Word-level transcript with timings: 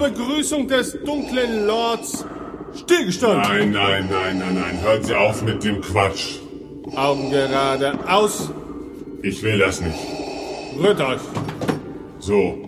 Begrüßung 0.00 0.66
des 0.66 0.98
dunklen 1.04 1.66
Lords 1.66 2.24
stillgestanden. 2.74 3.42
Nein, 3.42 3.70
nein, 3.72 4.08
nein, 4.10 4.38
nein, 4.38 4.54
nein. 4.54 4.82
Hören 4.82 5.04
Sie 5.04 5.14
auf 5.14 5.42
mit 5.42 5.62
dem 5.62 5.80
Quatsch. 5.80 6.38
Augen 6.96 7.30
gerade 7.30 7.98
aus. 8.08 8.50
Ich 9.22 9.42
will 9.42 9.58
das 9.58 9.80
nicht. 9.80 9.98
Rührt 10.78 11.00
euch. 11.00 11.20
So, 12.18 12.58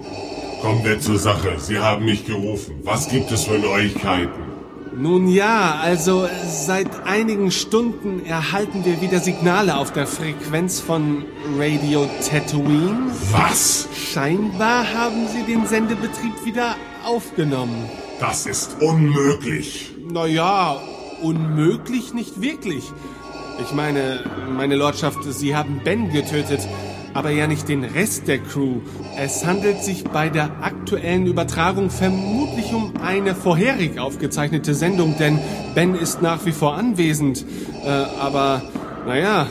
kommen 0.61 0.85
wir 0.85 1.01
zur 1.01 1.19
Sache. 1.19 1.55
Sie 1.59 1.79
haben 1.79 2.05
mich 2.05 2.27
gerufen. 2.27 2.81
Was 2.85 3.09
gibt 3.09 3.33
es 3.33 3.45
für 3.45 3.59
Neuigkeiten? 3.59 4.53
Nun 4.95 5.27
ja, 5.27 5.79
also 5.83 6.29
seit 6.47 7.07
einigen 7.07 7.51
Stunden 7.51 8.27
erhalten 8.27 8.85
wir 8.85 9.01
wieder 9.01 9.21
Signale 9.21 9.79
auf 9.79 9.91
der 9.93 10.07
Frequenz 10.07 10.81
von 10.81 11.25
Radio 11.59 12.07
Tatooine. 12.29 13.11
Was? 13.31 13.89
Scheinbar 13.95 14.93
haben 14.93 15.27
sie 15.29 15.51
den 15.51 15.67
Sendebetrieb 15.67 16.45
wieder 16.45 16.77
aufgenommen. 17.05 17.89
Das 18.21 18.47
ist 18.47 18.77
unmöglich. 18.81 19.91
Naja, 20.11 20.81
unmöglich 21.23 22.15
nicht 22.15 22.41
wirklich. 22.41 22.85
Ich 23.61 23.73
meine, 23.73 24.21
meine 24.57 24.77
Lordschaft, 24.77 25.25
Sie 25.25 25.55
haben 25.55 25.81
Ben 25.85 26.11
getötet, 26.11 26.61
aber 27.15 27.31
ja 27.31 27.47
nicht 27.47 27.69
den 27.69 27.85
Rest 27.85 28.29
der 28.29 28.39
Crew. 28.39 28.81
Es 29.19 29.45
handelt 29.45 29.83
sich 29.83 30.05
bei 30.05 30.29
der 30.29 30.63
aktuellen 30.63 31.27
Übertragung 31.27 31.91
vermutlich 31.91 32.73
um 32.73 32.95
eine 33.03 33.35
vorherig 33.35 33.99
aufgezeichnete 33.99 34.75
Sendung, 34.75 35.17
denn 35.19 35.39
Ben 35.75 35.95
ist 35.95 36.23
nach 36.23 36.45
wie 36.47 36.53
vor 36.53 36.75
anwesend. 36.75 37.45
Äh, 37.85 37.89
aber, 37.89 38.63
naja, 39.07 39.49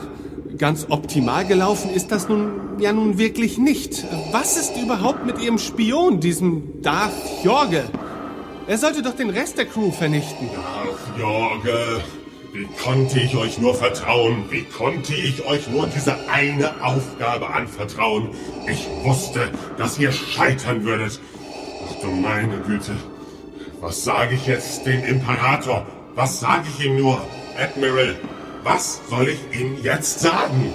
ganz 0.62 0.86
optimal 0.90 1.44
gelaufen 1.46 1.90
ist 1.90 2.12
das 2.12 2.30
nun 2.30 2.80
ja 2.80 2.94
nun 2.94 3.18
wirklich 3.18 3.58
nicht. 3.58 4.06
Was 4.32 4.58
ist 4.58 4.78
überhaupt 4.78 5.26
mit 5.26 5.42
Ihrem 5.42 5.58
Spion, 5.58 6.20
diesem 6.20 6.84
Darth 6.84 7.12
Jorge? 7.44 7.84
Er 8.68 8.78
sollte 8.78 9.02
doch 9.02 9.16
den 9.16 9.32
Rest 9.32 9.58
der 9.58 9.66
Crew 9.66 9.92
vernichten. 9.92 10.50
Ach, 10.56 11.20
Jorge, 11.20 12.02
wie 12.54 12.68
konnte 12.84 13.20
ich 13.20 13.36
euch 13.36 13.58
nur 13.58 13.74
vertrauen? 13.74 14.46
Wie 14.52 14.62
konnte 14.62 15.16
ich 15.16 15.44
euch 15.46 15.68
nur 15.68 15.88
diese 15.88 16.16
eine 16.30 16.70
Aufgabe 16.84 17.50
anvertrauen? 17.50 18.30
Ich 18.70 18.88
wusste, 19.04 19.50
dass 19.78 19.98
ihr 19.98 20.12
scheitern 20.12 20.86
würdet. 20.86 21.20
Ach 21.90 22.02
du 22.02 22.08
meine 22.12 22.58
Güte. 22.60 22.92
Was 23.80 24.04
sage 24.04 24.36
ich 24.36 24.46
jetzt 24.46 24.86
dem 24.86 25.04
Imperator? 25.06 25.88
Was 26.14 26.40
sage 26.40 26.68
ich 26.70 26.86
ihm 26.86 26.98
nur? 26.98 27.20
Admiral, 27.58 28.16
was 28.64 29.02
soll 29.10 29.30
ich 29.30 29.60
ihm 29.60 29.78
jetzt 29.84 30.20
sagen? 30.20 30.74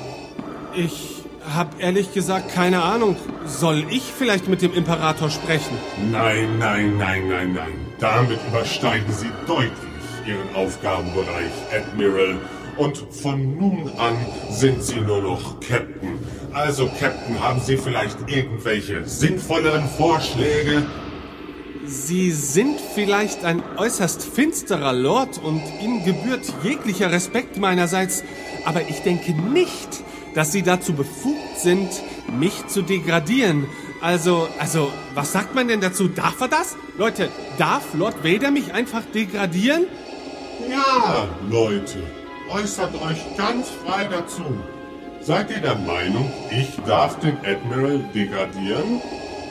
Ich 0.75 1.23
hab 1.55 1.81
ehrlich 1.81 2.13
gesagt 2.13 2.53
keine 2.53 2.83
Ahnung. 2.83 3.17
Soll 3.47 3.85
ich 3.91 4.03
vielleicht 4.03 4.49
mit 4.49 4.63
dem 4.63 4.75
Imperator 4.75 5.31
sprechen? 5.31 5.79
Nein, 6.11 6.59
nein, 6.59 6.97
nein, 6.99 7.29
nein, 7.29 7.53
nein. 7.55 7.73
Damit 7.99 8.39
übersteigen 8.49 9.13
Sie 9.13 9.31
deutlich 9.47 9.73
Ihren 10.27 10.55
Aufgabenbereich, 10.55 11.53
Admiral. 11.73 12.37
Und 12.77 12.99
von 13.11 13.57
nun 13.57 13.91
an 13.97 14.17
sind 14.51 14.83
Sie 14.83 15.01
nur 15.01 15.23
noch 15.23 15.61
Captain. 15.61 16.19
Also, 16.53 16.91
Captain, 16.99 17.41
haben 17.41 17.61
Sie 17.61 17.77
vielleicht 17.77 18.19
irgendwelche 18.29 19.05
sinnvolleren 19.07 19.89
Vorschläge? 19.97 20.85
Sie 21.89 22.33
sind 22.33 22.81
vielleicht 22.81 23.45
ein 23.45 23.63
äußerst 23.77 24.25
finsterer 24.25 24.93
Lord 24.93 25.39
und 25.39 25.63
Ihnen 25.81 26.05
gebührt 26.05 26.43
jeglicher 26.65 27.13
Respekt 27.13 27.59
meinerseits, 27.59 28.25
aber 28.65 28.89
ich 28.89 29.03
denke 29.03 29.33
nicht, 29.33 30.03
dass 30.35 30.51
Sie 30.51 30.63
dazu 30.63 30.95
befugt 30.95 31.59
sind, 31.59 31.89
mich 32.39 32.67
zu 32.67 32.83
degradieren. 32.83 33.67
Also, 34.01 34.49
also, 34.59 34.91
was 35.15 35.31
sagt 35.33 35.55
man 35.55 35.69
denn 35.69 35.81
dazu? 35.81 36.09
Darf 36.09 36.41
er 36.41 36.49
das? 36.49 36.77
Leute, 36.99 37.29
darf 37.57 37.95
Lord 37.95 38.25
Vader 38.25 38.51
mich 38.51 38.75
einfach 38.75 39.03
degradieren? 39.15 39.87
Ja, 40.69 41.29
Leute, 41.49 42.03
äußert 42.51 42.95
euch 42.97 43.37
ganz 43.37 43.69
frei 43.69 44.09
dazu. 44.11 44.43
Seid 45.21 45.51
ihr 45.51 45.61
der 45.61 45.77
Meinung, 45.77 46.33
ich 46.51 46.77
darf 46.85 47.19
den 47.21 47.37
Admiral 47.39 48.01
degradieren? 48.13 49.01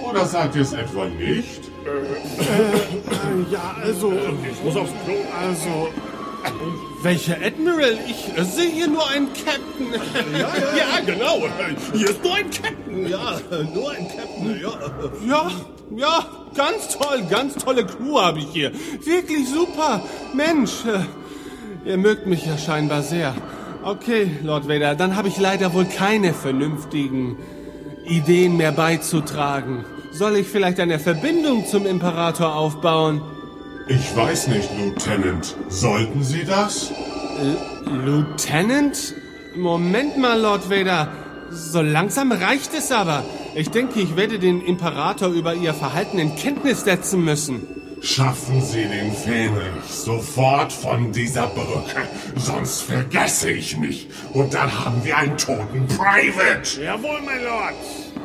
Oder 0.04 0.26
seid 0.26 0.56
ihr 0.56 0.62
es 0.64 0.74
etwa 0.74 1.06
nicht? 1.06 1.65
Ja, 3.52 3.76
also, 3.84 4.12
ich 4.12 4.64
muss 4.64 4.76
aufs 4.76 4.92
Klo. 5.06 5.16
Also, 5.40 5.90
welcher 7.04 7.38
Admiral? 7.46 8.00
Ich 8.08 8.36
äh, 8.36 8.44
sehe 8.44 8.72
hier 8.72 8.88
nur 8.88 9.08
einen 9.08 9.28
Captain. 9.34 9.94
Ja, 10.34 10.40
ja, 10.40 10.78
ja, 10.78 11.00
genau. 11.06 11.48
Hier 11.94 12.10
ist 12.10 12.24
nur 12.24 12.36
ein 12.36 12.50
Captain. 12.50 13.08
Ja, 13.08 13.40
nur 13.74 13.92
ein 13.92 14.08
Captain. 14.08 14.60
Ja. 14.60 14.72
Ja, 15.28 15.52
ja, 15.96 16.26
ganz 16.56 16.98
toll, 16.98 17.24
ganz 17.30 17.56
tolle 17.56 17.86
Crew 17.86 18.20
habe 18.20 18.40
ich 18.40 18.48
hier. 18.52 18.72
Wirklich 19.04 19.48
super. 19.48 20.02
Mensch, 20.34 20.86
äh, 20.86 21.90
ihr 21.90 21.98
mögt 21.98 22.26
mich 22.26 22.48
ja 22.48 22.58
scheinbar 22.58 23.04
sehr. 23.04 23.36
Okay, 23.84 24.32
Lord 24.42 24.68
Vader, 24.68 24.96
dann 24.96 25.16
habe 25.16 25.28
ich 25.28 25.38
leider 25.40 25.72
wohl 25.76 25.86
keine 25.86 26.34
vernünftigen 26.34 27.38
Ideen 28.06 28.58
mehr 28.58 28.72
beizutragen. 28.72 29.86
Soll 30.18 30.38
ich 30.38 30.48
vielleicht 30.48 30.80
eine 30.80 30.98
Verbindung 30.98 31.66
zum 31.66 31.86
Imperator 31.86 32.56
aufbauen? 32.56 33.22
Ich 33.90 34.16
weiß 34.16 34.48
nicht, 34.48 34.70
Lieutenant. 34.78 35.58
Sollten 35.68 36.24
Sie 36.24 36.46
das? 36.46 36.90
Lieutenant? 37.86 39.14
Moment 39.58 40.18
mal, 40.18 40.40
Lord 40.40 40.70
Vader. 40.70 41.10
So 41.52 41.82
langsam 41.82 42.32
reicht 42.32 42.74
es 42.74 42.94
aber. 42.94 43.26
Ich 43.56 43.72
denke, 43.72 44.00
ich 44.00 44.16
werde 44.16 44.40
den 44.40 44.62
Imperator 44.62 45.28
über 45.28 45.54
Ihr 45.54 45.74
Verhalten 45.74 46.18
in 46.18 46.34
Kenntnis 46.38 46.86
setzen 46.86 47.26
müssen. 47.26 47.68
Schaffen 48.00 48.62
Sie 48.62 48.86
den 48.86 49.12
Fähnrich 49.12 49.84
sofort 49.90 50.72
von 50.72 51.12
dieser 51.12 51.48
Brücke, 51.48 52.08
sonst 52.38 52.84
vergesse 52.84 53.52
ich 53.52 53.78
mich. 53.78 54.08
Und 54.32 54.54
dann 54.54 54.86
haben 54.86 55.04
wir 55.04 55.18
einen 55.18 55.38
toten 55.38 55.88
Private. 55.88 56.82
Jawohl, 56.82 57.20
mein 57.26 57.44
Lord. 57.44 58.25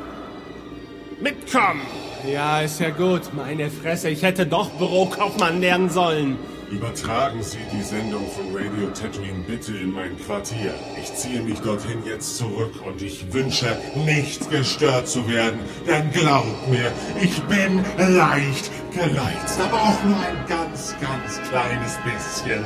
Mitkommen. 1.21 1.83
Ja, 2.27 2.61
ist 2.61 2.81
ja 2.81 2.91
gut. 2.91 3.33
Meine 3.35 3.71
Fresse, 3.71 4.11
ich 4.11 4.23
hätte 4.23 4.47
doch 4.47 4.71
Bürokaufmann 4.71 5.61
lernen 5.61 5.91
sollen. 5.91 6.39
Übertragen 6.71 7.43
Sie 7.43 7.59
die 7.73 7.83
Sendung 7.83 8.25
von 8.31 8.55
Radio 8.55 8.89
Tatooine 8.91 9.43
bitte 9.45 9.77
in 9.77 9.93
mein 9.93 10.17
Quartier. 10.19 10.73
Ich 11.03 11.13
ziehe 11.15 11.43
mich 11.43 11.59
dorthin 11.61 12.05
jetzt 12.05 12.37
zurück 12.37 12.75
und 12.87 13.03
ich 13.03 13.33
wünsche, 13.33 13.77
nicht 13.97 14.49
gestört 14.51 15.09
zu 15.09 15.29
werden. 15.29 15.59
Denn 15.87 16.13
glaubt 16.13 16.69
mir, 16.69 16.93
ich 17.21 17.43
bin 17.43 17.85
leicht 17.97 18.71
gereizt, 18.93 19.61
aber 19.61 19.83
auch 19.83 20.05
nur 20.05 20.17
ein 20.17 20.47
ganz, 20.49 20.95
ganz 21.01 21.41
kleines 21.49 21.99
bisschen. 22.05 22.65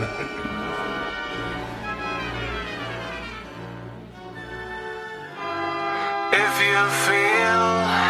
If 6.31 6.61
you 6.61 6.89
feel 7.07 8.04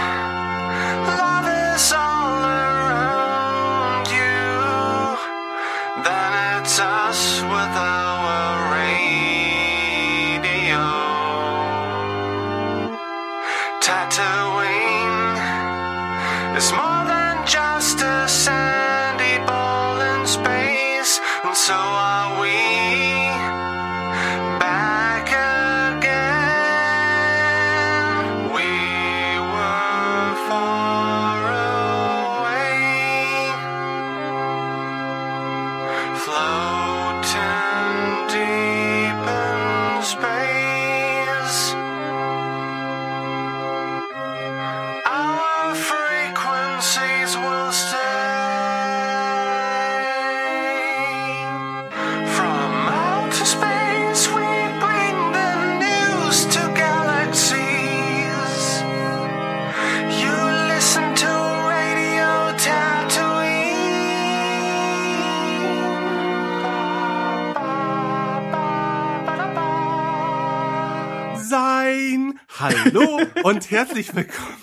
Hallo 72.56 73.20
und 73.42 73.68
herzlich 73.72 74.14
willkommen. 74.14 74.56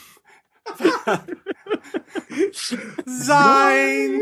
sein. 3.06 4.22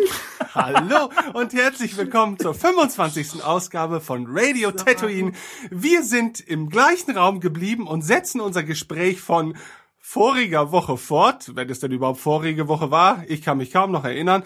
Hallo 0.56 1.12
und 1.34 1.54
herzlich 1.54 1.96
willkommen 1.96 2.40
zur 2.40 2.56
25. 2.56 3.44
Ausgabe 3.44 4.02
von 4.02 4.26
Radio 4.28 4.72
Tatooine. 4.72 5.34
Wir 5.70 6.02
sind 6.02 6.40
im 6.40 6.70
gleichen 6.70 7.16
Raum 7.16 7.42
geblieben 7.42 7.86
und 7.86 8.02
setzen 8.02 8.42
unser 8.42 8.64
Gespräch 8.64 9.22
von 9.22 9.56
voriger 10.00 10.72
Woche 10.72 10.98
fort, 10.98 11.56
wenn 11.56 11.70
es 11.70 11.80
denn 11.80 11.92
überhaupt 11.92 12.20
vorige 12.20 12.68
Woche 12.68 12.90
war. 12.90 13.24
Ich 13.28 13.44
kann 13.44 13.60
mich 13.60 13.72
kaum 13.72 13.92
noch 13.92 14.04
erinnern. 14.04 14.42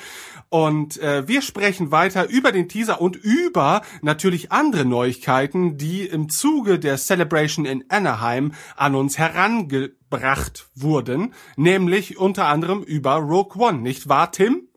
Und 0.54 1.00
äh, 1.00 1.28
wir 1.28 1.42
sprechen 1.42 1.90
weiter 1.90 2.30
über 2.30 2.52
den 2.52 2.70
Teaser 2.70 3.02
und 3.02 3.16
über 3.16 3.82
natürlich 4.04 4.52
andere 4.52 4.86
Neuigkeiten, 4.86 5.80
die 5.80 6.06
im 6.06 6.30
Zuge 6.30 6.78
der 6.78 6.98
Celebration 6.98 7.66
in 7.66 7.86
Anaheim 7.90 8.54
an 8.76 8.94
uns 8.94 9.18
herangebracht 9.18 10.68
wurden, 10.76 11.34
nämlich 11.56 12.20
unter 12.20 12.46
anderem 12.46 12.84
über 12.84 13.16
Rogue 13.16 13.60
One, 13.60 13.80
nicht 13.80 14.10
wahr, 14.10 14.32
Tim? 14.32 14.68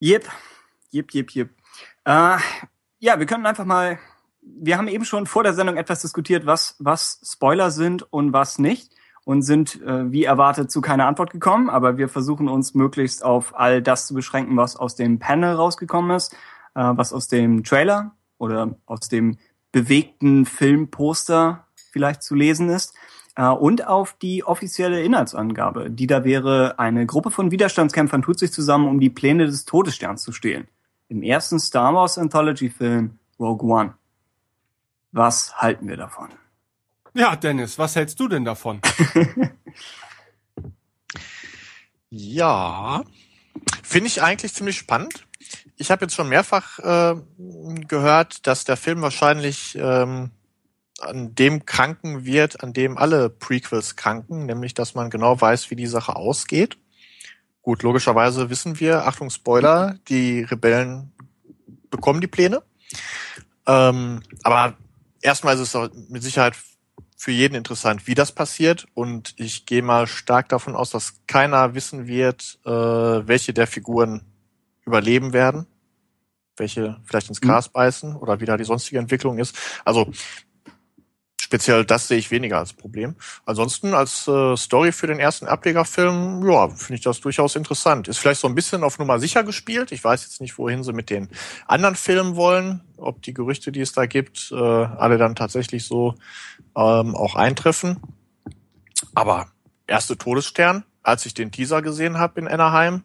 Yep, 0.00 0.26
yep, 0.94 1.14
yep, 1.14 1.36
yep. 1.36 1.50
Äh, 2.06 2.38
ja, 2.98 3.18
wir 3.18 3.26
können 3.26 3.44
einfach 3.44 3.66
mal. 3.66 3.98
Wir 4.40 4.78
haben 4.78 4.88
eben 4.88 5.04
schon 5.04 5.26
vor 5.26 5.42
der 5.42 5.52
Sendung 5.52 5.76
etwas 5.76 6.00
diskutiert, 6.00 6.46
was 6.46 6.76
was 6.78 7.20
Spoiler 7.30 7.70
sind 7.70 8.10
und 8.10 8.32
was 8.32 8.58
nicht 8.58 8.90
und 9.28 9.42
sind 9.42 9.82
äh, 9.82 10.10
wie 10.10 10.24
erwartet 10.24 10.70
zu 10.70 10.80
keiner 10.80 11.06
Antwort 11.06 11.32
gekommen, 11.32 11.68
aber 11.68 11.98
wir 11.98 12.08
versuchen 12.08 12.48
uns 12.48 12.72
möglichst 12.72 13.22
auf 13.22 13.54
all 13.54 13.82
das 13.82 14.06
zu 14.06 14.14
beschränken, 14.14 14.56
was 14.56 14.74
aus 14.74 14.94
dem 14.94 15.18
Panel 15.18 15.52
rausgekommen 15.52 16.16
ist, 16.16 16.32
äh, 16.74 16.80
was 16.80 17.12
aus 17.12 17.28
dem 17.28 17.62
Trailer 17.62 18.12
oder 18.38 18.76
aus 18.86 19.00
dem 19.00 19.36
bewegten 19.70 20.46
Filmposter 20.46 21.66
vielleicht 21.92 22.22
zu 22.22 22.34
lesen 22.34 22.70
ist 22.70 22.94
äh, 23.36 23.46
und 23.48 23.86
auf 23.86 24.14
die 24.14 24.44
offizielle 24.44 25.02
Inhaltsangabe, 25.02 25.90
die 25.90 26.06
da 26.06 26.24
wäre, 26.24 26.78
eine 26.78 27.04
Gruppe 27.04 27.30
von 27.30 27.50
Widerstandskämpfern 27.50 28.22
tut 28.22 28.38
sich 28.38 28.50
zusammen, 28.50 28.88
um 28.88 28.98
die 28.98 29.10
Pläne 29.10 29.44
des 29.44 29.66
Todessterns 29.66 30.22
zu 30.22 30.32
stehlen. 30.32 30.68
Im 31.08 31.22
ersten 31.22 31.58
Star 31.58 31.92
Wars 31.92 32.16
Anthology 32.16 32.70
Film 32.70 33.18
Rogue 33.38 33.68
One. 33.68 33.92
Was 35.12 35.54
halten 35.58 35.86
wir 35.86 35.98
davon? 35.98 36.30
Ja, 37.18 37.34
Dennis, 37.34 37.78
was 37.78 37.96
hältst 37.96 38.20
du 38.20 38.28
denn 38.28 38.44
davon? 38.44 38.80
ja, 42.10 43.02
finde 43.82 44.06
ich 44.06 44.22
eigentlich 44.22 44.54
ziemlich 44.54 44.78
spannend. 44.78 45.26
Ich 45.74 45.90
habe 45.90 46.04
jetzt 46.04 46.14
schon 46.14 46.28
mehrfach 46.28 46.78
äh, 46.78 47.20
gehört, 47.88 48.46
dass 48.46 48.64
der 48.64 48.76
Film 48.76 49.02
wahrscheinlich 49.02 49.76
ähm, 49.80 50.30
an 51.00 51.34
dem 51.34 51.66
kranken 51.66 52.24
wird, 52.24 52.62
an 52.62 52.72
dem 52.72 52.96
alle 52.96 53.30
Prequels 53.30 53.96
kranken, 53.96 54.46
nämlich 54.46 54.74
dass 54.74 54.94
man 54.94 55.10
genau 55.10 55.40
weiß, 55.40 55.72
wie 55.72 55.76
die 55.76 55.88
Sache 55.88 56.14
ausgeht. 56.14 56.78
Gut, 57.62 57.82
logischerweise 57.82 58.48
wissen 58.48 58.78
wir, 58.78 59.08
Achtung 59.08 59.30
Spoiler, 59.30 59.98
die 60.06 60.42
Rebellen 60.42 61.10
bekommen 61.90 62.20
die 62.20 62.28
Pläne. 62.28 62.62
Ähm, 63.66 64.22
aber 64.44 64.78
erstmal 65.20 65.58
ist 65.58 65.74
es 65.74 65.90
mit 66.08 66.22
Sicherheit 66.22 66.54
für 67.18 67.32
jeden 67.32 67.56
interessant, 67.56 68.06
wie 68.06 68.14
das 68.14 68.30
passiert. 68.30 68.86
Und 68.94 69.34
ich 69.36 69.66
gehe 69.66 69.82
mal 69.82 70.06
stark 70.06 70.48
davon 70.48 70.76
aus, 70.76 70.90
dass 70.90 71.14
keiner 71.26 71.74
wissen 71.74 72.06
wird, 72.06 72.60
äh, 72.64 72.70
welche 72.70 73.52
der 73.52 73.66
Figuren 73.66 74.22
überleben 74.86 75.32
werden, 75.32 75.66
welche 76.56 77.00
vielleicht 77.04 77.28
ins 77.28 77.40
Gras 77.40 77.68
mhm. 77.68 77.72
beißen 77.72 78.16
oder 78.16 78.40
wie 78.40 78.44
da 78.44 78.56
die 78.56 78.64
sonstige 78.64 79.00
Entwicklung 79.00 79.38
ist. 79.38 79.58
Also 79.84 80.12
speziell 81.48 81.86
das 81.86 82.08
sehe 82.08 82.18
ich 82.18 82.30
weniger 82.30 82.58
als 82.58 82.74
Problem. 82.74 83.14
Ansonsten 83.46 83.94
als 83.94 84.28
äh, 84.28 84.54
Story 84.54 84.92
für 84.92 85.06
den 85.06 85.18
ersten 85.18 85.46
Ablegerfilm, 85.46 86.46
ja, 86.46 86.68
finde 86.68 86.96
ich 86.96 87.00
das 87.00 87.22
durchaus 87.22 87.56
interessant. 87.56 88.06
Ist 88.06 88.18
vielleicht 88.18 88.42
so 88.42 88.48
ein 88.48 88.54
bisschen 88.54 88.84
auf 88.84 88.98
Nummer 88.98 89.18
sicher 89.18 89.44
gespielt. 89.44 89.90
Ich 89.90 90.04
weiß 90.04 90.24
jetzt 90.24 90.42
nicht, 90.42 90.58
wohin 90.58 90.84
sie 90.84 90.92
mit 90.92 91.08
den 91.08 91.30
anderen 91.66 91.94
Filmen 91.94 92.36
wollen, 92.36 92.82
ob 92.98 93.22
die 93.22 93.32
Gerüchte, 93.32 93.72
die 93.72 93.80
es 93.80 93.92
da 93.92 94.04
gibt, 94.04 94.52
äh, 94.52 94.56
alle 94.56 95.16
dann 95.16 95.36
tatsächlich 95.36 95.86
so 95.86 96.16
ähm, 96.76 97.14
auch 97.14 97.34
eintreffen. 97.34 97.98
Aber 99.14 99.46
erste 99.86 100.18
Todesstern, 100.18 100.84
als 101.02 101.24
ich 101.24 101.32
den 101.32 101.50
Teaser 101.50 101.80
gesehen 101.80 102.18
habe 102.18 102.40
in 102.40 102.46
Anaheim, 102.46 103.04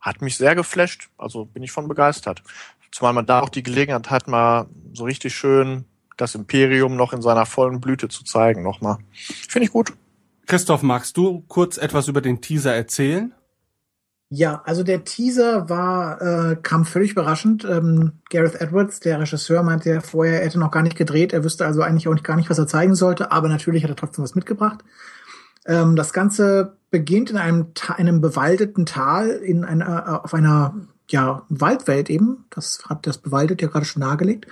hat 0.00 0.22
mich 0.22 0.36
sehr 0.36 0.54
geflasht. 0.54 1.08
Also 1.18 1.46
bin 1.46 1.64
ich 1.64 1.72
von 1.72 1.88
begeistert. 1.88 2.44
Zumal 2.92 3.12
man 3.12 3.26
da 3.26 3.40
auch 3.40 3.48
die 3.48 3.64
Gelegenheit 3.64 4.08
hat, 4.08 4.28
mal 4.28 4.66
so 4.92 5.02
richtig 5.02 5.34
schön 5.34 5.86
das 6.22 6.34
Imperium 6.34 6.96
noch 6.96 7.12
in 7.12 7.20
seiner 7.22 7.46
vollen 7.46 7.80
Blüte 7.80 8.08
zu 8.08 8.24
zeigen 8.24 8.62
nochmal. 8.62 8.98
Finde 9.12 9.66
ich 9.66 9.72
gut. 9.72 9.92
Christoph, 10.46 10.82
magst 10.82 11.16
du 11.16 11.44
kurz 11.48 11.76
etwas 11.76 12.08
über 12.08 12.20
den 12.20 12.40
Teaser 12.40 12.74
erzählen? 12.74 13.34
Ja, 14.34 14.62
also 14.64 14.82
der 14.82 15.04
Teaser 15.04 15.68
war, 15.68 16.22
äh, 16.22 16.56
kam 16.56 16.86
völlig 16.86 17.12
überraschend. 17.12 17.66
Ähm, 17.66 18.12
Gareth 18.30 18.60
Edwards, 18.62 19.00
der 19.00 19.20
Regisseur, 19.20 19.62
meinte 19.62 19.90
ja 19.90 20.00
vorher, 20.00 20.40
er 20.40 20.46
hätte 20.46 20.58
noch 20.58 20.70
gar 20.70 20.82
nicht 20.82 20.96
gedreht. 20.96 21.34
Er 21.34 21.44
wüsste 21.44 21.66
also 21.66 21.82
eigentlich 21.82 22.08
auch 22.08 22.14
nicht, 22.14 22.24
gar 22.24 22.36
nicht, 22.36 22.48
was 22.48 22.58
er 22.58 22.66
zeigen 22.66 22.94
sollte, 22.94 23.30
aber 23.30 23.48
natürlich 23.48 23.82
hat 23.82 23.90
er 23.90 23.96
trotzdem 23.96 24.24
was 24.24 24.34
mitgebracht. 24.34 24.82
Ähm, 25.66 25.96
das 25.96 26.14
Ganze 26.14 26.78
beginnt 26.90 27.30
in 27.30 27.36
einem, 27.36 27.72
einem 27.88 28.22
bewaldeten 28.22 28.86
Tal 28.86 29.28
in 29.28 29.64
einer, 29.64 30.06
äh, 30.06 30.24
auf 30.24 30.32
einer 30.32 30.76
ja, 31.08 31.42
Waldwelt 31.48 32.10
eben. 32.10 32.44
Das 32.50 32.84
hat 32.88 33.06
das 33.06 33.18
bewaldet 33.18 33.62
ja 33.62 33.68
gerade 33.68 33.84
schon 33.84 34.00
nahegelegt. 34.00 34.46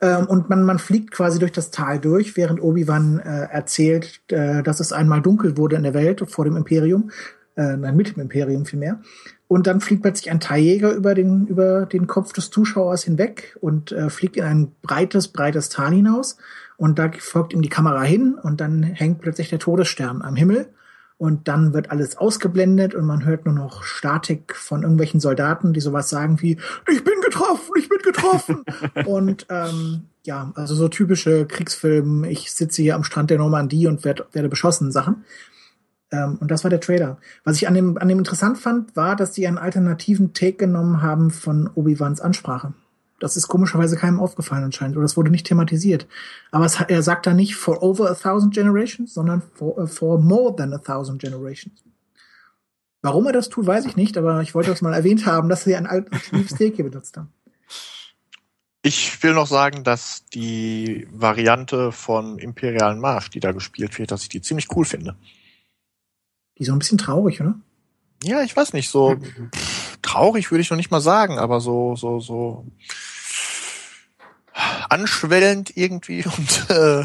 Ähm, 0.00 0.26
und 0.26 0.48
man, 0.48 0.62
man 0.62 0.78
fliegt 0.78 1.10
quasi 1.10 1.38
durch 1.38 1.52
das 1.52 1.70
Tal 1.70 1.98
durch, 1.98 2.36
während 2.36 2.62
Obi-Wan 2.62 3.18
äh, 3.18 3.48
erzählt, 3.50 4.20
äh, 4.28 4.62
dass 4.62 4.80
es 4.80 4.92
einmal 4.92 5.22
dunkel 5.22 5.56
wurde 5.56 5.76
in 5.76 5.82
der 5.82 5.94
Welt 5.94 6.22
vor 6.28 6.44
dem 6.44 6.56
Imperium. 6.56 7.10
Äh, 7.56 7.76
nein, 7.76 7.96
mit 7.96 8.14
dem 8.14 8.22
Imperium 8.22 8.66
vielmehr. 8.66 9.00
Und 9.48 9.66
dann 9.66 9.80
fliegt 9.80 10.02
plötzlich 10.02 10.30
ein 10.30 10.40
Teiljäger 10.40 10.92
über 10.92 11.14
den, 11.14 11.46
über 11.46 11.86
den 11.86 12.06
Kopf 12.06 12.32
des 12.32 12.50
Zuschauers 12.50 13.04
hinweg 13.04 13.56
und 13.60 13.92
äh, 13.92 14.10
fliegt 14.10 14.36
in 14.36 14.44
ein 14.44 14.72
breites, 14.82 15.28
breites 15.28 15.68
Tal 15.68 15.92
hinaus. 15.92 16.36
Und 16.76 16.98
da 16.98 17.10
folgt 17.18 17.52
ihm 17.52 17.62
die 17.62 17.68
Kamera 17.68 18.02
hin 18.02 18.34
und 18.42 18.60
dann 18.60 18.82
hängt 18.82 19.20
plötzlich 19.20 19.48
der 19.48 19.58
Todesstern 19.58 20.20
am 20.22 20.36
Himmel 20.36 20.68
und 21.18 21.48
dann 21.48 21.72
wird 21.72 21.90
alles 21.90 22.16
ausgeblendet 22.16 22.94
und 22.94 23.06
man 23.06 23.24
hört 23.24 23.46
nur 23.46 23.54
noch 23.54 23.84
Statik 23.84 24.54
von 24.54 24.82
irgendwelchen 24.82 25.20
Soldaten, 25.20 25.72
die 25.72 25.80
sowas 25.80 26.10
sagen 26.10 26.42
wie, 26.42 26.58
ich 26.88 27.04
bin 27.04 27.20
getroffen, 27.24 27.72
ich 27.78 27.88
bin 27.88 27.98
getroffen. 27.98 28.64
und 29.06 29.46
ähm, 29.48 30.02
ja, 30.24 30.52
also 30.56 30.74
so 30.74 30.88
typische 30.88 31.46
Kriegsfilme, 31.46 32.30
ich 32.30 32.52
sitze 32.52 32.82
hier 32.82 32.96
am 32.96 33.04
Strand 33.04 33.30
der 33.30 33.38
Normandie 33.38 33.86
und 33.86 34.04
werd, 34.04 34.26
werde 34.32 34.48
beschossen 34.48 34.92
Sachen. 34.92 35.24
Ähm, 36.10 36.36
und 36.40 36.50
das 36.50 36.64
war 36.64 36.70
der 36.70 36.80
Trailer. 36.80 37.18
Was 37.44 37.56
ich 37.56 37.66
an 37.66 37.74
dem, 37.74 37.96
an 37.96 38.08
dem 38.08 38.18
interessant 38.18 38.58
fand, 38.58 38.94
war, 38.94 39.16
dass 39.16 39.32
die 39.32 39.46
einen 39.46 39.58
alternativen 39.58 40.34
Take 40.34 40.56
genommen 40.56 41.00
haben 41.02 41.30
von 41.30 41.70
Obi-Wans 41.74 42.20
Ansprache. 42.20 42.74
Das 43.18 43.36
ist 43.36 43.48
komischerweise 43.48 43.96
keinem 43.96 44.20
aufgefallen 44.20 44.64
anscheinend, 44.64 44.96
oder 44.96 45.04
das 45.04 45.16
wurde 45.16 45.30
nicht 45.30 45.46
thematisiert. 45.46 46.06
Aber 46.50 46.66
es, 46.66 46.78
er 46.80 47.02
sagt 47.02 47.26
da 47.26 47.32
nicht 47.32 47.56
for 47.56 47.82
over 47.82 48.10
a 48.10 48.14
thousand 48.14 48.52
generations, 48.52 49.14
sondern 49.14 49.42
for, 49.54 49.78
uh, 49.78 49.86
for 49.86 50.18
more 50.18 50.54
than 50.54 50.72
a 50.74 50.78
thousand 50.78 51.20
generations. 51.20 51.82
Warum 53.02 53.26
er 53.26 53.32
das 53.32 53.48
tut, 53.48 53.66
weiß 53.66 53.86
ich 53.86 53.96
nicht, 53.96 54.18
aber 54.18 54.42
ich 54.42 54.54
wollte 54.54 54.70
das 54.70 54.82
mal 54.82 54.92
erwähnt 54.92 55.26
haben, 55.26 55.48
dass 55.48 55.64
sie 55.64 55.76
ein 55.76 55.86
alternatives 55.86 56.50
Steak 56.54 56.76
hier 56.76 56.84
benutzt 56.84 57.16
haben. 57.16 57.32
Ich 58.82 59.22
will 59.22 59.32
noch 59.32 59.46
sagen, 59.46 59.82
dass 59.82 60.24
die 60.26 61.08
Variante 61.10 61.90
von 61.92 62.38
Imperialen 62.38 63.00
Marsch, 63.00 63.30
die 63.30 63.40
da 63.40 63.52
gespielt 63.52 63.98
wird, 63.98 64.10
dass 64.10 64.22
ich 64.22 64.28
die 64.28 64.42
ziemlich 64.42 64.68
cool 64.76 64.84
finde. 64.84 65.16
Die 66.56 66.62
ist 66.62 66.68
so 66.68 66.72
ein 66.72 66.78
bisschen 66.78 66.98
traurig, 66.98 67.40
oder? 67.40 67.58
Ja, 68.22 68.42
ich 68.42 68.56
weiß 68.56 68.72
nicht, 68.72 68.88
so 68.88 69.16
traurig 70.06 70.50
würde 70.50 70.62
ich 70.62 70.70
noch 70.70 70.76
nicht 70.76 70.90
mal 70.90 71.00
sagen, 71.00 71.38
aber 71.38 71.60
so, 71.60 71.96
so, 71.96 72.20
so 72.20 72.66
anschwellend 74.88 75.76
irgendwie 75.76 76.24
und 76.38 76.70
äh, 76.70 77.04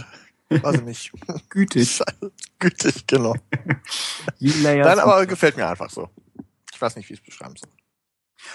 weiß 0.50 0.75
ich 0.75 0.84
nicht. 0.84 1.12
Gütig. 1.50 2.01
Gütig, 2.60 3.08
genau. 3.08 3.36
Nein, 4.39 5.00
aber 5.00 5.25
gefällt 5.25 5.58
mir 5.58 5.67
einfach 5.67 5.89
so. 5.89 6.10
Ich 6.74 6.81
weiß 6.81 6.96
nicht, 6.96 7.10
wie 7.10 7.13
ich 7.13 7.20
es 7.20 7.25
beschreiben 7.25 7.55
soll. 7.55 7.70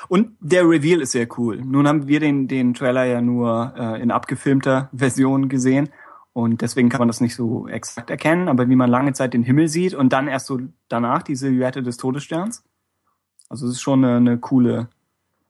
Und 0.08 0.36
der 0.40 0.68
Reveal 0.68 1.00
ist 1.00 1.12
sehr 1.12 1.28
cool. 1.38 1.60
Nun 1.60 1.86
haben 1.86 2.08
wir 2.08 2.20
den, 2.20 2.48
den 2.48 2.74
Trailer 2.74 3.04
ja 3.04 3.20
nur 3.20 3.74
äh, 3.76 4.02
in 4.02 4.10
abgefilmter 4.10 4.90
Version 4.92 5.48
gesehen. 5.48 5.90
Und 6.32 6.60
deswegen 6.60 6.88
kann 6.88 6.98
man 6.98 7.08
das 7.08 7.20
nicht 7.20 7.34
so 7.34 7.66
exakt 7.66 8.10
erkennen, 8.10 8.48
aber 8.48 8.68
wie 8.68 8.76
man 8.76 8.90
lange 8.90 9.12
Zeit 9.12 9.32
den 9.32 9.42
Himmel 9.42 9.68
sieht 9.68 9.94
und 9.94 10.12
dann 10.12 10.28
erst 10.28 10.46
so 10.46 10.60
danach 10.88 11.22
die 11.22 11.36
Silhouette 11.36 11.82
des 11.82 11.96
Todessterns. 11.96 12.62
Also 13.48 13.66
es 13.66 13.74
ist 13.74 13.80
schon 13.80 14.04
eine, 14.04 14.16
eine 14.16 14.38
coole 14.38 14.88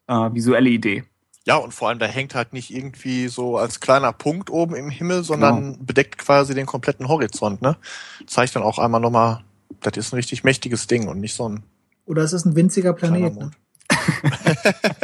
äh, 0.06 0.30
visuelle 0.32 0.70
Idee. 0.70 1.04
Ja, 1.46 1.56
und 1.56 1.72
vor 1.72 1.88
allem, 1.88 2.00
da 2.00 2.06
hängt 2.06 2.34
halt 2.34 2.52
nicht 2.52 2.74
irgendwie 2.74 3.28
so 3.28 3.56
als 3.56 3.78
kleiner 3.78 4.12
Punkt 4.12 4.50
oben 4.50 4.74
im 4.74 4.90
Himmel, 4.90 5.22
sondern 5.22 5.72
genau. 5.72 5.84
bedeckt 5.84 6.18
quasi 6.18 6.54
den 6.54 6.66
kompletten 6.66 7.06
Horizont, 7.06 7.62
ne? 7.62 7.76
Zeigt 8.26 8.56
dann 8.56 8.64
auch 8.64 8.78
einmal 8.80 9.00
nochmal, 9.00 9.44
das 9.80 9.96
ist 9.96 10.12
ein 10.12 10.16
richtig 10.16 10.42
mächtiges 10.42 10.88
Ding 10.88 11.06
und 11.06 11.20
nicht 11.20 11.34
so 11.34 11.48
ein. 11.48 11.62
Oder 12.04 12.22
es 12.22 12.32
ist 12.32 12.46
ein 12.46 12.56
winziger 12.56 12.92
Planet. 12.92 13.36
Ne? 13.36 13.50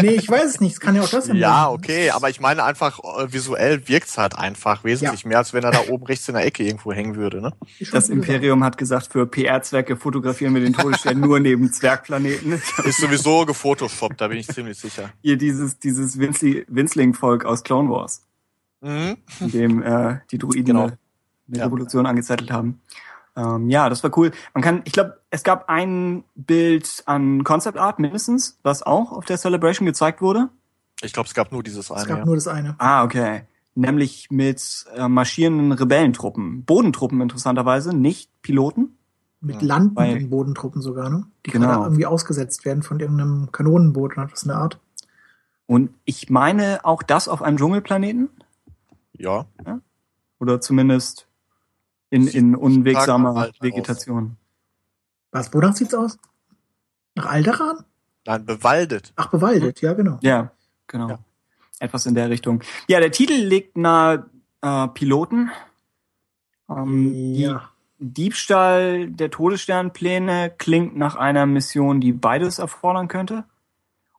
Nee, 0.01 0.11
ich 0.15 0.29
weiß 0.29 0.45
es 0.47 0.61
nicht. 0.61 0.73
Es 0.75 0.81
kann 0.81 0.95
ja 0.95 1.03
auch 1.03 1.09
das 1.09 1.27
sein. 1.27 1.37
Ja, 1.37 1.69
okay, 1.71 2.11
aber 2.11 2.31
ich 2.31 2.41
meine 2.41 2.65
einfach, 2.65 2.99
äh, 2.99 3.33
visuell 3.33 3.87
wirkt's 3.89 4.19
halt 4.19 4.37
einfach 4.39 4.85
wesentlich 4.85 5.23
Ja. 5.23 5.29
mehr, 5.29 5.39
als 5.39 5.53
wenn 5.53 5.65
er 5.65 5.71
da 5.71 5.81
oben 5.89 6.05
rechts 6.07 6.29
in 6.29 6.35
der 6.35 6.45
Ecke 6.45 6.63
irgendwo 6.65 6.93
hängen 6.93 7.17
würde, 7.17 7.41
ne? 7.41 7.53
Das 7.93 8.09
Imperium 8.09 8.65
hat 8.65 8.79
gesagt, 8.79 9.09
für 9.13 9.27
PR-Zwecke 9.27 9.97
fotografieren 9.97 10.55
wir 10.55 10.61
den 10.63 10.73
Todesstern 10.73 11.21
nur 11.21 11.41
neben 11.41 11.73
Zwergplaneten. 11.73 12.53
Ist 12.85 12.99
sowieso 13.01 13.47
gefotoshoppt, 13.47 14.21
da 14.21 14.29
bin 14.29 14.39
ich 14.39 14.49
ziemlich 14.49 14.79
sicher. 14.79 15.11
Hier 15.23 15.37
dieses, 15.37 15.79
dieses 15.79 16.19
Winzli- 16.19 16.65
Winzling-Volk 16.69 17.45
aus 17.45 17.63
Clone 17.63 17.89
Wars, 17.91 18.23
Mhm. 18.81 19.17
in 19.41 19.51
dem 19.53 19.83
äh, 19.83 20.19
die 20.31 20.39
Druiden 20.39 20.65
Genau. 20.65 20.83
eine, 20.85 20.99
eine 21.49 21.59
Ja. 21.59 21.65
Revolution 21.67 22.07
angezettelt 22.07 22.51
haben. 22.51 22.81
Ähm, 23.37 23.71
ja, 23.71 23.89
das 23.89 24.03
war 24.05 24.17
cool. 24.19 24.31
Man 24.55 24.63
kann, 24.63 24.83
ich 24.85 24.93
glaube, 24.93 25.19
es 25.31 25.43
gab 25.43 25.69
ein 25.69 26.25
Bild 26.35 27.03
an 27.07 27.45
Concept 27.45 27.79
Art 27.79 27.99
mindestens, 27.99 28.59
was 28.63 28.83
auch 28.83 29.13
auf 29.13 29.25
der 29.25 29.39
Celebration 29.39 29.87
gezeigt 29.87 30.21
wurde. 30.21 30.49
Ich 31.03 31.13
glaube, 31.13 31.27
es 31.29 31.35
gab 31.35 31.51
nur 31.51 31.63
dieses 31.63 31.87
Es 31.87 31.91
eine. 31.93 32.07
gab 32.07 32.19
Ja. 32.19 32.25
nur 32.27 32.35
das 32.35 32.47
eine. 32.49 32.75
Ah, 32.79 33.05
okay. 33.05 33.43
Nämlich 33.75 34.31
mit 34.31 34.85
äh, 34.95 35.09
marschierenden 35.09 35.73
Rebellentruppen. 35.73 36.65
Bodentruppen 36.65 37.21
interessanterweise, 37.23 37.97
nicht 37.97 38.31
Piloten. 38.43 38.99
Mit 39.41 39.57
Ja, 39.63 39.69
landenden 39.69 40.29
Bodentruppen 40.31 40.83
sogar, 40.83 41.09
ne? 41.09 41.25
Die 41.47 41.51
Genau. 41.51 41.67
gerade 41.69 41.85
irgendwie 41.85 42.07
ausgesetzt 42.07 42.65
werden 42.65 42.83
von 42.83 43.01
irgendeinem 43.01 43.51
Kanonenboot 43.51 44.17
oder 44.19 44.27
das 44.27 44.45
eine 44.45 44.55
Art. 44.57 44.79
Und 45.67 45.91
ich 46.05 46.29
meine 46.29 46.85
auch 46.85 47.03
das 47.03 47.29
auf 47.29 47.41
einem 47.43 47.57
Dschungelplaneten. 47.57 48.29
ja. 49.15 49.47
Oder 50.39 50.61
zumindest 50.61 51.27
in, 52.13 52.27
in 52.27 52.55
unwegsamer 52.55 53.51
Vegetation. 53.61 54.37
Was, 55.31 55.53
wonach 55.55 55.75
sieht's 55.75 55.95
aus? 55.95 56.19
Nach 57.15 57.25
Alderan? 57.25 57.85
Nein, 58.27 58.45
bewaldet. 58.45 59.15
Ach, 59.17 59.31
bewaldet, 59.31 59.81
ja, 59.81 59.95
genau. 59.95 60.19
Ja, 60.21 60.53
genau. 60.87 61.09
Ja. 61.09 61.19
Etwas 61.81 62.05
in 62.05 62.15
der 62.15 62.29
Richtung. 62.29 62.63
Ja, 62.87 63.01
der 63.01 63.11
Titel 63.11 63.33
liegt 63.33 63.79
nahe 63.79 64.27
äh, 64.61 64.89
Piloten. 64.89 65.51
Ähm, 66.69 67.35
Ja. 67.35 67.71
Die 67.99 68.25
Diebstahl 68.25 69.09
der 69.09 69.31
Todessternpläne 69.31 70.53
klingt 70.59 70.97
nach 70.97 71.17
einer 71.17 71.47
Mission, 71.47 72.01
die 72.01 72.13
beides 72.13 72.59
erfordern 72.59 73.09
könnte. 73.09 73.45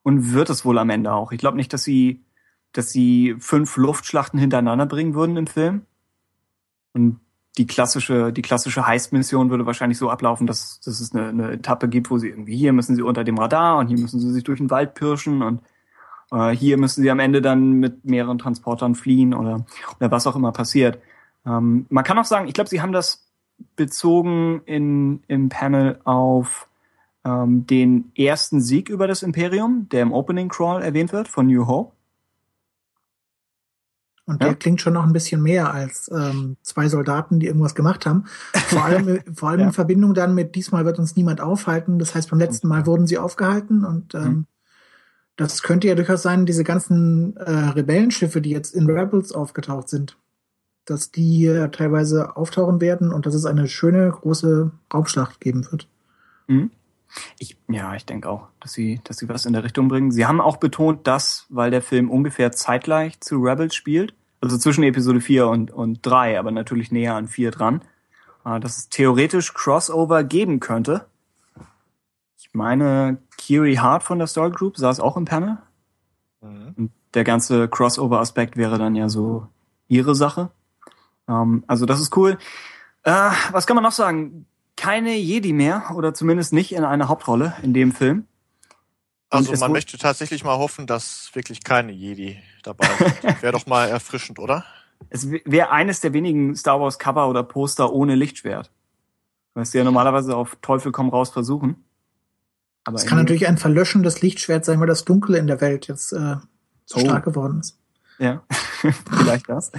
Und 0.01 0.33
wird 0.33 0.49
es 0.49 0.65
wohl 0.65 0.79
am 0.79 0.89
Ende 0.89 1.13
auch. 1.13 1.31
Ich 1.31 1.37
glaube 1.37 1.57
nicht, 1.57 1.71
dass 1.73 1.83
sie, 1.83 2.23
dass 2.71 2.89
sie 2.89 3.35
fünf 3.39 3.77
Luftschlachten 3.77 4.39
hintereinander 4.39 4.85
bringen 4.85 5.13
würden 5.13 5.37
im 5.37 5.47
Film. 5.47 5.85
Und 6.93 7.19
die 7.57 7.67
klassische, 7.67 8.33
die 8.33 8.41
klassische 8.41 8.87
Heist-Mission 8.87 9.49
würde 9.49 9.65
wahrscheinlich 9.65 9.97
so 9.97 10.09
ablaufen, 10.09 10.47
dass, 10.47 10.79
dass 10.79 10.99
es 10.99 11.13
eine, 11.13 11.29
eine 11.29 11.51
Etappe 11.51 11.87
gibt, 11.87 12.09
wo 12.09 12.17
sie 12.17 12.29
irgendwie 12.29 12.57
hier 12.57 12.73
müssen 12.73 12.95
sie 12.95 13.03
unter 13.03 13.23
dem 13.23 13.37
Radar 13.37 13.77
und 13.77 13.87
hier 13.87 13.99
müssen 13.99 14.19
sie 14.19 14.31
sich 14.31 14.43
durch 14.43 14.59
den 14.59 14.71
Wald 14.71 14.95
pirschen 14.95 15.43
und 15.43 15.61
äh, 16.31 16.49
hier 16.49 16.77
müssen 16.77 17.03
sie 17.03 17.11
am 17.11 17.19
Ende 17.19 17.41
dann 17.41 17.73
mit 17.73 18.05
mehreren 18.05 18.39
Transportern 18.39 18.95
fliehen 18.95 19.33
oder, 19.33 19.65
oder 19.99 20.11
was 20.11 20.25
auch 20.25 20.35
immer 20.35 20.51
passiert. 20.51 20.99
Ähm, 21.45 21.85
man 21.89 22.03
kann 22.03 22.17
auch 22.17 22.25
sagen, 22.25 22.47
ich 22.47 22.55
glaube, 22.55 22.69
sie 22.69 22.81
haben 22.81 22.91
das 22.91 23.27
bezogen 23.75 24.61
in, 24.65 25.23
im 25.27 25.49
Panel 25.49 25.99
auf 26.05 26.67
ähm, 27.23 27.67
den 27.67 28.11
ersten 28.15 28.61
Sieg 28.61 28.89
über 28.89 29.07
das 29.07 29.23
Imperium, 29.23 29.87
der 29.89 30.01
im 30.01 30.11
Opening 30.11 30.49
Crawl 30.49 30.81
erwähnt 30.81 31.13
wird 31.13 31.27
von 31.27 31.47
New 31.47 31.67
Hope. 31.67 31.93
Und 34.25 34.41
Ja. 34.41 34.47
der 34.49 34.55
klingt 34.55 34.79
schon 34.79 34.93
noch 34.93 35.03
ein 35.05 35.11
bisschen 35.13 35.41
mehr 35.41 35.73
als 35.73 36.09
ähm, 36.13 36.55
zwei 36.61 36.87
Soldaten, 36.87 37.39
die 37.39 37.47
irgendwas 37.47 37.75
gemacht 37.75 38.05
haben. 38.05 38.25
Vor 38.53 38.85
allem, 38.85 39.19
vor 39.35 39.49
allem 39.49 39.59
Ja. 39.61 39.65
in 39.67 39.73
Verbindung 39.73 40.13
dann 40.13 40.33
mit 40.33 40.55
diesmal 40.55 40.85
wird 40.85 40.97
uns 40.99 41.15
niemand 41.17 41.41
aufhalten. 41.41 41.99
Das 41.99 42.15
heißt, 42.15 42.29
beim 42.29 42.39
letzten 42.39 42.67
Mal 42.69 42.85
wurden 42.85 43.05
sie 43.05 43.17
aufgehalten 43.17 43.83
und 43.83 44.15
ähm, 44.15 44.21
Mhm. 44.23 44.45
das 45.35 45.61
könnte 45.61 45.87
ja 45.89 45.95
durchaus 45.95 46.21
sein, 46.21 46.45
diese 46.45 46.63
ganzen 46.63 47.35
äh, 47.37 47.49
Rebellenschiffe, 47.51 48.39
die 48.39 48.51
jetzt 48.51 48.73
in 48.73 48.89
Rebels 48.89 49.33
aufgetaucht 49.33 49.89
sind, 49.89 50.17
dass 50.85 51.11
die 51.11 51.35
hier 51.37 51.71
teilweise 51.71 52.37
auftauchen 52.37 52.79
werden 52.81 53.11
und 53.11 53.25
dass 53.25 53.33
es 53.35 53.45
eine 53.45 53.67
schöne 53.67 54.09
große 54.09 54.71
Raubschlacht 54.93 55.41
geben 55.41 55.65
wird. 55.71 55.87
Ich, 57.37 57.57
ja, 57.67 57.95
ich 57.95 58.05
denke 58.05 58.29
auch, 58.29 58.47
dass 58.59 58.73
sie, 58.73 59.01
dass 59.03 59.17
sie 59.17 59.29
was 59.29 59.45
in 59.45 59.53
der 59.53 59.63
Richtung 59.63 59.87
bringen. 59.87 60.11
Sie 60.11 60.25
haben 60.25 60.41
auch 60.41 60.57
betont, 60.57 61.07
dass, 61.07 61.45
weil 61.49 61.71
der 61.71 61.81
Film 61.81 62.09
ungefähr 62.09 62.51
zeitgleich 62.51 63.19
zu 63.19 63.37
Rebels 63.37 63.75
spielt, 63.75 64.13
also 64.41 64.57
zwischen 64.57 64.83
Episode 64.83 65.21
4 65.21 65.47
und, 65.47 65.71
und 65.71 65.99
3, 66.05 66.39
aber 66.39 66.51
natürlich 66.51 66.91
näher 66.91 67.15
an 67.15 67.27
4 67.27 67.51
dran, 67.51 67.81
äh, 68.45 68.59
dass 68.59 68.77
es 68.77 68.89
theoretisch 68.89 69.53
Crossover 69.53 70.23
geben 70.23 70.59
könnte. 70.59 71.05
Ich 72.37 72.49
meine, 72.53 73.17
Kiri 73.37 73.75
Hart 73.75 74.03
von 74.03 74.19
der 74.19 74.27
Story 74.27 74.51
Group 74.51 74.77
saß 74.77 74.99
auch 74.99 75.17
im 75.17 75.25
Panel. 75.25 75.57
Mhm. 76.41 76.73
Und 76.75 76.91
der 77.13 77.23
ganze 77.23 77.67
Crossover-Aspekt 77.67 78.57
wäre 78.57 78.77
dann 78.77 78.95
ja 78.95 79.09
so 79.09 79.47
ihre 79.87 80.15
Sache. 80.15 80.51
Ähm, 81.27 81.63
also 81.67 81.85
das 81.85 82.01
ist 82.01 82.15
cool. 82.17 82.37
Äh, 83.03 83.31
was 83.51 83.67
kann 83.67 83.75
man 83.75 83.83
noch 83.83 83.91
sagen? 83.91 84.45
Keine 84.75 85.15
Jedi 85.17 85.53
mehr 85.53 85.91
oder 85.95 86.13
zumindest 86.13 86.53
nicht 86.53 86.71
in 86.73 86.83
einer 86.83 87.07
Hauptrolle 87.07 87.53
in 87.61 87.73
dem 87.73 87.91
Film. 87.91 88.25
Also 89.29 89.53
man 89.57 89.71
möchte 89.71 89.97
tatsächlich 89.97 90.43
mal 90.43 90.57
hoffen, 90.57 90.85
dass 90.85 91.31
wirklich 91.33 91.63
keine 91.63 91.91
Jedi 91.91 92.37
dabei 92.63 92.87
sind. 92.97 93.23
Wäre 93.41 93.53
doch 93.53 93.65
mal 93.65 93.87
erfrischend, 93.89 94.37
oder? 94.39 94.63
Es 95.09 95.29
wäre 95.29 95.69
eines 95.71 95.99
der 96.01 96.13
wenigen 96.13 96.55
Star 96.55 96.79
Wars 96.79 96.99
Cover 96.99 97.27
oder 97.27 97.43
Poster 97.43 97.91
ohne 97.91 98.15
Lichtschwert. 98.15 98.71
Was 99.55 99.71
sie 99.71 99.77
ja 99.79 99.83
normalerweise 99.83 100.35
auf 100.35 100.55
Teufel 100.61 100.91
komm 100.91 101.09
raus 101.09 101.29
versuchen. 101.29 101.83
Aber 102.85 102.95
Es 102.95 103.05
kann 103.05 103.17
natürlich 103.17 103.47
ein 103.47 103.57
verlöschendes 103.57 104.21
Lichtschwert 104.21 104.65
sein, 104.65 104.79
weil 104.79 104.87
das 104.87 105.05
Dunkle 105.05 105.37
in 105.37 105.47
der 105.47 105.61
Welt 105.61 105.87
jetzt 105.87 106.11
äh, 106.13 106.35
so 106.85 106.97
Oh. 106.97 106.99
stark 106.99 107.23
geworden 107.25 107.59
ist. 107.59 107.79
Ja, 108.23 108.41
vielleicht 109.09 109.49
das. 109.49 109.73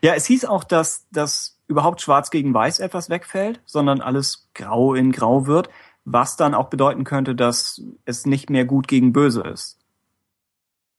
Ja, 0.00 0.14
es 0.14 0.24
hieß 0.24 0.46
auch, 0.46 0.64
dass, 0.64 1.06
dass 1.10 1.58
überhaupt 1.68 2.00
Schwarz 2.00 2.30
gegen 2.30 2.54
Weiß 2.54 2.78
etwas 2.78 3.10
wegfällt, 3.10 3.60
sondern 3.66 4.00
alles 4.00 4.48
grau 4.54 4.94
in 4.94 5.12
grau 5.12 5.46
wird, 5.46 5.68
was 6.06 6.36
dann 6.36 6.54
auch 6.54 6.70
bedeuten 6.70 7.04
könnte, 7.04 7.34
dass 7.34 7.82
es 8.06 8.24
nicht 8.24 8.48
mehr 8.48 8.64
gut 8.64 8.88
gegen 8.88 9.12
böse 9.12 9.42
ist. 9.42 9.78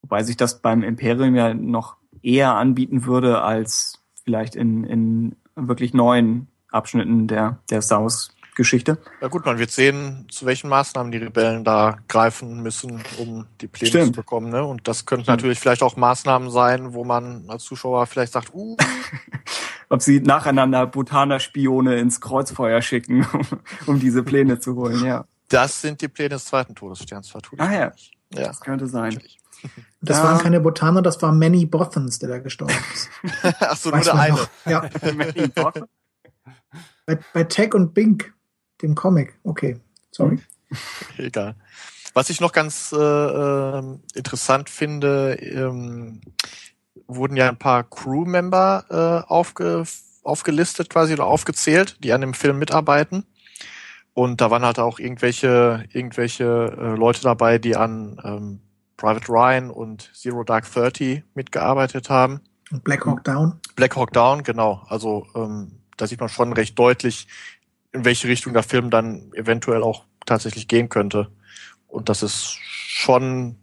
Wobei 0.04 0.22
sich 0.22 0.38
das 0.38 0.62
beim 0.62 0.84
Imperium 0.84 1.36
ja 1.36 1.56
noch 1.56 1.98
eher 2.22 2.54
anbieten 2.54 3.06
würde 3.06 3.42
als 3.42 4.04
vielleicht 4.24 4.56
in, 4.56 4.84
in 4.84 5.36
wirklich 5.56 5.96
neuen 5.96 6.50
Abschnitten 6.70 7.28
der, 7.28 7.58
der 7.72 7.82
Wars 7.90 8.32
Geschichte. 8.62 8.98
Ja 9.22 9.28
gut, 9.28 9.46
man 9.46 9.58
wird 9.58 9.72
sehen, 9.72 10.28
zu 10.30 10.46
welchen 10.46 10.70
Maßnahmen 10.70 11.12
die 11.12 11.18
Rebellen 11.18 11.64
da 11.64 11.98
greifen 12.08 12.62
müssen, 12.62 13.04
um 13.18 13.48
die 13.60 13.68
Pläne 13.68 13.90
Stimmt. 13.90 14.06
zu 14.16 14.22
bekommen. 14.22 14.50
Ne? 14.52 14.64
Und 14.64 14.88
das 14.88 15.06
könnten 15.06 15.26
natürlich 15.30 15.60
vielleicht 15.60 15.82
auch 15.84 15.96
Maßnahmen 15.98 16.50
sein, 16.52 16.94
wo 16.94 17.04
man 17.04 17.46
als 17.50 17.64
Zuschauer 17.64 18.06
vielleicht 18.08 18.34
sagt, 18.34 18.54
uh, 18.54 18.78
Ob 19.90 20.02
sie 20.02 20.22
nacheinander 20.22 20.88
Botaner-Spione 20.88 21.98
ins 22.00 22.22
Kreuzfeuer 22.22 22.82
schicken, 22.82 23.28
um, 23.88 24.00
diese 24.00 24.24
Pläne 24.24 24.58
zu 24.60 24.76
holen, 24.76 25.04
ja. 25.04 25.26
das 25.50 25.82
sind 25.82 26.02
die 26.02 26.08
Pläne 26.08 26.30
des 26.30 26.46
zweiten 26.46 26.76
Todessterns, 26.76 27.30
vertue 27.30 27.58
ich 27.58 27.62
Ah, 27.62 27.74
ja. 27.74 27.92
Ja, 28.34 28.48
Das 28.48 28.62
könnte 28.62 28.88
sein. 28.88 29.14
natürlich. 29.14 29.38
Das 30.04 30.18
Ja. 30.18 30.24
waren 30.24 30.38
keine 30.40 30.60
Botaner, 30.62 31.02
das 31.04 31.22
war 31.22 31.32
Manny 31.34 31.66
Bothans, 31.68 32.18
der 32.20 32.30
da 32.30 32.40
gestorben 32.40 32.74
ist. 32.94 33.10
Ach 33.60 33.76
so, 33.76 33.90
nur 33.92 34.00
der 34.00 34.16
eine. 34.16 34.34
noch. 34.36 34.48
Ja, 34.66 34.90
Manny 35.14 35.48
Bothans? 35.50 35.88
bei, 37.06 37.20
bei 37.34 37.44
Tech 37.44 37.74
und 37.76 37.94
Bink, 37.94 38.34
dem 38.82 38.96
Comic. 38.96 39.34
Okay, 39.44 39.80
sorry. 40.12 40.40
Egal. 41.18 41.56
Was 42.14 42.30
ich 42.30 42.42
noch 42.42 42.52
ganz 42.52 42.92
äh, 42.92 42.98
ähm, 42.98 44.02
interessant 44.14 44.70
finde, 44.70 45.36
ähm, 45.36 46.22
wurden 47.08 47.38
ja 47.38 47.50
ein 47.50 47.58
paar 47.58 47.84
Crewmember 47.84 48.86
äh, 49.28 49.32
aufge, 49.32 49.86
aufgelistet 50.24 50.90
quasi 50.90 51.14
oder 51.14 51.26
aufgezählt, 51.26 51.98
die 52.04 52.12
an 52.12 52.22
dem 52.22 52.34
Film 52.34 52.60
mitarbeiten. 52.60 53.26
Und 54.14 54.42
da 54.42 54.52
waren 54.52 54.66
halt 54.66 54.78
auch 54.78 55.00
irgendwelche, 55.00 55.86
irgendwelche 55.94 56.44
äh, 56.44 56.98
Leute 56.98 57.22
dabei, 57.22 57.60
die 57.60 57.78
an 57.78 58.20
ähm, 58.24 58.62
Private 58.98 59.30
Ryan 59.30 59.72
und 59.72 60.12
Zero 60.14 60.44
Dark 60.44 60.70
Thirty 60.72 61.24
mitgearbeitet 61.34 62.10
haben. 62.10 62.42
Und 62.72 62.84
Black 62.84 63.06
Hawk 63.06 63.24
Down. 63.24 63.60
Black 63.76 63.96
Hawk 63.96 64.12
Down, 64.12 64.44
genau. 64.44 64.84
Also 64.88 65.26
ähm, 65.34 65.80
da 65.98 66.08
sieht 66.08 66.20
man 66.20 66.30
schon 66.30 66.54
recht 66.54 66.78
deutlich, 66.78 67.28
in 67.94 68.06
welche 68.06 68.28
Richtung 68.28 68.54
der 68.54 68.64
Film 68.64 68.90
dann 68.90 69.32
eventuell 69.34 69.84
auch 69.84 70.06
tatsächlich 70.26 70.68
gehen 70.68 70.90
könnte. 70.90 71.32
Und 71.88 72.10
das 72.10 72.24
ist 72.24 72.58
schon 72.62 73.58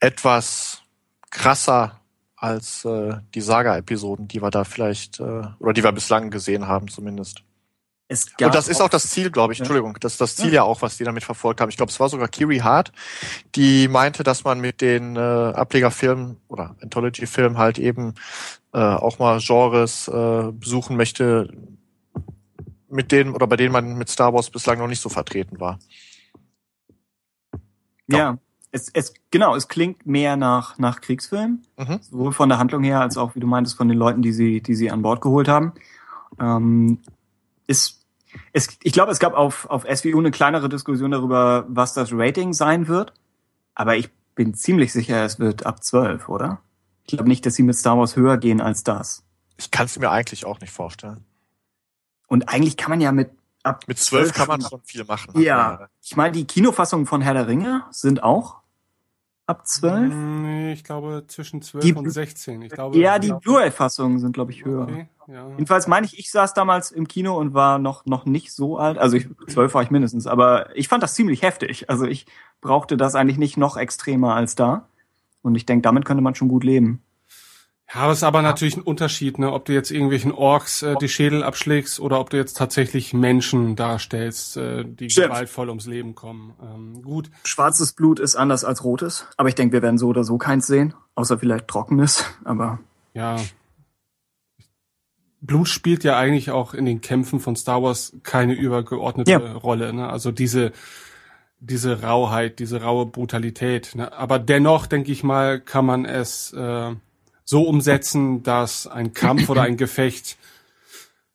etwas 0.00 0.82
krasser 1.30 2.00
als 2.36 2.84
äh, 2.84 3.14
die 3.34 3.40
Saga-Episoden, 3.40 4.28
die 4.28 4.42
wir 4.42 4.50
da 4.50 4.64
vielleicht, 4.64 5.20
äh, 5.20 5.42
oder 5.58 5.72
die 5.72 5.82
wir 5.82 5.92
bislang 5.92 6.30
gesehen 6.30 6.68
haben 6.68 6.88
zumindest. 6.88 7.42
Es 8.06 8.36
gab 8.36 8.48
Und 8.48 8.54
das 8.54 8.68
ist 8.68 8.82
auch 8.82 8.90
das 8.90 9.08
Ziel, 9.08 9.30
glaube 9.30 9.54
ich. 9.54 9.58
Ja. 9.58 9.62
Entschuldigung, 9.62 9.96
das 9.98 10.12
ist 10.12 10.20
das 10.20 10.36
Ziel 10.36 10.52
ja. 10.52 10.62
auch, 10.62 10.82
was 10.82 10.98
die 10.98 11.04
damit 11.04 11.24
verfolgt 11.24 11.60
haben. 11.60 11.70
Ich 11.70 11.76
glaube, 11.78 11.90
es 11.90 11.98
war 11.98 12.10
sogar 12.10 12.28
Kiri 12.28 12.58
Hart, 12.58 12.92
die 13.54 13.88
meinte, 13.88 14.22
dass 14.22 14.44
man 14.44 14.60
mit 14.60 14.82
den 14.82 15.16
äh, 15.16 15.20
Ablegerfilmen 15.20 16.36
oder 16.48 16.76
Anthology-Filmen 16.82 17.56
halt 17.56 17.78
eben 17.78 18.14
äh, 18.74 18.78
auch 18.78 19.18
mal 19.18 19.40
Genres 19.40 20.08
äh, 20.08 20.52
besuchen 20.52 20.96
möchte, 20.98 21.48
mit 22.94 23.12
denen 23.12 23.34
oder 23.34 23.46
bei 23.46 23.56
denen 23.56 23.72
man 23.72 23.96
mit 23.98 24.08
Star 24.08 24.32
Wars 24.32 24.50
bislang 24.50 24.78
noch 24.78 24.86
nicht 24.88 25.00
so 25.00 25.08
vertreten 25.08 25.60
war. 25.60 25.78
Ja, 28.06 28.38
Es, 28.70 28.88
es, 28.92 29.14
genau, 29.30 29.54
es 29.54 29.68
klingt 29.68 30.04
mehr 30.04 30.36
nach, 30.36 30.78
nach 30.78 31.00
Kriegsfilm, 31.00 31.62
Mhm. 31.78 32.00
sowohl 32.02 32.32
von 32.32 32.48
der 32.48 32.58
Handlung 32.58 32.82
her 32.82 33.00
als 33.00 33.16
auch, 33.16 33.34
wie 33.36 33.40
du 33.40 33.46
meintest, 33.46 33.76
von 33.76 33.88
den 33.88 33.96
Leuten, 33.96 34.20
die 34.20 34.32
sie, 34.32 34.60
die 34.60 34.74
sie 34.74 34.90
an 34.90 35.02
Bord 35.02 35.20
geholt 35.20 35.46
haben. 35.46 35.72
Ähm, 36.40 36.98
ist, 37.68 38.04
es, 38.52 38.76
ich 38.82 38.92
glaube, 38.92 39.12
es 39.12 39.20
gab 39.20 39.34
auf, 39.34 39.66
auf 39.70 39.84
SVU 39.84 40.18
eine 40.18 40.32
kleinere 40.32 40.68
Diskussion 40.68 41.12
darüber, 41.12 41.66
was 41.68 41.94
das 41.94 42.10
Rating 42.12 42.52
sein 42.52 42.88
wird. 42.88 43.12
Aber 43.76 43.96
ich 43.96 44.10
bin 44.34 44.54
ziemlich 44.54 44.92
sicher, 44.92 45.24
es 45.24 45.38
wird 45.38 45.64
ab 45.66 45.84
12, 45.84 46.28
oder? 46.28 46.60
Ich 47.06 47.16
glaube 47.16 47.28
nicht, 47.28 47.46
dass 47.46 47.54
sie 47.54 47.62
mit 47.62 47.76
Star 47.76 47.96
Wars 47.96 48.16
höher 48.16 48.38
gehen 48.38 48.60
als 48.60 48.82
das. 48.82 49.22
Ich 49.56 49.70
kann 49.70 49.86
es 49.86 49.96
mir 50.00 50.10
eigentlich 50.10 50.44
auch 50.46 50.58
nicht 50.60 50.72
vorstellen. 50.72 51.24
Und 52.26 52.48
eigentlich 52.48 52.76
kann 52.76 52.90
man 52.90 53.00
ja 53.00 53.12
mit 53.12 53.30
ab 53.62 53.84
Mit 53.86 53.98
zwölf 53.98 54.32
12 54.32 54.36
kann 54.36 54.48
man 54.48 54.60
schon 54.60 54.80
viel 54.82 55.04
machen. 55.04 55.40
Ja, 55.40 55.88
ich 56.02 56.16
meine, 56.16 56.32
die 56.32 56.46
Kinofassungen 56.46 57.06
von 57.06 57.20
Herr 57.22 57.34
der 57.34 57.48
Ringe 57.48 57.82
sind 57.90 58.22
auch 58.22 58.56
ab 59.46 59.66
12. 59.66 60.12
Nee, 60.14 60.72
ich 60.72 60.84
glaube 60.84 61.24
zwischen 61.26 61.60
12 61.62 61.84
Die- 61.84 61.92
und 61.92 62.08
16. 62.08 62.62
Ich 62.62 62.72
glaube, 62.72 62.98
Ja, 62.98 63.18
die 63.18 63.32
Blu-ray-Fassungen 63.32 64.18
sind, 64.18 64.32
glaube 64.32 64.52
ich, 64.52 64.64
höher. 64.64 64.84
Okay, 64.84 65.08
ja. 65.26 65.48
Jedenfalls 65.50 65.86
meine 65.86 66.06
ich, 66.06 66.18
ich 66.18 66.30
saß 66.30 66.54
damals 66.54 66.90
im 66.92 67.08
Kino 67.08 67.36
und 67.36 67.54
war 67.54 67.78
noch, 67.78 68.06
noch 68.06 68.24
nicht 68.24 68.52
so 68.52 68.78
alt. 68.78 68.98
Also 68.98 69.16
ich, 69.16 69.28
zwölf 69.48 69.74
war 69.74 69.82
ich 69.82 69.90
mindestens, 69.90 70.26
aber 70.26 70.74
ich 70.76 70.88
fand 70.88 71.02
das 71.02 71.14
ziemlich 71.14 71.42
heftig. 71.42 71.90
Also 71.90 72.06
ich 72.06 72.26
brauchte 72.60 72.96
das 72.96 73.14
eigentlich 73.14 73.38
nicht 73.38 73.56
noch 73.56 73.76
extremer 73.76 74.34
als 74.34 74.54
da. 74.54 74.88
Und 75.42 75.56
ich 75.56 75.66
denke, 75.66 75.82
damit 75.82 76.06
könnte 76.06 76.22
man 76.22 76.34
schon 76.34 76.48
gut 76.48 76.64
leben. 76.64 77.02
Ja, 77.92 78.00
aber 78.00 78.12
es 78.12 78.18
ist 78.18 78.24
aber 78.24 78.40
natürlich 78.42 78.76
ein 78.76 78.82
Unterschied, 78.82 79.38
ne, 79.38 79.52
ob 79.52 79.66
du 79.66 79.72
jetzt 79.72 79.90
irgendwelchen 79.90 80.32
Orks 80.32 80.82
äh, 80.82 80.94
die 81.00 81.08
Schädel 81.08 81.42
abschlägst 81.42 82.00
oder 82.00 82.18
ob 82.18 82.30
du 82.30 82.36
jetzt 82.38 82.56
tatsächlich 82.56 83.12
Menschen 83.12 83.76
darstellst, 83.76 84.56
äh, 84.56 84.84
die 84.84 85.10
Stimmt. 85.10 85.28
gewaltvoll 85.28 85.68
ums 85.68 85.86
Leben 85.86 86.14
kommen. 86.14 86.54
Ähm, 86.62 87.02
gut, 87.02 87.30
Schwarzes 87.44 87.92
Blut 87.92 88.20
ist 88.20 88.36
anders 88.36 88.64
als 88.64 88.84
rotes, 88.84 89.26
aber 89.36 89.48
ich 89.48 89.54
denke, 89.54 89.74
wir 89.74 89.82
werden 89.82 89.98
so 89.98 90.08
oder 90.08 90.24
so 90.24 90.38
keins 90.38 90.66
sehen, 90.66 90.94
außer 91.14 91.38
vielleicht 91.38 91.68
trockenes. 91.68 92.24
Aber 92.44 92.78
ja. 93.12 93.36
Blut 95.40 95.68
spielt 95.68 96.04
ja 96.04 96.16
eigentlich 96.16 96.50
auch 96.50 96.72
in 96.72 96.86
den 96.86 97.02
Kämpfen 97.02 97.38
von 97.38 97.54
Star 97.54 97.82
Wars 97.82 98.16
keine 98.22 98.54
übergeordnete 98.54 99.30
Ja. 99.30 99.38
Rolle. 99.38 99.92
Ne? 99.92 100.08
Also 100.08 100.32
diese 100.32 100.72
diese 101.60 102.02
Rauheit, 102.02 102.58
diese 102.58 102.82
raue 102.82 103.06
Brutalität. 103.06 103.94
Ne? 103.94 104.12
Aber 104.12 104.38
dennoch, 104.38 104.86
denke 104.86 105.10
ich 105.12 105.22
mal, 105.24 105.60
kann 105.60 105.86
man 105.86 106.04
es 106.04 106.52
äh, 106.52 106.94
so 107.44 107.62
umsetzen, 107.62 108.42
dass 108.42 108.86
ein 108.86 109.12
Kampf 109.12 109.48
oder 109.48 109.62
ein 109.62 109.76
Gefecht 109.76 110.36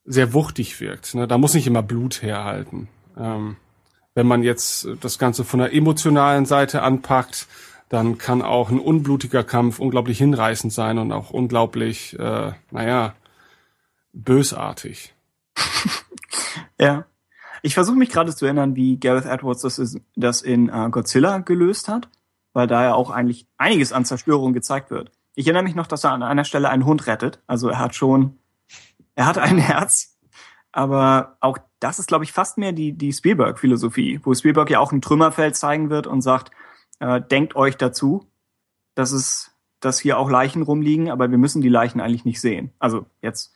sehr 0.05 0.33
wuchtig 0.33 0.79
wirkt. 0.79 1.13
Ne? 1.13 1.27
Da 1.27 1.37
muss 1.37 1.53
nicht 1.53 1.67
immer 1.67 1.83
Blut 1.83 2.21
herhalten. 2.21 2.87
Ähm, 3.17 3.57
wenn 4.15 4.27
man 4.27 4.43
jetzt 4.43 4.87
das 5.01 5.19
Ganze 5.19 5.45
von 5.45 5.59
der 5.59 5.73
emotionalen 5.73 6.45
Seite 6.45 6.81
anpackt, 6.81 7.47
dann 7.89 8.17
kann 8.17 8.41
auch 8.41 8.69
ein 8.69 8.79
unblutiger 8.79 9.43
Kampf 9.43 9.79
unglaublich 9.79 10.17
hinreißend 10.17 10.73
sein 10.73 10.97
und 10.97 11.11
auch 11.11 11.31
unglaublich, 11.31 12.17
äh, 12.19 12.51
naja, 12.71 13.13
bösartig. 14.13 15.13
Ja. 16.79 17.05
Ich 17.61 17.73
versuche 17.73 17.97
mich 17.97 18.09
gerade 18.09 18.33
zu 18.33 18.45
erinnern, 18.45 18.77
wie 18.77 18.97
Gareth 18.97 19.25
Edwards 19.25 19.63
das, 19.63 19.79
ist, 19.79 19.99
das 20.15 20.41
in 20.41 20.69
äh, 20.69 20.87
Godzilla 20.89 21.39
gelöst 21.39 21.89
hat, 21.89 22.07
weil 22.53 22.67
da 22.67 22.83
ja 22.83 22.93
auch 22.93 23.09
eigentlich 23.09 23.47
einiges 23.57 23.91
an 23.91 24.05
Zerstörung 24.05 24.53
gezeigt 24.53 24.89
wird. 24.89 25.11
Ich 25.39 25.47
erinnere 25.47 25.63
mich 25.63 25.75
noch, 25.75 25.87
dass 25.87 26.03
er 26.03 26.11
an 26.11 26.21
einer 26.21 26.43
Stelle 26.43 26.69
einen 26.69 26.83
Hund 26.83 27.07
rettet. 27.07 27.41
Also 27.47 27.69
er 27.69 27.79
hat 27.79 27.95
schon, 27.95 28.37
er 29.15 29.25
hat 29.25 29.37
ein 29.37 29.57
Herz. 29.57 30.19
Aber 30.73 31.37
auch 31.39 31.57
das 31.79 31.97
ist, 31.97 32.07
glaube 32.07 32.25
ich, 32.25 32.33
fast 32.33 32.57
mehr 32.57 32.73
die, 32.73 32.91
die 32.91 33.13
Spielberg-Philosophie, 33.13 34.19
wo 34.21 34.33
Spielberg 34.33 34.69
ja 34.69 34.81
auch 34.81 34.91
ein 34.91 34.99
Trümmerfeld 34.99 35.55
zeigen 35.55 35.89
wird 35.89 36.07
und 36.07 36.19
sagt, 36.19 36.51
äh, 36.99 37.21
denkt 37.21 37.55
euch 37.55 37.77
dazu, 37.77 38.29
dass 38.95 39.13
es, 39.13 39.51
dass 39.79 39.97
hier 39.97 40.17
auch 40.17 40.29
Leichen 40.29 40.61
rumliegen, 40.61 41.09
aber 41.09 41.31
wir 41.31 41.37
müssen 41.37 41.61
die 41.61 41.69
Leichen 41.69 42.01
eigentlich 42.01 42.25
nicht 42.25 42.41
sehen. 42.41 42.73
Also 42.77 43.05
jetzt, 43.21 43.55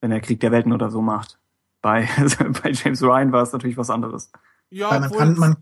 wenn 0.00 0.10
er 0.10 0.20
Krieg 0.20 0.40
der 0.40 0.50
Welten 0.50 0.72
oder 0.72 0.90
so 0.90 1.00
macht. 1.00 1.38
Bei, 1.80 2.08
bei 2.64 2.72
James 2.72 3.04
Ryan 3.04 3.30
war 3.30 3.44
es 3.44 3.52
natürlich 3.52 3.76
was 3.76 3.90
anderes. 3.90 4.32
Ja, 4.68 4.98
man 4.98 5.12
kann, 5.12 5.38
man, 5.38 5.56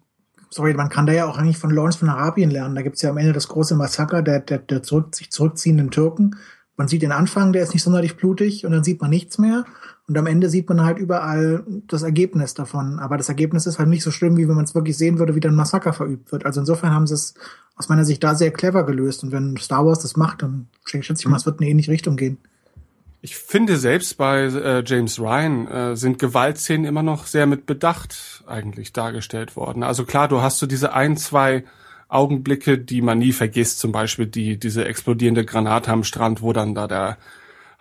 sorry, 0.50 0.74
man 0.74 0.88
kann 0.88 1.06
da 1.06 1.12
ja 1.12 1.26
auch 1.26 1.38
eigentlich 1.38 1.58
von 1.58 1.70
Lawrence 1.70 1.98
von 1.98 2.08
Arabien 2.08 2.50
lernen. 2.50 2.74
Da 2.74 2.82
gibt's 2.82 3.02
ja 3.02 3.10
am 3.10 3.18
Ende 3.18 3.32
das 3.32 3.48
große 3.48 3.74
Massaker 3.74 4.22
der, 4.22 4.40
der, 4.40 4.58
der 4.58 4.82
zurück, 4.82 5.14
sich 5.14 5.30
zurückziehenden 5.30 5.90
Türken. 5.90 6.36
Man 6.76 6.88
sieht 6.88 7.02
den 7.02 7.12
Anfang, 7.12 7.52
der 7.52 7.62
ist 7.64 7.74
nicht 7.74 7.82
sonderlich 7.82 8.16
blutig 8.16 8.64
und 8.64 8.72
dann 8.72 8.84
sieht 8.84 9.00
man 9.00 9.10
nichts 9.10 9.38
mehr. 9.38 9.64
Und 10.06 10.16
am 10.16 10.26
Ende 10.26 10.48
sieht 10.48 10.68
man 10.68 10.84
halt 10.84 10.98
überall 10.98 11.64
das 11.86 12.02
Ergebnis 12.02 12.54
davon. 12.54 12.98
Aber 12.98 13.16
das 13.16 13.28
Ergebnis 13.28 13.66
ist 13.66 13.78
halt 13.78 13.88
nicht 13.88 14.02
so 14.02 14.10
schlimm, 14.10 14.36
wie 14.36 14.48
wenn 14.48 14.54
man 14.54 14.64
es 14.64 14.74
wirklich 14.74 14.96
sehen 14.96 15.18
würde, 15.18 15.34
wie 15.34 15.40
dann 15.40 15.54
Massaker 15.54 15.92
verübt 15.92 16.32
wird. 16.32 16.46
Also 16.46 16.60
insofern 16.60 16.92
haben 16.92 17.06
sie 17.06 17.14
es 17.14 17.34
aus 17.76 17.88
meiner 17.88 18.04
Sicht 18.04 18.24
da 18.24 18.34
sehr 18.34 18.52
clever 18.52 18.86
gelöst. 18.86 19.22
Und 19.22 19.32
wenn 19.32 19.56
Star 19.56 19.84
Wars 19.84 19.98
das 19.98 20.16
macht, 20.16 20.42
dann 20.42 20.68
schätze 20.84 21.12
ich 21.12 21.26
mal, 21.26 21.36
es 21.36 21.46
wird 21.46 21.56
in 21.56 21.64
eine 21.64 21.70
ähnliche 21.72 21.90
Richtung 21.90 22.16
gehen. 22.16 22.38
Ich 23.20 23.36
finde 23.36 23.76
selbst 23.78 24.16
bei 24.16 24.44
äh, 24.44 24.84
James 24.86 25.18
Ryan 25.18 25.66
äh, 25.66 25.96
sind 25.96 26.20
Gewaltszenen 26.20 26.84
immer 26.84 27.02
noch 27.02 27.26
sehr 27.26 27.46
mit 27.46 27.66
Bedacht 27.66 28.44
eigentlich 28.46 28.92
dargestellt 28.92 29.56
worden. 29.56 29.82
Also 29.82 30.04
klar, 30.04 30.28
du 30.28 30.40
hast 30.40 30.58
so 30.60 30.66
diese 30.66 30.92
ein, 30.92 31.16
zwei 31.16 31.64
Augenblicke, 32.06 32.78
die 32.78 33.02
man 33.02 33.18
nie 33.18 33.32
vergisst, 33.32 33.80
zum 33.80 33.90
Beispiel 33.90 34.26
die 34.26 34.58
diese 34.58 34.84
explodierende 34.84 35.44
Granate 35.44 35.90
am 35.90 36.04
Strand, 36.04 36.42
wo 36.42 36.52
dann 36.52 36.74
da 36.74 36.86
der 36.86 37.18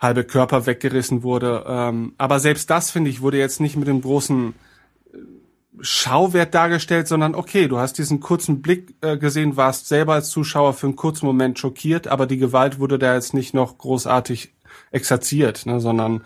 halbe 0.00 0.24
Körper 0.24 0.66
weggerissen 0.66 1.22
wurde. 1.22 1.64
Ähm, 1.66 2.14
aber 2.18 2.40
selbst 2.40 2.68
das 2.68 2.90
finde 2.90 3.10
ich 3.10 3.20
wurde 3.22 3.38
jetzt 3.38 3.60
nicht 3.60 3.76
mit 3.76 3.88
dem 3.88 4.00
großen 4.00 4.54
äh, 5.12 5.18
Schauwert 5.80 6.52
dargestellt, 6.52 7.06
sondern 7.06 7.36
okay, 7.36 7.68
du 7.68 7.78
hast 7.78 7.98
diesen 7.98 8.18
kurzen 8.18 8.60
Blick 8.60 8.94
äh, 9.02 9.16
gesehen, 9.16 9.56
warst 9.56 9.86
selber 9.86 10.14
als 10.14 10.30
Zuschauer 10.30 10.74
für 10.74 10.88
einen 10.88 10.96
kurzen 10.96 11.26
Moment 11.26 11.60
schockiert, 11.60 12.08
aber 12.08 12.26
die 12.26 12.38
Gewalt 12.38 12.80
wurde 12.80 12.98
da 12.98 13.14
jetzt 13.14 13.34
nicht 13.34 13.54
noch 13.54 13.78
großartig 13.78 14.52
exerziert, 14.90 15.66
ne, 15.66 15.80
sondern 15.80 16.24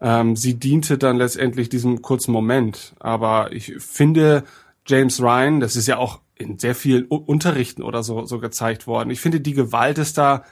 ähm, 0.00 0.36
sie 0.36 0.58
diente 0.58 0.98
dann 0.98 1.16
letztendlich 1.16 1.68
diesem 1.68 2.02
kurzen 2.02 2.32
Moment. 2.32 2.94
Aber 2.98 3.52
ich 3.52 3.76
finde 3.78 4.44
James 4.86 5.20
Ryan, 5.20 5.60
das 5.60 5.76
ist 5.76 5.86
ja 5.86 5.98
auch 5.98 6.20
in 6.34 6.58
sehr 6.58 6.74
vielen 6.74 7.06
U 7.08 7.16
Unterrichten 7.16 7.82
oder 7.82 8.02
so, 8.02 8.24
so 8.24 8.38
gezeigt 8.38 8.86
worden. 8.86 9.10
Ich 9.10 9.20
finde, 9.20 9.40
die 9.40 9.54
Gewalt 9.54 9.98
ist 9.98 10.18
da 10.18 10.44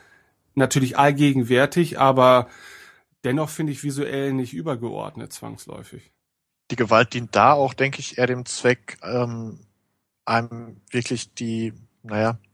natürlich 0.54 0.98
allgegenwärtig, 0.98 1.98
aber 1.98 2.48
dennoch 3.24 3.50
finde 3.50 3.72
ich 3.72 3.82
visuell 3.82 4.32
nicht 4.32 4.52
übergeordnet 4.52 5.32
zwangsläufig. 5.32 6.12
Die 6.70 6.76
Gewalt 6.76 7.14
dient 7.14 7.34
da 7.34 7.52
auch, 7.52 7.74
denke 7.74 7.98
ich, 7.98 8.18
eher 8.18 8.28
dem 8.28 8.46
Zweck, 8.46 8.98
ähm, 9.02 9.58
einem 10.24 10.80
wirklich 10.90 11.34
die, 11.34 11.72
naja, 12.04 12.38
Ja, 12.38 12.49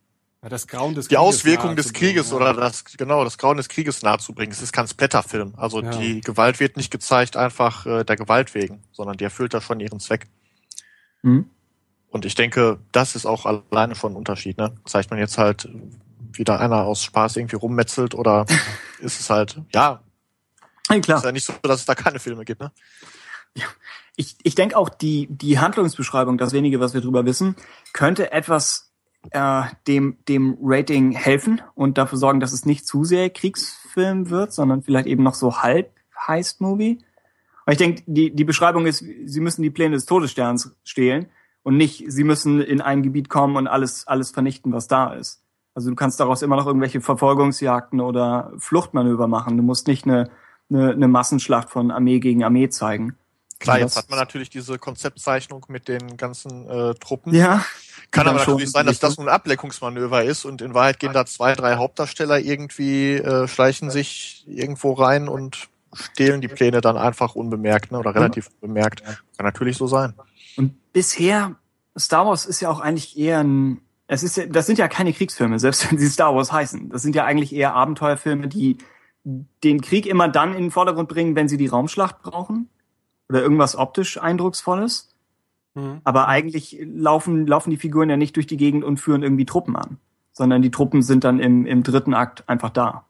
das 0.48 0.66
Grauen 0.66 0.94
des 0.94 1.08
die 1.08 1.14
Krieges 1.14 1.28
Auswirkung 1.28 1.76
des 1.76 1.92
Krieges 1.92 2.30
ja. 2.30 2.36
oder 2.36 2.54
das, 2.54 2.84
genau, 2.84 3.24
das 3.24 3.38
Grauen 3.38 3.56
des 3.56 3.68
Krieges 3.68 4.02
nahezubringen. 4.02 4.52
Es 4.52 4.62
ist 4.62 4.72
kein 4.72 4.86
Splatterfilm. 4.88 5.54
Also 5.56 5.82
Ja. 5.82 5.90
die 5.90 6.20
Gewalt 6.20 6.60
wird 6.60 6.76
nicht 6.76 6.90
gezeigt 6.90 7.36
einfach 7.36 7.86
äh, 7.86 8.04
der 8.04 8.16
Gewalt 8.16 8.54
wegen, 8.54 8.82
sondern 8.92 9.16
die 9.16 9.24
erfüllt 9.24 9.54
da 9.54 9.60
schon 9.60 9.80
ihren 9.80 10.00
Zweck. 10.00 10.26
Hm? 11.22 11.48
Und 12.08 12.24
ich 12.24 12.34
denke, 12.34 12.78
das 12.92 13.14
ist 13.16 13.26
auch 13.26 13.46
alleine 13.46 13.94
schon 13.94 14.12
ein 14.12 14.16
Unterschied. 14.16 14.58
Ne? 14.58 14.74
Zeigt 14.84 15.10
man 15.10 15.18
jetzt 15.18 15.38
halt, 15.38 15.68
wie 16.32 16.44
da 16.44 16.56
einer 16.58 16.84
aus 16.84 17.02
Spaß 17.02 17.36
irgendwie 17.36 17.56
rummetzelt 17.56 18.14
oder 18.14 18.46
ist 19.00 19.20
es 19.20 19.30
halt, 19.30 19.60
ja, 19.74 20.02
Ja, 20.90 21.00
klar. 21.00 21.18
ist 21.18 21.24
ja 21.24 21.32
nicht 21.32 21.44
so, 21.44 21.52
dass 21.62 21.80
es 21.80 21.86
da 21.86 21.94
keine 21.94 22.18
Filme 22.18 22.44
gibt. 22.44 22.60
Ne? 22.60 22.72
Ich, 24.16 24.36
ich 24.42 24.54
denke 24.54 24.76
auch, 24.76 24.88
die, 24.88 25.26
die 25.30 25.58
Handlungsbeschreibung, 25.58 26.38
das 26.38 26.52
wenige, 26.52 26.80
was 26.80 26.94
wir 26.94 27.00
drüber 27.02 27.24
wissen, 27.26 27.56
könnte 27.92 28.32
etwas 28.32 28.85
äh, 29.30 29.62
dem, 29.86 30.16
dem 30.28 30.56
Rating 30.62 31.12
helfen 31.12 31.60
und 31.74 31.98
dafür 31.98 32.18
sorgen, 32.18 32.40
dass 32.40 32.52
es 32.52 32.66
nicht 32.66 32.86
zu 32.86 33.04
sehr 33.04 33.30
Kriegsfilm 33.30 34.30
wird, 34.30 34.52
sondern 34.52 34.82
vielleicht 34.82 35.06
eben 35.06 35.22
noch 35.22 35.34
so 35.34 35.62
halb 35.62 35.90
Heist-Movie. 36.26 36.98
Aber 37.64 37.72
ich 37.72 37.78
denke, 37.78 38.02
die, 38.06 38.34
die 38.34 38.44
Beschreibung 38.44 38.86
ist, 38.86 39.04
sie 39.24 39.40
müssen 39.40 39.62
die 39.62 39.70
Pläne 39.70 39.96
des 39.96 40.06
Todessterns 40.06 40.76
stehlen 40.84 41.26
und 41.62 41.76
nicht, 41.76 42.04
sie 42.06 42.24
müssen 42.24 42.60
in 42.60 42.80
ein 42.80 43.02
Gebiet 43.02 43.28
kommen 43.28 43.56
und 43.56 43.66
alles, 43.66 44.06
alles 44.06 44.30
vernichten, 44.30 44.72
was 44.72 44.86
da 44.86 45.12
ist. 45.12 45.42
Also 45.74 45.90
du 45.90 45.96
kannst 45.96 46.20
daraus 46.20 46.42
immer 46.42 46.56
noch 46.56 46.66
irgendwelche 46.66 47.00
Verfolgungsjagden 47.00 48.00
oder 48.00 48.52
Fluchtmanöver 48.56 49.26
machen. 49.26 49.56
Du 49.56 49.62
musst 49.62 49.88
nicht 49.88 50.06
eine, 50.06 50.30
eine, 50.70 50.92
eine 50.92 51.08
Massenschlacht 51.08 51.68
von 51.68 51.90
Armee 51.90 52.20
gegen 52.20 52.44
Armee 52.44 52.68
zeigen. 52.68 53.16
Klar, 53.58 53.78
jetzt 53.78 53.96
hat 53.96 54.10
man 54.10 54.18
natürlich 54.18 54.50
diese 54.50 54.78
Konzeptzeichnung 54.78 55.64
mit 55.68 55.88
den 55.88 56.16
ganzen 56.16 56.68
äh, 56.68 56.94
Truppen. 56.94 57.34
Ja. 57.34 57.64
Kann 58.10 58.26
dann 58.26 58.36
aber 58.36 58.44
natürlich 58.44 58.70
sein, 58.70 58.86
dass 58.86 58.98
das 58.98 59.16
nur 59.16 59.26
ein 59.26 59.32
Ableckungsmanöver 59.32 60.24
ist 60.24 60.44
und 60.44 60.62
in 60.62 60.74
Wahrheit 60.74 61.00
gehen 61.00 61.12
da 61.12 61.26
zwei, 61.26 61.54
drei 61.54 61.76
Hauptdarsteller 61.76 62.38
irgendwie, 62.38 63.14
äh, 63.14 63.48
schleichen 63.48 63.90
sich 63.90 64.44
irgendwo 64.46 64.92
rein 64.92 65.28
und 65.28 65.68
stehlen 65.92 66.40
die 66.40 66.48
Pläne 66.48 66.80
dann 66.80 66.98
einfach 66.98 67.34
unbemerkt 67.34 67.92
ne, 67.92 67.98
oder 67.98 68.14
relativ 68.14 68.50
unbemerkt. 68.60 69.02
Kann 69.02 69.46
natürlich 69.46 69.78
so 69.78 69.86
sein. 69.86 70.12
Und 70.56 70.74
bisher, 70.92 71.56
Star 71.98 72.26
Wars 72.26 72.44
ist 72.44 72.60
ja 72.60 72.68
auch 72.68 72.80
eigentlich 72.80 73.18
eher 73.18 73.42
ein, 73.42 73.80
es 74.06 74.22
ist 74.22 74.36
ja, 74.36 74.46
das 74.46 74.66
sind 74.66 74.78
ja 74.78 74.86
keine 74.86 75.12
Kriegsfilme, 75.12 75.58
selbst 75.58 75.90
wenn 75.90 75.98
sie 75.98 76.08
Star 76.08 76.34
Wars 76.34 76.52
heißen. 76.52 76.90
Das 76.90 77.02
sind 77.02 77.16
ja 77.16 77.24
eigentlich 77.24 77.54
eher 77.54 77.74
Abenteuerfilme, 77.74 78.48
die 78.48 78.76
den 79.24 79.80
Krieg 79.80 80.06
immer 80.06 80.28
dann 80.28 80.54
in 80.54 80.64
den 80.64 80.70
Vordergrund 80.70 81.08
bringen, 81.08 81.34
wenn 81.34 81.48
sie 81.48 81.56
die 81.56 81.66
Raumschlacht 81.66 82.22
brauchen 82.22 82.68
oder 83.28 83.42
irgendwas 83.42 83.76
optisch 83.76 84.20
eindrucksvolles. 84.20 85.14
Mhm. 85.74 86.00
Aber 86.04 86.28
eigentlich 86.28 86.78
laufen, 86.82 87.46
laufen 87.46 87.70
die 87.70 87.76
Figuren 87.76 88.10
ja 88.10 88.16
nicht 88.16 88.36
durch 88.36 88.46
die 88.46 88.56
Gegend 88.56 88.84
und 88.84 88.98
führen 88.98 89.22
irgendwie 89.22 89.46
Truppen 89.46 89.76
an, 89.76 89.98
sondern 90.32 90.62
die 90.62 90.70
Truppen 90.70 91.02
sind 91.02 91.24
dann 91.24 91.38
im, 91.38 91.66
im 91.66 91.82
dritten 91.82 92.14
Akt 92.14 92.48
einfach 92.48 92.70
da. 92.70 93.04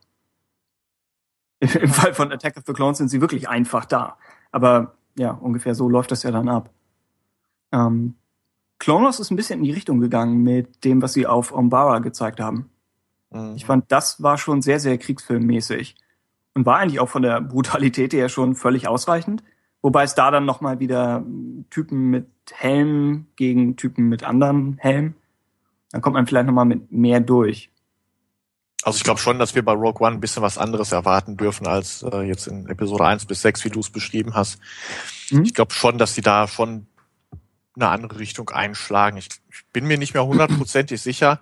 Im, 1.61 1.71
Im 1.71 1.89
Fall 1.89 2.13
von 2.13 2.31
Attack 2.33 2.59
of 2.59 2.65
the 2.67 2.75
Clones 2.75 2.99
sind 2.99 3.09
sie 3.09 3.23
wirklich 3.23 3.49
einfach 3.49 3.87
da. 3.87 4.19
Aber 4.53 4.95
ja, 5.19 5.31
ungefähr 5.31 5.75
so 5.75 5.89
läuft 5.89 6.11
das 6.11 6.23
ja 6.23 6.31
dann 6.31 6.51
ab. 6.51 6.71
Ähm, 7.73 8.15
Clone 8.79 9.07
Wars 9.07 9.21
ist 9.21 9.31
ein 9.31 9.37
bisschen 9.37 9.61
in 9.61 9.65
die 9.65 9.73
Richtung 9.73 10.01
gegangen 10.01 10.43
mit 10.43 10.85
dem, 10.85 11.01
was 11.01 11.15
sie 11.15 11.27
auf 11.27 11.53
Umbara 11.53 12.01
gezeigt 12.01 12.41
haben. 12.41 12.69
Mhm. 13.31 13.55
Ich 13.57 13.65
fand, 13.65 13.91
das 13.91 14.23
war 14.23 14.39
schon 14.39 14.63
sehr, 14.63 14.81
sehr 14.81 14.99
kriegsfilmmäßig. 14.99 15.97
Und 16.55 16.67
war 16.67 16.79
eigentlich 16.79 17.01
auch 17.01 17.09
von 17.09 17.23
der 17.23 17.41
Brutalität 17.41 18.13
her 18.13 18.29
schon 18.29 18.55
völlig 18.55 18.89
ausreichend. 18.89 19.43
Wobei 19.87 20.03
es 20.03 20.17
da 20.17 20.33
dann 20.33 20.45
nochmal 20.45 20.81
wieder 20.81 21.25
Typen 21.71 22.11
mit 22.11 22.27
Helm 22.51 23.29
gegen 23.37 23.77
Typen 23.77 24.09
mit 24.09 24.25
anderen 24.25 24.79
Helm. 24.79 25.15
Dann 25.93 26.03
kommt 26.03 26.15
man 26.15 26.27
vielleicht 26.27 26.49
nochmal 26.49 26.65
mit 26.65 26.91
mehr 26.91 27.21
durch. 27.21 27.71
Also 28.83 28.97
ich 28.97 29.05
glaube 29.05 29.21
schon, 29.21 29.39
dass 29.39 29.55
wir 29.55 29.65
bei 29.65 29.71
Rogue 29.71 30.05
One 30.05 30.17
ein 30.17 30.21
bisschen 30.21 30.43
was 30.43 30.59
anderes 30.59 30.91
erwarten 30.91 31.37
dürfen 31.37 31.69
als 31.69 32.03
äh, 32.03 32.23
jetzt 32.23 32.49
in 32.49 32.69
Episode 32.69 33.07
1 33.07 33.27
bis 33.27 33.43
6, 33.43 33.65
wie 33.65 33.71
du 33.71 33.79
es 33.79 33.91
beschrieben 33.91 34.35
hast. 34.35 34.59
Mhm. 35.31 35.45
Ich 35.45 35.55
glaube 35.55 35.73
schon, 35.73 35.99
dass 35.99 36.17
sie 36.17 36.21
da 36.21 36.49
schon 36.49 36.89
eine 37.77 37.87
andere 37.87 38.19
Richtung 38.19 38.51
einschlagen. 38.51 39.19
Ich, 39.19 39.29
ich 39.53 39.67
bin 39.73 39.87
mir 39.87 39.99
nicht 39.99 40.15
mehr 40.15 40.27
hundertprozentig 40.27 41.01
sicher, 41.01 41.41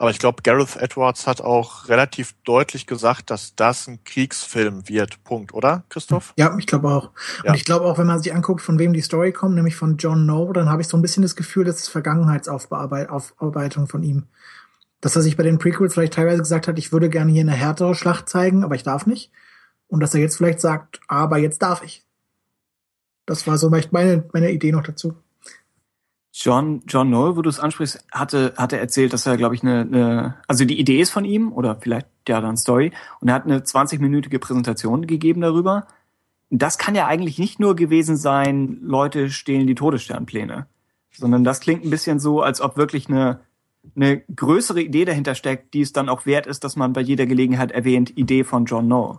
aber 0.00 0.10
ich 0.10 0.18
glaube, 0.18 0.42
Gareth 0.42 0.76
Edwards 0.76 1.26
hat 1.26 1.42
auch 1.42 1.90
relativ 1.90 2.34
deutlich 2.44 2.86
gesagt, 2.86 3.28
dass 3.28 3.54
das 3.54 3.86
ein 3.86 4.02
Kriegsfilm 4.02 4.88
wird. 4.88 5.22
Punkt, 5.24 5.52
oder, 5.52 5.84
Christoph? 5.90 6.32
Ja, 6.38 6.56
ich 6.58 6.66
glaube 6.66 6.88
auch. 6.88 7.10
Ja. 7.44 7.50
Und 7.50 7.56
ich 7.56 7.66
glaube 7.66 7.84
auch, 7.84 7.98
wenn 7.98 8.06
man 8.06 8.18
sich 8.18 8.34
anguckt, 8.34 8.62
von 8.62 8.78
wem 8.78 8.94
die 8.94 9.02
Story 9.02 9.30
kommt, 9.30 9.56
nämlich 9.56 9.76
von 9.76 9.98
John 9.98 10.24
No, 10.24 10.50
dann 10.54 10.70
habe 10.70 10.80
ich 10.80 10.88
so 10.88 10.96
ein 10.96 11.02
bisschen 11.02 11.22
das 11.22 11.36
Gefühl, 11.36 11.66
das 11.66 11.80
ist 11.80 11.88
Vergangenheitsaufarbeitung 11.88 13.88
von 13.88 14.02
ihm. 14.02 14.28
Dass 15.02 15.16
er 15.16 15.22
sich 15.22 15.36
bei 15.36 15.42
den 15.42 15.58
Prequels 15.58 15.92
vielleicht 15.92 16.14
teilweise 16.14 16.38
gesagt 16.38 16.66
hat, 16.66 16.78
ich 16.78 16.92
würde 16.92 17.10
gerne 17.10 17.30
hier 17.30 17.42
eine 17.42 17.52
härtere 17.52 17.94
Schlacht 17.94 18.26
zeigen, 18.26 18.64
aber 18.64 18.76
ich 18.76 18.82
darf 18.82 19.04
nicht. 19.04 19.30
Und 19.86 20.00
dass 20.00 20.14
er 20.14 20.22
jetzt 20.22 20.38
vielleicht 20.38 20.62
sagt, 20.62 21.00
aber 21.08 21.36
jetzt 21.36 21.60
darf 21.60 21.82
ich. 21.82 22.06
Das 23.26 23.46
war 23.46 23.58
so 23.58 23.68
vielleicht 23.68 23.92
meine, 23.92 24.24
meine 24.32 24.50
Idee 24.50 24.72
noch 24.72 24.82
dazu. 24.82 25.14
John, 26.32 26.82
John 26.86 27.10
Noel, 27.10 27.36
wo 27.36 27.42
du 27.42 27.50
es 27.50 27.58
ansprichst, 27.58 28.04
hatte, 28.12 28.54
hatte 28.56 28.78
erzählt, 28.78 29.12
dass 29.12 29.26
er, 29.26 29.36
glaube 29.36 29.56
ich, 29.56 29.62
eine, 29.62 29.80
eine, 29.80 30.34
also 30.46 30.64
die 30.64 30.78
Idee 30.78 31.00
ist 31.00 31.10
von 31.10 31.24
ihm, 31.24 31.52
oder 31.52 31.76
vielleicht 31.76 32.06
ja 32.28 32.40
dann 32.40 32.56
Story, 32.56 32.92
und 33.20 33.28
er 33.28 33.34
hat 33.34 33.46
eine 33.46 33.60
20-minütige 33.60 34.38
Präsentation 34.38 35.06
gegeben 35.06 35.40
darüber. 35.40 35.88
Das 36.50 36.78
kann 36.78 36.94
ja 36.94 37.06
eigentlich 37.06 37.38
nicht 37.38 37.58
nur 37.58 37.74
gewesen 37.74 38.16
sein, 38.16 38.78
Leute 38.82 39.30
stehlen 39.30 39.66
die 39.66 39.74
Todessternpläne, 39.74 40.66
sondern 41.12 41.42
das 41.42 41.60
klingt 41.60 41.84
ein 41.84 41.90
bisschen 41.90 42.20
so, 42.20 42.42
als 42.42 42.60
ob 42.60 42.76
wirklich 42.76 43.08
eine, 43.08 43.40
eine 43.96 44.20
größere 44.20 44.82
Idee 44.82 45.04
dahinter 45.04 45.34
steckt, 45.34 45.74
die 45.74 45.80
es 45.80 45.92
dann 45.92 46.08
auch 46.08 46.26
wert 46.26 46.46
ist, 46.46 46.62
dass 46.62 46.76
man 46.76 46.92
bei 46.92 47.00
jeder 47.00 47.26
Gelegenheit 47.26 47.72
erwähnt, 47.72 48.16
Idee 48.16 48.44
von 48.44 48.66
John 48.66 48.86
Noel. 48.86 49.18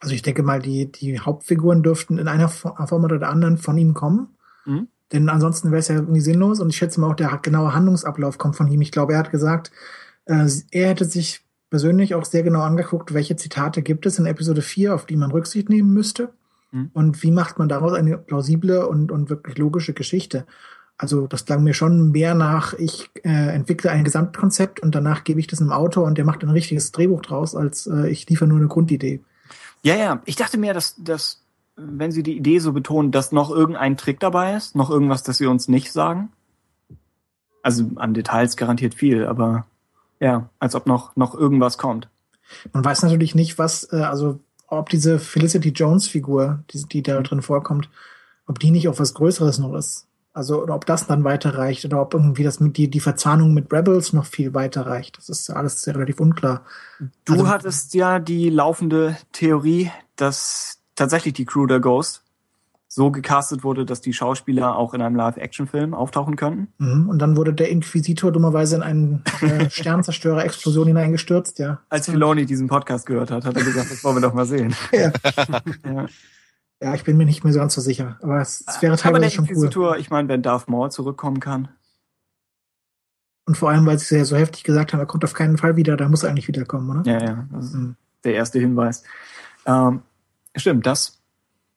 Also 0.00 0.14
ich 0.14 0.22
denke 0.22 0.42
mal, 0.42 0.60
die, 0.60 0.90
die 0.90 1.20
Hauptfiguren 1.20 1.82
dürften 1.82 2.18
in 2.18 2.26
einer 2.26 2.48
Form 2.48 3.04
oder 3.04 3.18
der 3.18 3.28
anderen 3.28 3.58
von 3.58 3.76
ihm 3.76 3.94
kommen. 3.94 4.28
Mhm. 4.64 4.88
Denn 5.12 5.28
ansonsten 5.28 5.70
wäre 5.70 5.80
es 5.80 5.88
ja 5.88 5.96
irgendwie 5.96 6.20
sinnlos. 6.20 6.60
Und 6.60 6.70
ich 6.70 6.76
schätze 6.76 7.00
mal 7.00 7.10
auch, 7.10 7.16
der 7.16 7.38
genaue 7.42 7.74
Handlungsablauf 7.74 8.38
kommt 8.38 8.56
von 8.56 8.68
ihm. 8.68 8.80
Ich 8.80 8.92
glaube, 8.92 9.14
er 9.14 9.18
hat 9.18 9.30
gesagt, 9.30 9.72
äh, 10.26 10.46
er 10.70 10.88
hätte 10.88 11.04
sich 11.04 11.44
persönlich 11.70 12.14
auch 12.14 12.24
sehr 12.24 12.42
genau 12.42 12.62
angeguckt, 12.62 13.14
welche 13.14 13.36
Zitate 13.36 13.82
gibt 13.82 14.06
es 14.06 14.18
in 14.18 14.26
Episode 14.26 14.62
4, 14.62 14.94
auf 14.94 15.06
die 15.06 15.16
man 15.16 15.30
Rücksicht 15.30 15.68
nehmen 15.68 15.92
müsste. 15.92 16.30
Mhm. 16.72 16.90
Und 16.92 17.22
wie 17.22 17.30
macht 17.30 17.58
man 17.58 17.68
daraus 17.68 17.92
eine 17.92 18.18
plausible 18.18 18.86
und, 18.86 19.12
und 19.12 19.30
wirklich 19.30 19.56
logische 19.58 19.92
Geschichte? 19.92 20.46
Also 20.98 21.26
das 21.26 21.46
klang 21.46 21.64
mir 21.64 21.72
schon 21.72 22.10
mehr 22.10 22.34
nach, 22.34 22.74
ich 22.74 23.10
äh, 23.24 23.54
entwickle 23.54 23.90
ein 23.90 24.04
Gesamtkonzept 24.04 24.80
und 24.80 24.94
danach 24.94 25.24
gebe 25.24 25.40
ich 25.40 25.46
das 25.46 25.60
einem 25.60 25.72
Autor 25.72 26.04
und 26.04 26.18
der 26.18 26.26
macht 26.26 26.42
ein 26.42 26.50
richtiges 26.50 26.92
Drehbuch 26.92 27.22
draus, 27.22 27.54
als 27.54 27.86
äh, 27.86 28.10
ich 28.10 28.28
liefere 28.28 28.48
nur 28.48 28.58
eine 28.58 28.68
Grundidee. 28.68 29.20
Ja, 29.82 29.96
ja. 29.96 30.20
Ich 30.26 30.36
dachte 30.36 30.58
mir, 30.58 30.74
dass, 30.74 30.96
dass, 30.98 31.42
wenn 31.76 32.12
sie 32.12 32.22
die 32.22 32.36
Idee 32.36 32.58
so 32.58 32.72
betonen, 32.72 33.10
dass 33.12 33.32
noch 33.32 33.50
irgendein 33.50 33.96
Trick 33.96 34.20
dabei 34.20 34.54
ist, 34.54 34.76
noch 34.76 34.90
irgendwas, 34.90 35.22
das 35.22 35.38
sie 35.38 35.46
uns 35.46 35.68
nicht 35.68 35.92
sagen. 35.92 36.30
Also 37.62 37.90
an 37.96 38.14
Details 38.14 38.56
garantiert 38.56 38.94
viel, 38.94 39.26
aber 39.26 39.66
ja, 40.18 40.48
als 40.58 40.74
ob 40.74 40.86
noch, 40.86 41.16
noch 41.16 41.34
irgendwas 41.34 41.78
kommt. 41.78 42.08
Man 42.72 42.84
weiß 42.84 43.02
natürlich 43.02 43.34
nicht, 43.34 43.58
was, 43.58 43.90
äh, 43.92 43.96
also 44.02 44.40
ob 44.66 44.88
diese 44.88 45.18
Felicity 45.18 45.70
Jones 45.70 46.08
Figur, 46.08 46.62
die, 46.70 46.82
die 46.84 47.02
da 47.02 47.20
drin 47.20 47.42
vorkommt, 47.42 47.88
ob 48.46 48.58
die 48.58 48.70
nicht 48.70 48.88
auf 48.88 48.98
was 49.00 49.14
Größeres 49.14 49.58
noch 49.58 49.74
ist. 49.74 50.06
Also 50.32 50.62
oder 50.62 50.74
ob 50.76 50.86
das 50.86 51.06
dann 51.06 51.24
weiterreicht 51.24 51.84
oder 51.84 52.00
ob 52.00 52.14
irgendwie 52.14 52.44
das 52.44 52.60
mit 52.60 52.76
die, 52.76 52.88
die 52.88 53.00
Verzahnung 53.00 53.52
mit 53.52 53.72
Rebels 53.72 54.12
noch 54.12 54.26
viel 54.26 54.54
weiter 54.54 54.86
reicht. 54.86 55.18
Das 55.18 55.28
ist 55.28 55.50
alles 55.50 55.82
sehr 55.82 55.94
relativ 55.96 56.20
unklar. 56.20 56.64
Du 57.24 57.32
Also- 57.32 57.48
hattest 57.48 57.94
ja 57.94 58.18
die 58.20 58.48
laufende 58.48 59.16
Theorie, 59.32 59.90
dass 60.16 60.79
tatsächlich 61.00 61.32
die 61.34 61.46
Crew 61.46 61.66
der 61.66 61.80
Ghost 61.80 62.22
so 62.92 63.10
gecastet 63.10 63.62
wurde, 63.64 63.86
dass 63.86 64.00
die 64.00 64.12
Schauspieler 64.12 64.76
auch 64.76 64.94
in 64.94 65.00
einem 65.00 65.14
Live-Action-Film 65.16 65.94
auftauchen 65.94 66.34
könnten. 66.36 66.72
Mhm. 66.78 67.08
Und 67.08 67.18
dann 67.20 67.36
wurde 67.36 67.54
der 67.54 67.70
Inquisitor 67.70 68.32
dummerweise 68.32 68.76
in 68.76 68.82
einen 68.82 69.22
äh, 69.40 69.70
Sternzerstörer-Explosion 69.70 70.88
hineingestürzt, 70.88 71.58
ja. 71.60 71.80
Als 71.88 72.08
Filoni 72.08 72.46
diesen 72.46 72.66
Podcast 72.66 73.06
gehört 73.06 73.30
hat, 73.30 73.44
hat 73.44 73.56
er 73.56 73.62
gesagt, 73.64 73.90
das 73.90 74.02
wollen 74.04 74.16
wir 74.16 74.20
doch 74.22 74.34
mal 74.34 74.44
sehen. 74.46 74.74
Ja. 74.92 75.12
Ja. 75.84 76.06
ja, 76.82 76.94
ich 76.94 77.04
bin 77.04 77.16
mir 77.16 77.26
nicht 77.26 77.44
mehr 77.44 77.52
so 77.52 77.60
ganz 77.60 77.74
so 77.74 77.80
sicher. 77.80 78.18
Aber 78.22 78.40
es, 78.40 78.64
es 78.66 78.82
wäre 78.82 78.92
Aber 78.94 79.00
teilweise 79.00 79.22
der 79.22 79.30
schon 79.30 79.48
cool. 79.76 79.96
Ich 80.00 80.10
meine, 80.10 80.28
wenn 80.28 80.42
Darth 80.42 80.68
Maul 80.68 80.90
zurückkommen 80.90 81.38
kann. 81.40 81.68
Und 83.46 83.56
vor 83.56 83.70
allem, 83.70 83.86
weil 83.86 83.98
sie 84.00 84.16
ja 84.16 84.24
so 84.24 84.36
heftig 84.36 84.64
gesagt 84.64 84.92
haben, 84.92 85.00
er 85.00 85.06
kommt 85.06 85.24
auf 85.24 85.32
keinen 85.32 85.58
Fall 85.58 85.76
wieder, 85.76 85.96
da 85.96 86.08
muss 86.08 86.24
er 86.24 86.30
eigentlich 86.30 86.48
wiederkommen, 86.48 86.90
oder? 87.00 87.10
Ja, 87.10 87.24
ja, 87.24 87.46
das 87.52 87.66
ist 87.66 87.74
Mhm. 87.74 87.94
der 88.24 88.34
erste 88.34 88.58
Hinweis. 88.58 89.04
Ähm, 89.64 90.02
stimmt, 90.56 90.86
das, 90.86 91.20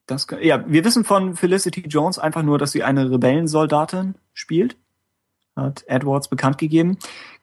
das, 0.06 0.28
ja, 0.42 0.64
wir 0.68 0.84
wissen 0.84 1.04
von 1.06 1.36
Felicity 1.36 1.82
Jones 1.82 2.20
einfach 2.20 2.44
nur, 2.44 2.58
dass 2.58 2.72
sie 2.72 2.84
eine 2.84 3.10
Rebellensoldatin 3.12 4.16
spielt. 4.34 4.76
Hat 5.56 5.84
Edwards 5.88 6.28
bekannt 6.30 6.58
gegeben. 6.58 6.98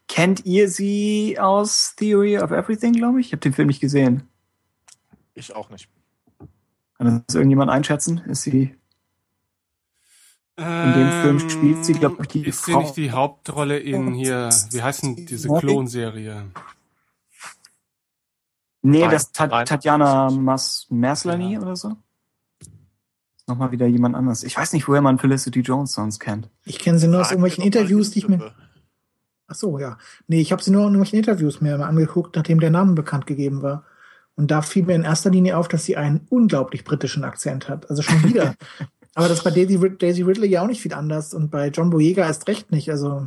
Kennt 0.08 0.44
ihr 0.44 0.68
sie 0.68 1.38
aus 1.38 1.94
Theory 1.96 2.38
of 2.38 2.50
Everything, 2.50 2.92
glaube 2.92 3.20
ich? 3.20 3.26
Ich 3.28 3.32
habe 3.32 3.40
den 3.40 3.52
Film 3.52 3.68
nicht 3.68 3.80
gesehen. 3.80 4.24
Ich 5.34 5.54
auch 5.54 5.70
nicht. 5.70 5.88
Kann 6.98 7.22
das 7.26 7.34
irgendjemand 7.36 7.70
einschätzen? 7.70 8.18
Ist 8.26 8.42
sie 8.42 8.74
In 10.56 10.92
dem 10.92 11.10
Film 11.22 11.48
spielt 11.48 11.84
sie, 11.84 11.92
glaub 11.94 12.20
ich, 12.20 12.26
die 12.28 12.40
Ähm, 12.40 12.44
Ist 12.46 12.64
sie 12.64 12.72
Frau- 12.72 12.80
nicht 12.80 12.96
die 12.96 13.12
Hauptrolle 13.12 13.78
in 13.78 14.12
hier, 14.12 14.50
wie 14.72 14.82
heißt 14.82 15.04
denn 15.04 15.14
diese? 15.26 15.48
Klonserie? 15.48 16.44
Nee, 18.82 19.00
Nein, 19.00 19.10
das 19.10 19.32
Tat 19.32 19.50
nein. 19.50 19.66
Tatjana 19.66 20.30
Mas 20.30 20.86
Maslany 20.88 21.58
oder 21.58 21.76
so. 21.76 21.96
Nochmal 23.46 23.72
wieder 23.72 23.86
jemand 23.86 24.14
anders. 24.14 24.42
Ich 24.44 24.56
weiß 24.56 24.72
nicht, 24.72 24.86
woher 24.88 25.02
man 25.02 25.18
Felicity 25.18 25.60
Jones 25.60 25.92
sonst 25.92 26.20
kennt. 26.20 26.48
Ich 26.64 26.78
kenne 26.78 26.98
sie 26.98 27.08
nur 27.08 27.20
aus 27.20 27.30
irgendwelchen 27.30 27.64
Interviews, 27.64 28.10
die 28.10 28.20
ich 28.20 28.28
mir. 28.28 28.52
Ach 29.48 29.54
so, 29.54 29.78
ja. 29.78 29.98
Nee, 30.28 30.40
ich 30.40 30.52
habe 30.52 30.62
sie 30.62 30.70
nur 30.70 30.82
in 30.82 30.88
irgendwelchen 30.94 31.18
Interviews 31.18 31.60
mir 31.60 31.76
mal 31.76 31.88
angeguckt, 31.88 32.36
nachdem 32.36 32.60
der 32.60 32.70
Name 32.70 32.92
bekannt 32.92 33.26
gegeben 33.26 33.62
war. 33.62 33.84
Und 34.36 34.50
da 34.52 34.62
fiel 34.62 34.84
mir 34.84 34.94
in 34.94 35.02
erster 35.02 35.30
Linie 35.30 35.56
auf, 35.58 35.66
dass 35.66 35.84
sie 35.84 35.96
einen 35.96 36.26
unglaublich 36.30 36.84
britischen 36.84 37.24
Akzent 37.24 37.68
hat. 37.68 37.90
Also 37.90 38.02
schon 38.02 38.22
wieder. 38.22 38.54
Aber 39.14 39.26
das 39.28 39.38
ist 39.38 39.44
bei 39.44 39.50
Daisy, 39.50 39.74
Rid- 39.76 40.00
Daisy 40.00 40.22
Ridley 40.22 40.48
ja 40.48 40.62
auch 40.62 40.68
nicht 40.68 40.80
viel 40.80 40.94
anders 40.94 41.34
und 41.34 41.50
bei 41.50 41.68
John 41.68 41.90
Boyega 41.90 42.24
erst 42.24 42.46
recht 42.46 42.70
nicht. 42.70 42.88
Also 42.90 43.26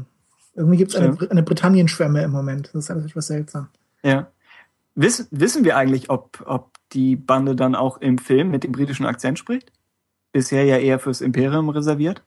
irgendwie 0.55 0.77
gibt 0.77 0.91
es 0.91 0.95
eine, 0.97 1.17
eine 1.29 1.43
Britannien-Schwemme 1.43 2.23
im 2.23 2.31
Moment. 2.31 2.67
Das 2.73 2.85
ist 2.85 2.91
alles 2.91 3.05
etwas 3.07 3.27
seltsam. 3.27 3.67
Ja. 4.01 4.27
Wissen, 4.95 5.27
wissen 5.31 5.63
wir 5.63 5.77
eigentlich, 5.77 6.09
ob, 6.09 6.43
ob 6.45 6.77
die 6.91 7.15
Bande 7.15 7.55
dann 7.55 7.75
auch 7.75 7.97
im 7.97 8.17
Film 8.17 8.51
mit 8.51 8.63
dem 8.63 8.71
britischen 8.71 9.05
Akzent 9.05 9.39
spricht? 9.39 9.71
Bisher 10.31 10.63
ja 10.65 10.77
eher 10.77 10.99
fürs 10.99 11.21
Imperium 11.21 11.69
reserviert. 11.69 12.23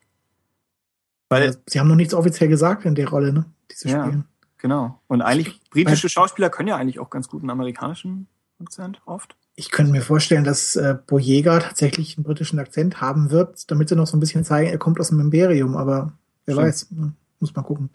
Weil, 1.29 1.57
Sie 1.67 1.81
haben 1.81 1.89
noch 1.89 1.97
nichts 1.97 2.15
offiziell 2.15 2.49
gesagt 2.49 2.85
in 2.85 2.95
der 2.95 3.09
Rolle, 3.09 3.33
ne? 3.33 3.45
Die 3.71 3.77
sie 3.77 3.89
Ja. 3.91 4.05
spielen. 4.07 4.25
genau. 4.59 5.01
Und 5.09 5.23
eigentlich, 5.23 5.61
britische 5.71 6.09
Schauspieler 6.09 6.51
können 6.51 6.69
ja 6.69 6.77
eigentlich 6.77 6.99
auch 7.01 7.11
ganz 7.11 7.29
guten 7.29 7.51
amerikanischen 7.51 8.27
Akzent 8.61 9.01
oft. 9.07 9.37
Ich 9.57 9.71
könnte 9.71 9.91
mir 9.93 10.03
vorstellen, 10.03 10.45
dass 10.45 10.77
äh, 10.77 10.97
Boyega 11.07 11.59
tatsächlich 11.61 12.17
einen 12.17 12.25
britischen 12.25 12.59
Akzent 12.59 13.01
haben 13.01 13.31
wird, 13.31 13.71
damit 13.71 13.89
sie 13.89 13.97
noch 13.97 14.07
so 14.07 14.17
ein 14.17 14.21
bisschen 14.21 14.45
zeigen, 14.45 14.71
er 14.71 14.79
kommt 14.79 15.01
aus 15.01 15.09
dem 15.09 15.19
Imperium, 15.21 15.77
aber 15.77 16.13
wer 16.45 16.55
Stimmt. 16.55 16.67
weiß. 16.69 16.87
Hm, 16.91 17.13
Muss 17.41 17.55
mal 17.55 17.63
gucken. 17.63 17.91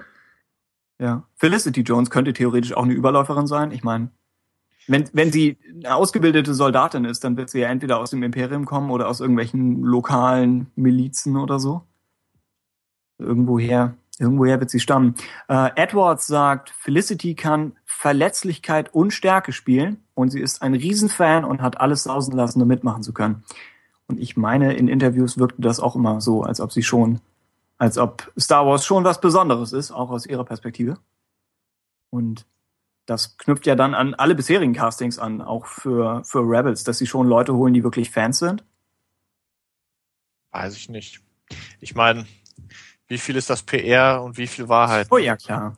Ja. 0.99 1.23
Felicity 1.37 1.81
Jones 1.81 2.09
könnte 2.09 2.33
theoretisch 2.33 2.73
auch 2.73 2.83
eine 2.83 2.93
Überläuferin 2.93 3.47
sein. 3.47 3.71
Ich 3.71 3.83
meine, 3.83 4.09
wenn, 4.87 5.09
wenn 5.13 5.31
sie 5.31 5.57
eine 5.73 5.95
ausgebildete 5.95 6.53
Soldatin 6.53 7.05
ist, 7.05 7.23
dann 7.23 7.37
wird 7.37 7.49
sie 7.49 7.59
ja 7.59 7.69
entweder 7.69 7.99
aus 7.99 8.09
dem 8.11 8.23
Imperium 8.23 8.65
kommen 8.65 8.91
oder 8.91 9.07
aus 9.07 9.19
irgendwelchen 9.19 9.81
lokalen 9.81 10.67
Milizen 10.75 11.37
oder 11.37 11.59
so. 11.59 11.83
Irgendwoher, 13.17 13.95
irgendwoher 14.19 14.59
wird 14.59 14.69
sie 14.69 14.79
stammen. 14.79 15.15
Äh, 15.47 15.69
Edwards 15.75 16.27
sagt, 16.27 16.71
Felicity 16.71 17.35
kann 17.35 17.73
Verletzlichkeit 17.85 18.93
und 18.93 19.11
Stärke 19.11 19.51
spielen 19.51 19.97
und 20.15 20.29
sie 20.29 20.41
ist 20.41 20.61
ein 20.61 20.73
Riesenfan 20.73 21.45
und 21.45 21.61
hat 21.61 21.79
alles 21.79 22.03
sausen 22.03 22.35
lassen, 22.35 22.61
um 22.61 22.67
mitmachen 22.67 23.03
zu 23.03 23.13
können. 23.13 23.43
Und 24.07 24.19
ich 24.19 24.35
meine, 24.35 24.73
in 24.73 24.87
Interviews 24.87 25.37
wirkte 25.37 25.61
das 25.61 25.79
auch 25.79 25.95
immer 25.95 26.19
so, 26.19 26.43
als 26.43 26.59
ob 26.59 26.71
sie 26.71 26.83
schon 26.83 27.21
als 27.81 27.97
ob 27.97 28.31
Star 28.39 28.67
Wars 28.67 28.85
schon 28.85 29.03
was 29.05 29.19
Besonderes 29.19 29.73
ist, 29.73 29.89
auch 29.89 30.11
aus 30.11 30.27
ihrer 30.27 30.45
Perspektive. 30.45 30.99
Und 32.11 32.45
das 33.11 33.37
knüpft 33.37 33.65
ja 33.65 33.75
dann 33.75 33.93
an 33.93 34.13
alle 34.13 34.35
bisherigen 34.35 34.73
Castings 34.73 35.19
an, 35.19 35.41
auch 35.41 35.65
für, 35.65 36.23
für 36.23 36.39
Rebels, 36.39 36.83
dass 36.83 36.97
sie 36.97 37.07
schon 37.07 37.27
Leute 37.27 37.53
holen, 37.53 37.73
die 37.73 37.83
wirklich 37.83 38.09
Fans 38.09 38.39
sind. 38.39 38.63
Weiß 40.51 40.75
ich 40.75 40.89
nicht. 40.89 41.21
Ich 41.81 41.93
meine, 41.93 42.25
wie 43.07 43.17
viel 43.17 43.35
ist 43.35 43.49
das 43.49 43.63
PR 43.63 44.23
und 44.23 44.37
wie 44.37 44.47
viel 44.47 44.69
Wahrheit? 44.69 45.07
Oh 45.11 45.17
ja, 45.17 45.35
klar. 45.35 45.77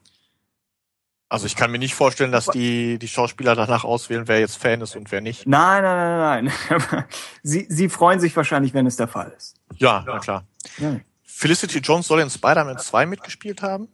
Also 1.28 1.48
ich 1.48 1.56
kann 1.56 1.72
mir 1.72 1.80
nicht 1.80 1.96
vorstellen, 1.96 2.32
dass 2.32 2.46
die, 2.46 3.00
die 3.00 3.08
Schauspieler 3.08 3.56
danach 3.56 3.84
auswählen, 3.84 4.28
wer 4.28 4.40
jetzt 4.40 4.58
Fan 4.58 4.82
ist 4.82 4.96
und 4.96 5.12
wer 5.12 5.20
nicht. 5.20 5.48
Nein, 5.48 5.82
nein, 5.82 6.46
nein, 6.46 6.54
nein. 6.92 7.06
sie, 7.44 7.66
sie 7.70 7.90
freuen 7.90 8.20
sich 8.20 8.38
wahrscheinlich, 8.38 8.76
wenn 8.76 8.86
es 8.86 8.98
der 8.98 9.08
Fall 9.08 9.34
ist. 9.36 9.56
Ja, 9.78 10.04
na 10.06 10.20
klar. 10.20 10.46
Ja. 10.78 11.00
Felicity 11.24 11.80
Jones 11.80 12.06
soll 12.06 12.20
in 12.20 12.30
Spider-Man 12.30 12.78
2 12.78 13.08
mitgespielt 13.08 13.64
haben. 13.64 13.88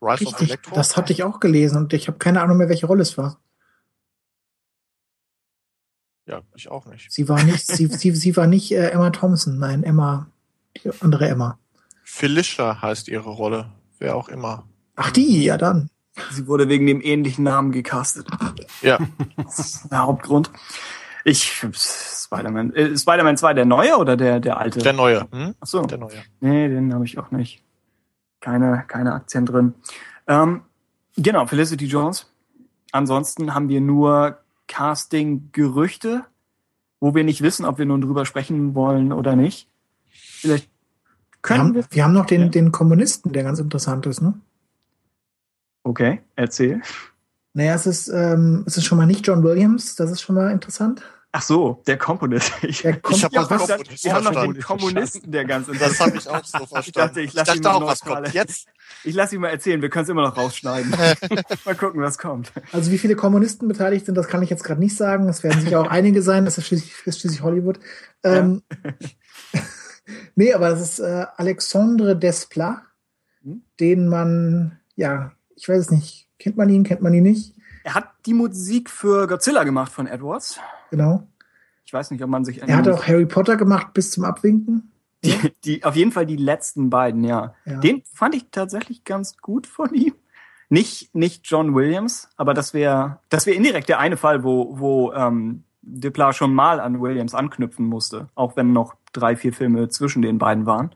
Rise 0.00 0.24
of 0.26 0.32
Richtig, 0.32 0.48
Electro. 0.50 0.74
das 0.74 0.96
hatte 0.96 1.12
ich 1.12 1.24
auch 1.24 1.40
gelesen 1.40 1.76
und 1.78 1.92
ich 1.92 2.06
habe 2.08 2.18
keine 2.18 2.40
Ahnung 2.42 2.56
mehr, 2.58 2.68
welche 2.68 2.86
Rolle 2.86 3.02
es 3.02 3.18
war. 3.18 3.40
ja, 6.26 6.42
ich 6.54 6.68
auch 6.70 6.84
nicht. 6.86 7.10
Sie 7.10 7.28
war 7.28 7.42
nicht, 7.42 7.66
sie, 7.66 7.86
sie, 7.90 8.10
sie 8.12 8.36
war 8.36 8.46
nicht 8.46 8.70
äh, 8.72 8.90
Emma 8.90 9.10
Thompson, 9.10 9.58
nein, 9.58 9.82
Emma, 9.82 10.26
die 10.76 10.90
andere 11.00 11.26
Emma. 11.28 11.58
Felicia 12.04 12.80
heißt 12.82 13.08
ihre 13.08 13.30
Rolle. 13.30 13.72
Wer 13.98 14.14
auch 14.14 14.28
immer. 14.28 14.68
Ach 14.96 15.10
die, 15.10 15.42
ja 15.44 15.56
dann. 15.56 15.90
Sie 16.32 16.46
wurde 16.46 16.68
wegen 16.68 16.86
dem 16.86 17.00
ähnlichen 17.00 17.44
Namen 17.44 17.72
gecastet. 17.72 18.26
Ja, 18.82 18.98
Das 19.36 19.58
ist 19.58 19.88
der 19.90 19.98
Hauptgrund. 20.02 20.50
Ich, 21.24 21.64
Spider-Man, 21.72 22.72
äh, 22.74 22.96
Spider-Man 22.96 23.36
2 23.36 23.54
der 23.54 23.64
neue 23.64 23.96
oder 23.98 24.16
der, 24.16 24.40
der 24.40 24.58
alte? 24.58 24.78
der 24.80 24.92
neue. 24.92 25.26
Hm? 25.30 25.54
Ach 25.60 25.66
so. 25.66 25.82
Der 25.82 25.98
neue. 25.98 26.22
Nee, 26.40 26.68
den 26.68 26.92
habe 26.94 27.04
ich 27.04 27.18
auch 27.18 27.30
nicht. 27.30 27.62
Keine, 28.40 28.84
keine 28.86 29.14
Aktien 29.14 29.46
drin. 29.46 29.74
Ähm, 30.26 30.62
genau, 31.16 31.46
Felicity 31.46 31.86
Jones. 31.86 32.30
Ansonsten 32.92 33.54
haben 33.54 33.68
wir 33.68 33.80
nur 33.80 34.38
Casting-Gerüchte, 34.68 36.24
wo 37.00 37.14
wir 37.14 37.24
nicht 37.24 37.42
wissen, 37.42 37.64
ob 37.64 37.78
wir 37.78 37.86
nun 37.86 38.00
drüber 38.00 38.24
sprechen 38.26 38.74
wollen 38.74 39.12
oder 39.12 39.36
nicht. 39.36 39.68
Vielleicht 40.10 40.68
Wir 40.68 41.38
können 41.42 41.60
haben, 41.60 41.74
wir. 41.74 41.84
wir 41.90 42.04
haben 42.04 42.12
noch 42.12 42.26
den, 42.26 42.42
Ja. 42.42 42.48
den 42.48 42.72
Kommunisten, 42.72 43.32
der 43.32 43.42
ganz 43.44 43.58
interessant 43.58 44.06
ist, 44.06 44.20
ne? 44.20 44.34
Okay, 45.84 46.20
erzähl. 46.36 46.82
Naja, 47.54 47.74
es 47.74 47.86
ist, 47.86 48.08
ähm, 48.08 48.64
es 48.66 48.76
ist 48.76 48.84
schon 48.84 48.98
mal 48.98 49.06
nicht 49.06 49.26
John 49.26 49.42
Williams, 49.42 49.96
das 49.96 50.10
ist 50.10 50.20
schon 50.20 50.36
mal 50.36 50.50
interessant. 50.50 51.02
Ach 51.30 51.42
so, 51.42 51.82
der 51.86 51.98
Komponist. 51.98 52.52
Ich, 52.62 52.82
Der 52.82 52.98
kommt, 53.00 53.18
Ich 53.18 53.24
hab 53.24 53.32
ja, 53.32 53.44
Komponist 53.44 54.04
wir 54.04 54.12
haben 54.14 54.24
noch 54.24 54.32
den. 54.42 54.60
Kommunisten, 54.62 55.30
der 55.30 55.44
ganz 55.44 55.66
Das 55.78 56.00
habe 56.00 56.16
ich 56.16 56.26
auch 56.28 56.44
so 56.44 56.58
verstanden. 56.66 56.80
Ich 56.86 56.92
dachte, 56.92 57.20
ich 57.20 57.32
lasse 57.34 57.56
ihn 57.56 57.62
dachte 57.62 57.78
mal 57.78 57.84
auch, 57.84 57.90
was 57.90 58.00
kommt 58.00 58.32
jetzt? 58.32 58.68
Ich 59.04 59.14
lasse 59.14 59.34
ihn 59.34 59.42
mal 59.42 59.48
erzählen, 59.48 59.82
wir 59.82 59.90
können 59.90 60.04
es 60.04 60.08
immer 60.08 60.22
noch 60.22 60.36
rausschneiden. 60.36 60.90
mal 61.64 61.74
gucken, 61.74 62.00
was 62.00 62.16
kommt. 62.16 62.50
also 62.72 62.90
wie 62.90 62.98
viele 62.98 63.14
Kommunisten 63.16 63.68
beteiligt 63.68 64.06
sind, 64.06 64.14
das 64.14 64.28
kann 64.28 64.42
ich 64.42 64.48
jetzt 64.48 64.64
gerade 64.64 64.80
nicht 64.80 64.96
sagen. 64.96 65.28
Es 65.28 65.42
werden 65.42 65.60
sicher 65.60 65.80
auch 65.80 65.88
einige 65.88 66.22
sein, 66.22 66.46
das 66.46 66.56
ist 66.56 66.66
schließlich, 66.66 66.94
ist 67.04 67.20
schließlich 67.20 67.42
Hollywood. 67.42 67.78
Ähm, 68.24 68.62
nee, 70.34 70.54
aber 70.54 70.70
das 70.70 70.80
ist 70.80 70.98
äh, 71.00 71.26
Alexandre 71.36 72.16
Desplat, 72.16 72.80
Hm? 73.42 73.62
den 73.78 74.08
man, 74.08 74.80
ja, 74.96 75.32
ich 75.54 75.68
weiß 75.68 75.78
es 75.78 75.90
nicht, 75.90 76.28
kennt 76.38 76.56
man 76.56 76.68
ihn, 76.70 76.84
kennt 76.84 77.02
man 77.02 77.14
ihn 77.14 77.22
nicht? 77.22 77.54
Er 77.84 77.94
hat 77.94 78.10
die 78.26 78.34
Musik 78.34 78.90
für 78.90 79.26
Godzilla 79.26 79.64
gemacht 79.64 79.92
von 79.92 80.06
Edwards. 80.06 80.58
Genau. 80.90 81.26
Ich 81.84 81.92
weiß 81.92 82.10
nicht, 82.10 82.22
ob 82.22 82.28
man 82.28 82.44
sich 82.44 82.60
Er 82.62 82.76
hat 82.76 82.88
auch 82.88 83.06
Harry 83.06 83.26
Potter 83.26 83.56
gemacht 83.56 83.94
bis 83.94 84.10
zum 84.10 84.24
Abwinken. 84.24 84.92
die, 85.24 85.52
die, 85.64 85.84
auf 85.84 85.96
jeden 85.96 86.12
Fall 86.12 86.26
die 86.26 86.36
letzten 86.36 86.90
beiden, 86.90 87.24
ja. 87.24 87.54
Ja. 87.64 87.80
Den 87.80 88.02
fand 88.12 88.34
ich 88.34 88.46
tatsächlich 88.50 89.04
ganz 89.04 89.38
gut 89.38 89.66
von 89.66 89.94
ihm. 89.94 90.14
Nicht, 90.68 91.14
nicht 91.14 91.46
John 91.46 91.74
Williams, 91.74 92.28
aber 92.36 92.52
das 92.52 92.74
wäre, 92.74 93.20
das 93.30 93.46
wäre 93.46 93.56
indirekt 93.56 93.88
der 93.88 94.00
eine 94.00 94.18
Fall, 94.18 94.44
wo, 94.44 94.78
wo 94.78 95.12
ähm, 95.14 95.64
Dupla 95.80 96.32
schon 96.32 96.54
mal 96.54 96.78
an 96.78 97.00
Williams 97.00 97.34
anknüpfen 97.34 97.86
musste, 97.86 98.28
auch 98.34 98.56
wenn 98.56 98.72
noch 98.72 98.94
drei, 99.12 99.34
vier 99.34 99.52
Filme 99.52 99.88
zwischen 99.88 100.20
den 100.22 100.38
beiden 100.38 100.66
waren. 100.66 100.94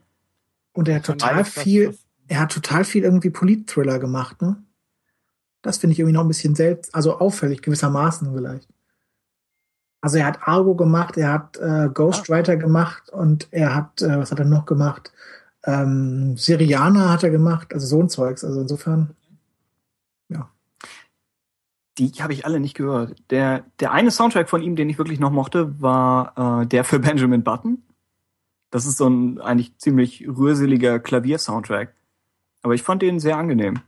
Und 0.74 0.88
er 0.88 0.96
hat 0.96 1.07
total 1.07 1.44
viel, 1.44 1.96
er 2.28 2.40
hat 2.40 2.52
total 2.52 2.85
viel 2.85 3.05
irgendwie 3.05 3.31
Polit-Thriller 3.31 3.98
gemacht, 3.98 4.42
ne? 4.42 4.62
Das 5.62 5.78
finde 5.78 5.92
ich 5.92 6.00
irgendwie 6.00 6.14
noch 6.14 6.22
ein 6.22 6.28
bisschen 6.28 6.55
selbst, 6.55 6.94
also 6.94 7.18
auffällig 7.18 7.62
gewissermaßen 7.62 8.35
vielleicht. 8.35 8.68
Also 10.03 10.19
er 10.19 10.27
hat 10.27 10.47
Argo 10.47 10.75
gemacht, 10.75 11.17
er 11.17 11.33
hat 11.33 11.57
äh, 11.57 11.88
Ghostwriter 11.88 12.57
gemacht 12.57 13.09
und 13.09 13.49
er 13.51 13.75
hat, 13.75 14.03
äh, 14.03 14.19
was 14.19 14.31
hat 14.31 14.41
er 14.41 14.45
noch 14.45 14.67
gemacht? 14.67 15.12
Ähm, 15.65 16.37
Syrianer 16.37 17.11
hat 17.11 17.23
er 17.23 17.31
gemacht, 17.31 17.73
also 17.73 17.87
so 17.87 18.01
ein 18.03 18.09
Zeugs. 18.11 18.45
Also 18.45 18.61
insofern, 18.61 19.17
Die 21.99 22.11
habe 22.23 22.33
ich 22.33 22.47
alle 22.47 22.59
nicht 22.59 22.75
gehört. 22.75 23.23
Der, 23.31 23.65
der 23.81 23.93
eine 23.93 24.11
Soundtrack 24.11 24.49
von 24.49 24.62
ihm, 24.62 24.77
den 24.77 24.88
ich 24.88 24.99
wirklich 24.99 25.21
noch 25.21 25.31
mochte, 25.31 25.81
war 25.81 26.62
äh, 26.62 26.67
der 26.67 26.85
für 26.85 26.99
Benjamin 27.01 27.45
Button. 27.45 27.83
Das 28.71 28.87
ist 28.87 28.97
so 28.97 29.09
ein 29.09 29.41
eigentlich 29.41 29.77
ziemlich 29.77 30.27
rührseliger 30.27 30.99
Klavier-Soundtrack. 30.99 31.95
Aber 32.62 32.75
ich 32.75 32.83
fand 32.83 33.03
den 33.03 33.21
sehr 33.21 33.37
angenehm. 33.37 33.81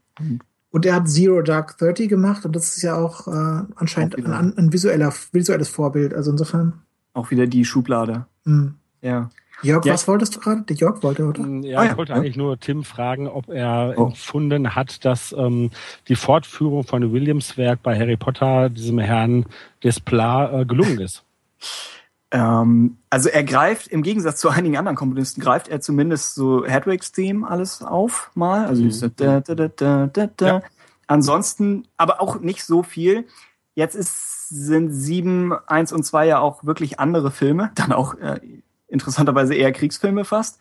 Und 0.75 0.85
er 0.85 0.97
hat 0.97 1.09
Zero 1.09 1.41
Dark 1.41 1.79
Thirty 1.79 2.09
gemacht 2.09 2.45
und 2.45 2.55
das 2.57 2.77
ist 2.77 2.83
ja 2.83 2.97
auch 2.97 3.27
äh, 3.29 3.63
anscheinend 3.77 4.19
Auch 4.19 4.29
ein, 4.31 4.59
ein 4.59 4.73
visueller, 4.73 5.13
visuelles 5.33 5.69
Vorbild. 5.69 6.13
Also 6.13 6.31
insofern, 6.33 6.83
Auch 7.15 7.31
wieder 7.31 7.47
die 7.47 7.65
Schublade. 7.65 8.27
hm. 8.45 8.75
Ja. 9.01 9.31
Jörg, 9.63 9.85
Ja. 9.85 9.95
was 9.95 10.09
wolltest 10.09 10.35
du 10.35 10.41
gerade? 10.41 10.63
Der 10.63 10.75
Jörg 10.77 11.03
wollte, 11.05 11.25
oder? 11.27 11.41
Ja, 11.63 11.79
Ah, 11.79 11.85
ich 11.85 11.91
ja. 11.93 11.97
wollte 11.97 12.13
Ja. 12.13 12.19
eigentlich 12.19 12.37
nur 12.37 12.59
Tim 12.59 12.83
fragen, 12.83 13.29
ob 13.29 13.49
er 13.49 13.95
Oh. 13.97 14.07
empfunden 14.09 14.75
hat, 14.75 15.05
dass 15.05 15.33
ähm, 15.39 15.71
die 16.09 16.17
Fortführung 16.17 16.83
von 16.85 17.13
Williams 17.13 17.57
Werk 17.57 17.83
bei 17.83 17.97
Harry 17.99 18.17
Potter 18.17 18.69
diesem 18.69 18.99
Herrn 18.99 19.47
Desplat 19.85 20.53
äh, 20.53 20.65
gelungen 20.67 20.99
ist. 21.01 21.23
Ähm, 22.35 22.97
also 23.11 23.29
er 23.29 23.45
greift, 23.45 23.87
im 23.87 24.03
Gegensatz 24.03 24.41
zu 24.41 24.49
einigen 24.49 24.77
anderen 24.77 24.97
Komponisten, 24.97 25.41
greift 25.41 25.69
er 25.69 25.81
zumindest 25.81 26.35
so 26.35 26.67
Hedwigs 26.67 27.13
Theme 27.13 27.49
alles 27.49 27.81
auf 27.81 28.33
mal. 28.35 28.67
Also 28.67 28.83
dieses 28.83 29.09
da, 29.15 29.41
da, 29.41 29.55
da, 29.55 29.69
da, 29.69 30.07
da, 30.09 30.27
da. 30.37 30.47
Ja. 30.47 30.63
Ansonsten, 31.07 31.87
aber 31.97 32.21
auch 32.21 32.41
nicht 32.41 32.65
so 32.65 32.83
viel. 32.83 33.29
Jetzt 33.77 33.95
ist, 33.95 34.49
sind 34.49 34.91
sieben, 34.91 35.53
eins 35.53 35.93
und 35.93 36.03
zwei 36.03 36.27
ja 36.27 36.41
auch 36.41 36.65
wirklich 36.65 36.99
andere 36.99 37.31
Filme, 37.31 37.71
dann 37.77 37.93
auch 37.93 38.15
äh, 38.15 38.41
interessanterweise 38.89 39.55
eher 39.55 39.71
Kriegsfilme 39.71 40.25
fast. 40.25 40.59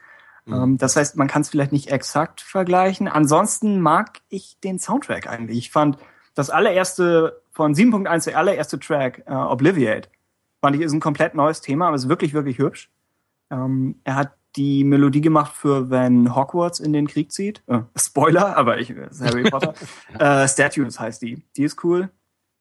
Ähm, 0.48 0.78
das 0.78 0.96
heißt, 0.96 1.18
man 1.18 1.28
kann 1.28 1.42
es 1.42 1.50
vielleicht 1.50 1.72
nicht 1.72 1.90
exakt 1.90 2.42
vergleichen. 2.42 3.08
Ansonsten 3.08 3.82
mag 3.82 4.20
ich 4.30 4.60
den 4.64 4.78
Soundtrack 4.78 5.28
eigentlich. 5.28 5.58
Ich 5.58 5.72
fand 5.72 5.98
das 6.36 6.52
allererste 6.52 7.42
von 7.52 7.74
7.1, 7.74 8.26
der 8.26 8.38
allererste 8.38 8.80
Track, 8.80 9.24
äh, 9.26 9.34
Obliviate, 9.34 10.10
fand 10.64 10.78
ich 10.78 10.82
ist 10.82 10.94
ein 10.94 11.02
komplett 11.02 11.36
neues 11.36 11.60
Thema, 11.60 11.88
aber 11.88 11.98
ist 11.98 12.08
wirklich, 12.08 12.34
wirklich 12.34 12.58
hübsch. 12.58 12.90
Ähm, 13.52 14.00
er 14.06 14.16
hat 14.16 14.32
die 14.56 14.86
Melodie 14.86 15.20
gemacht 15.20 15.54
für 15.54 15.90
wenn 15.90 16.34
Hogwarts 16.34 16.80
in 16.80 16.94
den 16.94 17.06
Krieg 17.06 17.34
zieht. 17.34 17.62
Äh, 17.68 17.82
Spoiler, 17.98 18.56
aber 18.56 18.80
ich 18.80 18.94
Harry 19.20 19.44
Potter. 19.52 19.74
äh, 20.18 20.48
Statues 20.48 21.02
heißt 21.02 21.22
die. 21.22 21.44
Die 21.58 21.64
ist 21.64 21.84
cool. 21.84 22.12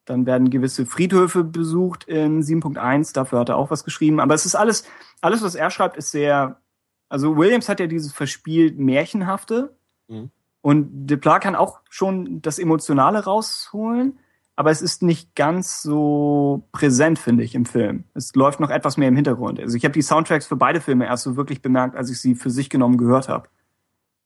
Dann 0.05 0.27
werden 0.27 0.51
gewisse 0.51 0.85
Friedhöfe 0.85 1.45
besucht 1.45 2.03
in 2.03 2.43
7.1. 2.43 3.15
Dafür 3.15 3.39
hat 3.39 3.51
er 3.51 3.57
auch 3.57 3.71
was 3.71 3.85
geschrieben. 3.85 4.19
Aber 4.19 4.35
es 4.35 4.47
ist 4.47 4.57
alles, 4.57 4.85
alles, 5.21 5.41
was 5.45 5.55
er 5.55 5.71
schreibt, 5.71 5.97
ist 5.97 6.11
sehr, 6.11 6.61
also 7.09 7.37
Williams 7.37 7.69
hat 7.69 7.79
ja 7.79 7.87
dieses 7.87 8.13
verspielt 8.13 8.81
Märchenhafte. 8.81 9.77
Mhm. 10.09 10.33
Und 10.61 11.07
Deplat 11.07 11.45
kann 11.45 11.55
auch 11.55 11.79
schon 11.89 12.43
das 12.43 12.59
Emotionale 12.59 13.23
rausholen. 13.23 14.19
Aber 14.55 14.71
es 14.71 14.83
ist 14.83 15.03
nicht 15.03 15.35
ganz 15.35 15.83
so 15.83 16.69
präsent, 16.73 17.19
finde 17.19 17.43
ich, 17.43 17.55
im 17.55 17.65
Film. 17.65 18.05
Es 18.15 18.35
läuft 18.35 18.61
noch 18.61 18.71
etwas 18.71 18.97
mehr 18.99 19.09
im 19.09 19.17
Hintergrund. 19.17 19.59
Also 19.59 19.77
ich 19.77 19.85
habe 19.85 19.95
die 19.95 20.03
Soundtracks 20.03 20.47
für 20.47 20.57
beide 20.57 20.81
Filme 20.81 21.07
erst 21.07 21.25
so 21.25 21.37
wirklich 21.37 21.63
bemerkt, 21.63 21.97
als 21.97 22.11
ich 22.11 22.21
sie 22.21 22.35
für 22.35 22.51
sich 22.51 22.69
genommen 22.69 22.99
gehört 22.99 23.29
habe. 23.29 23.49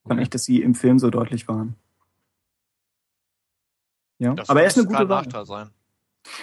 Fand 0.06 0.18
Okay. 0.18 0.22
ich, 0.22 0.30
dass 0.30 0.44
sie 0.44 0.62
im 0.62 0.74
Film 0.74 0.98
so 0.98 1.10
deutlich 1.10 1.46
waren. 1.48 1.76
Ja, 4.18 4.34
Das 4.34 4.48
aber 4.48 4.62
er 4.62 4.66
ist 4.66 4.78
eine 4.78 4.86
gute 4.86 5.08
Wahl. 5.08 5.22
Nachteil 5.22 5.46
sein. 5.46 5.70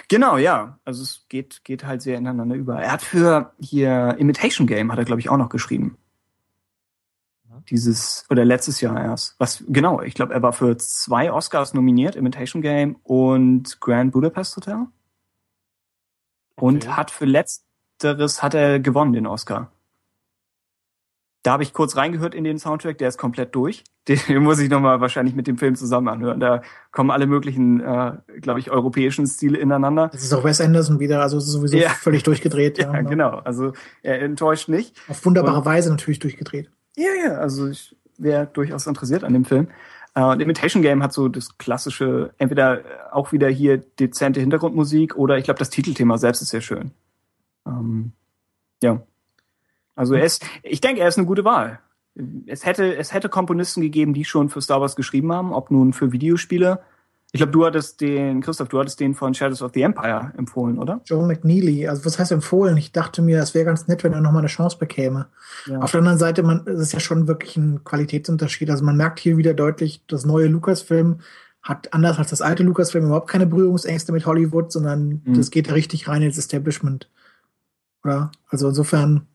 Genau, 0.08 0.38
ja. 0.38 0.80
Also 0.86 1.04
es 1.04 1.26
geht, 1.28 1.64
geht 1.66 1.84
halt 1.84 2.02
sehr 2.02 2.18
ineinander 2.18 2.56
über. 2.56 2.80
Er 2.80 2.92
hat 2.94 3.02
für 3.02 3.54
hier 3.60 4.16
Imitation 4.18 4.66
Game 4.68 4.92
hat 4.92 5.00
er, 5.00 5.06
glaube 5.06 5.20
ich, 5.20 5.30
auch 5.30 5.38
noch 5.38 5.50
geschrieben. 5.50 5.98
Dieses, 7.70 8.26
oder 8.30 8.46
letztes 8.46 8.82
Jahr 8.82 9.00
erst. 9.02 9.36
Was, 9.40 9.64
genau, 9.68 10.02
ich 10.02 10.14
glaube, 10.14 10.34
er 10.34 10.42
war 10.42 10.54
für 10.54 10.78
zwei 10.78 11.32
Oscars 11.32 11.74
nominiert, 11.74 12.16
Imitation 12.16 12.62
Game 12.62 12.96
und 13.04 13.80
Grand 13.82 14.12
Budapest 14.12 14.56
Hotel. 14.58 14.88
Und 16.56 16.86
Okay. 16.86 16.94
hat 16.96 17.12
für 17.12 17.26
letzteres 17.26 18.44
hat 18.44 18.54
er 18.54 18.80
gewonnen, 18.80 19.14
den 19.14 19.28
Oscar. 19.28 19.72
Da 21.42 21.52
habe 21.54 21.64
ich 21.64 21.74
kurz 21.74 21.98
reingehört 21.98 22.36
in 22.36 22.46
den 22.46 22.58
Soundtrack, 22.58 22.98
der 23.00 23.10
ist 23.10 23.18
komplett 23.18 23.54
durch. 23.54 23.84
Den, 24.08 24.44
muss 24.44 24.60
ich 24.60 24.70
nochmal 24.70 25.00
wahrscheinlich 25.00 25.34
mit 25.34 25.48
dem 25.48 25.58
Film 25.58 25.76
zusammen 25.76 26.10
anhören. 26.10 26.40
Da 26.42 26.62
kommen 26.92 27.10
alle 27.10 27.26
möglichen, 27.26 27.80
äh, 27.80 28.18
glaube 28.42 28.60
ich, 28.60 28.70
europäischen 28.70 29.26
Stile 29.28 29.58
ineinander. 29.58 30.10
Das 30.10 30.24
ist 30.24 30.34
auch 30.34 30.44
Wes 30.44 30.60
Anderson 30.60 31.00
wieder, 31.00 31.22
also 31.22 31.40
sowieso 31.40 31.78
Ja. 31.78 31.90
völlig 31.90 32.24
durchgedreht. 32.24 32.78
Ja, 32.80 33.02
genau. 33.02 33.40
Also 33.46 33.72
er 34.02 34.22
enttäuscht 34.22 34.68
nicht. 34.68 34.96
Auf 35.08 35.26
wunderbare 35.26 35.60
Und- 35.60 35.66
Weise 35.66 35.90
natürlich 35.90 36.20
durchgedreht. 36.20 36.70
Ja, 36.96 37.14
ja, 37.26 37.38
also 37.38 37.68
ich, 37.70 37.96
wäre 38.18 38.48
durchaus 38.48 38.88
interessiert 38.88 39.24
an 39.24 39.34
dem 39.34 39.46
Film. 39.46 39.68
Äh, 40.16 40.24
und 40.24 40.42
Imitation 40.42 40.82
Game 40.82 41.04
hat 41.04 41.14
so 41.14 41.28
das 41.28 41.58
klassische, 41.58 42.34
entweder 42.38 42.82
auch 43.12 43.32
wieder 43.32 43.50
hier 43.50 43.78
dezente 43.78 44.40
Hintergrundmusik 44.40 45.16
oder 45.16 45.38
ich 45.38 45.46
glaube, 45.46 45.60
das 45.60 45.70
Titelthema 45.70 46.18
selbst 46.18 46.42
ist 46.42 46.50
sehr 46.50 46.62
schön. 46.62 46.92
Ähm, 47.66 48.12
ja. 48.82 49.02
Also 49.96 50.16
er 50.16 50.26
ist, 50.26 50.46
ich 50.64 50.82
denke, 50.82 51.02
er 51.02 51.08
ist 51.08 51.18
eine 51.18 51.28
gute 51.28 51.46
Wahl. 51.46 51.80
Es 52.46 52.66
hätte, 52.66 52.96
es 52.96 53.14
hätte 53.14 53.30
Komponisten 53.30 53.82
gegeben, 53.82 54.14
die 54.14 54.26
schon 54.26 54.50
für 54.50 54.62
Star 54.62 54.82
Wars 54.82 54.96
geschrieben 54.96 55.32
haben, 55.32 55.54
ob 55.54 55.72
nun 55.72 55.94
für 55.94 56.12
Videospiele. 56.12 56.80
Ich 57.36 57.40
glaube, 57.40 57.52
du 57.52 57.66
hattest 57.66 58.00
den, 58.00 58.42
Christoph, 58.42 58.68
du 58.70 58.80
hattest 58.80 59.00
den 59.00 59.16
von 59.16 59.34
Shadows 59.34 59.64
of 59.64 59.72
the 59.74 59.82
Empire 59.82 60.32
empfohlen, 60.38 60.78
oder? 60.78 61.02
Joel 61.06 61.26
McNeely, 61.26 61.88
also 61.88 62.06
was 62.06 62.20
heißt 62.20 62.32
empfohlen? 62.32 62.78
Ich 62.78 62.92
dachte 62.92 63.24
mir, 63.24 63.42
es 63.42 63.56
wäre 63.56 63.66
ganz 63.66 63.88
nett, 63.88 64.04
wenn 64.04 64.14
er 64.14 64.22
nochmal 64.22 64.42
eine 64.42 64.50
Chance 64.50 64.78
bekäme. 64.78 65.26
Ja. 65.66 65.80
Auf 65.80 65.90
der 65.90 66.02
anderen 66.02 66.20
Seite, 66.20 66.44
man, 66.44 66.62
es 66.68 66.80
ist 66.80 66.94
ja 66.94 67.00
schon 67.00 67.28
wirklich 67.28 67.58
ein 67.58 67.84
Qualitätsunterschied. 67.84 68.70
Also 68.70 68.86
man 68.86 68.98
merkt 68.98 69.20
hier 69.20 69.36
wieder 69.36 69.56
deutlich, 69.56 70.04
das 70.06 70.26
neue 70.26 70.46
Lucasfilm 70.46 71.22
hat 71.64 71.92
anders 71.92 72.20
als 72.20 72.30
das 72.30 72.42
alte 72.44 72.62
Lucasfilm 72.62 73.06
überhaupt 73.06 73.30
keine 73.32 73.48
Berührungsängste 73.48 74.12
mit 74.12 74.28
Hollywood, 74.28 74.72
sondern 74.72 75.24
Mhm. 75.26 75.34
das 75.34 75.50
geht 75.50 75.72
richtig 75.74 76.08
rein 76.08 76.22
ins 76.22 76.38
Establishment. 76.38 77.10
Oder? 78.04 78.32
Also 78.50 78.68
insofern, 78.68 79.26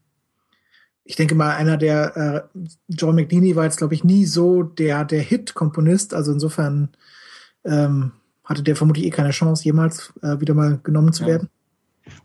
ich 1.02 1.16
denke 1.16 1.34
mal, 1.34 1.56
einer 1.56 1.76
der, 1.76 2.16
äh, 2.54 2.60
John 2.88 3.16
McNeely 3.16 3.56
war 3.56 3.64
jetzt, 3.64 3.78
glaube 3.78 3.94
ich, 3.94 4.04
nie 4.04 4.24
so 4.24 4.62
der, 4.62 5.04
der 5.04 5.20
Hit-Komponist. 5.20 6.14
Also 6.14 6.30
insofern 6.30 6.90
ähm, 7.68 8.12
hatte 8.44 8.62
der 8.62 8.76
vermutlich 8.76 9.04
eh 9.06 9.10
keine 9.10 9.30
Chance, 9.30 9.64
jemals 9.64 10.12
äh, 10.22 10.40
wieder 10.40 10.54
mal 10.54 10.78
genommen 10.82 11.12
zu 11.12 11.22
Ja. 11.22 11.28
werden. 11.28 11.50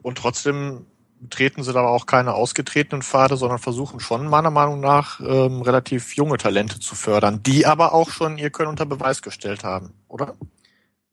Und 0.02 0.18
trotzdem 0.18 0.86
treten 1.30 1.64
sie 1.64 1.74
da 1.74 1.82
auch 1.82 2.06
keine 2.06 2.34
ausgetretenen 2.34 3.02
Pfade, 3.02 3.38
sondern 3.38 3.60
versuchen 3.60 4.00
schon 4.00 4.28
meiner 4.28 4.52
Meinung 4.52 4.80
nach 4.80 5.20
ähm, 5.22 5.62
relativ 5.62 6.16
junge 6.16 6.38
Talente 6.38 6.80
zu 6.80 6.96
fördern, 6.96 7.42
die 7.44 7.66
aber 7.66 7.94
auch 7.94 8.10
schon 8.10 8.38
ihr 8.38 8.50
Können 8.50 8.70
unter 8.70 8.86
Beweis 8.86 9.22
gestellt 9.22 9.64
haben, 9.64 9.94
oder? 10.08 10.36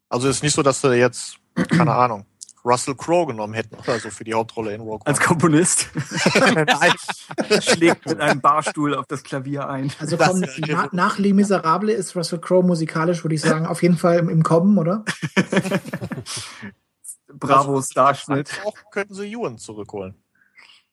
Also 0.09 0.27
ist 0.27 0.43
nicht 0.43 0.53
so, 0.53 0.63
dass 0.63 0.81
sie 0.81 0.95
jetzt, 0.95 1.37
keine 1.69 1.93
Ahnung, 1.93 2.25
Russell 2.63 2.95
Crowe 2.95 3.27
genommen 3.27 3.53
hätten 3.53 3.75
oder 3.75 3.99
so 3.99 4.09
für 4.09 4.23
die 4.23 4.33
Hauptrolle 4.33 4.73
in 4.73 4.81
Rogue 4.81 5.01
Als 5.05 5.19
One. 5.19 5.27
Komponist 5.27 5.89
Nein. 6.55 6.93
schlägt 7.61 8.05
mit 8.05 8.19
einem 8.19 8.41
Barstuhl 8.41 8.93
auf 8.95 9.05
das 9.07 9.23
Klavier 9.23 9.67
ein. 9.67 9.91
Also 9.99 10.19
wäre 10.19 10.51
na, 10.67 10.89
nach 10.91 11.17
Les 11.17 11.33
Miserables 11.33 11.97
ist 11.97 12.15
Russell 12.15 12.39
Crowe 12.39 12.63
musikalisch, 12.63 13.23
würde 13.23 13.35
ich 13.35 13.41
sagen, 13.41 13.65
auf 13.65 13.81
jeden 13.81 13.97
Fall 13.97 14.19
im, 14.19 14.29
im 14.29 14.43
Kommen, 14.43 14.77
oder? 14.77 15.03
Bravo 17.33 17.81
Starschnitt. 17.81 18.51
Auch 18.65 18.75
könnten 18.91 19.13
sie 19.13 19.31
Ewan 19.31 19.57
zurückholen. 19.57 20.15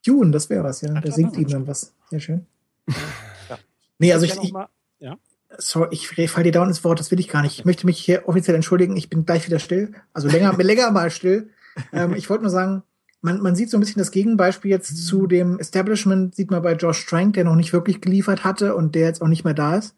Dune, 0.06 0.30
das 0.30 0.48
wäre 0.48 0.64
was, 0.64 0.80
ja. 0.80 0.92
Der 0.92 1.02
klar, 1.02 1.14
singt 1.14 1.36
ihm 1.36 1.48
dann 1.48 1.66
was. 1.66 1.92
Sehr 2.10 2.20
schön. 2.20 2.46
Ja. 2.86 3.58
Nee, 3.98 4.12
also 4.12 4.24
ich, 4.24 4.36
ich, 4.36 4.52
ja. 5.00 5.18
sorry, 5.58 5.88
ich 5.90 6.30
fall 6.30 6.44
dir 6.44 6.52
dauernd 6.52 6.70
ins 6.70 6.84
Wort, 6.84 7.00
das 7.00 7.10
will 7.10 7.20
ich 7.20 7.28
gar 7.28 7.42
nicht. 7.42 7.58
Ich 7.58 7.64
möchte 7.64 7.84
mich 7.84 7.98
hier 7.98 8.28
offiziell 8.28 8.54
entschuldigen, 8.54 8.96
ich 8.96 9.10
bin 9.10 9.26
gleich 9.26 9.46
wieder 9.46 9.58
still. 9.58 9.92
Also 10.12 10.28
länger, 10.28 10.56
länger 10.56 10.90
mal 10.90 11.10
still. 11.10 11.50
Ähm, 11.92 12.14
ich 12.14 12.28
wollte 12.30 12.44
nur 12.44 12.50
sagen, 12.50 12.82
man, 13.20 13.40
man 13.40 13.56
sieht 13.56 13.70
so 13.70 13.76
ein 13.76 13.80
bisschen 13.80 13.98
das 13.98 14.10
Gegenbeispiel 14.10 14.70
jetzt 14.70 15.06
zu 15.06 15.26
dem 15.26 15.58
Establishment, 15.58 16.34
sieht 16.34 16.50
man 16.50 16.62
bei 16.62 16.74
Josh 16.74 17.04
Trank, 17.06 17.34
der 17.34 17.44
noch 17.44 17.56
nicht 17.56 17.72
wirklich 17.72 18.00
geliefert 18.00 18.44
hatte 18.44 18.74
und 18.74 18.94
der 18.94 19.06
jetzt 19.06 19.22
auch 19.22 19.28
nicht 19.28 19.44
mehr 19.44 19.54
da 19.54 19.76
ist. 19.76 19.96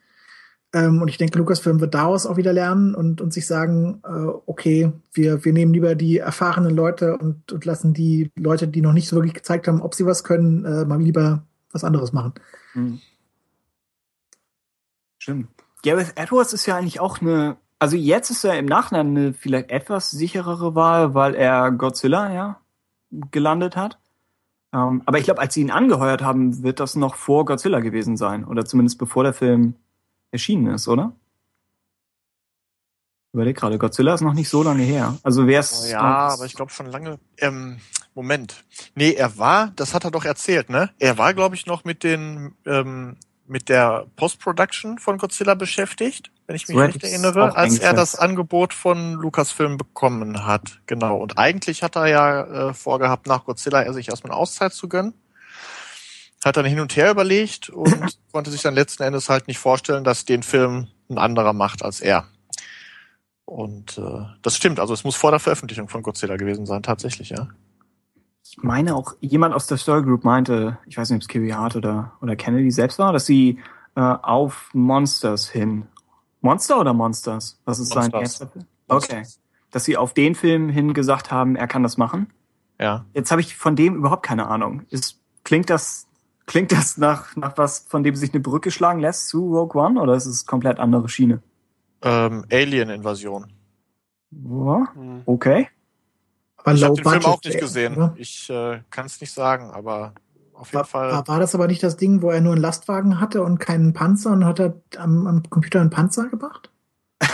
Ähm, 0.72 1.02
und 1.02 1.08
ich 1.08 1.18
denke, 1.18 1.36
Lucasfilm 1.38 1.80
wird 1.80 1.94
daraus 1.94 2.26
auch 2.26 2.36
wieder 2.36 2.52
lernen 2.52 2.94
und, 2.94 3.20
und 3.20 3.32
sich 3.32 3.46
sagen, 3.46 4.00
äh, 4.04 4.26
okay, 4.46 4.92
wir, 5.12 5.44
wir 5.44 5.52
nehmen 5.52 5.74
lieber 5.74 5.96
die 5.96 6.18
erfahrenen 6.18 6.74
Leute 6.74 7.18
und, 7.18 7.50
und 7.50 7.64
lassen 7.64 7.92
die 7.92 8.30
Leute, 8.36 8.68
die 8.68 8.80
noch 8.80 8.92
nicht 8.92 9.08
so 9.08 9.16
wirklich 9.16 9.34
gezeigt 9.34 9.66
haben, 9.66 9.82
ob 9.82 9.94
sie 9.94 10.06
was 10.06 10.22
können, 10.22 10.64
äh, 10.64 10.84
mal 10.84 11.00
lieber 11.00 11.44
was 11.72 11.82
anderes 11.82 12.12
machen. 12.12 12.34
Hm. 12.72 13.00
Stimmt. 15.18 15.48
Gareth 15.82 16.12
Edwards 16.16 16.52
ist 16.52 16.66
ja 16.66 16.76
eigentlich 16.76 17.00
auch 17.00 17.20
eine, 17.20 17.56
also 17.80 17.96
jetzt 17.96 18.30
ist 18.30 18.44
er 18.44 18.58
im 18.58 18.66
Nachhinein 18.66 19.08
eine 19.08 19.32
vielleicht 19.32 19.70
etwas 19.70 20.10
sicherere 20.10 20.74
Wahl, 20.74 21.14
weil 21.14 21.34
er 21.34 21.72
Godzilla 21.72 22.32
ja 22.32 22.60
gelandet 23.32 23.74
hat. 23.74 23.98
Ähm, 24.72 25.02
aber 25.06 25.18
ich 25.18 25.24
glaube, 25.24 25.40
als 25.40 25.54
sie 25.54 25.62
ihn 25.62 25.70
angeheuert 25.72 26.22
haben, 26.22 26.62
wird 26.62 26.78
das 26.78 26.94
noch 26.94 27.16
vor 27.16 27.44
Godzilla 27.44 27.80
gewesen 27.80 28.16
sein. 28.16 28.44
Oder 28.44 28.64
zumindest 28.66 28.98
bevor 28.98 29.24
der 29.24 29.32
Film 29.32 29.74
erschienen 30.30 30.72
ist, 30.74 30.86
oder? 30.86 31.16
Überleg 33.32 33.56
gerade, 33.56 33.78
Godzilla 33.78 34.14
ist 34.14 34.20
noch 34.20 34.34
nicht 34.34 34.48
so 34.48 34.62
lange 34.62 34.82
her. 34.82 35.16
Also 35.22 35.46
wer 35.46 35.58
Oh 35.58 35.60
es. 35.60 35.90
ja, 35.90 36.00
aber 36.00 36.44
ich 36.46 36.54
glaube 36.54 36.72
schon 36.72 36.86
lange. 36.86 37.18
Ähm, 37.38 37.78
Moment. 38.14 38.64
Nee, 38.94 39.12
er 39.12 39.38
war, 39.38 39.68
das 39.76 39.94
hat 39.94 40.04
er 40.04 40.10
doch 40.10 40.24
erzählt, 40.24 40.68
ne? 40.68 40.90
Er 40.98 41.16
war, 41.16 41.32
glaube 41.32 41.54
ich, 41.54 41.66
noch 41.66 41.84
mit 41.84 42.04
den 42.04 42.54
ähm, 42.66 43.16
mit 43.46 43.68
der 43.68 44.06
Post-Production 44.16 44.98
von 44.98 45.18
Godzilla 45.18 45.54
beschäftigt, 45.54 46.30
wenn 46.50 46.56
ich 46.56 46.66
mich 46.66 46.76
So 46.76 46.82
recht 46.82 47.04
erinnere, 47.04 47.56
als 47.56 47.78
er 47.78 47.92
das 47.92 48.16
Angebot 48.16 48.74
von 48.74 49.12
Lucasfilm 49.12 49.76
bekommen 49.76 50.44
hat. 50.46 50.80
Genau. 50.86 51.16
Und 51.16 51.38
eigentlich 51.38 51.84
hat 51.84 51.94
er 51.94 52.08
ja 52.08 52.70
äh, 52.70 52.74
vorgehabt, 52.74 53.28
nach 53.28 53.44
Godzilla 53.44 53.82
er 53.82 53.94
sich 53.94 54.08
erstmal 54.08 54.32
eine 54.32 54.40
Auszeit 54.40 54.72
zu 54.72 54.88
gönnen. 54.88 55.14
Hat 56.44 56.56
dann 56.56 56.66
hin 56.66 56.80
und 56.80 56.96
her 56.96 57.12
überlegt 57.12 57.68
und 57.70 58.18
konnte 58.32 58.50
sich 58.50 58.62
dann 58.62 58.74
letzten 58.74 59.04
Endes 59.04 59.28
halt 59.28 59.46
nicht 59.46 59.60
vorstellen, 59.60 60.02
dass 60.02 60.24
den 60.24 60.42
Film 60.42 60.88
ein 61.08 61.18
anderer 61.18 61.52
macht 61.52 61.84
als 61.84 62.00
er. 62.00 62.26
Und 63.44 63.98
äh, 63.98 64.24
das 64.42 64.56
stimmt, 64.56 64.80
also 64.80 64.92
es 64.92 65.04
muss 65.04 65.14
vor 65.14 65.30
der 65.30 65.38
Veröffentlichung 65.38 65.88
von 65.88 66.02
Godzilla 66.02 66.34
gewesen 66.34 66.66
sein, 66.66 66.82
tatsächlich, 66.82 67.30
ja. 67.30 67.46
Ich 68.42 68.56
meine 68.60 68.96
auch, 68.96 69.14
jemand 69.20 69.54
aus 69.54 69.68
der 69.68 69.76
Story 69.76 70.02
Group 70.02 70.24
meinte, 70.24 70.78
ich 70.86 70.96
weiß 70.96 71.10
nicht, 71.10 71.18
ob 71.18 71.22
es 71.22 71.28
Kevin 71.28 71.56
Hart 71.56 71.76
oder, 71.76 72.14
oder 72.20 72.34
Kennedy 72.34 72.72
selbst 72.72 72.98
war, 72.98 73.12
dass 73.12 73.26
sie 73.26 73.60
äh, 73.94 74.00
auf 74.00 74.70
Monsters 74.72 75.48
hin. 75.48 75.86
Monster 76.40 76.80
oder 76.80 76.92
Monsters? 76.94 77.60
Was 77.64 77.78
ist 77.78 77.92
sein 77.92 78.10
erster 78.12 78.46
Film? 78.48 78.64
Okay. 78.88 79.24
Dass 79.70 79.84
sie 79.84 79.96
auf 79.96 80.14
den 80.14 80.34
Film 80.34 80.68
hin 80.68 80.94
gesagt 80.94 81.30
haben, 81.30 81.54
er 81.56 81.66
kann 81.68 81.82
das 81.82 81.96
machen. 81.96 82.32
Ja. 82.80 83.04
Jetzt 83.14 83.30
habe 83.30 83.40
ich 83.40 83.56
von 83.56 83.76
dem 83.76 83.94
überhaupt 83.96 84.24
keine 84.24 84.46
Ahnung. 84.48 84.82
Ist, 84.90 85.20
klingt 85.44 85.70
das, 85.70 86.06
klingt 86.46 86.72
das 86.72 86.96
nach, 86.96 87.36
nach 87.36 87.56
was, 87.58 87.80
von 87.88 88.02
dem 88.02 88.16
sich 88.16 88.32
eine 88.32 88.40
Brücke 88.40 88.70
schlagen 88.70 89.00
lässt 89.00 89.28
zu 89.28 89.54
Rogue 89.54 89.80
One 89.80 90.00
oder 90.00 90.14
ist 90.14 90.26
es 90.26 90.46
komplett 90.46 90.78
andere 90.80 91.08
Schiene? 91.08 91.42
Ähm, 92.02 92.44
Alien-Invasion. 92.50 93.52
Ja, 94.32 94.88
Hm. 94.94 95.22
okay. 95.26 95.68
Aber 96.56 96.72
Ich 96.74 96.84
habe 96.84 96.94
den 96.94 97.04
Film 97.08 97.24
auch 97.26 97.42
nicht 97.42 97.58
gesehen. 97.60 97.96
oder? 97.96 98.14
Ich 98.16 98.48
äh, 98.50 98.80
kann 98.90 99.06
es 99.06 99.20
nicht 99.20 99.32
sagen, 99.32 99.70
aber 99.70 100.14
auf 100.60 100.68
jeden 100.68 100.76
War, 100.76 100.84
Fall. 100.84 101.10
war, 101.10 101.26
war 101.26 101.40
das 101.40 101.54
aber 101.54 101.66
nicht 101.66 101.82
das 101.82 101.96
Ding, 101.96 102.20
wo 102.20 102.30
er 102.30 102.42
nur 102.42 102.52
einen 102.52 102.60
Lastwagen 102.60 103.18
hatte 103.18 103.42
und 103.42 103.58
keinen 103.58 103.94
Panzer 103.94 104.32
und 104.32 104.44
hat 104.44 104.60
er 104.60 104.74
am, 104.98 105.26
am 105.26 105.42
Computer 105.48 105.80
einen 105.80 105.88
Panzer 105.88 106.28
gemacht? 106.28 106.70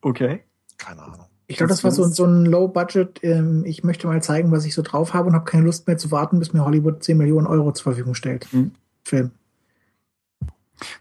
okay. 0.00 0.44
Keine 0.78 1.02
Ahnung. 1.02 1.26
Ich 1.48 1.56
glaube, 1.56 1.68
das 1.68 1.82
war 1.82 1.90
so, 1.90 2.04
so 2.04 2.24
ein 2.24 2.46
Low-Budget, 2.46 3.22
ähm, 3.24 3.64
ich 3.66 3.82
möchte 3.82 4.06
mal 4.06 4.22
zeigen, 4.22 4.52
was 4.52 4.64
ich 4.64 4.74
so 4.74 4.82
drauf 4.82 5.12
habe 5.12 5.28
und 5.28 5.34
habe 5.34 5.44
keine 5.44 5.64
Lust 5.64 5.88
mehr 5.88 5.98
zu 5.98 6.12
warten, 6.12 6.38
bis 6.38 6.52
mir 6.52 6.64
Hollywood 6.64 7.02
10 7.02 7.18
Millionen 7.18 7.48
Euro 7.48 7.72
zur 7.72 7.82
Verfügung 7.82 8.14
stellt. 8.14 8.46
Mhm. 8.52 8.72
Film. 9.02 9.32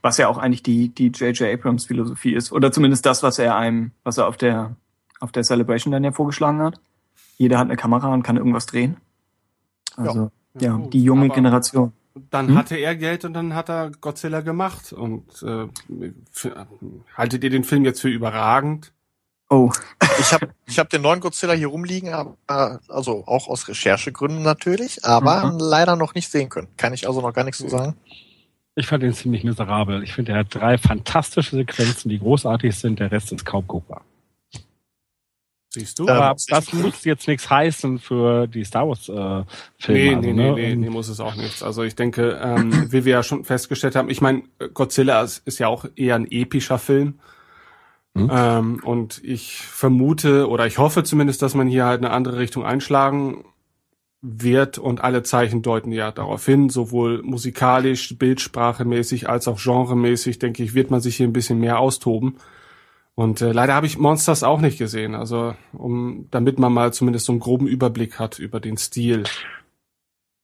Was 0.02 0.18
ja 0.18 0.28
auch 0.28 0.40
eigentlich 0.40 0.64
die, 0.64 0.90
die 0.90 1.08
J.J. 1.08 1.54
Abrams 1.54 1.86
Philosophie 1.86 2.34
ist. 2.34 2.52
Oder 2.52 2.72
zumindest 2.72 3.06
das, 3.06 3.22
was 3.22 3.38
er 3.38 3.56
einem, 3.56 3.92
was 4.04 4.18
er 4.18 4.28
auf 4.28 4.38
der, 4.38 4.76
auf 5.20 5.32
der 5.32 5.44
Celebration 5.44 5.92
dann 5.92 6.04
ja 6.04 6.12
vorgeschlagen 6.12 6.62
hat. 6.62 6.80
Jeder 7.38 7.60
hat 7.60 7.68
eine 7.68 7.78
Kamera 7.78 8.12
und 8.14 8.24
kann 8.24 8.38
irgendwas 8.38 8.66
drehen. 8.66 8.98
Also, 9.96 10.20
ja, 10.24 10.32
Ja, 10.60 10.74
gut, 10.74 10.94
die 10.94 11.04
junge 11.04 11.30
Generation. 11.30 11.94
Dann 12.30 12.50
Hm? 12.50 12.58
hatte 12.58 12.76
er 12.76 12.96
Geld 12.96 13.26
und 13.26 13.34
dann 13.34 13.56
hat 13.56 13.70
er 13.70 13.90
Godzilla 14.00 14.42
gemacht. 14.42 14.94
Und 14.94 15.26
äh, 15.42 15.68
für, 16.32 16.68
haltet 17.18 17.44
ihr 17.44 17.50
den 17.50 17.64
Film 17.64 17.86
jetzt 17.86 18.02
für 18.02 18.10
überragend? 18.10 18.92
Oh, 19.50 19.72
Ich 20.20 20.32
habe 20.34 20.50
ich 20.68 20.80
hab 20.80 20.90
den 20.90 21.02
neuen 21.02 21.20
Godzilla 21.20 21.54
hier 21.54 21.68
rumliegen, 21.68 22.14
aber, 22.14 22.80
also 22.88 23.24
auch 23.28 23.48
aus 23.48 23.68
Recherchegründen 23.68 24.42
natürlich, 24.44 25.04
aber 25.06 25.52
Mhm. 25.52 25.60
leider 25.60 25.96
noch 25.96 26.14
nicht 26.16 26.30
sehen 26.30 26.50
können. 26.50 26.68
Kann 26.78 26.94
ich 26.94 27.08
also 27.08 27.22
noch 27.22 27.34
gar 27.34 27.44
nichts 27.44 27.60
zu 27.60 27.70
sagen. 27.70 27.96
Ich 28.76 28.88
fand 28.88 29.04
ihn 29.04 29.14
ziemlich 29.14 29.44
miserabel. 29.44 30.02
Ich 30.04 30.14
finde, 30.14 30.32
er 30.32 30.40
hat 30.40 30.48
drei 30.56 30.78
fantastische 30.80 31.56
Sequenzen, 31.56 32.10
die 32.10 32.18
großartig 32.20 32.76
sind. 32.76 33.00
Der 33.00 33.12
Rest 33.12 33.32
ist 33.32 33.46
kaum 33.46 33.68
guckbar. 33.68 34.02
Siehst 35.74 35.98
du? 35.98 36.04
Ähm, 36.04 36.10
Aber 36.10 36.36
ich- 36.38 36.46
das 36.46 36.72
muss 36.72 37.04
jetzt 37.04 37.28
nichts 37.28 37.50
heißen 37.50 37.98
für 38.00 38.48
die 38.48 38.64
Star 38.64 38.88
Wars 38.88 39.10
äh, 39.10 39.44
Filme. 39.80 40.00
Nee, 40.00 40.10
also, 40.10 40.22
nee, 40.22 40.34
ne? 40.34 40.52
nee, 40.54 40.70
nee, 40.70 40.76
nee, 40.76 40.90
muss 40.90 41.10
es 41.10 41.20
auch 41.20 41.36
nichts. 41.36 41.64
Also 41.64 41.82
ich 41.84 41.96
denke, 41.96 42.40
ähm, 42.44 42.72
wie 42.92 43.06
wir 43.06 43.14
ja 43.14 43.24
schon 43.24 43.44
festgestellt 43.44 43.96
haben, 43.96 44.10
ich 44.10 44.22
meine, 44.22 44.44
Godzilla 44.74 45.22
ist, 45.24 45.46
ist 45.48 45.60
ja 45.60 45.68
auch 45.68 45.86
eher 45.96 46.16
ein 46.16 46.28
epischer 46.30 46.78
Film. 46.78 47.16
Hm. 48.16 48.30
Ähm, 48.32 48.82
und 48.84 49.24
ich 49.24 49.58
vermute 49.58 50.48
oder 50.48 50.68
ich 50.68 50.78
hoffe 50.78 51.04
zumindest, 51.04 51.42
dass 51.42 51.56
man 51.56 51.68
hier 51.68 51.86
halt 51.86 52.04
eine 52.04 52.12
andere 52.12 52.38
Richtung 52.38 52.64
einschlagen 52.64 53.44
wird 54.22 54.78
und 54.78 55.04
alle 55.04 55.24
Zeichen 55.24 55.64
deuten 55.64 55.92
ja 55.92 56.12
darauf 56.12 56.46
hin, 56.46 56.70
sowohl 56.70 57.24
musikalisch, 57.24 58.16
bildsprachemäßig 58.18 59.28
als 59.28 59.48
auch 59.48 59.60
genremäßig, 59.60 60.38
denke 60.38 60.64
ich, 60.64 60.76
wird 60.76 60.92
man 60.92 61.02
sich 61.02 61.16
hier 61.18 61.28
ein 61.28 61.34
bisschen 61.34 61.60
mehr 61.60 61.80
austoben. 61.80 62.38
Und 63.16 63.42
äh, 63.42 63.52
leider 63.52 63.76
habe 63.76 63.86
ich 63.86 63.98
Monsters 63.98 64.44
auch 64.44 64.60
nicht 64.60 64.80
gesehen, 64.80 65.14
also 65.14 65.56
um 65.72 66.28
damit 66.32 66.58
man 66.58 66.74
mal 66.74 66.94
zumindest 66.94 67.26
so 67.26 67.32
einen 67.32 67.40
groben 67.40 67.68
Überblick 67.68 68.20
hat 68.20 68.40
über 68.40 68.60
den 68.60 68.78
Stil. 68.78 69.24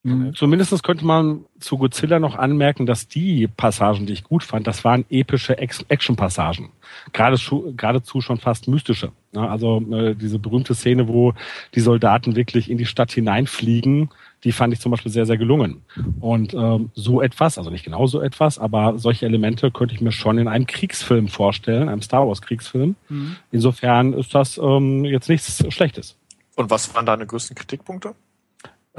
Mhm. 0.03 0.33
Zumindest 0.33 0.81
könnte 0.83 1.05
man 1.05 1.45
zu 1.59 1.77
Godzilla 1.77 2.19
noch 2.19 2.35
anmerken, 2.37 2.85
dass 2.85 3.07
die 3.07 3.47
Passagen, 3.47 4.05
die 4.05 4.13
ich 4.13 4.23
gut 4.23 4.43
fand, 4.43 4.65
das 4.65 4.85
waren 4.85 5.03
epische 5.09 5.57
Action-Passagen. 5.57 6.69
Geradezu, 7.11 7.73
geradezu 7.75 8.21
schon 8.21 8.37
fast 8.37 8.67
mystische. 8.67 9.11
Also 9.33 9.81
äh, 9.91 10.15
diese 10.15 10.39
berühmte 10.39 10.73
Szene, 10.73 11.07
wo 11.07 11.33
die 11.75 11.81
Soldaten 11.81 12.35
wirklich 12.35 12.69
in 12.69 12.77
die 12.77 12.85
Stadt 12.85 13.11
hineinfliegen, 13.11 14.09
die 14.43 14.51
fand 14.51 14.73
ich 14.73 14.79
zum 14.79 14.91
Beispiel 14.91 15.11
sehr, 15.11 15.25
sehr 15.25 15.37
gelungen. 15.37 15.83
Und 16.19 16.53
ähm, 16.53 16.91
so 16.93 17.21
etwas, 17.21 17.57
also 17.57 17.69
nicht 17.69 17.83
genau 17.83 18.07
so 18.07 18.21
etwas, 18.21 18.57
aber 18.57 18.97
solche 18.97 19.25
Elemente 19.25 19.71
könnte 19.71 19.95
ich 19.95 20.01
mir 20.01 20.11
schon 20.11 20.37
in 20.37 20.47
einem 20.47 20.65
Kriegsfilm 20.67 21.27
vorstellen, 21.27 21.89
einem 21.89 22.01
Star 22.01 22.27
Wars-Kriegsfilm. 22.27 22.95
Mhm. 23.09 23.35
Insofern 23.51 24.13
ist 24.13 24.33
das 24.33 24.57
ähm, 24.57 25.03
jetzt 25.05 25.29
nichts 25.29 25.63
Schlechtes. 25.73 26.15
Und 26.55 26.69
was 26.69 26.93
waren 26.93 27.05
deine 27.05 27.25
größten 27.25 27.55
Kritikpunkte? 27.55 28.15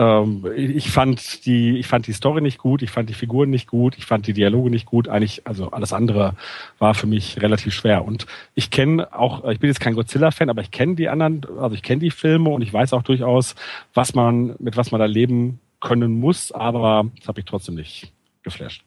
Ähm, 0.01 0.47
ich 0.57 0.91
fand 0.91 1.45
die, 1.45 1.77
ich 1.77 1.87
fand 1.87 2.07
die 2.07 2.15
Story 2.15 2.41
nicht 2.41 2.57
gut, 2.57 2.81
ich 2.81 2.91
fand 2.91 3.11
die 3.11 3.15
Figuren 3.15 3.51
nicht 3.51 3.67
gut, 3.67 3.99
ich 3.99 4.07
fand 4.07 4.27
die 4.27 4.33
Dialoge 4.33 4.71
nicht 4.71 4.87
gut. 4.87 5.09
Eigentlich, 5.09 5.47
also 5.47 5.73
alles 5.73 5.93
andere 5.93 6.37
war 6.79 6.95
für 6.95 7.07
mich 7.07 7.43
relativ 7.43 7.75
schwer. 7.75 8.07
Und 8.07 8.27
ich 8.55 8.71
kenne 8.71 9.13
auch, 9.13 9.47
ich 9.51 9.61
bin 9.61 9.69
jetzt 9.69 9.81
kein 9.81 9.95
Godzilla-Fan, 9.95 10.49
aber 10.49 10.63
ich 10.63 10.71
kenne 10.71 10.95
die 10.95 11.11
anderen, 11.11 11.45
also 11.59 11.75
ich 11.75 11.83
kenne 11.83 12.01
die 12.01 12.11
Filme 12.11 12.49
und 12.49 12.63
ich 12.63 12.73
weiß 12.73 12.95
auch 12.95 13.03
durchaus, 13.03 13.55
was 13.93 14.15
man, 14.15 14.55
mit 14.59 14.79
was 14.79 14.91
man 14.91 15.01
da 15.01 15.05
leben 15.05 15.61
können 15.81 16.19
muss, 16.19 16.51
aber 16.51 17.05
das 17.19 17.29
habe 17.29 17.41
ich 17.41 17.45
trotzdem 17.45 17.75
nicht 17.75 18.11
geflasht. 18.43 18.83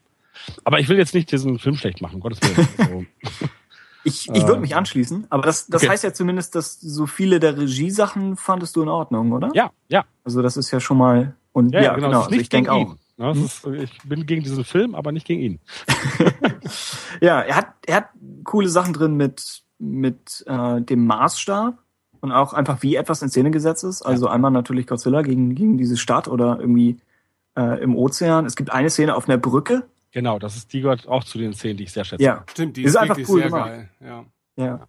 Aber 0.64 0.80
ich 0.80 0.88
will 0.88 0.98
jetzt 0.98 1.14
nicht 1.14 1.30
diesen 1.30 1.60
Film 1.60 1.76
schlecht 1.76 2.00
machen, 2.00 2.18
Gottes 2.18 2.40
Willen. 2.42 3.06
Also, 3.30 3.48
ich 4.04 4.28
ich 4.32 4.46
würde 4.46 4.60
mich 4.60 4.76
anschließen, 4.76 5.26
aber 5.30 5.42
das, 5.42 5.66
das 5.66 5.82
okay. 5.82 5.92
heißt 5.92 6.04
ja 6.04 6.12
zumindest, 6.12 6.54
dass 6.54 6.80
so 6.80 7.06
viele 7.06 7.40
der 7.40 7.56
Regiesachen 7.56 8.36
fandest 8.36 8.76
du 8.76 8.82
in 8.82 8.88
Ordnung, 8.88 9.32
oder? 9.32 9.50
Ja, 9.54 9.70
ja. 9.88 10.04
Also 10.24 10.42
das 10.42 10.56
ist 10.56 10.70
ja 10.70 10.80
schon 10.80 10.98
mal 10.98 11.34
und 11.52 11.72
ja, 11.72 11.82
ja 11.82 11.94
genau, 11.94 12.08
genau. 12.08 12.22
Also 12.22 12.36
ich 12.36 12.48
denke 12.48 12.72
auch. 12.72 12.96
Ja, 13.16 13.32
hm? 13.32 13.44
ist, 13.44 13.64
ich 13.66 13.98
bin 14.02 14.26
gegen 14.26 14.42
diesen 14.42 14.64
Film, 14.64 14.94
aber 14.94 15.12
nicht 15.12 15.26
gegen 15.26 15.40
ihn. 15.40 15.60
ja, 17.20 17.40
er 17.40 17.56
hat 17.56 17.68
er 17.86 17.96
hat 17.96 18.08
coole 18.42 18.68
Sachen 18.68 18.92
drin 18.92 19.16
mit 19.16 19.62
mit 19.78 20.44
äh, 20.46 20.80
dem 20.80 21.06
Maßstab 21.06 21.78
und 22.20 22.32
auch 22.32 22.52
einfach 22.52 22.82
wie 22.82 22.96
etwas 22.96 23.22
in 23.22 23.28
Szene 23.28 23.50
gesetzt 23.50 23.84
ist. 23.84 24.02
Also 24.02 24.26
ja. 24.26 24.32
einmal 24.32 24.50
natürlich 24.50 24.86
Godzilla 24.86 25.22
gegen 25.22 25.54
gegen 25.54 25.78
diese 25.78 25.96
Stadt 25.96 26.26
oder 26.26 26.58
irgendwie 26.58 26.98
äh, 27.56 27.82
im 27.82 27.96
Ozean. 27.96 28.46
Es 28.46 28.56
gibt 28.56 28.70
eine 28.70 28.90
Szene 28.90 29.14
auf 29.14 29.28
einer 29.28 29.38
Brücke, 29.38 29.84
Genau, 30.14 30.38
das 30.38 30.54
ist, 30.54 30.72
die 30.72 30.80
gehört 30.80 31.08
auch 31.08 31.24
zu 31.24 31.38
den 31.38 31.54
Szenen, 31.54 31.76
die 31.76 31.82
ich 31.82 31.92
sehr 31.92 32.04
schätze. 32.04 32.22
Ja, 32.22 32.44
stimmt, 32.48 32.76
die 32.76 32.84
ist, 32.84 32.90
ist 32.90 32.96
einfach 32.96 33.18
cool 33.28 33.40
sehr 33.40 33.48
gemacht. 33.48 33.66
geil. 33.66 33.90
Ja. 33.98 34.24
ja. 34.54 34.88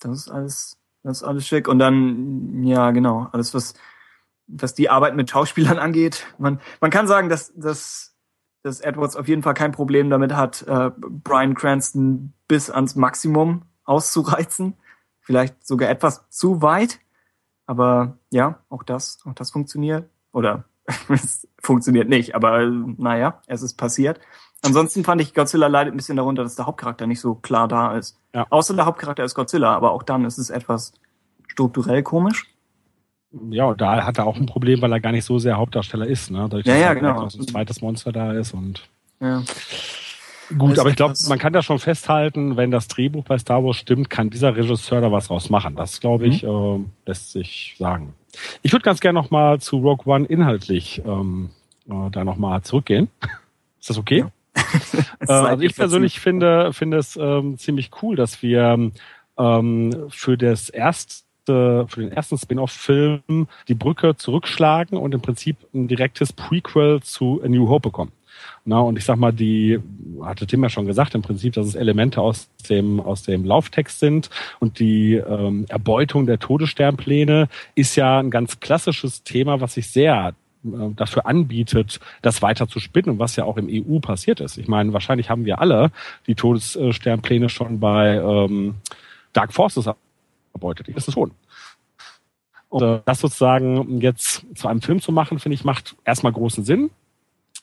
Das 0.00 0.12
ist 0.12 0.30
alles, 0.30 0.78
das 1.02 1.22
ist 1.22 1.22
alles 1.22 1.46
schick. 1.46 1.66
Und 1.66 1.78
dann, 1.78 2.62
ja, 2.62 2.90
genau, 2.90 3.28
alles, 3.32 3.54
was, 3.54 3.72
was 4.48 4.74
die 4.74 4.90
Arbeit 4.90 5.16
mit 5.16 5.30
Schauspielern 5.30 5.78
angeht. 5.78 6.26
Man, 6.36 6.60
man 6.82 6.90
kann 6.90 7.06
sagen, 7.06 7.30
dass, 7.30 7.54
dass, 7.56 8.14
dass 8.62 8.82
Edwards 8.82 9.16
auf 9.16 9.28
jeden 9.28 9.42
Fall 9.42 9.54
kein 9.54 9.72
Problem 9.72 10.10
damit 10.10 10.34
hat, 10.34 10.60
äh, 10.68 10.90
Brian 10.98 11.54
Cranston 11.54 12.34
bis 12.48 12.68
ans 12.68 12.96
Maximum 12.96 13.62
auszureizen. 13.84 14.74
Vielleicht 15.22 15.66
sogar 15.66 15.88
etwas 15.88 16.28
zu 16.28 16.60
weit. 16.60 17.00
Aber 17.64 18.18
ja, 18.28 18.58
auch 18.68 18.82
das, 18.82 19.20
auch 19.24 19.32
das 19.32 19.50
funktioniert. 19.50 20.06
Oder 20.32 20.64
es 21.08 21.48
funktioniert 21.62 22.08
nicht, 22.08 22.34
aber 22.34 22.66
naja, 22.66 23.40
es 23.46 23.62
ist 23.62 23.74
passiert. 23.74 24.20
Ansonsten 24.62 25.04
fand 25.04 25.22
ich, 25.22 25.34
Godzilla 25.34 25.68
leidet 25.68 25.94
ein 25.94 25.96
bisschen 25.96 26.16
darunter, 26.16 26.42
dass 26.42 26.56
der 26.56 26.66
Hauptcharakter 26.66 27.06
nicht 27.06 27.20
so 27.20 27.34
klar 27.34 27.66
da 27.66 27.96
ist. 27.96 28.18
Ja. 28.34 28.46
Außer 28.50 28.74
der 28.74 28.84
Hauptcharakter 28.84 29.24
ist 29.24 29.34
Godzilla, 29.34 29.74
aber 29.74 29.92
auch 29.92 30.02
dann 30.02 30.24
ist 30.24 30.38
es 30.38 30.50
etwas 30.50 30.92
strukturell 31.48 32.02
komisch. 32.02 32.46
Ja, 33.50 33.66
und 33.66 33.80
da 33.80 34.04
hat 34.04 34.18
er 34.18 34.26
auch 34.26 34.36
ein 34.36 34.46
Problem, 34.46 34.82
weil 34.82 34.92
er 34.92 35.00
gar 35.00 35.12
nicht 35.12 35.24
so 35.24 35.38
sehr 35.38 35.56
Hauptdarsteller 35.56 36.06
ist, 36.06 36.30
ne? 36.30 36.40
Dadurch, 36.40 36.66
ja, 36.66 36.76
ja, 36.76 36.94
genau. 36.94 37.22
Ein 37.22 37.30
zweites 37.30 37.80
Monster 37.80 38.12
da 38.12 38.32
ist 38.32 38.52
und. 38.52 38.88
Ja. 39.20 39.42
Gut, 40.58 40.80
aber 40.80 40.90
ich 40.90 40.96
glaube, 40.96 41.14
man 41.28 41.38
kann 41.38 41.52
da 41.52 41.62
schon 41.62 41.78
festhalten, 41.78 42.56
wenn 42.56 42.72
das 42.72 42.88
Drehbuch 42.88 43.24
bei 43.24 43.38
Star 43.38 43.64
Wars 43.64 43.76
stimmt, 43.76 44.10
kann 44.10 44.30
dieser 44.30 44.56
Regisseur 44.56 45.00
da 45.00 45.12
was 45.12 45.28
draus 45.28 45.48
machen. 45.48 45.76
Das, 45.76 46.00
glaube 46.00 46.26
ich, 46.26 46.42
mhm. 46.42 46.48
äh, 47.06 47.08
lässt 47.08 47.30
sich 47.30 47.76
sagen. 47.78 48.14
Ich 48.62 48.72
würde 48.72 48.84
ganz 48.84 49.00
gerne 49.00 49.18
nochmal 49.18 49.60
zu 49.60 49.78
Rogue 49.78 50.12
One 50.12 50.26
inhaltlich 50.26 51.02
ähm, 51.04 51.50
äh, 51.88 52.10
da 52.10 52.24
nochmal 52.24 52.62
zurückgehen. 52.62 53.08
Ist 53.80 53.90
das 53.90 53.98
okay? 53.98 54.24
äh, 55.20 55.32
also 55.32 55.62
ich 55.62 55.74
persönlich 55.74 56.20
finde, 56.20 56.72
finde 56.72 56.98
es 56.98 57.16
ähm, 57.16 57.58
ziemlich 57.58 57.90
cool, 58.02 58.16
dass 58.16 58.42
wir 58.42 58.90
ähm, 59.38 60.06
für 60.10 60.36
das 60.36 60.68
erste 60.68 61.24
für 61.46 62.00
den 62.00 62.12
ersten 62.12 62.38
Spin-off-Film 62.38 63.48
die 63.66 63.74
Brücke 63.74 64.14
zurückschlagen 64.14 64.96
und 64.96 65.14
im 65.14 65.20
Prinzip 65.20 65.56
ein 65.74 65.88
direktes 65.88 66.32
Prequel 66.32 67.02
zu 67.02 67.40
A 67.42 67.48
New 67.48 67.68
Hope 67.68 67.88
bekommen. 67.88 68.12
Na, 68.70 68.78
und 68.78 68.96
ich 68.96 69.04
sag 69.04 69.16
mal, 69.16 69.32
die, 69.32 69.80
hatte 70.22 70.46
Tim 70.46 70.62
ja 70.62 70.68
schon 70.68 70.86
gesagt, 70.86 71.16
im 71.16 71.22
Prinzip, 71.22 71.54
dass 71.54 71.66
es 71.66 71.74
Elemente 71.74 72.20
aus 72.20 72.48
dem, 72.68 73.00
aus 73.00 73.24
dem 73.24 73.44
Lauftext 73.44 73.98
sind 73.98 74.30
und 74.60 74.78
die 74.78 75.14
ähm, 75.14 75.66
Erbeutung 75.68 76.24
der 76.24 76.38
Todessternpläne 76.38 77.48
ist 77.74 77.96
ja 77.96 78.20
ein 78.20 78.30
ganz 78.30 78.60
klassisches 78.60 79.24
Thema, 79.24 79.60
was 79.60 79.74
sich 79.74 79.90
sehr 79.90 80.34
äh, 80.62 80.68
dafür 80.94 81.26
anbietet, 81.26 81.98
das 82.22 82.42
weiter 82.42 82.68
zu 82.68 82.78
spinnen 82.78 83.18
was 83.18 83.34
ja 83.34 83.42
auch 83.42 83.56
im 83.56 83.66
EU 83.68 83.98
passiert 83.98 84.38
ist. 84.38 84.56
Ich 84.56 84.68
meine, 84.68 84.92
wahrscheinlich 84.92 85.30
haben 85.30 85.46
wir 85.46 85.60
alle 85.60 85.90
die 86.28 86.36
Todessternpläne 86.36 87.48
schon 87.48 87.80
bei 87.80 88.18
ähm, 88.18 88.76
Dark 89.32 89.52
Forces 89.52 89.90
erbeutet. 90.54 90.86
Das 90.94 91.08
ist 91.08 91.14
schon. 91.14 91.32
Und 92.68 92.82
äh, 92.82 93.00
das 93.04 93.18
sozusagen 93.18 94.00
jetzt 94.00 94.46
zu 94.54 94.68
einem 94.68 94.80
Film 94.80 95.00
zu 95.00 95.10
machen, 95.10 95.40
finde 95.40 95.56
ich, 95.56 95.64
macht 95.64 95.96
erstmal 96.04 96.30
großen 96.32 96.62
Sinn. 96.62 96.90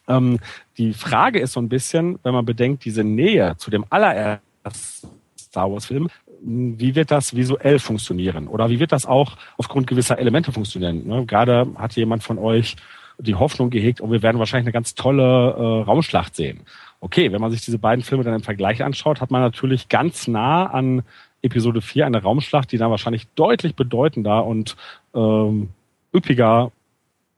Ähm, 0.07 0.39
die 0.77 0.93
Frage 0.93 1.39
ist 1.39 1.53
so 1.53 1.59
ein 1.59 1.69
bisschen, 1.69 2.19
wenn 2.23 2.33
man 2.33 2.45
bedenkt, 2.45 2.85
diese 2.85 3.03
Nähe 3.03 3.55
zu 3.57 3.69
dem 3.69 3.85
allerersten 3.89 5.09
Star 5.37 5.71
Wars 5.71 5.85
Film, 5.85 6.09
wie 6.41 6.95
wird 6.95 7.11
das 7.11 7.35
visuell 7.35 7.79
funktionieren? 7.79 8.47
Oder 8.47 8.69
wie 8.69 8.79
wird 8.79 8.91
das 8.91 9.05
auch 9.05 9.37
aufgrund 9.57 9.87
gewisser 9.87 10.19
Elemente 10.19 10.51
funktionieren? 10.51 11.07
Ne? 11.07 11.25
Gerade 11.25 11.67
hat 11.77 11.95
jemand 11.95 12.23
von 12.23 12.37
euch 12.37 12.75
die 13.19 13.35
Hoffnung 13.35 13.69
gehegt, 13.69 14.01
oh, 14.01 14.11
wir 14.11 14.21
werden 14.21 14.37
wahrscheinlich 14.37 14.65
eine 14.65 14.73
ganz 14.73 14.93
tolle 14.93 15.23
äh, 15.23 15.83
Raumschlacht 15.83 16.35
sehen. 16.35 16.61
Okay, 16.99 17.31
wenn 17.31 17.41
man 17.41 17.51
sich 17.51 17.61
diese 17.61 17.79
beiden 17.79 18.03
Filme 18.03 18.23
dann 18.23 18.35
im 18.35 18.43
Vergleich 18.43 18.83
anschaut, 18.83 19.21
hat 19.21 19.31
man 19.31 19.41
natürlich 19.41 19.89
ganz 19.89 20.27
nah 20.27 20.67
an 20.67 21.03
Episode 21.41 21.81
4 21.81 22.05
eine 22.05 22.21
Raumschlacht, 22.21 22.71
die 22.71 22.77
dann 22.77 22.91
wahrscheinlich 22.91 23.27
deutlich 23.35 23.75
bedeutender 23.75 24.45
und 24.45 24.75
ähm, 25.15 25.69
üppiger 26.13 26.71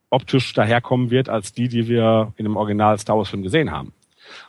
optisch 0.10 0.54
daherkommen 0.54 1.12
wird 1.12 1.30
als 1.30 1.54
die, 1.54 1.68
die 1.68 1.88
wir 1.88 2.34
in 2.38 2.46
dem 2.46 2.58
Original 2.58 2.98
Star 2.98 3.18
Wars 3.18 3.30
Film 3.30 3.44
gesehen 3.44 3.72
haben. 3.72 3.94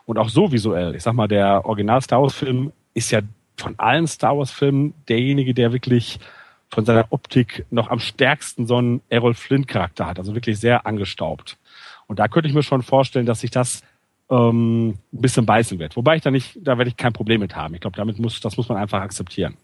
Und 0.04 0.18
auch 0.18 0.28
so 0.28 0.52
visuell. 0.52 0.94
Ich 0.94 1.02
sag 1.02 1.14
mal, 1.14 1.28
der 1.28 1.64
Original 1.64 2.02
Star 2.02 2.22
Wars 2.22 2.34
Film 2.34 2.72
ist 2.94 3.10
ja 3.10 3.20
von 3.56 3.78
allen 3.78 4.06
Star 4.06 4.36
Wars 4.36 4.50
Filmen 4.50 4.94
derjenige, 5.08 5.54
der 5.54 5.72
wirklich 5.72 6.18
von 6.68 6.84
seiner 6.84 7.06
Optik 7.10 7.66
noch 7.70 7.90
am 7.90 7.98
stärksten 7.98 8.66
so 8.66 8.76
einen 8.76 9.02
Errol 9.08 9.34
Flynn 9.34 9.66
Charakter 9.66 10.06
hat. 10.06 10.18
Also 10.18 10.34
wirklich 10.34 10.58
sehr 10.58 10.86
angestaubt. 10.86 11.58
Und 12.06 12.18
da 12.18 12.28
könnte 12.28 12.48
ich 12.48 12.54
mir 12.54 12.62
schon 12.62 12.82
vorstellen, 12.82 13.26
dass 13.26 13.40
sich 13.40 13.50
das 13.50 13.82
ähm, 14.30 14.90
ein 14.90 14.98
bisschen 15.12 15.46
beißen 15.46 15.78
wird. 15.78 15.96
Wobei 15.96 16.16
ich 16.16 16.22
da 16.22 16.30
nicht, 16.30 16.58
da 16.62 16.78
werde 16.78 16.88
ich 16.88 16.96
kein 16.96 17.12
Problem 17.12 17.40
mit 17.40 17.56
haben. 17.56 17.74
Ich 17.74 17.80
glaube, 17.80 17.96
damit 17.96 18.18
muss, 18.18 18.40
das 18.40 18.56
muss 18.56 18.68
man 18.68 18.78
einfach 18.78 19.00
akzeptieren. 19.00 19.56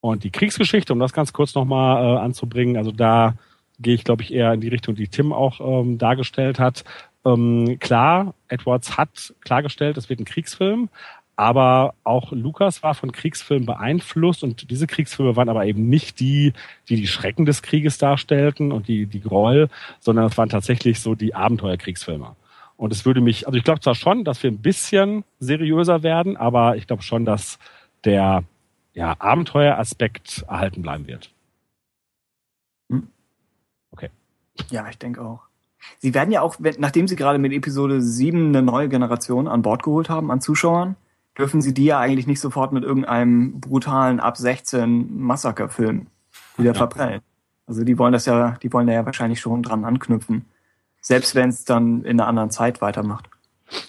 Und 0.00 0.24
die 0.24 0.30
Kriegsgeschichte, 0.30 0.92
um 0.92 0.98
das 0.98 1.12
ganz 1.12 1.32
kurz 1.32 1.54
nochmal 1.54 2.02
äh, 2.02 2.18
anzubringen, 2.18 2.76
also 2.76 2.92
da 2.92 3.34
gehe 3.78 3.94
ich, 3.94 4.04
glaube 4.04 4.22
ich, 4.22 4.32
eher 4.32 4.52
in 4.52 4.60
die 4.60 4.68
Richtung, 4.68 4.94
die 4.94 5.08
Tim 5.08 5.32
auch 5.32 5.60
ähm, 5.60 5.98
dargestellt 5.98 6.58
hat. 6.58 6.84
Ähm, 7.24 7.78
klar, 7.80 8.34
Edwards 8.48 8.96
hat 8.96 9.34
klargestellt, 9.40 9.96
es 9.96 10.08
wird 10.08 10.20
ein 10.20 10.24
Kriegsfilm, 10.24 10.88
aber 11.36 11.94
auch 12.02 12.32
Lukas 12.32 12.82
war 12.82 12.94
von 12.94 13.12
Kriegsfilmen 13.12 13.66
beeinflusst 13.66 14.42
und 14.42 14.70
diese 14.70 14.86
Kriegsfilme 14.86 15.36
waren 15.36 15.50
aber 15.50 15.66
eben 15.66 15.88
nicht 15.88 16.18
die, 16.18 16.54
die 16.88 16.96
die 16.96 17.06
Schrecken 17.06 17.44
des 17.44 17.62
Krieges 17.62 17.98
darstellten 17.98 18.72
und 18.72 18.88
die, 18.88 19.06
die 19.06 19.20
Gräuel, 19.20 19.68
sondern 20.00 20.26
es 20.26 20.38
waren 20.38 20.48
tatsächlich 20.48 21.00
so 21.00 21.14
die 21.14 21.34
Abenteuerkriegsfilme. 21.34 22.34
Und 22.78 22.92
es 22.92 23.04
würde 23.04 23.20
mich, 23.20 23.46
also 23.46 23.58
ich 23.58 23.64
glaube 23.64 23.80
zwar 23.80 23.94
schon, 23.94 24.24
dass 24.24 24.42
wir 24.42 24.50
ein 24.50 24.62
bisschen 24.62 25.24
seriöser 25.38 26.02
werden, 26.02 26.36
aber 26.36 26.76
ich 26.76 26.86
glaube 26.86 27.02
schon, 27.02 27.24
dass 27.24 27.58
der 28.04 28.44
ja, 28.94 29.14
Abenteueraspekt 29.18 30.44
erhalten 30.48 30.82
bleiben 30.82 31.06
wird. 31.06 31.30
Ja, 34.70 34.88
ich 34.88 34.98
denke 34.98 35.22
auch. 35.22 35.42
Sie 35.98 36.14
werden 36.14 36.32
ja 36.32 36.40
auch, 36.40 36.56
nachdem 36.78 37.06
Sie 37.06 37.16
gerade 37.16 37.38
mit 37.38 37.52
Episode 37.52 38.00
7 38.00 38.48
eine 38.48 38.62
neue 38.62 38.88
Generation 38.88 39.46
an 39.46 39.62
Bord 39.62 39.82
geholt 39.82 40.08
haben, 40.08 40.30
an 40.30 40.40
Zuschauern, 40.40 40.96
dürfen 41.38 41.60
Sie 41.60 41.74
die 41.74 41.84
ja 41.84 42.00
eigentlich 42.00 42.26
nicht 42.26 42.40
sofort 42.40 42.72
mit 42.72 42.82
irgendeinem 42.82 43.60
brutalen 43.60 44.20
ab 44.20 44.36
16 44.36 45.18
Massakerfilm 45.20 46.06
wieder 46.56 46.70
ja. 46.70 46.74
verprellen. 46.74 47.20
Also 47.66 47.84
die 47.84 47.98
wollen 47.98 48.12
das 48.12 48.26
ja, 48.26 48.56
die 48.62 48.72
wollen 48.72 48.86
da 48.86 48.94
ja 48.94 49.06
wahrscheinlich 49.06 49.40
schon 49.40 49.62
dran 49.62 49.84
anknüpfen. 49.84 50.46
Selbst 51.00 51.34
wenn 51.34 51.50
es 51.50 51.64
dann 51.64 52.04
in 52.04 52.20
einer 52.20 52.26
anderen 52.26 52.50
Zeit 52.50 52.80
weitermacht. 52.80 53.28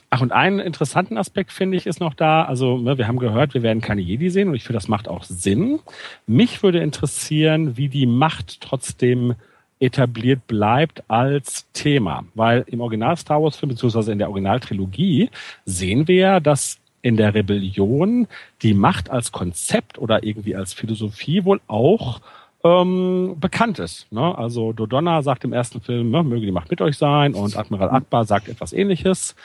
Ach, 0.10 0.22
und 0.22 0.32
einen 0.32 0.60
interessanten 0.60 1.18
Aspekt 1.18 1.52
finde 1.52 1.78
ich 1.78 1.86
ist 1.86 2.00
noch 2.00 2.16
da. 2.16 2.44
Also, 2.44 2.78
ne, 2.78 2.98
wir 2.98 3.08
haben 3.08 3.20
gehört, 3.20 3.54
wir 3.54 3.62
werden 3.62 3.82
keine 3.82 4.02
Jedi 4.02 4.30
sehen 4.30 4.50
und 4.50 4.56
ich 4.56 4.64
finde, 4.64 4.78
das 4.78 4.88
macht 4.88 5.08
auch 5.08 5.24
Sinn. 5.24 5.80
Mich 6.26 6.64
würde 6.64 6.80
interessieren, 6.80 7.78
wie 7.78 7.88
die 7.88 8.08
Macht 8.08 8.62
trotzdem 8.62 9.36
etabliert 9.80 10.48
bleibt 10.48 11.04
als 11.10 11.68
Thema. 11.74 12.26
Weil 12.36 12.64
im 12.68 12.82
Original 12.82 13.18
Star 13.18 13.42
Wars 13.42 13.58
Film, 13.58 13.70
beziehungsweise 13.70 14.12
in 14.12 14.20
der 14.20 14.30
Originaltrilogie, 14.30 15.30
sehen 15.66 16.08
wir, 16.08 16.40
dass 16.40 16.80
in 17.02 17.16
der 17.16 17.34
Rebellion 17.34 18.28
die 18.62 18.74
Macht 18.74 19.10
als 19.10 19.32
Konzept 19.32 19.98
oder 19.98 20.24
irgendwie 20.24 20.56
als 20.56 20.74
Philosophie 20.74 21.46
wohl 21.46 21.62
auch 21.68 22.22
ähm, 22.64 23.36
bekannt 23.40 23.80
ist. 23.80 24.12
Ne? 24.12 24.38
Also 24.38 24.74
Dodonna 24.74 25.22
sagt 25.22 25.44
im 25.44 25.54
ersten 25.54 25.80
Film, 25.80 26.10
ne, 26.10 26.24
möge 26.24 26.46
die 26.46 26.52
Macht 26.52 26.72
mit 26.72 26.82
euch 26.82 26.98
sein 26.98 27.34
und 27.34 27.56
Admiral 27.56 27.92
Akbar 27.92 28.26
sagt 28.26 28.50
etwas 28.50 28.74
ähnliches. 28.74 29.36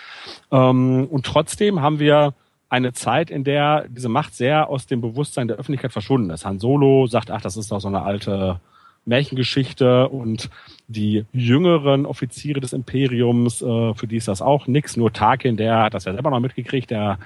Ähm, 0.50 1.06
und 1.10 1.26
trotzdem 1.26 1.82
haben 1.82 1.98
wir 1.98 2.34
eine 2.68 2.94
Zeit, 2.94 3.30
in 3.30 3.44
der 3.44 3.86
diese 3.88 4.08
Macht 4.08 4.34
sehr 4.34 4.70
aus 4.70 4.86
dem 4.86 5.02
Bewusstsein 5.02 5.46
der 5.46 5.58
Öffentlichkeit 5.58 5.92
verschwunden 5.92 6.30
ist. 6.30 6.46
Han 6.46 6.58
Solo 6.58 7.06
sagt, 7.06 7.30
ach, 7.30 7.42
das 7.42 7.58
ist 7.58 7.70
doch 7.70 7.80
so 7.80 7.88
eine 7.88 8.02
alte 8.02 8.60
Märchengeschichte 9.04 10.08
und 10.08 10.50
die 10.88 11.24
jüngeren 11.32 12.06
Offiziere 12.06 12.60
des 12.60 12.72
Imperiums, 12.72 13.62
äh, 13.62 13.94
für 13.94 14.06
die 14.06 14.16
ist 14.16 14.28
das 14.28 14.42
auch 14.42 14.66
nix. 14.66 14.96
Nur 14.96 15.12
Tarkin, 15.12 15.56
der 15.56 15.78
hat 15.78 15.94
das 15.94 16.04
ja 16.04 16.12
selber 16.12 16.30
noch 16.30 16.40
mitgekriegt, 16.40 16.90
der, 16.90 17.18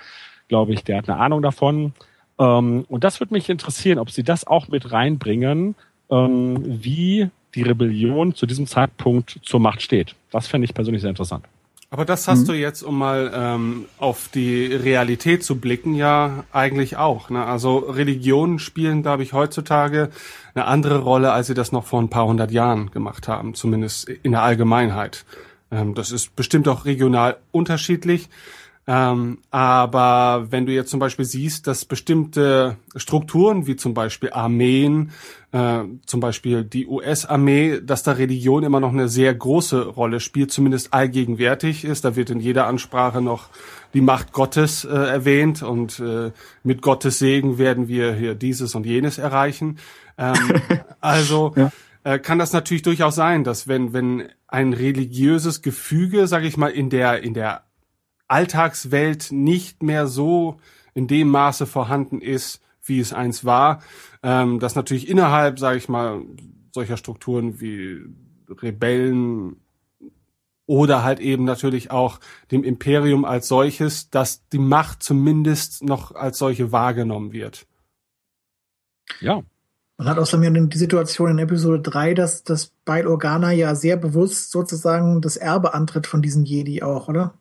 glaube 0.49 0.73
ich, 0.73 0.85
der 0.85 0.99
hat 0.99 1.09
eine 1.09 1.19
Ahnung 1.19 1.43
davon. 1.43 1.93
Ähm, 2.39 2.85
und 2.89 3.05
das 3.05 3.21
würde 3.21 3.35
mich 3.35 3.49
interessieren, 3.49 3.99
ob 3.99 4.11
Sie 4.11 4.23
das 4.23 4.47
auch 4.47 4.69
mit 4.69 4.93
reinbringen, 4.93 5.75
ähm, 6.11 6.83
wie 6.83 7.29
die 7.55 7.63
Rebellion 7.63 8.35
zu 8.35 8.47
diesem 8.47 8.67
Zeitpunkt 8.67 9.41
zur 9.43 9.61
Macht 9.61 9.83
steht. 9.83 10.15
Das 10.31 10.47
fände 10.47 10.67
ich 10.67 10.75
persönlich 10.75 11.03
sehr 11.03 11.11
interessant. 11.11 11.45
Aber 11.91 12.05
das 12.05 12.27
hast 12.27 12.43
Mhm. 12.43 12.47
du 12.47 12.53
jetzt, 12.55 12.83
um 12.83 12.99
mal 12.99 13.31
ähm, 13.35 13.87
auf 13.99 14.29
die 14.35 14.67
Realität 14.67 15.45
zu 15.45 15.61
blicken, 15.61 15.95
ja 15.95 16.45
eigentlich 16.53 16.97
auch. 16.97 17.31
Ne? 17.31 17.45
Also 17.45 17.79
Religionen 17.79 18.59
spielen, 18.59 19.03
glaube 19.03 19.23
ich, 19.23 19.33
heutzutage 19.33 20.11
eine 20.55 20.65
andere 20.67 20.99
Rolle, 20.99 21.33
als 21.33 21.47
sie 21.47 21.55
das 21.55 21.71
noch 21.73 21.85
vor 21.87 22.01
ein 22.03 22.11
paar 22.11 22.27
hundert 22.27 22.51
Jahren 22.51 22.91
gemacht 22.91 23.29
haben, 23.29 23.55
zumindest 23.55 24.09
in 24.09 24.33
der 24.33 24.43
Allgemeinheit. 24.43 25.25
Ähm, 25.71 25.95
das 25.95 26.11
ist 26.11 26.35
bestimmt 26.35 26.67
auch 26.69 26.85
regional 26.87 27.37
unterschiedlich. 27.53 28.29
Ähm, 28.89 29.39
aber 29.51 30.47
wenn 30.51 30.65
du 30.67 30.73
jetzt 30.73 30.91
zum 30.91 31.01
Beispiel 31.01 31.25
siehst, 31.25 31.67
dass 31.67 31.85
bestimmte 31.85 32.77
Strukturen, 32.95 33.67
wie 33.67 33.75
zum 33.77 33.95
Beispiel 33.95 34.31
Armeen, 34.33 35.11
äh, 35.57 35.85
zum 36.05 36.21
Beispiel 36.21 36.65
die 36.65 36.87
US-Armee, 36.87 37.81
dass 37.81 38.03
da 38.03 38.13
Religion 38.13 38.63
immer 38.63 38.79
noch 38.79 38.93
eine 38.93 39.09
sehr 39.09 39.35
große 39.35 39.87
Rolle 39.87 40.21
spielt, 40.21 40.53
zumindest 40.53 40.93
allgegenwärtig 40.93 41.85
ist. 41.85 42.05
Da 42.05 42.15
wird 42.15 42.29
in 42.29 42.41
jeder 42.41 42.67
Ansprache 42.67 43.23
noch 43.23 43.49
die 43.95 44.03
Macht 44.03 44.33
Gottes 44.33 44.85
äh, 44.85 44.89
erwähnt 44.91 45.63
und 45.63 45.99
äh, 45.99 46.33
mit 46.63 46.83
Gottes 46.83 47.19
Segen 47.19 47.57
werden 47.57 47.89
wir 47.89 48.13
hier 48.13 48.35
dieses 48.35 48.75
und 48.75 48.85
jenes 48.85 49.17
erreichen. 49.17 49.79
Ähm, 50.19 50.35
also 51.01 51.55
äh, 52.05 52.19
kann 52.19 52.39
das 52.39 52.53
natürlich 52.53 52.83
durchaus 52.83 53.15
sein, 53.15 53.43
dass 53.43 53.67
wenn 53.67 53.95
wenn 53.95 54.29
ein 54.49 54.75
religiöses 54.75 55.63
Gefüge, 55.63 56.27
sage 56.27 56.47
ich 56.47 56.59
mal, 56.59 56.71
in 56.71 56.91
der 56.91 57.23
in 57.23 57.33
der 57.33 57.63
Alltagswelt 58.29 59.33
nicht 59.33 59.83
mehr 59.83 60.07
so 60.07 60.59
in 60.93 61.07
dem 61.07 61.29
Maße 61.29 61.65
vorhanden 61.65 62.21
ist, 62.21 62.61
wie 62.85 63.01
es 63.01 63.15
eins 63.15 63.45
war, 63.45 63.81
ähm, 64.27 64.59
dass 64.59 64.75
natürlich 64.75 65.09
innerhalb, 65.09 65.61
sage 65.61 65.79
ich 65.79 65.89
mal, 65.89 66.23
solcher 66.75 66.97
Strukturen 66.97 67.61
wie 67.61 68.01
Rebellen 68.61 69.61
oder 70.67 71.05
halt 71.05 71.21
eben 71.21 71.45
natürlich 71.45 71.93
auch 71.93 72.19
dem 72.51 72.65
Imperium 72.65 73.25
als 73.25 73.47
solches, 73.47 74.11
dass 74.11 74.49
die 74.49 74.59
Macht 74.59 75.05
zumindest 75.05 75.85
noch 75.85 76.13
als 76.13 76.39
solche 76.39 76.73
wahrgenommen 76.73 77.31
wird. 77.33 77.69
Ja. 79.21 79.45
Man 79.97 80.09
hat 80.09 80.19
außerdem 80.19 80.71
die 80.71 80.79
Situation 80.79 81.31
in 81.31 81.39
Episode 81.39 81.81
3, 81.81 82.15
dass, 82.15 82.43
dass 82.43 82.73
Bail 82.85 83.07
Organa 83.07 83.53
ja 83.53 83.77
sehr 83.77 83.97
bewusst 83.97 84.51
sozusagen 84.51 85.23
das 85.23 85.37
Erbe 85.37 85.73
antritt 85.73 86.09
von 86.09 86.21
diesen 86.21 86.45
Jedi 86.45 86.83
auch, 86.83 87.07
oder? 87.07 87.35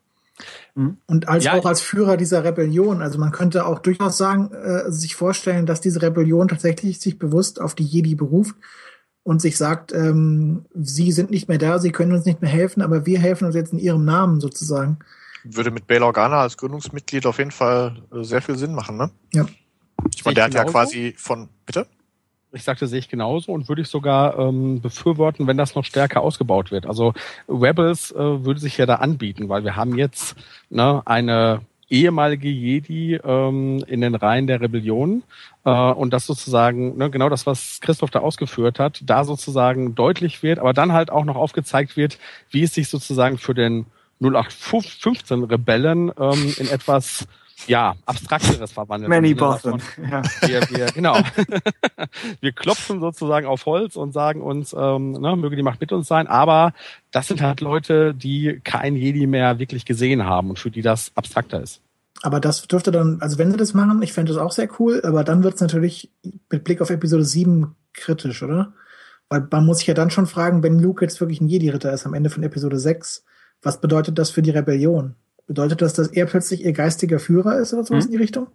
Und 0.75 1.27
als 1.27 1.45
Ja, 1.45 1.53
auch 1.53 1.65
als 1.65 1.81
Führer 1.81 2.17
dieser 2.17 2.43
Rebellion. 2.43 3.01
Also 3.01 3.17
man 3.19 3.31
könnte 3.31 3.65
auch 3.65 3.79
durchaus 3.79 4.17
sagen, 4.17 4.51
äh, 4.51 4.91
sich 4.91 5.15
vorstellen, 5.15 5.65
dass 5.65 5.81
diese 5.81 6.01
Rebellion 6.01 6.47
tatsächlich 6.47 6.99
sich 6.99 7.17
bewusst 7.17 7.61
auf 7.61 7.75
die 7.75 7.85
Jedi 7.85 8.15
beruft 8.15 8.55
und 9.23 9.41
sich 9.41 9.57
sagt, 9.57 9.93
ähm, 9.93 10.65
sie 10.73 11.11
sind 11.11 11.31
nicht 11.31 11.47
mehr 11.47 11.57
da, 11.57 11.79
sie 11.79 11.91
können 11.91 12.11
uns 12.11 12.25
nicht 12.25 12.41
mehr 12.41 12.51
helfen, 12.51 12.81
aber 12.81 13.05
wir 13.05 13.19
helfen 13.19 13.45
uns 13.45 13.55
jetzt 13.55 13.73
in 13.73 13.79
ihrem 13.79 14.03
Namen 14.03 14.41
sozusagen. 14.41 14.99
Würde 15.45 15.71
mit 15.71 15.87
Bail 15.87 16.03
Organa 16.03 16.41
als 16.41 16.57
Gründungsmitglied 16.57 17.25
auf 17.25 17.37
jeden 17.37 17.51
Fall 17.51 18.03
äh, 18.11 18.23
sehr 18.23 18.41
viel 18.41 18.57
Sinn 18.57 18.73
machen, 18.73 18.97
ne? 18.97 19.11
Ja. 19.33 19.45
Ich 20.13 20.25
meine, 20.25 20.35
der 20.35 20.43
hat 20.45 20.53
ja 20.53 20.63
Genauso? 20.63 20.77
quasi 20.77 21.15
von, 21.17 21.49
bitte? 21.65 21.87
Ich 22.55 22.63
sagte, 22.63 22.87
sehe 22.87 22.99
ich 22.99 23.09
genauso 23.09 23.51
und 23.51 23.67
würde 23.67 23.81
ich 23.81 23.89
sogar 23.89 24.39
ähm, 24.39 24.81
befürworten, 24.81 25.45
wenn 25.45 25.57
das 25.57 25.75
noch 25.75 25.83
stärker 25.83 26.21
ausgebaut 26.21 26.71
wird. 26.71 26.85
Also 26.85 27.13
Rebels 27.49 28.11
äh, 28.11 28.45
würde 28.45 28.61
sich 28.61 28.77
ja 28.77 28.85
da 28.85 28.95
anbieten, 28.95 29.49
weil 29.49 29.65
wir 29.65 29.75
haben 29.75 29.97
jetzt 29.97 30.35
ne, 30.69 31.01
eine 31.05 31.61
ehemalige 31.89 32.47
Jedi 32.47 33.15
ähm, 33.15 33.83
in 33.87 34.01
den 34.01 34.15
Reihen 34.15 34.47
der 34.47 34.61
Rebellion 34.61 35.23
äh, 35.65 35.69
und 35.69 36.11
das 36.11 36.25
sozusagen 36.25 36.97
ne, 36.97 37.09
genau 37.09 37.29
das, 37.29 37.45
was 37.45 37.79
Christoph 37.81 38.09
da 38.09 38.19
ausgeführt 38.19 38.79
hat, 38.79 39.01
da 39.05 39.23
sozusagen 39.23 39.93
deutlich 39.93 40.41
wird, 40.41 40.59
aber 40.59 40.73
dann 40.73 40.93
halt 40.93 41.11
auch 41.11 41.25
noch 41.25 41.35
aufgezeigt 41.35 41.97
wird, 41.97 42.17
wie 42.49 42.63
es 42.63 42.73
sich 42.73 42.87
sozusagen 42.87 43.37
für 43.37 43.53
den 43.53 43.85
0815 44.21 45.43
Rebellen 45.43 46.11
ähm, 46.17 46.55
in 46.57 46.69
etwas 46.69 47.27
ja 47.67 47.95
abstrakteres 48.05 48.71
verwandelt. 48.71 49.09
Manny 49.09 49.29
Sinne 49.29 49.39
Bothan. 49.39 49.71
davon, 49.79 50.03
Ja. 50.11 50.21
wir, 50.47 50.61
wir, 50.69 50.85
genau. 50.87 51.17
wir 52.41 52.51
klopfen 52.51 52.99
sozusagen 52.99 53.47
auf 53.47 53.65
Holz 53.65 53.95
und 53.95 54.11
sagen 54.11 54.41
uns, 54.41 54.75
ähm, 54.77 55.13
ne, 55.13 55.35
möge 55.35 55.55
die 55.55 55.63
Macht 55.63 55.81
mit 55.81 55.91
uns 55.91 56.07
sein, 56.07 56.27
aber 56.27 56.73
das 57.11 57.27
sind 57.27 57.41
halt 57.41 57.61
Leute, 57.61 58.13
die 58.13 58.59
kein 58.63 58.95
Jedi 58.95 59.27
mehr 59.27 59.59
wirklich 59.59 59.85
gesehen 59.85 60.25
haben 60.25 60.49
und 60.49 60.59
für 60.59 60.71
die 60.71 60.81
das 60.81 61.11
abstrakter 61.15 61.61
ist. 61.61 61.81
Aber 62.21 62.39
das 62.39 62.65
dürfte 62.67 62.91
dann, 62.91 63.17
also 63.21 63.37
wenn 63.37 63.51
sie 63.51 63.57
das 63.57 63.73
machen, 63.73 64.01
ich 64.01 64.13
fände 64.13 64.31
das 64.33 64.41
auch 64.41 64.51
sehr 64.51 64.69
cool, 64.79 65.01
aber 65.03 65.23
dann 65.23 65.43
wird 65.43 65.55
es 65.55 65.61
natürlich 65.61 66.09
mit 66.49 66.63
Blick 66.63 66.81
auf 66.81 66.89
Episode 66.89 67.23
7 67.25 67.75
kritisch, 67.93 68.41
oder? 68.41 68.73
Weil 69.29 69.47
man 69.51 69.65
muss 69.65 69.79
sich 69.79 69.87
ja 69.87 69.93
dann 69.93 70.11
schon 70.11 70.27
fragen, 70.27 70.63
wenn 70.63 70.79
Luke 70.79 71.03
jetzt 71.03 71.19
wirklich 71.19 71.41
ein 71.41 71.47
Jedi-Ritter 71.47 71.91
ist 71.91 72.05
am 72.05 72.13
Ende 72.13 72.29
von 72.29 72.43
Episode 72.43 72.79
6, 72.79 73.23
was 73.61 73.81
bedeutet 73.81 74.17
das 74.19 74.29
für 74.31 74.41
die 74.41 74.51
Rebellion? 74.51 75.15
Bedeutet 75.47 75.81
das, 75.81 75.93
dass 75.93 76.07
er 76.07 76.25
plötzlich 76.25 76.63
ihr 76.63 76.73
geistiger 76.73 77.19
Führer 77.19 77.59
ist 77.59 77.73
oder 77.73 77.83
sowas 77.83 78.05
Mhm. 78.05 78.11
in 78.11 78.17
die 78.17 78.23
Richtung? 78.23 78.47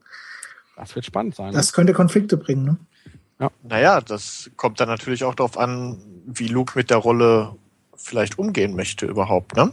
Das 0.76 0.94
wird 0.94 1.04
spannend 1.04 1.34
sein. 1.36 1.52
Das 1.52 1.72
könnte 1.72 1.92
Konflikte 1.92 2.36
bringen, 2.36 2.64
ne? 2.64 3.50
Naja, 3.62 4.00
das 4.00 4.50
kommt 4.56 4.80
dann 4.80 4.88
natürlich 4.88 5.24
auch 5.24 5.34
darauf 5.34 5.56
an, 5.56 5.98
wie 6.26 6.48
Luke 6.48 6.72
mit 6.76 6.90
der 6.90 6.98
Rolle 6.98 7.56
vielleicht 7.96 8.38
umgehen 8.38 8.74
möchte 8.76 9.06
überhaupt, 9.06 9.56
ne? 9.56 9.72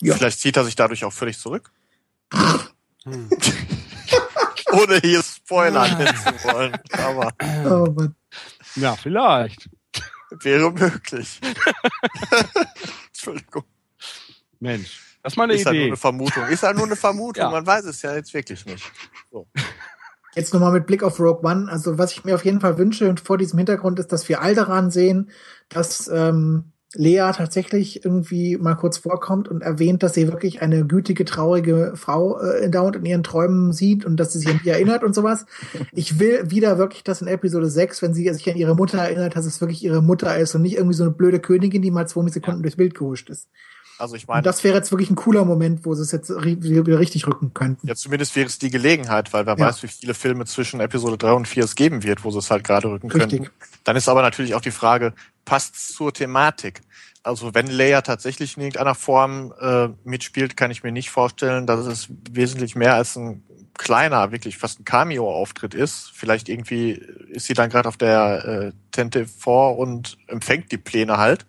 Ja. 0.00 0.14
Vielleicht 0.14 0.40
zieht 0.40 0.56
er 0.56 0.64
sich 0.64 0.76
dadurch 0.76 1.04
auch 1.04 1.12
völlig 1.12 1.38
zurück. 1.38 1.70
Hm. 3.04 3.30
Ohne 4.72 4.98
hier 5.02 5.22
Spoiler 5.22 5.88
nennen 5.96 6.16
zu 6.16 6.44
wollen. 6.52 6.76
Aber 6.92 7.32
Oh, 7.64 7.90
Mann. 7.92 8.14
ja, 8.74 8.94
vielleicht. 8.96 9.68
wäre 10.42 10.70
möglich. 10.70 11.40
Entschuldigung. 13.08 13.64
Mensch, 14.60 15.00
das 15.26 15.32
ist 15.32 15.38
mal 15.38 15.44
eine 15.44 15.54
ist 15.54 15.66
halt 15.66 15.74
nur 15.74 15.82
Idee. 15.82 15.90
eine 15.90 15.96
Vermutung. 15.96 16.46
Ist 16.46 16.62
halt 16.62 16.76
nur 16.76 16.86
eine 16.86 16.94
Vermutung. 16.94 17.42
Ja. 17.42 17.50
Man 17.50 17.66
weiß 17.66 17.84
es 17.86 18.00
ja 18.00 18.14
jetzt 18.14 18.32
wirklich 18.32 18.64
nicht. 18.64 18.92
So. 19.32 19.48
Jetzt 20.36 20.54
nochmal 20.54 20.70
mit 20.70 20.86
Blick 20.86 21.02
auf 21.02 21.18
Rogue 21.18 21.42
One. 21.42 21.68
Also 21.68 21.98
was 21.98 22.12
ich 22.12 22.24
mir 22.24 22.36
auf 22.36 22.44
jeden 22.44 22.60
Fall 22.60 22.78
wünsche 22.78 23.08
und 23.08 23.18
vor 23.18 23.36
diesem 23.36 23.58
Hintergrund 23.58 23.98
ist, 23.98 24.12
dass 24.12 24.28
wir 24.28 24.40
Alderan 24.40 24.92
sehen, 24.92 25.30
dass 25.68 26.06
ähm, 26.06 26.70
Lea 26.94 27.28
tatsächlich 27.34 28.04
irgendwie 28.04 28.56
mal 28.56 28.76
kurz 28.76 28.98
vorkommt 28.98 29.48
und 29.48 29.62
erwähnt, 29.62 30.04
dass 30.04 30.14
sie 30.14 30.28
wirklich 30.28 30.62
eine 30.62 30.86
gütige, 30.86 31.24
traurige 31.24 31.94
Frau 31.96 32.38
äh, 32.38 32.70
dauernd 32.70 32.94
in 32.94 33.04
ihren 33.04 33.24
Träumen 33.24 33.72
sieht 33.72 34.04
und 34.04 34.18
dass 34.18 34.32
sie 34.32 34.38
sich 34.38 34.48
an 34.48 34.60
die 34.62 34.68
erinnert 34.68 35.02
und 35.02 35.12
sowas. 35.12 35.44
Ich 35.90 36.20
will 36.20 36.52
wieder 36.52 36.78
wirklich, 36.78 37.02
dass 37.02 37.20
in 37.20 37.26
Episode 37.26 37.68
6, 37.68 38.00
wenn 38.00 38.14
sie 38.14 38.32
sich 38.32 38.48
an 38.48 38.56
ihre 38.56 38.76
Mutter 38.76 38.98
erinnert, 38.98 39.34
dass 39.34 39.44
es 39.44 39.60
wirklich 39.60 39.82
ihre 39.82 40.02
Mutter 40.02 40.38
ist 40.38 40.54
und 40.54 40.62
nicht 40.62 40.76
irgendwie 40.76 40.94
so 40.94 41.02
eine 41.02 41.12
blöde 41.12 41.40
Königin, 41.40 41.82
die 41.82 41.90
mal 41.90 42.06
zwei 42.06 42.28
Sekunden 42.28 42.62
durchs 42.62 42.76
Bild 42.76 42.94
gehuscht 42.94 43.28
ist. 43.28 43.48
Also 43.98 44.14
ich 44.14 44.26
meine, 44.26 44.38
Und 44.38 44.46
das 44.46 44.62
wäre 44.64 44.76
jetzt 44.76 44.90
wirklich 44.90 45.10
ein 45.10 45.16
cooler 45.16 45.44
Moment, 45.44 45.84
wo 45.84 45.94
sie 45.94 46.02
es 46.02 46.12
jetzt 46.12 46.28
wieder 46.30 46.98
richtig 46.98 47.26
rücken 47.26 47.54
könnten. 47.54 47.86
ja, 47.86 47.94
zumindest 47.94 48.36
wäre 48.36 48.46
es 48.46 48.58
die 48.58 48.70
Gelegenheit, 48.70 49.32
weil 49.32 49.46
wer 49.46 49.56
Ja. 49.58 49.66
weiß, 49.68 49.82
wie 49.82 49.88
viele 49.88 50.14
Filme 50.14 50.44
zwischen 50.44 50.80
Episode 50.80 51.16
3 51.16 51.32
und 51.32 51.48
4 51.48 51.64
es 51.64 51.74
geben 51.74 52.02
wird, 52.02 52.24
wo 52.24 52.30
sie 52.30 52.38
es 52.38 52.50
halt 52.50 52.64
gerade 52.64 52.88
rücken 52.88 53.10
Richtig. 53.10 53.40
könnten. 53.40 53.54
Dann 53.84 53.96
ist 53.96 54.08
aber 54.08 54.22
natürlich 54.22 54.54
auch 54.54 54.60
die 54.60 54.70
Frage, 54.70 55.14
passt 55.44 55.94
zur 55.94 56.12
Thematik? 56.12 56.80
Also 57.22 57.54
wenn 57.54 57.66
Leia 57.68 58.02
tatsächlich 58.02 58.56
in 58.56 58.62
irgendeiner 58.64 58.94
Form 58.94 59.52
äh, 59.60 59.88
mitspielt, 60.04 60.56
kann 60.56 60.70
ich 60.70 60.82
mir 60.84 60.92
nicht 60.92 61.10
vorstellen, 61.10 61.66
dass 61.66 61.84
es 61.86 62.08
wesentlich 62.30 62.76
mehr 62.76 62.94
als 62.94 63.16
ein 63.16 63.42
kleiner, 63.78 64.30
wirklich 64.32 64.58
fast 64.58 64.80
ein 64.80 64.84
Cameo-Auftritt 64.84 65.74
ist. 65.74 66.10
Vielleicht 66.14 66.48
irgendwie 66.48 66.92
ist 67.30 67.46
sie 67.46 67.54
dann 67.54 67.68
gerade 67.68 67.88
auf 67.88 67.96
der 67.96 68.44
äh, 68.44 68.72
Tente 68.92 69.26
vor 69.26 69.78
und 69.78 70.16
empfängt 70.28 70.70
die 70.72 70.78
Pläne 70.78 71.18
halt. 71.18 71.46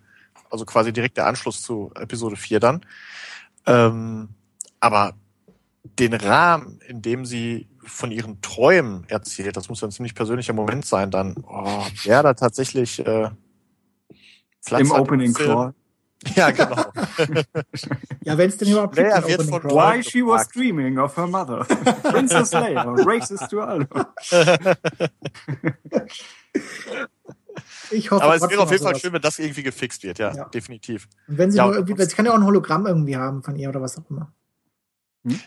Also 0.50 0.64
quasi 0.64 0.92
direkt 0.92 1.16
der 1.16 1.26
Anschluss 1.26 1.62
zu 1.62 1.92
Episode 1.94 2.36
4 2.36 2.60
dann. 2.60 2.80
Ähm, 3.66 4.30
aber 4.80 5.14
den 5.98 6.14
Rahmen, 6.14 6.80
in 6.86 7.02
dem 7.02 7.24
sie 7.24 7.68
von 7.84 8.10
ihren 8.10 8.40
Träumen 8.42 9.04
erzählt, 9.08 9.56
das 9.56 9.68
muss 9.68 9.80
ja 9.80 9.88
ein 9.88 9.92
ziemlich 9.92 10.14
persönlicher 10.14 10.52
Moment 10.52 10.84
sein, 10.84 11.10
dann, 11.10 11.36
oh, 11.46 11.84
der 12.04 12.22
da 12.22 12.34
tatsächlich 12.34 12.98
äh, 13.00 13.30
Platz 14.64 14.80
Im 14.82 14.90
Opening. 14.92 15.34
Crawl. 15.34 15.74
Ja, 16.34 16.50
genau. 16.50 16.74
Ja, 18.24 18.36
wenn 18.36 18.48
es 18.48 18.56
denn 18.56 18.68
überhaupt 18.68 18.96
Leia 18.96 19.24
wird 19.26 19.44
von. 19.44 19.62
Why 19.62 20.02
she 20.02 20.26
was 20.26 20.48
dreaming 20.48 20.98
of 20.98 21.16
her 21.16 21.28
mother. 21.28 21.64
Princess 22.02 22.52
Leia, 22.52 22.82
racist 22.82 23.48
to 23.48 23.60
all. 23.60 23.86
Ich 27.90 28.10
hoffe 28.10 28.22
Aber 28.24 28.34
es 28.36 28.42
wäre 28.48 28.60
auf 28.62 28.70
jeden 28.70 28.82
Fall 28.82 28.92
sowas. 28.92 29.00
schön, 29.00 29.12
wenn 29.12 29.22
das 29.22 29.38
irgendwie 29.38 29.62
gefixt 29.62 30.02
wird, 30.02 30.18
ja, 30.18 30.34
Ja. 30.34 30.44
definitiv. 30.46 31.08
Und 31.26 31.38
wenn 31.38 31.50
sie 31.50 31.58
Ja, 31.58 31.66
nur 31.66 31.74
irgendwie, 31.76 32.02
sie 32.02 32.14
kann 32.14 32.26
ja 32.26 32.32
auch 32.32 32.36
ein 32.36 32.44
Hologramm 32.44 32.86
irgendwie 32.86 33.16
haben 33.16 33.42
von 33.42 33.56
ihr 33.56 33.68
oder 33.68 33.80
was 33.80 33.98
auch 33.98 34.08
immer. 34.10 34.32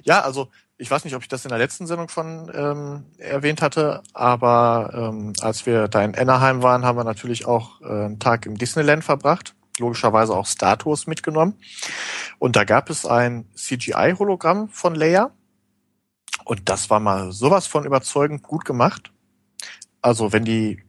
Ja, 0.03 0.21
also 0.21 0.49
ich 0.77 0.91
weiß 0.91 1.05
nicht, 1.05 1.15
ob 1.15 1.21
ich 1.23 1.27
das 1.27 1.45
in 1.45 1.49
der 1.49 1.57
letzten 1.57 1.87
Sendung 1.87 2.09
schon 2.09 2.51
ähm, 2.53 3.05
erwähnt 3.17 3.61
hatte, 3.61 4.03
aber 4.13 4.91
ähm, 4.93 5.33
als 5.41 5.65
wir 5.65 5.87
da 5.87 6.03
in 6.03 6.15
Anaheim 6.15 6.61
waren, 6.61 6.83
haben 6.85 6.97
wir 6.97 7.03
natürlich 7.03 7.45
auch 7.47 7.81
äh, 7.81 7.85
einen 7.85 8.19
Tag 8.19 8.45
im 8.45 8.57
Disneyland 8.57 9.03
verbracht. 9.03 9.55
Logischerweise 9.79 10.35
auch 10.35 10.45
Star 10.45 10.77
Tours 10.77 11.07
mitgenommen. 11.07 11.55
Und 12.37 12.55
da 12.55 12.63
gab 12.65 12.89
es 12.89 13.05
ein 13.05 13.45
CGI-Hologramm 13.55 14.69
von 14.69 14.93
Leia. 14.93 15.31
Und 16.45 16.69
das 16.69 16.89
war 16.89 16.99
mal 16.99 17.31
sowas 17.31 17.65
von 17.67 17.85
überzeugend 17.85 18.43
gut 18.43 18.65
gemacht. 18.65 19.11
Also 20.01 20.33
wenn 20.33 20.45
die, 20.45 20.83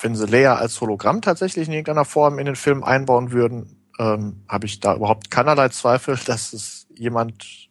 wenn 0.00 0.14
sie 0.14 0.26
Leia 0.26 0.56
als 0.56 0.80
Hologramm 0.80 1.22
tatsächlich 1.22 1.68
in 1.68 1.74
irgendeiner 1.74 2.04
Form 2.04 2.38
in 2.38 2.46
den 2.46 2.56
Film 2.56 2.82
einbauen 2.82 3.32
würden, 3.32 3.76
ähm, 3.98 4.44
habe 4.48 4.66
ich 4.66 4.80
da 4.80 4.94
überhaupt 4.94 5.30
keinerlei 5.30 5.68
Zweifel, 5.68 6.18
dass 6.26 6.52
es 6.52 6.86
jemand, 6.94 7.68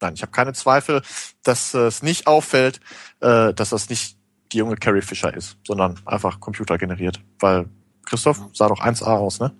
nein, 0.00 0.14
ich 0.14 0.22
habe 0.22 0.32
keine 0.32 0.52
Zweifel, 0.52 1.02
dass 1.42 1.74
es 1.74 2.02
nicht 2.02 2.26
auffällt, 2.26 2.80
äh, 3.20 3.52
dass 3.52 3.70
das 3.70 3.88
nicht 3.88 4.16
die 4.52 4.58
junge 4.58 4.76
Carrie 4.76 5.02
Fisher 5.02 5.34
ist, 5.34 5.58
sondern 5.66 5.98
einfach 6.06 6.40
computergeneriert. 6.40 7.20
Weil 7.40 7.68
Christoph 8.04 8.40
sah 8.52 8.68
doch 8.68 8.80
1A 8.80 9.16
aus, 9.16 9.40
ne? 9.40 9.54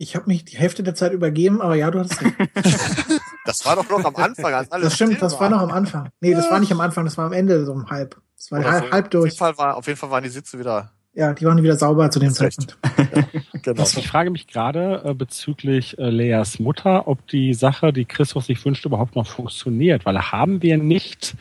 Ich 0.00 0.14
habe 0.14 0.26
mich 0.28 0.44
die 0.44 0.56
Hälfte 0.56 0.84
der 0.84 0.94
Zeit 0.94 1.12
übergeben, 1.12 1.60
aber 1.60 1.74
ja, 1.74 1.90
du 1.90 1.98
hast 1.98 2.22
recht. 2.22 2.34
Das 3.48 3.64
war 3.64 3.76
doch 3.76 3.88
noch 3.88 4.04
am 4.04 4.14
Anfang, 4.16 4.52
als 4.52 4.70
alles 4.70 4.88
Das 4.88 4.94
stimmt, 4.94 5.22
das 5.22 5.40
war 5.40 5.48
noch 5.48 5.62
am 5.62 5.70
Anfang. 5.70 6.10
Nee, 6.20 6.34
das 6.34 6.50
war 6.50 6.60
nicht 6.60 6.70
am 6.70 6.82
Anfang, 6.82 7.06
das 7.06 7.16
war 7.16 7.24
am 7.24 7.32
Ende 7.32 7.64
so 7.64 7.72
um 7.72 7.88
halb. 7.88 8.20
Das 8.38 8.52
war 8.52 8.64
halb, 8.64 8.84
so. 8.84 8.90
halb 8.92 9.04
Auf 9.06 9.10
durch. 9.10 9.24
jeden, 9.32 9.36
Fall 9.36 9.58
war, 9.58 9.76
auf 9.76 9.86
jeden 9.86 9.98
Fall 9.98 10.10
waren 10.10 10.22
die 10.22 10.30
Sitze 10.30 10.58
wieder 10.58 10.92
Ja, 11.12 11.32
die 11.34 11.44
waren 11.44 11.60
wieder 11.60 11.76
sauber 11.76 12.08
zu 12.10 12.20
dem. 12.20 12.30
Zeitpunkt. 12.30 12.78
genau. 13.62 13.82
Ich 13.82 14.06
frage 14.06 14.30
mich 14.30 14.46
gerade 14.46 15.02
äh, 15.04 15.14
bezüglich 15.14 15.98
äh, 15.98 16.08
Leas 16.08 16.60
Mutter, 16.60 17.08
ob 17.08 17.26
die 17.26 17.52
Sache, 17.52 17.92
die 17.92 18.04
Christoph 18.04 18.44
sich 18.44 18.64
wünscht, 18.64 18.84
überhaupt 18.86 19.16
noch 19.16 19.26
funktioniert. 19.26 20.06
Weil 20.06 20.20
haben 20.30 20.62
wir 20.62 20.78
nicht 20.78 21.34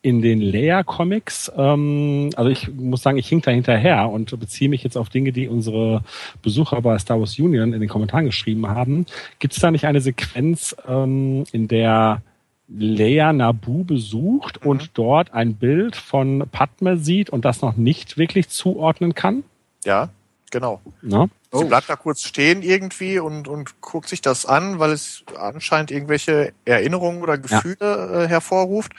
in 0.00 0.22
den 0.22 0.40
Leia-Comics, 0.40 1.52
ähm, 1.54 2.30
also 2.36 2.50
ich 2.50 2.72
muss 2.72 3.02
sagen, 3.02 3.18
ich 3.18 3.28
hink 3.28 3.42
da 3.44 3.50
hinterher 3.50 4.08
und 4.08 4.38
beziehe 4.40 4.70
mich 4.70 4.82
jetzt 4.82 4.96
auf 4.96 5.10
Dinge, 5.10 5.32
die 5.32 5.48
unsere 5.48 6.02
Besucher 6.40 6.80
bei 6.80 6.98
Star 6.98 7.18
Wars 7.20 7.38
Union 7.38 7.74
in 7.74 7.80
den 7.80 7.90
Kommentaren 7.90 8.24
geschrieben 8.24 8.66
haben. 8.68 9.04
Gibt 9.38 9.52
es 9.52 9.60
da 9.60 9.70
nicht 9.70 9.84
eine 9.84 10.00
Sequenz, 10.00 10.74
ähm, 10.86 11.44
in 11.52 11.68
der 11.68 12.22
Leia 12.68 13.32
Nabu 13.32 13.84
besucht 13.84 14.60
Mhm. 14.62 14.70
und 14.70 14.90
dort 14.94 15.32
ein 15.32 15.54
Bild 15.54 15.96
von 15.96 16.46
Padme 16.50 16.96
sieht 16.98 17.30
und 17.30 17.44
das 17.44 17.62
noch 17.62 17.76
nicht 17.76 18.18
wirklich 18.18 18.48
zuordnen 18.50 19.14
kann? 19.14 19.44
Ja, 19.84 20.10
genau. 20.50 20.80
Ne? 21.02 21.30
Sie 21.50 21.64
bleibt 21.64 21.88
da 21.88 21.96
kurz 21.96 22.22
stehen 22.24 22.60
irgendwie 22.62 23.18
und, 23.18 23.48
und 23.48 23.80
guckt 23.80 24.06
sich 24.08 24.20
das 24.20 24.44
an, 24.44 24.78
weil 24.78 24.90
es 24.92 25.24
anscheinend 25.38 25.90
irgendwelche 25.90 26.52
Erinnerungen 26.66 27.22
oder 27.22 27.38
Gefühle 27.38 28.24
äh, 28.24 28.28
hervorruft, 28.28 28.92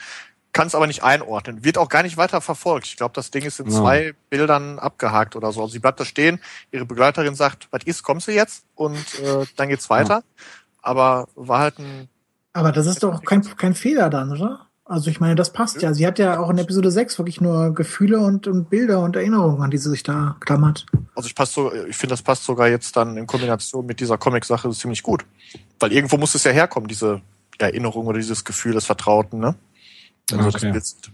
kann 0.52 0.66
es 0.66 0.74
aber 0.74 0.88
nicht 0.88 1.04
einordnen. 1.04 1.62
Wird 1.62 1.78
auch 1.78 1.88
gar 1.88 2.02
nicht 2.02 2.16
weiter 2.16 2.40
verfolgt. 2.40 2.86
Ich 2.88 2.96
glaube, 2.96 3.12
das 3.14 3.30
Ding 3.30 3.44
ist 3.44 3.60
in 3.60 3.66
Ja. 3.70 3.80
zwei 3.80 4.14
Bildern 4.30 4.80
abgehakt 4.80 5.36
oder 5.36 5.52
so. 5.52 5.60
Also 5.62 5.74
sie 5.74 5.78
bleibt 5.78 6.00
da 6.00 6.04
stehen, 6.04 6.40
ihre 6.72 6.86
Begleiterin 6.86 7.36
sagt, 7.36 7.68
was 7.70 7.84
ist, 7.84 8.02
kommst 8.02 8.26
du 8.26 8.32
jetzt? 8.32 8.64
Und 8.74 8.96
äh, 9.22 9.46
dann 9.54 9.68
geht's 9.68 9.88
weiter. 9.88 10.24
Aber 10.82 11.28
war 11.36 11.60
halt 11.60 11.78
ein 11.78 12.08
Aber 12.52 12.72
das 12.72 12.86
ist 12.86 13.02
doch 13.02 13.22
kein, 13.22 13.42
kein 13.56 13.74
Fehler 13.74 14.10
dann, 14.10 14.32
oder? 14.32 14.66
Also 14.84 15.08
ich 15.08 15.20
meine, 15.20 15.36
das 15.36 15.52
passt 15.52 15.82
ja. 15.82 15.94
Sie 15.94 16.04
hat 16.04 16.18
ja 16.18 16.40
auch 16.40 16.50
in 16.50 16.58
Episode 16.58 16.90
6 16.90 17.18
wirklich 17.18 17.40
nur 17.40 17.72
Gefühle 17.74 18.18
und, 18.18 18.48
und 18.48 18.70
Bilder 18.70 19.00
und 19.04 19.14
Erinnerungen, 19.14 19.62
an 19.62 19.70
die 19.70 19.78
sie 19.78 19.88
sich 19.88 20.02
da 20.02 20.36
klammert. 20.40 20.86
Also 21.14 21.28
ich 21.28 21.34
passt 21.36 21.52
so, 21.52 21.72
ich 21.72 21.96
finde, 21.96 22.14
das 22.14 22.22
passt 22.22 22.42
sogar 22.44 22.66
jetzt 22.68 22.96
dann 22.96 23.16
in 23.16 23.28
Kombination 23.28 23.86
mit 23.86 24.00
dieser 24.00 24.18
Comic-Sache 24.18 24.68
ziemlich 24.72 25.04
gut. 25.04 25.24
Weil 25.78 25.92
irgendwo 25.92 26.16
muss 26.16 26.34
es 26.34 26.42
ja 26.42 26.50
herkommen, 26.50 26.88
diese 26.88 27.22
Erinnerung 27.58 28.06
oder 28.08 28.18
dieses 28.18 28.44
Gefühl 28.44 28.72
des 28.72 28.86
Vertrauten, 28.86 29.38
ne? 29.38 29.54
Du 30.26 30.36
Okay. 30.36 30.50
das 30.50 30.62
willst. 30.62 31.10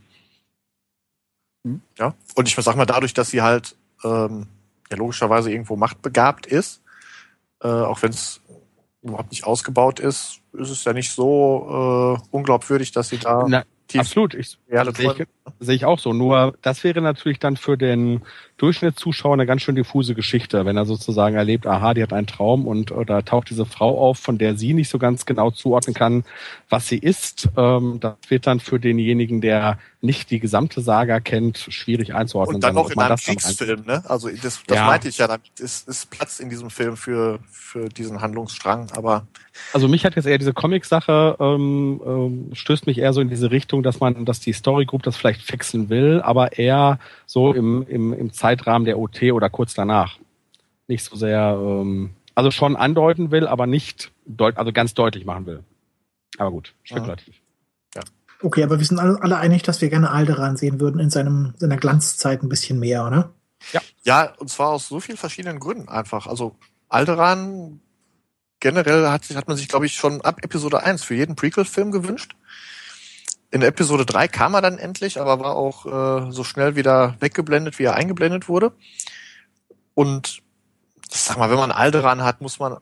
Ja. 1.99 2.14
Und 2.34 2.49
ich 2.49 2.55
sag 2.55 2.76
mal, 2.76 2.87
dadurch, 2.87 3.12
dass 3.12 3.30
sie 3.30 3.43
halt 3.43 3.76
ähm, 4.05 4.47
ja 4.91 4.97
logischerweise 4.97 5.51
irgendwo 5.51 5.76
machtbegabt 5.76 6.47
ist, 6.47 6.80
äh, 7.61 7.68
auch 7.68 8.03
wenn 8.03 8.11
es 8.11 8.41
überhaupt 9.03 9.30
nicht 9.30 9.45
ausgebaut 9.45 10.01
ist, 10.01 10.41
ist 10.59 10.71
es 10.71 10.85
ja 10.85 10.93
nicht 10.93 11.11
so 11.11 12.19
äh, 12.19 12.27
unglaubwürdig, 12.31 12.93
dass 12.93 13.09
sie 13.09 13.19
da 13.19 13.45
Na, 13.49 13.65
tief 13.89 14.01
absolut. 14.01 14.35
Ich, 14.35 14.59
sehe 14.69 15.13
ich, 15.13 15.27
sehe 15.61 15.74
ich 15.76 15.84
auch 15.84 15.99
so. 15.99 16.12
Nur 16.12 16.55
das 16.62 16.84
wäre 16.84 17.01
natürlich 17.01 17.38
dann 17.38 17.57
für 17.57 17.76
den 17.76 18.22
Durchschnittszuschauer 18.57 19.34
eine 19.34 19.47
ganz 19.47 19.62
schön 19.62 19.74
diffuse 19.74 20.14
Geschichte, 20.14 20.64
wenn 20.64 20.76
er 20.76 20.86
sozusagen 20.86 21.36
erlebt, 21.36 21.66
aha, 21.66 21.94
die 21.94 22.03
hat 22.03 22.12
einen 22.12 22.26
Traum 22.26 22.66
und 22.66 22.90
oder 22.92 23.24
taucht 23.24 23.51
diese 23.51 23.66
Frau 23.66 23.99
auf, 23.99 24.18
von 24.18 24.38
der 24.38 24.57
sie 24.57 24.74
nicht 24.74 24.88
so 24.88 24.99
ganz 24.99 25.26
genau 25.26 25.51
zuordnen 25.51 25.94
kann, 25.94 26.24
was 26.68 26.88
sie 26.88 26.99
ist. 26.99 27.49
Ähm, 27.57 27.99
das 28.01 28.14
wird 28.28 28.47
dann 28.47 28.61
für 28.61 28.80
denjenigen, 28.80 29.40
der 29.40 29.78
nicht 30.01 30.30
die 30.30 30.40
gesamte 30.40 30.80
Saga 30.80 31.20
kennt, 31.20 31.59
schwierig 31.59 32.14
einzuordnen. 32.14 32.57
Und 32.57 32.61
dann 32.64 32.74
sein, 32.74 32.82
noch 32.82 32.90
in 32.90 33.01
einem 33.01 33.16
Kriegsfilm, 33.16 33.84
ne? 33.86 34.03
Also 34.09 34.28
das, 34.28 34.62
das 34.66 34.76
Ja. 34.78 34.86
meinte 34.86 35.09
ich 35.09 35.18
ja, 35.18 35.26
damit 35.26 35.59
ist, 35.59 35.88
ist 35.88 36.11
Platz 36.11 36.38
in 36.40 36.49
diesem 36.49 36.70
Film 36.70 36.97
für, 36.97 37.40
für 37.51 37.88
diesen 37.88 38.20
Handlungsstrang, 38.20 38.90
aber 38.92 39.26
Also 39.72 39.88
mich 39.88 40.05
hat 40.05 40.14
jetzt 40.16 40.26
eher 40.26 40.38
diese 40.38 40.53
Comic-Sache 40.53 41.36
ähm, 41.40 42.01
ähm, 42.07 42.51
stößt 42.55 42.86
mich 42.86 42.99
eher 42.99 43.12
so 43.12 43.20
in 43.20 43.28
diese 43.28 43.51
Richtung, 43.51 43.82
dass 43.82 44.01
man, 44.01 44.24
dass 44.24 44.40
die 44.40 44.53
Story 44.53 44.84
Group 44.86 45.03
das 45.03 45.16
vielleicht 45.16 45.36
fixen 45.43 45.89
will, 45.89 46.20
aber 46.22 46.59
eher 46.59 46.99
so 47.26 47.53
im, 47.53 47.87
im, 47.89 48.12
im 48.12 48.32
Zeitrahmen 48.32 48.84
der 48.84 48.99
OT 48.99 49.22
oder 49.32 49.51
kurz 49.51 49.74
danach. 49.74 50.18
Nicht 50.89 51.05
so 51.05 51.16
sehr, 51.16 51.59
ähm, 51.61 52.11
also 52.34 52.51
schon 52.51 52.76
andeuten 52.76 53.30
will, 53.30 53.47
aber 53.47 53.66
nicht 53.66 54.12
deut 54.26 54.57
also 54.57 54.72
ganz 54.72 54.95
deutlich 54.95 55.24
machen 55.24 55.47
will. 55.47 55.64
Aber 56.39 56.51
gut, 56.51 56.74
spekulativ. 56.84 57.41
Okay, 58.43 58.62
aber 58.62 58.78
wir 58.78 58.84
sind 58.84 58.99
alle, 58.99 59.20
alle 59.22 59.39
einig, 59.39 59.62
dass 59.62 59.80
wir 59.80 59.89
gerne 59.89 60.11
Alderan 60.11 60.57
sehen 60.57 60.78
würden 60.78 61.01
in 61.01 61.11
seinem, 61.11 61.55
seiner 61.57 61.78
Glanzzeit 61.78 62.43
ein 62.43 62.49
bisschen 62.49 62.78
mehr, 62.78 63.07
oder? 63.07 63.30
ja, 64.05 64.34
und 64.39 64.49
zwar 64.51 64.70
aus 64.70 64.89
so 64.89 65.01
vielen 65.01 65.16
verschiedenen 65.16 65.59
Gründen 65.59 65.89
einfach. 65.89 66.26
Also 66.26 66.57
Alderan 66.89 67.80
generell 68.61 69.09
hat, 69.09 69.24
sich, 69.24 69.37
hat 69.37 69.49
man 69.49 69.57
sich, 69.57 69.68
glaube 69.68 69.87
ich, 69.87 69.95
schon 69.95 70.20
ab 70.20 70.41
Episode 70.43 70.82
1 70.82 71.03
für 71.03 71.14
jeden 71.14 71.37
Prequel-Film 71.37 71.91
gewünscht. 71.91 72.37
In 73.57 73.63
Episode 73.63 74.05
3 74.05 74.29
kam 74.29 74.53
er 74.53 74.61
dann 74.61 74.77
endlich, 74.77 75.19
aber 75.19 75.41
war 75.41 75.57
auch 75.57 75.87
äh, 75.87 76.31
so 76.31 76.45
schnell 76.45 76.77
wieder 76.77 77.17
weggeblendet, 77.21 77.79
wie 77.79 77.85
er 77.85 77.95
eingeblendet 77.95 78.51
wurde. 78.51 78.73
Und 79.95 80.43
ich 81.11 81.21
sag 81.23 81.39
mal, 81.39 81.49
wenn 81.49 81.57
man 81.57 81.73
Alderan 81.73 82.23
hat, 82.23 82.43
muss 82.43 82.59
man, 82.59 82.77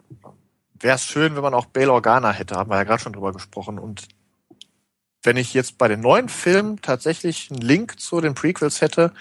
wäre 0.81 0.97
es 0.97 1.05
schön, 1.05 1.37
wenn 1.37 1.45
man 1.45 1.55
auch 1.55 1.67
Bail 1.67 1.91
Organa 1.91 2.33
hätte, 2.33 2.57
haben 2.57 2.71
wir 2.71 2.77
ja 2.77 2.83
gerade 2.83 3.01
schon 3.01 3.13
drüber 3.13 3.31
gesprochen. 3.31 3.79
Und 3.79 4.09
wenn 5.23 5.37
ich 5.37 5.55
jetzt 5.55 5.79
bei 5.79 5.87
den 5.87 6.01
neuen 6.01 6.29
Filmen 6.29 6.83
tatsächlich 6.83 7.53
einen 7.53 7.61
Link 7.61 8.01
zu 8.01 8.21
den 8.21 8.35
Prequels 8.35 8.81
hätte, 8.81 9.13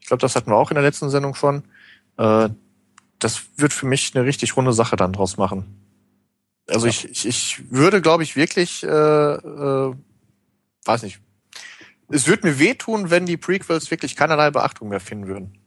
ich 0.00 0.08
glaube, 0.08 0.20
das 0.20 0.36
hatten 0.36 0.50
wir 0.50 0.56
auch 0.56 0.70
in 0.70 0.74
der 0.74 0.84
letzten 0.84 1.08
Sendung 1.08 1.34
schon, 1.34 1.64
äh, 2.18 2.50
das 3.20 3.42
wird 3.56 3.72
für 3.72 3.86
mich 3.86 4.14
eine 4.14 4.26
richtig 4.26 4.54
runde 4.58 4.74
Sache 4.74 4.96
dann 4.96 5.14
draus 5.14 5.38
machen. 5.38 5.80
Also 6.68 6.86
ich, 6.86 7.08
ich, 7.08 7.26
ich 7.26 7.70
würde, 7.70 8.02
glaube 8.02 8.22
ich, 8.22 8.36
wirklich, 8.36 8.82
äh, 8.82 8.86
äh, 8.86 9.94
weiß 10.84 11.02
nicht, 11.02 11.20
es 12.08 12.26
würde 12.28 12.48
mir 12.48 12.58
wehtun, 12.58 13.10
wenn 13.10 13.26
die 13.26 13.36
Prequels 13.36 13.90
wirklich 13.90 14.16
keinerlei 14.16 14.50
Beachtung 14.50 14.88
mehr 14.88 15.00
finden 15.00 15.26
würden. 15.26 15.58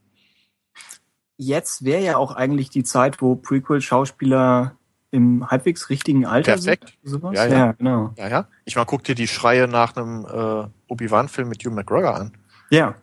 Jetzt 1.36 1.84
wäre 1.84 2.02
ja 2.02 2.16
auch 2.16 2.34
eigentlich 2.34 2.70
die 2.70 2.84
Zeit, 2.84 3.22
wo 3.22 3.36
Prequel-Schauspieler 3.36 4.76
im 5.10 5.48
halbwegs 5.50 5.88
richtigen 5.88 6.26
Alter 6.26 6.52
Perfekt. 6.52 6.96
sind. 7.02 7.12
Sowas? 7.12 7.34
Ja, 7.34 7.46
ja. 7.46 7.72
genau. 7.72 8.12
Ja, 8.16 8.28
ja. 8.28 8.48
Ich 8.64 8.76
mal, 8.76 8.84
guck 8.84 9.04
dir 9.04 9.14
die 9.14 9.28
Schreie 9.28 9.68
nach 9.68 9.96
einem 9.96 10.26
äh, 10.26 10.68
Obi-Wan-Film 10.88 11.48
mit 11.48 11.64
Hugh 11.64 11.74
McGregor 11.74 12.14
an. 12.14 12.36
Ja. 12.70 12.94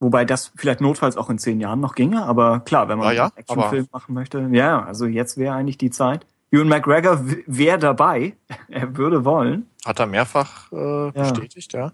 Wobei 0.00 0.24
das 0.24 0.52
vielleicht 0.56 0.80
notfalls 0.80 1.16
auch 1.16 1.30
in 1.30 1.38
zehn 1.38 1.60
Jahren 1.60 1.80
noch 1.80 1.94
ginge, 1.94 2.24
aber 2.24 2.60
klar, 2.60 2.88
wenn 2.88 2.98
man 2.98 3.08
Ja, 3.08 3.12
ja, 3.12 3.24
einen 3.24 3.36
Actionfilm 3.36 3.88
machen 3.90 4.14
möchte, 4.14 4.48
ja, 4.52 4.84
also 4.84 5.06
jetzt 5.06 5.38
wäre 5.38 5.54
eigentlich 5.54 5.78
die 5.78 5.90
Zeit. 5.90 6.26
Ewan 6.54 6.68
McGregor 6.68 7.20
wäre 7.46 7.78
dabei, 7.78 8.36
er 8.68 8.96
würde 8.96 9.24
wollen. 9.24 9.68
Hat 9.84 9.98
er 9.98 10.06
mehrfach 10.06 10.70
äh, 10.72 11.10
bestätigt, 11.12 11.72
ja. 11.72 11.92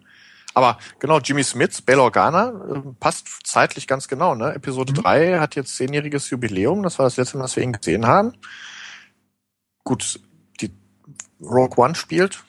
Aber 0.52 0.78
genau, 0.98 1.18
Jimmy 1.20 1.44
Smith, 1.44 1.80
Bail 1.82 2.00
Organa, 2.00 2.48
äh, 2.48 2.80
passt 2.98 3.28
zeitlich 3.44 3.86
ganz 3.86 4.08
genau. 4.08 4.34
Ne? 4.34 4.52
Episode 4.54 4.92
3 4.92 5.38
hat 5.38 5.54
jetzt 5.54 5.76
zehnjähriges 5.76 6.28
Jubiläum. 6.30 6.82
Das 6.82 6.98
war 6.98 7.06
das 7.06 7.16
letzte 7.16 7.36
Mal, 7.38 7.44
dass 7.44 7.54
wir 7.56 7.62
ihn 7.62 7.72
gesehen 7.72 8.06
haben. 8.06 8.32
Gut, 9.84 10.20
die 10.60 10.70
Rogue 11.40 11.76
One 11.82 11.94
spielt. 11.94 12.42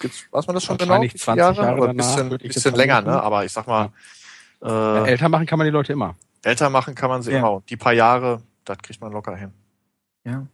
Gibt's, 0.00 0.24
weiß 0.32 0.46
man 0.48 0.54
das 0.54 0.64
schon 0.64 0.76
genau? 0.76 0.90
Wahrscheinlich 0.94 1.14
wie 1.14 1.18
viele 1.18 1.36
20 1.36 1.38
Jahre 1.38 1.68
Aber 1.68 1.88
ein 1.88 1.96
danach, 1.96 2.16
bisschen, 2.16 2.38
bisschen 2.38 2.74
länger, 2.74 2.94
vermuten. 2.96 3.16
ne? 3.16 3.22
Aber 3.22 3.44
ich 3.44 3.52
sag 3.52 3.66
mal, 3.68 3.90
Ja, 4.60 5.04
äh, 5.04 5.10
älter 5.12 5.28
machen 5.28 5.46
kann 5.46 5.58
man 5.58 5.66
die 5.66 5.70
Leute 5.72 5.92
immer. 5.92 6.16
älter 6.42 6.68
machen 6.68 6.94
kann 6.96 7.10
man 7.10 7.22
sie 7.22 7.30
Ja. 7.30 7.38
immer. 7.38 7.52
Und 7.52 7.70
die 7.70 7.76
paar 7.76 7.92
Jahre, 7.92 8.42
das 8.64 8.78
kriegt 8.78 9.00
man 9.00 9.12
locker 9.12 9.36
hin. 9.36 9.52
Ja. 10.24 10.46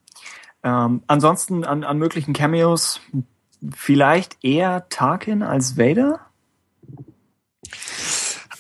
Ähm, 0.63 1.03
ansonsten 1.07 1.65
an, 1.65 1.85
an 1.85 1.99
möglichen 1.99 2.33
Cameos 2.35 3.01
vielleicht 3.75 4.37
eher 4.45 4.89
Tarkin 4.89 5.43
als 5.43 5.77
Vader? 5.79 6.21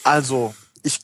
Also, 0.05 0.55
ich 0.83 1.01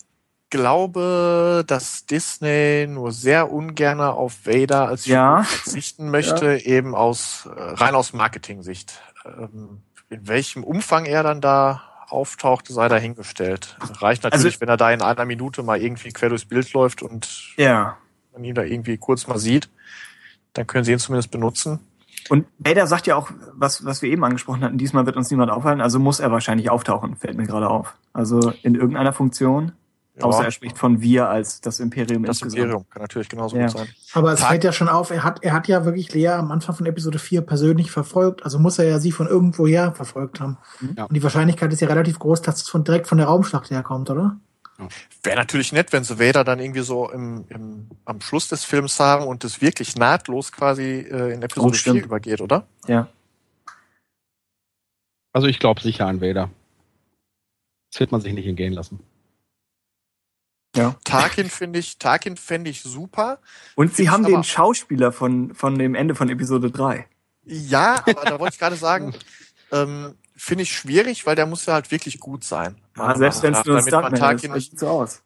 glaube, 0.51 1.65
dass 1.67 2.07
Disney 2.07 2.87
nur 2.89 3.13
sehr 3.13 3.53
ungern 3.53 4.01
auf 4.01 4.47
Vader 4.47 4.89
als 4.89 5.07
Ja. 5.07 5.43
Verzichten 5.43 6.11
möchte, 6.11 6.57
eben 6.65 6.95
aus 6.95 7.47
äh, 7.47 7.61
rein 7.61 7.95
aus 7.95 8.13
Marketing-Sicht. 8.13 9.01
Ähm, 9.25 9.83
in 10.09 10.29
welchem 10.29 10.63
Umfang 10.65 11.05
er 11.05 11.23
dann 11.23 11.41
da 11.41 11.83
auftaucht, 12.09 12.69
sei 12.69 12.89
dahingestellt. 12.89 13.77
Reicht 14.01 14.23
natürlich, 14.23 14.45
Also- 14.55 14.61
wenn 14.61 14.69
er 14.69 14.77
da 14.77 14.91
in 14.93 15.03
einer 15.03 15.25
Minute 15.25 15.63
mal 15.65 15.81
irgendwie 15.81 16.13
quer 16.13 16.29
durchs 16.29 16.45
Bild 16.45 16.73
läuft 16.73 17.03
und 17.03 17.55
Ja. 17.57 17.97
man 18.33 18.45
ihn 18.45 18.55
da 18.55 18.63
irgendwie 18.63 18.97
kurz 18.99 19.27
mal 19.27 19.39
sieht, 19.39 19.69
dann 20.57 20.67
können 20.67 20.85
sie 20.85 20.93
ihn 20.93 20.99
zumindest 20.99 21.31
benutzen. 21.31 21.81
Und 22.29 22.47
Vader 22.59 22.87
sagt 22.89 23.07
ja 23.07 23.15
auch, 23.17 23.31
was, 23.55 23.85
was 23.85 24.03
wir 24.03 24.11
eben 24.11 24.25
angesprochen 24.25 24.63
hatten, 24.65 24.79
diesmal 24.79 25.07
wird 25.07 25.17
uns 25.17 25.31
niemand 25.31 25.51
aufhalten, 25.53 25.81
also 25.81 25.99
muss 26.01 26.19
er 26.19 26.33
wahrscheinlich 26.33 26.71
auftauchen, 26.71 27.15
fällt 27.17 27.37
mir 27.37 27.47
gerade 27.47 27.69
auf. 27.71 27.95
Also 28.13 28.53
in 28.63 28.75
irgendeiner 28.75 29.13
Funktion, 29.13 29.73
Ja. 30.19 30.25
außer 30.25 30.45
er 30.47 30.51
spricht 30.51 30.77
von 30.79 31.01
wir 31.03 31.29
als 31.29 31.61
das 31.61 31.79
Imperium 31.79 32.25
Das 32.25 32.39
insgesamt. 32.39 32.59
Imperium 32.65 32.85
kann 32.91 33.03
natürlich 33.03 33.29
genauso 33.29 33.57
Ja. 33.57 33.67
gut 33.67 33.77
sein. 33.79 33.87
Aber 34.15 34.33
es 34.33 34.41
Tag- 34.41 34.49
fällt 34.49 34.65
ja 34.65 34.73
schon 34.73 34.89
auf, 34.89 35.11
er 35.11 35.23
hat, 35.23 35.45
er 35.45 35.53
hat 35.53 35.69
ja 35.69 35.85
wirklich 35.85 36.13
Lea 36.15 36.29
am 36.31 36.51
Anfang 36.51 36.75
von 36.75 36.87
Episode 36.87 37.19
4 37.21 37.43
persönlich 37.43 37.91
verfolgt. 37.93 38.43
Also 38.45 38.59
muss 38.59 38.79
er 38.81 38.87
ja 38.87 38.99
sie 38.99 39.13
von 39.13 39.29
irgendwoher 39.29 39.93
verfolgt 39.93 40.41
haben. 40.41 40.57
Ja. 40.97 41.05
Und 41.05 41.15
die 41.15 41.23
Wahrscheinlichkeit 41.23 41.73
ist 41.73 41.81
ja 41.81 41.87
relativ 41.89 42.19
groß, 42.19 42.43
dass 42.43 42.63
es 42.63 42.69
von 42.69 42.83
direkt 42.83 43.07
von 43.07 43.19
der 43.19 43.29
Raumschlacht 43.29 43.71
herkommt, 43.71 44.11
oder? 44.11 44.37
Wäre 45.23 45.37
natürlich 45.37 45.73
nett, 45.73 45.93
wenn 45.93 46.05
sie 46.05 46.19
Vader 46.19 46.45
dann 46.45 46.61
irgendwie 46.61 46.83
so 46.83 47.11
im, 47.11 47.45
im, 47.49 47.91
am 48.05 48.21
Schluss 48.21 48.49
des 48.49 48.65
Films 48.65 49.01
haben 49.01 49.27
und 49.27 49.45
es 49.45 49.61
wirklich 49.61 49.97
nahtlos 49.97 50.53
quasi 50.53 51.07
äh, 51.11 51.33
in 51.33 51.43
Episode 51.43 51.69
Oh, 51.69 51.73
stimmt. 51.73 51.97
4 51.99 52.05
übergeht, 52.05 52.41
oder? 52.41 52.67
Ja. 52.87 53.09
Also 55.33 55.49
ich 55.49 55.59
glaube 55.59 55.81
sicher 55.81 56.07
an 56.07 56.21
Vader. 56.21 56.51
Das 57.91 58.01
wird 58.01 58.13
man 58.13 58.21
sich 58.21 58.33
nicht 58.33 58.47
entgehen 58.47 58.73
lassen. 58.73 59.01
Tarkin 61.05 61.49
finde 61.49 61.79
ich, 61.79 61.99
Tarkin 61.99 62.37
fände 62.37 62.71
ich 62.71 62.83
super. 62.83 63.39
Und 63.75 63.95
sie 63.95 64.03
Find's 64.03 64.13
haben 64.13 64.25
den 64.25 64.45
Schauspieler 64.45 65.13
von, 65.13 65.55
von 65.55 65.79
dem 65.79 65.95
Ende 65.95 66.15
von 66.15 66.29
Episode 66.29 66.71
3. 66.71 67.07
Ja, 67.45 68.03
aber 68.07 68.25
da 68.25 68.41
wollte 68.41 68.55
ich 68.55 68.59
gerade 68.59 68.77
sagen, 68.77 69.15
ähm, 69.73 70.15
finde 70.37 70.63
ich 70.63 70.73
schwierig, 70.73 71.27
weil 71.27 71.35
der 71.35 71.47
muss 71.47 71.67
ja 71.67 71.75
halt 71.75 71.91
wirklich 71.91 72.21
gut 72.21 72.45
sein. 72.45 72.77
Ja, 72.97 73.17
selbst 73.17 73.43
wenn 73.43 73.55
es 73.55 73.65
nur 73.65 73.79
ein 73.79 73.87
Stuntman 73.87 74.37
ist, 74.37 74.49
nicht, 74.49 74.71
sieht 74.71 74.79
so 74.79 74.89
aus. 74.89 75.23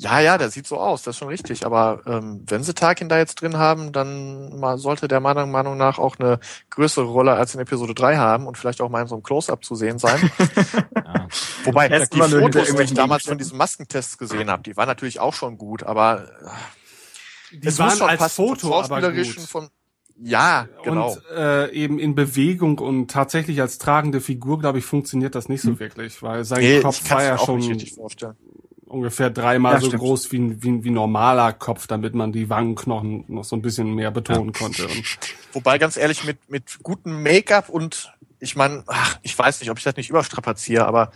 Ja, 0.00 0.20
ja, 0.20 0.38
der 0.38 0.48
sieht 0.50 0.66
so 0.68 0.78
aus, 0.78 1.02
das 1.02 1.16
ist 1.16 1.18
schon 1.18 1.28
richtig. 1.28 1.66
Aber 1.66 2.02
ähm, 2.06 2.44
wenn 2.46 2.62
sie 2.62 2.72
Tarkin 2.72 3.08
da 3.08 3.18
jetzt 3.18 3.40
drin 3.40 3.56
haben, 3.56 3.90
dann 3.90 4.56
mal 4.60 4.78
sollte 4.78 5.08
der 5.08 5.18
meiner 5.18 5.44
Meinung 5.46 5.76
nach 5.76 5.98
auch 5.98 6.20
eine 6.20 6.38
größere 6.70 7.04
Rolle 7.04 7.32
als 7.32 7.56
in 7.56 7.60
Episode 7.60 7.94
3 7.94 8.16
haben 8.16 8.46
und 8.46 8.56
vielleicht 8.56 8.80
auch 8.80 8.90
mal 8.90 9.02
in 9.02 9.08
so 9.08 9.16
einem 9.16 9.24
Close-Up 9.24 9.64
zu 9.64 9.74
sehen 9.74 9.98
sein. 9.98 10.30
Ja. 11.08 11.26
Wobei, 11.64 11.88
Erst 11.88 12.12
die 12.12 12.20
Fotos, 12.20 12.74
die 12.74 12.82
ich 12.82 12.92
damals 12.92 13.24
von 13.24 13.38
diesen 13.38 13.56
Maskentests 13.56 14.18
gesehen 14.18 14.50
habe, 14.50 14.62
die 14.62 14.76
waren 14.76 14.86
natürlich 14.86 15.20
auch 15.20 15.32
schon 15.32 15.56
gut, 15.56 15.82
aber 15.82 16.28
Die 17.50 17.66
es 17.66 17.78
waren 17.78 17.88
muss 17.88 17.98
schon 17.98 18.10
als 18.10 18.18
passen. 18.18 18.34
Foto 18.34 18.78
aber 18.78 19.12
gut. 19.12 19.26
Vom, 19.26 19.70
ja, 20.22 20.68
genau. 20.82 21.12
Und 21.12 21.22
äh, 21.36 21.70
eben 21.72 21.98
in 21.98 22.14
Bewegung 22.14 22.78
und 22.78 23.10
tatsächlich 23.10 23.60
als 23.60 23.78
tragende 23.78 24.20
Figur, 24.20 24.58
glaube 24.58 24.78
ich, 24.78 24.84
funktioniert 24.84 25.34
das 25.34 25.48
nicht 25.48 25.62
so 25.62 25.78
wirklich, 25.78 26.22
weil 26.22 26.44
sein 26.44 26.60
nee, 26.60 26.80
Kopf 26.80 27.10
war 27.10 27.22
ja 27.22 27.38
schon 27.38 27.62
ungefähr 28.86 29.30
dreimal 29.30 29.74
Ja, 29.74 29.80
so 29.80 29.86
stimmt. 29.88 30.02
groß 30.02 30.32
wie, 30.32 30.38
ein- 30.38 30.62
wie, 30.62 30.68
ein- 30.70 30.84
wie 30.84 30.90
normaler 30.90 31.52
Kopf, 31.52 31.86
damit 31.86 32.14
man 32.14 32.32
die 32.32 32.48
Wangenknochen 32.48 33.24
noch 33.28 33.44
so 33.44 33.54
ein 33.54 33.62
bisschen 33.62 33.94
mehr 33.94 34.10
betonen 34.10 34.52
konnte. 34.52 34.84
Und 34.86 35.18
Wobei 35.52 35.78
ganz 35.78 35.96
ehrlich, 35.96 36.24
mit, 36.24 36.38
mit 36.48 36.78
gutem 36.82 37.22
Make-up 37.22 37.68
und 37.68 38.12
ich 38.40 38.56
meine, 38.56 38.84
ach, 38.86 39.18
ich 39.22 39.38
weiß 39.38 39.60
nicht, 39.60 39.70
ob 39.70 39.78
ich 39.78 39.84
das 39.84 39.96
nicht 39.96 40.10
überstrapaziere, 40.10 40.86
aber 40.86 41.10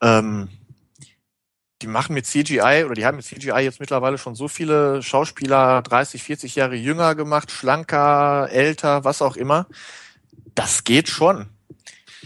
ähm, 0.00 0.48
die 1.82 1.86
machen 1.88 2.14
mit 2.14 2.26
CGI 2.26 2.84
oder 2.84 2.94
die 2.94 3.04
haben 3.04 3.16
mit 3.16 3.26
CGI 3.26 3.60
jetzt 3.60 3.80
mittlerweile 3.80 4.18
schon 4.18 4.34
so 4.34 4.48
viele 4.48 5.02
Schauspieler 5.02 5.82
30, 5.82 6.22
40 6.22 6.54
Jahre 6.56 6.76
jünger 6.76 7.14
gemacht, 7.14 7.50
schlanker, 7.50 8.48
älter, 8.50 9.04
was 9.04 9.20
auch 9.20 9.36
immer. 9.36 9.66
Das 10.54 10.84
geht 10.84 11.08
schon. 11.08 11.48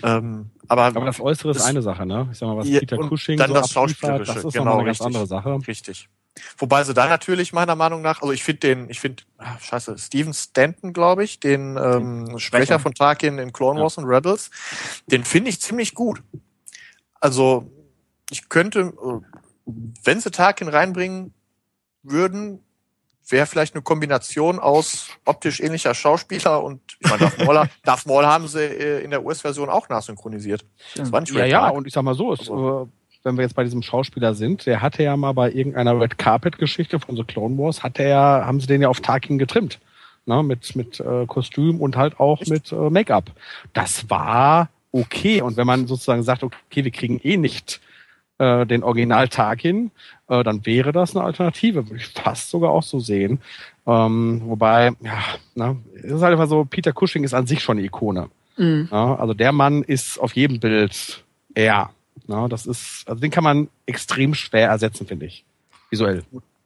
Ähm, 0.02 0.50
aber, 0.68 0.84
Aber 0.84 1.04
das 1.04 1.20
Äußere 1.20 1.52
ist 1.52 1.62
eine 1.62 1.80
Sache, 1.80 2.07
ne? 2.07 2.28
Ich 2.32 2.38
sag 2.38 2.48
mal, 2.48 2.57
was 2.57 2.68
Ja, 2.68 2.80
Peter 2.80 2.98
Cushing 2.98 3.38
dann 3.38 3.48
so 3.48 3.54
das 3.54 3.70
Schauspielerische, 3.70 4.34
das 4.34 4.44
ist 4.44 4.52
genau, 4.52 4.74
eine 4.74 4.84
ganz 4.84 5.00
richtig. 5.00 5.07
andere 5.07 5.26
Sache. 5.26 5.59
Richtig. 5.66 6.09
Wobei 6.59 6.84
sie 6.84 6.92
da 6.92 7.09
natürlich 7.09 7.52
meiner 7.52 7.76
Meinung 7.76 8.02
nach, 8.02 8.20
also 8.20 8.32
ich 8.32 8.44
finde 8.44 8.61
den, 8.61 8.90
ich 8.90 9.00
finde, 9.00 9.22
ah, 9.38 9.59
scheiße, 9.59 9.96
Steven 9.96 10.34
Stanton, 10.34 10.92
glaube 10.92 11.24
ich, 11.24 11.40
den 11.40 11.78
ähm, 11.78 12.38
Sprecher 12.38 12.78
von 12.78 12.94
Tarkin 12.94 13.38
in 13.38 13.52
Clone 13.52 13.78
Ja. 13.78 13.84
Wars 13.84 13.96
und 13.96 14.04
Rebels, 14.04 14.50
den 15.07 15.24
finde 15.24 15.50
ich 15.50 15.61
ziemlich 15.61 15.94
gut. 15.94 16.22
Also 17.20 17.70
ich 18.30 18.48
könnte, 18.48 18.80
äh, 18.80 19.38
wenn 19.66 20.20
sie 20.20 20.30
Tarkin 20.30 20.68
reinbringen 20.68 21.34
würden, 22.02 22.60
wäre 23.28 23.46
vielleicht 23.46 23.74
eine 23.74 23.82
Kombination 23.82 24.58
aus 24.60 25.08
optisch 25.24 25.60
ähnlicher 25.60 25.94
Schauspieler 25.94 26.62
und 26.62 26.80
ich 27.00 27.10
meine, 27.10 27.22
Darth 27.22 27.44
Maul, 27.44 27.68
Darth 27.84 28.06
Maul 28.06 28.24
haben 28.24 28.46
sie 28.46 28.60
äh, 28.62 29.02
in 29.02 29.10
der 29.10 29.24
US-Version 29.24 29.68
auch 29.68 29.88
nachsynchronisiert. 29.88 30.64
Das 30.94 31.10
war 31.10 31.20
nicht 31.20 31.32
Ja, 31.34 31.44
ja, 31.44 31.68
und 31.68 31.86
ich 31.86 31.92
sag 31.92 32.02
mal 32.04 32.14
so, 32.14 32.32
es, 32.32 32.40
Also- 32.40 32.84
äh, 32.84 32.86
wenn 33.24 33.36
wir 33.36 33.42
jetzt 33.42 33.56
bei 33.56 33.64
diesem 33.64 33.82
Schauspieler 33.82 34.34
sind, 34.34 34.66
der 34.66 34.82
hatte 34.82 35.02
ja 35.02 35.16
mal 35.16 35.32
bei 35.32 35.50
irgendeiner 35.50 36.00
Red 36.00 36.16
Carpet 36.16 36.58
Geschichte 36.58 37.00
von 37.00 37.16
The 37.16 37.24
Clone 37.24 37.58
Wars, 37.58 37.82
hat 37.82 37.98
er 37.98 38.08
ja, 38.08 38.42
haben 38.46 38.60
sie 38.60 38.68
den 38.68 38.82
ja 38.82 38.88
auf 38.88 39.00
Tarkin 39.00 39.36
getrimmt. 39.36 39.80
Ne, 40.26 40.42
mit 40.44 40.74
mit 40.76 40.98
äh, 41.00 41.26
Kostüm 41.26 41.80
und 41.80 41.96
halt 41.96 42.18
auch 42.20 42.40
Echt? 42.40 42.50
mit 42.50 42.72
äh, 42.72 42.90
Make-up. 42.90 43.30
Das 43.72 44.10
war 44.10 44.68
okay. 44.92 45.40
Und 45.40 45.56
wenn 45.56 45.66
man 45.66 45.86
sozusagen 45.88 46.22
sagt, 46.24 46.42
okay, 46.44 46.84
wir 46.84 46.90
kriegen 46.90 47.20
eh 47.22 47.36
nicht 47.36 47.80
äh, 48.39 48.66
den 48.66 48.82
Original 48.82 49.28
Tarkin, 49.28 49.91
äh, 50.28 50.43
dann 50.43 50.66
wäre 50.66 50.93
das 50.93 51.16
eine 51.16 51.24
Alternative, 51.24 51.87
würde 51.87 51.97
ich 51.97 52.09
fast 52.09 52.51
sogar 52.51 52.70
auch 52.70 52.82
so 52.82 53.01
sehen. 53.01 53.41
Ähm, 53.87 54.43
wobei, 54.45 54.93
ja, 55.01 55.18
ne, 55.55 55.76
es 55.97 56.12
ist 56.12 56.22
halt 56.22 56.32
einfach 56.32 56.49
so, 56.49 56.64
Peter 56.64 56.93
Cushing 56.93 57.24
ist 57.24 57.34
an 57.34 57.47
sich 57.47 57.62
schon 57.62 57.78
eine 57.78 57.87
Ikone. 57.87 58.28
Ja, 58.59 59.16
also 59.16 59.34
der 59.34 59.53
Mann 59.53 59.82
ist 59.82 60.18
auf 60.18 60.34
jedem 60.34 60.61
Bild 60.61 61.22
er. 61.55 61.91
Ja, 62.26 62.49
das 62.49 62.66
ist, 62.66 63.05
also 63.07 63.20
den 63.20 63.30
kann 63.30 63.45
man 63.45 63.68
extrem 63.84 64.32
schwer 64.32 64.68
ersetzen, 64.68 65.07
finde 65.07 65.26
ich. 65.26 65.45
Visuell. 65.91 66.22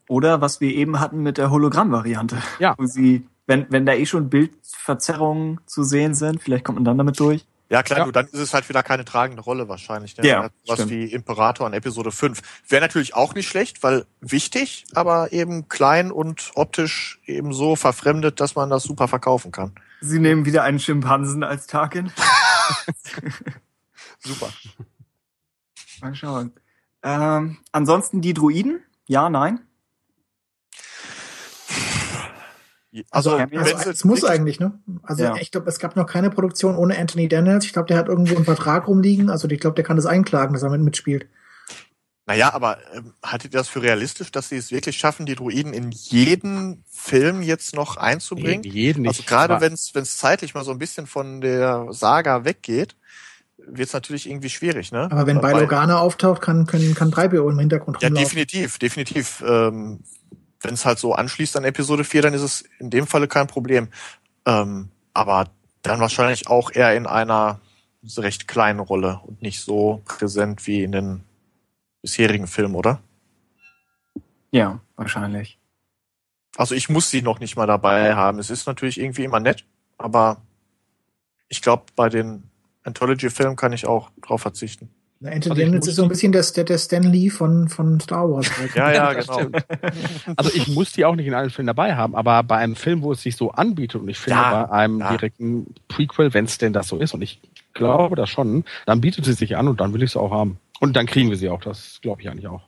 Oder 0.09 0.41
was 0.41 0.61
wir 0.61 0.73
eben 0.73 1.01
hatten 1.01 1.23
mit 1.25 1.37
der 1.37 1.51
Hologramm-Variante. 1.51 2.37
Ja. 2.61 2.77
Wo 2.79 2.87
sie, 2.87 3.27
wenn, 3.49 3.67
wenn 3.71 3.87
da 3.87 3.95
eh 3.95 4.07
schon 4.07 4.31
Bildverzerrungen 4.31 5.59
zu 5.67 5.83
sehen 5.83 6.15
sind, 6.15 6.41
vielleicht 6.41 6.65
kommt 6.65 6.77
man 6.77 6.85
dann 6.85 6.99
damit 6.99 7.19
durch. 7.19 7.45
Ja, 7.71 7.85
klar, 7.85 8.01
Ja. 8.01 8.05
nur 8.05 8.13
dann 8.13 8.27
ist 8.27 8.41
es 8.41 8.53
halt 8.53 8.69
wieder 8.69 8.83
keine 8.83 9.05
tragende 9.05 9.43
Rolle 9.43 9.69
wahrscheinlich. 9.69 10.17
Ne? 10.17 10.27
Ja, 10.27 10.51
Was 10.67 10.75
stimmt. 10.79 10.91
wie 10.91 11.05
Imperator 11.13 11.69
in 11.69 11.73
Episode 11.73 12.11
5. 12.11 12.41
Wäre 12.69 12.83
natürlich 12.83 13.15
auch 13.15 13.33
nicht 13.35 13.49
schlecht, 13.49 13.85
weil 13.85 14.07
wichtig, 14.21 14.85
aber 14.95 15.33
eben 15.33 15.69
klein 15.69 16.11
und 16.11 16.51
optisch 16.57 17.21
eben 17.27 17.53
so 17.53 17.77
verfremdet, 17.77 18.41
dass 18.41 18.57
man 18.57 18.71
das 18.71 18.83
super 18.83 19.07
verkaufen 19.07 19.53
kann. 19.53 19.73
Sie 20.01 20.19
nehmen 20.19 20.47
wieder 20.47 20.65
einen 20.65 20.81
Schimpansen 20.81 21.45
als 21.45 21.69
Tarkin. 21.69 22.11
Super. 24.19 24.53
Mal 26.01 26.15
schauen. 26.15 26.53
Ähm, 27.03 27.59
ansonsten 27.73 28.21
die 28.21 28.35
Druiden? 28.35 28.81
Ja, 29.07 29.31
nein? 29.31 29.61
Also, 33.11 33.39
Ja, 33.39 33.47
Also, 33.61 33.77
sie 33.85 33.91
es 33.91 34.05
muss 34.05 34.25
eigentlich, 34.25 34.59
ne? 34.59 34.79
Also 35.03 35.25
Ja. 35.25 35.37
ich 35.37 35.51
glaube, 35.53 35.69
es 35.69 35.79
gab 35.79 35.95
noch 35.97 36.07
keine 36.07 36.31
Produktion 36.31 36.77
ohne 36.77 36.99
Anthony 36.99 37.29
Daniels. 37.29 37.65
Ich 37.65 37.73
glaube, 37.73 37.87
der 37.89 37.97
hat 37.97 38.09
irgendwo 38.09 38.35
einen 38.37 38.45
Vertrag 38.45 38.89
rumliegen. 38.89 39.31
Also 39.31 39.49
ich 39.49 39.61
glaube, 39.61 39.75
der 39.77 39.85
kann 39.85 39.97
das 39.97 40.07
einklagen, 40.07 40.53
dass 40.55 40.63
er 40.63 40.71
mit 40.71 40.81
mitspielt. 40.83 41.29
Naja, 42.27 42.53
aber 42.53 42.79
ähm, 42.95 43.15
haltet 43.25 43.53
ihr 43.55 43.59
das 43.59 43.69
für 43.69 43.83
realistisch, 43.83 44.31
dass 44.31 44.49
sie 44.51 44.57
es 44.57 44.71
wirklich 44.71 44.97
schaffen, 44.99 45.27
die 45.27 45.35
Druiden 45.35 45.73
in 45.73 45.91
jeden 45.91 46.85
Film 46.89 47.43
jetzt 47.43 47.75
noch 47.75 47.97
einzubringen? 47.97 48.63
jeden 48.63 49.03
nicht. 49.03 49.09
Also 49.09 49.23
gerade 49.25 49.61
wenn 49.61 49.73
es 49.73 50.17
zeitlich 50.17 50.55
mal 50.55 50.65
so 50.65 50.71
ein 50.71 50.79
bisschen 50.79 51.07
von 51.07 51.41
der 51.41 51.87
Saga 51.91 52.45
weggeht, 52.45 52.95
wird 53.59 53.89
es 53.89 53.93
natürlich 53.93 54.29
irgendwie 54.29 54.49
schwierig, 54.51 54.91
ne? 54.93 55.09
Aber 55.11 55.27
wenn 55.27 55.43
Weil- 55.43 55.53
Bail 55.55 55.63
Organa 55.63 55.99
auftaucht, 55.99 56.41
kann, 56.41 56.67
können, 56.67 56.95
kann 56.95 57.11
3BO 57.11 57.51
im 57.51 57.59
Hintergrund 57.59 58.01
Ja, 58.01 58.09
rumlaufen. 58.09 58.25
definitiv, 58.29 58.79
definitiv. 58.79 59.43
Ähm, 59.47 60.01
wenn 60.63 60.75
es 60.75 60.85
halt 60.85 60.99
so 60.99 61.15
anschließt 61.15 61.57
an 61.57 61.65
Episode 61.65 62.05
4, 62.05 62.23
dann 62.23 62.35
ist 62.35 62.43
es 62.43 62.65
in 62.79 62.91
dem 62.91 63.07
Falle 63.07 63.29
kein 63.29 63.47
Problem. 63.47 63.89
Ähm, 64.47 64.91
aber 65.15 65.51
dann 65.83 66.01
wahrscheinlich 66.01 66.49
auch 66.49 66.71
eher 66.73 66.95
in 66.95 67.07
einer 67.07 67.61
recht 68.17 68.49
kleinen 68.49 68.81
Rolle 68.81 69.21
und 69.27 69.43
nicht 69.43 69.61
so 69.61 70.03
präsent 70.05 70.67
wie 70.67 70.83
in 70.83 70.93
den 70.93 71.25
bisherigen 72.03 72.47
Filmen, 72.47 72.75
oder? 72.75 73.01
Ja, 74.51 74.81
wahrscheinlich. 74.97 75.59
Also 76.57 76.75
ich 76.75 76.89
muss 76.89 77.11
sie 77.11 77.23
noch 77.23 77.41
nicht 77.41 77.57
mal 77.57 77.67
dabei 77.67 78.15
haben. 78.15 78.39
Es 78.39 78.51
ist 78.51 78.67
natürlich 78.67 78.99
irgendwie 78.99 79.25
immer 79.25 79.41
nett, 79.41 79.65
aber 79.99 80.43
ich 81.49 81.63
glaube, 81.63 81.85
bei 81.97 82.09
den 82.09 82.51
Anthology-Filmen 82.85 83.57
kann 83.57 83.73
ich 83.73 83.87
auch 83.87 84.11
drauf 84.21 84.43
verzichten. 84.43 84.91
Also 85.23 85.55
the 85.55 85.61
ich 85.61 85.67
Endless 85.67 85.81
muss 85.81 85.89
ist 85.89 85.97
so 85.97 86.03
ein 86.05 86.09
bisschen 86.09 86.33
der, 86.33 86.43
der, 86.43 86.65
der 86.65 86.79
Stan 86.79 87.03
Lee 87.03 87.29
von, 87.29 87.69
von 87.69 88.01
Star 88.01 88.31
Wars. 88.31 88.51
Ja, 88.75 88.91
ja, 88.93 89.15
Das 89.15 89.27
genau. 89.27 89.39
stimmt. 89.41 89.67
Also 90.37 90.51
ich 90.55 90.69
muss 90.69 90.93
die 90.93 91.05
auch 91.05 91.15
nicht 91.15 91.27
in 91.27 91.35
allen 91.35 91.51
Filmen 91.51 91.67
dabei 91.67 91.95
haben, 91.95 92.15
aber 92.15 92.43
bei 92.43 92.57
einem 92.57 92.75
Film, 92.75 93.03
wo 93.03 93.13
es 93.13 93.21
sich 93.23 93.37
so 93.37 93.51
anbietet 93.51 94.01
und 94.01 94.09
ich 94.09 94.19
finde 94.19 94.39
Ja, 94.41 94.65
bei 94.65 94.73
einem 94.73 95.01
ja. 95.01 95.11
direkten 95.11 95.75
Prequel, 95.89 96.33
wenn 96.33 96.47
es 96.47 96.57
denn 96.57 96.73
das 96.73 96.89
so 96.89 96.97
ist 96.97 97.13
und 97.13 97.21
ich 97.21 97.41
glaube 97.75 98.17
das 98.17 98.31
schon, 98.31 98.65
dann 98.87 99.01
bietet 99.03 99.27
sie 99.27 99.35
sich 99.35 99.57
an 99.57 99.69
und 99.69 99.81
dann 99.81 99.93
will 99.93 100.03
ich 100.03 100.13
sie 100.13 100.21
auch 100.21 100.31
haben. 100.31 100.59
Und 100.81 100.97
dann 100.97 101.07
kriegen 101.07 101.29
wir 101.29 101.37
sie 101.37 101.51
auch, 101.51 101.61
das 101.61 102.01
glaube 102.01 102.23
ich 102.23 102.31
eigentlich 102.31 102.49
auch. 102.49 102.63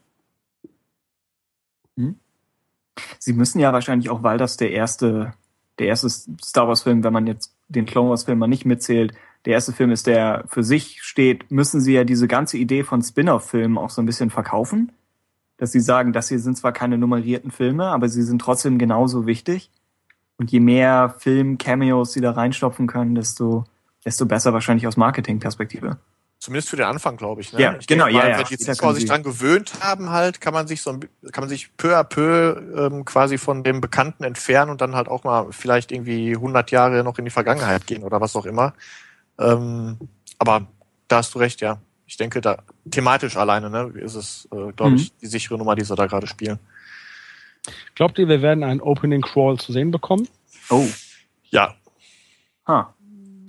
Sie 3.18 3.32
müssen 3.32 3.58
ja 3.58 3.72
wahrscheinlich 3.72 4.10
auch, 4.10 4.22
weil 4.22 4.38
das 4.38 4.56
der 4.56 4.72
erste, 4.72 5.32
der 5.78 5.86
erste 5.86 6.10
Star 6.10 6.68
Wars 6.68 6.82
Film, 6.82 7.04
wenn 7.04 7.12
man 7.12 7.26
jetzt 7.26 7.54
den 7.68 7.86
Clone 7.86 8.10
Wars 8.10 8.24
Film 8.24 8.38
mal 8.38 8.46
nicht 8.46 8.66
mitzählt, 8.66 9.14
der 9.44 9.54
erste 9.54 9.72
Film 9.72 9.90
ist, 9.90 10.06
der 10.06 10.44
für 10.46 10.62
sich 10.62 11.02
steht, 11.02 11.50
müssen 11.50 11.80
sie 11.80 11.94
ja 11.94 12.04
diese 12.04 12.28
ganze 12.28 12.58
Idee 12.58 12.84
von 12.84 13.02
Spin-off-Filmen 13.02 13.78
auch 13.78 13.90
so 13.90 14.00
ein 14.00 14.06
bisschen 14.06 14.30
verkaufen. 14.30 14.92
Dass 15.56 15.72
sie 15.72 15.80
sagen, 15.80 16.12
das 16.12 16.28
hier 16.28 16.38
sind 16.38 16.56
zwar 16.56 16.72
keine 16.72 16.98
nummerierten 16.98 17.50
Filme, 17.50 17.86
aber 17.86 18.08
sie 18.08 18.22
sind 18.22 18.40
trotzdem 18.40 18.78
genauso 18.78 19.26
wichtig. 19.26 19.70
Und 20.38 20.50
je 20.50 20.60
mehr 20.60 21.14
Film-Cameos 21.18 22.12
sie 22.12 22.20
da 22.20 22.32
reinstopfen 22.32 22.86
können, 22.86 23.14
desto, 23.14 23.64
desto 24.04 24.26
besser 24.26 24.52
wahrscheinlich 24.52 24.86
aus 24.86 24.96
Marketing-Perspektive. 24.96 25.98
Zumindest 26.42 26.70
für 26.70 26.76
den 26.76 26.86
Anfang, 26.86 27.16
glaube 27.16 27.40
ich. 27.40 27.52
Ne? 27.52 27.60
Ja, 27.60 27.76
ich 27.78 27.86
genau, 27.86 28.06
denke 28.06 28.18
mal, 28.18 28.24
ja, 28.24 28.30
ja. 28.30 28.38
Wenn 28.38 28.46
die 28.46 28.58
Zuschauer 28.58 28.96
sich 28.96 29.04
dran 29.04 29.22
gewöhnt 29.22 29.74
haben, 29.78 30.10
halt, 30.10 30.40
kann 30.40 30.52
man 30.52 30.66
sich 30.66 30.82
so 30.82 30.90
ein, 30.90 31.00
kann 31.30 31.42
man 31.42 31.48
sich 31.48 31.76
peu 31.76 31.96
à 31.96 32.02
peu 32.02 32.60
ähm, 32.76 33.04
quasi 33.04 33.38
von 33.38 33.62
dem 33.62 33.80
Bekannten 33.80 34.24
entfernen 34.24 34.72
und 34.72 34.80
dann 34.80 34.96
halt 34.96 35.06
auch 35.06 35.22
mal 35.22 35.46
vielleicht 35.52 35.92
irgendwie 35.92 36.34
100 36.34 36.72
Jahre 36.72 37.04
noch 37.04 37.16
in 37.18 37.24
die 37.24 37.30
Vergangenheit 37.30 37.86
gehen 37.86 38.02
oder 38.02 38.20
was 38.20 38.34
auch 38.34 38.46
immer. 38.46 38.74
Ähm, 39.38 39.98
aber 40.38 40.66
da 41.08 41.16
hast 41.18 41.34
du 41.34 41.38
recht, 41.38 41.60
ja. 41.60 41.80
Ich 42.06 42.16
denke, 42.16 42.40
da 42.40 42.62
thematisch 42.90 43.36
alleine, 43.36 43.70
ne, 43.70 43.92
ist 44.00 44.14
es, 44.14 44.46
äh, 44.52 44.72
glaube 44.72 44.90
Mhm. 44.90 44.96
ich, 44.96 45.16
die 45.16 45.26
sichere 45.26 45.56
Nummer, 45.56 45.74
die 45.74 45.84
sie 45.84 45.94
da 45.94 46.06
gerade 46.06 46.26
spielen. 46.26 46.58
Glaubt 47.94 48.18
ihr, 48.18 48.28
wir 48.28 48.42
werden 48.42 48.64
einen 48.64 48.80
Opening 48.80 49.22
Crawl 49.22 49.58
zu 49.58 49.72
sehen 49.72 49.90
bekommen? 49.90 50.28
Oh, 50.70 50.86
Ja, 51.50 51.74
ha. 52.66 52.94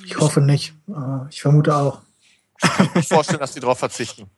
Ich 0.05 0.17
hoffe 0.19 0.41
nicht. 0.41 0.73
Äh, 0.87 1.29
Ich 1.29 1.41
vermute 1.41 1.75
auch. 1.75 2.01
ich 2.95 3.07
vorstellen, 3.07 3.39
dass 3.39 3.53
die 3.53 3.59
darauf 3.59 3.79
verzichten. 3.79 4.29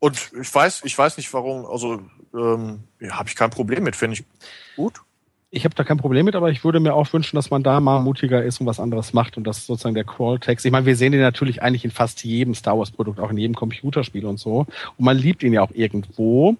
Und 0.00 0.16
ich 0.40 0.52
weiß, 0.54 0.82
ich 0.84 0.96
weiß 0.98 1.16
nicht 1.16 1.32
warum, 1.32 1.64
also 1.64 2.02
ähm, 2.34 2.84
ja, 3.00 3.16
habe 3.18 3.28
ich 3.28 3.36
kein 3.36 3.50
Problem 3.50 3.84
mit, 3.84 3.94
finde 3.96 4.14
ich 4.18 4.24
gut. 4.76 5.00
Ich 5.54 5.66
habe 5.66 5.74
da 5.74 5.84
kein 5.84 5.98
Problem 5.98 6.24
mit, 6.24 6.34
aber 6.34 6.50
ich 6.50 6.64
würde 6.64 6.80
mir 6.80 6.94
auch 6.94 7.12
wünschen, 7.12 7.36
dass 7.36 7.50
man 7.50 7.62
da 7.62 7.78
mal 7.78 8.00
mutiger 8.00 8.42
ist 8.42 8.58
und 8.62 8.66
was 8.66 8.80
anderes 8.80 9.12
macht 9.12 9.36
und 9.36 9.44
das 9.46 9.66
sozusagen 9.66 9.94
der 9.94 10.04
Crawl-Text. 10.04 10.64
Ich 10.64 10.72
meine, 10.72 10.86
wir 10.86 10.96
sehen 10.96 11.12
den 11.12 11.20
natürlich 11.20 11.62
eigentlich 11.62 11.84
in 11.84 11.90
fast 11.90 12.24
jedem 12.24 12.54
Star 12.54 12.78
Wars-Produkt, 12.78 13.20
auch 13.20 13.30
in 13.30 13.36
jedem 13.36 13.54
Computerspiel 13.54 14.24
und 14.24 14.38
so. 14.40 14.60
Und 14.96 15.04
man 15.04 15.18
liebt 15.18 15.42
ihn 15.42 15.52
ja 15.52 15.60
auch 15.60 15.70
irgendwo. 15.74 16.56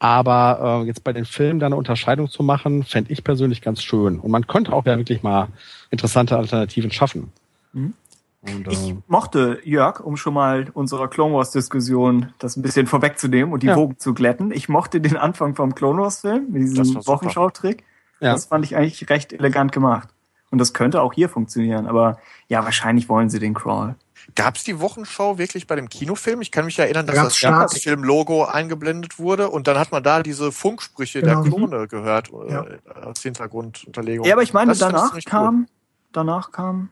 Aber 0.00 0.82
äh, 0.82 0.86
jetzt 0.88 1.04
bei 1.04 1.12
den 1.12 1.24
Filmen 1.24 1.60
da 1.60 1.66
eine 1.66 1.76
Unterscheidung 1.76 2.28
zu 2.28 2.42
machen, 2.42 2.82
fände 2.82 3.12
ich 3.12 3.22
persönlich 3.22 3.62
ganz 3.62 3.80
schön. 3.80 4.18
Und 4.18 4.32
man 4.32 4.48
könnte 4.48 4.72
auch 4.72 4.84
ja 4.86 4.98
wirklich 4.98 5.22
mal 5.22 5.46
interessante 5.92 6.36
Alternativen 6.36 6.90
schaffen. 6.90 7.30
Mhm. 7.72 7.94
Und, 8.40 8.66
Ich 8.72 8.90
äh, 8.90 8.96
mochte 9.06 9.60
Jörg, 9.62 10.00
um 10.00 10.16
schon 10.16 10.34
mal 10.34 10.66
unserer 10.74 11.06
Clone 11.06 11.32
Wars 11.32 11.52
Diskussion 11.52 12.32
das 12.40 12.56
ein 12.56 12.62
bisschen 12.62 12.88
vorwegzunehmen 12.88 13.52
und 13.52 13.62
die 13.62 13.68
Ja. 13.68 13.76
Wogen 13.76 14.00
zu 14.00 14.14
glätten. 14.14 14.50
Ich 14.50 14.68
mochte 14.68 15.00
den 15.00 15.16
Anfang 15.16 15.54
vom 15.54 15.76
Clone 15.76 16.02
Wars 16.02 16.22
Film 16.22 16.46
mit 16.50 16.76
Das 16.76 16.88
diesem. 16.88 17.06
Wochenschau-Trick. 17.06 17.84
Ja. 18.22 18.32
Das 18.32 18.46
fand 18.46 18.64
ich 18.64 18.76
eigentlich 18.76 19.08
recht 19.10 19.32
elegant 19.32 19.72
gemacht. 19.72 20.08
Und 20.50 20.58
das 20.58 20.72
könnte 20.74 21.00
auch 21.00 21.12
hier 21.14 21.28
funktionieren, 21.30 21.86
aber 21.86 22.18
ja, 22.48 22.62
wahrscheinlich 22.64 23.08
wollen 23.08 23.30
sie 23.30 23.38
den 23.38 23.54
Crawl. 23.54 23.94
Gab 24.36 24.56
es 24.56 24.64
die 24.64 24.78
Wochenschau 24.80 25.36
wirklich 25.38 25.66
bei 25.66 25.74
dem 25.76 25.88
Kinofilm? 25.88 26.42
Ich 26.42 26.50
kann 26.52 26.64
mich 26.66 26.78
erinnern, 26.78 27.06
dass 27.06 27.16
Da 27.16 27.22
das 27.24 27.40
gab's 27.40 27.72
Start. 27.72 27.82
Filmlogo 27.82 28.44
eingeblendet 28.44 29.18
wurde 29.18 29.48
und 29.50 29.66
dann 29.66 29.78
hat 29.78 29.90
man 29.92 30.02
da 30.02 30.22
diese 30.22 30.52
Funksprüche 30.52 31.20
Genau. 31.22 31.42
der 31.42 31.50
Klone 31.50 31.88
gehört 31.88 32.30
äh, 32.30 32.52
Ja. 32.52 32.66
als 33.02 33.22
Hintergrundunterlegung. 33.22 34.26
Ja, 34.26 34.34
aber 34.34 34.42
ich 34.42 34.52
meine, 34.52 34.70
Das 34.72 34.78
danach 34.78 35.08
ziemlich 35.08 35.24
gut. 35.24 35.32
kam, 35.32 35.66
danach 36.12 36.52
kam, 36.52 36.90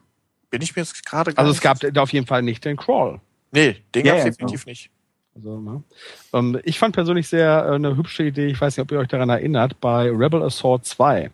Bin 0.50 0.62
ich 0.62 0.74
mir 0.74 0.82
jetzt 0.82 1.04
gerade 1.06 1.36
Also 1.36 1.52
es 1.52 1.60
gab 1.60 1.78
auf 1.98 2.12
jeden 2.12 2.26
Fall 2.26 2.42
nicht 2.42 2.64
den 2.64 2.76
Crawl. 2.76 3.20
Nee, 3.52 3.76
den 3.94 4.06
Ja, 4.06 4.12
gab's 4.14 4.24
ja, 4.24 4.30
definitiv 4.30 4.66
nicht. 4.66 4.90
Also, 5.36 5.60
ne? 5.60 5.82
ähm, 6.32 6.58
ich 6.64 6.78
fand 6.80 6.94
persönlich 6.94 7.28
sehr 7.28 7.64
äh, 7.70 7.74
eine 7.76 7.96
hübsche 7.96 8.24
Idee, 8.24 8.46
ich 8.48 8.60
weiß 8.60 8.76
nicht, 8.76 8.82
ob 8.82 8.90
ihr 8.90 8.98
euch 8.98 9.06
daran 9.08 9.28
erinnert, 9.28 9.80
bei 9.80 10.10
Rebel 10.10 10.42
Assault 10.42 10.84
2. 10.84 11.20
Äh, 11.22 11.30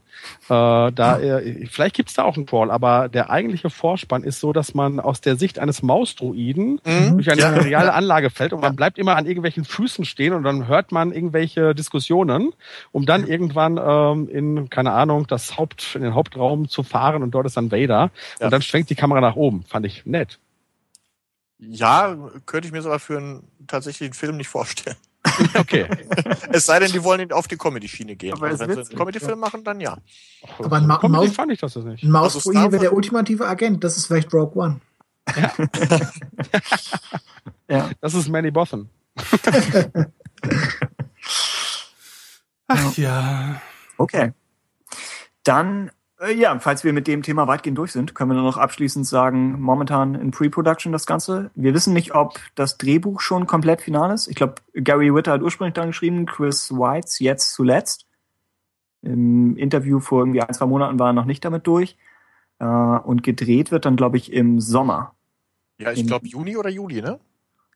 da, 0.48 1.18
äh, 1.18 1.66
vielleicht 1.66 1.96
gibt's 1.96 2.12
da 2.14 2.24
auch 2.24 2.36
einen 2.36 2.44
Crawl, 2.44 2.70
aber 2.70 3.08
der 3.08 3.30
eigentliche 3.30 3.70
Vorspann 3.70 4.22
ist 4.22 4.40
so, 4.40 4.52
dass 4.52 4.74
man 4.74 5.00
aus 5.00 5.22
der 5.22 5.36
Sicht 5.36 5.58
eines 5.58 5.82
Mausdruiden 5.82 6.78
Mhm. 6.84 7.14
durch 7.16 7.30
eine 7.30 7.40
Ja. 7.40 7.48
reale 7.50 7.94
Anlage 7.94 8.28
fällt 8.28 8.52
und 8.52 8.60
man 8.60 8.76
bleibt 8.76 8.98
immer 8.98 9.16
an 9.16 9.24
irgendwelchen 9.26 9.64
Füßen 9.64 10.04
stehen 10.04 10.34
und 10.34 10.42
dann 10.42 10.68
hört 10.68 10.92
man 10.92 11.10
irgendwelche 11.12 11.74
Diskussionen, 11.74 12.52
um 12.92 13.06
dann 13.06 13.26
irgendwann 13.26 13.80
ähm, 13.82 14.28
in, 14.28 14.68
keine 14.70 14.92
Ahnung, 14.92 15.26
das 15.26 15.56
Haupt, 15.56 15.94
in 15.94 16.02
den 16.02 16.14
Hauptraum 16.14 16.68
zu 16.68 16.82
fahren 16.82 17.22
und 17.22 17.30
dort 17.30 17.46
ist 17.46 17.56
dann 17.56 17.72
Vader 17.72 18.10
Ja. 18.40 18.46
und 18.46 18.50
dann 18.52 18.62
schwenkt 18.62 18.90
die 18.90 18.94
Kamera 18.94 19.20
nach 19.22 19.36
oben. 19.36 19.62
Fand 19.64 19.86
ich 19.86 20.04
nett. 20.04 20.38
Ja, 21.58 22.16
könnte 22.44 22.66
ich 22.68 22.72
mir 22.72 22.82
sogar 22.82 22.98
für 22.98 23.16
einen 23.18 23.48
tatsächlichen 23.66 24.14
Film 24.14 24.36
nicht 24.36 24.48
vorstellen. 24.48 24.96
Okay. 25.58 25.88
es 26.52 26.66
sei 26.66 26.78
denn, 26.78 26.92
die 26.92 27.02
wollen 27.02 27.32
auf 27.32 27.48
die 27.48 27.56
Comedy-Schiene 27.56 28.14
gehen. 28.16 28.32
Aber 28.34 28.46
Also 28.46 28.60
wenn 28.60 28.70
sie 28.70 28.76
witzig, 28.78 28.92
einen 28.92 28.98
Comedy-Film 29.00 29.38
machen, 29.40 29.64
dann 29.64 29.80
ja. 29.80 29.98
Aber 30.58 30.76
ein 30.76 30.86
Ma- 30.86 30.98
Comedy 30.98 31.26
Maus- 31.26 31.34
fand 31.34 31.50
ich 31.52 31.58
das 31.60 31.74
nicht. 31.76 32.04
Ein 32.04 32.14
Also 32.14 32.36
Mausdruide 32.38 32.58
Star 32.60 32.72
wäre 32.72 32.80
der 32.82 32.92
ultimative 32.92 33.46
Agent. 33.46 33.82
Das 33.84 33.96
ist 33.96 34.06
vielleicht 34.06 34.32
Rogue 34.32 34.54
One. 34.62 34.80
ja. 37.68 37.90
Das 38.00 38.14
ist 38.14 38.28
Manny 38.28 38.50
Bothan. 38.52 38.88
Ach 42.68 42.96
ja. 42.96 43.60
Okay. 43.98 44.32
Dann, 45.44 45.90
ja, 46.34 46.58
falls 46.58 46.82
wir 46.82 46.92
mit 46.92 47.06
dem 47.06 47.22
Thema 47.22 47.46
weitgehend 47.46 47.76
durch 47.76 47.92
sind, 47.92 48.14
können 48.14 48.30
wir 48.30 48.34
nur 48.36 48.44
noch 48.44 48.56
abschließend 48.56 49.06
sagen, 49.06 49.60
momentan 49.60 50.14
in 50.14 50.30
Pre-Production 50.30 50.92
das 50.92 51.04
Ganze. 51.04 51.50
Wir 51.54 51.74
wissen 51.74 51.92
nicht, 51.92 52.14
ob 52.14 52.38
das 52.54 52.78
Drehbuch 52.78 53.20
schon 53.20 53.46
komplett 53.46 53.82
final 53.82 54.12
ist. 54.14 54.26
Ich 54.26 54.36
glaube, 54.36 54.54
Gary 54.74 55.14
Witter 55.14 55.32
hat 55.32 55.42
ursprünglich 55.42 55.74
dann 55.74 55.88
geschrieben, 55.88 56.24
Chris 56.24 56.72
Weitz 56.72 57.18
jetzt 57.18 57.52
zuletzt. 57.52 58.06
Im 59.02 59.56
Interview 59.56 60.00
vor 60.00 60.20
irgendwie 60.20 60.40
ein, 60.40 60.54
zwei 60.54 60.66
Monaten 60.66 60.98
war 60.98 61.10
er 61.10 61.12
noch 61.12 61.26
nicht 61.26 61.44
damit 61.44 61.66
durch. 61.66 61.96
Äh, 62.58 62.64
und 62.64 63.22
gedreht 63.22 63.70
wird 63.70 63.84
dann, 63.84 63.96
glaube 63.96 64.16
ich, 64.16 64.32
im 64.32 64.58
Sommer. 64.58 65.14
Ja, 65.78 65.92
ich 65.92 66.06
glaube 66.06 66.26
Juni 66.26 66.56
oder 66.56 66.70
Juli, 66.70 67.02
ne? 67.02 67.20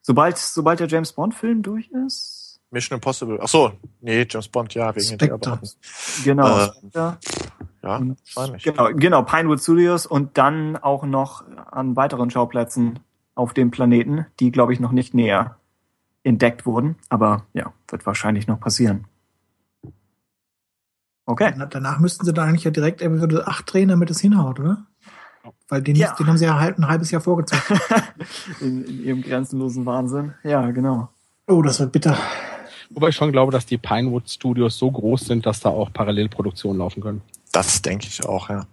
Sobald, 0.01 0.37
sobald 0.37 0.79
der 0.79 0.87
James 0.87 1.13
Bond-Film 1.13 1.61
durch 1.61 1.89
ist. 2.07 2.59
Mission 2.71 2.95
Impossible. 2.95 3.37
Ach 3.39 3.47
so, 3.47 3.73
nee, 3.99 4.25
James 4.27 4.47
Bond, 4.47 4.73
ja, 4.73 4.95
wegen 4.95 5.07
den 5.07 5.19
Spectre. 5.19 5.37
Dreharbeiten. 5.37 5.69
Genau. 6.23 6.65
Äh, 6.65 7.13
ja. 7.83 7.97
Und- 7.97 8.17
wahrscheinlich. 8.35 8.63
Genau, 8.63 8.89
genau, 8.93 9.23
Pinewood 9.23 9.59
Studios 9.61 10.05
und 10.05 10.37
dann 10.37 10.77
auch 10.77 11.03
noch 11.03 11.43
an 11.71 11.95
weiteren 11.95 12.29
Schauplätzen 12.29 12.99
auf 13.35 13.53
dem 13.53 13.71
Planeten, 13.71 14.25
die, 14.39 14.51
glaube 14.51 14.73
ich, 14.73 14.79
noch 14.79 14.91
nicht 14.91 15.13
näher 15.13 15.57
entdeckt 16.23 16.65
wurden. 16.65 16.95
Aber 17.09 17.45
ja, 17.53 17.73
wird 17.89 18.05
wahrscheinlich 18.05 18.47
noch 18.47 18.59
passieren. 18.59 19.05
Okay. 21.25 21.53
Na- 21.55 21.65
Danach 21.65 21.99
müssten 21.99 22.25
sie 22.25 22.33
dann 22.33 22.49
eigentlich 22.49 22.63
ja 22.63 22.71
direkt 22.71 23.01
Episode 23.01 23.47
8 23.47 23.71
drehen, 23.73 23.89
damit 23.89 24.09
es 24.09 24.19
hinhaut, 24.19 24.59
oder? 24.59 24.85
Weil 25.69 25.81
den, 25.81 25.95
Ja. 25.95 26.13
den 26.15 26.27
haben 26.27 26.37
sie 26.37 26.45
ja 26.45 26.59
halt 26.59 26.77
ein 26.77 26.87
halbes 26.87 27.09
Jahr 27.11 27.21
vorgezogen. 27.21 27.79
In, 28.61 28.83
in 28.85 29.03
ihrem 29.03 29.21
grenzenlosen 29.21 29.85
Wahnsinn. 29.85 30.33
Ja, 30.43 30.69
genau. 30.71 31.09
Oh, 31.47 31.61
das 31.61 31.79
wird 31.79 31.91
bitter. 31.91 32.15
Wobei 32.91 33.07
ich 33.09 33.15
schon 33.15 33.31
glaube, 33.31 33.51
dass 33.51 33.65
die 33.65 33.77
Pinewood 33.77 34.29
Studios 34.29 34.77
so 34.77 34.91
groß 34.91 35.21
sind, 35.25 35.45
dass 35.45 35.61
da 35.61 35.69
auch 35.69 35.91
Parallelproduktionen 35.93 36.77
laufen 36.77 37.01
können. 37.01 37.21
Das 37.51 37.81
denke 37.81 38.07
ich 38.07 38.25
auch, 38.25 38.49
ja. 38.49 38.67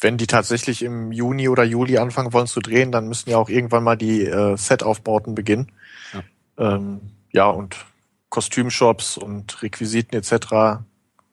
Wenn 0.00 0.16
die 0.16 0.26
tatsächlich 0.26 0.82
im 0.82 1.12
Juni 1.12 1.48
oder 1.48 1.62
Juli 1.62 1.98
anfangen 1.98 2.32
wollen 2.32 2.46
zu 2.46 2.60
drehen, 2.60 2.90
dann 2.90 3.08
müssen 3.08 3.28
ja 3.28 3.36
auch 3.36 3.50
irgendwann 3.50 3.84
mal 3.84 3.96
die 3.96 4.24
äh, 4.24 4.56
Set-Aufbauten 4.56 5.34
beginnen. 5.34 5.70
Ja. 6.14 6.74
Ähm, 6.74 7.00
ja, 7.32 7.48
und 7.48 7.76
Kostümshops 8.30 9.18
und 9.18 9.62
Requisiten 9.62 10.16
etc. 10.16 10.82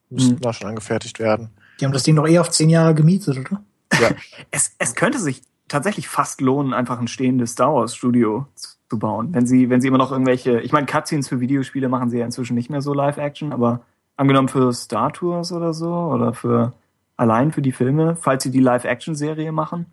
müssten 0.09 0.35
Mhm. 0.35 0.41
da 0.41 0.51
schon 0.51 0.67
angefertigt 0.67 1.19
werden. 1.19 1.51
Die 1.79 1.85
haben 1.85 1.93
das 1.93 2.03
Ding 2.03 2.15
doch 2.15 2.27
eher 2.27 2.41
auf 2.41 2.51
zehn 2.51 2.69
Jahre 2.69 2.93
gemietet, 2.93 3.37
oder? 3.37 3.61
Es, 4.51 4.73
es 4.79 4.95
könnte 4.95 5.17
sich 5.17 5.41
tatsächlich 5.69 6.09
fast 6.09 6.41
lohnen, 6.41 6.73
einfach 6.73 6.99
ein 6.99 7.07
stehendes 7.07 7.51
Star 7.51 7.73
Wars 7.73 7.95
Studio 7.95 8.47
zu 8.55 8.77
zu 8.89 8.99
bauen. 8.99 9.33
Wenn 9.33 9.45
sie, 9.45 9.69
wenn 9.69 9.81
sie 9.81 9.87
immer 9.87 9.97
noch 9.97 10.11
irgendwelche, 10.11 10.61
ich 10.61 10.71
meine, 10.71 10.85
Cutscenes 10.85 11.27
für 11.27 11.39
Videospiele 11.39 11.89
machen 11.89 12.09
sie 12.09 12.19
ja 12.19 12.25
inzwischen 12.25 12.55
nicht 12.55 12.69
mehr 12.69 12.81
so 12.81 12.93
Live-Action, 12.93 13.51
aber 13.51 13.81
angenommen 14.17 14.49
für 14.49 14.73
Star 14.73 15.13
Tours 15.13 15.51
oder 15.51 15.73
so 15.73 15.93
oder 15.93 16.33
für 16.33 16.73
allein 17.15 17.51
für 17.51 17.61
die 17.61 17.71
Filme, 17.71 18.15
falls 18.15 18.43
sie 18.43 18.51
die 18.51 18.59
Live-Action-Serie 18.59 19.51
machen. 19.51 19.85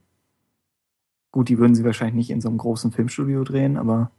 Gut, 1.30 1.48
die 1.48 1.58
würden 1.58 1.74
sie 1.74 1.84
wahrscheinlich 1.84 2.14
nicht 2.14 2.30
in 2.30 2.40
so 2.40 2.48
einem 2.48 2.58
großen 2.58 2.92
Filmstudio 2.92 3.44
drehen, 3.44 3.76
aber 3.76 4.10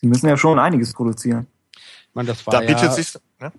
sie 0.00 0.06
müssen 0.06 0.28
ja 0.28 0.36
schon 0.36 0.58
einiges 0.58 0.92
produzieren. 0.92 1.46
Ich 1.74 2.14
meine, 2.14 2.28
das 2.28 2.46
war 2.46 2.52
Da 2.52 2.62
ja, 2.62 2.74
bietet 2.74 2.92
sich, 2.92 3.18
ne? 3.40 3.52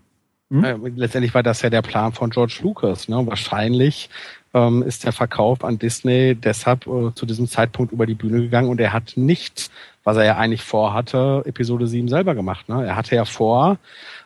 äh, 0.51 0.77
letztendlich 0.95 1.33
war 1.33 1.41
das 1.41 1.61
ja 1.61 1.69
der 1.69 1.81
Plan 1.81 2.13
von 2.13 2.29
George 2.29 2.59
Lucas. 2.61 3.07
Ne? 3.07 3.25
Wahrscheinlich 3.25 4.09
ähm, 4.53 4.83
ist 4.83 5.03
der 5.03 5.13
Verkauf 5.13 5.63
an 5.63 5.79
Disney 5.79 6.35
deshalb 6.35 6.85
äh, 6.85 7.13
zu 7.15 7.25
diesem 7.25 7.47
Zeitpunkt 7.47 7.91
über 7.91 8.05
die 8.05 8.13
Bühne 8.13 8.41
gegangen 8.41 8.69
und 8.69 8.79
er 8.79 8.93
hat 8.93 9.13
nicht, 9.15 9.71
was 10.03 10.17
er 10.17 10.25
ja 10.25 10.37
eigentlich 10.37 10.63
vorhatte, 10.63 11.41
Episode 11.45 11.87
7 11.87 12.07
selber 12.07 12.35
gemacht. 12.35 12.69
Ne? 12.69 12.85
Er 12.85 12.95
hatte 12.95 13.15
ja 13.15 13.25
vor, 13.25 13.79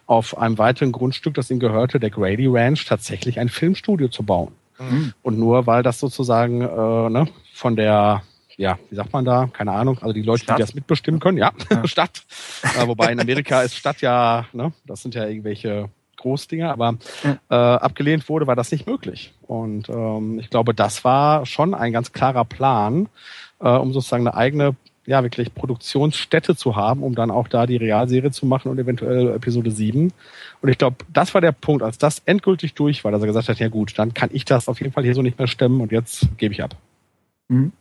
auf 0.07 0.37
einem 0.37 0.57
weiteren 0.57 0.91
Grundstück, 0.91 1.35
das 1.35 1.51
ihm 1.51 1.59
gehörte, 1.59 1.99
der 1.99 2.09
Grady 2.09 2.47
Ranch, 2.47 2.85
tatsächlich 2.85 3.39
ein 3.39 3.49
Filmstudio 3.49 4.07
zu 4.07 4.23
bauen. 4.23 4.53
Mhm. 4.79 5.13
Und 5.21 5.37
nur 5.37 5.67
weil 5.67 5.83
das 5.83 5.99
sozusagen 5.99 6.61
äh, 6.61 7.09
ne, 7.09 7.27
von 7.53 7.75
der 7.75 8.23
ja, 8.57 8.79
wie 8.89 8.95
sagt 8.95 9.13
man 9.13 9.23
da? 9.23 9.47
Keine 9.53 9.71
Ahnung. 9.71 9.99
Also 10.01 10.13
die 10.13 10.23
Leute, 10.23 10.43
Stadt. 10.43 10.57
die 10.57 10.61
das 10.61 10.73
mitbestimmen 10.73 11.19
können, 11.19 11.37
ja, 11.37 11.51
ja. 11.69 11.87
Stadt. 11.87 12.23
Äh, 12.63 12.87
wobei 12.87 13.11
in 13.11 13.19
Amerika 13.19 13.61
ist 13.61 13.75
Stadt 13.75 14.01
ja, 14.01 14.45
ne, 14.51 14.73
das 14.87 15.03
sind 15.03 15.13
ja 15.13 15.27
irgendwelche 15.27 15.89
Großdinger, 16.17 16.71
aber 16.71 16.97
ja. 17.23 17.37
äh, 17.49 17.77
abgelehnt 17.77 18.27
wurde, 18.27 18.47
war 18.47 18.55
das 18.55 18.71
nicht 18.71 18.87
möglich. 18.87 19.33
Und 19.43 19.89
ähm, 19.89 20.39
ich 20.39 20.49
glaube, 20.49 20.73
das 20.73 21.03
war 21.03 21.45
schon 21.45 21.75
ein 21.75 21.93
ganz 21.93 22.11
klarer 22.11 22.45
Plan, 22.45 23.07
äh, 23.59 23.69
um 23.69 23.93
sozusagen 23.93 24.27
eine 24.27 24.35
eigene, 24.35 24.75
ja, 25.07 25.23
wirklich 25.23 25.55
Produktionsstätte 25.55 26.55
zu 26.55 26.75
haben, 26.75 27.01
um 27.01 27.15
dann 27.15 27.31
auch 27.31 27.47
da 27.47 27.65
die 27.65 27.77
Realserie 27.77 28.29
zu 28.29 28.45
machen 28.45 28.69
und 28.69 28.77
eventuell 28.77 29.29
Episode 29.29 29.71
7. 29.71 30.11
Und 30.61 30.69
ich 30.69 30.77
glaube, 30.77 30.97
das 31.11 31.33
war 31.33 31.39
der 31.39 31.53
Punkt, 31.53 31.81
als 31.81 31.97
das 31.97 32.21
endgültig 32.25 32.73
durch 32.73 33.05
war, 33.05 33.11
dass 33.11 33.21
er 33.21 33.27
gesagt 33.27 33.47
hat, 33.47 33.57
ja 33.57 33.69
gut, 33.69 33.97
dann 33.97 34.13
kann 34.13 34.29
ich 34.33 34.43
das 34.43 34.67
auf 34.67 34.81
jeden 34.81 34.91
Fall 34.91 35.05
hier 35.05 35.15
so 35.15 35.21
nicht 35.21 35.39
mehr 35.39 35.47
stemmen 35.47 35.79
und 35.79 35.93
jetzt 35.93 36.27
gebe 36.37 36.53
ich 36.53 36.61
ab. 36.61 36.75
Mhm. 37.47 37.71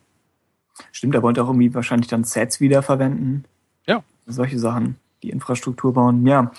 Stimmt, 0.92 1.16
er 1.16 1.22
wollte 1.22 1.42
auch 1.42 1.48
irgendwie 1.48 1.74
wahrscheinlich 1.74 2.06
dann 2.06 2.22
Sets 2.22 2.60
wiederverwenden. 2.60 3.44
Ja. 3.86 4.04
Solche 4.26 4.60
Sachen, 4.60 4.96
die 5.24 5.30
Infrastruktur 5.30 5.92
bauen. 5.94 6.24
Ja. 6.26 6.52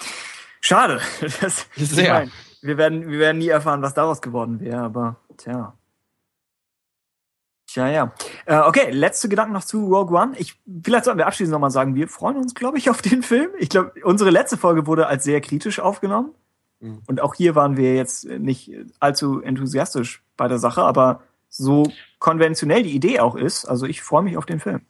Schade. 0.60 1.00
Das, 1.42 1.66
Sehr. 1.76 2.04
Ich 2.04 2.10
mein, 2.10 2.32
wir, 2.62 2.78
werden, 2.78 3.10
wir 3.10 3.20
werden 3.20 3.38
nie 3.38 3.48
erfahren, 3.48 3.82
was 3.82 3.94
daraus 3.94 4.22
geworden 4.22 4.60
wäre, 4.60 4.82
aber 4.82 5.16
tja. 5.38 5.77
Tja, 7.68 7.90
ja. 7.90 8.14
Äh, 8.46 8.60
okay, 8.60 8.92
letzte 8.92 9.28
Gedanken 9.28 9.54
noch 9.54 9.64
zu 9.64 9.86
Rogue 9.86 10.18
One. 10.18 10.34
Ich, 10.38 10.56
vielleicht 10.84 11.06
sollten 11.06 11.20
wir 11.20 11.28
abschließend 11.28 11.52
nochmal 11.52 11.72
sagen, 11.72 11.96
wir 11.96 12.08
freuen 12.08 12.38
uns, 12.38 12.56
glaube 12.56 12.78
ich, 12.78 12.90
auf 12.90 13.02
den 13.02 13.24
Film. 13.24 13.50
Ich 13.60 13.70
glaube, 13.70 13.92
unsere 14.04 14.30
letzte 14.30 14.58
Folge 14.58 14.88
wurde 14.88 15.08
als 15.08 15.26
sehr 15.26 15.42
kritisch 15.42 15.80
aufgenommen. 15.80 16.32
Mhm. 16.80 17.02
Und 17.08 17.22
auch 17.22 17.36
hier 17.36 17.56
waren 17.56 17.76
wir 17.76 17.96
jetzt 17.96 18.26
nicht 18.26 18.72
allzu 19.00 19.42
enthusiastisch 19.42 20.24
bei 20.38 20.48
der 20.48 20.60
Sache, 20.60 20.82
aber 20.84 21.22
so 21.50 21.92
konventionell 22.20 22.84
die 22.84 22.92
Idee 22.92 23.20
auch 23.20 23.36
ist, 23.36 23.66
also 23.66 23.86
ich 23.86 24.02
freue 24.02 24.24
mich 24.24 24.38
auf 24.38 24.46
den 24.46 24.60
Film. 24.60 24.82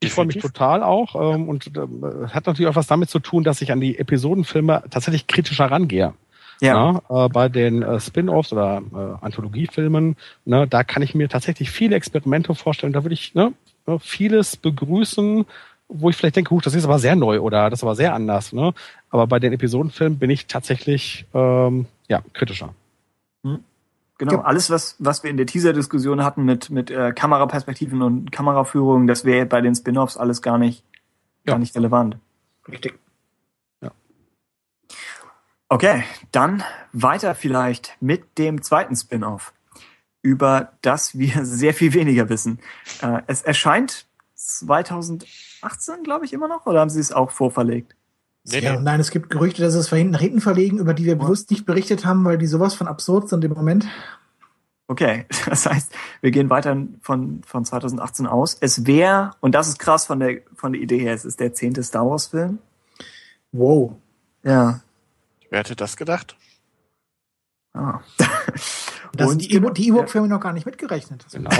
Ich 0.00 0.12
freue 0.12 0.26
mich 0.26 0.38
total 0.38 0.82
auch 0.82 1.14
ähm, 1.14 1.48
und 1.48 1.68
äh, 1.68 2.28
hat 2.28 2.46
natürlich 2.46 2.68
auch 2.68 2.76
was 2.76 2.86
damit 2.86 3.08
zu 3.08 3.18
tun, 3.18 3.44
dass 3.44 3.62
ich 3.62 3.72
an 3.72 3.80
die 3.80 3.98
Episodenfilme 3.98 4.84
tatsächlich 4.90 5.26
kritischer 5.26 5.70
rangehe. 5.70 6.12
Ja. 6.60 7.00
ja 7.10 7.26
äh, 7.26 7.28
bei 7.28 7.48
den 7.48 7.82
äh, 7.82 8.00
Spin-offs 8.00 8.52
oder 8.52 8.82
äh, 8.92 9.24
Anthologiefilmen, 9.24 10.16
ne, 10.44 10.66
da 10.66 10.84
kann 10.84 11.02
ich 11.02 11.14
mir 11.14 11.28
tatsächlich 11.28 11.70
viele 11.70 11.96
Experimente 11.96 12.54
vorstellen. 12.54 12.92
Da 12.92 13.04
würde 13.04 13.14
ich 13.14 13.34
ne, 13.34 13.52
ne 13.86 13.98
vieles 13.98 14.56
begrüßen, 14.56 15.46
wo 15.88 16.10
ich 16.10 16.16
vielleicht 16.16 16.36
denke, 16.36 16.50
huch, 16.50 16.62
das 16.62 16.74
ist 16.74 16.84
aber 16.84 16.98
sehr 16.98 17.16
neu 17.16 17.40
oder 17.40 17.70
das 17.70 17.80
ist 17.80 17.84
aber 17.84 17.94
sehr 17.94 18.14
anders. 18.14 18.52
Ne? 18.52 18.74
Aber 19.10 19.26
bei 19.26 19.38
den 19.38 19.52
Episodenfilmen 19.52 20.18
bin 20.18 20.30
ich 20.30 20.46
tatsächlich 20.46 21.26
ähm, 21.32 21.86
ja 22.08 22.22
kritischer. 22.32 22.74
Hm. 23.44 23.60
Genau, 24.18 24.40
alles, 24.40 24.70
was, 24.70 24.96
was 24.98 25.22
wir 25.22 25.30
in 25.30 25.36
der 25.36 25.44
Teaser-Diskussion 25.44 26.24
hatten 26.24 26.44
mit, 26.44 26.70
mit 26.70 26.90
äh, 26.90 27.12
Kameraperspektiven 27.12 28.00
und 28.00 28.32
Kameraführung, 28.32 29.06
das 29.06 29.26
wäre 29.26 29.44
bei 29.44 29.60
den 29.60 29.74
Spin-offs 29.74 30.16
alles 30.16 30.40
gar 30.40 30.56
nicht, 30.56 30.82
ja. 31.44 31.52
gar 31.52 31.58
nicht 31.58 31.76
relevant. 31.76 32.16
Richtig. 32.66 32.94
Okay, 35.68 36.04
dann 36.30 36.62
weiter 36.92 37.34
vielleicht 37.34 37.96
mit 38.00 38.38
dem 38.38 38.62
zweiten 38.62 38.94
Spin-off, 38.94 39.52
über 40.22 40.72
das 40.82 41.18
wir 41.18 41.32
sehr 41.44 41.74
viel 41.74 41.92
weniger 41.92 42.28
wissen. 42.28 42.60
Äh, 43.02 43.22
es 43.26 43.42
erscheint 43.42 44.06
2018, 44.34 46.04
glaube 46.04 46.24
ich, 46.24 46.32
immer 46.32 46.46
noch, 46.46 46.66
oder 46.66 46.80
haben 46.80 46.90
Sie 46.90 47.00
es 47.00 47.12
auch 47.12 47.30
vorverlegt? 47.30 47.96
Nee, 48.44 48.60
ja, 48.60 48.78
nein, 48.78 49.00
es 49.00 49.10
gibt 49.10 49.28
Gerüchte, 49.28 49.62
dass 49.62 49.74
es 49.74 49.90
nach 49.90 50.20
hinten 50.20 50.40
verlegen, 50.40 50.78
über 50.78 50.94
die 50.94 51.04
wir 51.04 51.16
bewusst 51.16 51.50
nicht 51.50 51.66
berichtet 51.66 52.06
haben, 52.06 52.24
weil 52.24 52.38
die 52.38 52.46
sowas 52.46 52.74
von 52.74 52.86
absurd 52.86 53.28
sind 53.28 53.42
im 53.42 53.52
Moment. 53.52 53.88
Okay, 54.86 55.26
das 55.46 55.66
heißt, 55.66 55.92
wir 56.20 56.30
gehen 56.30 56.48
weiter 56.48 56.76
von, 57.00 57.42
von 57.44 57.64
2018 57.64 58.28
aus. 58.28 58.56
Es 58.60 58.86
wäre, 58.86 59.32
und 59.40 59.56
das 59.56 59.66
ist 59.66 59.80
krass 59.80 60.06
von 60.06 60.20
der, 60.20 60.42
von 60.54 60.72
der 60.72 60.80
Idee 60.82 60.98
her, 60.98 61.14
es 61.14 61.24
ist 61.24 61.40
der 61.40 61.54
zehnte 61.54 61.82
Star 61.82 62.08
Wars 62.08 62.28
Film. 62.28 62.58
Wow. 63.50 63.96
Ja. 64.44 64.80
Wer 65.56 65.60
hätte 65.60 65.74
das 65.74 65.96
gedacht? 65.96 66.36
Ah. 67.72 68.00
Da 69.14 69.26
sind 69.26 69.40
die, 69.40 69.58
die 69.72 69.88
Ewok-Filme 69.88 70.28
noch 70.28 70.40
gar 70.40 70.52
nicht 70.52 70.66
mitgerechnet. 70.66 71.24
Genau. 71.32 71.50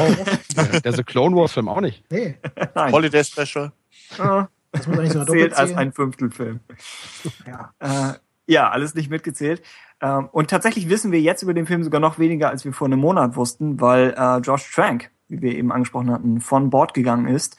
der 0.85 0.93
The 0.93 1.03
Clone 1.03 1.35
Wars-Film 1.35 1.71
auch 1.71 1.81
nicht. 1.81 2.05
Nee. 2.11 2.37
Holiday 2.77 3.25
Special. 3.25 3.73
Ah. 4.19 4.49
Das 4.73 4.87
muss 4.87 4.99
eigentlich 4.99 5.13
so 5.15 5.25
zählt 5.25 5.55
als 5.55 5.73
ein 5.73 5.95
Fünftelfilm. 5.95 6.61
Ja. 7.47 7.73
Äh, 7.79 8.19
ja, 8.47 8.69
alles 8.69 8.95
nicht 8.95 9.09
mitgezählt. 9.09 9.63
Ähm, 10.03 10.29
und 10.31 10.51
tatsächlich 10.51 10.91
wissen 10.91 11.11
wir 11.11 11.23
jetzt 11.23 11.43
über 11.43 11.55
den 11.55 11.67
Film 11.67 11.83
sogar 11.83 12.03
noch 12.03 12.19
weniger, 12.19 12.51
als 12.51 12.67
wir 12.67 12.75
vor 12.75 12.89
einem 12.89 13.01
Monat 13.01 13.35
wussten, 13.35 13.81
weil 13.81 14.15
äh, 14.15 14.41
Josh 14.41 14.71
Trank, 14.75 15.11
wie 15.29 15.41
wir 15.41 15.55
eben 15.55 15.73
angesprochen 15.73 16.11
hatten, 16.11 16.43
von 16.43 16.69
Bord 16.69 16.93
gegangen 16.93 17.29
ist. 17.29 17.57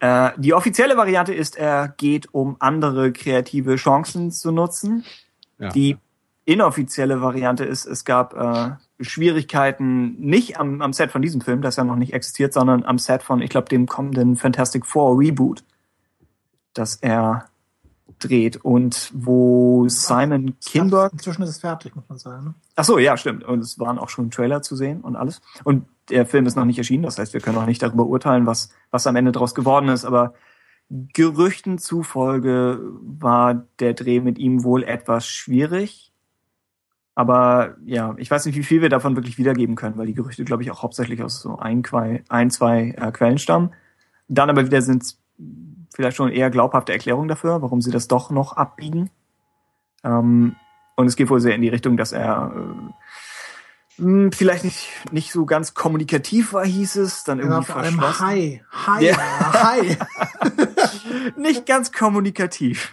Äh, 0.00 0.30
die 0.38 0.54
offizielle 0.54 0.96
Variante 0.96 1.34
ist, 1.34 1.54
er 1.58 1.88
geht, 1.88 2.32
um 2.32 2.56
andere 2.60 3.12
kreative 3.12 3.76
Chancen 3.76 4.30
zu 4.30 4.52
nutzen. 4.52 5.04
Ja. 5.58 5.70
Die 5.70 5.96
inoffizielle 6.44 7.20
Variante 7.20 7.64
ist, 7.64 7.86
es 7.86 8.04
gab 8.04 8.34
äh, 8.34 8.72
Schwierigkeiten 9.00 10.20
nicht 10.20 10.60
am, 10.60 10.80
am 10.80 10.92
Set 10.92 11.10
von 11.10 11.22
diesem 11.22 11.40
Film, 11.40 11.62
das 11.62 11.76
ja 11.76 11.84
noch 11.84 11.96
nicht 11.96 12.12
existiert, 12.12 12.52
sondern 12.52 12.84
am 12.84 12.98
Set 12.98 13.22
von, 13.22 13.42
ich 13.42 13.50
glaube, 13.50 13.68
dem 13.68 13.86
kommenden 13.86 14.36
Fantastic 14.36 14.86
Four 14.86 15.18
Reboot 15.18 15.64
das 16.76 16.96
er 16.96 17.46
dreht 18.18 18.56
und 18.56 19.10
wo 19.14 19.88
Simon 19.88 20.58
Kinberg. 20.64 21.12
Inzwischen 21.12 21.42
ist 21.42 21.50
es 21.50 21.58
fertig, 21.58 21.94
muss 21.96 22.08
man 22.08 22.18
sagen. 22.18 22.44
Ne? 22.44 22.54
Ach 22.76 22.84
so, 22.84 22.98
ja, 22.98 23.16
stimmt. 23.16 23.44
Und 23.44 23.60
es 23.60 23.78
waren 23.78 23.98
auch 23.98 24.08
schon 24.08 24.30
Trailer 24.30 24.62
zu 24.62 24.76
sehen 24.76 25.00
und 25.02 25.16
alles. 25.16 25.42
Und 25.64 25.86
der 26.08 26.24
Film 26.24 26.46
ist 26.46 26.56
noch 26.56 26.64
nicht 26.64 26.78
erschienen, 26.78 27.02
das 27.02 27.18
heißt, 27.18 27.34
wir 27.34 27.40
können 27.40 27.58
auch 27.58 27.66
nicht 27.66 27.82
darüber 27.82 28.06
urteilen, 28.06 28.46
was, 28.46 28.70
was 28.90 29.06
am 29.06 29.16
Ende 29.16 29.32
daraus 29.32 29.54
geworden 29.54 29.88
ist, 29.88 30.04
aber 30.04 30.34
Gerüchten 30.88 31.78
zufolge 31.78 32.80
war 33.02 33.66
der 33.80 33.94
Dreh 33.94 34.20
mit 34.20 34.38
ihm 34.38 34.62
wohl 34.62 34.84
etwas 34.84 35.26
schwierig. 35.26 36.12
Aber 37.16 37.76
ja, 37.84 38.14
ich 38.18 38.30
weiß 38.30 38.46
nicht, 38.46 38.56
wie 38.56 38.62
viel 38.62 38.82
wir 38.82 38.88
davon 38.88 39.16
wirklich 39.16 39.38
wiedergeben 39.38 39.74
können, 39.74 39.96
weil 39.96 40.06
die 40.06 40.14
Gerüchte, 40.14 40.44
glaube 40.44 40.62
ich, 40.62 40.70
auch 40.70 40.82
hauptsächlich 40.82 41.22
aus 41.22 41.40
so 41.40 41.58
ein, 41.58 41.82
ein 42.28 42.50
zwei 42.50 42.94
äh, 42.96 43.10
Quellen 43.10 43.38
stammen. 43.38 43.70
Dann 44.28 44.50
aber 44.50 44.66
wieder 44.66 44.82
sind 44.82 45.16
vielleicht 45.94 46.16
schon 46.16 46.30
eher 46.30 46.50
glaubhafte 46.50 46.92
Erklärung 46.92 47.26
dafür, 47.26 47.62
warum 47.62 47.80
sie 47.80 47.90
das 47.90 48.06
doch 48.06 48.30
noch 48.30 48.52
abbiegen. 48.52 49.10
Ähm, 50.04 50.56
und 50.94 51.06
es 51.06 51.16
geht 51.16 51.30
wohl 51.30 51.40
sehr 51.40 51.54
in 51.54 51.62
die 51.62 51.68
Richtung, 51.68 51.96
dass 51.96 52.12
er 52.12 52.52
äh, 52.54 52.92
hm, 53.96 54.32
vielleicht 54.32 54.64
nicht, 54.64 54.88
nicht 55.10 55.32
so 55.32 55.46
ganz 55.46 55.74
kommunikativ 55.74 56.52
war, 56.52 56.64
hieß 56.64 56.96
es, 56.96 57.24
dann 57.24 57.38
irgendwie 57.38 57.56
ja, 57.56 57.62
verschlossen. 57.62 58.20
Hi, 58.20 58.62
hi, 58.70 59.04
ja. 59.06 59.16
hi. 59.70 59.96
nicht 61.36 61.66
ganz 61.66 61.92
kommunikativ. 61.92 62.92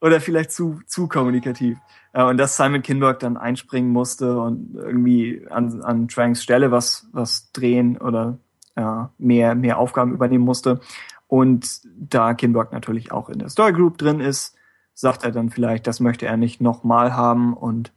Oder 0.00 0.20
vielleicht 0.20 0.52
zu, 0.52 0.80
zu 0.86 1.08
kommunikativ. 1.08 1.78
Äh, 2.12 2.24
und 2.24 2.36
dass 2.38 2.56
Simon 2.56 2.82
Kinberg 2.82 3.20
dann 3.20 3.36
einspringen 3.36 3.90
musste 3.90 4.38
und 4.38 4.74
irgendwie 4.74 5.46
an, 5.50 5.82
an 5.82 6.08
Tranks 6.08 6.42
Stelle 6.42 6.70
was, 6.70 7.06
was 7.12 7.52
drehen 7.52 7.96
oder 7.96 8.38
ja, 8.76 9.10
mehr, 9.18 9.54
mehr 9.54 9.78
Aufgaben 9.78 10.12
übernehmen 10.12 10.44
musste. 10.44 10.80
Und 11.28 11.80
da 11.96 12.34
Kinberg 12.34 12.72
natürlich 12.72 13.12
auch 13.12 13.28
in 13.28 13.38
der 13.38 13.48
Story 13.48 13.72
Group 13.72 13.98
drin 13.98 14.20
ist, 14.20 14.56
sagt 14.94 15.24
er 15.24 15.32
dann 15.32 15.50
vielleicht, 15.50 15.86
das 15.86 16.00
möchte 16.00 16.26
er 16.26 16.36
nicht 16.36 16.60
nochmal 16.60 17.14
haben 17.14 17.54
und 17.54 17.92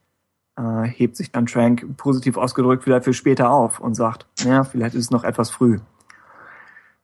äh, 0.58 0.88
hebt 0.88 1.16
sich 1.16 1.32
dann 1.32 1.45
Trank 1.45 1.97
positiv 1.97 2.38
ausgedrückt 2.38 2.84
vielleicht 2.84 3.05
für 3.05 3.14
später 3.14 3.49
auf 3.49 3.80
und 3.80 3.95
sagt, 3.95 4.26
ja, 4.39 4.64
vielleicht 4.64 4.95
ist 4.95 5.05
es 5.05 5.12
noch 5.12 5.24
etwas 5.24 5.49
früh. 5.49 5.80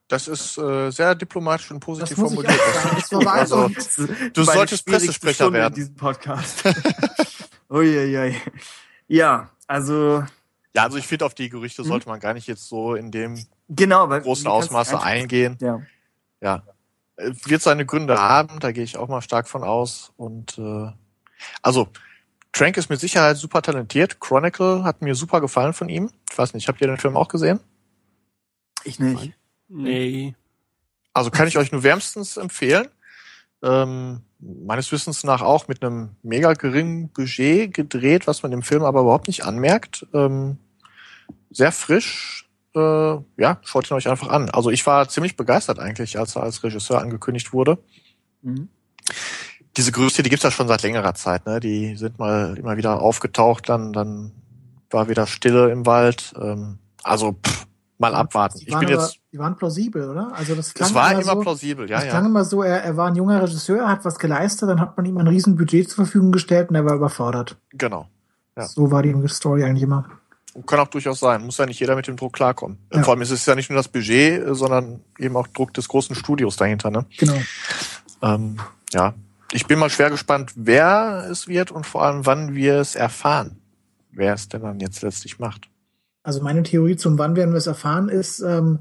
Das 0.08 0.28
ist 0.28 0.58
äh, 0.58 0.92
sehr 0.92 1.16
diplomatisch 1.16 1.72
und 1.72 1.80
positiv 1.80 2.18
formuliert. 2.18 2.60
Das 2.96 3.10
das 3.10 3.28
also, 3.28 3.70
du 4.34 4.44
solltest 4.44 4.86
Pressesprecher 4.86 5.46
Stunde 5.46 5.60
werden. 5.60 5.74
In 5.74 5.80
diesem 5.80 5.96
Podcast. 5.96 6.64
Uiuiui. 7.70 8.36
Ja, 9.08 9.50
also. 9.68 10.24
Ja, 10.76 10.84
also 10.84 10.98
ich 10.98 11.08
finde, 11.08 11.26
auf 11.26 11.36
die 11.36 11.50
Gerüchte 11.50 11.84
hm? 11.84 11.88
sollte 11.88 12.10
man 12.10 12.20
gar 12.20 12.34
nicht 12.34 12.48
jetzt 12.48 12.68
so 12.68 12.96
in 12.96 13.12
dem 13.12 13.46
genau, 13.70 14.10
weil, 14.10 14.22
großen 14.22 14.48
Ausmaße 14.48 15.02
eingehen. 15.02 15.58
Ja 15.62 15.82
ja, 16.44 16.62
wird 17.18 17.62
seine 17.62 17.86
Gründe 17.86 18.20
haben, 18.20 18.60
da 18.60 18.72
gehe 18.72 18.84
ich 18.84 18.98
auch 18.98 19.08
mal 19.08 19.22
stark 19.22 19.48
von 19.48 19.64
aus. 19.64 20.12
Und 20.18 20.58
äh, 20.58 20.92
also 21.62 21.88
Trank 22.54 22.78
ist 22.78 22.90
mit 22.90 23.00
Sicherheit 23.00 23.38
super 23.38 23.62
talentiert. 23.62 24.20
Chronicle 24.20 24.84
hat 24.84 25.02
mir 25.02 25.16
super 25.16 25.42
gefallen 25.42 25.74
von 25.74 25.90
ihm. 25.90 26.12
Ich 26.32 26.38
weiß 26.38 26.54
nicht, 26.54 26.68
habt 26.68 26.80
ihr 26.82 26.88
den 26.88 26.98
Film 26.98 27.18
auch 27.18 27.28
gesehen? 27.28 27.60
Ich 28.84 29.00
nicht. 29.00 29.34
Nee. 29.68 30.36
Also 31.14 31.32
kann 31.32 31.48
ich 31.48 31.58
euch 31.58 31.72
nur 31.72 31.84
wärmstens 31.84 32.38
empfehlen. 32.38 32.88
Ähm, 33.64 34.22
meines 34.40 34.92
Wissens 34.92 35.24
nach 35.24 35.42
auch 35.42 35.68
mit 35.68 35.84
einem 35.84 36.16
mega 36.22 36.54
geringen 36.54 37.10
Budget 37.10 37.74
gedreht, 37.74 38.28
was 38.28 38.44
man 38.44 38.52
im 38.52 38.62
Film 38.62 38.84
aber 38.84 39.02
überhaupt 39.02 39.28
nicht 39.28 39.46
anmerkt. 39.46 40.06
Ähm, 40.14 40.58
sehr 41.50 41.72
frisch. 41.72 42.50
Äh, 42.76 42.80
ja, 43.38 43.60
schaut 43.64 43.90
ihn 43.90 43.96
euch 43.96 44.10
einfach 44.10 44.28
an. 44.28 44.50
Also 44.52 44.70
ich 44.70 44.86
war 44.86 45.08
ziemlich 45.08 45.38
begeistert 45.38 45.80
eigentlich, 45.80 46.20
als 46.20 46.36
er 46.36 46.44
als 46.44 46.64
Regisseur 46.64 47.02
angekündigt 47.02 47.54
wurde. 47.54 47.80
Mhm. 48.42 48.70
Diese 49.78 49.92
Gerüchte, 49.92 50.24
die 50.24 50.30
gibt's 50.30 50.44
ja 50.44 50.52
schon 50.52 50.68
seit 50.68 50.84
längerer 50.84 51.16
Zeit. 51.16 51.46
Ne? 51.46 51.60
Die 51.60 51.96
sind 51.96 52.20
mal 52.20 52.58
immer 52.58 52.78
wieder 52.78 53.02
aufgetaucht, 53.02 53.70
dann, 53.70 53.92
dann 53.94 54.32
war 54.92 55.10
wieder 55.10 55.26
Stille 55.26 55.72
im 55.72 55.86
Wald. 55.86 56.34
Ähm, 56.40 56.78
also 57.04 57.34
pff, 57.34 57.66
mal 57.98 58.14
abwarten. 58.14 58.60
Die 58.60 58.68
Ich 58.68 58.74
waren, 58.74 58.86
bin 58.86 58.94
aber, 58.96 59.04
jetzt. 59.04 59.20
die 59.32 59.40
waren 59.40 59.56
plausibel, 59.56 60.10
oder? 60.10 60.32
Also 60.36 60.56
das 60.56 60.74
klang 60.74 60.90
Es 60.90 60.94
war 60.94 61.12
immer 61.12 61.24
so, 61.24 61.40
plausibel, 61.40 61.90
ja, 61.90 61.98
das 61.98 62.06
ja. 62.06 62.12
klang 62.12 62.26
immer 62.26 62.46
so, 62.46 62.62
er, 62.62 62.84
er 62.84 62.98
war 62.98 63.08
ein 63.08 63.16
junger 63.16 63.42
Regisseur, 63.42 63.88
hat 63.88 64.06
was 64.06 64.20
geleistet, 64.20 64.70
dann 64.70 64.80
hat 64.80 64.96
man 64.96 65.06
ihm 65.06 65.18
ein 65.18 65.28
riesen 65.28 65.56
Budget 65.56 65.90
zur 65.90 66.06
Verfügung 66.06 66.32
gestellt 66.32 66.70
und 66.70 66.76
er 66.76 66.86
war 66.86 66.96
überfordert. 66.96 67.58
Genau. 67.72 68.08
Ja. 68.56 68.68
So 68.68 68.92
war 68.92 69.02
die 69.02 69.16
Story 69.28 69.64
eigentlich 69.64 69.84
immer. 69.84 70.06
Kann 70.68 70.80
auch 70.80 70.88
durchaus 70.88 71.20
sein. 71.20 71.44
Muss 71.44 71.58
ja 71.58 71.66
nicht 71.66 71.80
jeder 71.80 71.96
mit 71.96 72.06
dem 72.06 72.16
Druck 72.16 72.34
klarkommen. 72.34 72.78
Ja. 72.94 73.02
Vor 73.02 73.14
allem 73.14 73.24
ist 73.24 73.32
es 73.32 73.44
ja 73.46 73.56
nicht 73.56 73.72
nur 73.72 73.78
das 73.78 73.88
Budget, 73.88 74.44
sondern 74.56 75.00
eben 75.18 75.36
auch 75.36 75.48
Druck 75.48 75.74
des 75.74 75.88
großen 75.88 76.16
Studios 76.16 76.58
dahinter. 76.58 76.92
Ne? 76.92 77.06
Genau. 77.18 77.38
Ähm, 78.22 78.58
ja, 78.92 79.16
ich 79.54 79.68
bin 79.68 79.80
mal 79.80 79.90
schwer 79.90 80.10
gespannt, 80.10 80.52
wer 80.56 81.28
es 81.30 81.48
wird 81.48 81.72
und 81.72 81.86
vor 81.86 82.04
allem, 82.04 82.26
wann 82.26 82.56
wir 82.56 82.76
es 82.76 82.96
erfahren, 82.96 83.62
wer 84.12 84.34
es 84.34 84.50
denn 84.50 84.62
dann 84.62 84.80
jetzt 84.80 85.02
letztlich 85.02 85.40
macht. 85.40 85.70
Also 86.24 86.42
meine 86.42 86.64
Theorie 86.64 86.96
zum 86.96 87.18
wann 87.18 87.36
werden 87.36 87.52
wir 87.52 87.58
es 87.58 87.68
erfahren 87.68 88.10
ist, 88.10 88.40
ähm, 88.40 88.80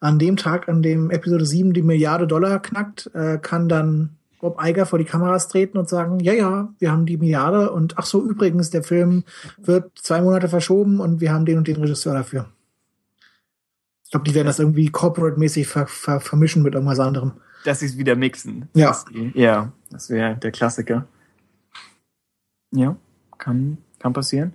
an 0.00 0.18
dem 0.18 0.36
Tag, 0.36 0.68
an 0.68 0.82
dem 0.82 1.10
Episode 1.10 1.44
7 1.44 1.72
die 1.72 1.82
Milliarde 1.82 2.26
Dollar 2.26 2.60
knackt, 2.60 3.10
äh, 3.14 3.38
kann 3.38 3.68
dann 3.68 4.16
Bob 4.40 4.62
Iger 4.62 4.84
vor 4.84 4.98
die 4.98 5.06
Kameras 5.06 5.48
treten 5.48 5.78
und 5.78 5.88
sagen, 5.88 6.20
ja, 6.20 6.32
ja, 6.34 6.68
wir 6.78 6.92
haben 6.92 7.06
die 7.06 7.16
Milliarde 7.16 7.70
und 7.70 7.96
ach 7.98 8.04
so, 8.04 8.22
übrigens, 8.22 8.70
der 8.70 8.82
Film 8.82 9.24
wird 9.56 9.92
zwei 9.98 10.20
Monate 10.20 10.48
verschoben 10.48 11.00
und 11.00 11.20
wir 11.20 11.32
haben 11.32 11.46
den 11.46 11.58
und 11.58 11.68
den 11.68 11.76
Regisseur 11.76 12.12
dafür. 12.12 12.46
Ich 14.04 14.10
glaube, 14.10 14.26
die 14.28 14.34
werden 14.34 14.46
das 14.46 14.58
irgendwie 14.58 14.90
corporate-mäßig 14.90 15.66
ver 15.66 15.86
ver 15.86 16.20
vermischen 16.20 16.62
mit 16.62 16.74
irgendwas 16.74 17.00
anderem. 17.00 17.32
Dass 17.64 17.80
sie 17.80 17.86
es 17.86 17.98
wieder 17.98 18.14
mixen. 18.16 18.68
Ja. 18.74 18.88
Das- 18.88 19.04
Ja, 19.34 19.72
das 19.90 20.10
wäre 20.10 20.36
der 20.36 20.52
Klassiker. 20.52 21.06
Ja, 22.70 22.96
kann, 23.38 23.78
kann 23.98 24.12
passieren. 24.12 24.52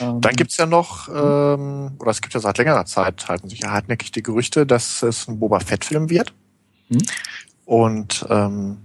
Ähm, 0.00 0.20
Dann 0.20 0.34
gibt's 0.34 0.56
ja 0.56 0.66
noch, 0.66 1.08
ähm, 1.08 1.92
oder 1.98 2.10
es 2.10 2.20
gibt 2.20 2.34
ja 2.34 2.40
seit 2.40 2.58
längerer 2.58 2.84
Zeit, 2.86 3.28
halten 3.28 3.48
sich 3.48 3.60
ja 3.60 3.70
hartnäckig 3.70 4.10
die 4.12 4.22
Gerüchte, 4.22 4.66
dass 4.66 5.02
es 5.02 5.28
ein 5.28 5.38
Boba 5.38 5.60
Fett-Film 5.60 6.08
wird. 6.10 6.32
Hm? 6.88 6.98
Und 7.64 8.26
ähm, 8.30 8.78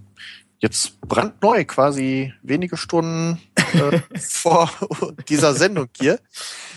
jetzt 0.60 1.00
brandneu, 1.02 1.64
quasi 1.66 2.34
wenige 2.42 2.78
Stunden 2.78 3.40
äh, 3.74 4.00
vor 4.20 4.70
dieser 5.30 5.54
Sendung 5.54 5.88
hier, 5.96 6.20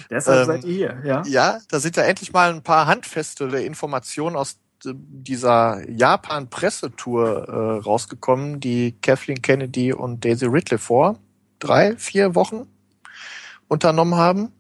Deshalb 0.08 0.40
ähm, 0.40 0.46
seid 0.46 0.64
ihr 0.64 0.72
hier, 0.74 1.02
ja? 1.04 1.22
Ja, 1.26 1.58
da 1.68 1.80
sind 1.80 1.96
ja 1.96 2.04
endlich 2.04 2.32
mal 2.32 2.50
ein 2.54 2.62
paar 2.62 2.86
handfeste 2.86 3.44
Informationen 3.44 4.36
aus 4.36 4.58
dieser 4.84 5.88
Japan-Pressetour 5.88 7.48
äh, 7.48 7.82
rausgekommen, 7.84 8.60
die 8.60 8.96
Kathleen 9.00 9.42
Kennedy 9.42 9.92
und 9.92 10.24
Daisy 10.24 10.46
Ridley 10.46 10.78
vor 10.78 11.18
drei, 11.58 11.96
vier 11.96 12.34
Wochen 12.34 12.66
unternommen 13.68 14.14
haben. 14.14 14.52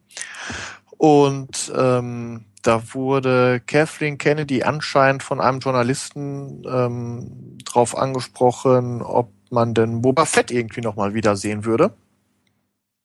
Und 0.96 1.72
ähm, 1.76 2.44
da 2.62 2.82
wurde 2.94 3.60
Kathleen 3.64 4.18
Kennedy 4.18 4.62
anscheinend 4.62 5.22
von 5.22 5.40
einem 5.40 5.60
Journalisten 5.60 6.64
ähm, 6.68 7.58
drauf 7.64 7.96
angesprochen, 7.96 9.02
ob 9.02 9.30
man 9.50 9.74
denn 9.74 10.02
Boba 10.02 10.24
Fett 10.24 10.50
irgendwie 10.50 10.80
nochmal 10.80 11.14
wiedersehen 11.14 11.64
würde. 11.64 11.94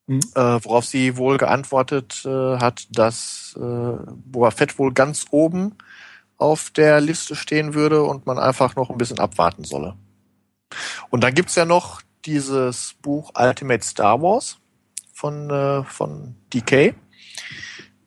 Mhm. 0.07 0.21
Äh, 0.35 0.63
worauf 0.63 0.85
sie 0.85 1.17
wohl 1.17 1.37
geantwortet 1.37 2.23
äh, 2.25 2.57
hat, 2.57 2.87
dass 2.89 3.55
äh, 3.57 3.61
Boba 3.61 4.51
Fett 4.51 4.79
wohl 4.79 4.93
ganz 4.93 5.25
oben 5.29 5.75
auf 6.41 6.71
der 6.71 6.99
Liste 7.01 7.35
stehen 7.35 7.73
würde 7.73 8.03
und 8.03 8.25
man 8.25 8.39
einfach 8.39 8.75
noch 8.75 8.89
ein 8.89 8.97
bisschen 8.97 9.19
abwarten 9.19 9.63
solle. 9.63 9.95
Und 11.09 11.23
dann 11.23 11.33
gibt's 11.33 11.55
ja 11.55 11.65
noch 11.65 12.01
dieses 12.25 12.95
Buch 13.01 13.31
Ultimate 13.37 13.83
Star 13.83 14.21
Wars 14.21 14.57
von, 15.13 15.49
äh, 15.49 15.83
von 15.83 16.35
DK. 16.53 16.95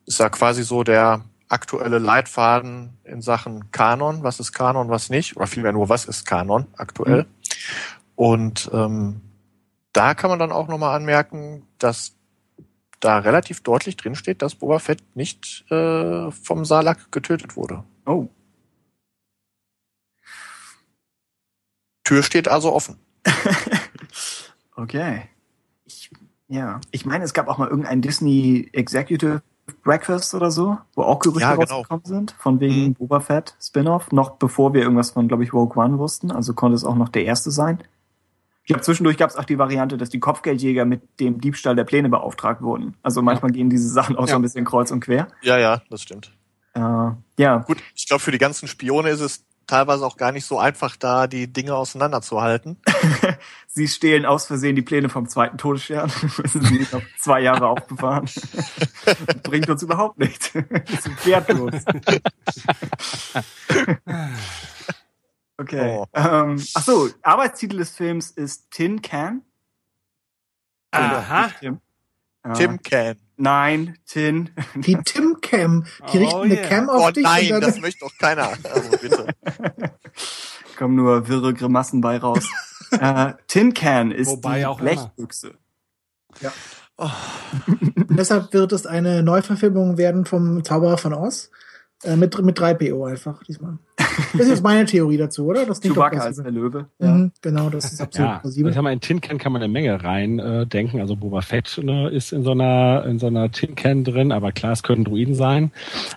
Ist 0.06 0.18
ja 0.18 0.28
quasi 0.28 0.64
so 0.64 0.82
der 0.82 1.24
aktuelle 1.48 1.98
Leitfaden 1.98 2.98
in 3.04 3.22
Sachen 3.22 3.70
Kanon. 3.70 4.24
Was 4.24 4.40
ist 4.40 4.52
Kanon, 4.52 4.88
was 4.88 5.10
nicht? 5.10 5.36
Oder 5.36 5.46
vielmehr 5.46 5.72
nur, 5.72 5.88
was 5.88 6.04
ist 6.04 6.26
Kanon 6.26 6.66
aktuell? 6.76 7.26
Und 8.16 8.70
ähm, 8.72 9.20
da 9.92 10.14
kann 10.14 10.30
man 10.30 10.38
dann 10.40 10.52
auch 10.52 10.66
nochmal 10.66 10.96
anmerken, 10.96 11.66
dass 11.78 12.16
da 12.98 13.18
relativ 13.18 13.62
deutlich 13.62 13.96
drin 13.96 14.16
steht, 14.16 14.42
dass 14.42 14.56
Boba 14.56 14.78
Fett 14.78 15.02
nicht 15.14 15.64
äh, 15.70 16.30
vom 16.30 16.64
Salak 16.64 17.12
getötet 17.12 17.56
wurde. 17.56 17.84
Oh. 18.06 18.28
Tür 22.04 22.22
steht 22.22 22.48
also 22.48 22.72
offen. 22.72 22.98
Okay. 24.76 25.22
Ich, 25.84 26.10
ja. 26.48 26.80
Ich 26.90 27.06
meine, 27.06 27.22
es 27.22 27.32
gab 27.32 27.46
auch 27.46 27.58
mal 27.58 27.68
irgendein 27.68 28.02
Disney 28.02 28.68
Executive 28.72 29.40
Breakfast 29.84 30.34
oder 30.34 30.50
so, 30.50 30.78
wo 30.96 31.02
auch 31.02 31.20
Gerüchte 31.20 31.42
Ja, 31.42 31.54
genau. 31.54 31.76
rausgekommen 31.76 32.04
sind, 32.04 32.32
von 32.40 32.58
wegen 32.58 32.86
Mhm. 32.88 32.94
Boba 32.94 33.20
Fett 33.20 33.54
Spin-off, 33.62 34.10
noch 34.10 34.30
bevor 34.32 34.74
wir 34.74 34.82
irgendwas 34.82 35.12
von, 35.12 35.28
glaube 35.28 35.44
ich, 35.44 35.52
Rogue 35.52 35.80
One 35.80 36.00
wussten. 36.00 36.32
Also 36.32 36.54
konnte 36.54 36.74
es 36.74 36.84
auch 36.84 36.96
noch 36.96 37.08
der 37.08 37.24
erste 37.24 37.52
sein. 37.52 37.84
Ich 38.62 38.66
glaube, 38.66 38.82
zwischendurch 38.82 39.16
gab 39.16 39.30
es 39.30 39.36
auch 39.36 39.44
die 39.44 39.58
Variante, 39.58 39.96
dass 39.96 40.10
die 40.10 40.18
Kopfgeldjäger 40.18 40.84
mit 40.84 41.20
dem 41.20 41.40
Diebstahl 41.40 41.76
der 41.76 41.84
Pläne 41.84 42.08
beauftragt 42.08 42.60
wurden. 42.60 42.96
Also 43.04 43.22
manchmal 43.22 43.52
gehen 43.52 43.70
diese 43.70 43.88
Sachen 43.88 44.16
auch 44.16 44.26
so 44.26 44.30
Ja. 44.32 44.36
ein 44.36 44.42
bisschen 44.42 44.64
kreuz 44.64 44.90
und 44.90 45.00
quer. 45.00 45.28
Ja, 45.42 45.56
ja, 45.56 45.82
das 45.88 46.02
stimmt. 46.02 46.34
Äh, 46.74 47.10
ja, 47.38 47.58
Gut, 47.58 47.78
ich 47.94 48.06
glaube, 48.06 48.22
für 48.22 48.32
die 48.32 48.38
ganzen 48.38 48.68
Spione 48.68 49.10
ist 49.10 49.20
es 49.20 49.44
teilweise 49.66 50.04
auch 50.04 50.16
gar 50.16 50.32
nicht 50.32 50.44
so 50.44 50.58
einfach, 50.58 50.96
da 50.96 51.26
die 51.26 51.52
Dinge 51.52 51.74
auseinanderzuhalten. 51.74 52.76
sie 53.66 53.88
stehlen 53.88 54.26
aus 54.26 54.46
Versehen 54.46 54.76
die 54.76 54.82
Pläne 54.82 55.08
vom 55.08 55.28
zweiten 55.28 55.58
Todesstern, 55.58 56.12
müssen 56.38 56.64
sie 56.64 56.78
nicht 56.78 56.92
noch 56.92 57.02
zwei 57.18 57.40
Jahre 57.40 57.68
aufbewahren. 57.68 58.28
Bringt 59.42 59.68
uns 59.68 59.82
überhaupt 59.82 60.18
nichts. 60.18 60.52
Das 60.90 61.06
ist 61.06 61.26
wertlos. 61.26 61.72
Okay. 65.56 65.98
Oh. 65.98 66.06
Ähm, 66.14 66.60
ach 66.74 66.82
so, 66.82 67.08
Arbeitstitel 67.22 67.76
des 67.76 67.90
Films 67.90 68.32
ist 68.32 68.72
Tin 68.72 69.00
Can. 69.02 69.42
Aha. 70.90 71.50
Tim. 71.60 71.80
Äh, 72.44 72.52
Tim 72.52 72.82
Can. 72.82 73.16
Nein, 73.36 73.98
Tin. 74.06 74.50
Die 74.76 74.96
Tim 75.04 75.38
Cam, 75.40 75.86
die 76.12 76.18
Oh, 76.18 76.20
richten 76.20 76.40
eine 76.42 76.54
yeah. 76.54 76.68
Cam 76.68 76.88
auf 76.90 77.08
Oh 77.08 77.10
dich 77.10 77.24
nein, 77.24 77.52
und 77.52 77.60
das 77.62 77.80
möchte 77.80 78.00
doch 78.00 78.16
keiner. 78.18 78.52
Also 78.72 78.90
bitte. 78.98 79.26
Kommen 80.78 80.94
nur 80.94 81.26
wirre 81.28 81.54
Grimassen 81.54 82.00
bei 82.00 82.18
raus. 82.18 82.48
äh, 82.92 83.32
Tin 83.48 83.74
Can 83.74 84.10
ist 84.12 84.28
Wobei 84.28 84.60
die. 84.60 84.76
Blechbüchse. 84.76 85.54
und 86.96 88.18
deshalb 88.18 88.52
wird 88.52 88.72
es 88.72 88.86
eine 88.86 89.22
Neuverfilmung 89.22 89.96
werden 89.98 90.26
vom 90.26 90.62
Zauberer 90.62 90.98
von 90.98 91.12
Oz. 91.14 91.50
Äh, 92.02 92.16
mit, 92.16 92.38
mit 92.42 92.58
3PO 92.58 93.08
einfach 93.10 93.42
diesmal. 93.44 93.78
Das 94.32 94.42
ist 94.42 94.48
jetzt 94.48 94.62
meine 94.62 94.84
Theorie 94.84 95.16
dazu, 95.16 95.46
oder? 95.46 95.64
Das 95.64 95.80
Chewbacca 95.80 96.18
als 96.20 96.36
der 96.36 96.50
Löwe. 96.50 96.86
Ja. 96.98 97.12
Mhm, 97.14 97.32
genau, 97.40 97.70
das 97.70 97.92
ist 97.92 98.00
absolut 98.00 98.28
Ja, 98.28 98.36
ich 98.36 98.40
plausibel. 98.42 98.72
sag 98.72 98.82
mal, 98.82 98.92
in 98.92 99.00
Tin 99.00 99.20
Can 99.20 99.38
kann 99.38 99.52
man 99.52 99.62
eine 99.62 99.72
Menge 99.72 100.04
rein 100.04 100.38
äh, 100.38 100.66
denken. 100.66 101.00
Also 101.00 101.16
Boba 101.16 101.40
Fett 101.40 101.80
ne, 101.82 102.10
ist 102.10 102.32
in 102.32 102.42
so 102.44 102.50
einer 102.50 103.04
in 103.06 103.18
so 103.18 103.26
einer 103.28 103.50
Tin 103.50 103.74
Can 103.74 104.04
drin, 104.04 104.32
aber 104.32 104.52
klar, 104.52 104.72
es 104.72 104.82
können 104.82 105.04
Druiden 105.04 105.34
sein. 105.34 105.72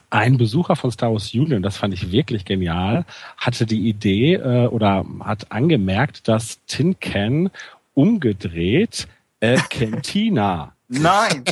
Ein 0.10 0.38
Besucher 0.38 0.76
von 0.76 0.92
Star 0.92 1.12
Wars 1.12 1.34
Union, 1.34 1.62
das 1.64 1.78
fand 1.78 1.94
ich 1.94 2.12
wirklich 2.12 2.44
genial, 2.46 3.06
hatte 3.38 3.66
die 3.66 3.88
Idee 3.88 4.34
äh, 4.36 4.68
oder 4.68 5.06
hat 5.22 5.52
angemerkt, 5.52 6.28
dass 6.28 6.60
Tin 6.66 7.00
Can 7.00 7.50
umgedreht 7.94 9.08
äh, 9.40 9.58
Cantina. 9.70 10.74
Nein! 10.88 11.44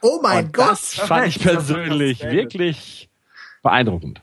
Oh 0.00 0.20
mein 0.22 0.46
Und 0.46 0.52
Gott! 0.54 0.70
das 0.70 0.94
fand 0.94 1.28
ich 1.28 1.40
persönlich 1.40 2.22
wirklich 2.22 3.07
beeindruckend. 3.68 4.22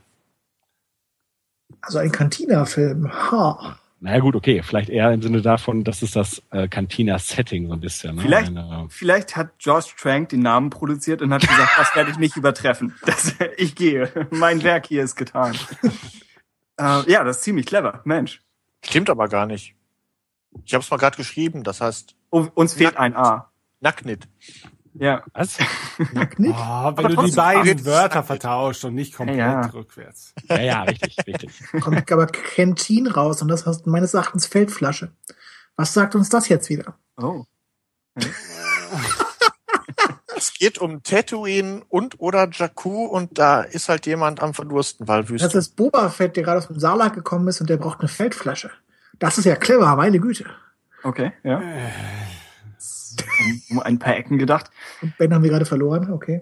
Also 1.81 1.99
ein 1.99 2.11
Cantina-Film. 2.11 3.11
Ha. 3.31 3.77
Naja 3.99 4.19
gut, 4.19 4.35
okay, 4.35 4.61
vielleicht 4.63 4.89
eher 4.89 5.11
im 5.11 5.21
Sinne 5.21 5.41
davon, 5.41 5.83
das 5.83 6.01
ist 6.01 6.15
das 6.15 6.41
äh, 6.51 6.67
Cantina-Setting 6.67 7.67
so 7.67 7.73
ein 7.73 7.79
bisschen. 7.79 8.15
Ne? 8.15 8.21
Vielleicht, 8.23 8.49
Eine, 8.49 8.87
vielleicht 8.89 9.35
hat 9.35 9.57
George 9.59 9.91
Trank 9.97 10.29
den 10.29 10.41
Namen 10.41 10.69
produziert 10.69 11.21
und 11.21 11.33
hat 11.33 11.41
gesagt, 11.41 11.71
das 11.77 11.95
werde 11.95 12.11
ich 12.11 12.17
nicht 12.17 12.35
übertreffen. 12.35 12.95
Das, 13.05 13.35
ich 13.57 13.75
gehe. 13.75 14.11
Mein 14.31 14.63
Werk 14.63 14.87
hier 14.87 15.03
ist 15.03 15.15
getan. 15.15 15.55
äh, 16.79 17.11
ja, 17.11 17.23
das 17.23 17.37
ist 17.37 17.43
ziemlich 17.43 17.67
clever. 17.67 18.01
Mensch. 18.03 18.41
Stimmt 18.83 19.09
aber 19.09 19.27
gar 19.27 19.45
nicht. 19.45 19.75
Ich 20.65 20.73
habe 20.73 20.83
es 20.83 20.89
mal 20.89 20.97
gerade 20.97 21.17
geschrieben, 21.17 21.63
das 21.63 21.81
heißt 21.81 22.15
Oh, 22.31 22.47
uns 22.55 22.73
fehlt 22.73 22.97
ein 22.97 23.15
A. 23.15 23.51
Nacknit. 23.79 24.27
Ja. 24.97 25.23
was? 25.33 25.57
Nicht? 26.37 26.53
Oh, 26.53 26.55
wenn 26.55 27.05
Aber 27.05 27.09
du 27.09 27.23
die 27.23 27.31
beiden. 27.31 27.85
Wörter 27.85 28.23
vertauscht 28.23 28.83
und 28.85 28.95
nicht 28.95 29.15
komplett 29.15 29.37
Ja, 29.37 29.61
ja. 29.61 29.67
rückwärts. 29.67 30.33
Ja, 30.49 30.61
ja, 30.61 30.83
richtig, 30.83 31.17
richtig. 31.27 31.51
Kommt 31.81 32.11
aber 32.11 32.27
Canteen 32.27 33.07
raus 33.07 33.41
und 33.41 33.47
das 33.49 33.65
heißt 33.65 33.87
meines 33.87 34.13
Erachtens 34.13 34.45
Feldflasche. 34.45 35.11
Was 35.75 35.93
sagt 35.93 36.15
uns 36.15 36.29
das 36.29 36.47
jetzt 36.47 36.69
wieder? 36.69 36.95
Oh. 37.17 37.43
geht 40.65 40.79
um 40.79 41.03
Tatooine 41.03 41.83
und 41.89 42.19
oder 42.19 42.49
Jakku 42.51 43.05
und 43.05 43.37
da 43.37 43.61
ist 43.61 43.89
halt 43.89 44.05
jemand 44.05 44.41
am 44.41 44.53
Verdursten, 44.53 45.07
weil 45.07 45.29
Wüste. 45.29 45.47
Das 45.47 45.55
ist 45.55 45.75
Boba 45.75 46.09
Fett, 46.09 46.35
der 46.35 46.43
gerade 46.43 46.57
aus 46.57 46.67
dem 46.67 46.79
Salak 46.79 47.13
gekommen 47.13 47.47
ist 47.47 47.61
und 47.61 47.69
der 47.69 47.77
braucht 47.77 47.99
eine 47.99 48.09
Feldflasche. 48.09 48.71
Das 49.19 49.37
ist 49.37 49.45
ja 49.45 49.55
clever, 49.55 49.95
meine 49.95 50.19
Güte. 50.19 50.45
Okay, 51.03 51.33
ja. 51.43 51.61
Um 53.69 53.79
ein 53.79 53.99
paar 53.99 54.15
Ecken 54.15 54.37
gedacht. 54.37 54.69
Und 55.01 55.17
Ben 55.17 55.33
haben 55.33 55.43
wir 55.43 55.49
gerade 55.49 55.65
verloren, 55.65 56.11
okay. 56.11 56.41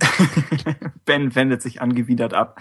ben 1.05 1.33
wendet 1.35 1.61
sich 1.61 1.81
angewidert 1.81 2.33
ab. 2.33 2.59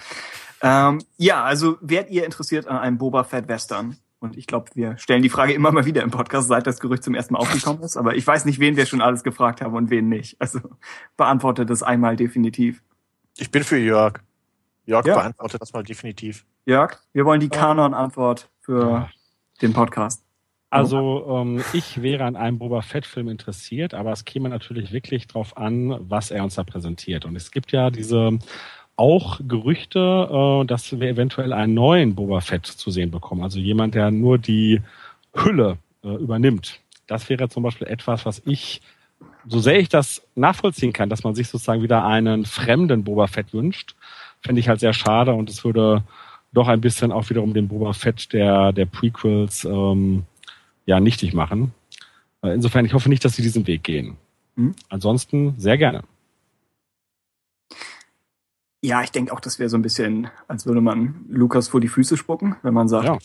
Ähm, 0.63 1.01
ja, 1.17 1.43
also 1.43 1.77
wärt 1.81 2.11
ihr 2.11 2.25
interessiert 2.25 2.67
an 2.67 2.77
einem 2.79 2.99
Boba 2.99 3.25
Fett 3.25 3.49
Western? 3.49 3.97
Und 4.21 4.37
ich 4.37 4.47
glaube, 4.47 4.71
wir 4.75 4.97
stellen 4.99 5.23
die 5.23 5.29
Frage 5.29 5.53
immer 5.53 5.73
mal 5.73 5.85
wieder 5.85 6.03
im 6.03 6.13
Podcast, 6.13 6.47
seit 6.47 6.65
das 6.69 6.79
Gerücht 6.79 7.03
zum 7.03 7.17
ersten 7.17 7.35
Mal 7.35 7.41
aufgekommen 7.41 7.83
ist. 7.83 7.97
Aber 7.97 8.15
ich 8.15 8.25
weiß 8.25 8.45
nicht, 8.45 8.61
wen 8.61 8.77
wir 8.77 8.87
schon 8.87 9.01
alles 9.01 9.25
gefragt 9.25 9.61
haben 9.61 9.75
und 9.75 9.91
wen 9.91 10.09
nicht. 10.09 10.41
Also 10.41 10.61
beantwortet 11.17 11.69
das 11.71 11.83
einmal 11.83 12.15
definitiv. 12.15 12.83
Ich 13.37 13.51
bin 13.51 13.65
für 13.65 13.79
Jörg. 13.79 14.21
Jörg 14.87 15.05
Ja. 15.07 15.17
beantwortet 15.17 15.61
das 15.61 15.73
mal 15.73 15.83
definitiv. 15.83 16.45
Jörg, 16.67 16.99
wir 17.13 17.25
wollen 17.25 17.41
die 17.41 17.49
Kanon-Antwort 17.49 18.49
für 18.61 19.09
den 19.61 19.73
Podcast. 19.73 20.23
Also 20.73 21.27
ähm, 21.29 21.63
ich 21.75 22.01
wäre 22.01 22.25
an 22.25 22.35
einem 22.35 22.59
Boba 22.59 22.81
Fett-Film 22.81 23.29
interessiert, 23.29 23.93
aber 23.93 24.11
es 24.11 24.25
käme 24.25 24.49
natürlich 24.49 24.91
wirklich 24.91 25.27
drauf 25.27 25.59
an, 25.59 25.95
was 26.09 26.31
er 26.31 26.43
uns 26.43 26.55
da 26.55 26.65
präsentiert. 26.65 27.27
Und 27.27 27.37
es 27.37 27.51
gibt 27.51 27.73
ja 27.73 27.91
diese 27.91 28.39
auch 28.97 29.39
Gerüchte, 29.47 29.99
äh, 30.63 30.65
dass 30.65 30.99
wir 30.99 31.11
eventuell 31.11 31.53
einen 31.53 31.75
neuen 31.75 32.15
Boba 32.15 32.41
Fett 32.41 32.65
zu 32.65 32.91
sehen 32.91 33.11
bekommen. 33.11 33.43
Also 33.43 33.59
jemand, 33.59 33.95
der 33.95 34.11
nur 34.11 34.39
die 34.39 34.81
Hülle 35.35 35.77
äh, 36.03 36.09
übernimmt. 36.09 36.81
Das 37.07 37.29
wäre 37.29 37.51
zum 37.51 37.65
Beispiel 37.65 37.87
etwas, 37.87 38.25
was 38.25 38.41
ich, 38.47 38.81
so 39.47 39.59
sehr 39.59 39.79
ich 39.79 39.91
das 39.91 40.23
nachvollziehen 40.37 40.95
kann, 40.95 41.11
dass 41.11 41.23
man 41.23 41.35
sich 41.35 41.49
sozusagen 41.49 41.83
wieder 41.83 42.07
einen 42.07 42.47
fremden 42.47 43.05
Boba 43.05 43.27
Fett 43.27 43.53
wünscht, 43.53 43.95
fände 44.41 44.59
ich 44.59 44.71
halt 44.71 44.81
sehr 44.81 44.95
schade 44.95 45.35
und 45.35 45.51
es 45.51 45.67
würde 45.67 46.03
doch 46.55 46.69
ein 46.69 46.81
bisschen 46.81 47.13
auch 47.13 47.29
wiederum 47.29 47.53
den 47.53 47.69
Boba 47.69 47.93
Fett 47.93 48.33
der, 48.33 48.73
der 48.73 48.87
Prequels 48.87 49.67
ähm, 49.67 50.25
ja 50.87 51.01
nichtig 51.01 51.35
machen. 51.35 51.73
Äh, 52.43 52.55
Insofern, 52.55 52.85
ich 52.85 52.95
hoffe 52.95 53.09
nicht, 53.09 53.25
dass 53.25 53.37
sie 53.37 53.43
diesen 53.43 53.67
Weg 53.67 53.83
gehen. 53.85 54.17
Mhm. 54.57 54.75
Ansonsten 54.89 55.55
sehr 55.59 55.79
gerne. 55.79 56.03
Ja, 58.85 59.03
ich 59.03 59.13
denke 59.13 59.33
auch, 59.33 59.41
das 59.41 59.59
wäre 59.59 59.69
so 59.69 59.77
ein 59.79 59.83
bisschen, 59.83 60.29
als 60.49 60.67
würde 60.67 60.81
man 60.81 61.25
Lukas 61.29 61.69
vor 61.69 61.81
die 61.81 61.89
Füße 61.89 62.17
spucken, 62.17 62.57
wenn 62.63 62.75
man 62.75 62.89
sagt, 62.89 63.07
Ja. 63.07 63.19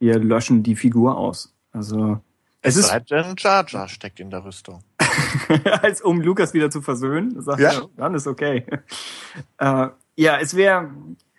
wir 0.00 0.18
löschen 0.18 0.62
die 0.64 0.74
Figur 0.74 1.16
aus. 1.16 1.54
Also 1.70 2.20
es 2.62 2.76
ist, 2.76 2.90
denn 3.08 3.34
Jar 3.38 3.64
Jar 3.68 3.88
steckt 3.88 4.18
in 4.18 4.30
der 4.30 4.44
Rüstung. 4.44 4.82
als 5.82 6.02
um 6.02 6.20
Lukas 6.20 6.52
wieder 6.52 6.70
zu 6.70 6.82
versöhnen, 6.82 7.40
sagt 7.40 7.60
Ja. 7.60 7.74
er, 7.74 7.88
dann 7.96 8.14
ist 8.14 8.26
okay. 8.26 8.66
äh, 9.58 9.88
ja, 10.16 10.38
es 10.40 10.56
wäre, 10.56 10.90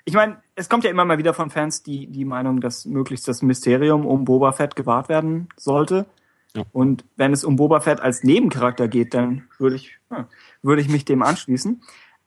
ich 0.06 0.14
meine, 0.14 0.42
es 0.60 0.68
kommt 0.68 0.84
ja 0.84 0.90
immer 0.90 1.06
mal 1.06 1.18
wieder 1.18 1.34
von 1.34 1.50
Fans 1.50 1.84
die, 1.84 2.08
die 2.08 2.26
Meinung, 2.26 2.60
dass 2.60 2.86
möglichst 2.86 3.28
das 3.30 3.42
Mysterium 3.42 4.06
um 4.06 4.26
Boba 4.26 4.52
Fett 4.52 4.76
gewahrt 4.76 5.08
werden 5.08 5.48
sollte. 5.56 6.06
Ja. 6.54 6.64
Und 6.74 7.06
wenn 7.16 7.32
es 7.32 7.46
um 7.46 7.56
Boba 7.56 7.80
Fett 7.80 8.02
als 8.02 8.24
Nebencharakter 8.24 8.90
geht, 8.90 9.14
dann 9.14 9.44
würde 9.58 9.78
ich, 9.78 9.98
ja, 10.12 10.28
würde 10.62 10.82
ich 10.82 10.90
mich 10.90 11.06
dem 11.06 11.24
anschließen. 11.24 11.82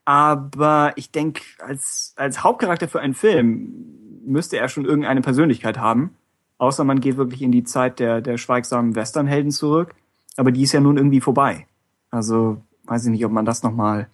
Aber 0.07 0.93
ich 0.97 1.11
denke, 1.11 1.43
als, 1.59 2.15
als 2.17 2.43
Hauptcharakter 2.43 2.89
für 2.89 3.01
einen 3.01 3.13
Film 3.13 4.21
müsste 4.25 4.57
er 4.57 4.69
schon 4.69 4.87
irgendeine 4.87 5.21
Persönlichkeit 5.21 5.79
haben. 5.79 6.17
Außer 6.57 6.85
man 6.85 7.01
geht 7.01 7.19
wirklich 7.19 7.43
in 7.43 7.53
die 7.53 7.65
Zeit 7.65 7.99
der, 7.99 8.23
der 8.23 8.39
schweigsamen 8.39 8.95
Westernhelden 8.95 9.51
zurück. 9.51 9.95
Aber 10.39 10.53
die 10.53 10.63
ist 10.63 10.73
ja 10.73 10.81
nun 10.81 10.97
irgendwie 10.97 11.21
vorbei. 11.21 11.67
Also 12.11 12.63
weiß 12.85 13.05
ich 13.05 13.11
nicht, 13.11 13.27
ob 13.27 13.33
man 13.33 13.45
das 13.45 13.63
nochmal, 13.63 14.09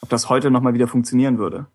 ob 0.00 0.08
das 0.08 0.30
heute 0.30 0.50
nochmal 0.50 0.72
wieder 0.72 0.88
funktionieren 0.88 1.36
würde. 1.36 1.66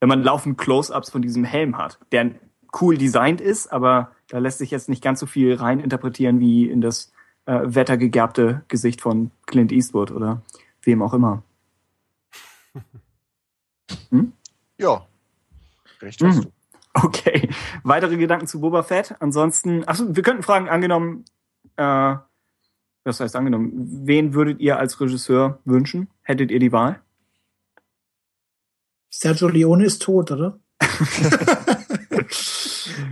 Wenn 0.00 0.08
man 0.08 0.22
laufend 0.22 0.58
Close-ups 0.58 1.10
von 1.10 1.22
diesem 1.22 1.44
Helm 1.44 1.76
hat, 1.76 1.98
der 2.12 2.32
cool 2.80 2.96
designt 2.96 3.40
ist, 3.40 3.72
aber 3.72 4.12
da 4.28 4.38
lässt 4.38 4.58
sich 4.58 4.70
jetzt 4.70 4.88
nicht 4.88 5.02
ganz 5.02 5.20
so 5.20 5.26
viel 5.26 5.54
rein 5.54 5.80
interpretieren 5.80 6.38
wie 6.40 6.68
in 6.68 6.80
das 6.80 7.12
äh, 7.46 7.60
wettergegerbte 7.64 8.62
Gesicht 8.68 9.00
von 9.00 9.30
Clint 9.46 9.72
Eastwood 9.72 10.10
oder 10.10 10.42
wem 10.82 11.02
auch 11.02 11.14
immer. 11.14 11.42
Ja. 14.80 15.04
Recht 16.00 16.22
hast 16.22 16.36
Mhm. 16.36 16.42
du. 16.42 16.52
Okay. 16.94 17.48
Weitere 17.82 18.16
Gedanken 18.16 18.46
zu 18.46 18.60
Boba 18.60 18.84
Fett? 18.84 19.16
Ansonsten, 19.20 19.82
achso, 19.88 20.14
wir 20.14 20.22
könnten 20.22 20.44
fragen, 20.44 20.68
angenommen, 20.68 21.24
äh, 21.76 22.14
was 23.04 23.18
heißt 23.20 23.34
angenommen, 23.34 23.72
wen 24.06 24.34
würdet 24.34 24.60
ihr 24.60 24.78
als 24.78 25.00
Regisseur 25.00 25.58
wünschen? 25.64 26.08
Hättet 26.22 26.50
ihr 26.52 26.60
die 26.60 26.70
Wahl? 26.70 27.00
Sergio 29.20 29.48
Leone 29.48 29.84
ist 29.84 30.00
tot, 30.00 30.30
oder? 30.30 30.60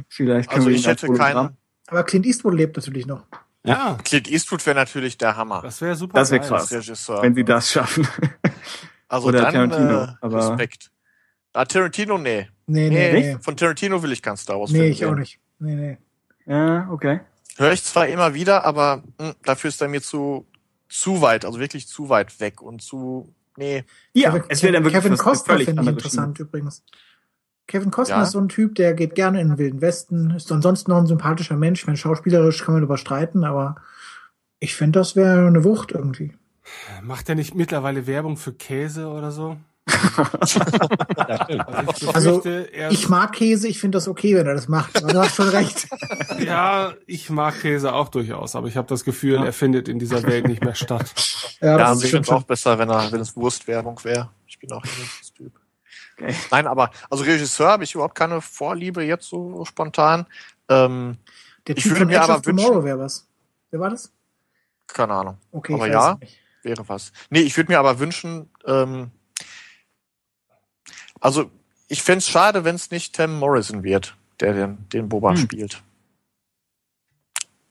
Vielleicht 0.08 0.48
können 0.48 0.60
Also 0.60 0.68
wir 0.68 0.76
ich 0.76 0.86
hätte 0.86 1.12
keinen. 1.12 1.56
Aber 1.88 2.04
Clint 2.04 2.26
Eastwood 2.26 2.54
lebt 2.54 2.76
natürlich 2.76 3.06
noch. 3.06 3.24
Ja, 3.64 3.98
Clint 4.04 4.30
Eastwood 4.30 4.64
wäre 4.66 4.76
natürlich 4.76 5.18
der 5.18 5.36
Hammer. 5.36 5.62
das 5.62 5.80
wäre 5.80 5.96
super. 5.96 6.14
Das 6.20 6.30
wär 6.30 6.38
geil. 6.38 6.48
krass. 6.48 6.72
als 6.72 6.86
Regisseur. 6.86 7.22
wenn 7.22 7.34
sie 7.34 7.42
das 7.44 7.72
schaffen. 7.72 8.06
also 9.08 9.26
oder 9.26 9.42
dann, 9.42 9.52
Tarantino, 9.52 10.04
äh, 10.04 10.08
aber- 10.20 10.50
Respekt. 10.50 10.92
Ah, 11.52 11.64
Tarantino, 11.64 12.18
nee. 12.18 12.48
Nee, 12.66 12.88
nee, 12.88 13.12
Nee. 13.12 13.38
Von 13.40 13.56
Tarantino 13.56 14.00
will 14.00 14.12
ich 14.12 14.22
keinen 14.22 14.36
Star 14.36 14.60
Wars 14.60 14.70
Nee, 14.70 14.78
Film 14.78 14.92
ich 14.92 15.06
auch 15.06 15.14
nicht. 15.16 15.40
Nee, 15.58 15.74
nee. 15.74 15.98
ja, 16.46 16.88
okay. 16.88 17.18
Höre 17.56 17.72
ich 17.72 17.82
zwar 17.82 18.06
immer 18.06 18.32
wieder, 18.34 18.64
aber 18.64 19.02
mh, 19.18 19.34
dafür 19.42 19.68
ist 19.70 19.82
er 19.82 19.88
mir 19.88 20.02
zu, 20.02 20.46
zu 20.88 21.20
weit, 21.20 21.44
also 21.44 21.58
wirklich 21.58 21.88
zu 21.88 22.08
weit 22.10 22.38
weg 22.38 22.62
und 22.62 22.80
zu, 22.82 23.34
nee. 23.56 23.84
Ja, 24.12 24.30
Kevin, 24.30 24.44
es 24.48 24.62
wäre 24.62 24.72
dann 24.72 24.84
wirklich 24.84 25.02
Kevin 25.02 25.16
Costner 25.18 25.54
völlig 25.54 25.66
finde 25.66 25.82
ich 25.82 25.88
interessant 25.88 26.38
übrigens. 26.38 26.84
Kevin 27.66 27.90
Costner 27.90 28.16
Ja. 28.18 28.22
ist 28.22 28.30
so 28.32 28.38
ein 28.38 28.48
Typ, 28.48 28.76
der 28.76 28.94
geht 28.94 29.14
gerne 29.14 29.40
in 29.40 29.48
den 29.48 29.58
Wilden 29.58 29.80
Westen, 29.80 30.30
ist 30.30 30.52
ansonsten 30.52 30.90
noch 30.90 30.98
ein 30.98 31.06
sympathischer 31.06 31.56
Mensch. 31.56 31.80
Ich 31.80 31.86
meine, 31.86 31.96
schauspielerisch 31.96 32.62
kann 32.64 32.74
man 32.74 32.82
überstreiten, 32.84 33.44
aber 33.44 33.76
ich 34.60 34.74
finde, 34.74 35.00
das 35.00 35.16
wäre 35.16 35.46
eine 35.46 35.64
Wucht 35.64 35.92
irgendwie. 35.92 36.32
Macht 37.02 37.28
er 37.28 37.34
nicht 37.34 37.54
mittlerweile 37.54 38.06
Werbung 38.06 38.36
für 38.36 38.52
Käse 38.52 39.08
oder 39.08 39.30
so? 39.30 39.56
Also 41.16 41.90
ich 41.96 42.14
Also, 42.14 42.42
Ich 42.90 43.08
mag 43.08 43.32
Käse, 43.32 43.68
ich 43.68 43.78
finde 43.80 43.96
das 43.96 44.08
okay, 44.08 44.34
wenn 44.36 44.46
er 44.46 44.54
das 44.54 44.68
macht. 44.68 44.96
Aber 45.02 45.12
du 45.12 45.18
hast 45.20 45.34
schon 45.36 45.48
recht. 45.48 45.88
ja, 46.38 46.94
ich 47.06 47.30
mag 47.30 47.60
Käse 47.60 47.92
auch 47.92 48.08
durchaus, 48.08 48.56
aber 48.56 48.68
ich 48.68 48.76
habe 48.76 48.88
das 48.88 49.04
Gefühl, 49.04 49.36
er 49.44 49.52
findet 49.52 49.88
in 49.88 49.98
dieser 49.98 50.22
Welt 50.24 50.46
nicht 50.48 50.62
mehr 50.64 50.74
statt. 50.74 51.12
Ja, 51.60 51.68
Ja, 51.70 51.78
das 51.78 51.98
ist 51.98 52.04
ich 52.04 52.10
finde 52.10 52.26
schon 52.26 52.36
es 52.36 52.42
auch 52.42 52.46
besser, 52.46 52.78
wenn 52.78 52.90
er, 52.90 53.10
wenn 53.12 53.20
es 53.20 53.34
Wurstwerbung 53.34 53.98
wäre. 54.04 54.28
Ich 54.46 54.58
bin 54.58 54.70
auch 54.72 54.82
ein 54.84 54.90
Typ. 55.34 55.52
Okay. 56.18 56.34
Nein, 56.50 56.66
aber 56.66 56.90
also 57.08 57.24
Regisseur 57.24 57.68
habe 57.68 57.84
ich 57.84 57.94
überhaupt 57.94 58.14
keine 58.14 58.42
Vorliebe 58.42 59.02
jetzt 59.02 59.26
so 59.30 59.64
spontan. 59.64 60.26
Ähm, 60.68 61.16
Der 61.66 61.76
ich 61.78 61.82
Typ 61.84 61.92
würde 61.92 62.00
von 62.00 62.08
mir 62.08 62.16
Edge 62.16 62.24
aber 62.24 62.34
of 62.36 62.42
Tomorrow 62.42 62.68
wünschen- 62.74 62.84
wäre 62.84 62.98
was. 62.98 63.26
Wer 63.70 63.80
war 63.80 63.88
das? 63.90 64.12
keine 64.88 65.14
Ahnung, 65.14 65.38
Okay, 65.50 65.72
Aber 65.74 65.88
ja. 65.88 66.18
wäre 66.62 66.86
was. 66.88 67.10
Nee, 67.30 67.40
ich 67.40 67.56
würde 67.56 67.72
mir 67.72 67.78
aber 67.78 67.98
wünschen, 67.98 68.50
ähm, 68.66 69.10
also 71.27 71.51
ich 71.89 72.03
fänd's 72.03 72.28
schade, 72.28 72.65
wenn 72.65 72.77
es 72.77 72.90
nicht 72.93 73.15
Tim 73.16 73.39
Morrison 73.39 73.82
wird, 73.82 74.16
der 74.40 74.53
den, 74.55 74.89
den 74.90 75.09
Boba 75.09 75.31
Hm. 75.31 75.36
spielt. 75.39 75.82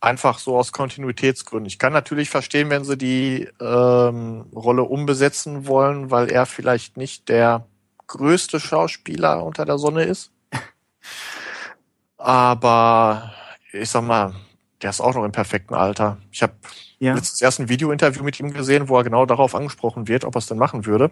Einfach 0.02 0.40
so 0.40 0.57
aus 0.57 0.72
Kontinuitätsgründen. 0.73 1.65
Ich 1.68 1.80
kann 1.80 1.94
natürlich 1.94 2.30
verstehen, 2.30 2.69
wenn 2.69 2.84
sie 2.84 2.98
die 2.98 3.48
ähm, 3.61 4.41
Rolle 4.53 4.84
umbesetzen 4.84 5.68
wollen, 5.68 6.11
weil 6.11 6.30
er 6.30 6.45
vielleicht 6.45 6.98
nicht 6.98 7.30
der 7.30 7.65
größte 8.07 8.60
Schauspieler 8.60 9.44
unter 9.44 9.65
der 9.65 9.77
Sonne 9.80 10.03
ist. 10.03 10.32
Aber 12.18 13.34
ich 13.72 13.90
sag 13.90 14.03
mal, 14.03 14.34
der 14.82 14.91
ist 14.91 15.02
auch 15.02 15.15
noch 15.15 15.23
im 15.23 15.32
perfekten 15.32 15.73
Alter. 15.73 16.18
Ich 16.32 16.44
habe 16.44 16.53
Ja. 16.99 17.14
letztens 17.15 17.41
erst 17.41 17.60
ein 17.60 17.69
Video-Interview 17.69 18.23
mit 18.23 18.40
ihm 18.40 18.53
gesehen, 18.53 18.90
wo 18.90 18.98
er 18.98 19.03
genau 19.03 19.26
darauf 19.26 19.56
angesprochen 19.56 20.07
wird, 20.07 20.23
ob 20.26 20.36
er 20.36 20.40
es 20.40 20.48
denn 20.48 20.57
machen 20.57 20.86
würde. 20.86 21.10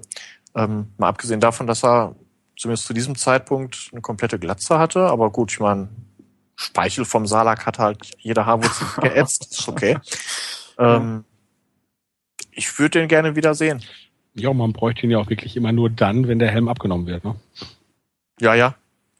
Ähm, 0.55 0.93
mal 0.97 1.09
abgesehen 1.09 1.39
davon, 1.39 1.67
dass 1.67 1.83
er 1.83 2.15
zumindest 2.57 2.85
zu 2.85 2.93
diesem 2.93 3.15
Zeitpunkt 3.15 3.89
eine 3.91 4.01
komplette 4.01 4.39
Glatze 4.39 4.77
hatte. 4.79 5.07
Aber 5.07 5.29
gut, 5.31 5.51
ich 5.51 5.59
meine, 5.59 5.89
Speichel 6.55 7.05
vom 7.05 7.25
Salak 7.27 7.65
hat 7.65 7.79
halt 7.79 8.11
jede 8.19 8.45
Haarwurzel 8.45 8.87
geätzt. 9.01 9.51
Ist 9.51 9.67
okay. 9.67 9.97
Ähm, 10.77 11.25
ich 12.51 12.77
würde 12.79 12.99
den 12.99 13.07
gerne 13.07 13.35
wieder 13.35 13.55
sehen. 13.55 13.83
Ja, 14.35 14.53
man 14.53 14.73
bräuchte 14.73 15.03
ihn 15.03 15.11
ja 15.11 15.19
auch 15.19 15.29
wirklich 15.29 15.55
immer 15.57 15.71
nur 15.71 15.89
dann, 15.89 16.27
wenn 16.27 16.39
der 16.39 16.51
Helm 16.51 16.67
abgenommen 16.67 17.05
wird. 17.07 17.23
Ne? 17.23 17.35
Ja, 18.39 18.55
ja, 18.55 18.75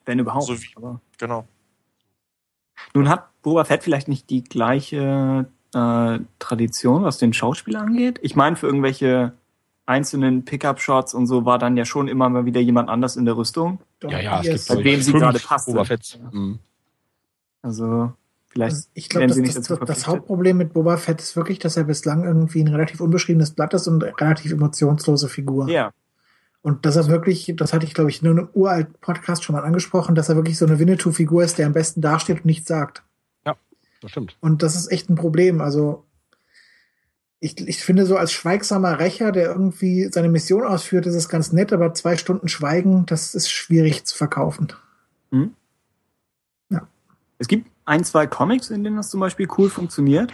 Wenn 0.05 0.19
überhaupt. 0.19 0.45
So 0.47 0.59
wie- 0.61 0.71
Aber 0.75 0.99
genau. 1.17 1.47
nun 2.93 3.09
hat 3.09 3.29
Boba 3.41 3.63
Fett 3.65 3.83
vielleicht 3.83 4.07
nicht 4.07 4.29
die 4.29 4.43
gleiche 4.43 5.45
äh, 5.73 6.19
Tradition, 6.39 7.03
was 7.03 7.17
den 7.17 7.33
Schauspieler 7.33 7.81
angeht. 7.81 8.19
Ich 8.21 8.35
meine, 8.35 8.55
für 8.55 8.67
irgendwelche 8.67 9.33
einzelnen 9.85 10.45
Pickup-Shots 10.45 11.13
und 11.13 11.27
so 11.27 11.45
war 11.45 11.59
dann 11.59 11.77
ja 11.77 11.85
schon 11.85 12.07
immer 12.07 12.29
mal 12.29 12.45
wieder 12.45 12.61
jemand 12.61 12.89
anders 12.89 13.15
in 13.15 13.25
der 13.25 13.35
Rüstung. 13.35 13.79
Doch, 13.99 14.11
Ja, 14.11 14.19
ja, 14.19 14.41
es 14.41 14.67
gibt 14.67 14.79
ich, 14.79 14.85
wem 14.85 15.01
sie 15.01 15.13
gerade 15.13 15.39
passt. 15.39 15.69
Fetts. 15.85 16.19
Mhm. 16.31 16.59
Also 17.61 18.13
Vielleicht 18.47 18.75
Also 18.75 18.87
ich 18.93 19.09
glaube, 19.09 19.27
das, 19.27 19.37
das, 19.37 19.67
das, 19.67 19.79
das. 19.79 20.07
Hauptproblem 20.07 20.57
mit 20.57 20.73
Boba 20.73 20.97
Fett 20.97 21.19
ist 21.19 21.35
wirklich, 21.35 21.57
dass 21.57 21.75
er 21.75 21.85
bislang 21.85 22.23
irgendwie 22.23 22.61
ein 22.61 22.67
relativ 22.67 23.01
unbeschriebenes 23.01 23.51
Blatt 23.51 23.73
ist 23.73 23.87
und 23.87 24.03
eine 24.03 24.13
relativ 24.19 24.51
emotionslose 24.51 25.27
Figur. 25.27 25.67
Ja, 25.69 25.91
Und 26.61 26.85
dass 26.85 26.95
er 26.95 27.07
wirklich, 27.07 27.51
das 27.57 27.73
hatte 27.73 27.87
ich, 27.87 27.95
glaube 27.95 28.11
ich, 28.11 28.21
in 28.21 28.29
einem 28.29 28.49
uralten 28.53 28.93
Podcast 29.01 29.43
schon 29.43 29.55
mal 29.55 29.63
angesprochen, 29.63 30.13
dass 30.13 30.29
er 30.29 30.35
wirklich 30.35 30.59
so 30.59 30.67
eine 30.67 30.77
Winnetou-Figur 30.77 31.43
ist, 31.43 31.57
der 31.57 31.65
am 31.65 31.73
besten 31.73 32.01
dasteht 32.01 32.37
und 32.37 32.45
nichts 32.45 32.67
sagt. 32.67 33.03
Das 34.03 34.11
stimmt. 34.11 34.35
Und 34.41 34.61
das 34.63 34.75
ist 34.75 34.91
echt 34.91 35.09
ein 35.09 35.15
Problem. 35.15 35.61
Also 35.61 36.03
ich, 37.43 37.67
ich 37.67 37.83
finde 37.83 38.05
so 38.05 38.15
als 38.15 38.31
schweigsamer 38.31 38.99
Rächer, 38.99 39.33
der 39.33 39.47
irgendwie 39.47 40.07
seine 40.09 40.29
Mission 40.29 40.63
ausführt, 40.63 41.05
ist 41.05 41.15
es 41.15 41.27
ganz 41.27 41.51
nett, 41.51 41.73
aber 41.73 41.93
zwei 41.93 42.15
Stunden 42.15 42.47
Schweigen, 42.47 43.05
das 43.05 43.35
ist 43.35 43.51
schwierig 43.51 44.05
zu 44.05 44.15
verkaufen. 44.15 44.69
es 47.39 47.47
gibt 47.49 47.69
ein, 47.83 48.05
zwei 48.05 48.27
Comics, 48.27 48.69
in 48.69 48.85
denen 48.85 48.95
das 48.95 49.09
zum 49.09 49.19
Beispiel 49.19 49.47
cool 49.57 49.69
funktioniert. 49.69 50.31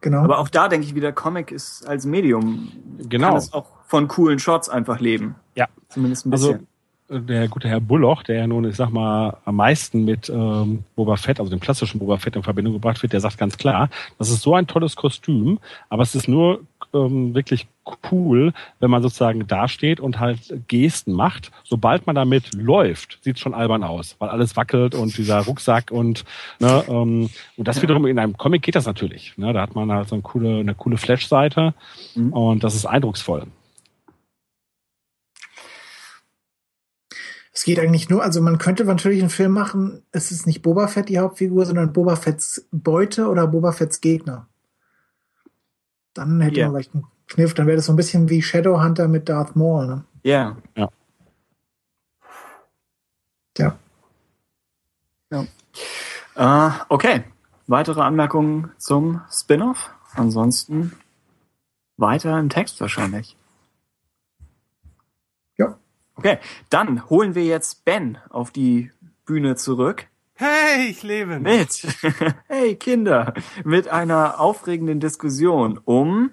Genau. 0.00 0.22
Aber 0.22 0.38
auch 0.38 0.48
da 0.48 0.66
denke 0.68 0.86
ich 0.86 0.96
wieder, 0.96 1.12
Comic 1.12 1.52
ist 1.52 1.86
als 1.86 2.06
Medium, 2.06 2.72
Genau. 3.08 3.28
kann 3.28 3.36
es 3.36 3.52
auch 3.52 3.70
von 3.86 4.08
coolen 4.08 4.40
Shots 4.40 4.68
einfach 4.68 4.98
leben. 4.98 5.36
Ja. 5.54 5.68
Zumindest 5.88 6.26
ein 6.26 6.32
Also 6.32 6.52
bisschen. 6.54 6.66
Der 7.10 7.48
gute 7.48 7.68
Herr 7.68 7.80
Bulloch, 7.80 8.22
der 8.22 8.36
ja 8.36 8.46
nun, 8.46 8.64
ich 8.68 8.76
sag 8.76 8.90
mal, 8.90 9.38
am 9.44 9.56
meisten 9.56 10.04
mit 10.04 10.28
ähm, 10.28 10.84
Boba 10.94 11.16
Fett, 11.16 11.40
also 11.40 11.50
dem 11.50 11.60
klassischen 11.60 11.98
Boba 11.98 12.18
Fett 12.18 12.36
in 12.36 12.42
Verbindung 12.42 12.74
gebracht 12.74 13.00
wird, 13.02 13.12
der 13.12 13.20
sagt 13.20 13.38
ganz 13.38 13.56
klar, 13.56 13.88
das 14.18 14.30
ist 14.30 14.42
so 14.42 14.54
ein 14.54 14.66
tolles 14.66 14.94
Kostüm, 14.96 15.58
aber 15.88 16.02
es 16.02 16.14
ist 16.14 16.28
nur 16.28 16.60
ähm, 16.92 17.34
wirklich 17.34 17.66
cool, 18.12 18.52
wenn 18.80 18.90
man 18.90 19.02
sozusagen 19.02 19.46
dasteht 19.46 20.00
und 20.00 20.20
halt 20.20 20.38
Gesten 20.68 21.12
macht. 21.12 21.50
Sobald 21.64 22.06
man 22.06 22.14
damit 22.14 22.54
läuft, 22.54 23.18
sieht 23.22 23.38
schon 23.38 23.54
albern 23.54 23.82
aus, 23.84 24.16
weil 24.18 24.28
alles 24.28 24.56
wackelt 24.56 24.94
und 24.94 25.16
dieser 25.16 25.40
Rucksack 25.40 25.90
und 25.90 26.24
ne, 26.60 26.84
ähm, 26.88 27.30
und 27.56 27.68
das 27.68 27.80
wiederum 27.80 28.06
in 28.06 28.18
einem 28.18 28.36
Comic 28.36 28.62
geht 28.62 28.74
das 28.74 28.86
natürlich. 28.86 29.32
Ne? 29.38 29.52
Da 29.54 29.62
hat 29.62 29.74
man 29.74 29.90
halt 29.90 30.08
so 30.08 30.14
eine 30.14 30.22
coole, 30.22 30.60
eine 30.60 30.74
coole 30.74 30.98
Flash-Seite 30.98 31.72
Mhm. 32.14 32.32
und 32.32 32.64
das 32.64 32.74
ist 32.74 32.86
eindrucksvoll. 32.86 33.44
Es 37.52 37.64
geht 37.64 37.78
eigentlich 37.80 38.08
nur, 38.08 38.22
also 38.22 38.40
man 38.42 38.58
könnte 38.58 38.84
natürlich 38.84 39.20
einen 39.20 39.30
Film 39.30 39.52
machen, 39.52 40.02
es 40.12 40.30
ist 40.30 40.46
nicht 40.46 40.62
Boba 40.62 40.86
Fett 40.86 41.08
die 41.08 41.18
Hauptfigur, 41.18 41.66
sondern 41.66 41.92
Boba 41.92 42.16
Fetts 42.16 42.66
Beute 42.70 43.28
oder 43.28 43.46
Boba 43.46 43.72
Fetts 43.72 44.00
Gegner. 44.00 44.46
Dann 46.14 46.40
hätte 46.40 46.60
Ja. 46.60 46.66
man 46.66 46.74
vielleicht 46.76 46.94
einen 46.94 47.06
Kniff, 47.26 47.54
dann 47.54 47.66
wäre 47.66 47.76
das 47.76 47.86
so 47.86 47.92
ein 47.92 47.96
bisschen 47.96 48.28
wie 48.28 48.42
Shadowhunter 48.42 49.08
mit 49.08 49.28
Darth 49.28 49.56
Maul. 49.56 49.86
Ne? 49.86 50.04
Ja. 50.22 50.56
Ja. 50.76 50.88
Ja. 53.58 55.46
Äh, 56.36 56.70
okay. 56.88 57.24
Weitere 57.66 58.00
Anmerkungen 58.00 58.70
zum 58.78 59.20
Spin-off? 59.30 59.90
Ansonsten 60.14 60.92
weiter 61.96 62.38
im 62.38 62.48
Text 62.48 62.80
wahrscheinlich. 62.80 63.36
Okay, 66.18 66.38
dann 66.68 67.08
holen 67.08 67.36
wir 67.36 67.44
jetzt 67.44 67.84
Ben 67.84 68.18
auf 68.28 68.50
die 68.50 68.90
Bühne 69.24 69.54
zurück. 69.54 70.08
Hey, 70.34 70.88
ich 70.88 71.02
lebe 71.04 71.34
noch. 71.38 71.50
Mit, 71.50 71.86
hey 72.48 72.74
Kinder, 72.74 73.34
mit 73.64 73.86
einer 73.88 74.40
aufregenden 74.40 74.98
Diskussion 74.98 75.78
um, 75.84 76.30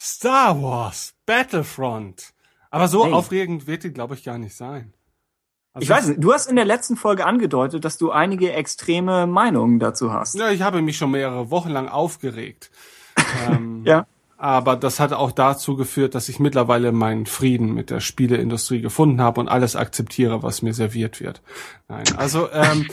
Star 0.00 0.62
Wars 0.62 1.14
Battlefront. 1.26 2.32
Aber 2.70 2.86
so 2.86 3.04
Hey. 3.04 3.12
aufregend 3.12 3.66
wird 3.66 3.82
die, 3.82 3.92
glaube 3.92 4.14
ich, 4.14 4.22
gar 4.22 4.38
nicht 4.38 4.54
sein. 4.56 4.94
Also 5.72 5.82
ich 5.84 5.90
weiß 5.90 6.06
nicht, 6.08 6.22
du 6.22 6.32
hast 6.32 6.46
in 6.48 6.54
der 6.56 6.64
letzten 6.64 6.96
Folge 6.96 7.26
angedeutet, 7.26 7.84
dass 7.84 7.98
du 7.98 8.12
einige 8.12 8.52
extreme 8.52 9.26
Meinungen 9.26 9.80
dazu 9.80 10.12
hast. 10.12 10.34
Ja, 10.36 10.50
ich 10.50 10.62
habe 10.62 10.82
mich 10.82 10.96
schon 10.96 11.10
mehrere 11.10 11.50
Wochen 11.50 11.70
lang 11.70 11.88
aufgeregt. 11.88 12.70
ähm, 13.48 13.82
Ja. 13.84 14.06
Aber 14.42 14.74
das 14.76 15.00
hat 15.00 15.12
auch 15.12 15.32
dazu 15.32 15.76
geführt, 15.76 16.14
dass 16.14 16.30
ich 16.30 16.40
mittlerweile 16.40 16.92
meinen 16.92 17.26
Frieden 17.26 17.74
mit 17.74 17.90
der 17.90 18.00
Spieleindustrie 18.00 18.80
gefunden 18.80 19.20
habe 19.20 19.38
und 19.38 19.48
alles 19.48 19.76
akzeptiere, 19.76 20.42
was 20.42 20.62
mir 20.62 20.72
serviert 20.72 21.20
wird. 21.20 21.42
Nein, 21.88 22.04
also 22.16 22.48
ähm, 22.50 22.86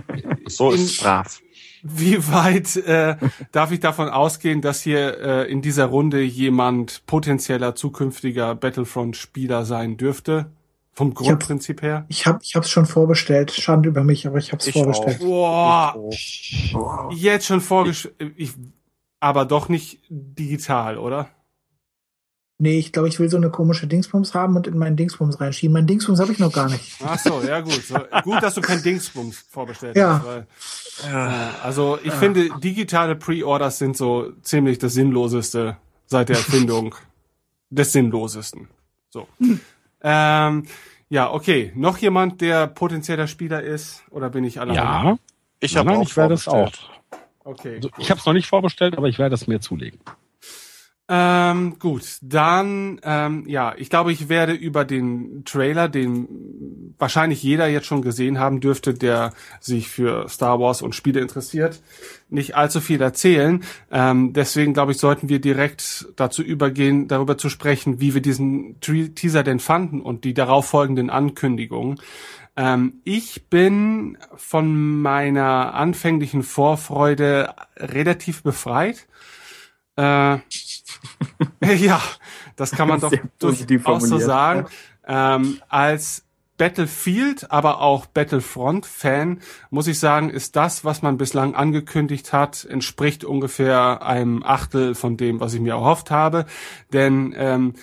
So 0.48 0.70
ist 0.70 1.02
brav. 1.02 1.42
wie 1.82 2.26
weit 2.32 2.76
äh, 2.76 3.16
darf 3.52 3.70
ich 3.70 3.80
davon 3.80 4.08
ausgehen, 4.08 4.62
dass 4.62 4.80
hier 4.80 5.18
äh, 5.20 5.52
in 5.52 5.60
dieser 5.60 5.84
Runde 5.84 6.22
jemand 6.22 7.02
potenzieller 7.04 7.74
zukünftiger 7.74 8.54
Battlefront-Spieler 8.54 9.66
sein 9.66 9.98
dürfte? 9.98 10.46
Vom 10.94 11.12
Grundprinzip 11.12 11.82
her? 11.82 12.06
Ich 12.08 12.24
habe 12.26 12.38
ich 12.42 12.54
hab's 12.56 12.70
schon 12.70 12.86
vorbestellt. 12.86 13.50
Schande 13.50 13.90
über 13.90 14.04
mich, 14.04 14.26
aber 14.26 14.38
ich 14.38 14.52
habe 14.52 14.60
es 14.60 14.68
Ich 14.68 14.72
vorbestellt. 14.74 15.18
Boah, 15.18 15.94
Oh. 15.98 17.10
jetzt 17.12 17.44
schon 17.46 17.60
vorgestellt. 17.60 18.14
Ich, 18.36 18.52
aber 19.24 19.46
doch 19.46 19.70
nicht 19.70 20.00
digital, 20.10 20.98
oder? 20.98 21.28
Nee, 22.58 22.78
ich 22.78 22.92
glaube, 22.92 23.08
ich 23.08 23.18
will 23.18 23.28
so 23.30 23.36
eine 23.38 23.50
komische 23.50 23.86
Dingsbums 23.86 24.32
haben 24.34 24.54
und 24.54 24.66
in 24.66 24.78
meinen 24.78 24.96
Dingsbums 24.96 25.40
reinschieben. 25.40 25.72
Mein 25.72 25.86
Dingsbums 25.86 26.20
habe 26.20 26.30
ich 26.30 26.38
noch 26.38 26.52
gar 26.52 26.68
nicht. 26.68 26.98
Ach 27.02 27.18
so, 27.18 27.40
ja 27.42 27.60
gut. 27.60 27.82
So, 27.84 27.96
gut, 28.22 28.42
dass 28.42 28.54
du 28.54 28.60
kein 28.60 28.82
Dingsbums 28.82 29.38
vorbestellt 29.50 29.96
Ja. 29.96 30.18
hast. 30.18 30.24
Weil, 30.26 30.46
äh, 31.10 31.64
also 31.64 31.98
ich 32.04 32.12
finde, 32.12 32.50
digitale 32.60 33.16
Pre-Orders 33.16 33.78
sind 33.78 33.96
so 33.96 34.30
ziemlich 34.42 34.78
das 34.78 34.92
Sinnloseste 34.94 35.78
seit 36.06 36.28
der 36.28 36.36
Erfindung 36.36 36.94
des 37.70 37.92
Sinnlosesten. 37.92 38.68
So. 39.10 39.26
Ähm, 40.02 40.66
ja, 41.08 41.32
okay. 41.32 41.72
Noch 41.74 41.98
jemand, 41.98 42.40
der 42.40 42.66
potenzieller 42.68 43.26
Spieler 43.26 43.62
ist? 43.62 44.04
Oder 44.10 44.28
bin 44.30 44.44
ich 44.44 44.60
alleine? 44.60 44.78
Ja, 44.78 45.16
Ich 45.60 45.76
habe 45.76 45.88
nein, 45.90 45.98
auch 45.98 46.02
ich 46.02 46.16
werde 46.16 46.34
es 46.34 46.46
auch. 46.46 46.70
Okay. 47.44 47.76
Also, 47.76 47.90
ich 47.98 48.10
habe 48.10 48.18
es 48.18 48.26
noch 48.26 48.32
nicht 48.32 48.48
vorbestellt, 48.48 48.96
aber 48.96 49.08
ich 49.08 49.18
werde 49.18 49.34
es 49.34 49.46
mir 49.46 49.60
zulegen. 49.60 50.00
Ähm, 51.06 51.78
gut, 51.78 52.16
dann, 52.22 52.98
ähm, 53.04 53.44
ja, 53.46 53.74
ich 53.76 53.90
glaube, 53.90 54.10
ich 54.10 54.30
werde 54.30 54.54
über 54.54 54.86
den 54.86 55.44
Trailer, 55.44 55.90
den 55.90 56.94
wahrscheinlich 56.98 57.42
jeder 57.42 57.66
jetzt 57.66 57.86
schon 57.86 58.00
gesehen 58.00 58.38
haben 58.38 58.60
dürfte, 58.60 58.94
der 58.94 59.34
sich 59.60 59.88
für 59.88 60.26
Star 60.30 60.60
Wars 60.60 60.80
und 60.80 60.94
Spiele 60.94 61.20
interessiert, 61.20 61.82
nicht 62.30 62.56
allzu 62.56 62.80
viel 62.80 63.02
erzählen. 63.02 63.62
Ähm, 63.90 64.32
deswegen, 64.32 64.72
glaube 64.72 64.92
ich, 64.92 64.98
sollten 64.98 65.28
wir 65.28 65.42
direkt 65.42 66.06
dazu 66.16 66.42
übergehen, 66.42 67.06
darüber 67.06 67.36
zu 67.36 67.50
sprechen, 67.50 68.00
wie 68.00 68.14
wir 68.14 68.22
diesen 68.22 68.80
Teaser 68.80 69.42
denn 69.42 69.60
fanden 69.60 70.00
und 70.00 70.24
die 70.24 70.32
darauf 70.32 70.64
folgenden 70.64 71.10
Ankündigungen. 71.10 72.00
Ähm, 72.56 73.00
ich 73.04 73.48
bin 73.48 74.18
von 74.36 75.00
meiner 75.00 75.74
anfänglichen 75.74 76.42
Vorfreude 76.42 77.54
relativ 77.76 78.42
befreit. 78.42 79.06
Äh, 79.96 80.38
ja, 81.76 82.00
das 82.56 82.70
kann 82.72 82.88
man 82.88 83.00
doch 83.00 83.12
durchaus 83.38 84.04
so 84.04 84.18
sagen. 84.18 84.66
Ähm, 85.06 85.60
als 85.68 86.24
Battlefield, 86.56 87.50
aber 87.50 87.80
auch 87.80 88.06
Battlefront-Fan 88.06 89.40
muss 89.70 89.88
ich 89.88 89.98
sagen, 89.98 90.30
ist 90.30 90.54
das, 90.54 90.84
was 90.84 91.02
man 91.02 91.18
bislang 91.18 91.56
angekündigt 91.56 92.32
hat, 92.32 92.64
entspricht 92.64 93.24
ungefähr 93.24 94.02
einem 94.02 94.44
Achtel 94.44 94.94
von 94.94 95.16
dem, 95.16 95.40
was 95.40 95.54
ich 95.54 95.60
mir 95.60 95.72
erhofft 95.72 96.12
habe. 96.12 96.46
Denn 96.92 97.34
ähm, 97.36 97.74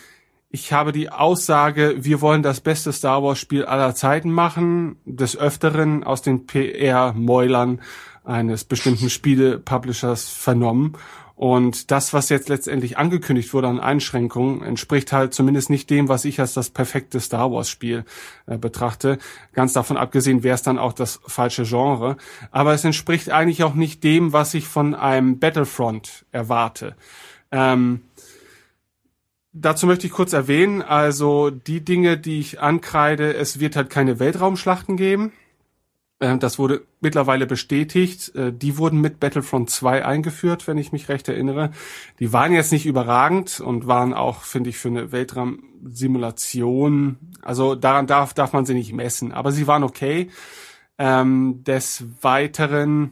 ich 0.51 0.73
habe 0.73 0.91
die 0.91 1.09
Aussage, 1.09 1.95
wir 1.99 2.19
wollen 2.19 2.43
das 2.43 2.59
beste 2.59 2.91
Star 2.91 3.23
Wars-Spiel 3.23 3.65
aller 3.65 3.95
Zeiten 3.95 4.31
machen, 4.31 4.97
des 5.05 5.37
Öfteren 5.37 6.03
aus 6.03 6.21
den 6.21 6.45
PR-Mäulern 6.45 7.81
eines 8.25 8.65
bestimmten 8.65 9.09
Spiele-Publishers 9.09 10.29
vernommen. 10.29 10.93
Und 11.35 11.89
das, 11.89 12.13
was 12.13 12.29
jetzt 12.29 12.49
letztendlich 12.49 12.99
angekündigt 12.99 13.53
wurde 13.53 13.69
an 13.69 13.79
Einschränkungen, 13.79 14.61
entspricht 14.61 15.11
halt 15.11 15.33
zumindest 15.33 15.71
nicht 15.71 15.89
dem, 15.89 16.07
was 16.07 16.23
ich 16.25 16.39
als 16.39 16.53
das 16.53 16.69
perfekte 16.69 17.19
Star 17.19 17.51
Wars-Spiel 17.51 18.05
äh, 18.45 18.57
betrachte. 18.57 19.17
Ganz 19.53 19.73
davon 19.73 19.97
abgesehen, 19.97 20.43
wäre 20.43 20.53
es 20.53 20.61
dann 20.61 20.77
auch 20.77 20.93
das 20.93 21.19
falsche 21.25 21.63
Genre. 21.63 22.17
Aber 22.51 22.73
es 22.73 22.83
entspricht 22.83 23.31
eigentlich 23.31 23.63
auch 23.63 23.73
nicht 23.73 24.03
dem, 24.03 24.33
was 24.33 24.53
ich 24.53 24.67
von 24.67 24.93
einem 24.93 25.39
Battlefront 25.39 26.25
erwarte. 26.31 26.95
Ähm, 27.51 28.01
Dazu 29.53 29.85
möchte 29.85 30.07
ich 30.07 30.13
kurz 30.13 30.31
erwähnen, 30.33 30.81
also 30.81 31.49
die 31.49 31.83
Dinge, 31.83 32.17
die 32.17 32.39
ich 32.39 32.61
ankreide, 32.61 33.33
es 33.33 33.59
wird 33.59 33.75
halt 33.75 33.89
keine 33.89 34.17
Weltraumschlachten 34.19 34.95
geben. 34.95 35.33
Ähm, 36.21 36.39
Das 36.39 36.57
wurde 36.57 36.83
mittlerweile 37.01 37.45
bestätigt. 37.47 38.33
Äh, 38.35 38.53
Die 38.53 38.77
wurden 38.77 39.01
mit 39.01 39.19
Battlefront 39.19 39.69
2 39.69 40.05
eingeführt, 40.05 40.67
wenn 40.67 40.77
ich 40.77 40.93
mich 40.93 41.09
recht 41.09 41.27
erinnere. 41.27 41.71
Die 42.19 42.31
waren 42.31 42.53
jetzt 42.53 42.71
nicht 42.71 42.85
überragend 42.85 43.59
und 43.59 43.87
waren 43.87 44.13
auch, 44.13 44.43
finde 44.43 44.69
ich, 44.69 44.77
für 44.77 44.87
eine 44.87 45.11
Weltraumsimulation, 45.11 47.17
also 47.41 47.75
daran 47.75 48.07
darf, 48.07 48.33
darf 48.33 48.53
man 48.53 48.65
sie 48.65 48.73
nicht 48.73 48.93
messen, 48.93 49.33
aber 49.33 49.51
sie 49.51 49.67
waren 49.67 49.83
okay. 49.83 50.29
Ähm, 50.97 51.63
des 51.65 52.05
Weiteren 52.21 53.11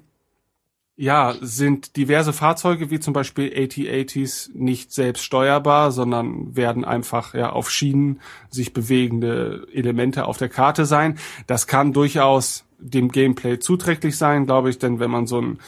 ja, 1.01 1.33
sind 1.39 1.95
diverse 1.95 2.33
Fahrzeuge 2.33 2.91
wie 2.91 2.99
zum 2.99 3.13
Beispiel 3.13 3.53
AT-ATs 3.55 4.51
nicht 4.53 4.91
selbst 4.91 5.23
steuerbar, 5.23 5.93
sondern 5.93 6.57
werden 6.57 6.83
einfach 6.83 7.33
ja 7.33 7.51
auf 7.51 7.71
Schienen 7.71 8.19
sich 8.49 8.73
bewegende 8.73 9.65
Elemente 9.71 10.25
auf 10.25 10.37
der 10.37 10.49
Karte 10.49 10.85
sein. 10.85 11.17
Das 11.47 11.67
kann 11.67 11.93
durchaus 11.93 12.65
dem 12.79 13.13
Gameplay 13.13 13.59
zuträglich 13.59 14.17
sein, 14.17 14.45
glaube 14.45 14.71
ich, 14.71 14.77
denn 14.77 14.99
wenn 14.99 15.09
man 15.09 15.25
so 15.25 15.39
ein 15.39 15.59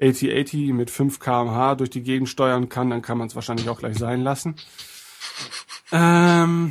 8080 0.00 0.72
mit 0.72 0.92
5 0.92 1.18
kmh 1.18 1.74
durch 1.74 1.90
die 1.90 2.04
Gegend 2.04 2.28
steuern 2.28 2.68
kann, 2.68 2.88
dann 2.88 3.02
kann 3.02 3.18
man 3.18 3.26
es 3.26 3.34
wahrscheinlich 3.34 3.68
auch 3.68 3.80
gleich 3.80 3.98
sein 3.98 4.20
lassen. 4.20 4.54
Ähm, 5.90 6.70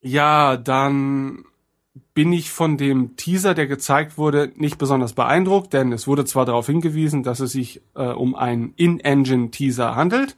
ja, 0.00 0.56
dann 0.56 1.44
bin 2.14 2.32
ich 2.32 2.50
von 2.50 2.76
dem 2.76 3.16
Teaser, 3.16 3.54
der 3.54 3.66
gezeigt 3.66 4.18
wurde, 4.18 4.52
nicht 4.56 4.78
besonders 4.78 5.14
beeindruckt, 5.14 5.72
denn 5.72 5.92
es 5.92 6.06
wurde 6.06 6.24
zwar 6.24 6.44
darauf 6.44 6.66
hingewiesen, 6.66 7.22
dass 7.22 7.40
es 7.40 7.52
sich 7.52 7.82
äh, 7.94 8.04
um 8.04 8.34
einen 8.34 8.74
In-Engine-Teaser 8.76 9.94
handelt, 9.96 10.36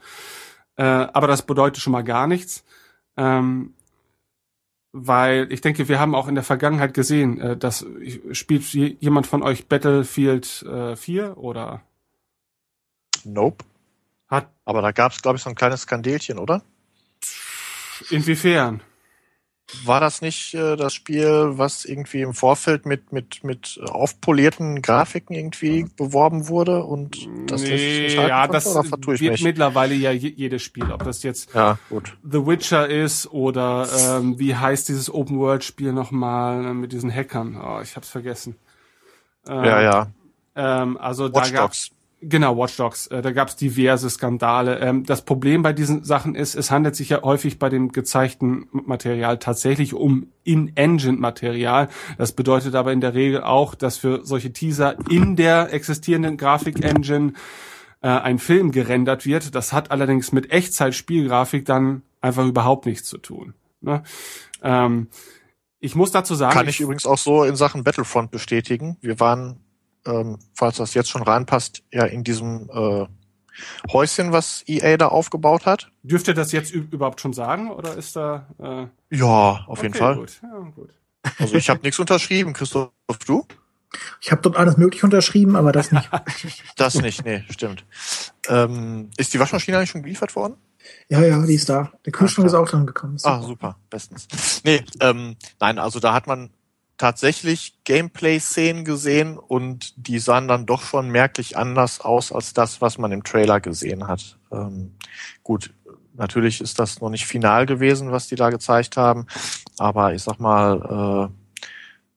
äh, 0.77 0.85
aber 0.85 1.27
das 1.27 1.43
bedeutet 1.43 1.83
schon 1.83 1.93
mal 1.93 2.05
gar 2.05 2.27
nichts. 2.27 2.65
Ähm, 3.17 3.75
weil 4.97 5.53
ich 5.53 5.61
denke, 5.61 5.89
wir 5.89 5.99
haben 5.99 6.15
auch 6.15 6.29
in 6.29 6.37
der 6.37 6.45
Vergangenheit 6.45 6.95
gesehen, 6.95 7.41
äh, 7.41 7.57
dass 7.57 7.85
spielt 8.31 8.63
jemand 8.73 9.27
von 9.27 9.43
euch 9.43 9.67
Battlefield 9.67 10.63
äh, 10.63 10.95
4 10.95 11.37
oder 11.37 11.83
Nope. 13.25 13.65
hat 14.29 14.49
Aber 14.65 14.83
da 14.83 14.93
gab 14.93 15.13
es, 15.13 15.23
glaube 15.23 15.37
ich, 15.37 15.43
so 15.43 15.51
ein 15.51 15.57
kleines 15.57 15.83
Skandelchen, 15.83 16.39
oder? 16.39 16.63
inwiefern? 18.11 18.83
War 19.85 19.99
das 20.01 20.21
nicht 20.23 20.55
äh, 20.55 20.77
das 20.77 20.95
Spiel, 20.95 21.53
was 21.55 21.85
irgendwie 21.85 22.21
im 22.21 22.33
Vorfeld 22.35 22.87
mit, 22.87 23.13
mit, 23.13 23.43
mit 23.45 23.81
aufpolierten 23.89 24.83
Grafiken 24.83 25.35
irgendwie 25.35 25.87
beworben 25.97 26.49
wurde 26.49 26.85
und 26.85 27.29
das 27.47 27.63
lässt 27.63 27.85
sich 27.85 28.03
nicht 28.03 28.19
halten 28.19 28.29
ja, 28.29 28.47
das 28.47 28.67
oder 28.67 28.81
ich 29.15 29.21
wird 29.21 29.33
mich? 29.33 29.43
mittlerweile 29.43 29.95
ja 29.95 30.11
je- 30.13 30.33
jedes 30.37 30.63
Spiel, 30.63 30.91
ob 30.93 31.03
das 31.03 31.23
jetzt 31.23 31.55
Ja, 31.55 31.79
gut. 31.89 32.17
The 32.23 32.47
Witcher 32.47 32.89
ist 32.89 33.27
oder 33.33 33.89
ähm, 33.99 34.39
wie 34.39 34.55
heißt 34.55 34.89
dieses 34.89 35.13
Open 35.13 35.39
World 35.39 35.65
Spiel 35.65 35.93
nochmal 35.93 36.65
äh, 36.67 36.75
mit 36.75 36.93
diesen 36.93 37.13
Hackern? 37.13 37.61
Oh, 37.61 37.81
ich 37.83 37.97
hab's 37.97 38.09
vergessen. 38.11 38.57
Ähm, 39.47 39.65
Ja, 39.65 39.81
ja. 39.81 40.07
Ähm, 40.57 40.97
also 40.99 41.29
da 41.29 41.41
Watch 41.41 41.53
gab's 41.53 41.89
Dogs. 41.89 42.04
Genau, 42.29 42.57
Watch 42.57 42.77
Dogs. 42.77 43.07
Äh, 43.09 43.23
da 43.23 43.33
gab 43.33 43.49
es 43.49 43.57
diverse 43.57 44.09
Skandale. 44.09 44.79
Ähm, 44.79 45.05
das 45.05 45.25
Problem 45.25 45.63
bei 45.63 45.73
diesen 45.73 46.05
Sachen 46.05 46.35
ist, 46.35 46.55
es 46.55 46.71
handelt 46.71 46.97
sich 46.97 47.11
ja 47.11 47.23
häufig 47.23 47.59
bei 47.59 47.69
dem 47.69 47.93
gezeigten 47.93 48.67
Material 48.73 49.39
tatsächlich 49.39 49.95
um 49.95 50.29
In-Engine-Material. 50.45 51.89
Das 52.19 52.33
bedeutet 52.33 52.75
aber 52.75 52.93
in 52.93 53.01
der 53.01 53.15
Regel 53.15 53.43
auch, 53.43 53.75
dass 53.75 53.99
für 53.99 54.25
solche 54.25 54.53
Teaser 54.53 54.97
in 55.11 55.37
der 55.37 55.73
existierenden 55.73 56.37
Grafik-Engine 56.37 57.33
äh, 58.01 58.09
ein 58.09 58.39
Film 58.39 58.71
gerendert 58.71 59.27
wird. 59.27 59.55
Das 59.55 59.73
hat 59.73 59.91
allerdings 59.91 60.33
mit 60.33 60.51
Echtzeit-Spielgrafik 60.51 61.65
dann 61.65 62.03
einfach 62.21 62.47
überhaupt 62.47 62.87
nichts 62.87 63.09
zu 63.09 63.19
tun. 63.19 63.55
Ne? 63.81 64.03
Ähm, 64.63 65.09
ich 65.81 65.95
muss 65.95 66.13
dazu 66.13 66.35
sagen, 66.35 66.55
Kann 66.55 66.69
ich 66.69 66.81
übrigens 66.81 67.05
auch 67.05 67.19
so 67.19 67.45
in 67.45 67.57
Sachen 67.57 67.85
Battlefront 67.85 68.31
bestätigen. 68.31 68.97
Wir 69.03 69.21
waren, 69.21 69.64
ähm, 70.07 70.39
falls 70.55 70.77
das 70.77 70.95
jetzt 70.95 71.11
schon 71.11 71.23
reinpasst, 71.23 71.83
ja 71.93 72.05
in 72.05 72.25
diesem 72.25 72.69
äh, 72.73 73.07
Häuschen, 73.93 74.33
was 74.33 74.65
EA 74.67 74.97
da 74.97 75.09
aufgebaut 75.09 75.65
hat. 75.67 75.91
dürft 76.03 76.27
ihr 76.29 76.35
das 76.35 76.51
jetzt 76.53 76.73
überhaupt 76.73 77.21
schon 77.21 77.33
sagen 77.33 77.71
oder 77.71 77.95
ist 77.95 78.17
da? 78.17 78.47
Äh, 78.59 79.17
Ja, 79.17 79.65
auf 79.67 79.83
jeden 79.83 79.95
okay, 79.95 80.03
Fall. 80.03 80.17
Gut. 80.17 80.41
Ja, 80.43 80.59
gut. 80.75 80.91
Also 81.39 81.55
ich 81.55 81.71
habe 81.71 81.81
nichts 81.83 81.99
unterschrieben, 81.99 82.53
Christoph, 82.53 82.91
du? 83.27 83.47
Ich 84.21 84.33
habe 84.33 84.43
dort 84.43 84.57
alles 84.57 84.77
mögliche 84.77 85.07
unterschrieben, 85.07 85.55
aber 85.55 85.71
das 85.71 85.93
nicht. 85.93 86.11
Das 86.77 86.95
nicht, 86.97 87.25
nee, 87.25 87.45
stimmt. 87.49 87.85
Ähm, 88.49 89.11
ist 89.17 89.33
die 89.33 89.39
Waschmaschine 89.39 89.79
eigentlich 89.79 89.91
schon 89.91 90.03
geliefert 90.03 90.35
worden? 90.35 90.57
ja, 91.09 91.23
ja, 91.23 91.47
die 91.47 91.55
ist 91.55 91.69
da. 91.69 91.93
Der 92.05 92.13
Kühlschrank 92.13 92.45
Ah, 92.47 92.49
ist 92.49 92.55
auch 92.55 92.69
dann 92.69 92.87
gekommen. 92.87 93.17
Ah, 93.23 93.41
super, 93.41 93.79
bestens. 93.89 94.27
Nee, 94.65 94.85
ähm, 95.01 95.37
nein, 95.61 95.79
also 95.79 96.01
da 96.01 96.13
hat 96.13 96.27
man 96.27 96.51
tatsächlich 96.97 97.79
Gameplay-Szenen 97.85 98.85
gesehen 98.85 99.39
und 99.39 99.95
die 99.97 100.19
sahen 100.19 100.49
dann 100.49 100.67
doch 100.67 100.83
schon 100.83 101.11
merklich 101.11 101.57
anders 101.57 102.01
aus 102.01 102.33
als 102.33 102.55
das, 102.55 102.81
was 102.81 102.99
man 102.99 103.13
im 103.13 103.25
Trailer 103.25 103.61
gesehen 103.61 104.07
hat. 104.07 104.39
Ähm, 104.53 104.95
gut, 105.43 105.73
natürlich 106.15 106.61
ist 106.61 106.79
das 106.79 107.01
noch 107.01 107.11
nicht 107.11 107.27
final 107.27 107.67
gewesen, 107.67 108.13
was 108.13 108.29
die 108.29 108.37
da 108.37 108.51
gezeigt 108.51 108.97
haben, 108.97 109.27
aber 109.79 110.15
ich 110.15 110.23
sag 110.23 110.39
mal, 110.39 111.31
äh, 111.31 111.59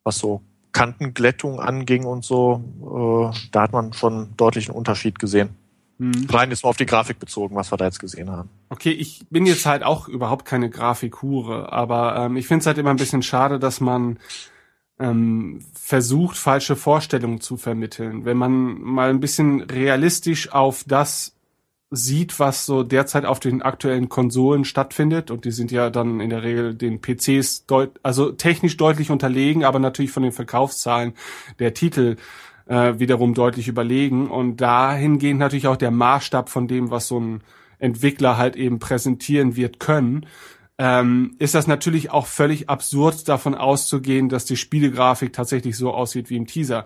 was 0.03 0.19
so 0.19 0.41
Kantenglättung 0.71 1.59
anging 1.59 2.05
und 2.05 2.23
so, 2.23 2.61
äh, 3.33 3.49
da 3.51 3.63
hat 3.63 3.73
man 3.73 3.93
schon 3.93 4.35
deutlichen 4.37 4.75
Unterschied 4.75 5.17
gesehen. 5.17 5.49
Hm. 5.97 6.27
Rein 6.29 6.51
jetzt 6.51 6.63
mal 6.63 6.69
auf 6.69 6.77
die 6.77 6.85
Grafik 6.85 7.17
bezogen, 7.17 7.55
was 7.55 7.71
wir 7.71 7.77
da 7.77 7.85
jetzt 7.85 7.99
gesehen 7.99 8.29
haben. 8.29 8.49
Okay, 8.69 8.91
ich 8.91 9.25
bin 9.31 9.47
jetzt 9.47 9.65
halt 9.65 9.81
auch 9.81 10.07
überhaupt 10.07 10.45
keine 10.45 10.69
Grafikhure, 10.69 11.73
aber 11.73 12.15
ähm, 12.17 12.37
ich 12.37 12.45
finde 12.45 12.61
es 12.61 12.67
halt 12.67 12.77
immer 12.77 12.91
ein 12.91 12.97
bisschen 12.97 13.23
schade, 13.23 13.57
dass 13.57 13.81
man 13.81 14.19
ähm, 14.99 15.59
versucht, 15.73 16.37
falsche 16.37 16.75
Vorstellungen 16.75 17.41
zu 17.41 17.57
vermitteln. 17.57 18.25
Wenn 18.25 18.37
man 18.37 18.81
mal 18.81 19.09
ein 19.09 19.19
bisschen 19.19 19.61
realistisch 19.61 20.51
auf 20.51 20.83
das 20.87 21.33
sieht, 21.89 22.39
was 22.39 22.65
so 22.65 22.83
derzeit 22.83 23.25
auf 23.25 23.39
den 23.39 23.61
aktuellen 23.61 24.09
Konsolen 24.09 24.65
stattfindet, 24.65 25.31
und 25.31 25.45
die 25.45 25.51
sind 25.51 25.71
ja 25.71 25.89
dann 25.89 26.19
in 26.19 26.29
der 26.29 26.43
Regel 26.43 26.73
den 26.73 26.99
PCs 26.99 27.65
deut 27.65 27.91
also 28.03 28.31
technisch 28.31 28.75
deutlich 28.75 29.09
unterlegen, 29.09 29.63
aber 29.63 29.79
natürlich 29.79 30.11
von 30.11 30.23
den 30.23 30.33
Verkaufszahlen 30.33 31.13
der 31.59 31.73
Titel 31.73 32.17
äh, 32.65 32.99
wiederum 32.99 33.33
deutlich 33.33 33.67
überlegen. 33.67 34.29
Und 34.29 34.57
dahingehend 34.57 35.39
natürlich 35.39 35.67
auch 35.67 35.77
der 35.77 35.91
Maßstab 35.91 36.49
von 36.49 36.67
dem, 36.67 36.91
was 36.91 37.07
so 37.07 37.19
ein 37.19 37.41
Entwickler 37.79 38.37
halt 38.37 38.55
eben 38.55 38.79
präsentieren 38.79 39.55
wird 39.55 39.79
können, 39.79 40.25
ähm, 40.77 41.35
ist 41.39 41.55
das 41.55 41.67
natürlich 41.67 42.11
auch 42.11 42.27
völlig 42.27 42.69
absurd 42.69 43.27
davon 43.27 43.55
auszugehen, 43.55 44.29
dass 44.29 44.45
die 44.45 44.57
Spielegrafik 44.57 45.33
tatsächlich 45.33 45.75
so 45.75 45.93
aussieht 45.93 46.29
wie 46.29 46.37
im 46.37 46.47
Teaser. 46.47 46.85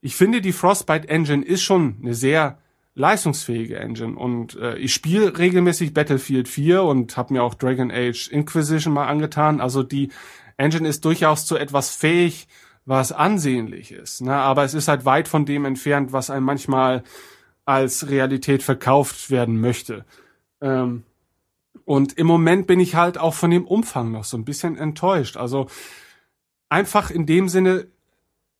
Ich 0.00 0.16
finde, 0.16 0.40
die 0.40 0.52
Frostbite 0.52 1.08
Engine 1.08 1.44
ist 1.44 1.62
schon 1.62 1.96
eine 2.02 2.14
sehr 2.14 2.58
leistungsfähige 2.94 3.78
Engine 3.78 4.16
und 4.16 4.56
äh, 4.56 4.76
ich 4.76 4.92
spiele 4.92 5.38
regelmäßig 5.38 5.94
Battlefield 5.94 6.48
4 6.48 6.82
und 6.82 7.16
habe 7.16 7.32
mir 7.32 7.44
auch 7.44 7.54
Dragon 7.54 7.92
Age 7.92 8.28
Inquisition 8.28 8.92
mal 8.92 9.06
angetan. 9.06 9.60
Also 9.60 9.84
die 9.84 10.10
Engine 10.56 10.88
ist 10.88 11.04
durchaus 11.04 11.46
zu 11.46 11.56
etwas 11.56 11.90
fähig, 11.90 12.48
was 12.84 13.12
ansehnlich 13.12 13.92
ist. 13.92 14.22
Ne? 14.22 14.34
Aber 14.34 14.64
es 14.64 14.74
ist 14.74 14.88
halt 14.88 15.04
weit 15.04 15.28
von 15.28 15.46
dem 15.46 15.64
entfernt, 15.64 16.12
was 16.12 16.30
einem 16.30 16.44
manchmal 16.44 17.04
als 17.64 18.08
Realität 18.08 18.62
verkauft 18.64 19.30
werden 19.30 19.60
möchte. 19.60 20.04
Ähm, 20.60 21.04
und 21.84 22.14
im 22.18 22.26
Moment 22.26 22.66
bin 22.66 22.80
ich 22.80 22.94
halt 22.94 23.18
auch 23.18 23.34
von 23.34 23.50
dem 23.50 23.66
Umfang 23.66 24.12
noch 24.12 24.24
so 24.24 24.36
ein 24.36 24.44
bisschen 24.44 24.76
enttäuscht. 24.76 25.36
Also 25.36 25.66
einfach 26.68 27.10
in 27.10 27.26
dem 27.26 27.48
Sinne, 27.48 27.88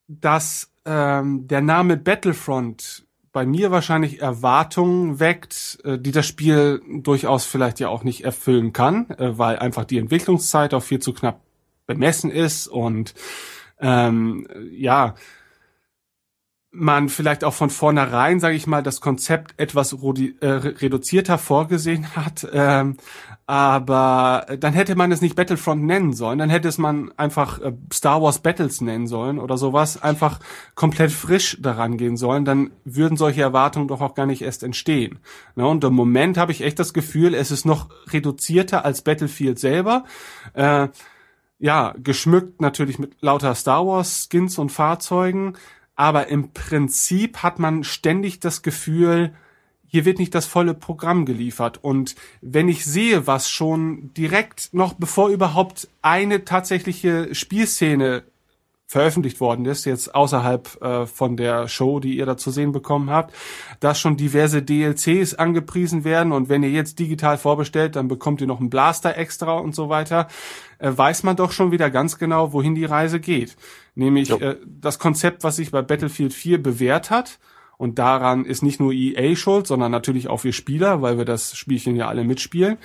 dass 0.07 0.73
ähm, 0.85 1.47
der 1.47 1.61
Name 1.61 1.97
Battlefront 1.97 3.07
bei 3.33 3.45
mir 3.47 3.71
wahrscheinlich 3.71 4.21
Erwartungen 4.21 5.21
weckt, 5.21 5.79
äh, 5.85 5.99
die 5.99 6.13
das 6.13 6.27
Spiel 6.27 6.83
durchaus 7.03 7.45
vielleicht 7.45 7.79
ja 7.79 7.89
auch 7.89 8.03
nicht 8.03 8.25
erfüllen 8.25 8.73
kann, 8.73 9.11
äh, 9.11 9.39
weil 9.39 9.59
einfach 9.59 9.85
die 9.85 9.99
Entwicklungszeit 9.99 10.75
auch 10.75 10.83
viel 10.83 10.99
zu 10.99 11.13
knapp 11.13 11.41
bemessen 11.87 12.31
ist 12.31 12.67
und 12.67 13.15
ähm, 13.81 14.47
ja, 14.73 15.15
man 16.71 17.09
vielleicht 17.09 17.45
auch 17.45 17.55
von 17.55 17.71
vornherein, 17.71 18.41
sage 18.41 18.55
ich 18.55 18.67
mal, 18.67 18.83
das 18.83 19.01
Konzept 19.01 19.59
etwas 19.59 19.95
äh, 19.95 20.47
reduzierter 20.47 21.39
vorgesehen 21.39 22.15
hat. 22.15 22.47
Ähm, 22.53 22.99
aber 23.47 24.47
dann 24.61 24.75
hätte 24.75 24.95
man 24.95 25.11
es 25.11 25.23
nicht 25.23 25.35
Battlefront 25.35 25.83
nennen 25.83 26.13
sollen, 26.13 26.39
dann 26.39 26.51
hätte 26.51 26.69
es 26.69 26.77
man 26.77 27.11
einfach 27.17 27.61
äh, 27.61 27.73
Star 27.91 28.21
Wars 28.21 28.41
Battles 28.41 28.83
nennen 28.83 29.07
sollen 29.07 29.39
oder 29.39 29.57
sowas, 29.57 30.03
einfach 30.03 30.41
komplett 30.75 31.11
frisch 31.11 31.57
daran 31.59 31.97
gehen 31.97 32.19
sollen, 32.19 32.45
dann 32.45 32.71
würden 32.85 33.17
solche 33.17 33.41
Erwartungen 33.41 33.89
doch 33.89 34.03
auch 34.03 34.15
gar 34.15 34.27
nicht 34.27 34.43
erst 34.43 34.63
entstehen. 34.63 35.21
Ne? 35.57 35.67
Und 35.67 35.83
im 35.85 35.95
Moment 35.95 36.37
habe 36.37 36.53
ich 36.53 36.61
echt 36.61 36.79
das 36.79 36.93
Gefühl, 36.93 37.35
es 37.35 37.51
ist 37.51 37.65
noch 37.65 37.89
reduzierter 38.13 38.85
als 38.85 39.01
Battlefield 39.01 39.59
selber. 39.59 40.05
Äh, 40.53 40.89
ja, 41.59 41.95
geschmückt 41.99 42.61
natürlich 42.61 42.99
mit 42.99 43.17
lauter 43.21 43.55
Star 43.55 43.87
Wars 43.87 44.29
Skins 44.31 44.59
und 44.59 44.71
Fahrzeugen, 44.71 45.55
aber 45.99 46.29
im 46.29 46.53
Prinzip 46.53 47.39
hat 47.39 47.59
man 47.59 47.83
ständig 47.83 48.39
das 48.39 48.63
Gefühl, 48.63 49.35
hier 49.89 50.05
wird 50.05 50.21
nicht 50.21 50.33
das 50.33 50.47
volle 50.47 50.75
Programm 50.75 51.27
geliefert. 51.27 51.83
Und 51.83 52.15
wenn 52.41 52.69
ich 52.69 52.85
sehe, 52.85 53.27
was 53.27 53.51
schon 53.51 54.15
direkt 54.15 54.73
noch 54.73 54.95
bevor 54.95 55.29
überhaupt 55.29 55.89
eine 56.01 56.45
tatsächliche 56.45 57.35
Spielszene 57.35 58.23
veröffentlicht 58.87 59.41
worden 59.41 59.67
ist, 59.67 59.85
jetzt 59.85 60.15
außerhalb 60.15 60.81
äh, 60.81 61.07
von 61.07 61.37
der 61.37 61.69
Show, 61.69 62.01
die 62.01 62.17
ihr 62.17 62.25
da 62.25 62.39
zu 62.39 62.51
sehen 62.51 62.73
bekommen 62.73 63.11
habt, 63.11 63.35
dass 63.81 64.01
schon 64.01 64.17
diverse 64.17 64.63
DLCs 64.63 65.35
angepriesen 65.35 66.05
werden 66.05 66.33
und 66.33 66.49
wenn 66.49 66.63
ihr 66.63 66.71
jetzt 66.71 66.99
digital 66.99 67.37
vorbestellt, 67.37 67.97
dann 67.97 68.09
bekommt 68.09 68.41
ihr 68.41 68.47
noch 68.47 68.61
einen 68.61 68.71
Blaster 68.71 69.19
extra 69.19 69.59
und 69.59 69.75
so 69.75 69.91
weiter, 69.91 70.29
äh, 70.79 70.91
weiß 70.91 71.23
man 71.23 71.37
doch 71.37 71.53
schon 71.53 71.71
wieder 71.71 71.91
ganz 71.91 72.17
genau, 72.19 72.55
wohin 72.55 72.75
die 72.75 72.87
Reise 72.87 73.21
geht. 73.21 73.57
Nämlich 73.99 74.31
äh, 74.31 74.57
das 74.65 75.01
Konzept, 75.01 75.43
was 75.43 75.57
sich 75.57 75.73
bei 75.73 75.83
Battlefield 75.83 76.33
4 76.33 76.63
bewährt 76.63 77.11
hat, 77.11 77.41
und 77.79 78.01
daran 78.01 78.45
ist 78.45 78.63
nicht 78.63 78.81
nur 78.81 78.93
EA 78.93 79.37
schuld, 79.37 79.69
sondern 79.69 79.93
natürlich 79.93 80.27
auch 80.27 80.43
wir 80.43 80.53
Spieler, 80.53 81.01
weil 81.01 81.17
wir 81.17 81.25
das 81.25 81.57
Spielchen 81.57 81.95
ja 81.95 82.09
alle 82.09 82.25
mitspielen, 82.25 82.77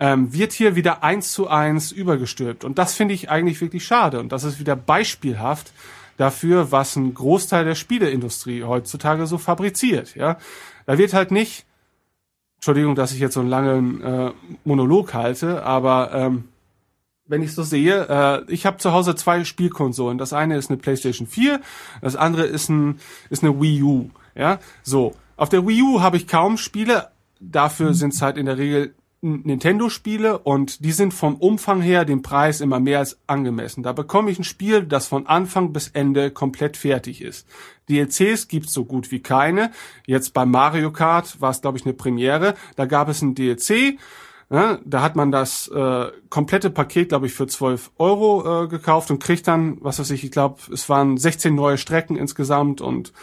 ähm, 0.00 0.32
wird 0.32 0.52
hier 0.52 0.74
wieder 0.74 1.04
eins 1.04 1.30
zu 1.30 1.46
eins 1.46 1.92
übergestülpt. 1.92 2.64
Und 2.64 2.76
das 2.78 2.94
finde 2.94 3.14
ich 3.14 3.30
eigentlich 3.30 3.60
wirklich 3.60 3.84
schade. 3.84 4.18
Und 4.18 4.32
das 4.32 4.42
ist 4.42 4.58
wieder 4.58 4.74
beispielhaft 4.74 5.72
dafür, 6.16 6.72
was 6.72 6.96
ein 6.96 7.14
Großteil 7.14 7.64
der 7.64 7.76
Spieleindustrie 7.76 8.64
heutzutage 8.64 9.26
so 9.26 9.38
fabriziert. 9.38 10.16
Ja, 10.16 10.38
da 10.86 10.98
wird 10.98 11.12
halt 11.12 11.30
nicht, 11.30 11.64
Entschuldigung, 12.56 12.96
dass 12.96 13.12
ich 13.12 13.20
jetzt 13.20 13.34
so 13.34 13.40
einen 13.40 13.48
langen 13.48 14.02
äh, 14.02 14.32
Monolog 14.64 15.14
halte, 15.14 15.64
aber 15.64 16.10
ähm, 16.12 16.44
wenn 17.26 17.42
ich 17.42 17.54
so 17.54 17.62
sehe, 17.62 18.06
äh, 18.08 18.52
ich 18.52 18.66
habe 18.66 18.78
zu 18.78 18.92
Hause 18.92 19.14
zwei 19.14 19.44
Spielkonsolen. 19.44 20.18
Das 20.18 20.32
eine 20.32 20.56
ist 20.56 20.70
eine 20.70 20.78
PlayStation 20.78 21.26
4, 21.26 21.60
das 22.00 22.16
andere 22.16 22.44
ist 22.44 22.68
ein 22.68 23.00
ist 23.30 23.42
eine 23.42 23.60
Wii 23.60 23.82
U. 23.82 24.10
Ja, 24.34 24.58
so 24.82 25.14
auf 25.36 25.48
der 25.48 25.66
Wii 25.66 25.82
U 25.82 26.00
habe 26.00 26.16
ich 26.16 26.26
kaum 26.26 26.56
Spiele. 26.56 27.08
Dafür 27.40 27.94
sind 27.94 28.14
es 28.14 28.22
halt 28.22 28.36
in 28.36 28.46
der 28.46 28.58
Regel 28.58 28.94
Nintendo-Spiele 29.22 30.38
und 30.38 30.84
die 30.84 30.90
sind 30.90 31.14
vom 31.14 31.36
Umfang 31.36 31.80
her 31.80 32.04
dem 32.04 32.22
Preis 32.22 32.60
immer 32.60 32.80
mehr 32.80 32.98
als 32.98 33.20
angemessen. 33.28 33.84
Da 33.84 33.92
bekomme 33.92 34.32
ich 34.32 34.38
ein 34.40 34.44
Spiel, 34.44 34.82
das 34.82 35.06
von 35.06 35.28
Anfang 35.28 35.72
bis 35.72 35.88
Ende 35.88 36.32
komplett 36.32 36.76
fertig 36.76 37.22
ist. 37.22 37.46
DLCs 37.88 38.48
gibt's 38.48 38.72
so 38.72 38.84
gut 38.84 39.12
wie 39.12 39.20
keine. 39.20 39.70
Jetzt 40.06 40.34
bei 40.34 40.44
Mario 40.44 40.90
Kart 40.90 41.40
war 41.40 41.50
es, 41.50 41.60
glaube 41.60 41.78
ich, 41.78 41.84
eine 41.84 41.94
Premiere. 41.94 42.54
Da 42.74 42.86
gab 42.86 43.08
es 43.08 43.22
ein 43.22 43.36
DLC. 43.36 43.96
Ja, 44.52 44.78
da 44.84 45.00
hat 45.00 45.16
man 45.16 45.32
das 45.32 45.66
äh, 45.68 46.12
komplette 46.28 46.68
Paket, 46.68 47.08
glaube 47.08 47.24
ich, 47.24 47.32
für 47.32 47.46
12 47.46 47.90
Euro 47.96 48.64
äh, 48.64 48.68
gekauft 48.68 49.10
und 49.10 49.18
kriegt 49.18 49.48
dann, 49.48 49.78
was 49.80 49.98
weiß 49.98 50.10
ich, 50.10 50.24
ich 50.24 50.30
glaube, 50.30 50.60
es 50.70 50.90
waren 50.90 51.16
16 51.16 51.54
neue 51.54 51.78
Strecken 51.78 52.16
insgesamt 52.16 52.82
und 52.82 53.14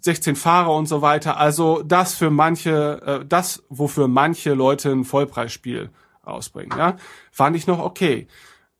16 0.00 0.34
Fahrer 0.34 0.74
und 0.74 0.86
so 0.86 1.02
weiter. 1.02 1.36
Also 1.36 1.82
das 1.84 2.14
für 2.14 2.30
manche, 2.30 3.00
äh, 3.22 3.24
das, 3.24 3.62
wofür 3.68 4.08
manche 4.08 4.54
Leute 4.54 4.90
ein 4.90 5.04
Vollpreisspiel 5.04 5.90
rausbringen, 6.26 6.76
ja, 6.76 6.96
fand 7.30 7.54
ich 7.54 7.68
noch 7.68 7.78
okay. 7.78 8.26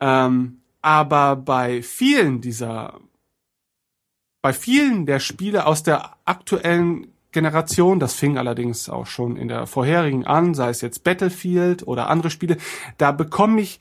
Ähm, 0.00 0.62
aber 0.82 1.36
bei 1.36 1.82
vielen 1.82 2.40
dieser, 2.40 2.98
bei 4.42 4.52
vielen 4.52 5.06
der 5.06 5.20
Spiele 5.20 5.66
aus 5.66 5.84
der 5.84 6.16
aktuellen 6.24 7.09
Generation, 7.32 8.00
das 8.00 8.14
fing 8.14 8.38
allerdings 8.38 8.88
auch 8.88 9.06
schon 9.06 9.36
in 9.36 9.48
der 9.48 9.66
vorherigen 9.66 10.26
an, 10.26 10.54
sei 10.54 10.70
es 10.70 10.80
jetzt 10.80 11.04
Battlefield 11.04 11.86
oder 11.86 12.10
andere 12.10 12.30
Spiele, 12.30 12.56
da 12.98 13.12
bekomme 13.12 13.60
ich 13.60 13.80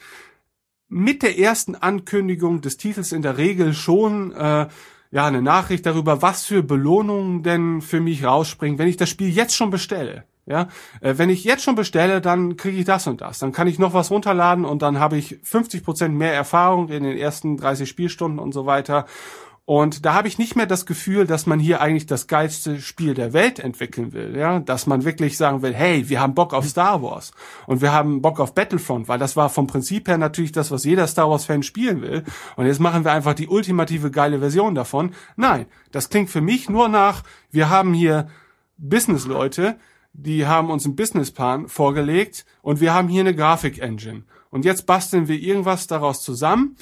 mit 0.88 1.22
der 1.22 1.38
ersten 1.38 1.76
Ankündigung 1.76 2.62
des 2.62 2.78
Titels 2.78 3.12
in 3.12 3.22
der 3.22 3.38
Regel 3.38 3.74
schon 3.74 4.32
äh, 4.32 4.68
ja, 5.12 5.26
eine 5.26 5.42
Nachricht 5.42 5.86
darüber, 5.86 6.22
was 6.22 6.46
für 6.46 6.64
Belohnungen 6.64 7.44
denn 7.44 7.82
für 7.82 8.00
mich 8.00 8.24
rausspringen, 8.24 8.78
wenn 8.78 8.88
ich 8.88 8.98
das 8.98 9.10
Spiel 9.10 9.30
jetzt 9.30 9.56
schon 9.56 9.70
bestelle. 9.70 10.26
Ja, 10.46 10.68
äh, 11.02 11.14
wenn 11.18 11.30
ich 11.30 11.44
jetzt 11.44 11.64
schon 11.64 11.76
bestelle, 11.76 12.22
dann 12.22 12.58
kriege 12.58 12.80
ich 12.80 12.86
das 12.86 13.06
und 13.06 13.22
das. 13.22 13.38
Dann 13.38 13.52
kann 13.52 13.68
ich 13.68 13.78
noch 13.78 13.94
was 13.94 14.10
runterladen 14.10 14.66
und 14.66 14.82
dann 14.82 15.00
habe 15.00 15.16
ich 15.16 15.40
50 15.44 15.84
Prozent 15.84 16.16
mehr 16.16 16.34
Erfahrung 16.34 16.90
in 16.90 17.04
den 17.04 17.18
ersten 17.18 17.56
30 17.56 17.88
Spielstunden 17.88 18.40
und 18.40 18.52
so 18.52 18.66
weiter. 18.66 19.06
Und 19.70 20.04
da 20.04 20.16
habe 20.16 20.28
ich 20.28 20.40
nicht 20.40 20.56
mehr 20.56 20.66
das 20.66 20.88
Gefühl, 20.88 21.28
dass 21.28 21.46
man 21.46 21.60
hier 21.60 21.80
eigentlich 21.80 22.08
das 22.08 22.26
geilste 22.26 22.82
Spiel 22.82 23.14
der 23.14 23.34
Welt 23.34 23.60
entwickeln 23.60 24.14
will, 24.14 24.36
ja, 24.36 24.60
dass 24.60 24.88
man 24.88 25.06
wirklich 25.06 25.38
sagen 25.38 25.62
will, 25.62 25.76
hey, 25.76 26.10
wir 26.10 26.20
haben 26.20 26.34
Bock 26.34 26.56
auf 26.56 26.66
Star 26.66 27.04
Wars 27.04 27.34
und 27.68 27.80
wir 27.80 27.94
haben 27.94 28.24
Bock 28.24 28.40
auf 28.40 28.56
Battlefront, 28.56 29.08
weil 29.08 29.20
das 29.20 29.36
war 29.36 29.48
vom 29.48 29.68
Prinzip 29.68 30.08
her 30.08 30.18
natürlich 30.18 30.52
das, 30.52 30.72
was 30.72 30.86
jeder 30.86 31.06
Star 31.06 31.30
Wars 31.30 31.46
Fan 31.46 31.62
spielen 31.62 32.02
will. 32.02 32.24
Und 32.56 32.66
jetzt 32.66 32.80
machen 32.80 33.06
wir 33.06 33.12
einfach 33.12 33.36
die 33.36 33.48
ultimative 33.48 34.10
geile 34.10 34.40
Version 34.40 34.74
davon. 34.74 35.12
Nein, 35.36 35.68
das 35.92 36.10
klingt 36.10 36.32
für 36.32 36.42
mich 36.42 36.68
nur 36.68 36.90
nach, 36.90 37.22
wir 37.52 37.70
haben 37.70 37.94
hier 37.94 38.28
Business-Leute, 38.78 39.78
die 40.14 40.48
haben 40.48 40.72
uns 40.72 40.86
einen 40.86 40.96
Businessplan 40.96 41.68
vorgelegt 41.68 42.44
und 42.64 42.82
wir 42.82 42.96
haben 42.96 43.08
hier 43.08 43.22
eine 43.22 43.36
Grafik-Engine. 43.36 44.24
Und 44.50 44.66
jetzt 44.66 44.88
basteln 44.88 45.28
wir 45.28 45.40
irgendwas 45.40 45.86
daraus 45.86 46.24
zusammen 46.24 46.76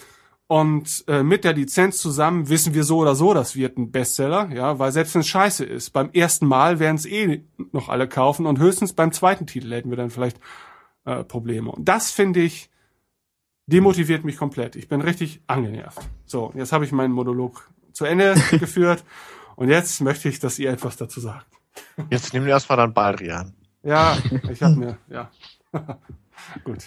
und 0.47 1.03
äh, 1.07 1.23
mit 1.23 1.43
der 1.43 1.53
Lizenz 1.53 1.97
zusammen 1.97 2.47
wissen 2.47 2.73
wir 2.73 2.85
so 2.85 2.99
oder 2.99 3.15
so, 3.15 3.33
das 3.33 3.55
wird 3.57 3.77
ein 3.77 3.91
Bestseller, 3.91 4.49
ja, 4.53 4.79
weil 4.79 4.93
selbst 4.93 5.13
wenn 5.13 5.21
es 5.21 5.27
scheiße 5.27 5.65
ist, 5.65 5.91
beim 5.91 6.09
ersten 6.11 6.47
Mal 6.47 6.79
werden 6.79 6.95
es 6.95 7.05
eh 7.05 7.43
noch 7.73 7.89
alle 7.89 8.07
kaufen 8.07 8.45
und 8.45 8.57
höchstens 8.57 8.93
beim 8.93 9.11
zweiten 9.11 9.45
Titel 9.45 9.71
hätten 9.73 9.89
wir 9.89 9.97
dann 9.97 10.09
vielleicht 10.09 10.39
äh, 11.03 11.25
Probleme. 11.25 11.71
Und 11.71 11.89
das 11.89 12.11
finde 12.11 12.39
ich 12.39 12.69
demotiviert 13.65 14.23
mich 14.23 14.37
komplett. 14.37 14.77
Ich 14.77 14.87
bin 14.87 15.01
richtig 15.01 15.41
angenervt. 15.47 15.99
So, 16.25 16.53
jetzt 16.55 16.71
habe 16.71 16.85
ich 16.85 16.93
meinen 16.93 17.11
Monolog 17.11 17.69
zu 17.91 18.05
Ende 18.05 18.35
geführt 18.51 19.03
und 19.57 19.67
jetzt 19.67 19.99
möchte 19.99 20.29
ich, 20.29 20.39
dass 20.39 20.57
ihr 20.59 20.71
etwas 20.71 20.95
dazu 20.95 21.19
sagt. 21.19 21.45
Jetzt 22.09 22.33
nimm 22.33 22.45
dir 22.45 22.51
erstmal 22.51 22.77
dann 22.77 22.93
Baldrian. 22.93 23.53
Ja, 23.83 24.17
ich 24.49 24.63
habe 24.63 24.75
mir, 24.75 24.97
ja. 25.09 25.29
Gut. 26.63 26.85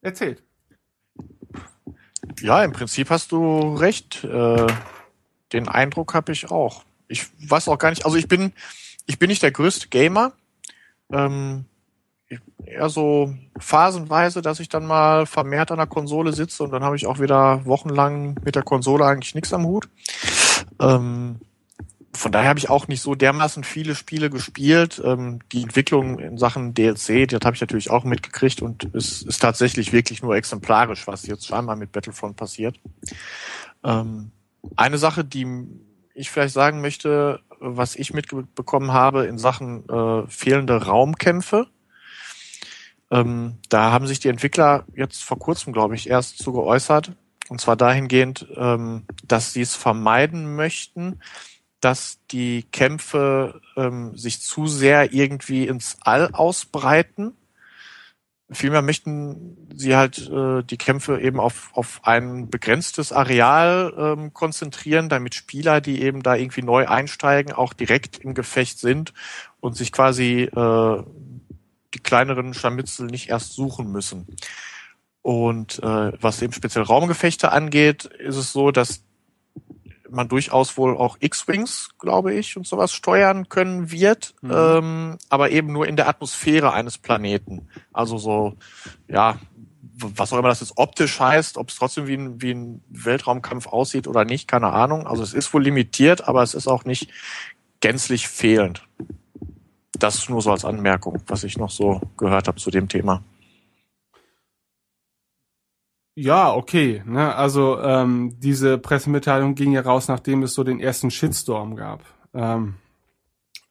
Erzählt. 0.00 0.42
Ja, 2.40 2.62
im 2.62 2.72
Prinzip 2.72 3.10
hast 3.10 3.32
du 3.32 3.74
recht. 3.76 4.24
Äh, 4.24 4.66
den 5.52 5.68
Eindruck 5.68 6.14
habe 6.14 6.32
ich 6.32 6.50
auch. 6.50 6.84
Ich 7.08 7.26
weiß 7.48 7.68
auch 7.68 7.78
gar 7.78 7.90
nicht, 7.90 8.04
also 8.04 8.16
ich 8.16 8.28
bin, 8.28 8.52
ich 9.06 9.18
bin 9.18 9.28
nicht 9.28 9.42
der 9.42 9.52
größte 9.52 9.88
Gamer. 9.88 10.32
Ähm, 11.10 11.66
eher 12.64 12.88
so 12.88 13.34
phasenweise, 13.58 14.42
dass 14.42 14.60
ich 14.60 14.68
dann 14.68 14.86
mal 14.86 15.26
vermehrt 15.26 15.70
an 15.70 15.78
der 15.78 15.86
Konsole 15.86 16.32
sitze 16.32 16.64
und 16.64 16.72
dann 16.72 16.82
habe 16.82 16.96
ich 16.96 17.06
auch 17.06 17.20
wieder 17.20 17.64
wochenlang 17.64 18.36
mit 18.44 18.56
der 18.56 18.64
Konsole 18.64 19.04
eigentlich 19.04 19.34
nichts 19.34 19.52
am 19.52 19.64
Hut. 19.64 19.88
Ähm, 20.80 21.40
von 22.16 22.32
daher 22.32 22.48
habe 22.48 22.58
ich 22.58 22.68
auch 22.68 22.88
nicht 22.88 23.02
so 23.02 23.14
dermaßen 23.14 23.64
viele 23.64 23.94
Spiele 23.94 24.30
gespielt. 24.30 25.00
Ähm, 25.04 25.40
die 25.52 25.62
Entwicklung 25.62 26.18
in 26.18 26.38
Sachen 26.38 26.74
DLC, 26.74 27.28
das 27.28 27.40
habe 27.44 27.54
ich 27.54 27.60
natürlich 27.60 27.90
auch 27.90 28.04
mitgekriegt 28.04 28.62
und 28.62 28.94
es 28.94 29.22
ist 29.22 29.40
tatsächlich 29.40 29.92
wirklich 29.92 30.22
nur 30.22 30.36
exemplarisch, 30.36 31.06
was 31.06 31.26
jetzt 31.26 31.46
scheinbar 31.46 31.76
mit 31.76 31.92
Battlefront 31.92 32.36
passiert. 32.36 32.80
Ähm, 33.84 34.30
eine 34.74 34.98
Sache, 34.98 35.24
die 35.24 35.46
ich 36.14 36.30
vielleicht 36.30 36.54
sagen 36.54 36.80
möchte, 36.80 37.40
was 37.60 37.94
ich 37.94 38.12
mitbekommen 38.12 38.92
habe 38.92 39.26
in 39.26 39.38
Sachen 39.38 39.88
äh, 39.88 40.26
fehlende 40.28 40.84
Raumkämpfe. 40.84 41.66
Ähm, 43.10 43.58
da 43.68 43.92
haben 43.92 44.06
sich 44.06 44.18
die 44.18 44.28
Entwickler 44.28 44.84
jetzt 44.94 45.22
vor 45.22 45.38
kurzem, 45.38 45.72
glaube 45.72 45.94
ich, 45.94 46.08
erst 46.08 46.38
zu 46.38 46.52
geäußert. 46.52 47.12
Und 47.48 47.60
zwar 47.60 47.76
dahingehend, 47.76 48.46
ähm, 48.56 49.04
dass 49.24 49.52
sie 49.52 49.60
es 49.60 49.76
vermeiden 49.76 50.56
möchten, 50.56 51.20
dass 51.80 52.18
die 52.30 52.64
Kämpfe 52.72 53.60
ähm, 53.76 54.16
sich 54.16 54.40
zu 54.40 54.66
sehr 54.66 55.12
irgendwie 55.12 55.66
ins 55.66 55.98
All 56.00 56.30
ausbreiten. 56.32 57.36
Vielmehr 58.48 58.82
möchten 58.82 59.68
sie 59.74 59.96
halt 59.96 60.28
äh, 60.30 60.62
die 60.62 60.78
Kämpfe 60.78 61.20
eben 61.20 61.40
auf, 61.40 61.70
auf 61.74 62.00
ein 62.04 62.48
begrenztes 62.48 63.12
Areal 63.12 63.92
ähm, 63.98 64.32
konzentrieren, 64.32 65.08
damit 65.08 65.34
Spieler, 65.34 65.80
die 65.80 66.00
eben 66.02 66.22
da 66.22 66.36
irgendwie 66.36 66.62
neu 66.62 66.86
einsteigen, 66.86 67.52
auch 67.52 67.72
direkt 67.72 68.18
im 68.18 68.34
Gefecht 68.34 68.78
sind 68.78 69.12
und 69.60 69.76
sich 69.76 69.90
quasi 69.90 70.42
äh, 70.42 71.02
die 71.92 72.02
kleineren 72.02 72.54
Scharmützel 72.54 73.06
nicht 73.06 73.28
erst 73.28 73.54
suchen 73.54 73.90
müssen. 73.90 74.26
Und 75.22 75.80
äh, 75.82 76.12
was 76.22 76.40
eben 76.40 76.52
speziell 76.52 76.84
Raumgefechte 76.84 77.50
angeht, 77.50 78.04
ist 78.04 78.36
es 78.36 78.52
so, 78.52 78.70
dass 78.70 79.02
man 80.10 80.28
durchaus 80.28 80.76
wohl 80.76 80.96
auch 80.96 81.16
X-Wings, 81.20 81.90
glaube 81.98 82.34
ich, 82.34 82.56
und 82.56 82.66
sowas 82.66 82.92
steuern 82.92 83.48
können 83.48 83.90
wird, 83.90 84.34
mhm. 84.42 84.52
ähm, 84.52 85.18
aber 85.28 85.50
eben 85.50 85.72
nur 85.72 85.86
in 85.86 85.96
der 85.96 86.08
Atmosphäre 86.08 86.72
eines 86.72 86.98
Planeten. 86.98 87.68
Also 87.92 88.18
so, 88.18 88.54
ja, 89.08 89.38
was 89.98 90.32
auch 90.32 90.38
immer 90.38 90.48
das 90.48 90.60
jetzt 90.60 90.76
optisch 90.76 91.20
heißt, 91.20 91.56
ob 91.56 91.70
es 91.70 91.76
trotzdem 91.76 92.06
wie 92.06 92.16
ein, 92.16 92.42
wie 92.42 92.52
ein 92.52 92.82
Weltraumkampf 92.88 93.66
aussieht 93.66 94.06
oder 94.06 94.24
nicht, 94.24 94.46
keine 94.46 94.72
Ahnung. 94.72 95.06
Also 95.06 95.22
es 95.22 95.32
ist 95.32 95.52
wohl 95.54 95.62
limitiert, 95.62 96.28
aber 96.28 96.42
es 96.42 96.54
ist 96.54 96.68
auch 96.68 96.84
nicht 96.84 97.10
gänzlich 97.80 98.28
fehlend. 98.28 98.86
Das 99.98 100.28
nur 100.28 100.42
so 100.42 100.50
als 100.50 100.64
Anmerkung, 100.64 101.22
was 101.26 101.44
ich 101.44 101.56
noch 101.56 101.70
so 101.70 102.02
gehört 102.18 102.48
habe 102.48 102.60
zu 102.60 102.70
dem 102.70 102.88
Thema. 102.88 103.22
Ja, 106.18 106.54
okay. 106.54 107.02
Ne? 107.04 107.34
Also 107.34 107.78
ähm, 107.78 108.40
diese 108.40 108.78
Pressemitteilung 108.78 109.54
ging 109.54 109.72
ja 109.72 109.82
raus, 109.82 110.08
nachdem 110.08 110.42
es 110.42 110.54
so 110.54 110.64
den 110.64 110.80
ersten 110.80 111.10
Shitstorm 111.10 111.76
gab. 111.76 112.04
Ähm, 112.32 112.76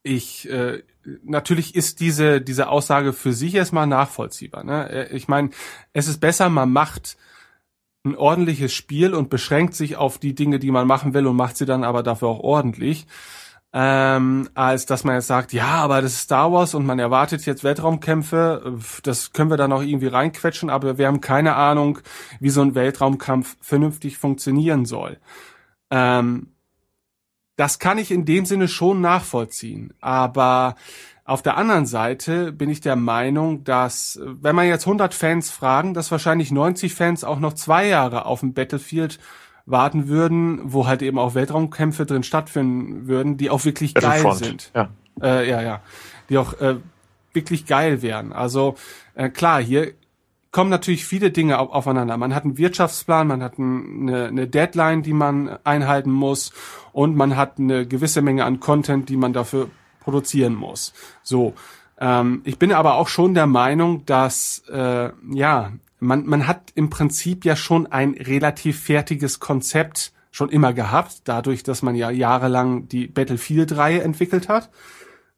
ich 0.04 0.48
äh, 0.48 0.84
natürlich 1.24 1.74
ist 1.74 2.00
diese 2.00 2.42
diese 2.42 2.70
Aussage 2.70 3.14
für 3.14 3.34
sich 3.34 3.56
erstmal 3.56 3.88
nachvollziehbar. 3.88 4.64
Ne? 4.64 4.90
Äh, 4.90 5.16
ich 5.16 5.28
meine, 5.28 5.50
es 5.94 6.08
ist 6.08 6.20
besser, 6.20 6.50
man 6.50 6.72
macht 6.72 7.18
ein 8.04 8.16
ordentliches 8.16 8.72
Spiel 8.72 9.16
und 9.16 9.32
beschränkt 9.32 9.74
sich 9.74 9.96
auf 9.96 10.20
die 10.20 10.36
Dinge, 10.36 10.60
die 10.60 10.70
man 10.70 10.86
machen 10.86 11.16
will 11.16 11.26
und 11.26 11.36
macht 11.36 11.58
sie 11.58 11.66
dann 11.66 11.84
aber 11.84 12.04
dafür 12.04 12.28
auch 12.28 12.40
ordentlich 12.42 13.08
ähm, 13.78 14.50
als 14.54 14.86
dass 14.86 15.04
man 15.04 15.16
jetzt 15.16 15.28
sagt, 15.28 15.52
ja, 15.52 15.68
aber 15.68 16.02
das 16.02 16.14
ist 16.14 16.22
Star 16.22 16.50
Wars 16.54 16.74
und 16.76 16.86
man 16.86 16.98
erwartet 16.98 17.46
jetzt 17.46 17.66
Weltraumkämpfe, 17.66 18.80
das 19.04 19.34
können 19.34 19.50
wir 19.50 19.58
dann 19.58 19.74
auch 19.74 19.82
irgendwie 19.82 20.08
reinquetschen, 20.08 20.70
aber 20.70 20.98
wir 20.98 21.08
haben 21.08 21.20
keine 21.20 21.56
Ahnung, 21.56 22.00
wie 22.40 22.52
so 22.52 22.62
ein 22.62 22.74
Weltraumkampf 22.74 23.58
vernünftig 23.60 24.18
funktionieren 24.18 24.86
soll. 24.86 25.18
Ähm, 25.92 26.54
das 27.58 27.78
kann 27.78 27.98
ich 27.98 28.12
in 28.12 28.24
dem 28.24 28.46
Sinne 28.46 28.70
schon 28.70 29.02
nachvollziehen, 29.02 29.94
aber 30.00 30.76
auf 31.26 31.42
der 31.42 31.58
anderen 31.58 31.86
Seite 31.86 32.54
bin 32.54 32.70
ich 32.70 32.80
der 32.80 32.96
Meinung, 32.96 33.66
dass 33.66 34.22
wenn 34.24 34.56
man 34.56 34.68
jetzt 34.68 34.88
100 34.88 35.14
Fans 35.14 35.52
fragen, 35.52 35.94
dass 35.94 36.12
wahrscheinlich 36.12 36.50
90 36.50 36.94
Fans 36.94 37.26
auch 37.26 37.40
noch 37.40 37.54
zwei 37.54 37.88
Jahre 37.88 38.26
auf 38.26 38.40
dem 38.40 38.54
Battlefield 38.54 39.20
warten 39.66 40.08
würden, 40.08 40.60
wo 40.64 40.88
halt 40.88 41.02
eben 41.02 41.18
auch 41.18 41.36
Weltraumkämpfe 41.36 42.06
drin 42.06 42.24
stattfinden 42.24 43.08
würden, 43.08 43.38
die 43.38 43.50
auch 43.50 43.66
wirklich 43.66 43.94
geil 43.94 44.32
sind. 44.34 44.72
Ja. 44.76 44.90
Äh, 45.22 45.50
ja, 45.50 45.62
ja. 45.62 45.82
Die 46.30 46.38
auch 46.38 46.54
äh, 46.60 46.76
wirklich 47.34 47.66
geil 47.66 48.02
wären. 48.02 48.32
Also 48.32 48.76
äh, 49.16 49.30
klar, 49.30 49.62
hier 49.62 49.94
kommen 50.52 50.70
natürlich 50.70 51.06
viele 51.06 51.32
Dinge 51.32 51.60
auf, 51.60 51.72
aufeinander. 51.72 52.16
Man 52.18 52.34
hat 52.34 52.44
einen 52.44 52.58
Wirtschaftsplan, 52.58 53.28
man 53.28 53.44
hat 53.44 53.58
ein, 53.58 54.08
eine, 54.08 54.28
eine 54.28 54.48
Deadline, 54.48 55.04
die 55.04 55.14
man 55.14 55.58
einhalten 55.64 56.12
muss 56.12 56.54
und 56.94 57.16
man 57.16 57.36
hat 57.36 57.60
eine 57.60 57.86
gewisse 57.86 58.22
Menge 58.22 58.46
an 58.46 58.60
Content, 58.60 59.10
die 59.10 59.18
man 59.18 59.34
dafür 59.34 59.70
produzieren 60.00 60.56
muss. 60.56 60.94
So. 61.24 61.54
Ähm, 62.00 62.42
ich 62.44 62.60
bin 62.60 62.72
aber 62.72 62.96
auch 62.96 63.08
schon 63.08 63.34
der 63.34 63.48
Meinung, 63.48 64.06
dass 64.06 64.64
äh, 64.70 65.10
ja 65.32 65.72
man 66.00 66.26
man 66.26 66.48
hat 66.48 66.72
im 66.76 66.90
Prinzip 66.90 67.46
ja 67.46 67.56
schon 67.56 67.88
ein 67.88 68.14
relativ 68.14 68.82
fertiges 68.82 69.40
Konzept 69.40 70.12
schon 70.32 70.50
immer 70.50 70.74
gehabt, 70.74 71.22
dadurch, 71.24 71.64
dass 71.64 71.82
man 71.82 71.96
ja 71.96 72.10
jahrelang 72.10 72.90
die 72.90 73.08
Battlefield-Reihe 73.08 74.04
entwickelt 74.04 74.50
hat. 74.50 74.70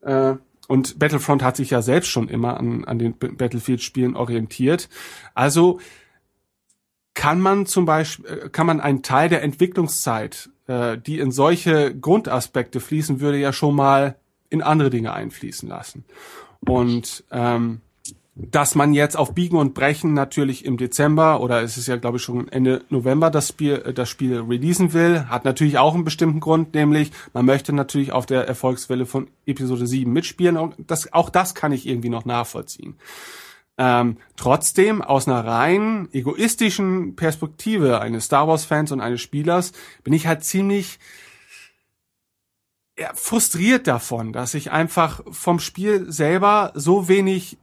Äh, 0.01 0.33
und 0.67 0.99
Battlefront 0.99 1.43
hat 1.43 1.55
sich 1.55 1.69
ja 1.69 1.81
selbst 1.81 2.09
schon 2.09 2.27
immer 2.27 2.57
an, 2.57 2.83
an 2.83 2.99
den 2.99 3.17
Battlefield-Spielen 3.17 4.15
orientiert. 4.15 4.89
Also 5.33 5.79
kann 7.13 7.39
man 7.39 7.65
zum 7.65 7.85
Beispiel, 7.85 8.25
äh, 8.25 8.49
kann 8.49 8.67
man 8.67 8.81
einen 8.81 9.01
Teil 9.03 9.29
der 9.29 9.43
Entwicklungszeit, 9.43 10.49
äh, 10.67 10.97
die 10.97 11.19
in 11.19 11.31
solche 11.31 11.95
Grundaspekte 11.95 12.79
fließen 12.79 13.19
würde, 13.19 13.37
ja 13.37 13.53
schon 13.53 13.75
mal 13.75 14.17
in 14.49 14.61
andere 14.61 14.89
Dinge 14.89 15.13
einfließen 15.13 15.69
lassen. 15.69 16.05
Und 16.61 17.23
ähm, 17.31 17.81
dass 18.39 18.75
man 18.75 18.93
jetzt 18.93 19.17
auf 19.17 19.33
Biegen 19.33 19.57
und 19.57 19.73
Brechen 19.73 20.13
natürlich 20.13 20.63
im 20.63 20.77
Dezember 20.77 21.41
oder 21.41 21.63
es 21.63 21.77
ist 21.77 21.87
ja 21.87 21.95
glaube 21.95 22.17
ich 22.17 22.23
schon 22.23 22.47
Ende 22.49 22.83
November 22.89 23.31
das 23.31 23.49
Spiel 23.49 23.81
äh, 23.83 23.93
das 23.93 24.09
Spiel 24.09 24.39
releasen 24.39 24.93
will, 24.93 25.25
hat 25.27 25.43
natürlich 25.43 25.79
auch 25.79 25.95
einen 25.95 26.03
bestimmten 26.03 26.39
Grund, 26.39 26.75
nämlich 26.75 27.11
man 27.33 27.45
möchte 27.45 27.73
natürlich 27.73 28.11
auf 28.11 28.27
der 28.27 28.47
Erfolgswelle 28.47 29.05
von 29.05 29.27
Episode 29.47 29.87
7 29.87 30.11
mitspielen 30.11 30.57
und 30.57 30.75
das 30.85 31.11
auch 31.13 31.29
das 31.29 31.55
kann 31.55 31.71
ich 31.71 31.87
irgendwie 31.87 32.09
noch 32.09 32.25
nachvollziehen. 32.25 32.95
Ähm, 33.79 34.17
trotzdem 34.35 35.01
aus 35.01 35.27
einer 35.27 35.45
rein 35.45 36.07
egoistischen 36.11 37.15
Perspektive 37.15 38.01
eines 38.01 38.25
Star 38.25 38.47
Wars 38.47 38.65
Fans 38.65 38.91
und 38.91 39.01
eines 39.01 39.21
Spielers 39.21 39.71
bin 40.03 40.13
ich 40.13 40.25
halt 40.25 40.43
ziemlich 40.43 40.99
frustriert 43.13 43.87
davon, 43.87 44.33
dass 44.33 44.53
ich 44.53 44.71
einfach 44.71 45.21
vom 45.29 45.59
Spiel 45.59 46.11
selber 46.11 46.71
so 46.75 47.07
wenig 47.07 47.57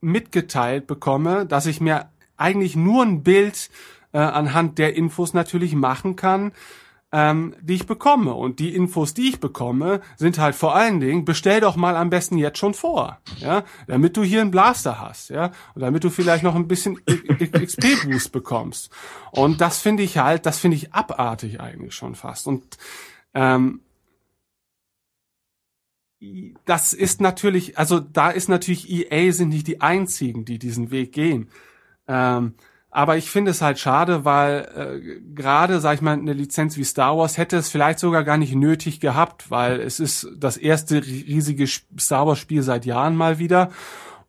mitgeteilt 0.00 0.86
bekomme, 0.86 1.46
dass 1.46 1.66
ich 1.66 1.80
mir 1.80 2.08
eigentlich 2.36 2.76
nur 2.76 3.02
ein 3.04 3.22
Bild 3.22 3.70
äh, 4.12 4.18
anhand 4.18 4.78
der 4.78 4.96
Infos 4.96 5.34
natürlich 5.34 5.74
machen 5.74 6.16
kann, 6.16 6.52
ähm, 7.10 7.54
die 7.60 7.74
ich 7.74 7.86
bekomme. 7.86 8.34
Und 8.34 8.58
die 8.58 8.74
Infos, 8.74 9.14
die 9.14 9.28
ich 9.28 9.40
bekomme, 9.40 10.00
sind 10.16 10.38
halt 10.38 10.54
vor 10.54 10.74
allen 10.74 11.00
Dingen, 11.00 11.24
bestell 11.24 11.60
doch 11.60 11.76
mal 11.76 11.96
am 11.96 12.10
besten 12.10 12.38
jetzt 12.38 12.58
schon 12.58 12.74
vor, 12.74 13.18
ja, 13.38 13.64
damit 13.86 14.16
du 14.16 14.22
hier 14.22 14.40
einen 14.40 14.50
Blaster 14.50 15.00
hast, 15.00 15.30
ja, 15.30 15.52
und 15.74 15.82
damit 15.82 16.04
du 16.04 16.10
vielleicht 16.10 16.44
noch 16.44 16.54
ein 16.54 16.68
bisschen 16.68 17.00
XP-Boost 17.04 18.32
bekommst. 18.32 18.90
Und 19.32 19.60
das 19.60 19.78
finde 19.78 20.02
ich 20.02 20.18
halt, 20.18 20.46
das 20.46 20.58
finde 20.58 20.76
ich 20.76 20.94
abartig 20.94 21.60
eigentlich 21.60 21.94
schon 21.94 22.14
fast. 22.14 22.46
Und 22.46 22.78
ähm, 23.34 23.80
das 26.64 26.92
ist 26.92 27.20
natürlich, 27.20 27.78
also 27.78 28.00
da 28.00 28.30
ist 28.30 28.48
natürlich 28.48 28.90
EA 28.90 29.32
sind 29.32 29.50
nicht 29.50 29.66
die 29.66 29.80
einzigen, 29.80 30.44
die 30.44 30.58
diesen 30.58 30.90
Weg 30.90 31.12
gehen. 31.12 31.48
Ähm, 32.08 32.54
aber 32.90 33.16
ich 33.16 33.30
finde 33.30 33.50
es 33.50 33.60
halt 33.60 33.78
schade, 33.78 34.24
weil 34.24 34.68
äh, 34.74 35.20
gerade, 35.34 35.78
sag 35.80 35.94
ich 35.94 36.00
mal, 36.00 36.14
eine 36.14 36.32
Lizenz 36.32 36.76
wie 36.76 36.84
Star 36.84 37.16
Wars 37.16 37.36
hätte 37.36 37.56
es 37.56 37.68
vielleicht 37.68 37.98
sogar 37.98 38.24
gar 38.24 38.38
nicht 38.38 38.54
nötig 38.54 38.98
gehabt, 38.98 39.50
weil 39.50 39.80
es 39.80 40.00
ist 40.00 40.28
das 40.36 40.56
erste 40.56 41.04
riesige 41.04 41.66
Star 41.66 42.26
Wars 42.26 42.38
Spiel 42.38 42.62
seit 42.62 42.86
Jahren 42.86 43.14
mal 43.14 43.38
wieder. 43.38 43.70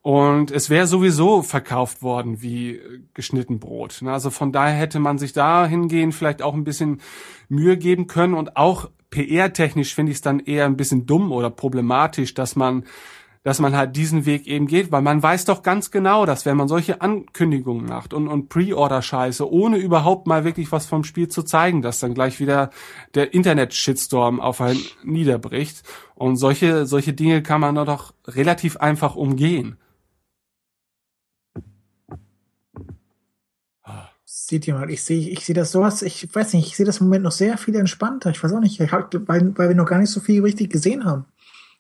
Und 0.02 0.52
es 0.52 0.70
wäre 0.70 0.88
sowieso 0.88 1.42
verkauft 1.42 2.02
worden 2.02 2.42
wie 2.42 2.76
äh, 2.76 3.02
geschnitten 3.14 3.60
Brot. 3.60 4.02
Also 4.06 4.30
von 4.30 4.52
daher 4.52 4.76
hätte 4.76 5.00
man 5.00 5.18
sich 5.18 5.34
dahingehend 5.34 6.14
vielleicht 6.14 6.42
auch 6.42 6.54
ein 6.54 6.64
bisschen 6.64 7.02
Mühe 7.48 7.78
geben 7.78 8.08
können 8.08 8.34
und 8.34 8.56
auch 8.56 8.90
PR-technisch 9.10 9.96
finde 9.96 10.12
ich 10.12 10.18
es 10.18 10.22
dann 10.22 10.40
eher 10.40 10.66
ein 10.66 10.78
bisschen 10.78 11.06
dumm 11.06 11.32
oder 11.32 11.50
problematisch, 11.50 12.34
dass 12.34 12.56
man 12.56 12.84
dass 13.44 13.60
man 13.60 13.76
halt 13.76 13.96
diesen 13.96 14.26
Weg 14.26 14.48
eben 14.48 14.68
geht, 14.68 14.92
weil 14.92 15.02
man 15.02 15.24
weiß 15.24 15.46
doch 15.46 15.64
ganz 15.64 15.92
genau, 15.92 16.26
dass 16.26 16.46
wenn 16.46 16.58
man 16.58 16.68
solche 16.68 17.02
Ankündigungen 17.02 17.86
macht 17.86 18.14
und, 18.14 18.28
und 18.28 18.50
Pre-Order-Scheiße, 18.50 19.50
ohne 19.50 19.78
überhaupt 19.78 20.28
mal 20.28 20.44
wirklich 20.44 20.72
was 20.72 20.86
vom 20.86 21.06
Spiel 21.06 21.30
zu 21.30 21.44
zeigen, 21.44 21.82
dass 21.82 22.00
dann 22.00 22.14
gleich 22.14 22.40
wieder 22.40 22.70
der 23.16 23.34
Internet-Shitstorm 23.34 24.42
auf 24.42 24.60
einen 24.60 24.82
niederbricht. 25.04 25.84
Und 26.16 26.36
solche, 26.36 26.86
solche 26.86 27.14
Dinge 27.14 27.42
kann 27.42 27.62
man 27.62 27.76
doch 27.76 28.14
relativ 28.28 28.76
einfach 28.78 29.16
umgehen. 29.16 29.78
Ihr 34.52 34.74
mal, 34.74 34.90
ich 34.90 35.04
sehe 35.04 35.30
ich 35.30 35.46
sehe 35.46 35.56
das 35.56 35.72
sowas, 35.72 36.02
ich 36.02 36.34
weiß 36.34 36.54
nicht, 36.54 36.68
ich 36.68 36.76
sehe 36.76 36.86
das 36.86 37.00
im 37.00 37.08
Moment 37.08 37.24
noch 37.24 37.32
sehr 37.32 37.58
viel 37.58 37.76
entspannter. 37.76 38.30
Ich 38.32 38.44
weiß 38.44 38.54
auch 38.54 38.60
nicht, 38.60 38.80
weil, 38.80 39.58
weil 39.58 39.70
wir 39.70 39.76
noch 39.76 39.86
gar 39.86 40.00
nicht 40.00 40.12
so 40.12 40.20
viel 40.20 40.42
richtig 40.42 40.72
gesehen 40.72 41.06
haben. 41.06 41.26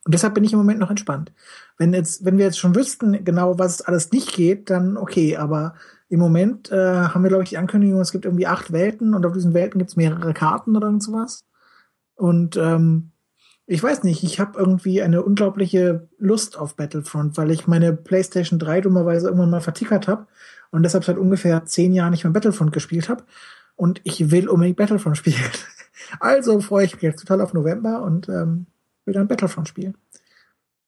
Und 0.05 0.13
deshalb 0.13 0.33
bin 0.33 0.43
ich 0.43 0.53
im 0.53 0.59
Moment 0.59 0.79
noch 0.79 0.89
entspannt. 0.89 1.31
Wenn 1.77 1.93
jetzt, 1.93 2.25
wenn 2.25 2.37
wir 2.37 2.45
jetzt 2.45 2.59
schon 2.59 2.75
wüssten, 2.75 3.23
genau, 3.23 3.59
was 3.59 3.81
alles 3.81 4.11
nicht 4.11 4.33
geht, 4.33 4.69
dann 4.69 4.97
okay, 4.97 5.37
aber 5.37 5.75
im 6.09 6.19
Moment 6.19 6.71
äh, 6.71 7.07
haben 7.07 7.23
wir, 7.23 7.29
glaube 7.29 7.43
ich, 7.43 7.49
die 7.49 7.57
Ankündigung, 7.57 7.99
es 8.01 8.11
gibt 8.11 8.25
irgendwie 8.25 8.47
acht 8.47 8.71
Welten 8.71 9.13
und 9.13 9.25
auf 9.25 9.33
diesen 9.33 9.53
Welten 9.53 9.77
gibt 9.79 9.91
es 9.91 9.97
mehrere 9.97 10.33
Karten 10.33 10.75
oder 10.75 10.87
irgend 10.87 11.03
sowas. 11.03 11.45
Und 12.15 12.57
ähm, 12.57 13.11
ich 13.71 13.83
weiß 13.83 14.01
nicht, 14.03 14.23
ich 14.23 14.39
habe 14.39 14.57
irgendwie 14.57 15.03
eine 15.03 15.21
unglaubliche 15.21 16.07
Lust 16.17 16.57
auf 16.57 16.75
Battlefront, 16.75 17.37
weil 17.37 17.51
ich 17.51 17.67
meine 17.67 17.93
PlayStation 17.93 18.57
3 18.57 18.81
dummerweise 18.81 19.27
irgendwann 19.27 19.51
mal 19.51 19.61
vertickert 19.61 20.07
habe 20.07 20.25
und 20.71 20.81
deshalb 20.81 21.03
seit 21.03 21.19
ungefähr 21.19 21.65
zehn 21.65 21.93
Jahren 21.93 22.09
nicht 22.09 22.23
mehr 22.23 22.33
Battlefront 22.33 22.73
gespielt 22.73 23.09
habe. 23.09 23.23
Und 23.75 24.01
ich 24.05 24.31
will 24.31 24.49
unbedingt 24.49 24.77
Battlefront 24.77 25.17
spielen. 25.17 25.37
Also 26.19 26.59
freue 26.61 26.85
ich 26.85 26.93
mich 26.93 27.03
jetzt 27.03 27.19
total 27.19 27.41
auf 27.41 27.53
November 27.53 28.01
und 28.01 28.29
ähm, 28.29 28.65
will 29.05 29.13
dann 29.13 29.27
Battlefront 29.27 29.67
spielen. 29.67 29.95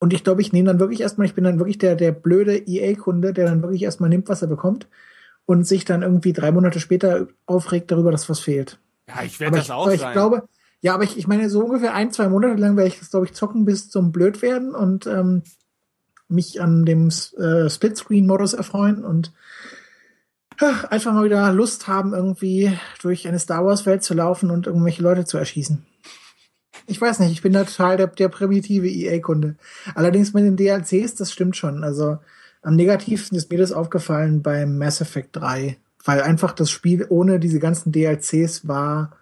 Und 0.00 0.12
ich 0.12 0.24
glaube, 0.24 0.40
ich 0.40 0.52
nehme 0.52 0.66
dann 0.66 0.80
wirklich 0.80 1.02
erstmal, 1.02 1.26
ich 1.26 1.34
bin 1.34 1.44
dann 1.44 1.60
wirklich 1.60 1.78
der, 1.78 1.94
der 1.94 2.10
blöde 2.10 2.56
EA-Kunde, 2.56 3.32
der 3.32 3.44
dann 3.46 3.62
wirklich 3.62 3.84
erstmal 3.84 4.08
nimmt, 4.08 4.28
was 4.28 4.42
er 4.42 4.48
bekommt 4.48 4.88
und 5.44 5.64
sich 5.64 5.84
dann 5.84 6.02
irgendwie 6.02 6.32
drei 6.32 6.50
Monate 6.50 6.80
später 6.80 7.28
aufregt 7.46 7.92
darüber, 7.92 8.10
dass 8.10 8.28
was 8.28 8.40
fehlt. 8.40 8.80
Ja, 9.06 9.22
ich 9.22 9.38
werde 9.38 9.58
das 9.58 9.70
auch 9.70 9.88
ich 9.90 10.00
sein. 10.00 10.12
glaube, 10.12 10.48
ja, 10.82 10.94
aber 10.94 11.04
ich, 11.04 11.16
ich 11.16 11.28
meine, 11.28 11.48
so 11.48 11.64
ungefähr 11.64 11.94
ein, 11.94 12.10
zwei 12.10 12.28
Monate 12.28 12.60
lang 12.60 12.76
werde 12.76 12.88
ich 12.88 12.98
das, 12.98 13.10
glaube 13.10 13.26
ich, 13.26 13.32
zocken 13.32 13.64
bis 13.64 13.88
zum 13.88 14.10
Blödwerden 14.10 14.74
und 14.74 15.06
ähm, 15.06 15.42
mich 16.26 16.60
an 16.60 16.84
dem 16.84 17.08
äh, 17.08 17.70
Splitscreen-Modus 17.70 18.52
erfreuen 18.52 19.04
und 19.04 19.32
ach, 20.60 20.84
einfach 20.84 21.12
mal 21.12 21.24
wieder 21.24 21.52
Lust 21.52 21.86
haben, 21.86 22.14
irgendwie 22.14 22.76
durch 23.00 23.28
eine 23.28 23.38
Star 23.38 23.64
Wars-Welt 23.64 24.02
zu 24.02 24.14
laufen 24.14 24.50
und 24.50 24.66
irgendwelche 24.66 25.02
Leute 25.02 25.24
zu 25.24 25.38
erschießen. 25.38 25.86
Ich 26.88 27.00
weiß 27.00 27.20
nicht, 27.20 27.30
ich 27.30 27.42
bin 27.42 27.52
da 27.52 27.62
total 27.62 27.96
der, 27.96 28.08
der 28.08 28.28
primitive 28.28 28.88
EA-Kunde. 28.88 29.54
Allerdings 29.94 30.34
mit 30.34 30.44
den 30.44 30.56
DLCs, 30.56 31.14
das 31.14 31.30
stimmt 31.30 31.56
schon. 31.56 31.84
Also 31.84 32.18
am 32.60 32.74
negativsten 32.74 33.38
ist 33.38 33.52
mir 33.52 33.58
das 33.58 33.70
aufgefallen 33.70 34.42
beim 34.42 34.78
Mass 34.78 35.00
Effect 35.00 35.36
3, 35.36 35.76
weil 36.04 36.22
einfach 36.22 36.50
das 36.50 36.72
Spiel 36.72 37.06
ohne 37.08 37.38
diese 37.38 37.60
ganzen 37.60 37.92
DLCs 37.92 38.66
war 38.66 39.16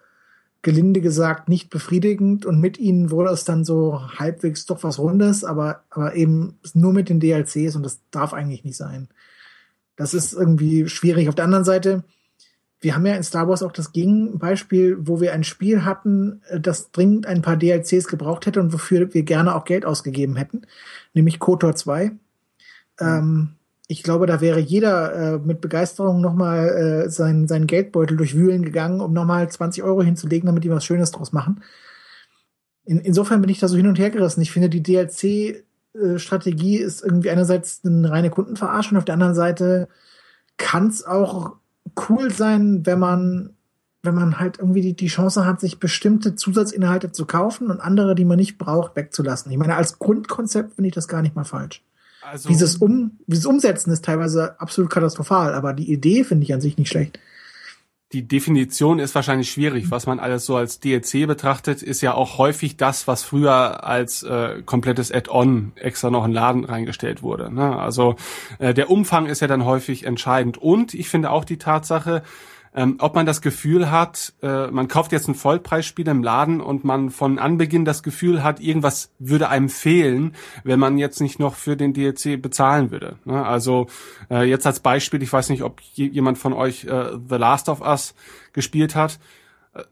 gelinde 0.61 1.01
gesagt 1.01 1.49
nicht 1.49 1.69
befriedigend 1.69 2.45
und 2.45 2.59
mit 2.59 2.77
ihnen 2.77 3.09
wurde 3.09 3.31
es 3.31 3.43
dann 3.43 3.65
so 3.65 3.99
halbwegs 4.19 4.65
doch 4.65 4.83
was 4.83 4.99
Rundes, 4.99 5.43
aber, 5.43 5.83
aber 5.89 6.15
eben 6.15 6.59
nur 6.73 6.93
mit 6.93 7.09
den 7.09 7.19
DLCs 7.19 7.75
und 7.75 7.83
das 7.83 7.99
darf 8.11 8.33
eigentlich 8.33 8.63
nicht 8.63 8.77
sein. 8.77 9.07
Das 9.95 10.13
ist 10.13 10.33
irgendwie 10.33 10.87
schwierig. 10.87 11.29
Auf 11.29 11.35
der 11.35 11.45
anderen 11.45 11.65
Seite, 11.65 12.03
wir 12.79 12.95
haben 12.95 13.05
ja 13.05 13.15
in 13.15 13.23
Star 13.23 13.47
Wars 13.47 13.63
auch 13.63 13.71
das 13.71 13.91
Gegenbeispiel, 13.91 14.97
wo 14.99 15.19
wir 15.19 15.33
ein 15.33 15.43
Spiel 15.43 15.83
hatten, 15.83 16.41
äh, 16.47 16.59
das 16.59 16.91
dringend 16.91 17.25
ein 17.25 17.41
paar 17.41 17.57
DLCs 17.57 18.07
gebraucht 18.07 18.45
hätte 18.45 18.59
und 18.59 18.73
wofür 18.73 19.13
wir 19.13 19.23
gerne 19.23 19.55
auch 19.55 19.65
Geld 19.65 19.85
ausgegeben 19.85 20.35
hätten, 20.35 20.61
nämlich 21.13 21.39
KOTOR 21.39 21.75
2. 21.75 22.09
Mhm. 22.09 22.19
Ähm, 22.99 23.49
ich 23.91 24.03
glaube, 24.03 24.25
da 24.25 24.39
wäre 24.39 24.59
jeder 24.61 25.13
äh, 25.13 25.37
mit 25.39 25.59
Begeisterung 25.59 26.21
nochmal 26.21 26.69
äh, 26.69 27.09
sein, 27.09 27.49
seinen 27.49 27.67
Geldbeutel 27.67 28.15
durchwühlen 28.15 28.63
gegangen, 28.63 29.01
um 29.01 29.11
nochmal 29.11 29.51
20 29.51 29.83
Euro 29.83 30.01
hinzulegen, 30.01 30.47
damit 30.47 30.63
die 30.63 30.69
was 30.69 30.85
Schönes 30.85 31.11
draus 31.11 31.33
machen. 31.33 31.61
In, 32.85 32.99
insofern 32.99 33.41
bin 33.41 33.49
ich 33.49 33.59
da 33.59 33.67
so 33.67 33.75
hin 33.75 33.87
und 33.87 33.99
her 33.99 34.09
gerissen. 34.09 34.39
Ich 34.39 34.53
finde, 34.53 34.69
die 34.69 34.81
DLC-Strategie 34.81 36.77
äh, 36.77 36.85
ist 36.85 37.03
irgendwie 37.03 37.31
einerseits 37.31 37.81
eine 37.83 38.09
reine 38.09 38.29
Kundenverarschung, 38.29 38.97
auf 38.97 39.03
der 39.03 39.15
anderen 39.15 39.35
Seite 39.35 39.89
kann 40.55 40.87
es 40.87 41.05
auch 41.05 41.57
cool 42.07 42.31
sein, 42.31 42.85
wenn 42.85 42.99
man 42.99 43.57
wenn 44.03 44.15
man 44.15 44.39
halt 44.39 44.57
irgendwie 44.57 44.81
die, 44.81 44.95
die 44.95 45.07
Chance 45.07 45.45
hat, 45.45 45.59
sich 45.59 45.79
bestimmte 45.79 46.33
Zusatzinhalte 46.33 47.11
zu 47.11 47.27
kaufen 47.27 47.69
und 47.69 47.81
andere, 47.81 48.15
die 48.15 48.25
man 48.25 48.37
nicht 48.37 48.57
braucht, 48.57 48.95
wegzulassen. 48.95 49.51
Ich 49.51 49.59
meine, 49.59 49.75
als 49.75 49.99
Grundkonzept 49.99 50.73
finde 50.73 50.87
ich 50.87 50.95
das 50.95 51.07
gar 51.07 51.21
nicht 51.21 51.35
mal 51.35 51.43
falsch. 51.43 51.83
Also, 52.21 52.49
dieses, 52.49 52.75
um, 52.77 53.19
dieses 53.27 53.45
Umsetzen 53.45 53.91
ist 53.91 54.05
teilweise 54.05 54.59
absolut 54.59 54.91
katastrophal, 54.91 55.53
aber 55.53 55.73
die 55.73 55.91
Idee 55.91 56.23
finde 56.23 56.43
ich 56.43 56.53
an 56.53 56.61
sich 56.61 56.77
nicht 56.77 56.89
schlecht. 56.89 57.19
die 58.13 58.27
Definition 58.27 58.99
ist 58.99 59.15
wahrscheinlich 59.15 59.49
schwierig. 59.51 59.89
Was 59.89 60.05
man 60.05 60.19
alles 60.19 60.45
so 60.45 60.57
als 60.57 60.79
DLC 60.81 61.25
betrachtet, 61.27 61.81
ist 61.81 62.01
ja 62.01 62.13
auch 62.13 62.37
häufig 62.37 62.75
das, 62.75 63.07
was 63.07 63.23
früher 63.23 63.85
als 63.85 64.23
äh, 64.23 64.61
komplettes 64.65 65.11
Add-on 65.11 65.71
extra 65.75 66.09
noch 66.09 66.25
in 66.25 66.33
Laden 66.33 66.65
reingestellt 66.65 67.23
wurde. 67.23 67.53
Ne? 67.53 67.77
Also 67.77 68.15
äh, 68.59 68.73
der 68.73 68.89
Umfang 68.89 69.27
ist 69.27 69.39
ja 69.39 69.47
dann 69.47 69.63
häufig 69.63 70.05
entscheidend. 70.05 70.57
Und 70.57 70.93
ich 70.93 71.07
finde 71.07 71.31
auch 71.31 71.45
die 71.45 71.57
Tatsache, 71.57 72.21
ähm, 72.73 72.95
ob 72.99 73.15
man 73.15 73.25
das 73.25 73.41
Gefühl 73.41 73.91
hat, 73.91 74.33
äh, 74.41 74.67
man 74.67 74.87
kauft 74.87 75.11
jetzt 75.11 75.27
ein 75.27 75.35
Vollpreisspiel 75.35 76.07
im 76.07 76.23
Laden 76.23 76.61
und 76.61 76.85
man 76.85 77.09
von 77.09 77.37
Anbeginn 77.37 77.83
das 77.83 78.01
Gefühl 78.01 78.43
hat, 78.43 78.61
irgendwas 78.61 79.11
würde 79.19 79.49
einem 79.49 79.67
fehlen, 79.67 80.35
wenn 80.63 80.79
man 80.79 80.97
jetzt 80.97 81.19
nicht 81.19 81.39
noch 81.39 81.55
für 81.55 81.75
den 81.75 81.93
DLC 81.93 82.41
bezahlen 82.41 82.91
würde. 82.91 83.17
Ne? 83.25 83.45
Also 83.45 83.87
äh, 84.29 84.43
jetzt 84.43 84.65
als 84.65 84.79
Beispiel, 84.79 85.21
ich 85.21 85.33
weiß 85.33 85.49
nicht, 85.49 85.63
ob 85.63 85.81
jemand 85.93 86.37
von 86.37 86.53
euch 86.53 86.85
äh, 86.85 87.11
The 87.29 87.35
Last 87.35 87.67
of 87.67 87.81
Us 87.81 88.15
gespielt 88.53 88.95
hat. 88.95 89.19
Äh, 89.73 89.83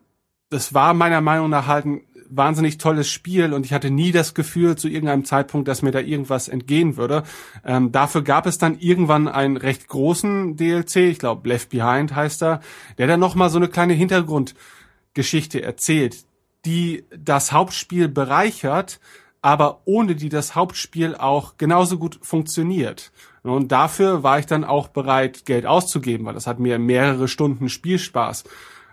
das 0.50 0.74
war 0.74 0.94
meiner 0.94 1.22
Meinung 1.22 1.50
nach 1.50 1.68
halt 1.68 1.86
ein 1.86 2.02
wahnsinnig 2.30 2.78
tolles 2.78 3.10
Spiel 3.10 3.54
und 3.54 3.66
ich 3.66 3.74
hatte 3.74 3.90
nie 3.90 4.12
das 4.12 4.34
Gefühl 4.34 4.78
zu 4.78 4.88
irgendeinem 4.88 5.26
Zeitpunkt, 5.26 5.68
dass 5.68 5.82
mir 5.82 5.92
da 5.92 6.00
irgendwas 6.00 6.48
entgehen 6.48 6.98
würde. 6.98 7.24
Ähm, 7.66 7.92
dafür 7.92 8.22
gab 8.22 8.46
es 8.46 8.58
dann 8.58 8.80
irgendwann 8.80 9.28
einen 9.28 9.58
recht 9.58 9.88
großen 9.88 10.56
DLC, 10.56 10.96
ich 10.98 11.20
glaube 11.20 11.48
Left 11.50 11.70
Behind 11.70 12.16
heißt 12.16 12.44
er, 12.44 12.62
der 12.98 13.08
dann 13.08 13.20
nochmal 13.20 13.50
so 13.50 13.58
eine 13.58 13.68
kleine 13.68 13.94
Hintergrundgeschichte 13.94 15.62
erzählt, 15.62 16.26
die 16.66 17.06
das 17.16 17.52
Hauptspiel 17.52 18.08
bereichert, 18.08 19.00
aber 19.42 19.82
ohne 19.86 20.16
die 20.16 20.30
das 20.30 20.56
Hauptspiel 20.56 21.16
auch 21.16 21.58
genauso 21.58 21.98
gut 21.98 22.20
funktioniert. 22.22 23.12
Und 23.44 23.72
dafür 23.72 24.24
war 24.24 24.40
ich 24.40 24.46
dann 24.46 24.64
auch 24.64 24.90
bereit, 24.90 25.46
Geld 25.46 25.66
auszugeben, 25.66 26.26
weil 26.26 26.34
das 26.34 26.48
hat 26.48 26.60
mir 26.60 26.78
mehrere 26.78 27.28
Stunden 27.28 27.70
Spielspaß 27.70 28.44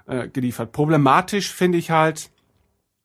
äh, 0.06 0.28
geliefert. 0.28 0.72
Problematisch 0.72 1.52
finde 1.52 1.78
ich 1.78 1.90
halt, 1.90 2.30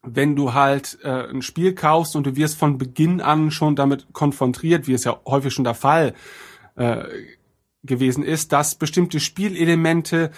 wenn 0.02 0.34
du 0.34 0.52
halt 0.52 0.98
äh, 1.02 1.28
ein 1.28 1.42
Spiel 1.42 1.74
kaufst 1.74 2.16
und 2.16 2.26
du 2.26 2.36
wirst 2.36 2.58
von 2.58 2.78
Beginn 2.78 3.20
an 3.20 3.50
schon 3.50 3.76
damit 3.76 4.12
konfrontiert, 4.12 4.88
wie 4.88 4.94
es 4.94 5.04
ja 5.04 5.20
häufig 5.26 5.52
schon 5.54 5.64
der 5.64 5.74
Fall 5.74 6.14
äh, 6.76 7.04
gewesen 7.84 8.24
ist, 8.24 8.52
dass 8.52 8.74
bestimmte 8.74 9.20
Spielelemente 9.20 10.30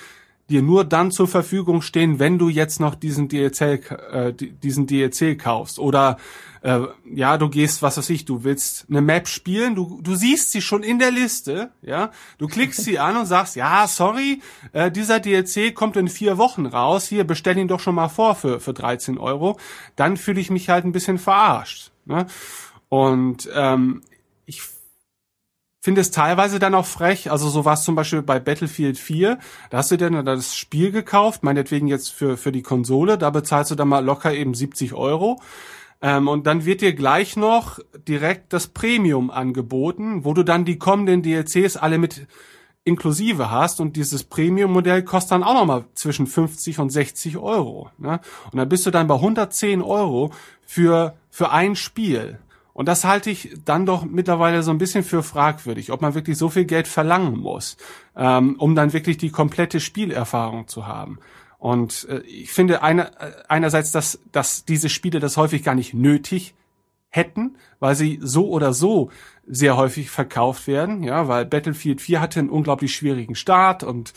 dir 0.51 0.62
nur 0.62 0.85
dann 0.85 1.11
zur 1.11 1.27
Verfügung 1.27 1.81
stehen, 1.83 2.19
wenn 2.19 2.39
du 2.39 2.49
jetzt 2.49 2.81
noch 2.81 2.95
diesen 2.95 3.29
DLC, 3.29 3.61
äh, 3.61 4.33
diesen 4.33 4.87
DLC 4.87 5.39
kaufst. 5.39 5.79
Oder 5.79 6.19
äh, 6.65 6.81
ja, 7.12 7.39
du 7.39 7.49
gehst, 7.49 7.83
was 7.83 7.99
weiß 7.99 8.11
ich, 8.11 8.25
du 8.25 8.45
willst 8.45 8.87
eine 8.89 9.01
Map 9.01 9.29
spielen, 9.29 9.75
du, 9.75 10.01
du 10.03 10.15
siehst 10.15 10.53
sie 10.53 10.62
schon 10.62 10.83
in 10.83 10.99
der 10.99 11.11
Liste, 11.11 11.71
ja, 11.83 12.11
du 12.39 12.47
klickst 12.47 12.85
sie 12.85 12.99
an 12.99 13.16
und 13.16 13.27
sagst, 13.27 13.55
ja, 13.57 13.87
sorry, 13.87 14.41
äh, 14.73 14.91
dieser 14.91 15.21
DLC 15.21 15.75
kommt 15.75 15.97
in 15.97 16.09
vier 16.09 16.39
Wochen 16.39 16.66
raus, 16.66 17.07
hier 17.07 17.25
bestell 17.25 17.59
ihn 17.59 17.69
doch 17.69 17.81
schon 17.81 17.95
mal 17.95 18.09
vor 18.09 18.35
für, 18.35 18.61
für 18.61 18.73
13 18.73 19.19
Euro, 19.19 19.59
dann 19.97 20.16
fühle 20.16 20.41
ich 20.41 20.51
mich 20.51 20.71
halt 20.71 20.85
ein 20.85 20.93
bisschen 20.93 21.19
verarscht. 21.19 21.91
Ne? 22.07 22.27
Und 22.89 23.49
ähm, 23.55 24.03
finde 25.85 26.01
es 26.01 26.11
teilweise 26.11 26.59
dann 26.59 26.74
auch 26.74 26.86
frech. 26.86 27.31
Also 27.31 27.51
so 27.51 27.66
war 27.66 27.74
es 27.74 27.82
zum 27.82 27.94
Beispiel 27.94 28.23
bei 28.23 28.40
Battlefield 28.40 28.97
4. 28.97 29.39
Da 29.69 29.77
hast 29.77 29.90
du 29.90 29.98
dann 29.98 30.24
das 30.24 30.56
Spiel 30.56 30.90
gekauft, 30.90 31.43
meinetwegen 31.43 31.89
jetzt 31.89 32.09
für, 32.09 32.39
für 32.39 32.52
die 32.52 32.62
Konsole. 32.62 33.19
Da 33.19 33.28
bezahlst 33.28 33.70
du 33.70 33.74
dann 33.74 33.89
mal 33.89 34.02
locker 34.02 34.32
eben 34.32 34.55
70 34.55 34.94
Euro. 34.94 35.43
Ähm, 36.01 36.27
und 36.27 36.47
dann 36.47 36.65
wird 36.65 36.81
dir 36.81 36.94
gleich 36.94 37.36
noch 37.36 37.81
direkt 38.09 38.55
das 38.55 38.69
Premium 38.69 39.31
angeboten, 39.31 40.24
wo 40.24 40.32
du 40.32 40.43
dann 40.43 40.65
die 40.65 40.78
kommenden 40.78 41.23
DLCs 41.23 41.77
alle 41.77 41.98
mit 41.98 42.28
inklusive 42.85 43.51
hast 43.51 43.78
und 43.78 43.94
dieses 43.97 44.24
Premium-Modell 44.24 45.02
kostet 45.02 45.32
dann 45.32 45.43
auch 45.43 45.55
nochmal 45.55 45.85
zwischen 45.93 46.27
50 46.27 46.78
und 46.78 46.89
60 46.89 47.36
Euro. 47.36 47.90
Ne? 47.98 48.20
Und 48.51 48.56
dann 48.59 48.70
bist 48.70 48.86
du 48.86 48.90
dann 48.90 49.06
bei 49.06 49.16
110 49.16 49.82
Euro 49.82 50.32
für, 50.65 51.15
für 51.28 51.51
ein 51.51 51.77
Spiel. 51.77 52.39
Und 52.75 52.87
das 52.87 53.05
halte 53.05 53.31
ich 53.31 53.57
dann 53.65 53.87
doch 53.87 54.05
mittlerweile 54.05 54.63
so 54.63 54.73
ein 54.73 54.79
bisschen 54.79 55.05
für 55.05 55.23
fragwürdig, 55.23 55.93
ob 55.93 56.03
man 56.03 56.15
wirklich 56.15 56.37
so 56.37 56.51
viel 56.51 56.65
Geld 56.65 56.89
verlangen 56.89 57.39
muss, 57.39 57.77
ähm, 58.17 58.57
um 58.59 58.75
dann 58.75 58.93
wirklich 58.93 59.17
die 59.17 59.31
komplette 59.31 59.81
Spielerfahrung 59.81 60.67
zu 60.67 60.87
haben. 60.87 61.19
Und 61.59 62.07
äh, 62.11 62.19
ich 62.23 62.53
finde 62.53 62.83
einer, 62.83 63.07
äh, 63.23 63.33
einerseits, 63.49 63.93
dass, 63.93 64.19
dass 64.33 64.65
diese 64.65 64.89
Spiele 64.89 65.21
das 65.21 65.37
häufig 65.37 65.63
gar 65.63 65.77
nicht 65.77 65.95
nötig 65.95 66.55
hätten, 67.11 67.57
weil 67.79 67.95
sie 67.95 68.19
so 68.21 68.49
oder 68.49 68.73
so 68.73 69.11
sehr 69.47 69.77
häufig 69.77 70.11
verkauft 70.11 70.67
werden, 70.67 71.05
ja, 71.05 71.29
weil 71.29 71.47
Battlefield 71.47 72.01
4 72.01 72.21
hatte 72.21 72.41
einen 72.41 72.51
unglaublich 72.51 72.93
schwierigen 72.93 73.37
Start 73.37 73.85
und 73.85 74.15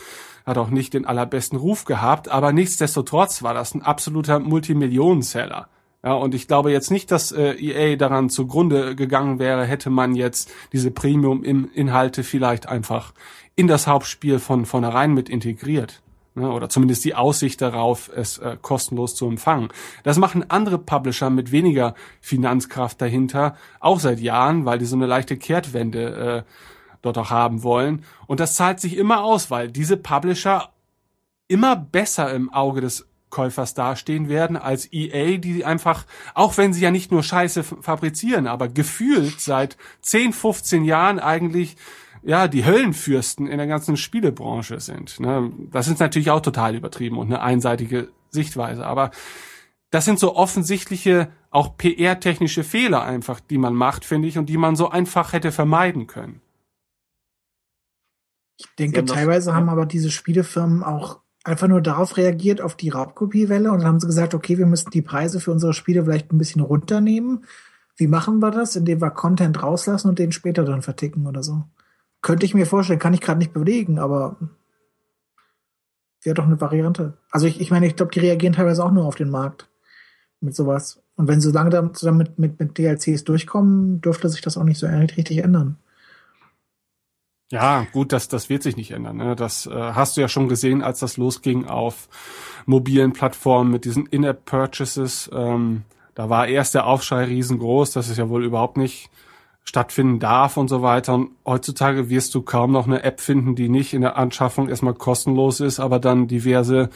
hat 0.48 0.58
auch 0.58 0.70
nicht 0.70 0.96
den 0.96 1.06
allerbesten 1.06 1.60
Ruf 1.60 1.86
gehabt, 1.86 2.28
aber 2.28 2.54
nichtsdestotrotz 2.54 3.44
war 3.44 3.54
das 3.54 3.76
ein 3.76 3.84
absoluter 3.84 4.40
Multimillionenseller. 4.40 5.70
Ja, 6.08 6.14
und 6.14 6.34
ich 6.34 6.48
glaube 6.48 6.72
jetzt 6.72 6.90
nicht, 6.90 7.12
dass 7.12 7.34
äh, 7.34 7.52
EA 7.56 7.98
daran 7.98 8.30
zugrunde 8.30 8.96
gegangen 8.96 9.40
wäre, 9.40 9.66
hätte 9.66 9.90
man 9.90 10.16
jetzt 10.16 10.50
diese 10.72 10.90
Premium-Inhalte 10.90 12.24
vielleicht 12.24 12.70
einfach 12.70 13.14
in 13.58 13.68
das 13.68 13.88
Hauptspiel 13.88 14.40
von 14.40 14.66
vornherein 14.66 15.14
mit 15.14 15.28
integriert. 15.28 16.02
Ne, 16.34 16.50
oder 16.50 16.70
zumindest 16.70 17.04
die 17.04 17.14
Aussicht 17.14 17.62
darauf, 17.62 18.10
es 18.16 18.38
äh, 18.38 18.56
kostenlos 18.62 19.16
zu 19.16 19.28
empfangen. 19.28 19.68
Das 20.04 20.18
machen 20.18 20.50
andere 20.50 20.78
Publisher 20.78 21.30
mit 21.30 21.52
weniger 21.52 21.94
Finanzkraft 22.22 23.02
dahinter, 23.02 23.58
auch 23.82 24.00
seit 24.00 24.22
Jahren, 24.22 24.64
weil 24.64 24.80
die 24.80 24.86
so 24.86 24.96
eine 24.96 25.08
leichte 25.08 25.36
Kehrtwende 25.36 26.46
äh, 26.48 26.52
dort 27.02 27.18
auch 27.18 27.32
haben 27.32 27.64
wollen. 27.64 28.06
Und 28.28 28.40
das 28.40 28.56
zahlt 28.56 28.80
sich 28.80 28.96
immer 28.96 29.26
aus, 29.26 29.52
weil 29.52 29.70
diese 29.70 29.98
Publisher 29.98 30.70
immer 31.50 31.76
besser 31.76 32.34
im 32.34 32.50
Auge 32.54 32.80
des 32.80 33.07
Käufers 33.30 33.74
dastehen 33.74 34.30
werden 34.30 34.56
als 34.56 34.92
EA, 34.92 35.38
die 35.38 35.66
einfach, 35.66 36.06
auch 36.34 36.58
wenn 36.58 36.74
sie 36.74 36.82
ja 36.82 36.92
nicht 36.92 37.12
nur 37.12 37.24
Scheiße 37.24 37.64
fabrizieren, 37.64 38.48
aber 38.48 38.70
gefühlt 38.70 39.42
seit 39.42 39.78
10, 40.02 40.34
15 40.34 40.86
Jahren 40.86 41.20
eigentlich 41.20 41.76
ja 42.24 42.48
die 42.48 42.66
Höllenfürsten 42.66 43.48
in 43.48 43.58
der 43.58 43.68
ganzen 43.68 43.98
Spielebranche 43.98 44.80
sind. 44.80 45.20
Ne? 45.20 45.52
Das 45.72 45.88
ist 45.88 46.00
natürlich 46.00 46.32
auch 46.32 46.42
total 46.42 46.76
übertrieben 46.76 47.18
und 47.18 47.28
eine 47.28 47.42
einseitige 47.42 48.10
Sichtweise, 48.30 48.86
aber 48.86 49.12
das 49.90 50.06
sind 50.06 50.20
so 50.20 50.36
offensichtliche, 50.36 51.30
auch 51.50 51.78
PR-technische 51.78 52.64
Fehler 52.64 53.04
einfach, 53.04 53.40
die 53.40 53.58
man 53.58 53.74
macht, 53.74 54.04
finde 54.04 54.28
ich, 54.28 54.38
und 54.38 54.48
die 54.48 54.58
man 54.58 54.76
so 54.76 54.90
einfach 54.90 55.34
hätte 55.34 55.52
vermeiden 55.52 56.08
können. 56.08 56.42
Ich 58.58 58.68
denke, 58.78 59.06
teilweise 59.06 59.54
haben 59.54 59.70
aber 59.70 59.86
diese 59.86 60.12
Spielefirmen 60.12 60.84
auch 60.84 61.22
einfach 61.48 61.68
nur 61.68 61.82
darauf 61.82 62.18
reagiert, 62.18 62.62
auf 62.62 62.76
die 62.76 62.90
Raubkopiewelle 62.90 63.72
und 63.72 63.80
dann 63.80 63.88
haben 63.88 64.00
sie 64.00 64.08
gesagt, 64.08 64.34
okay, 64.34 64.58
wir 64.58 64.66
müssen 64.66 64.92
die 64.92 65.02
Preise 65.02 65.40
für 65.40 65.52
unsere 65.52 65.74
Spiele 65.74 66.04
vielleicht 66.04 66.32
ein 66.32 66.38
bisschen 66.38 66.62
runternehmen. 66.62 67.46
Wie 67.96 68.08
machen 68.08 68.40
wir 68.40 68.52
das? 68.52 68.76
Indem 68.76 69.02
wir 69.02 69.12
Content 69.12 69.64
rauslassen 69.64 70.10
und 70.10 70.20
den 70.20 70.32
später 70.32 70.64
dann 70.64 70.82
verticken 70.82 71.26
oder 71.26 71.44
so. 71.44 71.64
Könnte 72.22 72.46
ich 72.46 72.54
mir 72.54 72.66
vorstellen, 72.66 73.00
kann 73.00 73.14
ich 73.14 73.22
gerade 73.22 73.40
nicht 73.40 73.54
belegen, 73.54 73.98
aber 73.98 74.36
wäre 76.22 76.36
doch 76.36 76.46
eine 76.46 76.60
Variante. 76.60 77.14
Also 77.32 77.48
ich, 77.48 77.62
ich 77.62 77.72
meine, 77.72 77.88
ich 77.88 77.96
glaube, 77.96 78.12
die 78.12 78.20
reagieren 78.20 78.54
teilweise 78.54 78.84
auch 78.84 78.92
nur 78.92 79.06
auf 79.06 79.16
den 79.16 79.30
Markt 79.30 79.70
mit 80.42 80.56
sowas. 80.56 81.02
Und 81.16 81.28
wenn 81.28 81.42
sie 81.42 81.52
lange 81.52 81.70
damit 81.70 82.38
mit, 82.38 82.60
mit 82.60 82.78
DLCs 82.78 83.24
durchkommen, 83.24 84.02
dürfte 84.02 84.30
sich 84.30 84.42
das 84.42 84.58
auch 84.58 84.64
nicht 84.64 84.80
so 84.80 84.88
richtig 84.88 85.38
ändern. 85.40 85.78
Ja, 87.50 87.88
gut, 87.94 88.12
das, 88.12 88.28
das 88.28 88.50
wird 88.50 88.64
sich 88.64 88.76
nicht 88.76 88.92
ändern. 88.92 89.18
Ne? 89.18 89.36
Das 89.36 89.68
äh, 89.68 89.72
hast 89.72 90.18
du 90.18 90.22
ja 90.22 90.28
schon 90.28 90.50
gesehen, 90.50 90.82
als 90.82 91.00
das 91.00 91.16
losging 91.16 91.66
auf 91.66 92.10
mobilen 92.66 93.14
Plattformen 93.14 93.72
mit 93.72 93.86
diesen 93.86 94.06
In-App-Purchases. 94.06 95.30
Ähm, 95.34 95.84
da 96.14 96.30
war 96.30 96.48
erst 96.48 96.76
der 96.76 96.86
Aufschrei 96.86 97.24
riesengroß, 97.24 97.92
dass 97.92 98.10
es 98.10 98.18
ja 98.18 98.28
wohl 98.28 98.44
überhaupt 98.44 98.76
nicht 98.76 99.10
stattfinden 99.64 100.20
darf 100.20 100.58
und 100.58 100.68
so 100.68 100.82
weiter. 100.82 101.14
Und 101.14 101.32
heutzutage 101.46 102.10
wirst 102.10 102.36
du 102.36 102.42
kaum 102.42 102.72
noch 102.72 102.86
eine 102.86 103.04
App 103.04 103.22
finden, 103.22 103.56
die 103.56 103.70
nicht 103.70 103.94
in 103.94 104.02
der 104.02 104.18
Anschaffung 104.18 104.68
erstmal 104.68 104.94
kostenlos 104.94 105.62
ist, 105.62 105.80
aber 105.80 106.00
dann 106.00 106.28
diverse 106.28 106.90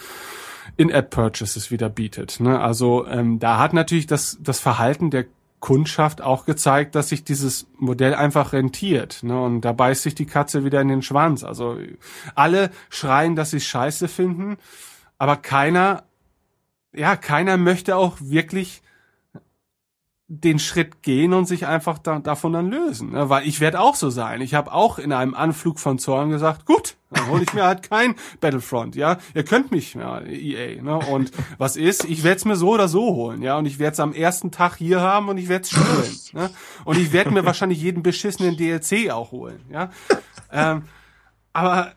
In-App-Purchases 0.76 1.72
wieder 1.72 1.90
bietet. 1.90 2.42
Ne? 2.42 2.60
Also 2.60 3.06
ähm, 3.08 3.40
da 3.40 3.58
hat 3.58 3.74
natürlich 3.74 4.08
das, 4.08 4.38
das 4.42 4.60
Verhalten 4.60 5.12
der 5.12 5.26
Kundschaft 5.62 6.22
auch 6.22 6.46
gezeigt, 6.46 6.96
dass 6.96 7.10
sich 7.10 7.24
dieses 7.24 7.68
Modell 7.78 8.14
einfach 8.16 8.52
rentiert. 8.52 9.24
Ne? 9.24 9.40
Und 9.40 9.62
da 9.62 9.72
beißt 9.72 10.04
sich 10.04 10.16
die 10.16 10.26
Katze 10.26 10.66
wieder 10.66 10.82
in 10.82 10.90
den 10.90 11.04
Schwanz. 11.04 11.44
Also 11.44 11.78
alle 12.36 12.72
schreien, 12.90 13.36
dass 13.38 13.52
sie 13.52 13.62
scheiße 13.62 14.10
finden, 14.10 14.58
aber 15.18 15.38
keiner, 15.38 16.04
ja, 16.94 17.16
keiner 17.16 17.58
möchte 17.58 17.96
auch 17.96 18.18
wirklich 18.20 18.82
den 20.34 20.60
Schritt 20.60 21.04
gehen 21.04 21.34
und 21.34 21.46
sich 21.46 21.68
einfach 21.68 21.98
da, 21.98 22.20
davon 22.20 22.54
dann 22.54 22.70
lösen. 22.70 23.12
Ne? 23.12 23.30
Weil 23.30 23.46
ich 23.46 23.60
werde 23.60 23.82
auch 23.82 23.96
so 23.96 24.10
sein. 24.10 24.40
Ich 24.40 24.54
habe 24.54 24.72
auch 24.72 24.98
in 24.98 25.12
einem 25.12 25.34
Anflug 25.34 25.78
von 25.78 26.00
Zorn 26.00 26.30
gesagt, 26.30 26.66
gut, 26.66 26.96
dann 27.10 27.28
hole 27.28 27.44
ich 27.44 27.54
mir 27.54 27.66
halt 27.66 27.84
kein 27.84 28.16
Battlefront, 28.40 28.96
ja. 28.96 29.18
Ihr 29.36 29.44
könnt 29.44 29.72
mich, 29.72 29.96
ja, 29.96 30.22
EA. 30.22 30.82
Ne? 30.82 30.98
Und 30.98 31.32
was 31.58 31.76
ist, 31.76 32.06
ich 32.06 32.24
werde 32.24 32.38
es 32.38 32.46
mir 32.46 32.56
so 32.56 32.70
oder 32.70 32.88
so 32.88 33.14
holen, 33.14 33.42
ja. 33.42 33.58
Und 33.58 33.66
ich 33.66 33.78
werde 33.78 33.92
es 33.92 34.00
am 34.00 34.14
ersten 34.14 34.52
Tag 34.52 34.78
hier 34.78 35.02
haben 35.02 35.28
und 35.28 35.38
ich 35.38 35.50
werde 35.50 35.64
es 35.64 35.72
spielen. 35.72 36.44
Ne? 36.44 36.50
Und 36.86 36.98
ich 36.98 37.12
werde 37.12 37.32
mir 37.32 37.44
wahrscheinlich 37.44 37.82
jeden 37.82 38.02
beschissenen 38.02 38.56
DLC 38.56 39.12
auch 39.12 39.34
holen, 39.34 39.60
ja. 39.70 39.90
Ähm, 40.50 40.84
aber 41.52 41.92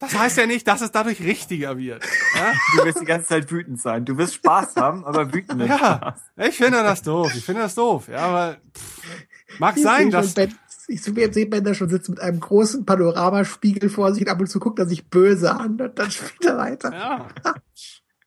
Das 0.00 0.18
heißt 0.18 0.38
ja 0.38 0.46
nicht, 0.46 0.66
dass 0.66 0.80
es 0.80 0.90
dadurch 0.90 1.20
richtiger 1.20 1.76
wird. 1.78 2.02
Ja, 2.34 2.52
Du 2.76 2.84
wirst 2.86 3.00
die 3.02 3.04
ganze 3.04 3.28
Zeit 3.28 3.50
wütend 3.50 3.80
sein. 3.80 4.04
Du 4.06 4.16
wirst 4.16 4.34
Spaß 4.34 4.76
haben, 4.76 5.04
aber 5.04 5.32
wütend 5.32 5.58
nicht. 5.58 5.68
ja 5.68 6.16
ich 6.36 6.56
finde 6.56 6.82
das 6.82 7.02
doof. 7.02 7.32
Ich 7.36 7.44
finde 7.44 7.60
das 7.62 7.74
doof. 7.74 8.08
Ja, 8.08 8.18
aber 8.20 8.56
pff, 8.74 9.58
mag 9.58 9.76
Ich 9.76 9.82
sein, 9.82 10.10
dass 10.10 10.32
Ben, 10.34 10.54
ich 10.88 11.02
sehe 11.02 11.46
Ben 11.46 11.62
da 11.64 11.74
schon 11.74 11.90
sitzen 11.90 12.12
mit 12.12 12.20
einem 12.20 12.40
großen 12.40 12.84
Panoramaspiegel 12.86 13.90
vor 13.90 14.12
sich 14.14 14.22
und 14.22 14.28
ab 14.30 14.40
und 14.40 14.46
zu 14.48 14.58
guckt 14.58 14.78
er 14.78 14.86
sich 14.86 15.06
böse 15.08 15.54
an 15.54 15.78
und 15.80 15.98
dann 15.98 16.10
spielt 16.10 16.44
er 16.46 16.56
weiter. 16.56 16.92
ja. 16.92 17.28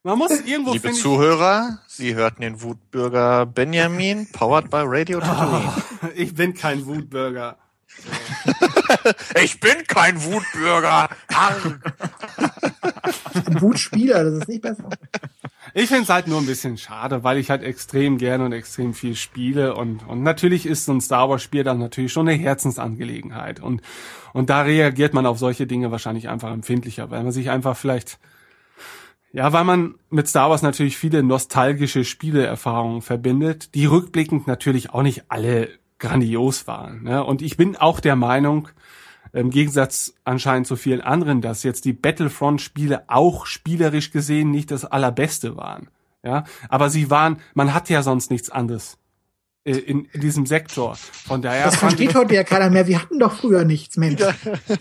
Man 0.05 0.17
muss 0.17 0.31
irgendwo 0.41 0.73
Liebe 0.73 0.91
Zuhörer, 0.91 1.79
Sie 1.87 2.13
hörten 2.13 2.41
den 2.41 2.61
Wutbürger 2.61 3.45
Benjamin, 3.45 4.27
powered 4.33 4.69
by 4.69 4.81
Radio 4.83 5.21
Tatooine. 5.21 5.71
ich 6.15 6.35
bin 6.35 6.53
kein 6.53 6.85
Wutbürger. 6.85 7.57
Ich 9.41 9.59
bin 9.59 9.85
kein 9.87 10.23
Wutbürger. 10.23 11.09
Wutspieler, 13.59 14.23
das 14.23 14.33
ist 14.35 14.47
nicht 14.47 14.61
besser. 14.61 14.89
Ich 15.73 15.87
finde 15.87 16.03
es 16.03 16.09
halt 16.09 16.27
nur 16.27 16.39
ein 16.39 16.45
bisschen 16.45 16.77
schade, 16.77 17.23
weil 17.23 17.37
ich 17.37 17.49
halt 17.49 17.63
extrem 17.63 18.17
gerne 18.17 18.45
und 18.45 18.51
extrem 18.51 18.93
viel 18.93 19.15
spiele 19.15 19.75
und, 19.75 20.07
und 20.07 20.21
natürlich 20.21 20.65
ist 20.65 20.85
so 20.85 20.93
ein 20.93 21.01
Star 21.01 21.29
Wars 21.29 21.41
Spiel 21.41 21.63
dann 21.63 21.79
natürlich 21.79 22.13
schon 22.13 22.27
eine 22.27 22.37
Herzensangelegenheit 22.37 23.59
und, 23.59 23.81
und 24.33 24.49
da 24.49 24.61
reagiert 24.61 25.13
man 25.13 25.25
auf 25.25 25.39
solche 25.39 25.65
Dinge 25.65 25.89
wahrscheinlich 25.89 26.29
einfach 26.29 26.51
empfindlicher, 26.51 27.09
weil 27.09 27.23
man 27.23 27.31
sich 27.31 27.49
einfach 27.49 27.75
vielleicht, 27.75 28.19
ja, 29.31 29.51
weil 29.51 29.63
man 29.63 29.95
mit 30.09 30.27
Star 30.27 30.49
Wars 30.49 30.61
natürlich 30.61 30.97
viele 30.97 31.23
nostalgische 31.23 32.03
Spieleerfahrungen 32.03 33.01
verbindet, 33.01 33.73
die 33.73 33.85
rückblickend 33.85 34.45
natürlich 34.45 34.91
auch 34.91 35.01
nicht 35.01 35.23
alle 35.29 35.69
grandios 36.03 36.67
waren. 36.67 37.03
Ne? 37.03 37.23
Und 37.23 37.41
ich 37.41 37.57
bin 37.57 37.75
auch 37.77 37.99
der 37.99 38.15
Meinung, 38.15 38.67
im 39.31 39.49
Gegensatz 39.49 40.13
anscheinend 40.25 40.67
zu 40.67 40.75
vielen 40.75 41.01
anderen, 41.01 41.41
dass 41.41 41.63
jetzt 41.63 41.85
die 41.85 41.93
Battlefront-Spiele 41.93 43.05
auch 43.07 43.45
spielerisch 43.47 44.11
gesehen 44.11 44.51
nicht 44.51 44.69
das 44.69 44.85
allerbeste 44.85 45.57
waren. 45.57 45.89
Ja, 46.23 46.45
aber 46.69 46.89
sie 46.89 47.09
waren, 47.09 47.37
man 47.53 47.73
hat 47.73 47.89
ja 47.89 48.01
sonst 48.01 48.31
nichts 48.31 48.49
anderes 48.49 48.97
äh, 49.65 49.71
in, 49.73 50.05
in 50.05 50.21
diesem 50.21 50.45
Sektor. 50.45 50.95
Von 50.95 51.41
daher 51.41 51.65
Das 51.65 51.75
versteht 51.75 52.15
heute 52.15 52.35
ja 52.35 52.43
keiner 52.43 52.69
mehr. 52.69 52.87
Wir 52.87 53.01
hatten 53.01 53.19
doch 53.19 53.33
früher 53.33 53.65
nichts, 53.65 53.97
Mensch. 53.97 54.21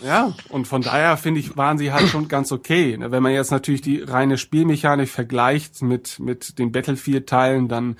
ja, 0.05 0.33
und 0.49 0.67
von 0.67 0.81
daher 0.81 1.17
finde 1.17 1.39
ich, 1.41 1.57
waren 1.57 1.77
sie 1.77 1.91
halt 1.91 2.07
schon 2.09 2.27
ganz 2.29 2.51
okay. 2.51 2.97
Ne? 2.97 3.11
Wenn 3.11 3.23
man 3.23 3.33
jetzt 3.33 3.51
natürlich 3.51 3.81
die 3.81 4.01
reine 4.01 4.37
Spielmechanik 4.37 5.09
vergleicht 5.09 5.81
mit, 5.81 6.19
mit 6.19 6.59
den 6.59 6.71
Battlefield-Teilen, 6.71 7.67
dann 7.67 7.97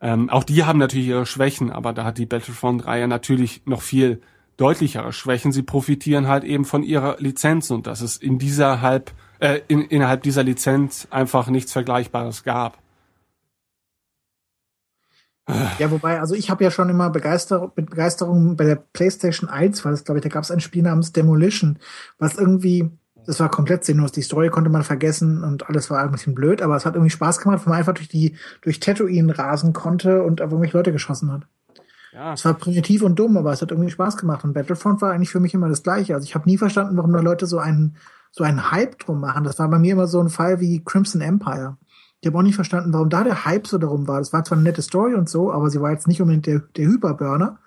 ähm, 0.00 0.30
auch 0.30 0.44
die 0.44 0.64
haben 0.64 0.78
natürlich 0.78 1.08
ihre 1.08 1.26
Schwächen, 1.26 1.70
aber 1.70 1.92
da 1.92 2.04
hat 2.04 2.18
die 2.18 2.26
Battlefront-Reihe 2.26 3.08
natürlich 3.08 3.62
noch 3.66 3.82
viel 3.82 4.20
deutlichere 4.56 5.12
Schwächen. 5.12 5.52
Sie 5.52 5.62
profitieren 5.62 6.28
halt 6.28 6.44
eben 6.44 6.64
von 6.64 6.82
ihrer 6.82 7.16
Lizenz 7.18 7.70
und 7.70 7.86
dass 7.86 8.00
es 8.00 8.16
in 8.16 8.38
dieser 8.38 8.80
halb, 8.80 9.12
äh, 9.38 9.60
in, 9.68 9.82
innerhalb 9.82 10.22
dieser 10.22 10.42
Lizenz 10.42 11.08
einfach 11.10 11.48
nichts 11.48 11.72
Vergleichbares 11.72 12.44
gab. 12.44 12.78
Ja, 15.78 15.90
wobei, 15.90 16.20
also 16.20 16.34
ich 16.34 16.50
habe 16.50 16.62
ja 16.62 16.70
schon 16.70 16.88
immer 16.90 17.10
Begeisterung, 17.10 17.72
mit 17.74 17.90
Begeisterung 17.90 18.56
bei 18.56 18.64
der 18.64 18.76
PlayStation 18.76 19.48
1, 19.48 19.84
weil 19.84 19.94
es, 19.94 20.04
glaube 20.04 20.18
ich, 20.18 20.22
da 20.22 20.28
gab 20.28 20.44
es 20.44 20.50
ein 20.50 20.60
Spiel 20.60 20.82
namens 20.82 21.12
Demolition, 21.12 21.78
was 22.18 22.36
irgendwie, 22.36 22.90
das 23.30 23.38
war 23.38 23.48
komplett 23.48 23.84
sinnlos. 23.84 24.10
Die 24.10 24.22
Story 24.22 24.48
konnte 24.48 24.70
man 24.70 24.82
vergessen 24.82 25.44
und 25.44 25.68
alles 25.68 25.88
war 25.88 26.02
ein 26.02 26.10
bisschen 26.10 26.34
blöd, 26.34 26.62
aber 26.62 26.74
es 26.74 26.84
hat 26.84 26.96
irgendwie 26.96 27.10
Spaß 27.10 27.38
gemacht, 27.38 27.60
weil 27.60 27.70
man 27.70 27.78
einfach 27.78 27.94
durch 27.94 28.08
die, 28.08 28.34
durch 28.60 28.80
Tatooine 28.80 29.38
rasen 29.38 29.72
konnte 29.72 30.24
und 30.24 30.42
auf 30.42 30.50
irgendwelche 30.50 30.76
Leute 30.76 30.90
geschossen 30.90 31.30
hat. 31.30 31.46
Ja, 32.12 32.32
Es 32.32 32.44
war 32.44 32.54
primitiv 32.54 33.02
und 33.02 33.20
dumm, 33.20 33.36
aber 33.36 33.52
es 33.52 33.62
hat 33.62 33.70
irgendwie 33.70 33.90
Spaß 33.90 34.16
gemacht. 34.16 34.42
Und 34.42 34.52
Battlefront 34.52 35.00
war 35.00 35.12
eigentlich 35.12 35.30
für 35.30 35.38
mich 35.38 35.54
immer 35.54 35.68
das 35.68 35.84
Gleiche. 35.84 36.14
Also 36.14 36.24
ich 36.24 36.34
habe 36.34 36.48
nie 36.48 36.58
verstanden, 36.58 36.96
warum 36.96 37.12
da 37.12 37.20
Leute 37.20 37.46
so 37.46 37.60
einen, 37.60 37.94
so 38.32 38.42
einen 38.42 38.72
Hype 38.72 38.98
drum 38.98 39.20
machen. 39.20 39.44
Das 39.44 39.60
war 39.60 39.68
bei 39.68 39.78
mir 39.78 39.92
immer 39.92 40.08
so 40.08 40.18
ein 40.18 40.28
Fall 40.28 40.58
wie 40.58 40.82
Crimson 40.82 41.20
Empire. 41.20 41.76
Ich 42.20 42.26
habe 42.26 42.36
auch 42.36 42.42
nicht 42.42 42.56
verstanden, 42.56 42.92
warum 42.92 43.10
da 43.10 43.22
der 43.22 43.44
Hype 43.44 43.68
so 43.68 43.78
darum 43.78 44.08
war. 44.08 44.18
Das 44.18 44.32
war 44.32 44.42
zwar 44.42 44.58
eine 44.58 44.64
nette 44.64 44.82
Story 44.82 45.14
und 45.14 45.28
so, 45.28 45.52
aber 45.52 45.70
sie 45.70 45.80
war 45.80 45.92
jetzt 45.92 46.08
nicht 46.08 46.20
unbedingt 46.20 46.46
der, 46.46 46.62
der 46.76 46.86
Hyperburner. 46.86 47.58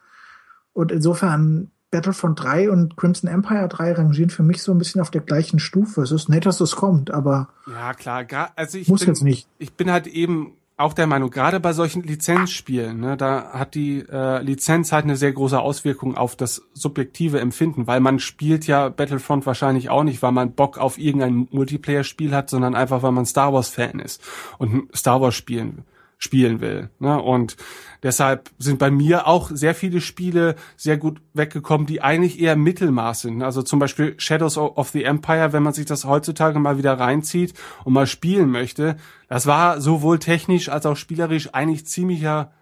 Und 0.73 0.91
insofern 0.91 1.71
Battlefront 1.93 2.43
3 2.43 2.71
und 2.71 2.97
Crimson 2.97 3.29
Empire 3.29 3.67
3 3.67 3.93
rangieren 3.93 4.31
für 4.31 4.41
mich 4.41 4.63
so 4.63 4.71
ein 4.71 4.79
bisschen 4.79 4.99
auf 4.99 5.11
der 5.11 5.21
gleichen 5.21 5.59
Stufe. 5.59 6.01
Es 6.01 6.11
ist 6.11 6.27
nett, 6.27 6.47
dass 6.47 6.59
es 6.59 6.75
kommt, 6.75 7.11
aber 7.11 7.49
ja 7.69 7.93
klar. 7.93 8.25
Also 8.55 8.79
ich 8.79 8.87
muss 8.87 9.01
bin, 9.01 9.09
jetzt 9.09 9.21
nicht. 9.21 9.47
ich 9.59 9.73
bin 9.73 9.91
halt 9.91 10.07
eben 10.07 10.53
auch 10.75 10.93
der 10.93 11.05
Meinung, 11.05 11.29
gerade 11.29 11.59
bei 11.59 11.71
solchen 11.71 12.01
Lizenzspielen, 12.01 12.99
ne, 12.99 13.15
da 13.15 13.51
hat 13.53 13.75
die 13.75 14.03
äh, 14.11 14.41
Lizenz 14.41 14.91
halt 14.91 15.03
eine 15.03 15.15
sehr 15.15 15.31
große 15.31 15.59
Auswirkung 15.59 16.17
auf 16.17 16.35
das 16.35 16.63
subjektive 16.73 17.39
Empfinden, 17.39 17.85
weil 17.85 17.99
man 17.99 18.17
spielt 18.17 18.65
ja 18.65 18.89
Battlefront 18.89 19.45
wahrscheinlich 19.45 19.91
auch 19.91 20.03
nicht, 20.03 20.23
weil 20.23 20.31
man 20.31 20.53
Bock 20.53 20.79
auf 20.79 20.97
irgendein 20.97 21.47
Multiplayer-Spiel 21.51 22.33
hat, 22.35 22.49
sondern 22.49 22.73
einfach, 22.73 23.03
weil 23.03 23.11
man 23.11 23.27
Star 23.27 23.53
Wars-Fan 23.53 23.99
ist 23.99 24.19
und 24.57 24.89
Star 24.97 25.21
Wars 25.21 25.35
spielen 25.35 25.85
spielen 26.23 26.61
will. 26.61 26.89
Ne? 26.99 27.21
Und 27.21 27.57
deshalb 28.01 28.49
sind 28.57 28.79
bei 28.79 28.89
mir 28.89 29.27
auch 29.27 29.51
sehr 29.51 29.75
viele 29.75 29.99
Spiele 29.99 30.55
sehr 30.77 30.95
gut 30.95 31.21
weggekommen, 31.33 31.85
die 31.85 32.01
eigentlich 32.01 32.39
eher 32.39 32.55
Mittelmaß 32.55 33.21
sind. 33.21 33.43
Also 33.43 33.61
zum 33.61 33.79
Beispiel 33.79 34.15
Shadows 34.17 34.57
of 34.57 34.89
the 34.89 35.03
Empire, 35.03 35.51
wenn 35.51 35.63
man 35.63 35.73
sich 35.73 35.85
das 35.85 36.05
heutzutage 36.05 36.59
mal 36.59 36.77
wieder 36.77 36.97
reinzieht 36.97 37.53
und 37.83 37.91
mal 37.91 38.07
spielen 38.07 38.49
möchte, 38.49 38.95
das 39.27 39.47
war 39.47 39.81
sowohl 39.81 40.17
technisch 40.17 40.69
als 40.69 40.85
auch 40.85 40.95
spielerisch 40.95 41.53
eigentlich 41.53 41.85
ziemlicher, 41.87 42.53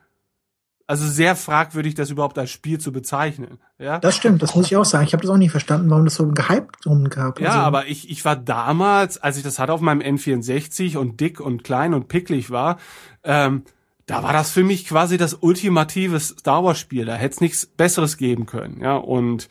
also 0.92 1.08
sehr 1.08 1.38
fragwürdig, 1.38 1.96
das 1.96 2.10
überhaupt 2.10 2.38
als 2.38 2.52
Spiel 2.52 2.78
zu 2.78 2.92
bezeichnen. 2.92 3.60
Ja, 3.80 3.98
Das 4.00 4.14
stimmt, 4.18 4.42
das 4.42 4.56
muss 4.56 4.66
ich 4.66 4.76
auch 4.76 4.84
sagen. 4.84 5.06
Ich 5.06 5.14
habe 5.14 5.22
das 5.22 5.32
auch 5.32 5.38
nie 5.38 5.48
verstanden, 5.48 5.90
warum 5.90 6.04
das 6.04 6.16
so 6.16 6.28
gehypt 6.28 6.84
drum 6.86 7.08
gab. 7.08 7.40
ja, 7.40 7.48
Also, 7.48 7.60
aber 7.62 7.88
ich, 7.88 8.10
ich 8.10 8.26
war 8.26 8.36
damals, 8.36 9.18
als 9.18 9.38
ich 9.38 9.44
das 9.44 9.58
hatte 9.58 9.72
auf 9.72 9.80
meinem 9.80 10.02
N64 10.02 10.98
und 10.98 11.22
dick 11.22 11.40
und 11.40 11.64
klein 11.64 11.94
und 11.94 12.10
picklig 12.10 12.52
war, 12.52 12.78
ähm, 13.24 13.64
da 14.06 14.22
war 14.22 14.34
das 14.34 14.52
für 14.52 14.66
mich 14.66 14.86
quasi 14.86 15.18
das 15.18 15.36
ultimative 15.36 16.20
Star 16.20 16.62
Wars 16.66 16.78
Spiel. 16.78 17.06
Da 17.06 17.16
hätte 17.16 17.36
es 17.36 17.40
nichts 17.42 17.66
Besseres 17.66 18.18
geben 18.18 18.46
können. 18.46 18.82
Ja, 18.82 18.98
und 18.98 19.48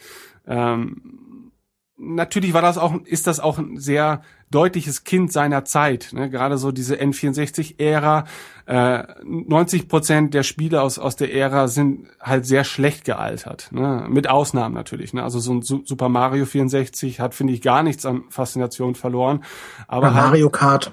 ähm, 0.46 1.52
natürlich 1.96 2.52
war 2.52 2.60
das 2.60 2.76
auch, 2.76 2.94
ist 3.06 3.26
das 3.26 3.40
auch 3.40 3.56
ein 3.56 3.78
sehr 3.78 4.20
deutliches 4.50 5.04
Kind 5.04 5.32
seiner 5.32 5.64
Zeit. 5.64 6.10
Ne? 6.12 6.28
Gerade 6.30 6.58
so 6.58 6.72
diese 6.72 6.96
N64-Ära. 6.96 8.24
Äh, 8.66 9.04
90 9.24 9.88
Prozent 9.88 10.34
der 10.34 10.42
Spiele 10.42 10.80
aus, 10.82 10.98
aus 10.98 11.16
der 11.16 11.34
Ära 11.34 11.68
sind 11.68 12.06
halt 12.20 12.46
sehr 12.46 12.64
schlecht 12.64 13.04
gealtert. 13.04 13.68
Ne? 13.72 14.06
Mit 14.08 14.28
Ausnahmen 14.28 14.74
natürlich. 14.74 15.12
Ne? 15.12 15.22
Also 15.22 15.38
so 15.40 15.52
ein 15.54 15.62
Su- 15.62 15.82
Super 15.84 16.08
Mario 16.08 16.46
64 16.46 17.20
hat, 17.20 17.34
finde 17.34 17.52
ich, 17.52 17.62
gar 17.62 17.82
nichts 17.82 18.06
an 18.06 18.24
Faszination 18.28 18.94
verloren. 18.94 19.42
Aber 19.88 20.08
oder 20.08 20.14
halt, 20.14 20.26
Mario 20.26 20.50
Kart. 20.50 20.92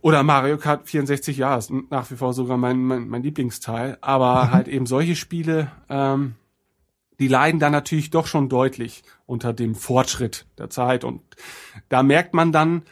oder 0.00 0.22
Mario 0.22 0.56
Kart 0.56 0.88
64, 0.88 1.36
ja, 1.36 1.56
ist 1.56 1.70
nach 1.90 2.10
wie 2.10 2.16
vor 2.16 2.32
sogar 2.32 2.56
mein, 2.56 2.78
mein, 2.82 3.08
mein 3.08 3.22
Lieblingsteil. 3.22 3.98
Aber 4.00 4.50
halt 4.50 4.68
eben 4.68 4.86
solche 4.86 5.16
Spiele, 5.16 5.70
ähm, 5.90 6.34
die 7.18 7.28
leiden 7.28 7.60
dann 7.60 7.72
natürlich 7.72 8.10
doch 8.10 8.26
schon 8.26 8.48
deutlich 8.48 9.02
unter 9.26 9.52
dem 9.52 9.74
Fortschritt 9.74 10.46
der 10.58 10.70
Zeit. 10.70 11.04
Und 11.04 11.22
da 11.88 12.02
merkt 12.02 12.34
man 12.34 12.52
dann 12.52 12.82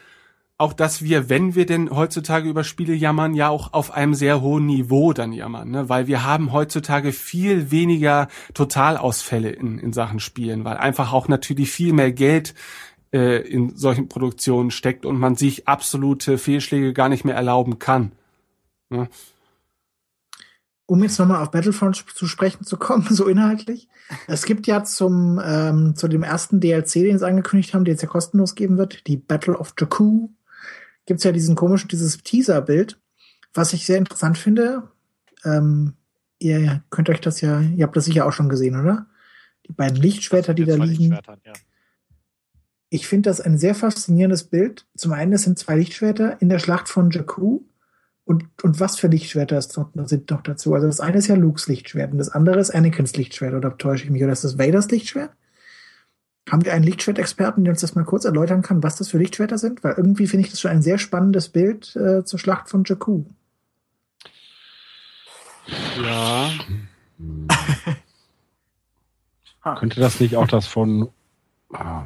auch, 0.57 0.73
dass 0.73 1.03
wir, 1.03 1.29
wenn 1.29 1.53
wir 1.53 1.67
denn 1.67 1.91
heutzutage 1.91 2.49
über 2.49 2.63
Spiele 2.63 2.93
jammern, 2.93 3.35
ja 3.35 3.49
auch 3.49 3.73
auf 3.73 3.91
einem 3.91 4.15
sehr 4.15 4.41
hohen 4.41 4.65
Niveau 4.65 5.13
dann 5.13 5.31
jammern. 5.31 5.69
Ne? 5.69 5.87
Weil 5.87 6.07
wir 6.07 6.23
haben 6.23 6.51
heutzutage 6.51 7.11
viel 7.11 7.69
weniger 7.69 8.27
Totalausfälle 8.55 9.49
in, 9.49 9.77
in 9.77 9.93
Sachen 9.93 10.19
Spielen, 10.19 10.65
weil 10.65 10.77
einfach 10.77 11.13
auch 11.13 11.27
natürlich 11.27 11.71
viel 11.71 11.93
mehr 11.93 12.11
Geld 12.11 12.55
äh, 13.13 13.47
in 13.47 13.75
solchen 13.75 14.09
Produktionen 14.09 14.71
steckt 14.71 15.05
und 15.05 15.19
man 15.19 15.35
sich 15.35 15.67
absolute 15.67 16.39
Fehlschläge 16.39 16.91
gar 16.91 17.09
nicht 17.09 17.23
mehr 17.23 17.35
erlauben 17.35 17.77
kann. 17.77 18.13
Ne? 18.89 19.09
Um 20.87 21.03
jetzt 21.03 21.19
nochmal 21.19 21.43
auf 21.43 21.51
Battlefront 21.51 22.05
zu 22.15 22.25
sprechen 22.25 22.63
zu 22.63 22.77
kommen, 22.77 23.05
so 23.11 23.27
inhaltlich. 23.27 23.87
Es 24.25 24.45
gibt 24.45 24.65
ja 24.65 24.83
zum, 24.83 25.39
ähm, 25.43 25.95
zu 25.95 26.07
dem 26.07 26.23
ersten 26.23 26.59
DLC, 26.59 26.93
den 26.93 27.19
sie 27.19 27.27
angekündigt 27.27 27.73
haben, 27.73 27.85
den 27.85 27.95
es 27.95 28.01
ja 28.01 28.07
kostenlos 28.07 28.55
geben 28.55 28.77
wird, 28.77 29.05
die 29.05 29.17
Battle 29.17 29.57
of 29.57 29.73
Jakku, 29.77 30.29
gibt's 31.05 31.23
ja 31.23 31.31
diesen 31.31 31.55
komischen, 31.55 31.89
dieses 31.89 32.17
Teaser-Bild, 32.23 32.99
was 33.53 33.73
ich 33.73 33.85
sehr 33.85 33.97
interessant 33.97 34.37
finde. 34.37 34.83
Ähm, 35.43 35.93
ihr 36.39 36.83
könnt 36.89 37.09
euch 37.09 37.21
das 37.21 37.41
ja, 37.41 37.59
ihr 37.61 37.85
habt 37.85 37.95
das 37.95 38.05
sicher 38.05 38.25
auch 38.25 38.33
schon 38.33 38.49
gesehen, 38.49 38.79
oder? 38.79 39.07
Die 39.67 39.73
beiden 39.73 39.97
Lichtschwerter, 39.97 40.53
die 40.53 40.63
da 40.63 40.75
liegen. 40.75 41.11
Ja. 41.11 41.53
Ich 42.89 43.07
finde 43.07 43.29
das 43.29 43.41
ein 43.41 43.57
sehr 43.57 43.75
faszinierendes 43.75 44.45
Bild. 44.45 44.85
Zum 44.95 45.11
einen, 45.11 45.33
es 45.33 45.43
sind 45.43 45.59
zwei 45.59 45.75
Lichtschwerter 45.75 46.41
in 46.41 46.47
der 46.47 46.59
Schlacht 46.59 46.87
von 46.87 47.11
Jakku. 47.11 47.61
Und, 48.27 48.43
und 48.61 48.81
was 48.81 48.97
für 48.99 49.07
Lichtschwerter 49.07 49.61
sind 49.61 50.29
noch 50.29 50.41
dazu? 50.41 50.73
Also 50.73 50.85
das 50.85 50.99
eine 50.99 51.19
ist 51.19 51.27
ja 51.27 51.35
Lukes 51.35 51.67
Lichtschwert 51.69 52.11
und 52.11 52.17
das 52.17 52.27
andere 52.27 52.59
ist 52.59 52.71
Anakins 52.71 53.15
Lichtschwert. 53.15 53.53
Oder 53.53 53.77
täusche 53.77 54.03
ich 54.03 54.09
mich? 54.09 54.21
Oder 54.21 54.33
ist 54.33 54.43
das 54.43 54.57
Vaders 54.59 54.91
Lichtschwert? 54.91 55.31
Haben 56.51 56.65
wir 56.65 56.73
einen 56.73 56.83
Lichtschwertexperten, 56.83 57.63
der 57.63 57.71
uns 57.71 57.79
das 57.79 57.95
mal 57.95 58.03
kurz 58.03 58.25
erläutern 58.25 58.63
kann, 58.63 58.83
was 58.83 58.97
das 58.97 59.07
für 59.07 59.17
Lichtschwerter 59.17 59.57
sind? 59.57 59.81
Weil 59.81 59.93
irgendwie 59.95 60.27
finde 60.27 60.45
ich 60.45 60.51
das 60.51 60.59
schon 60.59 60.71
ein 60.71 60.81
sehr 60.81 60.97
spannendes 60.97 61.47
Bild 61.47 61.95
äh, 61.95 62.25
zur 62.25 62.37
Schlacht 62.37 62.69
von 62.69 62.83
Jakku. 62.83 63.23
Ja. 66.03 66.51
Könnte 69.79 70.01
das 70.01 70.19
nicht 70.19 70.35
auch 70.35 70.47
das 70.47 70.67
von 70.67 71.09
ah, 71.73 72.03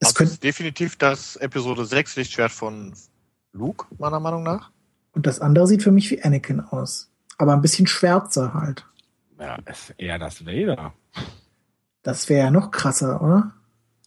Es 0.00 0.08
das 0.08 0.14
könnte- 0.14 0.34
ist 0.34 0.44
definitiv 0.44 0.96
das 0.96 1.36
Episode 1.36 1.86
6 1.86 2.16
Lichtschwert 2.16 2.52
von 2.52 2.92
Luke, 3.54 3.86
meiner 3.98 4.20
Meinung 4.20 4.42
nach. 4.42 4.70
Und 5.12 5.26
das 5.26 5.40
andere 5.40 5.66
sieht 5.66 5.82
für 5.82 5.92
mich 5.92 6.10
wie 6.10 6.22
Anakin 6.22 6.60
aus. 6.60 7.10
Aber 7.38 7.52
ein 7.52 7.60
bisschen 7.62 7.86
schwärzer 7.86 8.54
halt. 8.54 8.86
Ja, 9.38 9.56
ist 9.70 9.94
eher 9.98 10.18
das 10.18 10.46
Vader. 10.46 10.92
Das 12.02 12.28
wäre 12.28 12.46
ja 12.46 12.50
noch 12.50 12.70
krasser, 12.70 13.20
oder? 13.22 13.52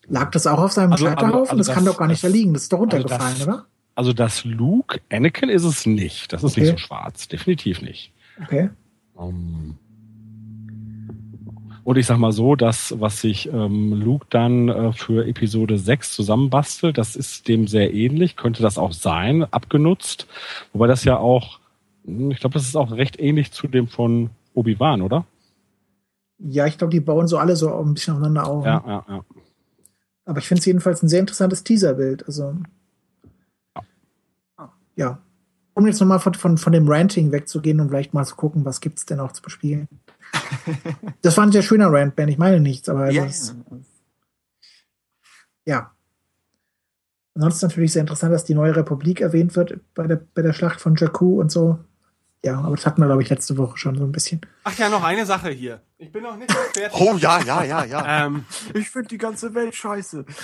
Lag 0.08 0.32
das 0.32 0.48
auch 0.48 0.60
auf 0.60 0.72
seinem 0.72 0.92
Also- 0.94 1.06
also- 1.08 1.16
Scheiterhaufen? 1.18 1.50
also 1.52 1.58
das, 1.58 1.68
kann 1.76 1.86
das- 1.86 1.94
doch 1.94 2.00
gar 2.00 2.08
nicht 2.08 2.24
das- 2.24 2.32
da 2.32 2.36
liegen. 2.36 2.54
Das 2.54 2.64
ist 2.64 2.74
doch 2.74 2.80
also 2.80 2.96
runtergefallen, 2.98 3.38
das- 3.40 3.48
oder? 3.48 3.66
Also 3.96 4.14
das 4.14 4.44
Luke, 4.44 5.00
Anakin 5.12 5.50
ist 5.50 5.64
es 5.64 5.86
nicht. 5.86 6.34
Das 6.34 6.44
ist 6.44 6.58
nicht 6.58 6.68
Okay. 6.68 6.78
so 6.78 6.78
schwarz. 6.78 7.28
Definitiv 7.28 7.82
nicht. 7.82 8.12
Okay. 8.44 8.70
Ähm, 9.18 9.78
Und 11.86 11.98
ich 11.98 12.08
sag 12.08 12.18
mal 12.18 12.32
so, 12.32 12.56
das, 12.56 13.00
was 13.00 13.22
sich 13.22 13.48
ähm, 13.54 13.94
Luke 13.94 14.26
dann 14.32 14.70
äh, 14.70 14.92
für 14.92 15.28
Episode 15.28 15.78
6 15.78 16.14
zusammenbastelt, 16.14 16.98
das 16.98 17.16
ist 17.16 17.48
dem 17.48 17.68
sehr 17.68 17.94
ähnlich, 17.94 18.36
könnte 18.36 18.64
das 18.64 18.80
auch 18.80 18.92
sein, 18.92 19.44
abgenutzt. 19.44 20.26
Wobei 20.74 20.88
das 20.88 21.04
ja 21.04 21.18
auch, 21.18 21.60
hm, 22.06 22.32
ich 22.32 22.40
glaube, 22.40 22.56
das 22.56 22.64
ist 22.64 22.76
auch 22.76 22.92
recht 22.92 23.20
ähnlich 23.20 23.52
zu 23.52 23.68
dem 23.68 23.88
von 23.88 24.32
Obi-Wan, 24.56 25.04
oder? 25.04 25.26
Ja, 26.40 26.66
ich 26.66 26.80
glaube, 26.80 26.90
die 26.90 27.02
bauen 27.02 27.28
so 27.28 27.38
alle 27.38 27.56
so 27.56 27.72
ein 27.72 27.94
bisschen 27.94 28.16
aufeinander 28.16 28.48
auf. 28.48 28.66
Ja, 28.66 28.84
ja, 28.86 29.06
ja. 29.08 29.26
Aber 30.26 30.40
ich 30.40 30.48
finde 30.48 30.62
es 30.62 30.66
jedenfalls 30.66 31.04
ein 31.04 31.08
sehr 31.08 31.20
interessantes 31.20 31.64
Teaserbild. 31.64 32.26
Also 32.26 32.56
ja. 34.96 35.20
Um 35.76 35.86
jetzt 35.86 36.00
nochmal 36.00 36.20
von, 36.20 36.34
von, 36.34 36.58
von 36.58 36.74
dem 36.74 36.88
Ranting 36.88 37.32
wegzugehen 37.32 37.80
und 37.80 37.90
vielleicht 37.90 38.14
mal 38.14 38.26
zu 38.26 38.36
gucken, 38.36 38.66
was 38.66 38.82
gibt's 38.82 39.06
denn 39.06 39.20
auch 39.20 39.34
zu 39.34 39.42
bespielen. 39.42 39.88
Das 41.22 41.38
war 41.38 41.46
ein 41.46 41.52
sehr 41.52 41.62
schöner 41.62 41.92
Rant, 41.92 42.16
Ben. 42.16 42.28
Ich 42.28 42.38
meine 42.38 42.60
nichts, 42.60 42.90
aber 42.90 43.12
Ja, 43.12 43.26
das, 43.26 43.56
ja. 45.66 45.92
Ansonsten 47.34 47.66
natürlich 47.66 47.92
sehr 47.92 48.02
interessant, 48.02 48.34
dass 48.34 48.46
die 48.46 48.56
neue 48.56 48.76
Republik 48.76 49.20
erwähnt 49.22 49.56
wird 49.56 49.80
bei 49.94 50.08
der, 50.08 50.22
bei 50.34 50.42
der 50.42 50.54
Schlacht 50.54 50.80
von 50.80 50.96
Jakku 50.96 51.40
und 51.40 51.52
so. 51.52 51.80
Ja, 52.46 52.60
aber 52.60 52.76
das 52.76 52.86
hatten 52.86 53.02
wir, 53.02 53.08
glaube 53.08 53.24
ich, 53.24 53.30
letzte 53.30 53.58
Woche 53.58 53.76
schon 53.76 53.98
so 53.98 54.04
ein 54.04 54.12
bisschen. 54.12 54.40
Ach 54.66 54.78
ja, 54.78 54.88
noch 54.88 55.04
eine 55.04 55.26
Sache 55.26 55.50
hier. 55.50 55.82
Ich 55.98 56.12
bin 56.12 56.22
noch 56.22 56.38
nicht 56.38 56.52
fertig. 56.52 56.92
Oh 57.02 57.16
ja, 57.18 57.42
ja, 57.42 57.64
ja, 57.64 57.84
ja. 57.86 58.06
Ähm, 58.28 58.46
Ich 58.76 58.90
finde 58.92 59.08
die 59.08 59.18
ganze 59.18 59.56
Welt 59.56 59.74
scheiße. 59.76 60.26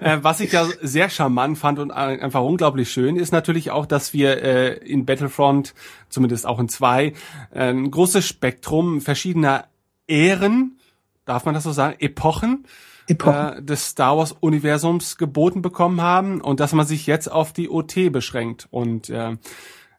Äh, 0.00 0.18
was 0.22 0.40
ich 0.40 0.52
ja 0.52 0.66
sehr 0.80 1.10
charmant 1.10 1.58
fand 1.58 1.78
und 1.78 1.90
ein- 1.90 2.20
einfach 2.20 2.40
unglaublich 2.40 2.90
schön, 2.90 3.16
ist 3.16 3.32
natürlich 3.32 3.70
auch, 3.70 3.84
dass 3.84 4.14
wir 4.14 4.42
äh, 4.42 4.76
in 4.78 5.04
Battlefront, 5.04 5.74
zumindest 6.08 6.46
auch 6.46 6.58
in 6.58 6.70
zwei, 6.70 7.12
äh, 7.52 7.68
ein 7.70 7.90
großes 7.90 8.26
Spektrum 8.26 9.02
verschiedener 9.02 9.66
Ähren, 10.08 10.78
darf 11.26 11.44
man 11.44 11.52
das 11.54 11.64
so 11.64 11.72
sagen, 11.72 11.96
Epochen 11.98 12.64
Epochen. 13.08 13.58
äh, 13.58 13.62
des 13.62 13.88
Star 13.88 14.16
Wars 14.16 14.32
Universums 14.32 15.16
geboten 15.16 15.62
bekommen 15.62 16.00
haben 16.00 16.40
und 16.40 16.60
dass 16.60 16.72
man 16.72 16.86
sich 16.86 17.06
jetzt 17.06 17.30
auf 17.30 17.52
die 17.52 17.68
OT 17.68 18.12
beschränkt 18.12 18.68
und 18.70 19.10
äh, 19.10 19.36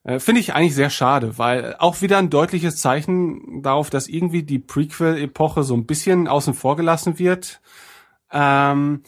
äh, 0.08 0.20
Finde 0.20 0.40
ich 0.40 0.54
eigentlich 0.54 0.74
sehr 0.74 0.90
schade, 0.90 1.38
weil 1.38 1.76
auch 1.80 2.02
wieder 2.02 2.18
ein 2.18 2.30
deutliches 2.30 2.78
Zeichen 2.78 3.62
darauf, 3.62 3.90
dass 3.90 4.08
irgendwie 4.08 4.42
die 4.42 4.58
Prequel-Epoche 4.58 5.64
so 5.64 5.76
ein 5.76 5.86
bisschen 5.86 6.30
außen 6.30 6.54
vor 6.54 6.78
gelassen 6.78 7.20
wird. 7.20 7.60
Ähm, 8.32 9.04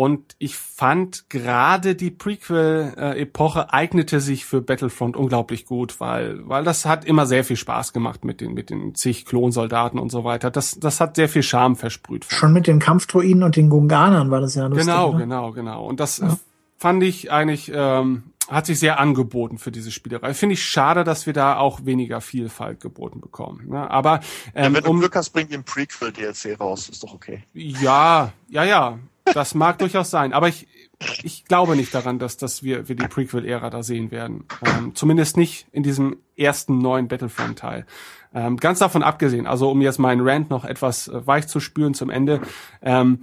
und 0.00 0.34
ich 0.38 0.56
fand 0.56 1.28
gerade 1.28 1.94
die 1.94 2.10
Prequel-Epoche 2.10 3.70
eignete 3.70 4.20
sich 4.20 4.46
für 4.46 4.62
Battlefront 4.62 5.14
unglaublich 5.14 5.66
gut, 5.66 6.00
weil, 6.00 6.48
weil 6.48 6.64
das 6.64 6.86
hat 6.86 7.04
immer 7.04 7.26
sehr 7.26 7.44
viel 7.44 7.58
Spaß 7.58 7.92
gemacht 7.92 8.24
mit 8.24 8.40
den, 8.40 8.54
mit 8.54 8.70
den 8.70 8.94
zig 8.94 9.26
Klonsoldaten 9.26 10.00
und 10.00 10.10
so 10.10 10.24
weiter. 10.24 10.50
Das, 10.50 10.80
das 10.80 11.02
hat 11.02 11.16
sehr 11.16 11.28
viel 11.28 11.42
Charme 11.42 11.76
versprüht. 11.76 12.24
Schon 12.30 12.54
mit 12.54 12.66
den 12.66 12.78
Kampfdruiden 12.78 13.42
und 13.42 13.56
den 13.56 13.68
Gunganern 13.68 14.30
war 14.30 14.40
das 14.40 14.54
ja 14.54 14.68
lustig. 14.68 14.86
Genau, 14.86 15.10
oder? 15.10 15.18
genau, 15.18 15.52
genau. 15.52 15.84
Und 15.86 16.00
das 16.00 16.20
äh, 16.20 16.28
fand 16.78 17.02
ich 17.02 17.30
eigentlich, 17.30 17.70
ähm, 17.74 18.22
hat 18.48 18.64
sich 18.64 18.78
sehr 18.78 19.00
angeboten 19.00 19.58
für 19.58 19.70
diese 19.70 19.90
Spielerei. 19.90 20.32
Finde 20.32 20.54
ich 20.54 20.64
schade, 20.64 21.04
dass 21.04 21.26
wir 21.26 21.34
da 21.34 21.58
auch 21.58 21.84
weniger 21.84 22.22
Vielfalt 22.22 22.80
geboten 22.80 23.20
bekommen. 23.20 23.68
Ne? 23.68 23.90
Aber 23.90 24.20
ähm, 24.54 24.72
Wenn 24.72 24.84
du 24.84 24.90
um, 24.92 25.00
Glück 25.00 25.14
hast, 25.14 25.28
bringt 25.28 25.52
ein 25.52 25.62
Prequel-DLC 25.62 26.58
raus. 26.58 26.88
Ist 26.88 27.02
doch 27.02 27.12
okay. 27.12 27.42
ja, 27.52 28.32
ja, 28.48 28.64
ja, 28.64 28.98
das 29.34 29.54
mag 29.54 29.78
durchaus 29.78 30.10
sein. 30.10 30.32
Aber 30.32 30.48
ich, 30.48 30.66
ich 31.22 31.44
glaube 31.44 31.76
nicht 31.76 31.94
daran, 31.94 32.18
dass, 32.18 32.36
dass 32.36 32.62
wir, 32.62 32.88
wir 32.88 32.96
die 32.96 33.08
Prequel-Ära 33.08 33.70
da 33.70 33.82
sehen 33.82 34.10
werden. 34.10 34.44
Ähm, 34.64 34.94
zumindest 34.94 35.36
nicht 35.36 35.66
in 35.72 35.82
diesem 35.82 36.16
ersten 36.36 36.78
neuen 36.78 37.08
Battlefront-Teil. 37.08 37.86
Ähm, 38.34 38.56
ganz 38.58 38.78
davon 38.78 39.02
abgesehen, 39.02 39.46
also 39.46 39.70
um 39.70 39.80
jetzt 39.80 39.98
meinen 39.98 40.26
Rant 40.26 40.50
noch 40.50 40.64
etwas 40.64 41.08
äh, 41.08 41.26
weich 41.26 41.48
zu 41.48 41.60
spüren 41.60 41.94
zum 41.94 42.10
Ende, 42.10 42.40
ähm, 42.82 43.20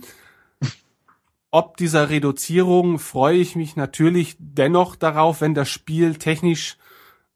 ob 1.50 1.78
dieser 1.78 2.10
Reduzierung 2.10 3.00
freue 3.00 3.38
ich 3.38 3.56
mich 3.56 3.76
natürlich 3.78 4.36
dennoch 4.38 4.96
darauf, 4.96 5.40
wenn 5.40 5.54
das 5.54 5.70
Spiel 5.70 6.16
technisch 6.16 6.78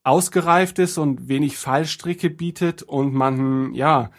ausgereift 0.04 0.80
ist 0.80 0.98
und 0.98 1.28
wenig 1.30 1.58
Fallstricke 1.58 2.30
bietet 2.30 2.84
und 2.84 3.14
man 3.14 3.74
ja 3.74 4.12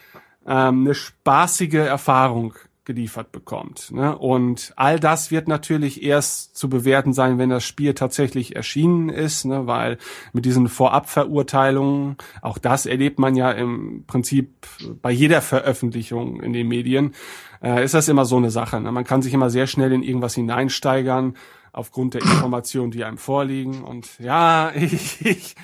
ähm, 0.47 0.81
eine 0.81 0.95
spaßige 0.95 1.75
Erfahrung 1.75 2.55
geliefert 2.85 3.31
bekommt. 3.31 3.91
Ne? 3.91 4.17
Und 4.17 4.73
all 4.75 4.99
das 4.99 5.31
wird 5.31 5.47
natürlich 5.47 6.03
erst 6.03 6.55
zu 6.57 6.69
bewerten 6.69 7.13
sein, 7.13 7.37
wenn 7.37 7.49
das 7.49 7.63
Spiel 7.63 7.93
tatsächlich 7.93 8.55
erschienen 8.55 9.09
ist, 9.09 9.45
ne? 9.45 9.67
weil 9.67 9.97
mit 10.33 10.45
diesen 10.45 10.67
Vorabverurteilungen, 10.67 12.17
auch 12.41 12.57
das 12.57 12.85
erlebt 12.85 13.19
man 13.19 13.35
ja 13.35 13.51
im 13.51 14.03
Prinzip 14.05 14.67
bei 15.01 15.11
jeder 15.11 15.41
Veröffentlichung 15.41 16.41
in 16.41 16.53
den 16.53 16.67
Medien, 16.67 17.13
äh, 17.61 17.83
ist 17.83 17.93
das 17.93 18.09
immer 18.09 18.25
so 18.25 18.37
eine 18.37 18.51
Sache. 18.51 18.81
Ne? 18.81 18.91
Man 18.91 19.05
kann 19.05 19.21
sich 19.21 19.33
immer 19.33 19.49
sehr 19.49 19.67
schnell 19.67 19.93
in 19.93 20.03
irgendwas 20.03 20.35
hineinsteigern 20.35 21.35
aufgrund 21.71 22.13
der 22.13 22.21
Informationen, 22.21 22.91
die 22.91 23.03
einem 23.03 23.17
vorliegen. 23.17 23.83
Und 23.83 24.19
ja, 24.19 24.71
ich, 24.75 25.25
ich, 25.25 25.55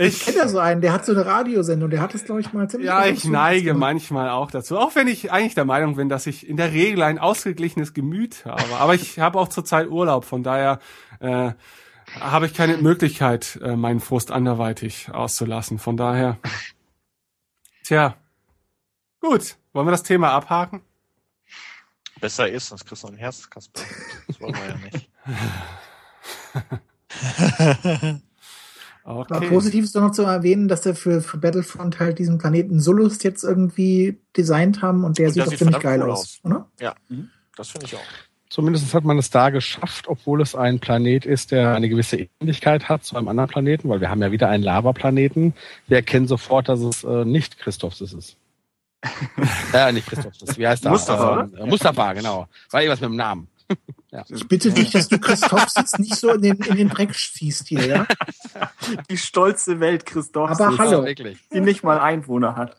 Ich 0.00 0.24
kenne 0.24 0.36
ja 0.36 0.48
so 0.48 0.60
einen, 0.60 0.80
der 0.80 0.92
hat 0.92 1.04
so 1.04 1.10
eine 1.10 1.26
Radiosendung, 1.26 1.90
der 1.90 2.00
hat 2.00 2.14
es, 2.14 2.24
glaube 2.24 2.40
ich, 2.40 2.52
mal 2.52 2.70
ziemlich 2.70 2.86
Ja, 2.86 3.04
gut 3.04 3.14
ich 3.14 3.24
neige 3.24 3.74
manchmal 3.74 4.30
auch 4.30 4.52
dazu. 4.52 4.78
Auch 4.78 4.94
wenn 4.94 5.08
ich 5.08 5.32
eigentlich 5.32 5.56
der 5.56 5.64
Meinung 5.64 5.96
bin, 5.96 6.08
dass 6.08 6.28
ich 6.28 6.48
in 6.48 6.56
der 6.56 6.72
Regel 6.72 7.02
ein 7.02 7.18
ausgeglichenes 7.18 7.94
Gemüt 7.94 8.44
habe. 8.44 8.76
Aber 8.78 8.94
ich 8.94 9.18
habe 9.18 9.40
auch 9.40 9.48
zurzeit 9.48 9.88
Urlaub, 9.88 10.24
von 10.24 10.44
daher 10.44 10.78
äh, 11.18 11.50
habe 12.20 12.46
ich 12.46 12.54
keine 12.54 12.76
Möglichkeit, 12.76 13.58
äh, 13.60 13.74
meinen 13.74 13.98
Frust 13.98 14.30
anderweitig 14.30 15.10
auszulassen. 15.12 15.80
Von 15.80 15.96
daher. 15.96 16.38
Tja. 17.82 18.14
Gut. 19.20 19.56
Wollen 19.72 19.88
wir 19.88 19.92
das 19.92 20.04
Thema 20.04 20.30
abhaken? 20.30 20.82
Besser 22.20 22.48
ist, 22.48 22.68
sonst 22.68 22.86
kriegst 22.86 23.02
du 23.02 23.08
ein 23.08 23.16
Herz, 23.16 23.50
Kasper. 23.50 23.80
Das 24.28 24.40
wollen 24.40 24.54
wir 24.54 24.68
ja 24.68 24.76
nicht. 28.12 28.22
Aber 29.08 29.20
Okay. 29.30 29.48
positiv 29.48 29.84
ist 29.84 29.96
doch 29.96 30.02
noch 30.02 30.10
zu 30.10 30.22
erwähnen, 30.22 30.68
dass 30.68 30.84
wir 30.84 30.94
für, 30.94 31.22
für 31.22 31.38
Battlefront 31.38 31.98
halt 31.98 32.18
diesen 32.18 32.36
Planeten 32.36 32.78
Solust 32.78 33.24
jetzt 33.24 33.42
irgendwie 33.42 34.18
designt 34.36 34.82
haben 34.82 35.02
und 35.02 35.16
der 35.16 35.28
Und 35.28 35.32
sieht 35.32 35.46
doch 35.46 35.56
ziemlich 35.56 35.78
geil 35.80 36.02
cool 36.02 36.10
aus, 36.10 36.40
oder? 36.42 36.68
Ja, 36.78 36.94
das 37.56 37.70
finde 37.70 37.86
ich 37.86 37.96
auch. 37.96 38.00
Zumindest 38.50 38.92
hat 38.92 39.04
man 39.04 39.16
es 39.16 39.30
da 39.30 39.48
geschafft, 39.48 40.08
obwohl 40.08 40.42
es 40.42 40.54
ein 40.54 40.78
Planet 40.78 41.24
ist, 41.24 41.52
der 41.52 41.74
eine 41.74 41.88
gewisse 41.88 42.28
Ähnlichkeit 42.40 42.90
hat 42.90 43.02
zu 43.02 43.16
einem 43.16 43.28
anderen 43.28 43.48
Planeten, 43.48 43.88
weil 43.88 44.02
wir 44.02 44.10
haben 44.10 44.20
ja 44.20 44.30
wieder 44.30 44.50
einen 44.50 44.62
Lavaplaneten. 44.62 45.54
Wir 45.86 45.98
erkennen 45.98 46.26
sofort, 46.28 46.68
dass 46.68 46.80
es 46.80 47.02
äh, 47.02 47.24
nicht 47.24 47.58
Christophs 47.58 48.02
ist. 48.02 48.36
äh, 49.72 49.90
nicht 49.92 50.06
Christophs 50.06 50.42
ist. 50.42 50.58
Wie 50.58 50.66
heißt 50.68 50.84
der? 50.84 50.92
Mustafa, 50.92 51.40
Ähm, 51.44 51.54
äh, 51.56 51.66
Mustafa, 51.66 52.12
genau. 52.12 52.46
War 52.70 52.82
irgendwas 52.82 53.00
mit 53.00 53.08
dem 53.10 53.16
Namen. 53.16 53.48
Ja. 54.10 54.24
Ich 54.28 54.48
bitte 54.48 54.72
dich, 54.72 54.90
dass 54.90 55.08
du 55.08 55.18
Christophs 55.18 55.74
jetzt 55.76 55.98
nicht 55.98 56.16
so 56.16 56.30
in 56.32 56.40
den, 56.40 56.56
in 56.56 56.76
den 56.76 56.88
Dreck 56.88 57.14
schießt 57.14 57.68
hier, 57.68 57.86
ja? 57.86 58.06
Die 59.10 59.18
stolze 59.18 59.80
Welt 59.80 60.06
Christophs, 60.06 60.60
Aber 60.60 60.78
hallo. 60.78 61.00
Ja, 61.00 61.04
wirklich. 61.04 61.38
die 61.52 61.60
nicht 61.60 61.84
mal 61.84 61.98
Einwohner 61.98 62.56
hat. 62.56 62.76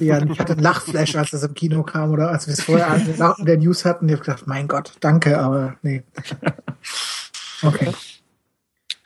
Ja, 0.00 0.22
ich 0.22 0.38
hatte 0.38 0.54
einen 0.54 0.62
Lachflash, 0.62 1.14
als 1.16 1.30
das 1.30 1.42
im 1.42 1.54
Kino 1.54 1.82
kam 1.82 2.10
oder 2.10 2.30
als 2.30 2.46
wir 2.46 2.54
es 2.54 2.62
vorher 2.62 2.94
in 3.38 3.44
der 3.44 3.58
News 3.58 3.84
hatten. 3.84 4.08
Ich 4.08 4.14
habe 4.14 4.24
gedacht, 4.24 4.46
mein 4.46 4.66
Gott, 4.68 4.94
danke, 5.00 5.38
aber 5.38 5.76
nee. 5.82 6.02
Okay. 7.62 7.92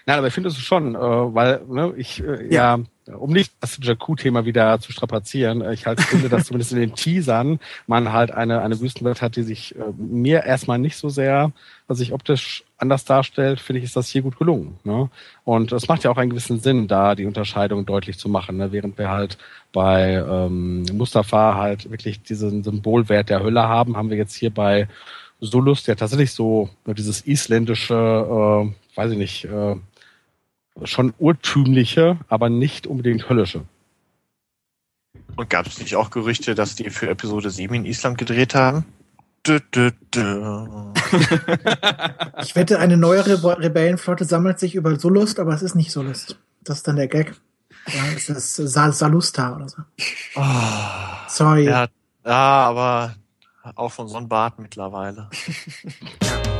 Nein, 0.06 0.18
aber 0.18 0.26
ich 0.26 0.34
finde 0.34 0.48
es 0.48 0.58
schon, 0.58 0.94
äh, 0.94 0.98
weil 0.98 1.62
ne, 1.68 1.94
ich 1.96 2.22
äh, 2.22 2.52
ja. 2.52 2.78
Um 3.18 3.32
nicht 3.32 3.52
das 3.60 3.78
Jakku-Thema 3.80 4.44
wieder 4.44 4.80
zu 4.80 4.92
strapazieren, 4.92 5.60
äh, 5.60 5.72
ich 5.72 5.86
halt 5.86 6.00
finde, 6.00 6.28
dass 6.28 6.46
zumindest 6.46 6.72
in 6.72 6.78
den 6.78 6.94
Teasern 6.94 7.60
man 7.86 8.12
halt 8.12 8.30
eine 8.30 8.62
eine 8.62 8.80
Wüstenwelt 8.80 9.22
hat, 9.22 9.36
die 9.36 9.42
sich 9.42 9.76
äh, 9.76 9.82
mir 9.96 10.44
erstmal 10.44 10.78
nicht 10.78 10.96
so 10.96 11.08
sehr, 11.08 11.52
was 11.86 11.98
sich 11.98 12.12
optisch 12.12 12.64
anders 12.78 13.04
darstellt, 13.04 13.60
finde 13.60 13.78
ich, 13.78 13.84
ist 13.84 13.96
das 13.96 14.08
hier 14.08 14.22
gut 14.22 14.38
gelungen. 14.38 14.78
Ne? 14.84 15.10
Und 15.44 15.72
es 15.72 15.88
macht 15.88 16.04
ja 16.04 16.10
auch 16.10 16.16
einen 16.16 16.30
gewissen 16.30 16.60
Sinn, 16.60 16.88
da 16.88 17.14
die 17.14 17.26
Unterscheidung 17.26 17.84
deutlich 17.84 18.18
zu 18.18 18.28
machen, 18.28 18.56
ne? 18.56 18.72
während 18.72 18.96
wir 18.96 19.10
halt 19.10 19.36
bei 19.72 20.14
ähm, 20.14 20.84
Mustafa 20.92 21.56
halt 21.56 21.90
wirklich 21.90 22.22
diesen 22.22 22.64
Symbolwert 22.64 23.28
der 23.28 23.42
Hölle 23.42 23.68
haben, 23.68 23.96
haben 23.96 24.10
wir 24.10 24.16
jetzt 24.16 24.34
hier 24.34 24.50
bei 24.50 24.88
Solus 25.40 25.86
ja 25.86 25.94
tatsächlich 25.94 26.32
so 26.32 26.68
ne, 26.86 26.94
dieses 26.94 27.26
isländische, 27.26 27.94
äh, 27.94 28.96
weiß 28.96 29.12
ich 29.12 29.18
nicht, 29.18 29.44
äh, 29.46 29.76
schon 30.84 31.12
urtümliche, 31.18 32.18
aber 32.28 32.48
nicht 32.48 32.86
unbedingt 32.86 33.28
höllische. 33.28 33.62
Und 35.36 35.50
gab 35.50 35.66
es 35.66 35.78
nicht 35.78 35.96
auch 35.96 36.10
Gerüchte, 36.10 36.54
dass 36.54 36.76
die 36.76 36.90
für 36.90 37.08
Episode 37.08 37.50
7 37.50 37.74
in 37.74 37.84
Island 37.84 38.18
gedreht 38.18 38.54
haben? 38.54 38.84
Dö, 39.46 39.58
dö, 39.74 39.90
dö. 40.14 40.66
Ich 42.42 42.54
wette, 42.56 42.78
eine 42.78 42.96
neuere 42.96 43.42
Re- 43.42 43.58
Rebellenflotte 43.58 44.24
sammelt 44.24 44.58
sich 44.58 44.74
über 44.74 44.98
Solust, 44.98 45.38
aber 45.40 45.54
es 45.54 45.62
ist 45.62 45.74
nicht 45.74 45.90
Solust. 45.92 46.38
Das 46.62 46.78
ist 46.78 46.88
dann 46.88 46.96
der 46.96 47.08
Gag. 47.08 47.34
Ja, 47.88 48.02
es 48.14 48.28
ist 48.28 48.56
Sal 48.56 48.92
Salusta 48.92 49.56
oder 49.56 49.68
so. 49.68 49.82
Sorry. 51.28 51.64
Ja, 51.64 51.88
ja, 52.24 52.32
aber 52.68 53.14
auch 53.74 53.90
von 53.90 54.08
so 54.08 54.16
einem 54.18 54.28
Bart 54.28 54.58
mittlerweile. 54.58 55.28
Outer 55.28 56.59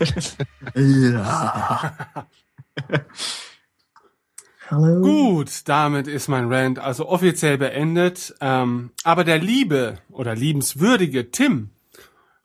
Hallo. 4.70 5.00
Gut, 5.00 5.68
damit 5.68 6.06
ist 6.06 6.28
mein 6.28 6.52
Rant 6.52 6.78
also 6.78 7.08
offiziell 7.08 7.58
beendet. 7.58 8.34
Ähm, 8.40 8.90
aber 9.04 9.24
der 9.24 9.38
liebe 9.38 9.98
oder 10.10 10.34
liebenswürdige 10.34 11.30
Tim 11.30 11.70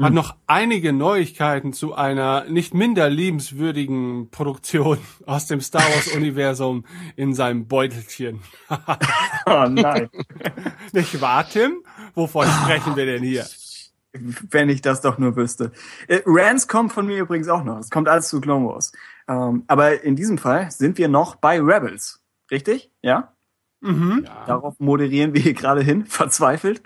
hat 0.02 0.11
noch 0.11 0.36
einige 0.45 0.91
Neuigkeiten 0.91 1.72
zu 1.72 1.94
einer 1.94 2.44
nicht 2.49 2.73
minder 2.73 3.10
liebenswürdigen 3.10 4.30
Produktion 4.30 4.98
aus 5.26 5.48
dem 5.48 5.61
Star 5.61 5.84
Wars 5.84 6.10
Universum 6.10 6.84
in 7.15 7.34
seinem 7.34 7.68
Beutelchen. 7.68 8.41
Oh 9.48 9.68
nein. 9.69 10.10
Nicht 10.91 11.22
wahr, 11.22 11.48
Tim? 11.48 11.84
Wovon 12.15 12.48
sprechen 12.48 12.95
wir 12.95 13.06
denn 13.06 13.22
hier? 13.22 13.45
Wenn 14.50 14.70
ich 14.70 14.82
das 14.82 15.02
doch 15.02 15.18
nur 15.18 15.36
wüsste. 15.36 15.72
Äh, 16.08 16.22
Rants 16.26 16.68
kommt 16.68 16.94
von 16.94 17.06
mir 17.06 17.20
übrigens 17.20 17.48
auch 17.48 17.64
noch. 17.64 17.80
Es 17.80 17.90
kommt 17.90 18.08
alles 18.08 18.30
zu 18.30 18.42
Clone 18.42 18.68
Wars. 18.68 18.92
Ähm, 19.28 19.64
aber 19.68 20.04
in 20.04 20.16
diesem 20.16 20.38
Fall 20.38 20.72
sind 20.72 20.98
wir 20.98 21.08
noch 21.08 21.36
bei 21.36 21.60
Rebels. 21.60 22.22
Richtig? 22.52 22.92
Ja? 23.02 23.34
Mhm. 23.82 24.26
Darauf 24.48 24.80
moderieren 24.80 25.34
wir 25.34 25.42
hier 25.42 25.54
gerade 25.54 25.82
hin, 25.82 26.06
verzweifelt, 26.08 26.82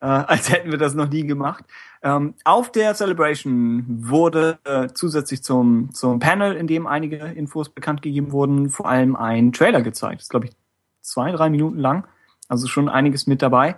äh, 0.00 0.06
als 0.06 0.50
hätten 0.50 0.70
wir 0.70 0.78
das 0.78 0.94
noch 0.94 1.08
nie 1.08 1.26
gemacht. 1.26 1.64
Ähm, 2.02 2.34
auf 2.44 2.70
der 2.72 2.94
Celebration 2.94 3.84
wurde 3.86 4.58
äh, 4.64 4.88
zusätzlich 4.92 5.42
zum, 5.42 5.94
zum 5.94 6.18
Panel, 6.18 6.54
in 6.54 6.66
dem 6.66 6.86
einige 6.86 7.16
Infos 7.16 7.70
bekannt 7.70 8.02
gegeben 8.02 8.32
wurden, 8.32 8.70
vor 8.70 8.88
allem 8.88 9.16
ein 9.16 9.52
Trailer 9.52 9.82
gezeigt. 9.82 10.16
Das 10.16 10.24
ist, 10.24 10.30
glaube 10.30 10.46
ich, 10.46 10.52
zwei, 11.00 11.32
drei 11.32 11.48
Minuten 11.48 11.78
lang. 11.78 12.06
Also 12.48 12.66
schon 12.66 12.88
einiges 12.88 13.26
mit 13.26 13.40
dabei. 13.40 13.76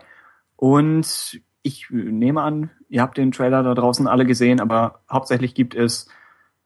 Und 0.56 1.40
ich 1.64 1.90
äh, 1.90 1.94
nehme 1.94 2.42
an, 2.42 2.70
ihr 2.88 3.02
habt 3.02 3.18
den 3.18 3.32
Trailer 3.32 3.64
da 3.64 3.74
draußen 3.74 4.06
alle 4.06 4.24
gesehen, 4.24 4.60
aber 4.60 5.00
hauptsächlich 5.10 5.54
gibt 5.54 5.74
es 5.74 6.08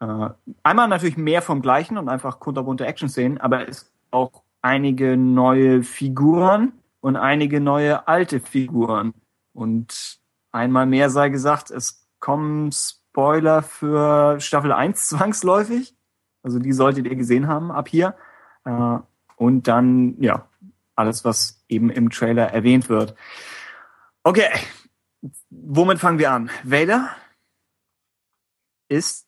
äh, 0.00 0.28
einmal 0.62 0.88
natürlich 0.88 1.16
mehr 1.16 1.40
vom 1.40 1.62
Gleichen 1.62 1.96
und 1.96 2.10
einfach 2.10 2.40
kunterbunte 2.40 2.84
Action-Szenen, 2.84 3.38
aber 3.38 3.66
es 3.66 3.90
auch 4.10 4.42
einige 4.60 5.16
neue 5.16 5.82
Figuren 5.82 6.72
und 7.00 7.16
einige 7.16 7.60
neue 7.60 8.06
alte 8.08 8.40
Figuren. 8.40 9.14
Und 9.54 10.18
einmal 10.52 10.86
mehr 10.86 11.10
sei 11.10 11.28
gesagt, 11.30 11.70
es 11.70 12.06
kommen 12.20 12.72
Spoiler 12.72 13.62
für 13.62 14.40
Staffel 14.40 14.72
1 14.72 15.08
zwangsläufig. 15.08 15.94
Also 16.42 16.58
die 16.58 16.72
solltet 16.72 17.06
ihr 17.06 17.16
gesehen 17.16 17.46
haben 17.46 17.70
ab 17.70 17.88
hier. 17.88 18.14
Äh, 18.64 18.98
und 19.36 19.68
dann, 19.68 20.20
ja, 20.20 20.48
alles, 20.96 21.24
was 21.24 21.64
eben 21.68 21.90
im 21.90 22.10
Trailer 22.10 22.48
erwähnt 22.52 22.88
wird. 22.88 23.14
Okay, 24.24 24.48
womit 25.50 25.98
fangen 25.98 26.18
wir 26.18 26.32
an? 26.32 26.50
Vader 26.64 27.08
ist 28.88 29.26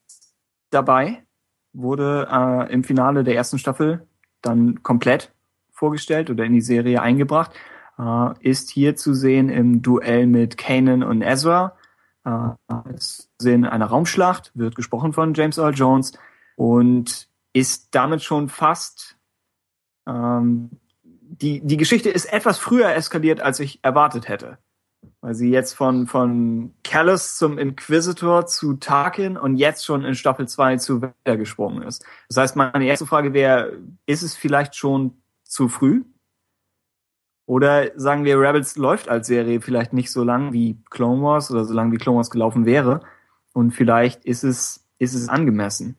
dabei, 0.70 1.24
wurde 1.72 2.28
äh, 2.30 2.72
im 2.72 2.84
Finale 2.84 3.24
der 3.24 3.34
ersten 3.34 3.58
Staffel 3.58 4.06
dann 4.42 4.82
komplett 4.82 5.32
vorgestellt 5.72 6.30
oder 6.30 6.44
in 6.44 6.52
die 6.52 6.60
Serie 6.60 7.02
eingebracht. 7.02 7.52
Äh, 7.98 8.32
ist 8.40 8.70
hier 8.70 8.96
zu 8.96 9.14
sehen 9.14 9.48
im 9.48 9.82
Duell 9.82 10.26
mit 10.26 10.56
Kanan 10.56 11.02
und 11.02 11.22
Ezra. 11.22 11.76
Äh, 12.24 12.50
ist 12.94 13.30
zu 13.38 13.44
sehen 13.44 13.64
in 13.64 13.70
einer 13.70 13.86
Raumschlacht, 13.86 14.52
wird 14.54 14.74
gesprochen 14.74 15.12
von 15.12 15.34
James 15.34 15.58
Earl 15.58 15.74
Jones 15.74 16.12
und 16.56 17.28
ist 17.52 17.94
damit 17.94 18.22
schon 18.22 18.48
fast 18.48 19.16
ähm, 20.06 20.70
die, 21.30 21.60
die 21.60 21.76
Geschichte 21.76 22.10
ist 22.10 22.32
etwas 22.32 22.58
früher 22.58 22.92
eskaliert, 22.92 23.40
als 23.40 23.60
ich 23.60 23.78
erwartet 23.82 24.28
hätte. 24.28 24.58
Weil 25.22 25.34
sie 25.34 25.50
jetzt 25.50 25.74
von, 25.74 26.06
von 26.06 26.72
Callus 26.82 27.36
zum 27.36 27.58
Inquisitor 27.58 28.46
zu 28.46 28.74
Tarkin 28.74 29.36
und 29.36 29.56
jetzt 29.56 29.84
schon 29.84 30.04
in 30.04 30.14
Staffel 30.14 30.48
2 30.48 30.78
zu 30.78 31.02
Vader 31.02 31.36
gesprungen 31.36 31.82
ist. 31.82 32.04
Das 32.28 32.38
heißt, 32.38 32.56
meine 32.56 32.86
erste 32.86 33.06
Frage 33.06 33.34
wäre, 33.34 33.78
ist 34.06 34.22
es 34.22 34.34
vielleicht 34.34 34.76
schon 34.76 35.22
zu 35.44 35.68
früh? 35.68 36.04
Oder 37.44 37.90
sagen 37.98 38.24
wir, 38.24 38.40
Rebels 38.40 38.76
läuft 38.76 39.08
als 39.08 39.26
Serie 39.26 39.60
vielleicht 39.60 39.92
nicht 39.92 40.10
so 40.10 40.22
lang 40.22 40.52
wie 40.52 40.82
Clone 40.88 41.20
Wars 41.20 41.50
oder 41.50 41.64
so 41.64 41.74
lang 41.74 41.92
wie 41.92 41.98
Clone 41.98 42.16
Wars 42.16 42.30
gelaufen 42.30 42.64
wäre. 42.64 43.00
Und 43.52 43.72
vielleicht 43.72 44.24
ist 44.24 44.44
es, 44.44 44.86
ist 44.98 45.14
es 45.14 45.28
angemessen. 45.28 45.96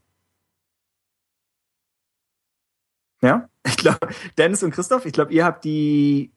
Ja? 3.21 3.47
Ich 3.63 3.77
glaube, 3.77 4.07
Dennis 4.39 4.63
und 4.63 4.71
Christoph, 4.71 5.05
ich 5.05 5.13
glaube, 5.13 5.31
ihr 5.33 5.45
habt 5.45 5.63
die, 5.63 6.33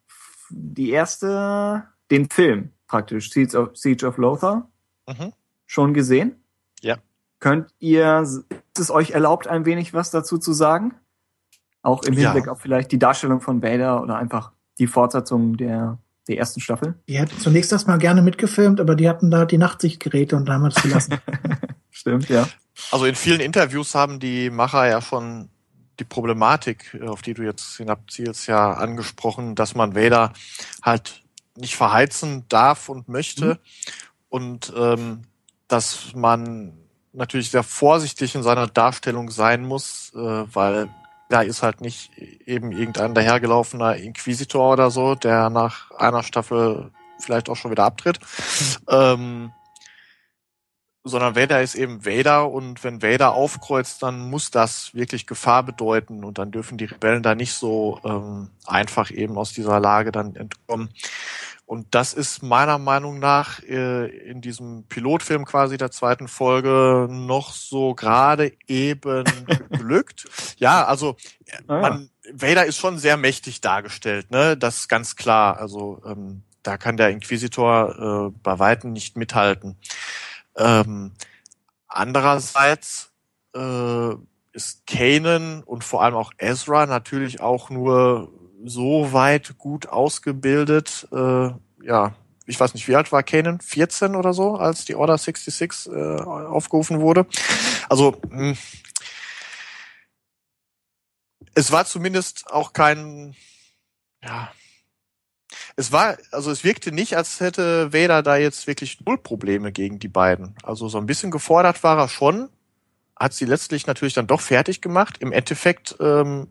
die 0.51 0.91
erste, 0.91 1.89
den 2.11 2.29
Film 2.29 2.74
praktisch, 2.95 3.31
Siege 3.33 3.59
of, 3.59 3.71
Siege 3.77 4.07
of 4.07 4.19
Lothar, 4.19 4.69
Mhm. 5.09 5.33
schon 5.67 5.95
gesehen. 5.95 6.37
Ja. 6.81 6.97
Könnt 7.41 7.67
ihr, 7.81 8.21
ist 8.21 8.45
es 8.79 8.89
euch 8.93 9.11
erlaubt, 9.11 9.49
ein 9.49 9.65
wenig 9.67 9.93
was 9.93 10.13
dazu 10.13 10.39
zu 10.39 10.53
sagen? 10.53 10.95
Auch 11.83 12.05
im 12.05 12.15
Ja. 12.15 12.31
Hinblick 12.33 12.49
auf 12.49 12.61
vielleicht 12.61 12.93
die 12.93 12.99
Darstellung 13.01 13.41
von 13.41 13.63
Vader 13.65 14.01
oder 14.01 14.17
einfach 14.17 14.53
die 14.79 14.87
Fortsetzung 14.87 15.57
der, 15.57 15.99
der 16.29 16.39
ersten 16.39 16.61
Staffel? 16.61 16.95
Die 17.09 17.19
hätten 17.19 17.37
zunächst 17.41 17.73
erstmal 17.73 17.99
gerne 17.99 18.23
mitgefilmt, 18.23 18.81
aber 18.81 18.95
die 18.95 19.09
hatten 19.09 19.29
da 19.29 19.45
die 19.45 19.59
Nachtsichtgeräte 19.59 20.37
und 20.37 20.47
da 20.47 20.53
haben 20.55 20.63
wir 20.63 20.69
es 20.69 20.81
gelassen. 20.81 21.19
Stimmt, 21.91 22.29
ja. 22.29 22.47
Also 22.93 23.07
in 23.07 23.17
vielen 23.17 23.41
Interviews 23.41 23.97
haben 23.97 24.21
die 24.21 24.51
Macher 24.51 24.89
ja 24.89 25.03
schon 25.03 25.49
die 25.99 26.05
Problematik, 26.05 26.97
auf 27.05 27.23
die 27.23 27.35
du 27.35 27.43
jetzt 27.43 27.77
hinabzielst, 27.77 28.47
ja 28.47 28.73
angesprochen, 28.75 29.57
dass 29.57 29.75
man 29.75 29.97
Vader 29.97 30.33
halt 30.83 31.24
nicht 31.57 31.77
verheizen 31.77 32.45
darf 32.49 32.89
und 32.89 33.09
möchte. 33.09 33.59
Und 34.29 34.73
ähm, 34.77 35.23
dass 35.69 36.15
man 36.15 36.73
natürlich 37.13 37.51
sehr 37.51 37.63
vorsichtig 37.63 38.35
in 38.35 38.43
seiner 38.43 38.67
Darstellung 38.67 39.31
sein 39.31 39.65
muss, 39.65 40.13
äh, 40.15 40.19
weil 40.19 40.89
da 41.29 41.43
ist 41.43 41.63
halt 41.63 41.81
nicht 41.81 42.11
eben 42.19 42.73
irgendein 42.73 43.15
dahergelaufener 43.15 43.97
Inquisitor 43.97 44.73
oder 44.73 44.91
so, 44.91 45.15
der 45.15 45.51
nach 45.51 45.91
einer 45.93 46.23
Staffel 46.23 46.91
vielleicht 47.19 47.49
auch 47.49 47.57
schon 47.57 47.71
wieder 47.71 47.85
abtritt. 47.85 48.19
Ähm, 48.89 49.53
sondern 51.05 51.37
Vader 51.37 51.63
ist 51.63 51.75
eben 51.75 52.05
Vader 52.07 52.51
und 52.51 52.83
wenn 52.83 53.03
Vader 53.03 53.35
aufkreuzt, 53.35 54.03
dann 54.03 54.31
muss 54.31 54.51
das 54.51 54.95
wirklich 54.95 55.27
Gefahr 55.27 55.63
bedeuten 55.63 56.25
und 56.25 56.39
dann 56.39 56.51
dürfen 56.51 56.79
die 56.79 56.87
Rebellen 56.87 57.23
da 57.23 57.35
nicht 57.35 57.53
so 57.53 58.01
ähm, 58.05 58.51
einfach 58.67 59.11
eben 59.11 59.37
aus 59.39 59.53
dieser 59.53 59.81
Lage 59.81 60.13
dann 60.13 60.35
entkommen. 60.37 60.89
Und 61.67 61.95
das 61.95 62.13
ist 62.13 62.43
meiner 62.43 62.79
Meinung 62.79 63.19
nach 63.19 63.63
äh, 63.63 64.07
in 64.07 64.43
diesem 64.43 64.85
Pilotfilm 64.89 65.47
quasi 65.47 65.79
der 65.79 65.91
zweiten 65.91 66.29
Folge 66.29 67.09
noch 67.11 67.53
so 67.53 67.95
gerade 67.95 68.53
eben 68.67 69.25
glückt. 69.71 70.27
Ja, 70.59 70.85
also 70.85 71.17
Ah, 71.69 71.75
ja. 71.75 71.81
man, 71.81 72.11
Vader 72.33 72.67
ist 72.67 72.79
schon 72.79 72.99
sehr 72.99 73.17
mächtig 73.17 73.61
dargestellt, 73.61 74.31
ne? 74.31 74.57
Das 74.57 74.79
ist 74.81 74.89
ganz 74.89 75.17
klar. 75.17 75.59
Also 75.59 76.03
ähm, 76.07 76.43
da 76.63 76.77
kann 76.79 76.97
der 76.97 77.11
Inquisitor 77.11 78.31
äh, 78.33 78.39
bei 78.43 78.59
weitem 78.59 78.93
nicht 78.93 79.17
mithalten. 79.17 79.77
Ähm, 80.57 81.13
Andererseits 81.95 83.13
äh, 83.55 84.15
ist 84.53 84.85
Kanan 84.85 85.63
und 85.63 85.85
vor 85.85 86.03
allem 86.03 86.17
auch 86.17 86.33
Ezra 86.39 86.87
natürlich 86.87 87.41
auch 87.41 87.71
nur 87.71 88.33
so 88.65 89.13
weit 89.13 89.57
gut 89.59 89.87
ausgebildet. 89.87 91.07
Äh, 91.13 91.51
ja, 91.85 92.15
ich 92.47 92.59
weiß 92.59 92.75
nicht, 92.75 92.89
wie 92.89 92.97
alt 92.97 93.13
war 93.13 93.23
Kanan? 93.23 93.61
14 93.61 94.17
oder 94.17 94.33
so, 94.33 94.57
als 94.57 94.85
die 94.85 94.97
Order 94.97 95.17
66 95.17 95.93
äh, 95.93 96.21
aufgerufen 96.21 97.01
wurde. 97.01 97.27
Also 97.89 98.21
mh, 98.29 98.57
es 101.55 101.71
war 101.71 101.85
zumindest 101.85 102.51
auch 102.51 102.73
kein, 102.73 103.37
ja, 104.21 104.51
es 105.77 105.93
war, 105.93 106.17
also 106.31 106.51
es 106.51 106.65
wirkte 106.65 106.93
nicht, 106.93 107.17
als 107.17 107.41
hätte 107.41 107.93
Vader 107.93 108.23
da 108.23 108.37
jetzt 108.37 108.67
wirklich 108.67 109.01
null 109.05 109.19
Probleme 109.19 109.73
gegen 109.73 109.99
die 109.99 110.09
beiden. 110.09 110.55
Also 110.63 110.89
so 110.89 110.99
ein 110.99 111.07
bisschen 111.07 111.31
gefordert 111.31 111.83
war 111.83 111.99
er 111.99 112.09
schon, 112.09 112.49
hat 113.17 113.33
sie 113.33 113.45
letztlich 113.45 113.87
natürlich 113.87 114.15
dann 114.15 114.27
doch 114.27 114.41
fertig 114.41 114.81
gemacht. 114.81 115.19
Im 115.21 115.33
Endeffekt 115.33 115.97
ähm, 116.01 116.49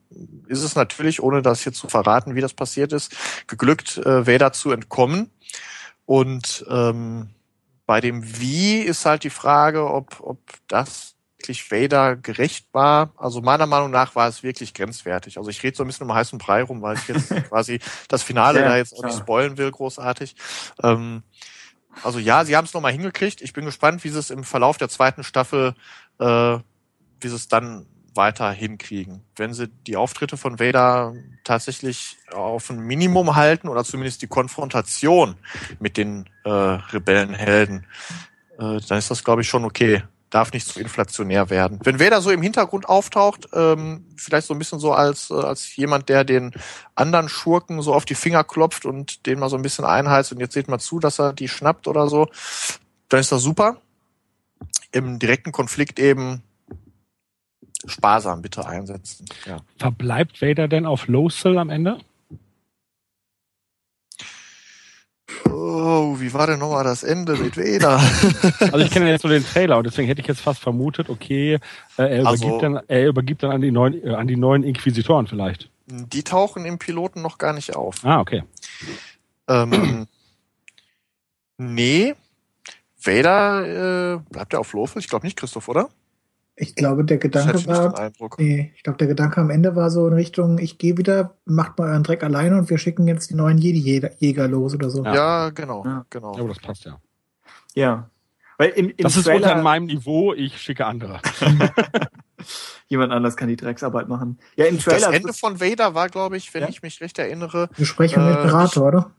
ist 0.48 0.64
es 0.64 0.76
natürlich, 0.76 1.22
ohne 1.22 1.42
das 1.42 1.66
jetzt 1.66 1.80
zu 1.80 1.88
verraten, 1.88 2.36
wie 2.36 2.42
das 2.42 2.54
passiert 2.54 2.94
ist, 2.94 3.16
geglückt, 3.48 3.98
äh, 3.98 4.26
Vader 4.26 4.54
zu 4.54 4.72
entkommen. 4.72 5.30
Und 6.06 6.66
ähm, 6.70 7.30
bei 7.86 8.02
dem 8.02 8.40
Wie 8.40 8.80
ist 8.80 9.06
halt 9.06 9.24
die 9.24 9.30
Frage, 9.30 9.90
ob, 9.90 10.20
ob 10.22 10.40
das 10.68 11.16
wirklich 11.44 11.72
Vader 11.72 12.16
gerecht 12.16 12.68
war. 12.72 13.12
Also 13.18 13.42
meiner 13.42 13.68
Meinung 13.68 13.92
nach 13.92 14.16
war 14.16 14.28
es 14.28 14.44
wirklich 14.44 14.74
grenzwertig. 14.74 15.38
Also 15.38 15.50
ich 15.50 15.62
rede 15.62 15.76
so 15.76 15.84
ein 15.84 15.88
bisschen 15.88 16.10
um 16.10 16.16
heißen 16.16 16.40
Brei 16.40 16.64
rum, 16.64 16.82
weil 16.82 16.96
ich 16.96 17.08
jetzt 17.08 17.30
quasi 17.50 17.80
das 18.08 18.24
Finale 18.24 18.62
Ja, 18.62 18.70
da 18.70 18.78
jetzt 18.78 18.98
auch 18.98 19.04
nicht 19.04 19.18
spoilen 19.18 19.58
will, 19.58 19.70
großartig. 19.70 20.36
Ähm, 20.82 21.24
also 22.02 22.18
ja, 22.18 22.46
sie 22.46 22.56
haben 22.56 22.66
es 22.66 22.74
nochmal 22.74 22.94
hingekriegt. 22.94 23.42
Ich 23.42 23.54
bin 23.54 23.66
gespannt, 23.66 24.04
wie 24.04 24.10
sie 24.10 24.20
es 24.20 24.30
im 24.30 24.44
Verlauf 24.44 24.78
der 24.78 24.90
zweiten 24.90 25.24
Staffel, 25.24 25.76
äh, 26.20 26.26
wie 26.26 27.28
sie 27.28 27.36
es 27.36 27.50
dann 27.50 27.86
weiter 28.16 28.52
hinkriegen. 28.52 29.24
Wenn 29.36 29.54
sie 29.54 29.68
die 29.68 29.98
Auftritte 29.98 30.38
von 30.38 30.60
Vader 30.60 31.14
tatsächlich 31.44 32.18
auf 32.32 32.70
ein 32.70 32.80
Minimum 32.80 33.36
halten 33.36 33.68
oder 33.68 33.84
zumindest 33.84 34.22
die 34.22 34.28
Konfrontation 34.28 35.36
mit 35.80 35.98
den 35.98 36.30
äh, 36.46 36.50
Rebellenhelden, 36.50 37.86
äh, 38.60 38.80
dann 38.88 38.98
ist 38.98 39.12
das, 39.12 39.24
glaube 39.24 39.42
ich, 39.42 39.50
schon 39.50 39.66
okay. 39.66 40.04
Darf 40.34 40.52
nicht 40.52 40.68
zu 40.68 40.80
inflationär 40.80 41.52
werden. 41.52 41.80
Wenn 41.84 42.00
Vader 42.00 42.20
so 42.20 42.32
im 42.32 42.42
Hintergrund 42.42 42.90
auftaucht, 42.90 43.50
ähm, 43.54 44.08
vielleicht 44.18 44.48
so 44.48 44.56
ein 44.56 44.58
bisschen 44.58 44.80
so 44.80 44.92
als, 44.92 45.30
äh, 45.30 45.36
als 45.36 45.76
jemand, 45.76 46.10
der 46.10 46.24
den 46.24 46.54
anderen 46.96 47.30
Schurken 47.30 47.84
so 47.84 47.94
auf 47.94 48.06
die 48.06 48.16
Finger 48.16 48.44
klopft 48.44 48.88
und 48.88 49.28
den 49.28 49.38
mal 49.38 49.50
so 49.50 49.58
ein 49.58 49.62
bisschen 49.62 49.86
einheizt 49.86 50.32
und 50.32 50.40
jetzt 50.40 50.56
seht 50.56 50.68
mal 50.68 50.80
zu, 50.80 50.98
dass 50.98 51.20
er 51.20 51.34
die 51.34 51.48
schnappt 51.48 51.88
oder 51.88 52.08
so, 52.08 52.30
dann 53.10 53.20
ist 53.20 53.32
das 53.32 53.44
super. 53.44 53.78
Im 54.92 55.20
direkten 55.20 55.52
Konflikt 55.52 56.00
eben 56.00 56.42
sparsam 57.86 58.42
bitte 58.42 58.66
einsetzen. 58.66 59.26
Ja. 59.46 59.58
Verbleibt 59.78 60.42
Vader 60.42 60.68
denn 60.68 60.88
auf 60.88 61.08
Lothal 61.08 61.60
am 61.60 61.70
Ende? 61.70 62.00
Oh, 65.50 66.16
wie 66.20 66.34
war 66.34 66.48
denn 66.48 66.60
nochmal 66.60 66.84
das 66.84 67.04
Ende 67.04 67.36
mit 67.36 67.58
Vader? 67.58 68.00
Also 68.60 68.80
ich 68.80 68.92
kenne 68.92 69.10
jetzt 69.10 69.24
nur 69.24 69.32
den 69.34 69.46
Trailer 69.46 69.78
und 69.78 69.86
deswegen 69.86 70.08
hätte 70.08 70.22
ich 70.22 70.28
jetzt 70.28 70.42
fast 70.42 70.60
vermutet, 70.62 71.10
okay, 71.10 71.60
äh, 71.98 72.18
er, 72.20 72.26
Also- 72.28 72.46
übergibt 72.46 72.64
dann, 72.64 72.80
er 72.88 73.08
übergibt 73.08 73.44
dann 73.44 73.52
an 73.52 73.62
die 73.62 73.72
neuen, 73.72 74.04
äh, 74.06 74.14
an 74.14 74.28
die 74.28 74.36
neuen 74.36 74.64
Inquisitoren 74.64 75.28
vielleicht. 75.28 75.70
Die 75.88 76.24
tauchen 76.24 76.66
im 76.66 76.78
Piloten 76.80 77.22
noch 77.22 77.38
gar 77.38 77.54
nicht 77.54 77.76
auf. 77.76 78.04
Ah, 78.04 78.20
okay. 78.20 78.44
Ähm, 79.48 80.08
nee. 81.58 82.16
Vader, 83.02 84.16
äh, 84.16 84.20
bleibt 84.32 84.54
er 84.54 84.60
auf 84.62 84.72
Lothal? 84.74 85.00
Ich 85.02 85.10
glaube 85.10 85.26
nicht, 85.26 85.38
Christoph, 85.38 85.68
oder? 85.68 85.90
Ich 86.56 86.76
glaube, 86.76 87.04
der 87.04 87.18
Das 87.18 87.24
Gedanke 87.48 87.66
war, 87.68 88.12
nee, 88.38 88.72
ich 88.76 88.84
glaube, 88.84 88.98
der 88.98 89.08
Gedanke 89.08 89.42
am 89.42 89.50
Ende 89.50 89.76
war 89.76 89.90
so 89.90 90.08
in 90.08 90.14
Richtung, 90.14 90.60
ich 90.60 90.78
gehe 90.78 90.98
wieder, 90.98 91.36
macht 91.46 91.80
mal 91.80 91.90
euren 91.90 92.04
Dreck 92.04 92.24
alleine 92.24 92.58
und 92.60 92.70
wir 92.70 92.78
schicken 92.78 93.08
jetzt 93.08 93.32
die 93.32 93.36
neuen 93.36 93.58
Jedi-Jäger 93.58 94.48
los 94.48 94.76
oder 94.76 94.90
so. 94.92 95.04
Ja. 95.04 95.16
Ja, 95.16 95.50
genau, 95.50 95.84
Ja. 95.84 96.06
genau. 96.12 96.34
Ja, 96.36 96.40
aber 96.42 96.50
das 96.50 96.60
passt 96.60 96.86
ja. 96.86 97.00
Ja. 97.74 98.10
Weil 98.60 98.70
im, 98.70 98.90
im 98.90 98.98
Das 98.98 99.18
ist 99.18 99.24
Trailer, 99.24 99.50
unter 99.52 99.64
meinem 99.64 99.88
Niveau, 99.88 100.32
ich 100.34 100.62
schicke 100.62 100.86
andere. 100.86 101.20
jemand 102.88 103.12
anders 103.12 103.36
kann 103.36 103.48
die 103.48 103.56
Drecksarbeit 103.56 104.08
machen. 104.08 104.38
Ja, 104.56 104.66
im 104.66 104.76
Das 104.76 104.86
Trailer. 104.86 105.14
Ende 105.14 105.34
von 105.34 105.60
Vader 105.60 105.96
war, 105.96 106.10
glaube 106.10 106.38
ich, 106.38 106.54
wenn 106.54 106.62
Ja? 106.62 106.70
ich 106.70 106.82
mich 106.84 107.02
recht 107.02 107.18
erinnere, 107.18 107.70
mit 107.78 107.90
dem 108.16 108.22
Äh, 108.22 108.32
Imperator, 108.32 108.88
oder? 108.88 109.12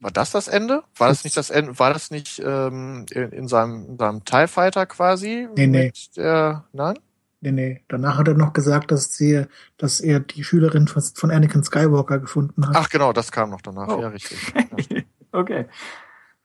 War 0.00 0.10
das 0.10 0.30
das 0.30 0.48
Ende? 0.48 0.82
War 0.96 1.08
das 1.08 1.24
nicht 1.24 1.36
das 1.36 1.50
Ende? 1.50 1.78
War 1.78 1.92
das 1.92 2.10
nicht 2.10 2.42
ähm, 2.44 3.06
in, 3.10 3.32
in 3.32 3.48
seinem, 3.48 3.86
in 3.90 3.98
seinem 3.98 4.24
TIE 4.24 4.48
Fighter 4.48 4.86
quasi? 4.86 5.48
Nee, 5.56 5.66
nee. 5.66 5.92
Der, 6.16 6.64
nein? 6.72 6.98
Nee, 7.42 7.52
nee. 7.52 7.84
Danach 7.88 8.18
hat 8.18 8.28
er 8.28 8.34
noch 8.34 8.52
gesagt, 8.52 8.90
dass 8.90 9.14
sie, 9.14 9.44
dass 9.78 10.00
er 10.00 10.20
die 10.20 10.44
Schülerin 10.44 10.88
von, 10.88 11.02
von 11.02 11.30
Anakin 11.30 11.62
Skywalker 11.62 12.18
gefunden 12.18 12.66
hat. 12.66 12.76
Ach 12.76 12.88
genau, 12.88 13.12
das 13.12 13.30
kam 13.32 13.50
noch 13.50 13.62
danach. 13.62 13.88
Oh. 13.88 14.00
Ja, 14.00 14.08
richtig. 14.08 14.38
Ja. 14.54 15.02
okay. 15.32 15.66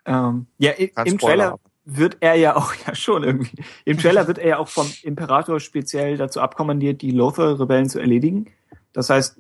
Ähm, 0.06 0.48
ja, 0.58 0.72
im 0.72 0.90
Spoiler, 0.90 1.18
Trailer 1.18 1.60
wird 1.86 2.18
er 2.20 2.36
ja 2.36 2.56
auch, 2.56 2.74
ja 2.88 2.96
schon 2.96 3.24
irgendwie, 3.24 3.64
im 3.86 3.98
Trailer 3.98 4.28
wird 4.28 4.38
er 4.38 4.48
ja 4.48 4.58
auch 4.58 4.70
vom 4.70 4.88
Imperator 5.04 5.60
speziell 5.60 6.18
dazu 6.18 6.42
abkommandiert, 6.42 7.02
die 7.02 7.12
Lothar-Rebellen 7.12 7.90
zu 7.90 8.00
erledigen. 8.00 8.48
Das 8.94 9.10
heißt, 9.10 9.38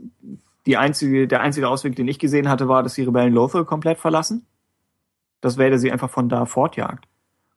die 0.66 0.78
einzige, 0.78 1.28
der 1.28 1.42
einzige 1.42 1.68
Ausweg, 1.70 1.96
den 1.96 2.08
ich 2.08 2.20
gesehen 2.20 2.50
hatte, 2.50 2.68
war, 2.68 2.84
dass 2.84 2.96
die 2.96 3.04
Rebellen 3.04 3.34
Lothar 3.34 3.66
komplett 3.66 4.00
verlassen. 4.00 4.46
Dass 5.42 5.58
Vader 5.58 5.78
sie 5.78 5.92
einfach 5.92 6.10
von 6.10 6.30
da 6.30 6.46
fortjagt. 6.46 7.08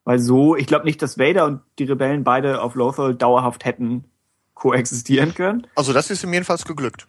Weil 0.03 0.19
so, 0.19 0.55
ich 0.55 0.67
glaube 0.67 0.85
nicht, 0.85 1.01
dass 1.01 1.17
Vader 1.17 1.45
und 1.45 1.61
die 1.79 1.85
Rebellen 1.85 2.23
beide 2.23 2.61
auf 2.61 2.75
Lothar 2.75 3.13
dauerhaft 3.13 3.65
hätten 3.65 4.05
koexistieren 4.53 5.33
können. 5.33 5.67
Also 5.75 5.93
das 5.93 6.11
ist 6.11 6.23
ihm 6.23 6.33
jedenfalls 6.33 6.65
geglückt. 6.65 7.07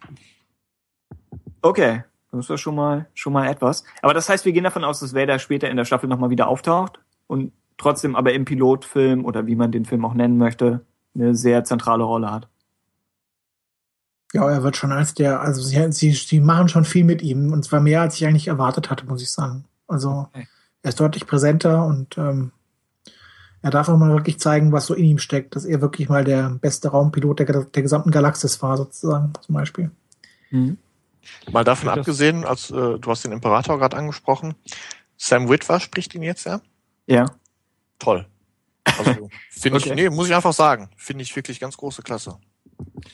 Okay, 1.61 2.03
das 2.31 2.45
ist 2.45 2.49
ja 2.49 2.57
schon 2.57 2.75
mal, 2.75 3.07
schon 3.13 3.33
mal 3.33 3.47
etwas. 3.47 3.83
Aber 4.01 4.13
das 4.13 4.29
heißt, 4.29 4.45
wir 4.45 4.53
gehen 4.53 4.63
davon 4.63 4.83
aus, 4.83 4.99
dass 4.99 5.13
Vader 5.13 5.37
später 5.37 5.69
in 5.69 5.77
der 5.77 5.85
Staffel 5.85 6.07
nochmal 6.07 6.29
wieder 6.29 6.47
auftaucht 6.47 6.99
und 7.27 7.51
trotzdem 7.77 8.15
aber 8.15 8.33
im 8.33 8.45
Pilotfilm 8.45 9.25
oder 9.25 9.47
wie 9.47 9.55
man 9.55 9.71
den 9.71 9.85
Film 9.85 10.05
auch 10.05 10.13
nennen 10.13 10.37
möchte, 10.37 10.85
eine 11.13 11.35
sehr 11.35 11.63
zentrale 11.63 12.03
Rolle 12.03 12.31
hat. 12.31 12.47
Ja, 14.33 14.49
er 14.49 14.63
wird 14.63 14.77
schon 14.77 14.91
als 14.91 15.13
der, 15.13 15.41
also 15.41 15.61
sie, 15.61 15.91
sie, 15.91 16.11
sie 16.13 16.39
machen 16.39 16.69
schon 16.69 16.85
viel 16.85 17.03
mit 17.03 17.21
ihm 17.21 17.51
und 17.51 17.63
zwar 17.65 17.81
mehr, 17.81 18.01
als 18.01 18.15
ich 18.15 18.25
eigentlich 18.25 18.47
erwartet 18.47 18.89
hatte, 18.89 19.05
muss 19.05 19.21
ich 19.21 19.31
sagen. 19.31 19.65
Also 19.87 20.27
Okay. 20.33 20.47
er 20.83 20.89
ist 20.89 20.99
deutlich 20.99 21.27
präsenter 21.27 21.85
und 21.85 22.17
ähm, 22.17 22.51
er 23.61 23.71
darf 23.71 23.89
auch 23.89 23.97
mal 23.97 24.09
wirklich 24.11 24.39
zeigen, 24.39 24.71
was 24.71 24.85
so 24.87 24.93
in 24.93 25.03
ihm 25.03 25.17
steckt, 25.19 25.55
dass 25.55 25.65
er 25.65 25.81
wirklich 25.81 26.09
mal 26.09 26.23
der 26.23 26.49
beste 26.49 26.87
Raumpilot 26.89 27.39
der, 27.39 27.63
der 27.65 27.81
gesamten 27.83 28.09
Galaxis 28.09 28.61
war, 28.61 28.77
sozusagen, 28.77 29.33
zum 29.41 29.53
Beispiel. 29.53 29.91
Mal 31.51 31.63
davon 31.63 31.89
abgesehen, 31.89 32.43
als 32.45 32.71
äh, 32.71 32.97
du 32.99 33.11
hast 33.11 33.23
den 33.23 33.31
Imperator 33.31 33.77
gerade 33.77 33.97
angesprochen, 33.97 34.55
Sam 35.17 35.49
Witwer 35.49 35.79
spricht 35.79 36.15
ihn 36.15 36.23
jetzt 36.23 36.45
ja. 36.45 36.61
Ja. 37.05 37.25
Toll. 37.99 38.25
Also 38.97 39.29
finde 39.51 39.77
Okay. 39.77 39.89
ich, 39.89 39.95
nee, 39.95 40.09
muss 40.09 40.27
ich 40.27 40.33
einfach 40.35 40.53
sagen, 40.53 40.89
finde 40.95 41.21
ich 41.23 41.35
wirklich 41.35 41.59
ganz 41.59 41.77
große 41.77 42.01
Klasse. 42.01 42.37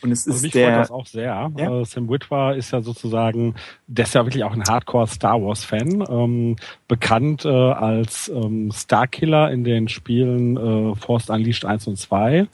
Und 0.02 0.12
es 0.12 0.26
Also 0.28 0.38
ist 0.38 0.42
mich 0.44 0.52
freut 0.54 0.62
der, 0.64 0.78
das 0.80 0.92
auch 0.92 1.06
sehr. 1.06 1.52
Ja? 1.58 1.82
Äh, 1.82 1.86
Sam 1.86 2.10
Witwer 2.10 2.56
ist 2.56 2.72
ja 2.72 2.82
sozusagen, 2.82 3.56
der 3.88 4.06
ist 4.06 4.14
ja 4.16 4.26
wirklich 4.26 4.44
auch 4.44 4.54
ein 4.54 4.64
Hardcore 4.64 5.08
Star 5.08 5.42
Wars 5.42 5.64
Fan, 5.64 6.04
ähm, 6.10 6.56
bekannt 6.88 7.46
äh, 7.46 7.50
als 7.50 8.30
ähm, 8.30 8.72
Starkiller 8.74 9.52
in 9.52 9.64
den 9.64 9.88
Spielen 9.88 10.58
äh, 10.58 10.96
Force 10.96 11.30
Unleashed 11.30 11.66
1 11.66 11.88
und 11.88 11.98
2, 11.98 12.48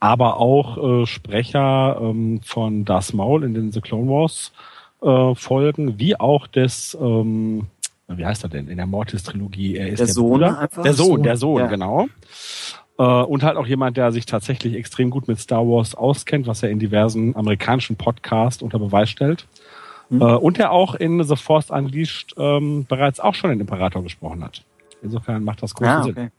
aber 0.00 0.38
auch 0.38 1.02
äh, 1.02 1.06
Sprecher 1.06 1.98
ähm, 2.00 2.40
von 2.42 2.84
Darth 2.84 3.14
Maul 3.14 3.44
in 3.44 3.54
den 3.54 3.72
The 3.72 3.80
Clone 3.80 4.08
Wars 4.10 4.52
äh, 5.02 5.34
Folgen, 5.34 5.98
wie 5.98 6.18
auch 6.18 6.46
des 6.46 6.96
ähm, 7.00 7.66
wie 8.08 8.24
heißt 8.24 8.44
er 8.44 8.48
denn 8.50 8.68
in 8.68 8.76
der 8.76 8.86
Mortis 8.86 9.24
Trilogie? 9.24 9.76
Er 9.76 9.88
ist 9.88 9.98
Der 9.98 10.06
der, 10.06 10.14
Sohn 10.14 10.44
einfach? 10.44 10.82
Der 10.84 10.92
Sohn, 10.94 11.06
Sohn. 11.08 11.22
der 11.24 11.36
Sohn, 11.36 11.58
Ja. 11.62 11.66
genau. 11.66 12.06
Äh, 12.98 13.02
und 13.02 13.42
halt 13.42 13.56
auch 13.56 13.66
jemand, 13.66 13.96
der 13.96 14.12
sich 14.12 14.26
tatsächlich 14.26 14.74
extrem 14.74 15.10
gut 15.10 15.28
mit 15.28 15.38
Star 15.38 15.66
Wars 15.66 15.94
auskennt, 15.94 16.46
was 16.46 16.62
er 16.62 16.70
in 16.70 16.78
diversen 16.78 17.36
amerikanischen 17.36 17.96
Podcasts 17.96 18.62
unter 18.62 18.78
Beweis 18.78 19.10
stellt. 19.10 19.46
Mhm. 20.08 20.22
Äh, 20.22 20.24
und 20.24 20.58
der 20.58 20.72
auch 20.72 20.94
in 20.94 21.22
The 21.22 21.36
Force 21.36 21.70
Unleashed 21.70 22.34
ähm, 22.38 22.86
bereits 22.88 23.20
auch 23.20 23.34
schon 23.34 23.50
den 23.50 23.60
Imperator 23.60 24.02
gesprochen 24.02 24.44
hat. 24.44 24.62
Insofern 25.02 25.44
macht 25.44 25.62
das 25.62 25.74
großen 25.74 25.92
ah, 25.92 26.02
Sinn. 26.02 26.12
okay. 26.12 26.30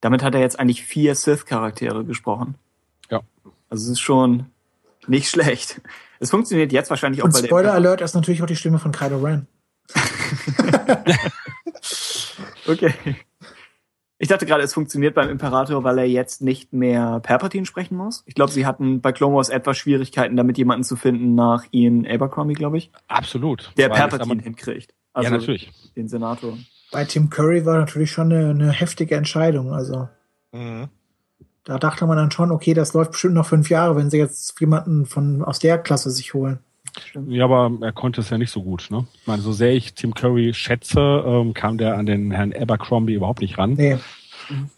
Damit 0.00 0.22
hat 0.22 0.34
er 0.34 0.40
jetzt 0.40 0.58
eigentlich 0.58 0.82
vier 0.82 1.14
Sith-Charaktere 1.14 2.04
gesprochen. 2.04 2.54
Ja. 3.10 3.20
Also 3.68 3.84
es 3.84 3.90
ist 3.90 4.00
schon 4.00 4.46
nicht 5.06 5.28
schlecht. 5.28 5.80
Es 6.18 6.30
funktioniert 6.30 6.72
jetzt 6.72 6.90
wahrscheinlich 6.90 7.22
auch 7.22 7.26
Und 7.26 7.32
bei 7.32 7.44
Spoiler 7.44 7.64
der 7.64 7.74
Alert 7.74 8.00
ist 8.02 8.14
natürlich 8.14 8.42
auch 8.42 8.46
die 8.46 8.56
Stimme 8.56 8.78
von 8.78 8.92
Kylo 8.92 9.18
Ren. 9.18 9.46
Okay. 12.66 13.16
Ich 14.22 14.28
dachte 14.28 14.44
gerade, 14.44 14.62
es 14.62 14.74
funktioniert 14.74 15.14
beim 15.14 15.30
Imperator, 15.30 15.82
weil 15.82 15.96
er 15.98 16.04
jetzt 16.04 16.42
nicht 16.42 16.74
mehr 16.74 17.20
Palpatine 17.20 17.64
sprechen 17.64 17.96
muss. 17.96 18.22
Ich 18.26 18.34
glaube, 18.34 18.52
sie 18.52 18.66
hatten 18.66 19.00
bei 19.00 19.12
Clone 19.12 19.34
Wars 19.34 19.48
etwas 19.48 19.78
Schwierigkeiten, 19.78 20.36
damit 20.36 20.58
jemanden 20.58 20.84
zu 20.84 20.94
finden 20.96 21.34
nach 21.34 21.64
Ian 21.70 22.06
Abercrombie, 22.06 22.52
glaube 22.52 22.76
ich, 22.76 22.92
Absolut. 23.08 23.72
der 23.78 23.88
Palpatine 23.88 24.34
mal- 24.34 24.42
hinkriegt. 24.44 24.90
ja, 24.90 24.96
Also 25.14 25.30
natürlich. 25.30 25.72
den 25.96 26.06
Senator. 26.06 26.58
Bei 26.92 27.06
Tim 27.06 27.30
Curry 27.30 27.64
war 27.64 27.78
natürlich 27.78 28.10
schon 28.10 28.30
eine, 28.30 28.50
eine 28.50 28.70
heftige 28.72 29.14
Entscheidung. 29.16 29.72
Also 29.72 30.08
Mhm. 30.52 30.88
Da 31.64 31.78
dachte 31.78 32.06
man 32.06 32.16
dann 32.16 32.30
schon, 32.30 32.50
okay, 32.50 32.74
das 32.74 32.92
läuft 32.94 33.12
bestimmt 33.12 33.34
noch 33.34 33.46
fünf 33.46 33.70
Jahre, 33.70 33.94
wenn 33.96 34.10
sie 34.10 34.18
jetzt 34.18 34.58
jemanden 34.60 35.06
von 35.06 35.42
aus 35.44 35.58
der 35.60 35.78
Klasse 35.78 36.10
sich 36.10 36.34
holen. 36.34 36.58
Ja, 37.28 37.44
aber 37.44 37.70
er 37.80 37.92
konnte 37.92 38.20
es 38.20 38.30
ja 38.30 38.38
nicht 38.38 38.50
so 38.50 38.62
gut. 38.62 38.88
Ne? 38.90 39.06
Ich 39.20 39.26
meine, 39.26 39.42
so 39.42 39.52
sehr 39.52 39.72
ich 39.72 39.94
Tim 39.94 40.14
Curry 40.14 40.54
schätze, 40.54 41.00
ähm, 41.00 41.54
kam 41.54 41.78
der 41.78 41.96
an 41.96 42.06
den 42.06 42.30
Herrn 42.30 42.52
Abercrombie 42.52 43.14
überhaupt 43.14 43.40
nicht 43.40 43.58
ran. 43.58 43.74
Nee. 43.74 43.98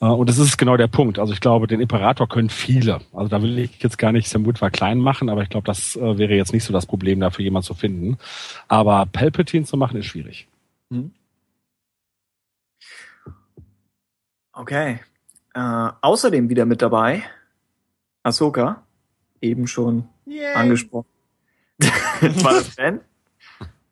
Äh, 0.00 0.06
und 0.06 0.28
das 0.28 0.38
ist 0.38 0.58
genau 0.58 0.76
der 0.76 0.86
Punkt. 0.86 1.18
Also 1.18 1.32
ich 1.32 1.40
glaube, 1.40 1.66
den 1.66 1.80
Imperator 1.80 2.28
können 2.28 2.50
viele. 2.50 3.00
Also 3.12 3.28
da 3.28 3.42
will 3.42 3.58
ich 3.58 3.82
jetzt 3.82 3.98
gar 3.98 4.12
nicht 4.12 4.28
Sam 4.28 4.46
Witwer 4.46 4.70
klein 4.70 4.98
machen, 4.98 5.28
aber 5.28 5.42
ich 5.42 5.48
glaube, 5.48 5.66
das 5.66 5.96
äh, 5.96 6.18
wäre 6.18 6.34
jetzt 6.34 6.52
nicht 6.52 6.64
so 6.64 6.72
das 6.72 6.86
Problem, 6.86 7.20
dafür 7.20 7.44
jemand 7.44 7.64
zu 7.64 7.74
finden. 7.74 8.18
Aber 8.68 9.06
Palpatine 9.06 9.64
zu 9.64 9.76
machen, 9.76 9.98
ist 9.98 10.06
schwierig. 10.06 10.48
Okay. 14.52 15.00
Äh, 15.54 15.88
außerdem 16.00 16.48
wieder 16.48 16.66
mit 16.66 16.82
dabei 16.82 17.22
Ahsoka, 18.22 18.82
eben 19.40 19.66
schon 19.66 20.08
angesprochen. 20.54 21.11
War 22.42 22.52
das 22.54 22.76
Ben? 22.76 23.00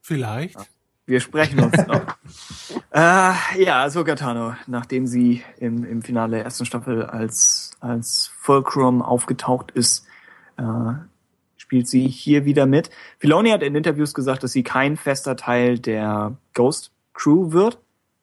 Vielleicht. 0.00 0.58
Wir 1.06 1.20
sprechen 1.20 1.60
uns 1.60 1.76
noch. 1.86 2.02
äh, 2.92 3.62
ja, 3.64 3.82
Ahsoka 3.82 4.14
Tano, 4.14 4.54
nachdem 4.66 5.06
sie 5.06 5.42
im, 5.58 5.84
im 5.84 6.02
Finale 6.02 6.36
der 6.36 6.44
ersten 6.44 6.66
Staffel 6.66 7.04
als, 7.04 7.72
als 7.80 8.30
Fulcrum 8.38 9.02
aufgetaucht 9.02 9.72
ist, 9.72 10.06
äh, 10.56 10.62
spielt 11.56 11.88
sie 11.88 12.08
hier 12.08 12.44
wieder 12.44 12.66
mit. 12.66 12.90
Filoni 13.18 13.50
hat 13.50 13.62
in 13.62 13.74
Interviews 13.74 14.14
gesagt, 14.14 14.42
dass 14.42 14.52
sie 14.52 14.62
kein 14.62 14.96
fester 14.96 15.36
Teil 15.36 15.78
der 15.78 16.36
Ghost 16.54 16.92
Crew 17.12 17.52
wird, 17.52 17.78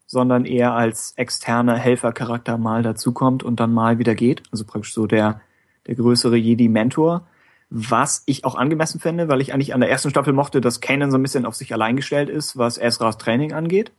sondern 0.05 0.45
eher 0.45 0.73
als 0.73 1.13
externer 1.17 1.77
Helfercharakter 1.77 2.57
mal 2.57 2.83
dazukommt 2.83 3.43
und 3.43 3.59
dann 3.59 3.73
mal 3.73 3.99
wieder 3.99 4.15
geht. 4.15 4.43
Also 4.51 4.65
praktisch 4.65 4.93
so 4.93 5.07
der, 5.07 5.41
der 5.87 5.95
größere 5.95 6.37
Jedi-Mentor. 6.37 7.27
Was 7.69 8.23
ich 8.25 8.45
auch 8.45 8.55
angemessen 8.55 8.99
finde, 8.99 9.27
weil 9.27 9.41
ich 9.41 9.53
eigentlich 9.53 9.73
an 9.73 9.81
der 9.81 9.89
ersten 9.89 10.09
Staffel 10.09 10.33
mochte, 10.33 10.61
dass 10.61 10.79
Kanan 10.79 11.11
so 11.11 11.17
ein 11.17 11.21
bisschen 11.21 11.45
auf 11.45 11.55
sich 11.55 11.73
allein 11.73 11.97
gestellt 11.97 12.29
ist, 12.29 12.57
was 12.57 12.77
Ezras 12.77 13.17
Training 13.17 13.53
angeht. 13.53 13.91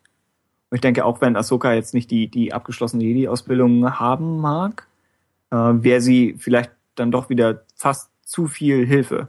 Und 0.71 0.77
ich 0.77 0.81
denke, 0.81 1.05
auch 1.05 1.21
wenn 1.21 1.37
Ahsoka 1.37 1.73
jetzt 1.73 1.95
nicht 1.95 2.11
die, 2.11 2.29
die 2.29 2.53
abgeschlossene 2.53 3.05
Jedi-Ausbildung 3.05 3.99
haben 3.99 4.41
mag, 4.41 4.87
äh, 5.51 5.57
wäre 5.57 6.01
sie 6.01 6.37
vielleicht 6.39 6.71
dann 6.95 7.11
doch 7.11 7.29
wieder 7.29 7.65
fast 7.75 8.11
zu 8.23 8.47
viel 8.47 8.87
Hilfe. 8.87 9.29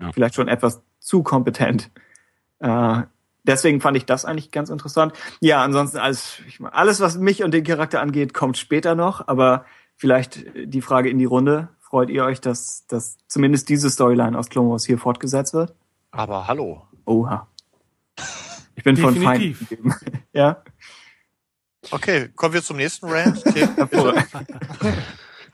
Ja. 0.00 0.12
Vielleicht 0.12 0.34
schon 0.34 0.48
etwas 0.48 0.82
zu 1.00 1.22
kompetent. 1.22 1.90
Äh, 2.60 3.02
deswegen 3.44 3.80
fand 3.80 3.96
ich 3.96 4.04
das 4.04 4.24
eigentlich 4.24 4.50
ganz 4.50 4.70
interessant. 4.70 5.12
Ja, 5.40 5.62
ansonsten 5.62 5.98
alles, 5.98 6.40
ich 6.46 6.60
meine, 6.60 6.74
alles, 6.74 7.00
was 7.00 7.18
mich 7.18 7.42
und 7.42 7.52
den 7.52 7.64
Charakter 7.64 8.00
angeht, 8.00 8.34
kommt 8.34 8.58
später 8.58 8.94
noch, 8.94 9.26
aber 9.28 9.64
vielleicht 9.96 10.44
die 10.56 10.82
Frage 10.82 11.10
in 11.10 11.18
die 11.18 11.24
Runde. 11.24 11.68
Freut 11.90 12.08
ihr 12.08 12.24
euch, 12.24 12.40
dass, 12.40 12.86
dass 12.86 13.18
zumindest 13.26 13.68
diese 13.68 13.90
Storyline 13.90 14.38
aus 14.38 14.48
Clone 14.48 14.70
Wars 14.70 14.84
hier 14.86 14.96
fortgesetzt 14.96 15.52
wird? 15.54 15.74
Aber 16.12 16.46
hallo. 16.46 16.82
Oha. 17.04 17.48
Ich 18.76 18.84
bin 18.84 18.96
von 18.96 19.14
Feind. 19.16 19.42
Definitiv. 19.42 19.68
gegeben. 19.68 19.94
ja. 20.32 20.62
Okay, 21.90 22.28
kommen 22.36 22.54
wir 22.54 22.62
zum 22.62 22.76
nächsten 22.76 23.06
Rant. 23.06 23.42
Okay. 23.52 24.94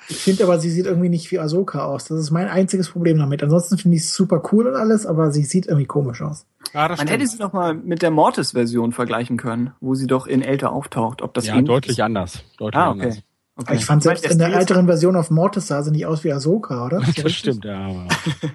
Ich 0.08 0.18
finde 0.18 0.44
aber, 0.44 0.60
sie 0.60 0.70
sieht 0.70 0.86
irgendwie 0.86 1.08
nicht 1.08 1.32
wie 1.32 1.40
Ahsoka 1.40 1.84
aus. 1.84 2.04
Das 2.04 2.20
ist 2.20 2.30
mein 2.30 2.46
einziges 2.46 2.90
Problem 2.90 3.18
damit. 3.18 3.42
Ansonsten 3.42 3.76
finde 3.76 3.96
ich 3.96 4.04
es 4.04 4.14
super 4.14 4.40
cool 4.52 4.68
und 4.68 4.76
alles, 4.76 5.04
aber 5.04 5.32
sie 5.32 5.42
sieht 5.42 5.66
irgendwie 5.66 5.86
komisch 5.86 6.22
aus. 6.22 6.46
Ah, 6.72 6.86
das 6.86 6.98
Man 6.98 7.08
stimmt. 7.08 7.10
hätte 7.22 7.26
sie 7.30 7.38
noch 7.38 7.52
mal 7.52 7.74
mit 7.74 8.02
der 8.02 8.12
Mortis-Version 8.12 8.92
vergleichen 8.92 9.36
können, 9.36 9.72
wo 9.80 9.96
sie 9.96 10.06
doch 10.06 10.28
in 10.28 10.42
älter 10.42 10.70
auftaucht. 10.70 11.22
Ob 11.22 11.34
das 11.34 11.46
ja, 11.48 11.60
deutlich 11.60 11.98
ist? 11.98 12.04
anders. 12.04 12.44
Deutlich 12.56 12.80
Ah, 12.80 12.90
anders. 12.92 13.22
Okay. 13.56 13.66
Aber 13.68 13.74
ich 13.74 13.84
fand 13.84 14.02
selbst 14.02 14.24
meine, 14.24 14.32
in 14.32 14.38
der 14.38 14.54
älteren 14.54 14.86
Version 14.86 15.16
auf 15.16 15.30
Mortis 15.30 15.66
sah 15.66 15.82
sie 15.82 15.90
nicht 15.90 16.06
aus 16.06 16.24
wie 16.24 16.32
Ahsoka, 16.32 16.86
oder? 16.86 17.02
Das 17.22 17.32
stimmt, 17.32 17.64
ja. 17.64 17.86
Aber 17.86 18.06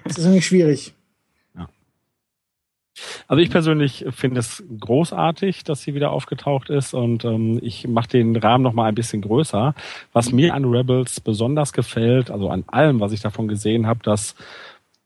Das 0.04 0.18
ist 0.18 0.24
irgendwie 0.24 0.42
schwierig. 0.42 0.94
Also 3.26 3.40
ich 3.42 3.50
persönlich 3.50 4.04
finde 4.10 4.40
es 4.40 4.62
großartig, 4.80 5.64
dass 5.64 5.82
sie 5.82 5.94
wieder 5.94 6.10
aufgetaucht 6.10 6.68
ist 6.68 6.92
und 6.92 7.24
ähm, 7.24 7.58
ich 7.62 7.88
mache 7.88 8.08
den 8.08 8.36
Rahmen 8.36 8.62
noch 8.62 8.74
mal 8.74 8.84
ein 8.84 8.94
bisschen 8.94 9.22
größer. 9.22 9.74
Was 10.12 10.32
mir 10.32 10.54
an 10.54 10.66
Rebels 10.66 11.20
besonders 11.20 11.72
gefällt, 11.72 12.30
also 12.30 12.50
an 12.50 12.64
allem, 12.66 13.00
was 13.00 13.12
ich 13.12 13.20
davon 13.20 13.48
gesehen 13.48 13.86
habe, 13.86 14.00
dass 14.02 14.34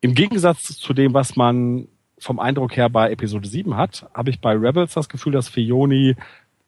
im 0.01 0.15
Gegensatz 0.15 0.77
zu 0.79 0.93
dem, 0.95 1.15
was 1.15 1.37
man 1.37 1.89
vom 2.19 2.41
Eindruck 2.41 2.77
her 2.77 2.89
bei 2.89 3.11
Episode 3.11 3.49
7 3.49 3.77
hat, 3.77 4.09
habe 4.15 4.31
ich 4.31 4.41
bei 4.41 4.53
Rebels 4.53 4.95
das 4.95 5.09
Gefühl, 5.09 5.33
dass 5.33 5.49
Fioni 5.49 6.17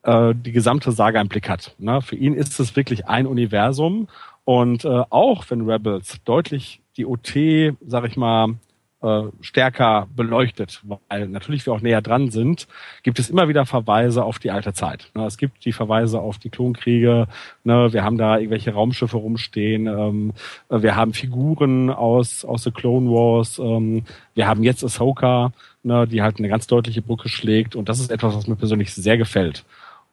äh, 0.09 0.35
die 0.35 0.53
gesamte 0.53 0.91
Saga 0.91 1.21
im 1.21 1.29
Blick 1.29 1.49
hat. 1.51 1.75
Ne? 1.79 2.01
Für 2.01 2.17
ihn 2.17 2.33
ist 2.33 2.59
es 2.59 2.75
wirklich 2.77 3.07
ein 3.07 3.27
Universum 3.27 4.09
und 4.45 4.87
äh, 4.87 5.05
auch 5.11 5.45
wenn 5.51 5.69
Rebels 5.69 6.17
deutlich 6.25 6.81
die 6.97 7.05
OT, 7.05 7.75
sag 7.87 8.07
ich 8.07 8.17
mal, 8.17 8.55
äh, 9.03 9.25
stärker 9.43 10.09
beleuchtet, 10.17 10.83
weil 11.09 11.29
natürlich 11.29 11.67
wir 11.67 11.75
auch 11.75 11.83
näher 11.83 12.01
dran 12.01 12.31
sind, 12.31 12.67
gibt 13.03 13.19
es 13.19 13.29
immer 13.29 13.49
wieder 13.49 13.67
Verweise 13.67 14.25
auf 14.25 14.39
die 14.39 14.51
alte 14.51 14.73
Zeit. 14.73 15.11
Ne, 15.15 15.27
Es 15.27 15.37
gibt 15.37 15.65
die 15.67 15.73
Verweise 15.73 16.21
auf 16.21 16.39
die 16.39 16.49
Klonkriege, 16.49 17.29
ne, 17.63 17.93
wir 17.93 18.03
haben 18.03 18.17
da 18.17 18.39
irgendwelche 18.39 18.73
Raumschiffe 18.73 19.19
rumstehen, 19.19 19.87
ähm, 19.87 20.33
äh, 20.71 20.81
wir 20.81 20.97
haben 20.97 21.13
Figuren 21.13 21.91
aus, 21.91 22.47
aus 22.47 22.65
The 22.65 22.71
Clone 22.71 23.11
Wars, 23.11 23.59
ähm, 23.59 24.05
wir 24.35 24.49
haben 24.49 24.65
jetzt 24.65 24.83
Ahsoka, 24.83 25.53
ne, 25.83 26.09
die 26.09 26.23
halt 26.23 26.39
eine 26.39 26.49
ganz 26.49 26.67
deutliche 26.67 27.03
Brücke 27.03 27.29
schlägt 27.29 27.77
und 27.77 27.89
das 27.89 28.01
ist 28.01 28.11
etwas, 28.11 28.35
was 28.35 28.49
mir 28.49 28.57
persönlich 28.57 28.93
sehr 28.95 29.19
gefällt. 29.19 29.65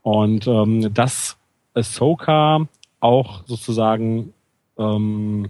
Und 0.05 0.45
ähm, 0.45 0.93
dass 0.93 1.35
Ahsoka 1.73 2.67
auch 2.99 3.43
sozusagen 3.47 4.35
ähm, 4.77 5.49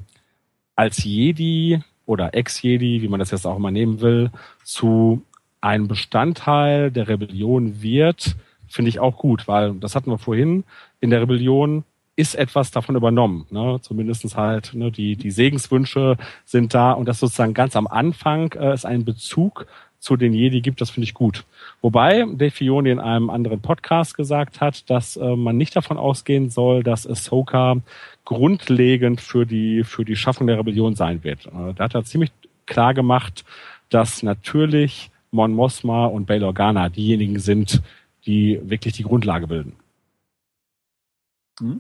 als 0.78 1.04
Jedi 1.04 1.82
oder 2.06 2.34
Ex-Jedi, 2.34 3.02
wie 3.02 3.10
man 3.10 3.20
das 3.20 3.32
jetzt 3.32 3.46
auch 3.46 3.58
immer 3.58 3.72
nehmen 3.72 4.00
will, 4.00 4.32
zu 4.64 5.24
einem 5.60 5.90
Bestandteil 5.90 6.90
der 6.90 7.10
Rebellion 7.10 7.82
wird, 7.82 8.38
finde 8.66 8.88
ich 8.88 9.02
auch 9.02 9.18
gut, 9.18 9.46
weil 9.50 9.74
das 9.74 9.94
hatten 9.94 10.10
wir 10.10 10.20
vorhin. 10.20 10.64
In 11.02 11.10
der 11.10 11.20
Rebellion 11.20 11.84
ist 12.16 12.36
etwas 12.36 12.72
davon 12.72 12.96
übernommen. 12.96 13.46
Ne? 13.50 13.80
Zumindestens 13.82 14.38
halt, 14.38 14.74
ne, 14.74 14.90
die, 14.90 15.18
die 15.18 15.32
Segenswünsche 15.32 16.16
sind 16.46 16.74
da 16.74 16.94
und 16.94 17.10
das 17.10 17.20
sozusagen 17.20 17.54
ganz 17.54 17.76
am 17.76 17.88
Anfang 17.88 18.54
äh, 18.54 18.72
es 18.72 18.86
einen 18.86 19.04
Bezug 19.04 19.68
zu 20.06 20.16
den 20.16 20.34
Jedi 20.34 20.62
gibt, 20.62 20.80
das 20.82 20.92
finde 20.92 21.06
ich 21.06 21.14
gut. 21.14 21.44
Wobei 21.82 22.26
Dave 22.32 22.52
Filoni 22.52 22.92
in 22.92 23.00
einem 23.00 23.30
anderen 23.30 23.60
Podcast 23.60 24.16
gesagt 24.16 24.62
hat, 24.62 24.90
dass 24.90 25.18
äh, 25.18 25.36
man 25.36 25.58
nicht 25.58 25.76
davon 25.76 25.98
ausgehen 25.98 26.50
soll, 26.50 26.84
dass 26.84 27.08
Ahsoka 27.08 27.78
grundlegend 28.24 29.20
für 29.20 29.46
die, 29.46 29.84
für 29.84 30.06
die 30.06 30.16
Schaffung 30.16 30.48
der 30.48 30.60
Rebellion 30.60 30.96
sein 30.96 31.24
wird. 31.24 31.48
Äh, 31.48 31.74
da 31.76 31.86
hat 31.86 31.96
er 31.96 32.06
ziemlich 32.06 32.32
klar 32.68 32.94
gemacht, 32.94 33.44
dass 33.90 34.24
natürlich 34.24 35.10
Mon 35.32 35.54
Mothma 35.54 36.06
und 36.06 36.28
Bail 36.28 36.44
Organa 36.44 36.90
diejenigen 36.90 37.40
sind, 37.40 37.82
die 38.26 38.62
wirklich 38.64 38.94
die 38.94 39.04
Grundlage 39.04 39.48
bilden. 39.48 39.74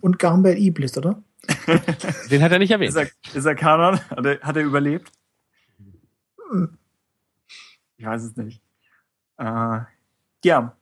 Und 0.02 0.20
Gambel 0.20 0.58
Iblis, 0.58 0.98
oder? 0.98 1.22
Den 2.32 2.42
hat 2.42 2.52
er 2.52 2.60
nicht 2.60 2.72
erwähnt. 2.72 2.90
Ist 2.90 2.96
er, 2.96 3.08
ist 3.34 3.46
er 3.46 3.56
Kanon? 3.56 4.00
Hat 4.10 4.26
er, 4.26 4.40
hat 4.42 4.56
er 4.56 4.64
überlebt? 4.64 5.12
Ich 7.98 8.06
weiß 8.06 8.24
es 8.24 8.36
nicht. 8.36 8.62
Äh, 9.38 9.80
ja, 10.44 10.76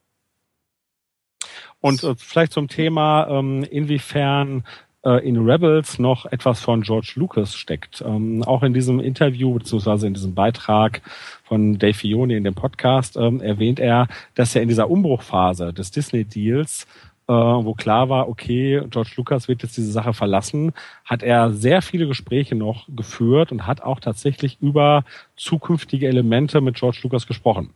Und 1.84 2.02
äh, 2.04 2.16
vielleicht 2.18 2.54
zum 2.54 2.70
Thema, 2.70 3.28
ähm, 3.28 3.64
inwiefern 3.64 4.64
äh, 5.04 5.28
in 5.28 5.38
Rebels 5.38 6.00
noch 6.00 6.26
etwas 6.26 6.62
von 6.62 6.82
George 6.82 7.14
Lucas 7.16 7.56
steckt. 7.56 8.02
Ähm, 8.06 8.42
auch 8.44 8.64
in 8.64 8.74
diesem 8.74 9.02
Interview 9.02 9.54
beziehungsweise 9.56 10.08
in 10.08 10.14
diesem 10.14 10.34
Beitrag 10.34 11.02
von 11.44 11.78
Dave 11.78 11.94
Filoni 11.94 12.36
in 12.36 12.46
dem 12.46 12.56
Podcast 12.56 13.18
ähm, 13.18 13.42
erwähnt 13.42 13.80
er, 13.82 14.08
dass 14.36 14.56
er 14.56 14.62
in 14.62 14.70
dieser 14.70 14.90
Umbruchphase 14.90 15.74
des 15.74 15.92
Disney-Deals 15.92 16.88
äh, 17.28 17.34
wo 17.34 17.74
klar 17.74 18.10
war, 18.10 18.28
okay, 18.28 18.82
George 18.90 19.12
Lucas 19.16 19.48
wird 19.48 19.64
jetzt 19.64 19.78
diese 19.78 19.92
Sache 19.92 20.14
verlassen, 20.14 20.74
hat 21.06 21.24
er 21.24 21.52
sehr 21.52 21.82
viele 21.82 22.08
Gespräche 22.08 22.56
noch 22.56 22.86
geführt 22.94 23.52
und 23.52 23.66
hat 23.66 23.82
auch 23.82 24.00
tatsächlich 24.00 24.58
über 24.62 25.06
zukünftige 25.38 26.08
Elemente 26.08 26.60
mit 26.60 26.76
George 26.76 27.00
Lucas 27.04 27.26
gesprochen. 27.26 27.70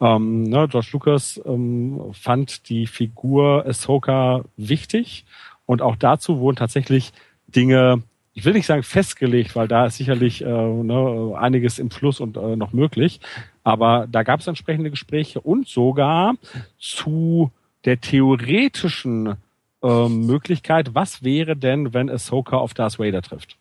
Ähm, 0.00 0.44
ne, 0.44 0.68
George 0.68 0.88
Lucas 0.92 1.40
ähm, 1.44 2.00
fand 2.12 2.68
die 2.68 2.86
Figur 2.86 3.64
Ahsoka 3.66 4.42
wichtig 4.56 5.24
und 5.66 5.82
auch 5.82 5.96
dazu 5.96 6.38
wurden 6.38 6.56
tatsächlich 6.56 7.12
Dinge, 7.48 8.02
ich 8.32 8.44
will 8.44 8.52
nicht 8.52 8.66
sagen 8.66 8.82
festgelegt, 8.82 9.56
weil 9.56 9.68
da 9.68 9.86
ist 9.86 9.96
sicherlich 9.96 10.42
äh, 10.42 10.46
ne, 10.46 11.34
einiges 11.38 11.78
im 11.78 11.90
Fluss 11.90 12.20
und 12.20 12.36
äh, 12.36 12.56
noch 12.56 12.72
möglich, 12.72 13.20
aber 13.62 14.06
da 14.10 14.22
gab 14.22 14.40
es 14.40 14.46
entsprechende 14.46 14.90
Gespräche 14.90 15.40
und 15.40 15.68
sogar 15.68 16.34
zu 16.78 17.50
der 17.84 18.00
theoretischen 18.00 19.36
ähm, 19.82 20.26
Möglichkeit, 20.26 20.94
was 20.94 21.22
wäre 21.22 21.56
denn, 21.56 21.94
wenn 21.94 22.10
Ahsoka 22.10 22.56
auf 22.56 22.74
Darth 22.74 22.98
Vader 22.98 23.22
trifft? 23.22 23.52
Äh, 23.52 23.56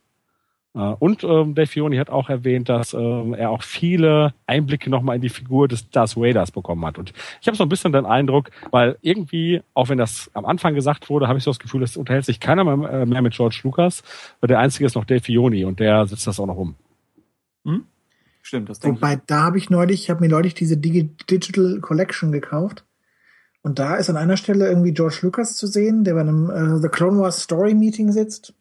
Äh, 0.75 0.95
Und 0.99 1.23
ähm, 1.23 1.55
Dave 1.55 1.67
Filoni 1.67 1.97
hat 1.97 2.09
auch 2.09 2.29
erwähnt, 2.29 2.69
dass 2.69 2.93
ähm, 2.93 3.33
er 3.33 3.49
auch 3.49 3.63
viele 3.63 4.33
Einblicke 4.45 4.89
nochmal 4.89 5.15
in 5.15 5.21
die 5.21 5.29
Figur 5.29 5.67
des 5.67 5.89
Darth 5.89 6.15
Vaders 6.15 6.51
bekommen 6.51 6.85
hat. 6.85 6.97
Und 6.97 7.13
ich 7.41 7.47
habe 7.47 7.57
so 7.57 7.63
ein 7.63 7.69
bisschen 7.69 7.91
den 7.91 8.05
Eindruck, 8.05 8.51
weil 8.71 8.97
irgendwie, 9.01 9.61
auch 9.73 9.89
wenn 9.89 9.97
das 9.97 10.29
am 10.33 10.45
Anfang 10.45 10.75
gesagt 10.75 11.09
wurde, 11.09 11.27
habe 11.27 11.37
ich 11.39 11.43
so 11.43 11.51
das 11.51 11.59
Gefühl, 11.59 11.83
es 11.83 11.97
unterhält 11.97 12.25
sich 12.25 12.39
keiner 12.39 12.63
mehr, 12.63 12.89
äh, 12.89 13.05
mehr 13.05 13.21
mit 13.21 13.33
George 13.33 13.61
Lucas. 13.63 14.03
Weil 14.41 14.47
der 14.47 14.59
einzige 14.59 14.85
ist 14.85 14.95
noch 14.95 15.05
Dave 15.05 15.21
Filoni 15.21 15.65
und 15.65 15.79
der 15.79 16.05
setzt 16.05 16.27
das 16.27 16.39
auch 16.39 16.45
noch 16.45 16.57
um. 16.57 16.75
Stimmt, 18.41 18.69
das 18.69 18.79
denke 18.79 18.97
ich. 18.97 19.01
Wobei, 19.01 19.21
da 19.27 19.43
habe 19.43 19.57
ich 19.57 19.69
neulich, 19.69 20.03
ich 20.03 20.09
habe 20.09 20.21
mir 20.21 20.29
neulich 20.29 20.53
diese 20.53 20.77
Digi 20.77 21.09
Digital 21.29 21.79
Collection 21.81 22.31
gekauft. 22.31 22.85
Und 23.61 23.77
da 23.79 23.95
ist 23.95 24.09
an 24.09 24.17
einer 24.17 24.37
Stelle 24.37 24.67
irgendwie 24.69 24.93
George 24.93 25.19
Lucas 25.21 25.55
zu 25.55 25.67
sehen, 25.67 26.03
der 26.03 26.13
bei 26.13 26.21
einem 26.21 26.49
äh, 26.49 26.81
The 26.81 26.87
Clone 26.87 27.19
Wars 27.19 27.41
Story 27.41 27.73
Meeting 27.73 28.11
sitzt 28.11 28.53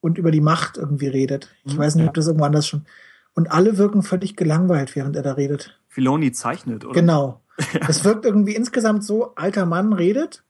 und 0.00 0.16
über 0.18 0.30
die 0.30 0.40
Macht 0.40 0.78
irgendwie 0.78 1.08
redet. 1.08 1.50
Ich 1.64 1.76
weiß 1.76 1.94
nicht, 1.96 2.08
ob 2.08 2.14
das 2.14 2.26
irgendwo 2.26 2.46
anders 2.46 2.66
schon. 2.66 2.86
Und 3.34 3.50
alle 3.52 3.76
wirken 3.76 4.02
völlig 4.02 4.36
gelangweilt, 4.36 4.96
während 4.96 5.14
er 5.14 5.22
da 5.22 5.32
redet. 5.34 5.78
Filoni 5.88 6.32
zeichnet, 6.32 6.84
oder? 6.84 6.94
Genau. 6.94 7.40
Es 7.88 8.04
wirkt 8.04 8.24
irgendwie 8.24 8.54
insgesamt 8.54 9.04
so, 9.04 9.34
alter 9.34 9.66
Mann 9.66 9.92
redet. 9.92 10.42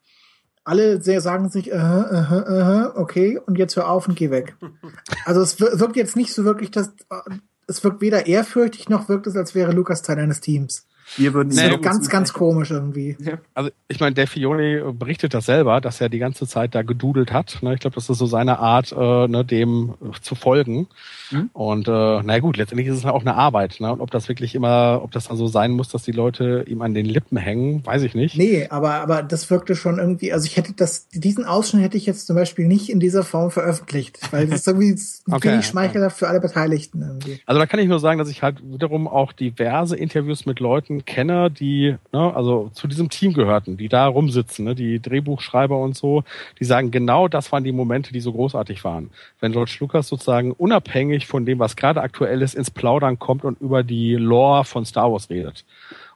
Alle 0.62 1.02
sehr 1.02 1.20
sagen 1.20 1.48
sich, 1.50 1.72
äh, 1.72 1.74
äh, 1.74 2.36
äh, 2.36 2.90
okay, 2.94 3.38
und 3.44 3.58
jetzt 3.58 3.74
hör 3.74 3.88
auf 3.90 4.06
und 4.06 4.14
geh 4.14 4.30
weg. 4.30 4.54
Also 5.24 5.40
es 5.40 5.58
wir- 5.58 5.80
wirkt 5.80 5.96
jetzt 5.96 6.14
nicht 6.16 6.32
so 6.32 6.44
wirklich, 6.44 6.70
dass 6.70 6.88
äh, 7.10 7.34
es 7.66 7.82
wirkt 7.82 8.00
weder 8.00 8.26
ehrfürchtig 8.26 8.88
noch 8.88 9.08
wirkt 9.08 9.26
es, 9.26 9.36
als 9.36 9.54
wäre 9.56 9.72
Lukas 9.72 10.02
Teil 10.02 10.18
eines 10.20 10.40
Teams. 10.40 10.86
Wir 11.16 11.34
würden 11.34 11.50
Das 11.50 11.58
Nee, 11.58 11.70
so 11.70 11.78
ganz, 11.78 12.08
ganz 12.08 12.32
komisch 12.32 12.70
irgendwie. 12.70 13.16
Also 13.54 13.70
ich 13.88 14.00
meine, 14.00 14.14
Dave 14.14 14.26
Filoni 14.26 14.80
berichtet 14.92 15.34
das 15.34 15.46
selber, 15.46 15.80
dass 15.80 16.00
er 16.00 16.08
die 16.08 16.18
ganze 16.18 16.46
Zeit 16.46 16.74
da 16.74 16.82
gedudelt 16.82 17.32
hat. 17.32 17.58
Ne? 17.62 17.74
Ich 17.74 17.80
glaube, 17.80 17.94
das 17.94 18.08
ist 18.08 18.18
so 18.18 18.26
seine 18.26 18.58
Art, 18.58 18.92
äh, 18.92 19.28
ne, 19.28 19.44
dem 19.44 19.94
äh, 20.02 20.20
zu 20.20 20.34
folgen. 20.34 20.88
Mhm. 21.30 21.50
Und 21.52 21.88
äh, 21.88 22.20
na 22.22 22.38
gut, 22.38 22.56
letztendlich 22.56 22.88
ist 22.88 22.98
es 22.98 23.04
auch 23.04 23.22
eine 23.22 23.34
Arbeit. 23.34 23.76
Ne? 23.80 23.92
Und 23.92 24.00
ob 24.00 24.10
das 24.10 24.28
wirklich 24.28 24.54
immer, 24.54 25.00
ob 25.02 25.12
das 25.12 25.28
dann 25.28 25.36
so 25.36 25.46
sein 25.46 25.72
muss, 25.72 25.88
dass 25.88 26.02
die 26.02 26.12
Leute 26.12 26.64
ihm 26.66 26.82
an 26.82 26.94
den 26.94 27.06
Lippen 27.06 27.36
hängen, 27.36 27.84
weiß 27.84 28.02
ich 28.02 28.14
nicht. 28.14 28.36
Nee, 28.36 28.68
aber, 28.70 28.94
aber 28.94 29.22
das 29.22 29.50
wirkte 29.50 29.74
schon 29.74 29.98
irgendwie, 29.98 30.32
also 30.32 30.46
ich 30.46 30.56
hätte 30.56 30.72
das, 30.72 31.08
diesen 31.08 31.44
Ausschnitt 31.44 31.82
hätte 31.82 31.96
ich 31.96 32.06
jetzt 32.06 32.26
zum 32.26 32.36
Beispiel 32.36 32.66
nicht 32.66 32.90
in 32.90 33.00
dieser 33.00 33.24
Form 33.24 33.50
veröffentlicht, 33.50 34.20
weil 34.32 34.46
das 34.46 34.60
ist 34.60 34.68
irgendwie 34.68 34.90
Okay, 35.30 35.52
wenig 35.52 35.66
schmeichelhaft 35.66 36.18
für 36.18 36.28
alle 36.28 36.40
Beteiligten 36.40 37.02
irgendwie. 37.02 37.40
Also 37.46 37.58
da 37.58 37.66
kann 37.66 37.80
ich 37.80 37.88
nur 37.88 38.00
sagen, 38.00 38.18
dass 38.18 38.28
ich 38.28 38.42
halt 38.42 38.60
wiederum 38.62 39.08
auch 39.08 39.32
diverse 39.32 39.96
Interviews 39.96 40.46
mit 40.46 40.60
Leuten 40.60 40.99
kenne, 41.00 41.50
die 41.50 41.96
ne, 42.12 42.34
also 42.34 42.70
zu 42.74 42.88
diesem 42.88 43.10
Team 43.10 43.32
gehörten, 43.32 43.76
die 43.76 43.88
da 43.88 44.06
rumsitzen, 44.06 44.64
ne, 44.64 44.74
die 44.74 45.00
Drehbuchschreiber 45.00 45.78
und 45.78 45.96
so, 45.96 46.24
die 46.58 46.64
sagen, 46.64 46.90
genau 46.90 47.28
das 47.28 47.52
waren 47.52 47.64
die 47.64 47.72
Momente, 47.72 48.12
die 48.12 48.20
so 48.20 48.32
großartig 48.32 48.84
waren. 48.84 49.10
Wenn 49.40 49.52
George 49.52 49.76
Lucas 49.80 50.08
sozusagen 50.08 50.52
unabhängig 50.52 51.26
von 51.26 51.46
dem, 51.46 51.58
was 51.58 51.76
gerade 51.76 52.02
aktuell 52.02 52.42
ist, 52.42 52.54
ins 52.54 52.70
Plaudern 52.70 53.18
kommt 53.18 53.44
und 53.44 53.60
über 53.60 53.82
die 53.82 54.14
Lore 54.14 54.64
von 54.64 54.84
Star 54.84 55.10
Wars 55.12 55.30
redet. 55.30 55.64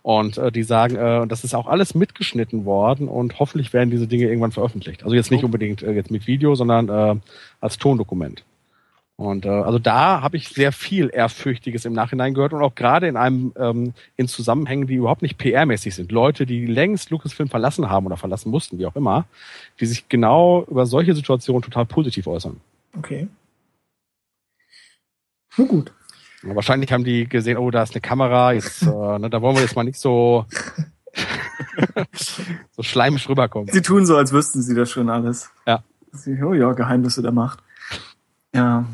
Und 0.02 0.36
äh, 0.36 0.52
die 0.52 0.64
sagen, 0.64 0.96
äh, 0.96 1.26
das 1.26 1.44
ist 1.44 1.54
auch 1.54 1.66
alles 1.66 1.94
mitgeschnitten 1.94 2.66
worden 2.66 3.08
und 3.08 3.38
hoffentlich 3.38 3.72
werden 3.72 3.90
diese 3.90 4.06
Dinge 4.06 4.26
irgendwann 4.26 4.52
veröffentlicht. 4.52 5.02
Also 5.02 5.16
jetzt 5.16 5.30
nicht 5.30 5.44
unbedingt 5.44 5.82
äh, 5.82 5.92
jetzt 5.92 6.10
mit 6.10 6.26
Video, 6.26 6.54
sondern 6.54 6.88
äh, 6.88 7.20
als 7.60 7.78
Tondokument. 7.78 8.44
Und 9.16 9.46
äh, 9.46 9.48
also 9.48 9.78
da 9.78 10.22
habe 10.22 10.36
ich 10.36 10.48
sehr 10.48 10.72
viel 10.72 11.08
Ehrfürchtiges 11.12 11.84
im 11.84 11.92
Nachhinein 11.92 12.34
gehört 12.34 12.52
und 12.52 12.62
auch 12.62 12.74
gerade 12.74 13.06
in 13.06 13.16
einem 13.16 13.52
ähm, 13.56 13.94
in 14.16 14.26
Zusammenhängen, 14.26 14.88
die 14.88 14.94
überhaupt 14.94 15.22
nicht 15.22 15.38
PR-mäßig 15.38 15.94
sind. 15.94 16.10
Leute, 16.10 16.46
die 16.46 16.66
längst 16.66 17.10
Lucasfilm 17.10 17.48
verlassen 17.48 17.88
haben 17.88 18.06
oder 18.06 18.16
verlassen 18.16 18.50
mussten, 18.50 18.78
wie 18.78 18.86
auch 18.86 18.96
immer, 18.96 19.26
die 19.78 19.86
sich 19.86 20.08
genau 20.08 20.64
über 20.68 20.84
solche 20.86 21.14
Situationen 21.14 21.62
total 21.62 21.86
positiv 21.86 22.26
äußern. 22.26 22.60
Okay. 22.98 23.28
Nun 25.56 25.68
gut. 25.68 25.92
Und 26.42 26.56
wahrscheinlich 26.56 26.92
haben 26.92 27.04
die 27.04 27.28
gesehen, 27.28 27.56
oh, 27.56 27.70
da 27.70 27.84
ist 27.84 27.94
eine 27.94 28.00
Kamera, 28.00 28.52
jetzt, 28.52 28.82
äh, 28.82 28.86
ne, 29.18 29.30
da 29.30 29.40
wollen 29.40 29.54
wir 29.54 29.62
jetzt 29.62 29.76
mal 29.76 29.84
nicht 29.84 29.98
so 29.98 30.44
so 32.72 32.82
schleimisch 32.82 33.28
rüberkommen. 33.28 33.72
Sie 33.72 33.82
tun 33.82 34.06
so, 34.06 34.16
als 34.16 34.32
wüssten 34.32 34.60
sie 34.60 34.74
das 34.74 34.90
schon 34.90 35.08
alles. 35.08 35.50
Ja. 35.66 35.84
Sie, 36.10 36.42
oh 36.42 36.52
ja, 36.52 36.72
Geheimnisse 36.72 37.22
der 37.22 37.32
Macht. 37.32 37.60
Ja. 38.52 38.86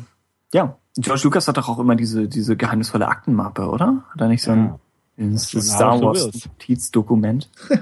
Ja. 0.53 0.77
George 0.97 1.21
Lucas 1.23 1.47
hat 1.47 1.57
doch 1.57 1.69
auch 1.69 1.79
immer 1.79 1.95
diese, 1.95 2.27
diese 2.27 2.57
geheimnisvolle 2.57 3.07
Aktenmappe, 3.07 3.67
oder? 3.69 4.03
Hat 4.09 4.19
er 4.21 4.27
nicht 4.27 4.43
so 4.43 4.51
ein, 4.51 4.77
Ja. 5.17 5.37
schon 5.39 5.61
Star 5.61 6.01
Wars. 6.01 6.25
Notizdokument? 6.45 7.49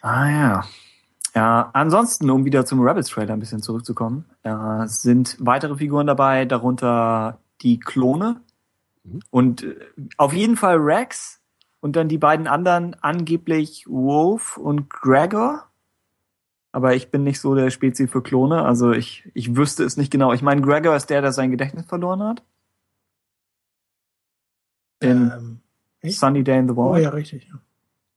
Ah 0.00 0.30
ja. 0.30 0.64
Ja, 1.34 1.70
ansonsten, 1.72 2.30
um 2.30 2.44
wieder 2.44 2.64
zum 2.64 2.80
Rebels 2.80 3.08
Trailer 3.08 3.34
ein 3.34 3.40
bisschen 3.40 3.62
zurückzukommen, 3.62 4.24
äh, 4.42 4.86
sind 4.86 5.36
weitere 5.40 5.76
Figuren 5.76 6.06
dabei, 6.06 6.44
darunter 6.44 7.38
die 7.62 7.78
Klone 7.80 8.40
Mhm. 9.04 9.20
und 9.30 9.62
äh, 9.64 9.76
auf 10.16 10.32
jeden 10.32 10.56
Fall 10.56 10.76
Rex 10.76 11.40
und 11.80 11.96
dann 11.96 12.08
die 12.08 12.18
beiden 12.18 12.46
anderen 12.46 12.96
angeblich 13.02 13.84
Wolf 13.88 14.56
und 14.56 14.88
Gregor. 14.90 15.64
Aber 16.78 16.94
ich 16.94 17.10
bin 17.10 17.24
nicht 17.24 17.40
so 17.40 17.56
der 17.56 17.70
Spezi 17.70 18.06
für 18.06 18.22
Klone, 18.22 18.64
also 18.64 18.92
ich, 18.92 19.28
ich 19.34 19.56
wüsste 19.56 19.82
es 19.82 19.96
nicht 19.96 20.12
genau. 20.12 20.32
Ich 20.32 20.42
meine, 20.42 20.60
Gregor 20.60 20.94
ist 20.94 21.10
der, 21.10 21.20
der 21.20 21.32
sein 21.32 21.50
Gedächtnis 21.50 21.86
verloren 21.86 22.22
hat. 22.22 22.44
In 25.00 25.60
Ähm? 26.04 26.08
Sunny 26.08 26.44
Day 26.44 26.56
in 26.56 26.68
the 26.68 26.74
oh 26.74 26.92
Wall. 26.92 27.02
ja, 27.02 27.08
richtig. 27.10 27.48
Ja. 27.48 27.58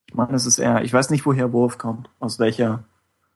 Ich 0.05 0.13
meine, 0.13 0.35
es 0.35 0.45
ist 0.45 0.59
er. 0.59 0.83
Ich 0.83 0.93
weiß 0.93 1.09
nicht, 1.09 1.25
woher 1.25 1.51
Wolf 1.53 1.79
kommt. 1.79 2.11
Aus 2.19 2.37
welcher. 2.37 2.83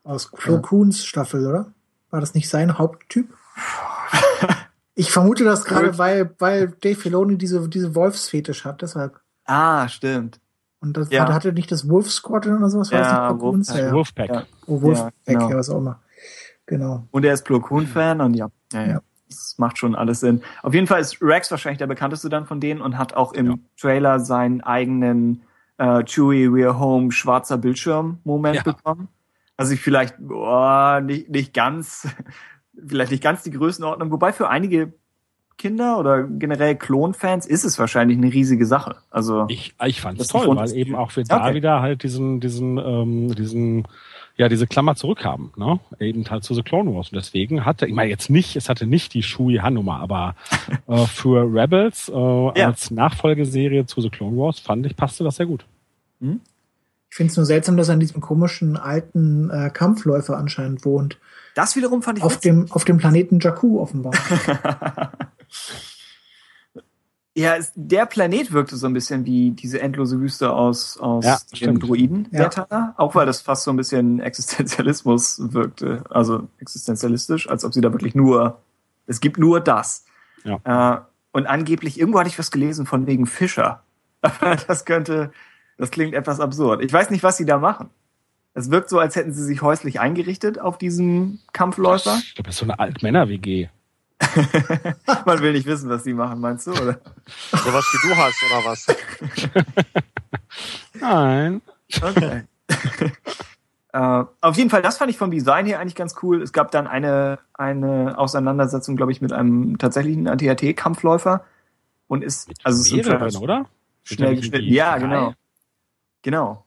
Aus 0.04 0.30
Flo 0.32 0.62
Koons 0.62 1.04
Staffel, 1.04 1.48
oder? 1.48 1.74
War 2.12 2.20
das 2.22 2.36
nicht 2.36 2.48
sein 2.48 2.78
Haupttyp? 2.78 3.34
Ich 4.98 5.12
vermute 5.12 5.44
das 5.44 5.66
gerade, 5.66 5.98
weil, 5.98 6.34
weil 6.40 6.70
Dave 6.70 6.96
Filoni 6.96 7.38
diese, 7.38 7.68
diese 7.68 7.96
Wolfsfetisch 7.96 8.64
hat, 8.64 8.82
deshalb. 8.82 9.20
Ah, 9.44 9.90
stimmt. 9.90 10.40
Und 10.86 10.98
das 10.98 11.10
Ja. 11.12 11.32
hatte, 11.34 11.52
nicht 11.54 11.72
das 11.72 11.90
Wolf 11.90 12.10
Squadron 12.12 12.58
oder 12.58 12.70
sowas? 12.70 12.92
War 12.92 13.00
das 13.00 13.12
Ja, 13.12 13.20
nicht 13.32 13.40
Flo 13.40 13.52
Koons? 13.52 13.70
Wolf- 13.74 13.80
Ja. 13.82 13.92
Wolfpack. 13.92 14.30
Ja. 14.30 14.44
Oh, 14.68 14.82
Wolf 14.82 14.98
Ja, 15.00 15.04
Pack, 15.06 15.14
genau. 15.26 15.50
ja, 15.50 15.58
was 15.58 15.70
auch 15.70 15.78
immer. 15.80 16.00
Genau. 16.68 17.08
Und 17.12 17.26
er 17.26 17.34
ist 17.34 17.44
Plo 17.46 17.60
Koon-Fan 17.60 18.22
und 18.22 18.34
ja. 18.36 18.50
Ja, 18.74 18.82
ja. 18.82 18.88
Ja. 18.88 19.02
Das 19.28 19.56
macht 19.58 19.78
schon 19.78 19.96
alles 19.96 20.20
Sinn. 20.20 20.42
Auf 20.64 20.74
jeden 20.74 20.88
Fall 20.88 21.02
ist 21.02 21.22
Rex 21.22 21.50
wahrscheinlich 21.52 21.80
der 21.80 21.88
bekannteste 21.88 22.30
dann 22.30 22.46
von 22.46 22.60
denen 22.60 22.82
und 22.82 22.98
hat 22.98 23.14
auch 23.16 23.34
im 23.34 23.46
Ja. 23.48 23.56
Trailer 23.80 24.20
seinen 24.20 24.62
eigenen 24.62 25.42
äh, 25.78 26.04
Chewie 26.06 26.48
We're 26.48 26.80
Home 26.80 27.12
schwarzer 27.12 27.58
Bildschirm-Moment 27.58 28.56
Ja. 28.58 28.64
bekommen. 28.64 29.10
Also 29.58 29.74
ich 29.74 29.82
vielleicht 29.82 30.16
boah, 30.20 31.02
nicht, 31.02 31.30
nicht 31.30 31.54
ganz, 31.54 32.08
vielleicht 32.88 33.12
nicht 33.12 33.24
ganz 33.24 33.44
die 33.44 33.52
Größenordnung, 33.52 34.12
wobei 34.12 34.32
für 34.32 34.48
einige 34.50 34.94
Kinder 35.58 35.98
oder 36.00 36.24
generell 36.24 36.76
Klon-Fans 36.76 37.46
ist 37.46 37.64
es 37.64 37.80
wahrscheinlich 37.80 38.18
eine 38.18 38.32
riesige 38.32 38.66
Sache. 38.66 38.96
Also 39.10 39.46
Ich, 39.48 39.74
ich 39.86 40.02
fand 40.02 40.20
es 40.20 40.28
toll, 40.28 40.48
weil 40.56 40.74
eben 40.74 40.96
auch 40.96 41.16
wir 41.16 41.24
da 41.24 41.46
Okay. 41.46 41.56
wieder 41.56 41.82
halt 41.82 42.04
diesen, 42.04 42.40
diesen, 42.42 42.78
ähm, 42.78 43.34
diesen, 43.36 43.88
ja, 44.38 44.50
diese 44.50 44.68
Klammer 44.68 44.96
zurückhaben, 44.96 45.52
ne? 45.56 45.80
Eben 46.00 46.30
halt 46.30 46.44
zu 46.44 46.54
The 46.54 46.62
Clone 46.62 46.94
Wars. 46.94 47.10
Und 47.10 47.16
deswegen 47.16 47.64
hatte, 47.66 47.86
ich 47.88 47.94
meine 47.94 48.10
jetzt 48.10 48.30
nicht, 48.30 48.58
es 48.58 48.68
hatte 48.68 48.86
nicht 48.86 49.14
die 49.14 49.24
Shui 49.24 49.56
Han-Nummer, 49.62 50.02
aber 50.02 50.36
äh, 50.88 51.06
für 51.06 51.44
Rebels 51.44 52.10
äh, 52.10 52.14
Ja. 52.14 52.68
als 52.68 52.92
Nachfolgeserie 52.92 53.86
zu 53.86 54.02
The 54.02 54.10
Clone 54.10 54.36
Wars 54.38 54.60
fand 54.60 54.86
ich, 54.86 54.96
passte 54.98 55.24
das 55.24 55.38
sehr 55.38 55.46
gut. 55.46 55.66
Ich 56.20 57.16
finde 57.16 57.32
es 57.32 57.38
nur 57.38 57.46
seltsam, 57.46 57.78
dass 57.78 57.88
er 57.88 57.94
an 57.94 58.00
diesem 58.02 58.20
komischen 58.20 58.76
alten 58.76 59.50
äh, 59.50 59.70
Kampfläufer 59.70 60.38
anscheinend 60.38 60.84
wohnt. 60.84 61.18
das 61.56 61.78
wiederum 61.78 62.02
fand 62.02 62.18
ich 62.18 62.24
Auf 62.26 62.38
dem, 62.42 62.70
auf 62.72 62.84
dem 62.84 62.98
Planeten 62.98 63.40
Jakku 63.40 63.80
offenbar. 63.80 64.12
Ja, 67.38 67.58
es, 67.58 67.74
der 67.76 68.06
Planet 68.06 68.54
wirkte 68.54 68.78
so 68.78 68.88
ein 68.88 68.94
bisschen 68.94 69.26
wie 69.26 69.52
diese 69.52 69.82
endlose 69.82 70.22
Wüste 70.22 70.54
aus, 70.54 70.98
aus 70.98 71.26
Ja, 71.26 71.38
dem. 71.60 71.80
Druiden, 71.80 72.28
Ja. 72.32 72.48
Teller. 72.48 72.94
Auch 72.96 73.14
weil 73.14 73.26
das 73.26 73.42
fast 73.42 73.64
so 73.66 73.72
ein 73.72 73.76
bisschen 73.76 74.22
Existenzialismus 74.22 75.52
wirkte. 75.52 76.06
Also 76.10 76.48
existenzialistisch, 76.60 77.50
als 77.50 77.66
ob 77.66 77.74
sie 77.74 77.82
da 77.82 77.92
wirklich 77.92 78.16
nur, 78.16 78.62
es 79.06 79.20
gibt 79.20 79.38
nur 79.38 79.60
das. 79.60 80.06
Ja. 80.46 80.60
Äh, 80.96 81.02
und 81.34 81.46
angeblich, 81.48 82.00
irgendwo 82.00 82.20
hatte 82.20 82.30
ich 82.30 82.40
was 82.40 82.52
gelesen 82.52 82.86
von 82.86 83.06
wegen 83.06 83.26
Fischer. 83.26 83.84
Aber 84.22 84.56
das 84.56 84.86
könnte, 84.86 85.34
das 85.78 85.92
klingt 85.92 86.14
etwas 86.14 86.40
absurd. 86.40 86.82
Ich 86.82 86.94
weiß 86.94 87.10
nicht, 87.10 87.24
was 87.24 87.36
sie 87.36 87.46
da 87.46 87.58
machen. 87.58 87.90
Es 88.54 88.72
wirkt 88.72 88.90
so, 88.90 88.98
als 89.00 89.18
hätten 89.18 89.34
sie 89.34 89.44
sich 89.44 89.62
häuslich 89.62 90.00
eingerichtet 90.00 90.58
auf 90.58 90.78
diesem 90.78 91.40
Kampfläufer. 91.52 92.18
Ich 92.24 92.36
glaube, 92.36 92.46
das 92.48 92.56
ist 92.56 92.60
so 92.60 92.66
eine 92.66 92.80
Altmänner-WG. 92.80 93.68
Man 95.26 95.40
will 95.42 95.54
nicht 95.54 95.66
wissen, 95.66 95.90
was 95.90 96.04
sie 96.04 96.14
machen, 96.14 96.40
meinst 96.40 96.68
du? 96.68 96.72
Oder? 96.72 97.00
Sowas 97.52 97.86
wie 97.92 98.08
du 98.08 98.16
hast, 98.16 98.44
oder 98.44 98.66
was? 98.66 98.88
Nein. 101.02 101.62
Okay. 102.02 102.44
äh, 103.94 104.24
auf 104.42 104.58
jeden 104.58 104.70
Fall, 104.70 104.82
das 104.82 104.98
fand 104.98 105.12
ich 105.12 105.18
vom 105.18 105.32
Design 105.32 105.66
her 105.66 105.80
eigentlich 105.80 105.96
ganz 105.96 106.16
cool. 106.24 106.42
Es 106.42 106.54
gab 106.54 106.72
dann 106.72 106.88
eine, 106.88 107.40
eine 107.54 108.18
Auseinandersetzung, 108.18 108.96
glaube 108.96 109.12
ich, 109.12 109.22
mit 109.22 109.34
einem 109.34 109.78
tatsächlichen 109.78 110.28
AT-AT-Kampfläufer. 110.28 111.44
Und 112.08 112.24
ist, 112.24 112.50
also 112.64 112.82
es 112.82 112.92
ist 112.92 113.38
oder? 113.38 113.66
schnell 114.04 114.36
geschnitten. 114.36 114.66
die 114.66 114.74
Ja, 114.74 114.94
drei? 114.98 115.00
genau. 115.00 115.34
Genau. 116.22 116.66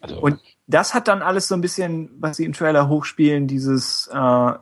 Also, 0.00 0.20
Und 0.20 0.40
das 0.66 0.94
hat 0.94 1.08
dann 1.08 1.22
alles 1.22 1.48
so 1.48 1.54
ein 1.54 1.60
bisschen, 1.60 2.10
was 2.20 2.36
sie 2.36 2.44
im 2.44 2.52
Trailer 2.52 2.88
hochspielen, 2.88 3.46
dieses 3.46 4.08
äh, 4.12 4.52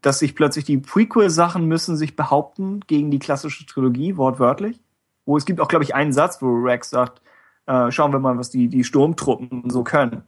dass 0.00 0.18
sich 0.20 0.34
plötzlich 0.34 0.64
die 0.64 0.78
Prequel-Sachen 0.78 1.66
müssen 1.66 1.96
sich 1.96 2.16
behaupten 2.16 2.80
gegen 2.86 3.10
die 3.10 3.18
klassische 3.18 3.66
Trilogie, 3.66 4.16
wortwörtlich. 4.16 4.80
Wo 5.26 5.36
es 5.36 5.44
gibt 5.44 5.60
auch, 5.60 5.68
glaube 5.68 5.84
ich, 5.84 5.94
einen 5.94 6.12
Satz, 6.12 6.40
wo 6.40 6.54
Rex 6.54 6.90
sagt, 6.90 7.20
äh, 7.66 7.90
schauen 7.90 8.12
wir 8.12 8.18
mal, 8.18 8.38
was 8.38 8.50
die, 8.50 8.68
die 8.68 8.84
Sturmtruppen 8.84 9.68
so 9.68 9.84
können. 9.84 10.22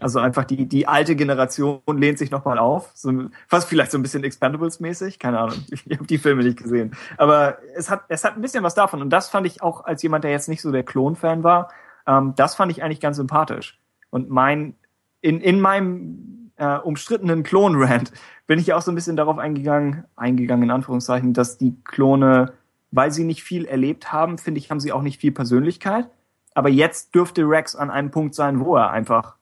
Also 0.00 0.18
einfach 0.18 0.44
die, 0.44 0.66
die 0.66 0.86
alte 0.86 1.16
Generation 1.16 1.80
lehnt 1.86 2.18
sich 2.18 2.30
nochmal 2.30 2.58
auf. 2.58 2.90
So, 2.94 3.12
fast 3.48 3.68
vielleicht 3.68 3.90
so 3.90 3.98
ein 3.98 4.02
bisschen 4.02 4.24
Expendables-mäßig. 4.24 5.18
Keine 5.18 5.40
Ahnung. 5.40 5.58
Ich 5.70 5.84
habe 5.96 6.06
die 6.06 6.18
Filme 6.18 6.42
nicht 6.42 6.62
gesehen. 6.62 6.92
Aber 7.16 7.58
es 7.74 7.90
hat, 7.90 8.04
es 8.08 8.24
hat 8.24 8.36
ein 8.36 8.42
bisschen 8.42 8.62
was 8.62 8.74
davon. 8.74 9.00
Und 9.00 9.10
das 9.10 9.28
fand 9.28 9.46
ich 9.46 9.62
auch 9.62 9.84
als 9.84 10.02
jemand, 10.02 10.24
der 10.24 10.30
jetzt 10.30 10.48
nicht 10.48 10.60
so 10.60 10.70
der 10.70 10.82
Klon-Fan 10.82 11.42
war, 11.42 11.70
ähm, 12.06 12.34
das 12.36 12.54
fand 12.54 12.70
ich 12.72 12.82
eigentlich 12.82 13.00
ganz 13.00 13.16
sympathisch. 13.16 13.80
Und 14.10 14.30
mein, 14.30 14.74
in, 15.20 15.40
in 15.40 15.60
meinem 15.60 16.45
äh, 16.56 16.76
umstrittenen 16.78 17.42
Klon-Rant 17.42 18.12
bin 18.46 18.58
ich 18.58 18.68
ja 18.68 18.76
auch 18.76 18.82
so 18.82 18.92
ein 18.92 18.94
bisschen 18.94 19.16
darauf 19.16 19.38
eingegangen, 19.38 20.04
eingegangen 20.16 20.64
in 20.64 20.70
Anführungszeichen, 20.70 21.32
dass 21.32 21.58
die 21.58 21.76
Klone, 21.84 22.52
weil 22.90 23.12
sie 23.12 23.24
nicht 23.24 23.42
viel 23.42 23.64
erlebt 23.64 24.12
haben, 24.12 24.38
finde 24.38 24.58
ich, 24.58 24.70
haben 24.70 24.80
sie 24.80 24.92
auch 24.92 25.02
nicht 25.02 25.20
viel 25.20 25.32
Persönlichkeit. 25.32 26.08
Aber 26.54 26.68
jetzt 26.68 27.14
dürfte 27.14 27.42
Rex 27.42 27.76
an 27.76 27.90
einem 27.90 28.10
Punkt 28.10 28.34
sein, 28.34 28.60
wo 28.60 28.76
er 28.76 28.90
einfach 28.90 29.36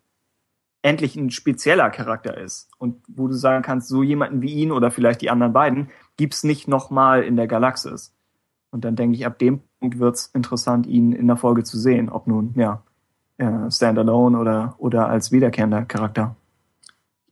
endlich 0.83 1.17
ein 1.17 1.31
spezieller 1.31 1.89
Charakter 1.91 2.37
ist 2.37 2.69
und 2.79 3.03
wo 3.09 3.29
du 3.29 3.35
sagen 3.35 3.63
kannst, 3.63 3.89
so 3.89 4.03
jemanden 4.03 4.43
wie 4.43 4.53
ihn 4.53 4.73
oder 4.73 4.91
vielleicht 4.91 5.23
die 5.23 5.31
anderen 5.31 5.53
beiden 5.53 5.89
gibt's 6.17 6.45
nicht 6.45 6.69
nochmal 6.69 7.23
in 7.23 7.37
der 7.37 7.47
Galaxis. 7.47 8.13
Und 8.71 8.85
dann 8.85 8.97
denke 8.97 9.17
ich, 9.17 9.25
ab 9.25 9.39
dem 9.39 9.61
Punkt 9.81 9.99
wird's 9.99 10.27
interessant, 10.35 10.87
ihn 10.87 11.13
in 11.13 11.27
der 11.27 11.37
Folge 11.37 11.63
zu 11.63 11.79
sehen, 11.79 12.11
ob 12.11 12.27
nun 12.27 12.53
ja 12.57 12.83
äh, 13.39 13.71
standalone 13.71 14.39
oder 14.39 14.75
oder 14.79 15.09
als 15.09 15.33
wiederkehrender 15.33 15.85
Charakter. 15.85 16.37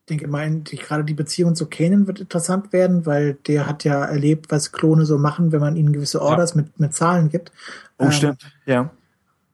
Ich 0.05 0.07
denke 0.07 0.27
mal, 0.27 0.51
die, 0.51 0.77
gerade 0.77 1.05
die 1.05 1.15
Beziehung 1.15 1.55
zu 1.55 1.67
Kanan 1.67 2.09
wird 2.09 2.19
interessant 2.19 2.73
werden, 2.73 3.07
weil 3.07 3.35
der 3.47 3.67
hat 3.67 3.85
ja 3.85 4.05
erlebt, 4.05 4.51
was 4.51 4.73
Klone 4.73 5.07
so 5.07 5.17
machen, 5.17 5.53
wenn 5.53 5.61
man 5.61 5.77
ihnen 5.77 5.93
gewisse 5.93 6.21
Orders 6.21 6.57
mit, 6.57 6.81
mit 6.81 6.93
Zahlen 6.93 7.29
gibt. 7.29 7.53
Oh, 7.99 8.07
Ähm, 8.07 8.13
stimmt. 8.13 8.53
Ja. 8.67 8.91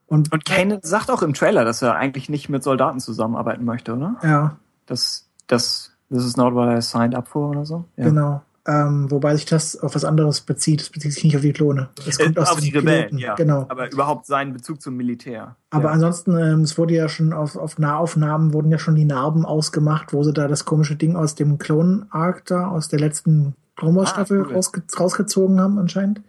Und, 0.07 0.33
Und 0.33 0.45
Kanan 0.45 0.79
sagt 0.81 1.11
auch 1.11 1.21
im 1.21 1.35
Trailer, 1.35 1.65
dass 1.65 1.83
er 1.83 1.95
eigentlich 1.95 2.29
nicht 2.29 2.49
mit 2.49 2.63
Soldaten 2.63 2.99
zusammenarbeiten 2.99 3.63
möchte, 3.63 3.93
oder? 3.93 4.15
ja, 4.23 4.57
Das, 4.87 5.29
das, 5.45 5.91
this 6.09 6.25
is 6.25 6.35
not 6.35 6.55
what 6.55 6.67
I 6.75 6.81
signed 6.81 7.13
up 7.13 7.27
for 7.27 7.49
oder 7.51 7.63
so. 7.63 7.85
Ja. 7.95 8.05
genau. 8.05 8.41
Ähm, 8.71 9.09
wobei 9.09 9.35
sich 9.35 9.45
das 9.45 9.79
auf 9.79 9.95
was 9.95 10.05
anderes 10.05 10.41
bezieht. 10.41 10.81
Es 10.81 10.89
bezieht 10.91 11.13
sich 11.13 11.23
nicht 11.23 11.35
auf 11.35 11.41
die 11.41 11.53
Klone. 11.53 11.89
Das 12.05 12.19
kommt 12.19 12.37
Äh, 12.37 12.39
aus 12.41 12.51
auf 12.51 12.59
die 12.59 12.69
Rebellen, 12.69 13.07
Piloten. 13.07 13.17
ja. 13.17 13.33
Genau. 13.35 13.65
Aber 13.67 13.91
überhaupt 13.91 14.27
seinen 14.27 14.53
Bezug 14.53 14.79
zum 14.79 14.95
Militär. 14.95 15.55
Aber 15.71 15.85
ja. 15.85 15.89
ansonsten, 15.91 16.37
ähm, 16.37 16.61
es 16.61 16.77
wurde 16.77 16.93
ja 16.93 17.09
schon 17.09 17.33
auf, 17.33 17.55
auf 17.55 17.79
Nahaufnahmen 17.79 18.53
wurden 18.53 18.69
ja 18.69 18.77
schon 18.77 18.93
die 18.93 19.05
Narben 19.05 19.43
ausgemacht, 19.43 20.13
wo 20.13 20.21
sie 20.23 20.33
da 20.33 20.47
das 20.47 20.65
komische 20.65 20.95
Ding 20.95 21.15
aus 21.15 21.33
dem 21.33 21.57
Clone-Arc 21.57 22.45
da, 22.45 22.67
aus 22.67 22.89
der 22.89 22.99
letzten 22.99 23.55
Clone 23.75 23.95
Wars 23.97 24.09
Ah, 24.11 24.13
Staffel 24.15 24.41
cool. 24.45 24.53
rausge 24.53 24.83
rausgezogen 24.99 25.59
haben 25.59 25.79
anscheinend. 25.79 26.21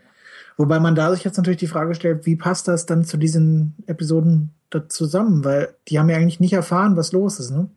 Wobei 0.57 0.81
man 0.81 0.95
da 0.95 1.13
sich 1.13 1.25
jetzt 1.25 1.37
natürlich 1.37 1.61
die 1.61 1.67
Frage 1.67 1.95
stellt, 1.95 2.25
wie 2.25 2.37
passt 2.37 2.69
das 2.69 2.87
dann 2.87 3.05
zu 3.05 3.19
diesen 3.19 3.75
Episoden 3.87 4.51
da 4.71 4.89
zusammen? 4.89 5.45
Weil 5.45 5.75
die 5.89 5.99
haben 5.99 6.09
ja 6.09 6.17
eigentlich 6.17 6.41
nicht 6.41 6.53
erfahren, 6.55 6.97
was 6.97 7.13
los 7.13 7.39
ist, 7.39 7.51
ne? 7.51 7.69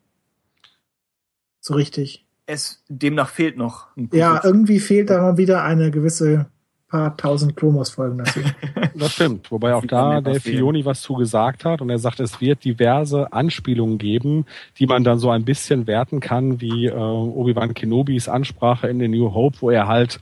So 1.59 1.73
richtig. 1.73 2.25
Es 2.45 2.83
demnach 2.89 3.29
fehlt 3.29 3.57
noch 3.57 3.87
ein 3.95 4.09
Ja, 4.11 4.41
irgendwie 4.43 4.79
fehlt 4.79 5.09
da 5.09 5.21
mal 5.21 5.37
wieder 5.37 5.63
eine 5.63 5.91
gewisse 5.91 6.47
paar 6.93 7.17
tausend 7.17 7.55
Clone 7.55 7.79
Wars 7.79 7.89
Folgen 7.89 8.19
dazu. 8.19 8.39
Das 8.95 9.13
stimmt. 9.13 9.49
Wobei 9.51 9.73
auch 9.73 9.85
da 9.85 10.21
der. 10.21 10.39
Fioni 10.39 10.85
was 10.85 11.01
zu 11.01 11.15
gesagt 11.15 11.65
hat 11.65 11.81
und 11.81 11.89
er 11.89 11.97
sagt, 11.97 12.19
es 12.19 12.39
wird 12.39 12.63
diverse 12.63 13.33
Anspielungen 13.33 13.97
geben, 13.97 14.45
die 14.77 14.85
man 14.85 15.03
dann 15.03 15.17
so 15.17 15.31
ein 15.31 15.43
bisschen 15.43 15.87
werten 15.87 16.19
kann, 16.19 16.61
wie 16.61 16.85
äh, 16.85 16.93
Obi-Wan 16.93 17.73
Kenobis 17.73 18.29
Ansprache 18.29 18.87
in 18.87 18.99
The 18.99 19.07
New 19.07 19.33
Hope, 19.33 19.57
wo 19.61 19.71
er 19.71 19.87
halt 19.87 20.19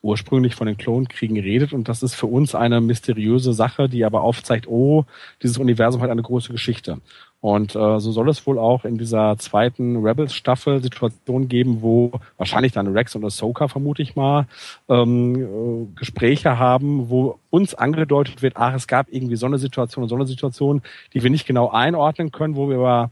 ursprünglich 0.00 0.54
von 0.54 0.66
den 0.66 0.78
Klonkriegen 0.78 1.38
redet 1.38 1.74
und 1.74 1.88
das 1.88 2.02
ist 2.02 2.14
für 2.14 2.26
uns 2.26 2.54
eine 2.54 2.80
mysteriöse 2.80 3.52
Sache, 3.52 3.88
die 3.88 4.04
aber 4.04 4.22
aufzeigt, 4.22 4.66
oh, 4.68 5.04
dieses 5.42 5.58
Universum 5.58 6.00
hat 6.00 6.10
eine 6.10 6.22
große 6.22 6.52
Geschichte. 6.52 6.98
Und 7.46 7.76
äh, 7.76 8.00
so 8.00 8.10
soll 8.10 8.28
es 8.28 8.44
wohl 8.44 8.58
auch 8.58 8.84
in 8.84 8.98
dieser 8.98 9.38
zweiten 9.38 10.04
Rebels-Staffel 10.04 10.82
Situationen 10.82 11.48
geben, 11.48 11.80
wo 11.80 12.10
wahrscheinlich 12.38 12.72
dann 12.72 12.88
Rex 12.88 13.14
und 13.14 13.24
Ahsoka, 13.24 13.68
vermute 13.68 14.02
ich 14.02 14.16
mal, 14.16 14.48
ähm, 14.88 15.36
äh, 15.36 15.86
Gespräche 15.96 16.58
haben, 16.58 17.08
wo 17.08 17.38
uns 17.50 17.72
angedeutet 17.76 18.42
wird, 18.42 18.54
ach, 18.56 18.74
es 18.74 18.88
gab 18.88 19.06
irgendwie 19.12 19.36
so 19.36 19.46
eine 19.46 19.58
Situation 19.58 20.02
und 20.02 20.08
so 20.08 20.16
eine 20.16 20.26
Situation, 20.26 20.82
die 21.14 21.22
wir 21.22 21.30
nicht 21.30 21.46
genau 21.46 21.70
einordnen 21.70 22.32
können, 22.32 22.56
wo 22.56 22.68
wir 22.68 22.78
aber 22.78 23.10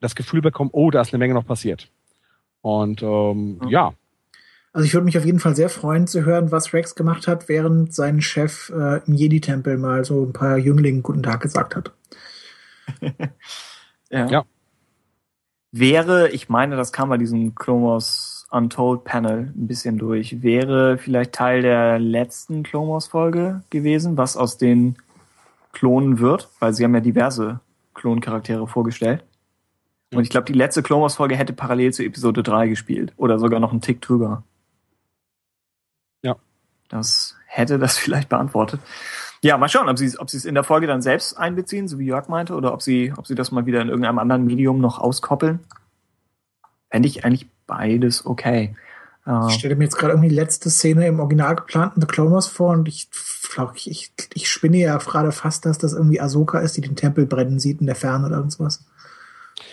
das 0.00 0.14
Gefühl 0.14 0.40
bekommen, 0.40 0.70
oh, 0.72 0.90
da 0.90 1.02
ist 1.02 1.12
eine 1.12 1.18
Menge 1.18 1.34
noch 1.34 1.46
passiert. 1.46 1.90
Und 2.62 3.02
ähm, 3.02 3.60
ja, 3.68 3.92
Also 4.72 4.86
ich 4.86 4.94
würde 4.94 5.04
mich 5.04 5.18
auf 5.18 5.26
jeden 5.26 5.38
Fall 5.38 5.54
sehr 5.54 5.68
freuen 5.68 6.06
zu 6.06 6.24
hören, 6.24 6.50
was 6.50 6.72
Rex 6.72 6.94
gemacht 6.94 7.28
hat, 7.28 7.50
während 7.50 7.92
sein 7.92 8.22
Chef 8.22 8.70
äh, 8.70 9.02
im 9.06 9.12
Jedi-Tempel 9.12 9.76
mal 9.76 10.02
so 10.06 10.24
ein 10.24 10.32
paar 10.32 10.56
Jünglingen 10.56 11.02
guten 11.02 11.22
Tag 11.22 11.42
gesagt 11.42 11.76
hat. 11.76 11.92
Ja. 14.08 14.26
Ja. 14.28 14.44
Wäre, 15.72 16.30
ich 16.30 16.48
meine, 16.48 16.76
das 16.76 16.92
kam 16.92 17.08
bei 17.08 17.18
diesem 17.18 17.54
Wars 17.56 18.46
Untold 18.50 19.02
Panel 19.02 19.52
ein 19.54 19.66
bisschen 19.66 19.98
durch, 19.98 20.42
wäre 20.42 20.96
vielleicht 20.96 21.32
Teil 21.32 21.62
der 21.62 21.98
letzten 21.98 22.62
Wars 22.64 23.08
Folge 23.08 23.62
gewesen, 23.70 24.16
was 24.16 24.36
aus 24.36 24.58
den 24.58 24.96
Klonen 25.72 26.20
wird, 26.20 26.48
weil 26.60 26.72
sie 26.72 26.84
haben 26.84 26.94
ja 26.94 27.00
diverse 27.00 27.60
Kloncharaktere 27.94 28.68
vorgestellt. 28.68 29.24
Und 30.14 30.22
ich 30.22 30.30
glaube, 30.30 30.46
die 30.46 30.52
letzte 30.52 30.82
Clone 30.82 31.10
Folge 31.10 31.36
hätte 31.36 31.52
parallel 31.52 31.92
zu 31.92 32.04
Episode 32.04 32.42
3 32.42 32.68
gespielt 32.68 33.12
oder 33.16 33.38
sogar 33.38 33.60
noch 33.60 33.72
einen 33.72 33.80
Tick 33.80 34.00
drüber. 34.00 34.44
Ja. 36.22 36.36
Das 36.88 37.36
hätte 37.46 37.78
das 37.78 37.98
vielleicht 37.98 38.28
beantwortet. 38.28 38.80
Ja, 39.42 39.58
mal 39.58 39.68
schauen, 39.68 39.88
ob 39.88 39.98
sie 39.98 40.18
ob 40.18 40.30
sie 40.30 40.36
es 40.36 40.44
in 40.44 40.54
der 40.54 40.64
Folge 40.64 40.86
dann 40.86 41.02
selbst 41.02 41.38
einbeziehen, 41.38 41.88
so 41.88 41.98
wie 41.98 42.06
Jörg 42.06 42.28
meinte, 42.28 42.54
oder 42.54 42.72
ob 42.72 42.82
sie 42.82 43.12
ob 43.16 43.26
sie 43.26 43.34
das 43.34 43.52
mal 43.52 43.66
wieder 43.66 43.80
in 43.82 43.88
irgendeinem 43.88 44.18
anderen 44.18 44.44
Medium 44.44 44.80
noch 44.80 44.98
auskoppeln. 44.98 45.60
Fände 46.90 47.08
ich 47.08 47.24
eigentlich 47.24 47.46
beides 47.66 48.24
okay. 48.26 48.74
Ich 49.48 49.54
stelle 49.54 49.74
mir 49.74 49.82
jetzt 49.82 49.96
gerade 49.96 50.12
irgendwie 50.12 50.28
die 50.28 50.36
letzte 50.36 50.70
Szene 50.70 51.08
im 51.08 51.18
original 51.18 51.56
geplanten 51.56 52.00
The 52.00 52.06
Clone 52.06 52.30
Wars 52.30 52.46
vor 52.46 52.70
und 52.70 52.86
ich, 52.86 53.08
ich, 53.74 53.90
ich, 53.90 54.12
ich 54.34 54.48
spinne 54.48 54.76
ja 54.76 54.96
gerade 54.98 55.32
fast, 55.32 55.66
dass 55.66 55.78
das 55.78 55.94
irgendwie 55.94 56.20
Ahsoka 56.20 56.60
ist, 56.60 56.76
die 56.76 56.80
den 56.80 56.94
Tempel 56.94 57.26
brennen 57.26 57.58
sieht 57.58 57.80
in 57.80 57.86
der 57.86 57.96
Ferne 57.96 58.26
oder 58.26 58.36
irgendwas. 58.36 58.84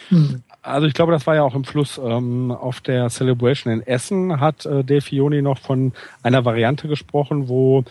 Hm. 0.10 0.42
Also 0.64 0.88
ich 0.88 0.96
glaube, 0.96 1.12
das 1.12 1.28
war 1.28 1.36
ja 1.36 1.44
auch 1.44 1.54
im 1.54 1.66
Fluss. 1.66 2.00
Ähm, 2.04 2.50
auf 2.50 2.82
der 2.82 3.10
Celebration 3.10 3.72
in 3.72 3.86
Essen 3.86 4.40
hat 4.40 4.66
äh, 4.66 4.84
Dave 4.84 5.02
Fioni 5.02 5.44
noch 5.44 5.60
von 5.60 5.94
einer 6.24 6.46
Variante 6.46 6.88
gesprochen, 6.88 7.48
wo 7.48 7.84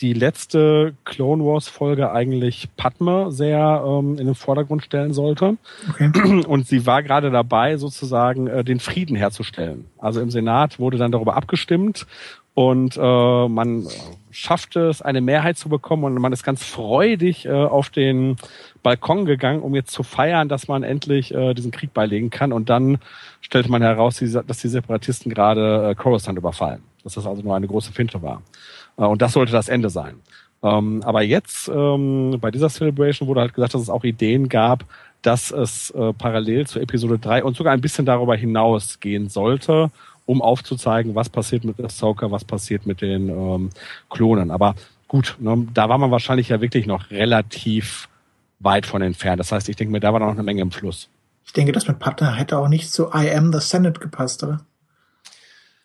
die 0.00 0.12
letzte 0.12 0.94
Clone 1.04 1.44
Wars 1.44 1.68
Folge 1.68 2.12
eigentlich 2.12 2.68
Padme 2.76 3.30
sehr 3.30 3.84
ähm, 3.86 4.18
in 4.18 4.26
den 4.26 4.34
Vordergrund 4.34 4.82
stellen 4.82 5.12
sollte. 5.12 5.56
Okay. 5.90 6.10
Und 6.46 6.66
sie 6.66 6.86
war 6.86 7.02
gerade 7.02 7.30
dabei, 7.30 7.76
sozusagen 7.76 8.46
äh, 8.46 8.64
den 8.64 8.80
Frieden 8.80 9.16
herzustellen. 9.16 9.86
Also 9.98 10.20
im 10.20 10.30
Senat 10.30 10.78
wurde 10.78 10.96
dann 10.96 11.12
darüber 11.12 11.36
abgestimmt 11.36 12.06
und 12.54 12.96
äh, 12.96 13.48
man 13.48 13.86
schaffte 14.30 14.88
es, 14.88 15.02
eine 15.02 15.20
Mehrheit 15.20 15.56
zu 15.56 15.68
bekommen 15.68 16.04
und 16.04 16.14
man 16.14 16.32
ist 16.32 16.42
ganz 16.42 16.64
freudig 16.64 17.46
äh, 17.46 17.50
auf 17.50 17.90
den 17.90 18.36
Balkon 18.82 19.24
gegangen, 19.24 19.62
um 19.62 19.74
jetzt 19.74 19.92
zu 19.92 20.02
feiern, 20.02 20.48
dass 20.48 20.68
man 20.68 20.82
endlich 20.82 21.32
äh, 21.32 21.54
diesen 21.54 21.70
Krieg 21.70 21.94
beilegen 21.94 22.30
kann. 22.30 22.52
Und 22.52 22.68
dann 22.68 22.98
stellte 23.40 23.70
man 23.70 23.82
heraus, 23.82 24.22
dass 24.46 24.58
die 24.58 24.68
Separatisten 24.68 25.32
gerade 25.32 25.90
äh, 25.90 25.94
Coruscant 25.94 26.38
überfallen. 26.38 26.82
Dass 27.04 27.14
das 27.14 27.26
also 27.26 27.40
nur 27.40 27.56
eine 27.56 27.66
große 27.66 27.92
Finte 27.92 28.20
war. 28.20 28.42
Äh, 29.00 29.04
und 29.04 29.22
das 29.22 29.32
sollte 29.32 29.52
das 29.52 29.68
Ende 29.68 29.90
sein. 29.90 30.20
Ähm, 30.62 31.02
aber 31.04 31.22
jetzt, 31.22 31.68
ähm, 31.68 32.36
bei 32.40 32.50
dieser 32.50 32.68
Celebration 32.68 33.26
wurde 33.26 33.40
halt 33.40 33.54
gesagt, 33.54 33.74
dass 33.74 33.80
es 33.80 33.90
auch 33.90 34.04
Ideen 34.04 34.48
gab, 34.48 34.84
dass 35.22 35.50
es 35.50 35.90
äh, 35.90 36.12
parallel 36.12 36.66
zu 36.66 36.80
Episode 36.80 37.18
3 37.18 37.44
und 37.44 37.56
sogar 37.56 37.72
ein 37.72 37.80
bisschen 37.80 38.06
darüber 38.06 38.36
hinaus 38.36 39.00
gehen 39.00 39.28
sollte, 39.28 39.90
um 40.26 40.42
aufzuzeigen, 40.42 41.14
was 41.14 41.28
passiert 41.28 41.64
mit 41.64 41.80
Ahsoka, 41.82 42.30
was 42.30 42.44
passiert 42.44 42.86
mit 42.86 43.00
den 43.00 43.28
ähm, 43.30 43.70
Klonen. 44.10 44.50
Aber 44.50 44.74
gut, 45.08 45.36
ne, 45.40 45.66
da 45.74 45.88
war 45.88 45.98
man 45.98 46.10
wahrscheinlich 46.10 46.50
ja 46.50 46.60
wirklich 46.60 46.86
noch 46.86 47.10
relativ 47.10 48.08
weit 48.60 48.84
von 48.86 49.02
entfernt. 49.02 49.40
Das 49.40 49.52
heißt, 49.52 49.68
ich 49.68 49.76
denke 49.76 49.92
mir, 49.92 50.00
da 50.00 50.12
war 50.12 50.20
noch 50.20 50.28
eine 50.30 50.42
Menge 50.42 50.60
im 50.60 50.70
Fluss. 50.70 51.08
Ich 51.46 51.52
denke, 51.52 51.72
das 51.72 51.88
mit 51.88 51.98
Partner 51.98 52.34
hätte 52.36 52.58
auch 52.58 52.68
nicht 52.68 52.92
zu 52.92 53.08
I 53.08 53.30
am 53.34 53.52
the 53.52 53.60
Senate 53.60 53.98
gepasst, 53.98 54.42
oder? 54.44 54.60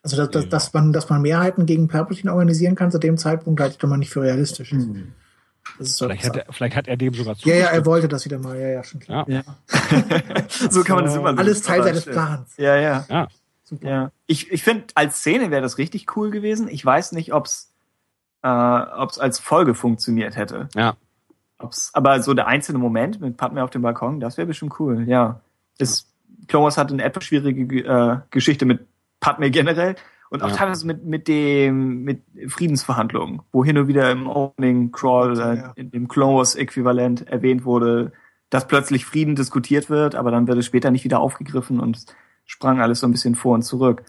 Also, 0.05 0.27
dass, 0.27 0.43
Ja. 0.43 0.49
dass, 0.51 0.71
man, 0.73 0.93
dass 0.93 1.09
man 1.09 1.23
Mehrheiten 1.23 1.65
gegen 1.65 1.87
Palpatine 1.87 2.31
organisieren 2.31 2.75
kann, 2.75 2.91
zu 2.91 2.99
dem 2.99 3.17
Zeitpunkt 3.17 3.59
halte 3.59 3.73
ich 3.73 3.77
doch 3.79 3.89
mal 3.89 3.97
nicht 3.97 4.11
für 4.11 4.21
realistisch. 4.21 4.69
Das 5.79 5.87
ist 5.87 5.97
so 5.97 6.05
Vielleicht 6.05 6.25
hat, 6.25 6.37
er, 6.37 6.45
vielleicht 6.53 6.75
hat 6.75 6.87
er 6.87 6.95
dem 6.95 7.13
sogar 7.15 7.35
ja, 7.39 7.47
ja, 7.47 7.53
er 7.53 7.61
zugestimmt. 7.63 7.85
wollte 7.87 8.07
das 8.07 8.25
wieder 8.25 8.37
mal. 8.37 8.55
Ja, 8.59 8.67
ja, 8.67 8.83
schon 8.83 8.99
klar. 8.99 9.27
Ja. 9.27 9.41
so 10.69 10.83
kann 10.83 10.97
man 10.97 11.05
das 11.05 11.15
immer 11.15 11.35
Alles 11.35 11.63
Teil 11.63 11.81
seines 11.81 12.01
stimmt. 12.03 12.15
Plans. 12.17 12.53
Ja, 12.57 12.75
ja. 12.75 13.05
Ja. 13.09 13.27
Super. 13.63 13.87
Ja, 13.89 14.11
ich, 14.27 14.51
ich 14.51 14.63
finde, 14.63 14.83
als 14.93 15.17
Szene 15.17 15.49
wäre 15.49 15.63
das 15.63 15.79
richtig 15.79 16.15
cool 16.15 16.29
gewesen. 16.29 16.67
Ich 16.67 16.85
weiß 16.85 17.13
nicht, 17.13 17.33
ob's 17.33 17.71
äh, 18.43 18.47
ob's 18.47 19.17
als 19.17 19.39
Folge 19.39 19.73
funktioniert 19.73 20.35
hätte. 20.37 20.69
Ja. 20.75 20.97
Ob's, 21.57 21.89
aber 21.95 22.21
so 22.21 22.35
der 22.35 22.45
einzelne 22.45 22.77
Moment 22.77 23.19
mit 23.21 23.37
Padme 23.37 23.63
auf 23.63 23.71
dem 23.71 23.81
Balkon, 23.81 24.19
das 24.19 24.37
wäre 24.37 24.45
bestimmt 24.45 24.79
cool, 24.79 25.05
ja. 25.09 25.39
Ist, 25.79 26.07
Clone 26.47 26.65
Wars 26.65 26.77
hat 26.77 26.91
eine 26.91 27.03
etwas 27.03 27.23
schwierige 27.23 27.79
äh, 27.79 28.17
Geschichte 28.29 28.65
mit 28.65 28.85
Padme 29.25 29.49
generell 29.49 29.95
Und 30.29 30.41
auch 30.43 30.49
Ja. 30.49 30.55
teilweise 30.55 30.85
mit, 30.87 31.05
mit 31.05 31.27
dem, 31.27 32.03
mit 32.03 32.23
Friedensverhandlungen, 32.47 33.41
wo 33.51 33.63
hin 33.63 33.77
und 33.77 33.87
wieder 33.87 34.09
im 34.11 34.27
Opening 34.27 34.91
Crawl, 34.91 35.39
äh, 35.39 35.57
Ja. 35.57 35.71
in 35.75 35.91
dem 35.91 36.07
Clone 36.07 36.37
Wars 36.37 36.55
Äquivalent 36.55 37.27
erwähnt 37.27 37.63
wurde, 37.65 38.11
dass 38.49 38.67
plötzlich 38.67 39.05
Frieden 39.05 39.35
diskutiert 39.35 39.89
wird, 39.89 40.15
aber 40.15 40.31
dann 40.31 40.47
wird 40.47 40.57
es 40.57 40.65
später 40.65 40.89
nicht 40.91 41.03
wieder 41.03 41.19
aufgegriffen 41.19 41.79
und 41.79 42.05
sprang 42.45 42.81
alles 42.81 42.99
so 43.01 43.07
ein 43.07 43.11
bisschen 43.11 43.35
vor 43.35 43.53
und 43.53 43.61
zurück. 43.61 44.03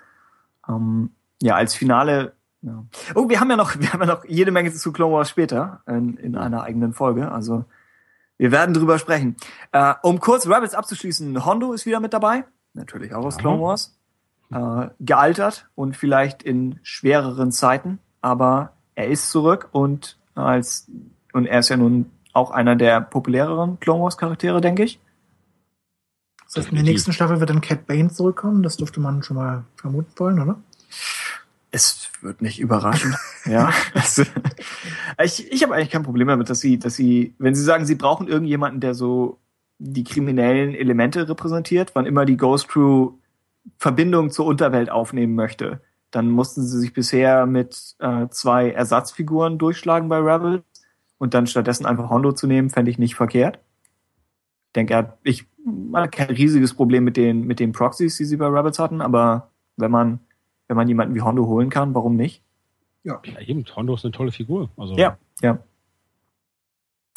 Ähm, 0.69 1.11
ja, 1.43 1.55
als 1.55 1.75
Finale, 1.75 2.33
ja. 2.63 2.85
Oh, 3.15 3.29
wir 3.29 3.39
haben 3.41 3.51
ja 3.51 3.57
noch, 3.57 3.75
wir 3.79 3.93
haben 3.93 4.01
ja 4.01 4.07
noch 4.07 4.25
jede 4.25 4.51
Menge 4.51 4.73
zu 4.73 4.93
Clone 4.93 5.13
Wars 5.15 5.29
später 5.31 5.83
in, 5.87 6.17
in 6.17 6.35
einer 6.37 6.63
eigenen 6.63 6.93
Folge, 6.95 7.31
also 7.31 7.65
wir 8.39 8.53
werden 8.53 8.75
drüber 8.75 8.99
sprechen. 8.99 9.37
Äh, 9.73 9.95
um 10.03 10.19
kurz 10.21 10.47
Rebels 10.47 10.75
abzuschließen, 10.75 11.45
Hondo 11.45 11.73
ist 11.75 11.87
wieder 11.87 12.01
mit 12.01 12.13
dabei, 12.15 12.45
natürlich 12.75 13.15
auch 13.15 13.25
aus 13.25 13.35
Ja. 13.37 13.41
Clone 13.43 13.63
Wars 13.63 13.93
äh, 14.53 14.89
gealtert 15.01 15.69
und 15.75 15.97
vielleicht 15.97 16.43
in 16.43 16.79
schwereren 16.83 17.53
Zeiten, 17.53 17.99
aber 18.21 18.73
er 18.95 19.09
ist 19.09 19.31
zurück 19.31 19.69
und 19.73 20.17
als 20.35 20.91
und 21.33 21.47
er 21.47 21.61
ist 21.61 21.69
ja 21.69 21.77
nun 21.77 22.11
auch 22.33 22.51
einer 22.51 22.77
der 22.77 23.01
populäreren 23.01 23.81
Clone 23.81 24.03
Wars 24.03 24.19
Charaktere, 24.19 24.61
denke 24.61 24.85
ich. 24.85 25.01
Das 26.47 26.57
heißt, 26.57 26.69
in 26.69 26.77
der 26.77 26.85
nächsten 26.85 27.13
Staffel 27.13 27.41
wird 27.41 27.51
dann 27.51 27.61
Cat 27.61 27.87
Bane 27.87 28.11
zurückkommen. 28.11 28.63
Das 28.63 28.77
dürfte 28.77 29.01
man 29.01 29.23
schon 29.23 29.37
mal 29.37 29.65
vermuten 29.77 30.13
wollen, 30.17 30.41
oder? 30.41 30.59
Es 31.73 32.11
wird 32.21 32.41
nicht 32.41 32.61
überraschen. 32.61 33.17
ja. 33.47 33.73
Also, 33.95 34.23
ich 35.23 35.51
ich 35.53 35.63
habe 35.63 35.75
eigentlich 35.75 35.91
kein 35.91 36.05
Problem 36.05 36.29
damit, 36.29 36.49
dass 36.49 36.61
sie, 36.61 36.79
dass 36.79 36.95
sie, 36.95 37.35
wenn 37.39 37.55
sie 37.55 37.65
sagen, 37.65 37.85
sie 37.85 37.97
brauchen 37.97 38.29
irgendjemanden, 38.29 38.81
der 38.81 38.95
so 38.95 39.39
die 39.79 40.05
kriminellen 40.05 40.75
Elemente 40.75 41.29
repräsentiert, 41.29 41.91
wann 41.95 42.07
immer 42.07 42.25
die 42.25 42.37
Ghost 42.37 42.69
Crew 42.69 43.13
Verbindung 43.79 44.31
zur 44.31 44.47
Unterwelt 44.47 44.91
aufnehmen 44.91 45.35
möchte, 45.35 45.81
dann 46.11 46.31
mussten 46.31 46.63
sie 46.63 46.79
sich 46.79 46.93
bisher 46.93 47.47
mit 47.47 47.97
äh, 47.99 48.29
zwei 48.31 48.71
Ersatzfiguren 48.71 49.59
durchschlagen 49.59 50.09
bei 50.09 50.19
Rebels 50.19 50.63
und 51.19 51.35
dann 51.35 51.47
stattdessen 51.47 51.87
einfach 51.87 52.11
Hondo 52.11 52.33
zu 52.33 52.47
nehmen, 52.47 52.71
fände 52.71 52.91
ich 52.91 52.99
nicht 52.99 53.15
verkehrt. 53.15 53.59
Ich 54.69 54.73
denke, 54.75 54.95
er 54.95 54.99
hat, 54.99 55.19
ich 55.25 55.47
hatte 55.93 56.11
kein 56.11 56.31
riesiges 56.31 56.75
Problem 56.75 57.05
mit 57.05 57.17
den, 57.17 57.47
mit 57.47 57.61
den 57.61 57.73
Proxys, 57.73 58.17
die 58.17 58.25
sie 58.25 58.37
bei 58.37 58.47
Rebels 58.47 58.79
hatten, 58.79 59.01
aber 59.01 59.51
wenn 59.77 59.91
man, 59.91 60.21
wenn 60.69 60.77
man 60.77 60.89
jemanden 60.89 61.15
wie 61.15 61.23
Hondo 61.23 61.47
holen 61.47 61.71
kann, 61.71 61.95
warum 61.95 62.17
nicht? 62.17 62.43
Ja, 63.03 63.21
eben, 63.41 63.65
Hondo 63.75 63.95
ist 63.95 64.05
eine 64.05 64.13
tolle 64.13 64.33
Figur. 64.33 64.71
Also, 64.77 64.97
Ja, 64.97 65.19
ja. 65.41 65.59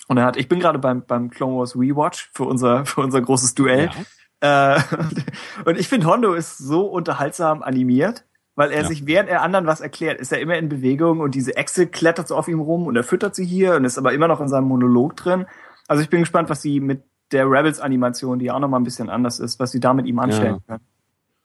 Und 0.08 0.18
er 0.18 0.26
hat, 0.26 0.38
ich 0.38 0.48
bin 0.48 0.60
gerade 0.60 0.80
beim, 0.80 1.04
beim 1.06 1.30
Clone 1.30 1.58
Wars 1.58 1.76
Rewatch 1.76 2.32
für 2.34 2.44
unser, 2.46 2.86
für 2.86 3.02
unser 3.02 3.22
großes 3.22 3.54
Duell. 3.56 3.86
Ja. 3.86 4.06
Äh, 4.42 4.80
und 5.66 5.78
ich 5.78 5.88
finde, 5.90 6.08
Hondo 6.08 6.34
ist 6.34 6.58
so 6.58 6.86
unterhaltsam 6.88 7.62
animiert, 7.64 8.26
weil 8.56 8.72
er 8.72 8.82
Ja. 8.84 8.88
sich, 8.88 9.06
während 9.06 9.30
er 9.30 9.42
anderen 9.42 9.66
was 9.68 9.82
erklärt, 9.82 10.20
ist 10.20 10.32
er 10.32 10.40
immer 10.40 10.56
in 10.58 10.70
Bewegung 10.70 11.20
und 11.20 11.36
diese 11.36 11.56
Echse 11.58 11.88
klettert 11.88 12.28
so 12.28 12.36
auf 12.36 12.48
ihm 12.48 12.60
rum 12.60 12.88
und 12.88 12.96
er 12.96 13.04
füttert 13.04 13.36
sie 13.36 13.46
hier 13.46 13.76
und 13.76 13.86
ist 13.86 13.98
aber 13.98 14.14
immer 14.14 14.28
noch 14.28 14.42
in 14.42 14.48
seinem 14.48 14.68
Monolog 14.68 15.16
drin. 15.16 15.46
Also 15.88 16.04
ich 16.04 16.10
bin 16.10 16.22
gespannt, 16.22 16.50
was 16.50 16.62
sie 16.62 16.80
mit 16.80 17.04
der 17.32 17.46
Rebels-Animation, 17.50 18.40
die 18.40 18.46
ja 18.46 18.56
auch 18.56 18.60
noch 18.60 18.70
mal 18.70 18.80
ein 18.80 18.84
bisschen 18.84 19.10
anders 19.10 19.40
ist, 19.40 19.60
was 19.60 19.72
sie 19.72 19.80
da 19.80 19.94
mit 19.94 20.08
ihm 20.08 20.20
anstellen 20.20 20.60
können. 20.68 20.82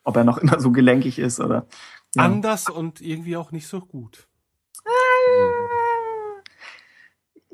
Ob 0.02 0.16
er 0.16 0.24
noch 0.24 0.38
immer 0.38 0.60
so 0.60 0.70
gelenkig 0.72 1.18
ist 1.18 1.40
oder. 1.40 1.66
Ja. 2.14 2.22
Anders 2.24 2.68
und 2.70 3.00
irgendwie 3.00 3.36
auch 3.36 3.52
nicht 3.52 3.66
so 3.66 3.80
gut. 3.80 4.26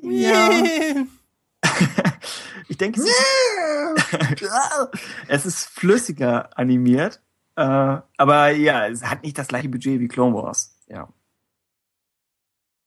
Ja. 0.03 0.51
ich 2.69 2.77
denke, 2.78 3.01
es 3.01 3.07
ist, 3.09 4.43
es 5.28 5.47
ist 5.47 5.69
flüssiger 5.69 6.57
animiert. 6.59 7.20
Äh, 7.57 7.99
aber 8.16 8.51
ja, 8.51 8.87
es 8.89 9.03
hat 9.05 9.23
nicht 9.23 9.39
das 9.39 9.49
gleiche 9.49 9.69
Budget 9.69 10.01
wie 10.01 10.09
Clone 10.09 10.35
Wars. 10.35 10.77
Ja. 10.89 11.09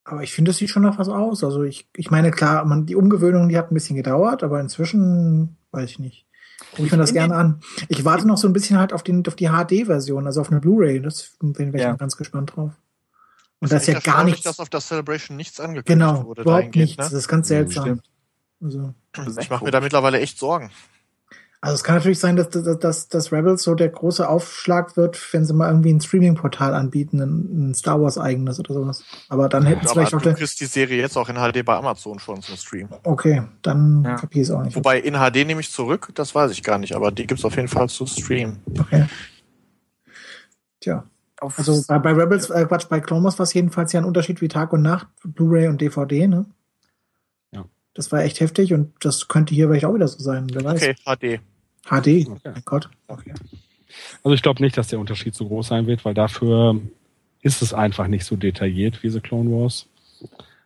Aber 0.05 0.21
ich 0.23 0.33
finde, 0.33 0.51
es 0.51 0.57
sieht 0.57 0.69
schon 0.69 0.83
nach 0.83 0.97
was 0.97 1.07
aus. 1.09 1.43
Also 1.43 1.63
ich, 1.63 1.89
ich 1.95 2.11
meine, 2.11 2.31
klar, 2.31 2.65
man, 2.65 2.85
die 2.85 2.95
Umgewöhnung, 2.95 3.47
die 3.49 3.57
hat 3.57 3.71
ein 3.71 3.73
bisschen 3.75 3.95
gedauert, 3.95 4.43
aber 4.43 4.59
inzwischen 4.59 5.57
weiß 5.71 5.89
ich 5.89 5.99
nicht. 5.99 6.25
Guck 6.75 6.85
ich 6.85 6.91
mir 6.91 6.97
das 6.97 7.13
gerne 7.13 7.35
an. 7.35 7.61
Ich 7.87 8.03
warte 8.05 8.27
noch 8.27 8.37
so 8.37 8.47
ein 8.47 8.53
bisschen 8.53 8.77
halt 8.79 8.93
auf, 8.93 9.03
den, 9.03 9.25
auf 9.27 9.35
die 9.35 9.47
HD-Version, 9.49 10.25
also 10.25 10.41
auf 10.41 10.51
eine 10.51 10.59
Blu-ray. 10.59 11.01
Das 11.01 11.35
bin 11.39 11.73
ich 11.73 11.81
Ja. 11.81 11.93
ganz 11.95 12.17
gespannt 12.17 12.55
drauf. 12.55 12.71
Und 13.59 13.71
Das 13.71 13.85
da 13.85 13.91
ist 13.93 14.05
ja 14.05 14.13
gar 14.13 14.23
nichts. 14.23 14.41
dass 14.43 14.59
auf 14.59 14.69
der 14.69 14.81
Celebration 14.81 15.37
nichts 15.37 15.59
angekündigt 15.59 15.87
Genau, 15.87 16.25
wurde. 16.25 16.41
überhaupt 16.41 16.75
nichts. 16.75 16.97
Das 16.97 17.11
Ne? 17.11 17.17
ist 17.19 17.27
ganz 17.27 17.47
seltsam. 17.47 17.83
Stimmt. 17.83 18.03
Also, 18.63 18.93
ist 19.27 19.39
Ich 19.41 19.49
mache 19.49 19.65
mir 19.65 19.71
da 19.71 19.81
mittlerweile 19.81 20.19
echt 20.19 20.39
Sorgen. 20.39 20.71
also 21.61 21.75
es 21.75 21.83
kann 21.83 21.95
natürlich 21.95 22.19
sein, 22.19 22.35
dass, 22.35 22.49
dass, 22.49 22.79
dass, 22.79 23.07
dass 23.09 23.31
Rebels 23.31 23.63
so 23.63 23.75
der 23.75 23.89
große 23.89 24.27
Aufschlag 24.27 24.97
wird, 24.97 25.19
wenn 25.33 25.45
sie 25.45 25.53
mal 25.53 25.69
irgendwie 25.69 25.93
ein 25.93 26.01
Streaming-Portal 26.01 26.73
anbieten, 26.73 27.21
ein, 27.21 27.69
ein 27.69 27.73
Star 27.75 28.01
Wars 28.01 28.17
eigenes 28.17 28.59
oder 28.59 28.73
sowas. 28.73 29.03
Aber 29.29 29.49
dann 29.49 29.65
hätten 29.65 29.81
sie 29.81 29.87
Aber 29.87 29.93
vielleicht 30.01 30.13
auch 30.13 30.19
du 30.21 30.29
der, 30.29 30.33
kriegst 30.33 30.59
die 30.59 30.65
Serie 30.65 30.97
jetzt 30.99 31.17
auch 31.17 31.29
in 31.29 31.35
HD 31.35 31.63
bei 31.63 31.75
Amazon 31.75 32.19
schon 32.19 32.41
zum 32.41 32.55
Stream. 32.57 32.89
Okay, 33.03 33.43
dann 33.61 34.03
Ja. 34.03 34.15
kapier 34.15 34.41
ich 34.41 34.47
es 34.49 34.53
auch 34.53 34.63
nicht. 34.63 34.75
Wobei 34.75 34.99
in 34.99 35.13
HD 35.15 35.45
nehme 35.45 35.61
ich 35.61 35.71
zurück, 35.71 36.09
das 36.15 36.33
weiß 36.33 36.51
ich 36.51 36.63
gar 36.63 36.77
nicht, 36.77 36.95
aber 36.95 37.11
die 37.11 37.27
gibt's 37.27 37.45
auf 37.45 37.55
jeden 37.55 37.67
Fall 37.67 37.87
zu 37.89 38.05
streamen. 38.07 38.61
Okay. 38.79 39.05
Tja. 40.79 41.05
Auf, 41.39 41.57
Also 41.59 41.83
bei, 41.87 41.99
bei 41.99 42.11
Rebels, 42.13 42.49
äh, 42.49 42.65
Quatsch, 42.65 42.87
bei 42.89 42.99
Clone 43.01 43.23
Wars 43.23 43.37
war 43.39 43.43
es 43.43 43.53
jedenfalls 43.53 43.91
ja 43.93 43.99
ein 44.01 44.05
Unterschied 44.05 44.39
wie 44.41 44.47
Tag 44.47 44.71
und 44.73 44.81
Nacht, 44.81 45.07
Blu-ray 45.23 45.67
und 45.67 45.81
DVD, 45.81 46.27
ne? 46.27 46.45
Das 47.93 48.11
war 48.11 48.23
echt 48.23 48.39
heftig 48.39 48.73
und 48.73 48.93
das 49.01 49.27
könnte 49.27 49.53
hier 49.53 49.67
vielleicht 49.67 49.85
auch 49.85 49.93
wieder 49.93 50.07
so 50.07 50.19
sein, 50.19 50.47
wer 50.51 50.63
weiß. 50.63 50.81
Okay, 50.81 50.95
HD. 51.05 51.39
HD, 51.85 52.27
Okay. 52.29 52.39
mein 52.45 52.63
Gott. 52.65 52.89
Okay. 53.07 53.33
Also 54.23 54.33
ich 54.33 54.41
glaube 54.41 54.63
nicht, 54.63 54.77
dass 54.77 54.87
der 54.87 54.99
Unterschied 54.99 55.35
so 55.35 55.47
groß 55.47 55.67
sein 55.67 55.85
wird, 55.85 56.03
weil 56.05 56.13
dafür 56.13 56.79
ist 57.41 57.61
es 57.61 57.73
einfach 57.73 58.07
nicht 58.07 58.25
so 58.25 58.35
detailliert 58.35 59.03
wie 59.03 59.09
The 59.09 59.19
Clone 59.19 59.51
Wars. 59.51 59.87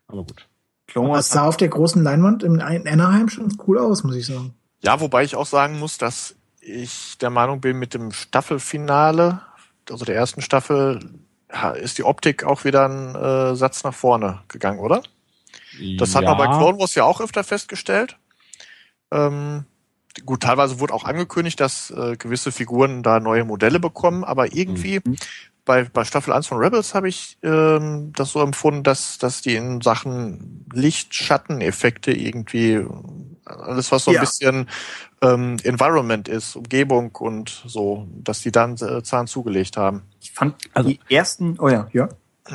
Aber 0.07 0.23
gut. 0.23 0.47
Clone 0.87 1.09
Wars 1.09 1.29
sah 1.29 1.45
auf 1.45 1.57
der 1.57 1.67
großen 1.67 2.01
Leinwand 2.01 2.43
in 2.43 2.61
Anaheim 2.61 3.27
schon 3.29 3.57
cool 3.67 3.77
aus, 3.79 4.03
muss 4.03 4.15
ich 4.15 4.25
sagen. 4.27 4.53
Ja, 4.81 5.01
wobei 5.01 5.23
ich 5.23 5.35
auch 5.35 5.45
sagen 5.45 5.79
muss, 5.79 5.97
dass 5.97 6.35
ich 6.61 7.17
der 7.17 7.29
Meinung 7.29 7.59
bin, 7.59 7.77
mit 7.77 7.93
dem 7.93 8.11
Staffelfinale, 8.11 9.41
also 9.89 10.05
der 10.05 10.15
ersten 10.15 10.41
Staffel, 10.41 10.99
ist 11.81 11.97
die 11.97 12.03
Optik 12.03 12.43
auch 12.43 12.63
wieder 12.63 12.87
ein 12.87 13.15
äh, 13.15 13.55
Satz 13.55 13.83
nach 13.83 13.93
vorne 13.93 14.39
gegangen, 14.47 14.79
oder? 14.79 15.01
Das 15.97 16.15
hat 16.15 16.23
man 16.23 16.37
bei 16.37 16.45
Clone 16.47 16.79
Wars 16.79 16.95
ja 16.95 17.03
auch 17.03 17.21
öfter 17.21 17.43
festgestellt. 17.43 18.17
Ähm, 19.11 19.65
gut, 20.25 20.41
teilweise 20.43 20.79
wurde 20.79 20.93
auch 20.93 21.03
angekündigt, 21.05 21.59
dass 21.59 21.91
äh, 21.91 22.15
gewisse 22.17 22.51
Figuren 22.51 23.03
da 23.03 23.19
neue 23.19 23.45
Modelle 23.45 23.79
bekommen, 23.79 24.23
aber 24.23 24.53
irgendwie 24.55 24.99
Mhm. 25.05 25.15
bei, 25.65 25.83
bei 25.85 26.03
Staffel 26.05 26.33
1 26.33 26.47
von 26.47 26.57
Rebels 26.57 26.93
habe 26.93 27.07
ich 27.09 27.37
ähm, 27.43 28.11
das 28.15 28.31
so 28.31 28.41
empfunden, 28.41 28.83
dass, 28.83 29.17
dass 29.17 29.41
die 29.41 29.55
in 29.55 29.81
Sachen 29.81 30.65
Licht-Schatten-Effekte 30.73 32.11
irgendwie 32.11 32.85
alles, 33.45 33.91
was 33.91 34.03
so 34.05 34.11
ein 34.11 34.15
Ja. 34.15 34.21
bisschen 34.21 34.69
ähm, 35.21 35.57
Environment 35.63 36.27
ist, 36.27 36.55
Umgebung 36.55 37.15
und 37.15 37.63
so, 37.65 38.07
dass 38.13 38.41
die 38.41 38.51
dann 38.51 38.75
äh, 38.77 39.01
Zahn 39.03 39.27
zugelegt 39.27 39.77
haben. 39.77 40.03
Ich 40.21 40.31
fand 40.31 40.55
Also- 40.73 40.89
die 40.89 40.99
ersten, 41.09 41.57
oh 41.59 41.69
ja, 41.69 41.87
ja. 41.93 42.09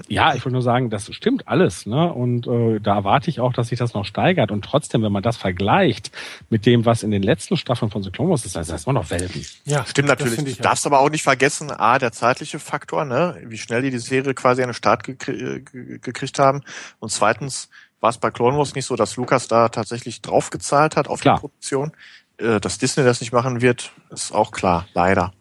Ja, 0.08 0.34
ich 0.34 0.44
wollte 0.44 0.52
nur 0.54 0.62
sagen, 0.62 0.90
das 0.90 1.12
stimmt 1.14 1.48
alles, 1.48 1.86
ne? 1.86 2.12
Und 2.12 2.46
äh, 2.46 2.80
da 2.80 2.94
erwarte 2.96 3.30
ich 3.30 3.40
auch, 3.40 3.52
dass 3.52 3.68
sich 3.68 3.78
das 3.78 3.94
noch 3.94 4.04
steigert. 4.04 4.50
Und 4.50 4.64
trotzdem, 4.64 5.02
wenn 5.02 5.12
man 5.12 5.22
das 5.22 5.36
vergleicht 5.36 6.10
mit 6.50 6.66
dem, 6.66 6.84
was 6.84 7.02
in 7.02 7.10
den 7.10 7.22
letzten 7.22 7.56
Staffeln 7.56 7.90
von 7.90 8.02
The 8.02 8.10
Clone 8.10 8.30
Wars 8.30 8.44
ist, 8.44 8.56
das 8.56 8.68
ist 8.68 8.86
immer 8.86 8.94
noch 8.94 9.10
Welten. 9.10 9.44
Ja, 9.64 9.84
Stimmt 9.84 10.08
das 10.08 10.18
natürlich. 10.20 10.56
Du 10.56 10.62
darfst 10.62 10.86
aber 10.86 11.00
auch 11.00 11.10
nicht 11.10 11.22
vergessen, 11.22 11.70
A, 11.70 11.98
der 11.98 12.12
zeitliche 12.12 12.58
Faktor, 12.58 13.04
ne, 13.04 13.36
wie 13.46 13.58
schnell 13.58 13.82
die 13.82 13.90
die 13.90 13.98
Serie 13.98 14.34
quasi 14.34 14.62
an 14.62 14.68
den 14.68 14.74
Start 14.74 15.04
gekrie 15.04 15.60
ge- 15.60 15.98
gekriegt 15.98 16.38
haben. 16.38 16.62
Und 16.98 17.10
zweitens 17.10 17.68
war 18.00 18.10
es 18.10 18.18
bei 18.18 18.30
Clone 18.30 18.56
Wars 18.58 18.74
nicht 18.74 18.86
so, 18.86 18.96
dass 18.96 19.16
Lukas 19.16 19.46
da 19.48 19.68
tatsächlich 19.68 20.22
draufgezahlt 20.22 20.96
hat 20.96 21.08
auf 21.08 21.20
Klar. 21.20 21.36
die 21.36 21.40
Produktion. 21.40 21.92
Äh, 22.38 22.60
dass 22.60 22.78
Disney 22.78 23.04
das 23.04 23.20
nicht 23.20 23.32
machen 23.32 23.60
wird, 23.60 23.92
ist 24.10 24.32
auch 24.32 24.50
klar, 24.50 24.86
leider. 24.94 25.32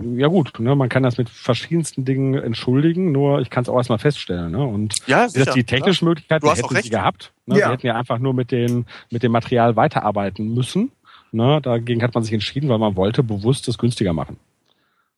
Ja 0.00 0.28
gut, 0.28 0.58
ne, 0.58 0.74
man 0.74 0.88
kann 0.88 1.02
das 1.02 1.18
mit 1.18 1.28
verschiedensten 1.28 2.04
Dingen 2.04 2.34
entschuldigen, 2.34 3.12
nur 3.12 3.40
ich 3.40 3.50
kann 3.50 3.62
es 3.62 3.68
auch 3.68 3.76
erstmal 3.76 3.98
feststellen. 3.98 4.50
Ne? 4.50 4.64
Und 4.64 4.94
Ja, 5.06 5.26
gesagt, 5.26 5.54
die 5.54 5.64
technische 5.64 6.04
Möglichkeit, 6.04 6.42
Du 6.42 6.46
die 6.46 6.50
hast 6.52 6.64
auch 6.64 6.70
hätten 6.70 6.82
sie 6.82 6.90
gehabt. 6.90 7.32
Ne? 7.44 7.58
Ja. 7.58 7.66
Die 7.66 7.72
hätten 7.74 7.86
ja 7.86 7.96
einfach 7.96 8.18
nur 8.18 8.32
mit, 8.32 8.52
den, 8.52 8.86
mit 9.10 9.22
dem 9.22 9.32
Material 9.32 9.76
weiterarbeiten 9.76 10.54
müssen. 10.54 10.92
Ne? 11.30 11.60
Dagegen 11.62 12.02
hat 12.02 12.14
man 12.14 12.24
sich 12.24 12.32
entschieden, 12.32 12.70
weil 12.70 12.78
man 12.78 12.96
wollte 12.96 13.22
bewusst 13.22 13.68
es 13.68 13.76
günstiger 13.76 14.14
machen. 14.14 14.38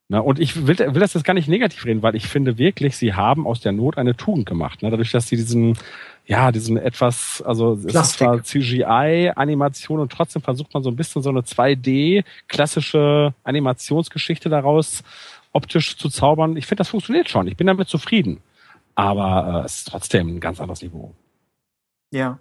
Ne? 0.09 0.23
Und 0.23 0.39
ich 0.39 0.67
will, 0.67 0.79
will 0.79 1.01
das 1.01 1.15
jetzt 1.15 1.25
gar 1.25 1.35
nicht 1.35 1.49
negativ 1.49 1.85
reden, 1.85 2.03
weil 2.03 2.15
ich 2.15 2.27
finde 2.29 2.59
wirklich, 2.59 2.97
sie 2.97 3.15
haben 3.15 3.47
aus 3.47 3.61
der 3.61 3.73
Not 3.73 3.97
eine 3.97 4.17
Tugend 4.17 4.47
gemacht. 4.47 4.83
Ne? 4.83 4.91
Dadurch, 4.91 5.13
dass 5.13 5.29
sie 5.29 5.37
diesen, 5.37 5.79
ja, 6.27 6.53
diesen 6.53 6.77
etwas, 6.77 7.43
also 7.43 7.79
es 7.87 7.95
ist 7.95 8.19
zwar 8.19 8.43
CGI-Animation 8.43 10.01
und 10.01 10.13
trotzdem 10.13 10.43
versucht 10.43 10.75
man 10.75 10.83
so 10.83 10.91
ein 10.91 10.97
bisschen 10.97 11.23
so 11.23 11.31
eine 11.31 11.41
2D-klassische 11.41 13.33
Animationsgeschichte 13.45 14.49
daraus 14.49 15.03
optisch 15.53 15.97
zu 15.97 16.09
zaubern. 16.09 16.57
Ich 16.57 16.67
finde, 16.67 16.81
das 16.81 16.89
funktioniert 16.89 17.31
schon. 17.31 17.47
Ich 17.47 17.57
bin 17.57 17.67
damit 17.67 17.89
zufrieden. 17.89 18.41
Aber 18.95 19.63
äh, 19.63 19.67
es 19.67 19.79
ist 19.79 19.89
trotzdem 19.89 20.37
ein 20.37 20.41
ganz 20.41 20.61
anderes 20.61 20.83
Niveau. 20.83 21.15
Ja. 22.11 22.39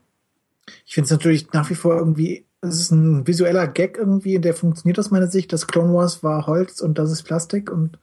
Ich 0.85 0.93
finde 0.93 1.05
es 1.05 1.11
natürlich 1.11 1.51
nach 1.51 1.69
wie 1.69 1.75
vor 1.75 1.95
irgendwie, 1.95 2.45
es 2.63 2.79
ist 2.79 2.91
ein 2.91 3.27
visueller 3.27 3.67
Gag 3.67 3.97
irgendwie, 3.97 4.39
der 4.39 4.53
funktioniert 4.53 4.97
aus 4.99 5.11
meiner 5.11 5.27
Sicht. 5.27 5.51
Das 5.53 5.67
Clone 5.67 5.93
Wars 5.93 6.23
war 6.23 6.47
Holz 6.47 6.79
und 6.81 6.97
das 6.97 7.11
ist 7.11 7.23
Plastik 7.23 7.69
und 7.71 7.99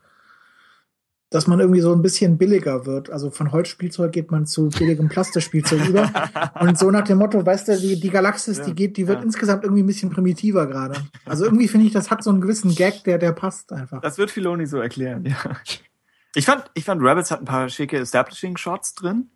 dass 1.31 1.47
man 1.47 1.61
irgendwie 1.61 1.81
so 1.81 1.93
ein 1.95 2.03
bisschen 2.03 2.39
billiger 2.39 2.87
wird. 2.87 3.09
Also 3.09 3.31
von 3.31 3.53
Holzspielzeug 3.53 4.11
geht 4.11 4.33
man 4.33 4.47
zu 4.47 4.69
billigem 4.69 5.09
Plastikspielzeug 5.09 5.89
über. 5.89 6.11
Und 6.61 6.77
so 6.77 6.91
nach 6.91 7.05
dem 7.05 7.19
Motto, 7.19 7.47
weißt 7.47 7.69
du, 7.69 7.79
die, 7.79 8.01
die 8.01 8.11
Galaxis, 8.11 8.59
Ja, 8.59 8.65
die 8.65 8.75
geht, 8.75 8.97
die 8.97 9.07
wird 9.07 9.19
ja. 9.21 9.25
insgesamt 9.25 9.63
irgendwie 9.63 9.85
ein 9.85 9.87
bisschen 9.87 10.11
primitiver 10.11 10.67
gerade. 10.67 11.01
Also 11.25 11.45
irgendwie 11.45 11.69
finde 11.69 11.87
ich, 11.87 11.93
das 11.93 12.11
hat 12.11 12.25
so 12.25 12.31
einen 12.31 12.41
gewissen 12.41 12.75
Gag, 12.75 13.05
der, 13.05 13.19
der 13.19 13.31
passt 13.31 13.73
einfach. 13.73 14.01
Das 14.01 14.19
wird 14.19 14.33
Filoni 14.33 14.67
so 14.67 14.79
erklären, 14.81 15.25
ja. 15.25 15.37
Ich 16.35 16.47
fand, 16.47 16.69
ich 16.75 16.85
fand 16.85 17.01
Rebels 17.01 17.31
hat 17.31 17.39
ein 17.43 17.45
paar 17.45 17.69
schicke 17.69 17.99
Establishing-Shots 17.99 18.97
drin, 18.97 19.31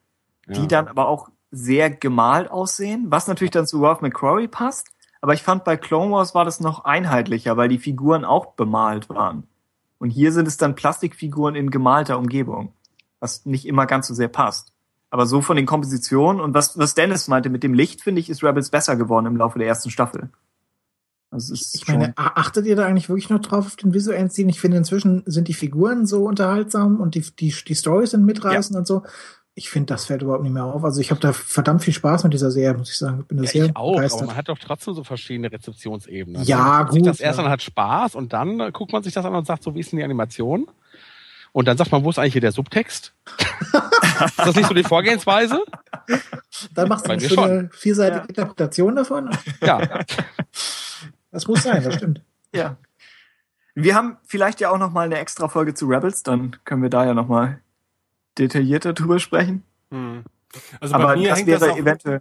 die 0.49 0.63
Ja. 0.63 0.67
dann 0.67 0.89
aber 0.89 1.07
auch 1.07 1.29
sehr 1.53 1.91
gemalt 1.91 2.51
aussehen, 2.51 3.07
was 3.09 3.29
natürlich 3.29 3.53
dann 3.53 3.69
zu 3.69 3.81
Ralph 3.81 4.01
McQuarrie 4.01 4.49
passt. 4.49 4.89
Aber 5.25 5.33
ich 5.33 5.43
fand 5.43 5.65
bei 5.65 5.79
Clone 5.79 6.13
Wars 6.13 6.35
war 6.35 6.45
das 6.45 6.61
noch 6.61 6.85
einheitlicher, 6.85 7.57
weil 7.57 7.71
die 7.71 7.79
Figuren 7.79 8.27
auch 8.27 8.57
bemalt 8.57 9.09
waren. 9.09 9.45
Und 9.97 10.11
hier 10.11 10.33
sind 10.33 10.47
es 10.47 10.59
dann 10.59 10.75
Plastikfiguren 10.75 11.55
in 11.55 11.71
gemalter 11.71 12.19
Umgebung, 12.19 12.75
was 13.21 13.47
nicht 13.47 13.65
immer 13.65 13.87
ganz 13.87 14.07
so 14.07 14.13
sehr 14.13 14.29
passt. 14.29 14.75
Aber 15.09 15.25
so 15.25 15.41
von 15.41 15.57
den 15.57 15.65
Kompositionen 15.65 16.43
und 16.43 16.53
was, 16.53 16.79
was 16.79 16.95
Dennis 16.95 17.27
meinte 17.27 17.49
mit 17.49 17.63
dem 17.63 17.73
Licht, 17.73 18.03
finde 18.03 18.21
ich, 18.21 18.29
ist 18.29 18.45
Rebels 18.45 18.69
besser 18.69 18.97
geworden 18.97 19.25
im 19.25 19.39
Laufe 19.39 19.59
der 19.59 19.67
ersten 19.67 19.89
Staffel. 19.89 20.29
Also 21.31 21.55
ist 21.55 21.75
Ich 21.75 21.89
meine, 21.89 22.13
achtet 22.17 22.67
ihr 22.67 22.77
da 22.77 22.85
eigentlich 22.85 23.09
wirklich 23.09 23.31
noch 23.31 23.41
drauf 23.41 23.65
auf 23.65 23.77
den 23.77 23.95
visuellen 23.95 24.29
Stil? 24.29 24.51
Ich 24.51 24.61
finde, 24.61 24.77
inzwischen 24.77 25.23
sind 25.25 25.49
die 25.49 25.55
Figuren 25.55 26.05
so 26.05 26.27
unterhaltsam 26.27 27.01
und 27.01 27.15
die, 27.15 27.23
die, 27.23 27.55
die 27.67 27.75
Storys 27.75 28.11
sind 28.11 28.27
mitreißend 28.27 28.77
und 28.77 28.87
so. 28.87 29.05
Ich 29.57 29.71
finde, 29.71 29.95
das 29.95 30.07
fällt 30.07 30.23
überhaupt 30.23 30.43
nicht 30.43 30.53
mehr 30.53 30.65
auf. 30.65 30.83
Also 30.85 31.01
ich 31.01 31.11
habe 31.13 31.21
da 31.21 31.33
verdammt 31.33 31.85
viel 31.85 31.93
Spaß 31.95 32.25
mit 32.25 32.33
dieser 32.33 32.51
Serie, 32.51 32.77
muss 32.77 32.91
ich 32.91 32.99
sagen. 32.99 33.21
Ich 33.21 33.29
bin 33.29 33.37
da 33.39 33.45
Ja, 33.45 33.51
sehr 33.51 33.65
ich 33.67 33.77
auch, 33.77 33.83
aber 33.91 33.97
begeistert. 33.99 34.27
man 34.27 34.37
hat 34.37 34.49
doch 34.49 34.59
trotzdem 34.59 34.95
so 34.95 35.05
verschiedene 35.05 35.53
Rezeptionsebenen. 35.53 36.43
Ja, 36.43 36.59
Man 36.59 36.87
gut, 36.89 37.07
Das 37.07 37.21
erste 37.21 37.43
ja. 37.43 37.47
an 37.47 37.53
hat 37.53 37.63
Spaß 37.63 38.17
und 38.17 38.33
dann 38.33 38.73
guckt 38.73 38.93
man 38.93 39.03
sich 39.05 39.13
das 39.15 39.25
an 39.25 39.35
und 39.35 39.47
sagt, 39.47 39.63
so 39.63 39.75
wie 39.77 39.81
ist 39.81 39.93
denn 39.93 39.99
die 39.99 40.05
Animation? 40.05 40.67
Und 41.53 41.69
dann 41.69 41.77
sagt 41.77 41.93
man, 41.93 42.03
wo 42.03 42.11
ist 42.11 42.19
eigentlich 42.19 42.33
hier 42.33 42.41
der 42.41 42.51
Subtext? 42.51 43.15
ist 44.27 44.39
das 44.39 44.57
nicht 44.57 44.67
so 44.67 44.75
die 44.75 44.83
Vorgehensweise? 44.83 45.61
Dann 46.75 46.89
machst 46.89 47.07
du 47.07 47.13
eine 47.13 47.21
schöne 47.21 47.71
vierseitige 47.73 48.23
Ja. 48.23 48.29
Interpretation 48.29 48.97
davon. 48.97 49.31
Ja. 49.63 50.01
Das 51.31 51.47
muss 51.47 51.63
sein, 51.63 51.83
das 51.85 51.95
stimmt. 51.95 52.23
Ja. 52.53 52.77
Wir 53.77 53.95
haben 53.95 54.17
vielleicht 54.25 54.61
ja 54.61 54.71
auch 54.71 54.79
noch 54.79 54.91
mal 54.91 55.07
eine 55.07 55.19
extra 55.19 55.49
Folge 55.49 55.75
zu 55.75 55.87
Rebels, 55.87 56.25
dann 56.25 56.57
können 56.65 56.83
wir 56.83 56.91
da 56.91 57.05
ja 57.07 57.15
noch 57.15 57.29
mal 57.29 57.61
detaillierter 58.39 58.93
drüber 58.93 59.19
sprechen. 59.19 59.63
Hm. 59.91 60.25
Also 60.81 60.95
Aber 60.95 61.07
bei 61.09 61.17
mir 61.17 61.35
hängt 61.35 61.49
das 61.49 61.63
auch, 61.63 61.77
eventuell. 61.77 62.21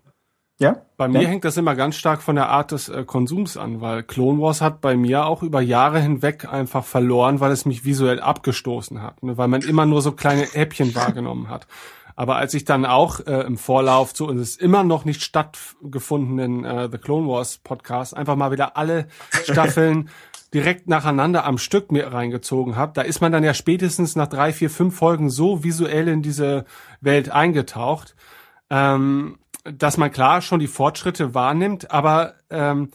Ja? 0.60 0.82
Bei 0.98 1.08
mir 1.08 1.22
Ja? 1.24 1.30
hängt 1.30 1.46
das 1.46 1.58
immer 1.58 1.76
ganz 1.76 1.96
stark 1.96 2.22
von 2.22 2.36
der 2.36 2.50
Art 2.50 2.72
des 2.72 2.90
äh, 2.90 3.04
Konsums 3.04 3.58
an, 3.58 3.82
weil 3.82 4.04
Clone 4.04 4.42
Wars 4.42 4.62
hat 4.62 4.82
bei 4.82 4.96
mir 4.96 5.26
auch 5.26 5.44
über 5.44 5.62
Jahre 5.62 6.00
hinweg 6.00 6.52
einfach 6.52 6.86
verloren, 6.86 7.40
weil 7.40 7.52
es 7.52 7.66
mich 7.66 7.86
visuell 7.86 8.20
abgestoßen 8.20 9.02
hat, 9.02 9.24
ne? 9.24 9.38
weil 9.38 9.48
man 9.48 9.62
immer 9.62 9.86
nur 9.86 10.02
so 10.02 10.12
kleine 10.12 10.44
Häppchen 10.44 10.94
wahrgenommen 10.96 11.50
hat. 11.50 11.68
Aber 12.16 12.36
als 12.36 12.54
ich 12.54 12.64
dann 12.64 12.86
auch 12.86 13.22
äh, 13.26 13.42
im 13.42 13.58
Vorlauf 13.58 14.14
zu 14.14 14.28
uns 14.28 14.56
immer 14.56 14.84
noch 14.84 15.04
nicht 15.04 15.24
stattgefundenen 15.24 16.64
äh, 16.64 16.90
The 16.92 17.00
Clone 17.00 17.28
Wars 17.28 17.58
Podcast 17.58 18.16
einfach 18.16 18.36
mal 18.36 18.52
wieder 18.52 18.78
alle 18.78 19.08
Staffeln 19.44 20.10
direkt 20.54 20.88
nacheinander 20.88 21.46
am 21.46 21.58
Stück 21.58 21.92
mir 21.92 22.14
reingezogen 22.14 22.76
habe, 22.76 22.94
da 22.94 23.02
ist 23.02 23.22
man 23.22 23.32
dann 23.32 23.44
ja 23.44 23.54
spätestens 23.54 24.16
nach 24.16 24.28
drei, 24.28 24.54
vier, 24.54 24.70
fünf 24.70 24.96
Folgen 24.96 25.30
so 25.30 25.64
visuell 25.64 26.08
in 26.08 26.22
diese 26.22 26.66
Welt 27.02 27.30
eingetaucht, 27.30 28.16
ähm, 28.70 29.40
dass 29.64 29.98
man 29.98 30.12
klar 30.12 30.42
schon 30.42 30.60
die 30.60 30.68
Fortschritte 30.68 31.34
wahrnimmt, 31.34 31.92
aber 31.92 32.36
ähm, 32.50 32.90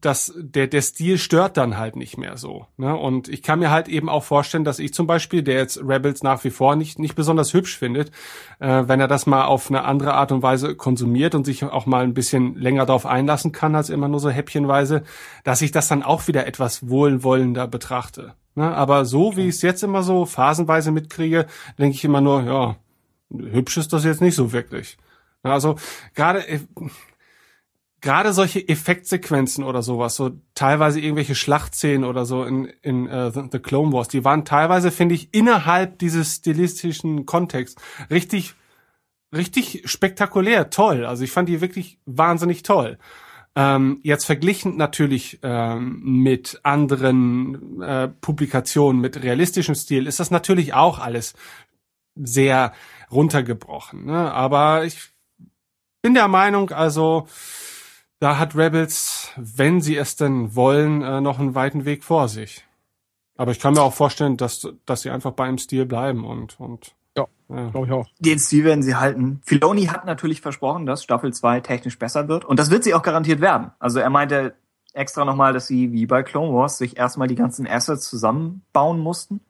das, 0.00 0.32
der, 0.36 0.66
der 0.66 0.82
Stil 0.82 1.18
stört 1.18 1.56
dann 1.56 1.78
halt 1.78 1.96
nicht 1.96 2.18
mehr 2.18 2.36
so. 2.36 2.66
Ne? 2.76 2.96
Und 2.96 3.28
ich 3.28 3.42
kann 3.42 3.58
mir 3.58 3.70
halt 3.70 3.88
eben 3.88 4.08
auch 4.08 4.24
vorstellen, 4.24 4.64
dass 4.64 4.78
ich 4.78 4.92
zum 4.92 5.06
Beispiel, 5.06 5.42
der 5.42 5.56
jetzt 5.56 5.80
Rebels 5.82 6.22
nach 6.22 6.42
wie 6.44 6.50
vor 6.50 6.76
nicht, 6.76 6.98
nicht 6.98 7.14
besonders 7.14 7.54
hübsch 7.54 7.78
findet, 7.78 8.10
äh, 8.60 8.84
wenn 8.86 9.00
er 9.00 9.08
das 9.08 9.26
mal 9.26 9.44
auf 9.44 9.70
eine 9.70 9.84
andere 9.84 10.14
Art 10.14 10.32
und 10.32 10.42
Weise 10.42 10.74
konsumiert 10.74 11.34
und 11.34 11.44
sich 11.44 11.64
auch 11.64 11.86
mal 11.86 12.04
ein 12.04 12.14
bisschen 12.14 12.56
länger 12.56 12.86
darauf 12.86 13.06
einlassen 13.06 13.52
kann, 13.52 13.74
als 13.74 13.90
immer 13.90 14.08
nur 14.08 14.20
so 14.20 14.30
häppchenweise, 14.30 15.04
dass 15.44 15.62
ich 15.62 15.72
das 15.72 15.88
dann 15.88 16.02
auch 16.02 16.28
wieder 16.28 16.46
etwas 16.46 16.88
wohlwollender 16.88 17.66
betrachte. 17.66 18.34
Ne? 18.54 18.74
Aber 18.74 19.04
so, 19.04 19.36
wie 19.36 19.48
ich 19.48 19.56
es 19.56 19.62
jetzt 19.62 19.82
immer 19.82 20.02
so 20.02 20.26
phasenweise 20.26 20.90
mitkriege, 20.90 21.46
denke 21.78 21.96
ich 21.96 22.04
immer 22.04 22.20
nur, 22.20 22.42
ja, 22.42 22.76
hübsch 23.30 23.76
ist 23.76 23.92
das 23.92 24.04
jetzt 24.04 24.20
nicht 24.20 24.34
so 24.34 24.52
wirklich. 24.52 24.96
Also 25.42 25.76
gerade 26.14 26.46
äh, 26.48 26.60
gerade 28.04 28.34
solche 28.34 28.68
Effektsequenzen 28.68 29.64
oder 29.64 29.82
sowas, 29.82 30.14
so 30.14 30.32
teilweise 30.54 31.00
irgendwelche 31.00 31.34
Schlachtszenen 31.34 32.04
oder 32.04 32.26
so 32.26 32.44
in, 32.44 32.66
in 32.82 33.06
The, 33.06 33.44
The 33.50 33.58
Clone 33.58 33.92
Wars, 33.92 34.08
die 34.08 34.24
waren 34.24 34.44
teilweise, 34.44 34.90
finde 34.90 35.14
ich, 35.14 35.32
innerhalb 35.32 35.98
dieses 35.98 36.36
stilistischen 36.36 37.24
Kontexts 37.24 37.80
richtig, 38.10 38.54
richtig 39.34 39.82
spektakulär, 39.86 40.68
toll. 40.68 41.06
Also 41.06 41.24
ich 41.24 41.32
fand 41.32 41.48
die 41.48 41.62
wirklich 41.62 41.98
wahnsinnig 42.04 42.62
toll. 42.62 42.98
Ähm, 43.56 44.00
jetzt 44.02 44.26
verglichen 44.26 44.76
natürlich 44.76 45.38
ähm, 45.42 46.02
mit 46.04 46.60
anderen 46.62 47.80
äh, 47.80 48.08
Publikationen 48.08 49.00
mit 49.00 49.22
realistischem 49.22 49.76
Stil 49.76 50.06
ist 50.06 50.20
das 50.20 50.30
natürlich 50.30 50.74
auch 50.74 50.98
alles 50.98 51.34
sehr 52.16 52.72
runtergebrochen. 53.10 54.04
Ne? 54.06 54.32
Aber 54.32 54.84
ich 54.84 54.98
bin 56.02 56.12
der 56.12 56.28
Meinung, 56.28 56.70
also 56.70 57.28
da 58.24 58.38
hat 58.38 58.56
Rebels, 58.56 59.32
wenn 59.36 59.82
sie 59.82 59.98
es 59.98 60.16
denn 60.16 60.56
wollen, 60.56 61.02
äh, 61.02 61.20
noch 61.20 61.38
einen 61.38 61.54
weiten 61.54 61.84
Weg 61.84 62.02
vor 62.02 62.28
sich. 62.28 62.66
Aber 63.36 63.52
ich 63.52 63.60
kann 63.60 63.74
mir 63.74 63.82
auch 63.82 63.92
vorstellen, 63.92 64.38
dass, 64.38 64.66
dass 64.86 65.02
sie 65.02 65.10
einfach 65.10 65.32
bei 65.32 65.44
einem 65.44 65.58
Stil 65.58 65.84
bleiben 65.84 66.24
und, 66.24 66.58
und 66.58 66.94
Ja. 67.18 67.26
ja. 67.50 67.68
Glaube 67.68 67.86
ich 67.86 67.92
auch. 67.92 68.08
Den 68.20 68.38
Stil 68.38 68.64
werden 68.64 68.82
sie 68.82 68.94
halten. 68.94 69.42
Filoni 69.44 69.86
hat 69.86 70.06
natürlich 70.06 70.40
versprochen, 70.40 70.86
dass 70.86 71.04
Staffel 71.04 71.34
2 71.34 71.60
technisch 71.60 71.98
besser 71.98 72.26
wird. 72.26 72.46
Und 72.46 72.58
das 72.58 72.70
wird 72.70 72.82
sie 72.84 72.94
auch 72.94 73.02
garantiert 73.02 73.42
werden. 73.42 73.72
Also 73.78 73.98
er 73.98 74.08
meinte 74.08 74.54
extra 74.94 75.26
nochmal, 75.26 75.52
dass 75.52 75.66
sie 75.66 75.92
wie 75.92 76.06
bei 76.06 76.22
Clone 76.22 76.54
Wars 76.54 76.78
sich 76.78 76.96
erstmal 76.96 77.28
die 77.28 77.34
ganzen 77.34 77.66
Assets 77.66 78.08
zusammenbauen 78.08 79.00
mussten. 79.00 79.40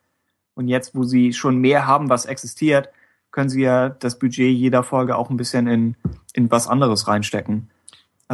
Und 0.55 0.67
jetzt, 0.67 0.97
wo 0.97 1.05
sie 1.05 1.33
schon 1.33 1.59
mehr 1.59 1.86
haben, 1.86 2.09
was 2.09 2.27
existiert, 2.27 2.89
können 3.31 3.51
sie 3.51 3.62
ja 3.62 3.89
das 3.89 4.19
Budget 4.19 4.53
jeder 4.53 4.83
Folge 4.83 5.15
auch 5.17 5.31
ein 5.31 5.36
bisschen 5.36 5.69
in, 5.69 5.97
in 6.33 6.51
was 6.51 6.67
anderes 6.67 7.07
reinstecken. 7.07 7.70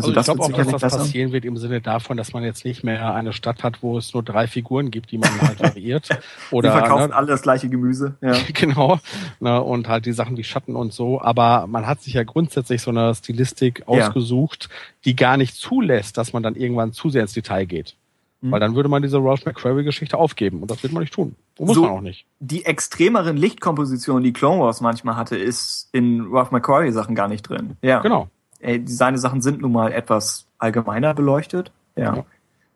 Also, 0.04 0.08
Also, 0.08 0.12
das 0.14 0.28
ich 0.28 0.34
glaube 0.34 0.54
auch, 0.54 0.56
dass 0.56 0.68
das 0.68 0.80
besser. 0.82 0.98
passieren 0.98 1.32
wird 1.32 1.44
im 1.44 1.56
Sinne 1.56 1.80
davon, 1.80 2.16
dass 2.16 2.32
man 2.32 2.42
jetzt 2.44 2.64
nicht 2.64 2.82
mehr 2.84 3.14
eine 3.14 3.32
Stadt 3.32 3.62
hat, 3.62 3.82
wo 3.82 3.96
es 3.98 4.12
nur 4.14 4.22
drei 4.22 4.46
Figuren 4.46 4.90
gibt, 4.90 5.10
die 5.12 5.18
man 5.18 5.30
halt 5.40 5.60
variiert. 5.60 6.08
Oder 6.50 6.72
verkaufen 6.72 7.10
ne, 7.10 7.14
alle 7.16 7.26
das 7.28 7.42
gleiche 7.42 7.68
Gemüse. 7.68 8.14
Ja. 8.20 8.34
genau. 8.54 8.98
Ne, 9.40 9.60
und 9.62 9.88
halt 9.88 10.06
die 10.06 10.12
Sachen 10.12 10.36
wie 10.36 10.44
Schatten 10.44 10.76
und 10.76 10.92
so. 10.92 11.20
Aber 11.20 11.66
man 11.66 11.86
hat 11.86 12.02
sich 12.02 12.14
ja 12.14 12.22
grundsätzlich 12.24 12.82
so 12.82 12.90
eine 12.90 13.14
Stilistik 13.14 13.80
Ja. 13.80 13.86
ausgesucht, 13.86 14.68
die 15.04 15.16
gar 15.16 15.36
nicht 15.36 15.54
zulässt, 15.56 16.16
dass 16.18 16.32
man 16.32 16.42
dann 16.42 16.54
irgendwann 16.56 16.92
zu 16.92 17.10
sehr 17.10 17.22
ins 17.22 17.32
Detail 17.32 17.64
geht. 17.66 17.94
Mhm. 18.42 18.52
Weil 18.52 18.60
dann 18.60 18.74
würde 18.74 18.88
man 18.88 19.02
diese 19.02 19.18
Ralph 19.22 19.44
McQuarrie-Geschichte 19.44 20.16
aufgeben. 20.16 20.60
Und 20.62 20.70
das 20.70 20.82
wird 20.82 20.92
man 20.94 21.02
nicht 21.02 21.12
tun. 21.12 21.36
Und 21.58 21.66
muss 21.66 21.74
So- 21.76 21.82
man 21.82 21.90
auch 21.90 22.00
nicht. 22.00 22.24
Die 22.38 22.64
extremeren 22.64 23.36
Lichtkompositionen, 23.36 24.24
die 24.24 24.32
Clone 24.32 24.60
Wars 24.62 24.80
manchmal 24.80 25.16
hatte, 25.16 25.36
ist 25.36 25.88
in 25.92 26.26
Ralph 26.30 26.50
McQuarrie 26.50 26.90
Sachen 26.90 27.14
gar 27.14 27.28
nicht 27.28 27.42
drin. 27.42 27.76
Ja. 27.82 28.00
Genau. 28.00 28.28
Ey, 28.60 28.82
seine 28.86 29.18
Sachen 29.18 29.40
sind 29.42 29.60
nun 29.60 29.72
mal 29.72 29.92
etwas 29.92 30.46
allgemeiner 30.58 31.14
beleuchtet. 31.14 31.72
Ja, 31.96 32.16
Ja. 32.16 32.24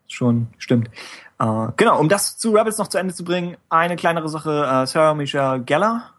schon 0.07 0.47
stimmt. 0.57 0.89
Äh, 1.39 1.67
genau, 1.77 1.99
um 1.99 2.09
das 2.09 2.37
zu 2.37 2.51
Rebels 2.51 2.77
noch 2.77 2.87
zu 2.87 2.97
Ende 2.97 3.13
zu 3.13 3.23
bringen, 3.23 3.57
eine 3.69 3.95
kleinere 3.95 4.29
Sache. 4.29 4.65
Äh, 4.65 4.87
Sarah 4.87 5.13
Michelle 5.13 5.61
Gellar 5.61 6.13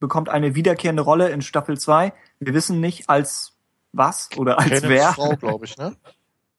bekommt 0.00 0.28
eine 0.28 0.54
wiederkehrende 0.54 1.02
Rolle 1.02 1.28
in 1.28 1.42
Staffel 1.42 1.78
2. 1.78 2.12
Wir 2.40 2.54
wissen 2.54 2.80
nicht 2.80 3.08
als 3.08 3.52
was 3.92 4.30
oder 4.36 4.58
als 4.58 4.68
Kanans 4.70 4.88
wer. 4.88 5.12
Frau, 5.12 5.36
glaube 5.36 5.64
ich, 5.66 5.76
ne? 5.76 5.96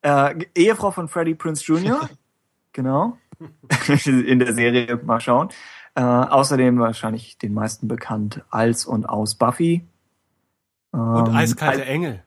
Äh, 0.06 0.36
Ehefrau 0.54 0.92
von 0.92 1.08
Freddie 1.08 1.34
Prince 1.34 1.64
Jr. 1.64 2.10
genau. 2.74 3.18
in 4.06 4.40
der 4.40 4.54
Serie, 4.54 5.00
mal 5.02 5.22
schauen. 5.22 5.48
Äh, 5.96 6.02
außerdem 6.02 6.78
wahrscheinlich 6.78 7.38
den 7.38 7.54
meisten 7.54 7.88
bekannt 7.88 8.44
als 8.50 8.86
und 8.86 9.06
aus 9.06 9.36
Buffy. 9.36 9.86
Und 10.94 11.28
Ähm, 11.30 11.36
eiskalte 11.36 11.86
Engel. 11.86 12.24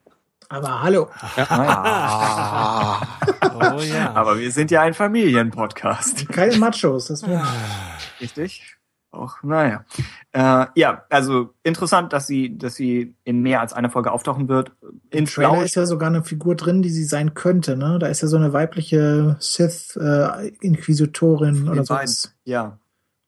Aber 0.48 0.80
hallo. 0.82 1.08
Ah, 1.36 3.00
Oh 3.54 3.80
ja. 3.80 4.12
Aber 4.14 4.38
wir 4.38 4.50
sind 4.52 4.70
ja 4.70 4.82
ein 4.82 4.92
Familienpodcast. 4.94 6.28
Keine 6.28 6.56
Machos. 6.58 7.06
Das 7.06 7.26
wär, 7.26 7.42
Richtig? 8.20 8.76
Auch, 9.10 9.42
naja. 9.42 9.84
Äh, 10.32 10.66
ja, 10.74 11.04
also 11.08 11.54
interessant, 11.62 12.12
dass 12.12 12.26
sie, 12.26 12.58
dass 12.58 12.74
sie 12.74 13.14
in 13.24 13.40
mehr 13.40 13.60
als 13.62 13.72
einer 13.72 13.88
Folge 13.88 14.12
auftauchen 14.12 14.46
wird. 14.48 14.72
In 15.10 15.20
Im 15.20 15.24
Trailer 15.26 15.48
Schlau 15.54 15.62
ist 15.62 15.74
ja 15.74 15.86
sogar 15.86 16.08
eine 16.10 16.22
Figur 16.22 16.54
drin, 16.54 16.82
die 16.82 16.90
sie 16.90 17.04
sein 17.04 17.32
könnte. 17.34 17.76
Ne? 17.76 17.98
Da 17.98 18.08
ist 18.08 18.20
ja 18.20 18.28
so 18.28 18.36
eine 18.36 18.52
weibliche 18.52 19.36
Sith-Inquisitorin 19.40 21.62
oder 21.68 21.80
in 21.80 21.86
beiden. 21.86 22.08
sowas. 22.08 22.34
Ja. 22.44 22.78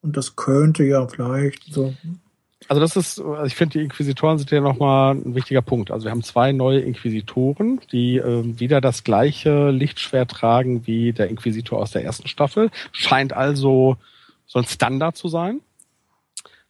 Und 0.03 0.17
das 0.17 0.37
könnte 0.37 0.85
ja 0.85 1.07
vielleicht 1.09 1.73
so. 1.73 1.95
Also 2.69 2.81
das 2.83 2.97
ist, 2.97 3.23
ich 3.47 3.55
finde, 3.55 3.79
die 3.79 3.85
Inquisitoren 3.85 4.37
sind 4.37 4.51
ja 4.51 4.61
nochmal 4.61 5.15
ein 5.15 5.35
wichtiger 5.35 5.63
Punkt. 5.63 5.91
Also 5.91 6.05
wir 6.05 6.11
haben 6.11 6.23
zwei 6.23 6.53
neue 6.53 6.81
Inquisitoren, 6.81 7.81
die 7.93 8.19
ähm, 8.19 8.61
wieder 8.61 8.83
das 8.83 9.05
gleiche 9.05 9.71
Lichtschwert 9.71 10.31
tragen 10.31 10.87
wie 10.87 11.15
der 11.15 11.31
Inquisitor 11.31 11.79
aus 11.81 11.93
der 11.93 12.05
ersten 12.05 12.29
Staffel. 12.29 12.71
Scheint 12.93 13.33
also 13.33 13.97
so 14.47 14.59
ein 14.59 14.67
Standard 14.67 15.17
zu 15.17 15.29
sein. 15.29 15.61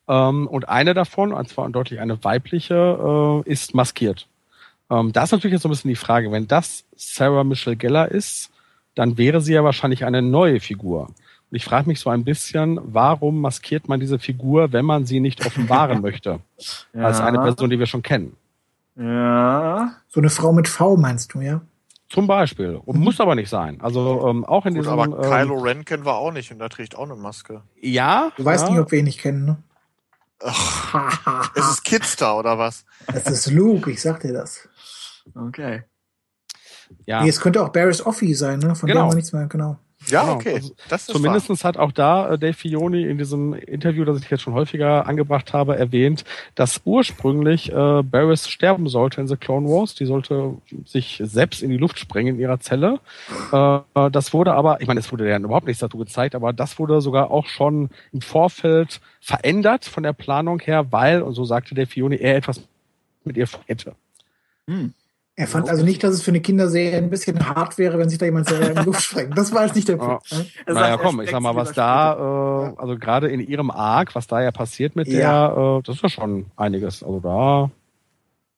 Ähm, 0.07 0.47
und 0.47 0.69
eine 0.69 0.95
davon, 0.95 1.33
und 1.33 1.49
zwar 1.49 1.69
deutlich 1.69 1.99
eine 1.99 2.23
weibliche, 2.23 3.43
äh, 3.45 3.51
ist 3.51 3.75
maskiert. 3.75 4.29
Ähm, 4.91 5.13
da 5.13 5.25
ist 5.25 5.33
natürlich 5.33 5.55
jetzt 5.55 5.63
so 5.63 5.69
ein 5.69 5.73
bisschen 5.73 5.91
die 5.91 5.97
Frage, 5.97 6.31
wenn 6.31 6.47
das 6.47 6.85
Sarah 6.97 7.43
Michelle 7.43 7.77
Geller 7.77 8.09
ist, 8.09 8.51
dann 8.95 9.19
wäre 9.19 9.41
sie 9.41 9.53
ja 9.53 9.65
wahrscheinlich 9.65 10.05
eine 10.05 10.23
neue 10.23 10.61
Figur. 10.61 11.11
Und 11.51 11.57
ich 11.57 11.65
frage 11.65 11.89
mich 11.89 12.01
so 12.01 12.11
ein 12.11 12.25
bisschen, 12.25 12.79
warum 12.83 13.41
maskiert 13.41 13.89
man 13.89 14.01
diese 14.01 14.19
Figur, 14.19 14.73
wenn 14.73 14.85
man 14.85 15.07
sie 15.07 15.21
nicht 15.21 15.45
offenbaren 15.47 16.01
möchte? 16.03 16.41
Als 16.95 17.21
eine 17.21 17.39
Person, 17.39 17.71
die 17.71 17.79
wir 17.79 17.87
schon 17.87 18.03
kennen. 18.03 18.37
Ja. 18.97 19.93
So 20.09 20.21
eine 20.21 20.29
Frau 20.31 20.53
mit 20.53 20.69
V 20.69 20.97
meinst 20.97 21.33
du, 21.35 21.41
ja? 21.41 21.61
Zum 22.11 22.27
Beispiel. 22.27 22.81
Und 22.85 22.99
muss 23.01 23.21
aber 23.21 23.35
nicht 23.35 23.49
sein. 23.51 23.81
Also 23.81 24.27
ähm, 24.29 24.45
auch 24.45 24.65
in 24.67 24.75
Gut, 24.75 24.85
diesem. 24.85 24.99
aber 24.99 25.05
ähm, 25.25 25.31
Kylo 25.31 25.59
Ren 25.59 25.85
kennen 25.85 26.05
wir 26.07 26.15
auch 26.17 26.33
nicht 26.33 26.51
und 26.51 26.59
der 26.59 26.69
trägt 26.71 26.97
auch 26.97 27.05
eine 27.05 27.17
Maske. 27.17 27.63
ja. 27.81 28.31
Du 28.37 28.45
weißt 28.45 28.65
ja, 28.67 28.71
nicht, 28.73 28.81
ob 28.81 28.91
wir 28.91 28.99
ihn 28.99 29.05
nicht 29.05 29.21
kennen, 29.21 29.45
ne? 29.45 29.57
Ist 31.55 31.71
es 31.71 31.83
Kidstar 31.83 32.39
oder 32.39 32.59
was? 32.59 32.85
Das 33.07 33.27
ist 33.27 33.51
Luke, 33.51 33.91
ich 33.91 34.01
sag 34.01 34.21
dir 34.21 34.33
das. 34.33 34.69
Okay. 35.35 35.83
ja. 37.07 37.23
Nee, 37.23 37.29
es 37.29 37.41
könnte 37.41 37.61
auch 37.63 37.71
Barris 37.71 38.05
Offie 38.07 38.35
sein, 38.35 38.61
ne? 38.61 38.75
Von 38.77 38.87
Genau. 38.87 39.01
dem 39.01 39.03
haben 39.05 39.11
wir 39.13 39.17
nichts 39.17 39.33
mehr, 39.33 39.47
genau. 39.47 39.79
Ja, 40.11 40.23
Genau. 40.23 40.35
okay. 40.35 40.55
Also 40.55 40.75
Das 40.89 41.03
ist 41.03 41.13
Zumindestens 41.13 41.65
hat 41.65 41.77
auch 41.77 41.93
da 41.93 42.31
äh, 42.33 42.39
Dave 42.39 42.55
Filoni 42.55 43.03
in 43.05 43.19
diesem 43.19 43.55
Interview, 43.55 44.05
das 44.05 44.21
ich 44.23 44.31
jetzt 44.31 44.43
schon 44.43 44.55
häufiger 44.55 45.07
angebracht 45.07 45.53
habe, 45.53 45.77
erwähnt, 45.77 46.25
dass 46.55 46.81
ursprünglich 46.85 47.71
äh, 47.73 48.03
Barris 48.03 48.49
sterben 48.49 48.89
sollte 48.89 49.21
in 49.21 49.29
The 49.29 49.37
Clone 49.37 49.69
Wars. 49.69 49.95
Die 49.95 50.07
sollte 50.07 50.55
sich 50.85 51.21
selbst 51.25 51.63
in 51.63 51.71
die 51.71 51.77
Luft 51.77 51.99
sprengen 51.99 52.37
in 52.37 52.41
ihrer 52.41 52.61
Zelle. 52.61 53.01
Äh, 53.53 53.81
das 54.11 54.33
wurde 54.33 54.55
aber, 54.55 54.81
ich 54.81 54.87
meine, 54.87 55.01
es 55.01 55.11
wurde 55.13 55.29
ja 55.29 55.39
überhaupt 55.39 55.67
nichts 55.67 55.81
dazu 55.81 55.99
gezeigt, 55.99 56.35
aber 56.35 56.53
das 56.53 56.79
wurde 56.79 57.01
sogar 57.01 57.31
auch 57.31 57.47
schon 57.47 57.91
im 58.13 58.21
Vorfeld 58.21 59.01
verändert 59.21 59.85
von 59.85 60.03
der 60.03 60.13
Planung 60.13 60.61
her, 60.61 60.91
weil, 60.93 61.23
und 61.23 61.35
so 61.35 61.45
sagte 61.45 61.75
Dave 61.75 61.87
Filoni, 61.87 62.17
er 62.17 62.37
etwas 62.37 62.61
mit 63.25 63.37
ihr 63.37 63.49
hätte. 63.67 63.95
Er 65.39 65.47
fand 65.47 65.71
also 65.71 65.85
nicht, 65.85 66.03
dass 66.03 66.15
es 66.15 66.23
für 66.23 66.33
eine 66.33 66.41
Kinderserie 66.41 66.99
ein 66.99 67.11
bisschen 67.11 67.49
hart 67.49 67.79
wäre, 67.79 67.97
wenn 67.97 68.09
sich 68.09 68.19
da 68.19 68.27
jemand 68.27 68.49
selber 68.49 68.71
in 68.71 68.77
die 68.77 68.83
Luft 68.83 69.03
sprengt. 69.05 69.39
Das 69.39 69.55
war 69.55 69.65
jetzt 69.67 69.77
nicht 69.77 69.87
der 69.87 69.97
Punkt. 69.97 70.33
ne? 70.33 70.45
Er 70.67 70.75
naja, 70.75 70.89
sagt, 70.89 71.05
komm, 71.05 71.21
ich 71.21 71.31
sag 71.31 71.41
mal, 71.41 71.55
was 71.55 71.73
da, 71.75 72.73
äh, 72.75 72.75
also 72.77 72.99
gerade 72.99 73.29
in 73.29 73.39
ihrem 73.39 73.71
Arc, 73.71 74.17
was 74.17 74.27
da 74.27 74.43
ja 74.43 74.51
passiert 74.51 74.97
mit 74.97 75.07
Ja. 75.07 75.47
der, 75.47 75.77
äh, 75.79 75.83
das 75.85 75.95
ist 75.95 76.03
ja 76.03 76.09
schon 76.09 76.47
einiges. 76.57 77.05
Also 77.05 77.21
da 77.21 77.71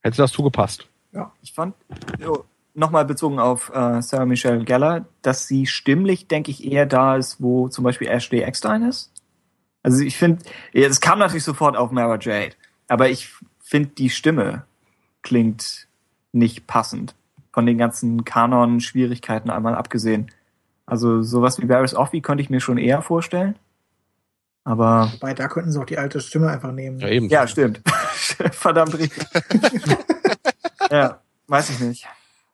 hätte 0.01 0.17
das 0.17 0.31
zugepasst. 0.31 0.87
Ich 1.43 1.53
fand, 1.53 1.75
jo, 2.17 2.45
nochmal 2.73 3.05
bezogen 3.05 3.37
auf 3.37 3.69
äh, 3.69 4.01
Sarah 4.01 4.25
Michelle 4.25 4.63
Gellar, 4.63 5.05
dass 5.21 5.45
sie 5.45 5.67
stimmlich, 5.67 6.29
denke 6.29 6.49
ich, 6.49 6.65
eher 6.65 6.87
da 6.87 7.15
ist, 7.15 7.43
wo 7.43 7.69
zum 7.69 7.83
Beispiel 7.83 8.07
Ashley 8.07 8.41
Eckstein 8.41 8.81
ist. 8.81 9.11
Also 9.83 10.01
ich 10.03 10.17
finde, 10.17 10.41
ja, 10.73 10.87
es 10.87 10.99
kam 10.99 11.19
natürlich 11.19 11.43
sofort 11.43 11.77
auf 11.77 11.91
Mara 11.91 12.17
Jade, 12.19 12.55
aber 12.87 13.09
ich 13.09 13.29
finde, 13.59 13.89
die 13.89 14.09
Stimme 14.09 14.63
klingt 15.21 15.87
nicht 16.31 16.67
passend. 16.67 17.15
Von 17.51 17.65
den 17.65 17.77
ganzen 17.77 18.23
Kanon-Schwierigkeiten 18.23 19.49
einmal 19.49 19.75
abgesehen. 19.75 20.31
Also 20.85 21.21
sowas 21.21 21.59
wie 21.59 21.65
Barris 21.65 21.95
Offie 21.95 22.21
könnte 22.21 22.41
ich 22.41 22.49
mir 22.49 22.61
schon 22.61 22.77
eher 22.77 23.01
vorstellen. 23.01 23.55
Aber 24.63 25.09
Wobei, 25.13 25.33
da 25.33 25.47
könnten 25.47 25.71
sie 25.71 25.79
auch 25.79 25.85
die 25.85 25.97
alte 25.97 26.21
Stimme 26.21 26.49
einfach 26.49 26.71
nehmen. 26.71 26.99
Ja, 26.99 27.07
eben. 27.07 27.29
ja, 27.29 27.47
stimmt. 27.47 27.81
Verdammt 28.51 28.97
richtig. 28.97 29.25
ja, 30.91 31.19
weiß 31.47 31.71
ich 31.71 31.79
nicht. 31.79 32.07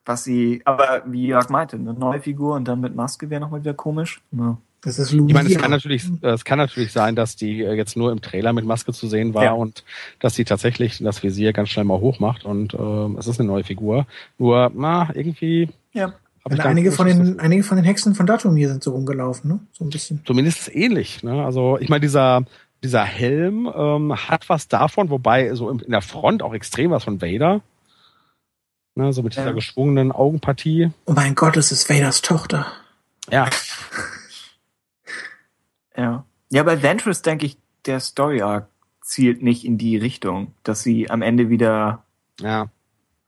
Was 0.05 0.23
sie, 0.23 0.61
aber 0.63 1.03
wie 1.05 1.27
Jörg 1.27 1.49
meinte, 1.49 1.75
eine 1.75 1.93
neue 1.93 2.21
Figur 2.21 2.55
und 2.55 2.65
dann 2.65 2.79
mit 2.79 2.95
Maske 2.95 3.29
wäre 3.29 3.41
nochmal 3.41 3.59
wieder 3.59 3.73
komisch. 3.73 4.21
Ja. 4.31 4.57
Das 4.81 4.99
ist 4.99 5.11
Lugia. 5.11 5.27
Ich 5.29 5.33
meine, 5.43 5.49
es 5.55 5.59
kann 5.61 5.71
natürlich, 5.71 6.05
äh, 6.21 6.27
es 6.29 6.45
kann 6.45 6.57
natürlich 6.59 6.91
sein, 6.91 7.15
dass 7.15 7.35
die 7.35 7.61
äh, 7.63 7.73
jetzt 7.73 7.97
nur 7.97 8.11
im 8.11 8.21
Trailer 8.21 8.53
mit 8.53 8.63
Maske 8.65 8.93
zu 8.93 9.07
sehen 9.07 9.33
war 9.33 9.43
Ja. 9.43 9.51
und 9.53 9.83
dass 10.19 10.35
sie 10.35 10.45
tatsächlich 10.45 10.99
das 10.99 11.23
Visier 11.23 11.51
ganz 11.53 11.69
schnell 11.69 11.85
mal 11.85 11.99
hoch 11.99 12.19
macht 12.19 12.45
und 12.45 12.73
ähm, 12.75 13.17
es 13.19 13.27
ist 13.27 13.39
eine 13.39 13.47
neue 13.47 13.63
Figur. 13.63 14.05
Nur, 14.37 14.71
na, 14.75 15.09
irgendwie 15.15 15.69
ja. 15.93 16.13
da 16.45 16.63
einige 16.63 16.89
ein 16.91 16.95
von 16.95 17.07
den, 17.07 17.39
einige 17.39 17.63
von 17.63 17.77
den 17.77 17.85
Hexen 17.85 18.13
von 18.15 18.25
Datumir 18.27 18.69
sind 18.69 18.83
so 18.83 18.91
rumgelaufen, 18.91 19.49
ne? 19.49 19.59
So 19.73 19.83
ein 19.83 19.89
bisschen. 19.89 20.21
zumindest 20.25 20.73
ähnlich. 20.73 21.23
Ne? 21.23 21.43
Also 21.43 21.77
ich 21.79 21.89
meine, 21.89 22.01
dieser 22.01 22.43
dieser 22.83 23.03
Helm 23.03 23.67
ähm, 23.75 24.15
hat 24.15 24.47
was 24.49 24.67
davon, 24.67 25.09
wobei 25.09 25.53
so 25.55 25.71
in, 25.71 25.79
in 25.79 25.89
der 25.91 26.03
Front 26.03 26.43
auch 26.43 26.53
extrem 26.53 26.91
was 26.91 27.03
von 27.03 27.19
Vader. 27.23 27.61
Ne, 28.93 29.13
so 29.13 29.23
mit 29.23 29.33
dieser 29.33 29.47
Ja. 29.47 29.51
geschwungenen 29.53 30.11
Augenpartie. 30.11 30.91
Oh 31.05 31.13
mein 31.13 31.33
Gott, 31.35 31.57
es 31.57 31.71
ist 31.71 31.89
Vaders 31.89 32.21
Tochter. 32.21 32.67
Ja, 33.31 33.49
Ja. 35.97 36.25
Ja, 36.49 36.63
bei 36.63 36.81
Ventress 36.81 37.21
denke 37.21 37.45
ich, 37.45 37.57
der 37.85 37.99
Story 37.99 38.41
Arc 38.41 38.69
zielt 39.01 39.41
nicht 39.41 39.65
in 39.65 39.77
die 39.77 39.97
Richtung, 39.97 40.53
dass 40.63 40.81
sie 40.81 41.09
am 41.09 41.21
Ende 41.21 41.49
wieder. 41.49 42.03
ja. 42.39 42.69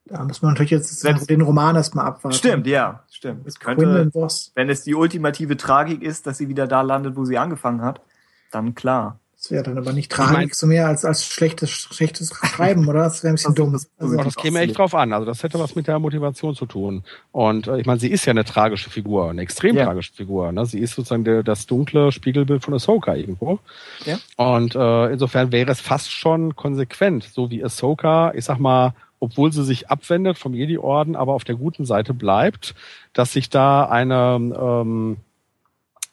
Da 0.06 0.24
muss 0.24 0.42
man 0.42 0.54
natürlich 0.54 0.72
jetzt 0.72 1.30
den 1.30 1.42
Roman 1.42 1.76
erstmal 1.76 2.08
abwarten. 2.08 2.36
Stimmt, 2.36 2.66
ja, 2.66 3.04
stimmt. 3.12 3.46
Es 3.46 3.60
könnte, 3.60 4.10
wenn 4.56 4.70
es 4.70 4.84
die 4.84 4.96
ultimative 4.96 5.56
Tragik 5.56 6.02
ist, 6.02 6.26
dass 6.26 6.40
sie 6.40 6.50
wieder 6.50 6.66
da 6.66 6.82
landet, 6.82 7.16
wo 7.16 7.26
sie 7.26 7.38
angefangen 7.38 7.84
hat, 7.84 8.02
dann 8.50 8.74
klar. 8.74 9.20
Das 9.42 9.52
wäre 9.52 9.64
dann 9.64 9.78
aber 9.78 9.94
nicht 9.94 10.12
mein- 10.18 10.28
Tragik, 10.28 10.54
so 10.54 10.68
mehr 10.68 10.86
als, 10.88 11.06
als 11.06 11.26
schlechtes, 11.26 11.70
schlechtes 11.72 12.34
Schreiben, 12.44 12.86
oder? 12.90 13.04
Das 13.04 13.24
wäre 13.24 13.32
ein 13.32 13.36
bisschen 13.36 13.56
Das- 13.56 13.64
dumm. 13.64 13.72
das- 13.72 13.90
Also, 13.98 14.18
das 14.18 14.36
käme 14.36 14.60
echt 14.60 14.78
drauf 14.78 14.94
an. 14.94 15.14
Also 15.14 15.26
das 15.26 15.44
hätte 15.44 15.58
was 15.60 15.76
mit 15.76 15.88
der 15.88 15.98
Motivation 15.98 16.56
zu 16.56 16.66
tun. 16.66 17.04
Und 17.32 17.68
äh, 17.68 17.80
ich 17.80 17.86
meine, 17.86 18.02
sie 18.02 18.10
ist 18.12 18.26
ja 18.26 18.32
eine 18.32 18.44
tragische 18.44 18.90
Figur, 18.90 19.30
eine 19.30 19.42
extrem 19.42 19.78
Ja. 19.78 19.86
tragische 19.86 20.12
Figur. 20.12 20.52
Ne? 20.52 20.66
Sie 20.66 20.80
ist 20.80 20.94
sozusagen 20.94 21.24
der, 21.24 21.44
das 21.44 21.68
dunkle 21.68 22.12
Spiegelbild 22.12 22.66
von 22.66 22.74
Ahsoka 22.74 23.16
irgendwo. 23.16 23.60
Ja. 24.06 24.20
Und 24.36 24.76
äh, 24.76 25.14
insofern 25.14 25.54
wäre 25.54 25.72
es 25.72 25.80
fast 25.80 26.12
schon 26.12 26.58
konsequent, 26.58 27.24
so 27.24 27.50
wie 27.50 27.64
Ahsoka, 27.64 28.34
ich 28.36 28.44
sag 28.44 28.60
mal, 28.60 28.94
obwohl 29.22 29.54
sie 29.54 29.64
sich 29.64 29.90
abwendet 29.90 30.38
vom 30.38 30.54
Jedi-Orden, 30.54 31.16
aber 31.16 31.34
auf 31.34 31.46
der 31.46 31.56
guten 31.56 31.86
Seite 31.86 32.14
bleibt, 32.14 32.76
dass 33.14 33.32
sich 33.32 33.50
da 33.50 33.86
eine 33.86 34.36
ähm, 34.36 35.18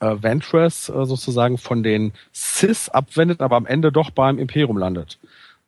äh, 0.00 0.16
Ventress 0.20 0.89
äh, 0.89 1.05
sozusagen 1.07 1.58
von 1.58 1.83
den 1.83 2.12
Sith 2.33 2.89
abwendet, 2.89 3.41
aber 3.41 3.57
am 3.57 3.66
Ende 3.66 3.91
doch 3.92 4.10
beim 4.10 4.39
Imperium 4.39 4.76
landet. 4.78 5.18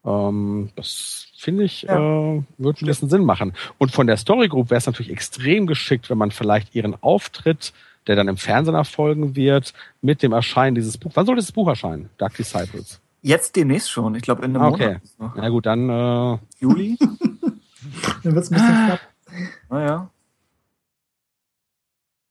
Ähm, 0.05 0.71
das 0.77 1.27
finde 1.37 1.65
ich, 1.65 1.83
Ja. 1.83 1.99
äh, 2.37 2.43
wird 2.59 2.83
ein 2.83 2.87
bisschen 2.87 3.09
Sinn 3.09 3.25
machen. 3.25 3.53
Und 3.79 3.93
von 3.93 4.07
der 4.07 4.17
Story 4.17 4.49
Group 4.49 4.71
wäre 4.71 4.79
es 4.79 4.87
natürlich 4.87 5.11
extrem 5.13 5.67
geschickt, 5.67 6.11
wenn 6.11 6.19
man 6.19 6.31
vielleicht 6.31 6.75
ihren 6.75 7.01
Auftritt, 7.03 7.73
der 8.07 8.17
dann 8.17 8.29
im 8.29 8.37
Fernsehen 8.37 8.75
erfolgen 8.75 9.37
wird, 9.37 9.73
mit 10.03 10.23
dem 10.23 10.33
Erscheinen 10.33 10.75
dieses 10.75 10.97
Buch. 10.99 11.11
Wann 11.15 11.27
soll 11.27 11.37
dieses 11.37 11.53
Buch 11.53 11.69
erscheinen? 11.69 12.09
Dark 12.19 12.35
Disciples. 12.37 13.01
Jetzt 13.23 13.57
demnächst 13.57 13.91
schon. 13.91 14.15
Ich 14.15 14.23
glaube, 14.23 14.45
in 14.45 14.55
einem 14.57 14.63
Ah, 14.65 14.69
okay. 14.69 14.87
Monat. 14.87 15.03
noch. 15.19 15.35
Na 15.43 15.49
gut, 15.49 15.67
dann 15.67 15.91
äh, 15.91 16.39
Juli? 16.61 16.97
dann 18.23 18.35
wird's 18.35 18.51
ein 18.51 18.55
bisschen 18.55 18.87
knapp. 18.87 19.01
naja. 19.69 20.11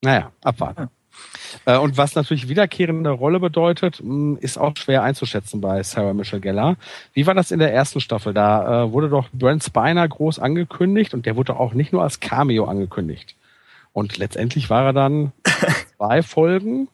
Naja, 0.03 0.31
abwarten. 0.43 0.83
Äh, 0.83 0.87
Und 1.75 1.97
was 1.97 2.15
natürlich 2.15 2.47
wiederkehrende 2.47 3.09
Rolle 3.09 3.41
bedeutet, 3.41 4.01
mh, 4.01 4.39
ist 4.39 4.57
auch 4.57 4.77
schwer 4.77 5.03
einzuschätzen 5.03 5.59
bei 5.59 5.83
Sarah 5.83 6.13
Michelle 6.13 6.39
Gellar. 6.41 6.77
Wie 7.13 7.27
war 7.27 7.33
das 7.33 7.51
in 7.51 7.59
der 7.59 7.73
ersten 7.73 7.99
Staffel? 7.99 8.33
Da 8.33 8.85
äh, 8.85 8.91
wurde 8.93 9.09
doch 9.09 9.27
Brent 9.33 9.63
Spiner 9.63 10.07
groß 10.07 10.39
angekündigt 10.39 11.13
und 11.13 11.25
der 11.25 11.35
wurde 11.35 11.59
auch 11.59 11.73
nicht 11.73 11.91
nur 11.91 12.03
als 12.03 12.21
Cameo 12.21 12.65
angekündigt. 12.65 13.35
Und 13.91 14.17
letztendlich 14.17 14.69
war 14.69 14.85
er 14.85 14.93
dann 14.93 15.33
zwei 15.97 16.21
Folgen, 16.23 16.87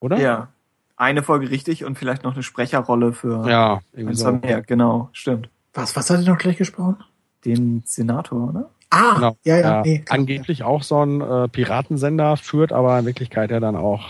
oder? 0.00 0.18
Ja. 0.18 0.48
Eine 0.96 1.24
Folge 1.24 1.50
richtig 1.50 1.84
und 1.84 1.98
vielleicht 1.98 2.22
noch 2.22 2.34
eine 2.34 2.44
Sprecherrolle 2.44 3.12
für 3.12 3.48
Ja, 3.50 3.80
irgendwie 3.92 4.14
so. 4.14 4.30
mehr. 4.30 4.62
Genau, 4.62 5.08
stimmt. 5.12 5.48
Was, 5.72 5.96
was 5.96 6.08
hat 6.08 6.20
er 6.20 6.30
noch 6.32 6.38
gleich 6.38 6.56
gesprochen? 6.56 6.98
Den 7.44 7.82
Senator, 7.84 8.52
ne? 8.52 8.66
Ah, 8.94 9.14
Genau. 9.14 9.36
ja, 9.44 9.56
ja, 9.56 9.60
Ja, 9.62 9.82
nee. 9.82 9.98
klar, 10.00 10.18
angeblich 10.18 10.62
auch 10.62 10.82
so 10.82 11.04
ein 11.04 11.20
äh, 11.20 11.48
Piratensender 11.48 12.36
führt, 12.36 12.72
aber 12.72 12.98
in 12.98 13.06
Wirklichkeit 13.06 13.50
ja 13.50 13.60
dann 13.60 13.76
auch. 13.76 14.04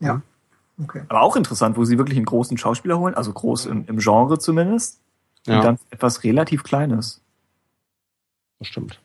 Ja. 0.00 0.22
Okay. 0.82 1.02
Aber 1.08 1.22
auch 1.22 1.36
interessant, 1.36 1.76
wo 1.76 1.84
sie 1.84 1.98
wirklich 1.98 2.16
einen 2.16 2.26
großen 2.26 2.56
Schauspieler 2.58 2.98
holen, 2.98 3.14
also 3.14 3.32
groß 3.32 3.66
im, 3.66 3.86
im 3.86 3.98
Genre 3.98 4.38
zumindest. 4.38 5.00
Ja, 5.46 5.56
Und 5.58 5.64
dann 5.64 5.78
etwas 5.90 6.24
relativ 6.24 6.62
Kleines. 6.64 7.22
das 8.58 8.68
stimmt. 8.68 9.00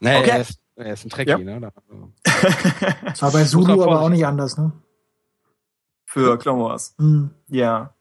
Nee, 0.00 0.18
Okay. 0.18 0.30
er, 0.30 0.40
ist, 0.40 0.58
er 0.76 0.92
ist 0.92 1.04
ein 1.06 1.10
Trekkie, 1.10 1.30
Ja. 1.30 1.38
ne? 1.38 1.60
Da, 1.60 1.70
Das 3.04 3.22
war 3.22 3.30
bei 3.32 3.44
Zulu 3.44 3.82
aber 3.82 4.00
auch 4.00 4.08
nicht 4.08 4.26
anders, 4.26 4.56
ne? 4.58 4.72
Für 6.06 6.38
Clone 6.38 6.62
Wars. 6.64 6.94
Hm. 6.98 7.30
Ja. 7.48 7.92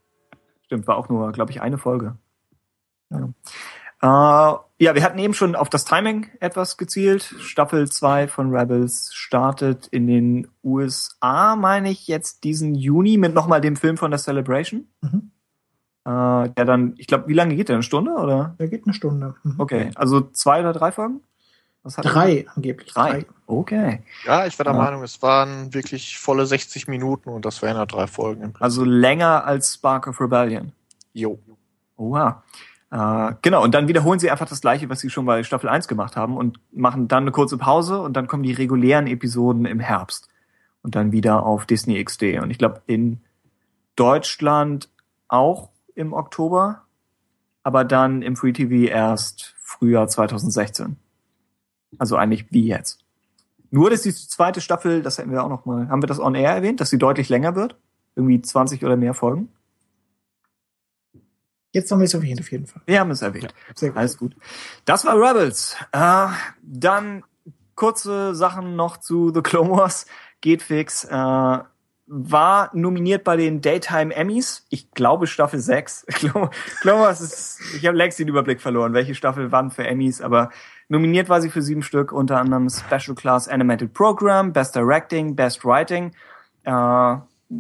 Stimmt, 0.64 0.88
war 0.88 0.98
auch 0.98 1.10
nur, 1.10 1.32
glaube 1.32 1.52
ich, 1.52 1.62
eine 1.62 1.78
Folge. 1.78 2.16
Ja. 3.12 3.30
Äh, 4.02 4.58
ja, 4.78 4.94
wir 4.94 5.04
hatten 5.04 5.20
eben 5.20 5.34
schon 5.34 5.56
auf 5.56 5.70
das 5.70 5.86
Timing 5.86 6.28
etwas 6.40 6.78
gezielt. 6.78 7.24
Staffel 7.40 7.90
2 7.90 8.28
von 8.28 8.54
Rebels 8.56 9.14
startet 9.14 9.88
in 9.88 10.08
den 10.08 10.48
USA, 10.64 11.56
meine 11.56 11.90
ich, 11.92 12.08
jetzt 12.08 12.44
diesen 12.44 12.76
Juni 12.76 13.18
mit 13.18 13.34
nochmal 13.34 13.62
dem 13.62 13.76
Film 13.78 13.98
von 13.98 14.12
der 14.12 14.20
Celebration. 14.20 14.88
Mhm. 15.02 15.32
Äh, 16.06 16.50
der 16.50 16.66
dann, 16.66 16.94
ich 16.98 17.08
glaube, 17.08 17.28
wie 17.28 17.34
lange 17.34 17.56
geht 17.56 17.70
der? 17.70 17.78
Eine 17.78 17.84
Stunde 17.84 18.12
oder? 18.12 18.56
Der 18.60 18.68
geht 18.68 18.86
eine 18.86 18.94
Stunde. 18.94 19.36
Mhm. 19.44 19.56
Okay, 19.60 19.92
also 19.96 20.22
zwei 20.22 20.60
oder 20.60 20.74
drei 20.74 20.92
Folgen? 20.92 21.22
Was 21.82 21.98
hat 22.00 22.06
Drei 22.06 22.48
angeblich. 22.56 22.92
Drei. 22.94 23.26
Okay. 23.46 24.02
Ja, 24.26 24.48
ich 24.48 24.58
war 24.58 24.64
der 24.64 24.74
Ja. 24.74 24.80
Meinung, 24.82 25.04
es 25.04 25.22
waren 25.22 25.72
wirklich 25.72 26.18
volle 26.18 26.48
60 26.48 26.88
Minuten 26.88 27.30
und 27.30 27.46
das 27.46 27.62
wären 27.62 27.78
ja 27.78 27.86
drei 27.86 28.08
Folgen. 28.08 28.54
Also 28.60 28.84
länger 28.84 29.46
als 29.46 29.76
Spark 29.76 30.08
of 30.08 30.20
Rebellion. 30.20 30.72
Jo. 31.14 31.38
Oha. 31.96 32.44
Äh, 32.92 33.34
genau, 33.42 33.64
und 33.64 33.74
dann 33.74 33.88
wiederholen 33.88 34.20
sie 34.20 34.32
einfach 34.32 34.48
das 34.48 34.62
gleiche, 34.62 34.90
was 34.90 35.00
sie 35.00 35.10
schon 35.10 35.26
bei 35.26 35.44
Staffel 35.44 35.70
1 35.70 35.88
gemacht 35.88 36.16
haben 36.16 36.38
und 36.38 36.60
machen 36.72 37.08
dann 37.08 37.24
eine 37.24 37.32
kurze 37.32 37.58
Pause 37.58 38.02
und 38.02 38.14
dann 38.14 38.28
kommen 38.28 38.44
die 38.44 38.54
regulären 38.54 39.08
Episoden 39.08 39.66
im 39.66 39.80
Herbst. 39.80 40.30
Und 40.82 40.94
dann 40.94 41.12
wieder 41.12 41.44
auf 41.44 41.66
Disney 41.66 42.04
XD. 42.04 42.40
Und 42.44 42.52
ich 42.52 42.60
glaube, 42.60 42.82
in 42.86 43.22
Deutschland 43.96 44.90
auch 45.28 45.70
im 45.96 46.14
Oktober, 46.14 46.84
aber 47.64 47.84
dann 47.84 48.22
im 48.22 48.36
Free 48.36 48.54
TV 48.54 48.92
erst 48.92 49.56
Frühjahr 49.60 50.08
2016. 50.08 50.98
Also 51.98 52.18
eigentlich 52.18 52.52
wie 52.52 52.68
jetzt. 52.68 53.00
Nur, 53.72 53.90
dass 53.90 54.04
die 54.04 54.14
zweite 54.14 54.62
Staffel, 54.62 55.02
das 55.02 55.18
hätten 55.18 55.32
wir 55.32 55.44
auch 55.44 55.50
noch 55.50 55.66
mal, 55.66 55.90
haben 55.90 56.04
wir 56.04 56.08
das 56.08 56.20
on 56.20 56.36
air 56.36 56.52
erwähnt, 56.52 56.80
dass 56.80 56.92
sie 56.92 57.00
deutlich 57.00 57.30
länger 57.30 57.56
wird? 57.56 57.76
Irgendwie 58.16 58.42
20 58.42 58.86
oder 58.86 58.96
mehr 58.96 59.14
Folgen? 59.14 59.50
Jetzt 61.76 61.92
haben 61.92 62.00
wir 62.00 62.06
es 62.06 62.14
erwähnt, 62.14 62.40
auf 62.40 62.50
jeden 62.54 62.66
Fall. 62.66 62.82
Wir 62.86 63.02
haben 63.02 63.12
es 63.12 63.22
erwähnt. 63.22 63.54
Sehr 63.76 63.90
gut. 63.90 63.98
Alles 63.98 64.18
gut. 64.18 64.34
Das 64.86 65.04
war 65.04 65.14
Rebels. 65.20 65.76
Äh, 65.92 66.28
dann 66.62 67.26
kurze 67.76 68.34
Sachen 68.34 68.78
noch 68.78 68.96
zu 68.96 69.34
The 69.34 69.42
Clone 69.42 69.72
Wars. 69.72 70.06
Geht 70.40 70.62
fix. 70.62 71.04
Äh, 71.04 71.12
war 72.08 72.70
nominiert 72.72 73.26
bei 73.26 73.36
den 73.36 73.60
Daytime 73.60 74.16
Emmys. 74.16 74.66
Ich 74.70 74.90
glaube 74.92 75.28
Staffel 75.28 75.60
6. 75.60 76.06
Clone 76.12 76.50
Clone 76.80 77.02
Wars 77.02 77.20
ist, 77.20 77.60
ich 77.76 77.86
habe 77.86 77.98
längst 77.98 78.20
den 78.20 78.30
Überblick 78.30 78.62
verloren, 78.62 78.94
welche 78.94 79.14
Staffel 79.14 79.52
wann 79.52 79.70
für 79.70 79.86
Emmys, 79.86 80.22
aber 80.22 80.52
nominiert 80.88 81.28
war 81.28 81.42
sie 81.42 81.50
für 81.50 81.62
sieben 81.62 81.84
Stück, 81.84 82.14
unter 82.14 82.40
anderem 82.40 82.70
Special 82.70 83.16
Class 83.16 83.50
Animated 83.50 83.94
Program, 83.94 84.54
Best 84.54 84.78
Directing, 84.78 85.36
Best 85.36 85.66
Writing. 85.66 86.14
Äh, 86.64 87.18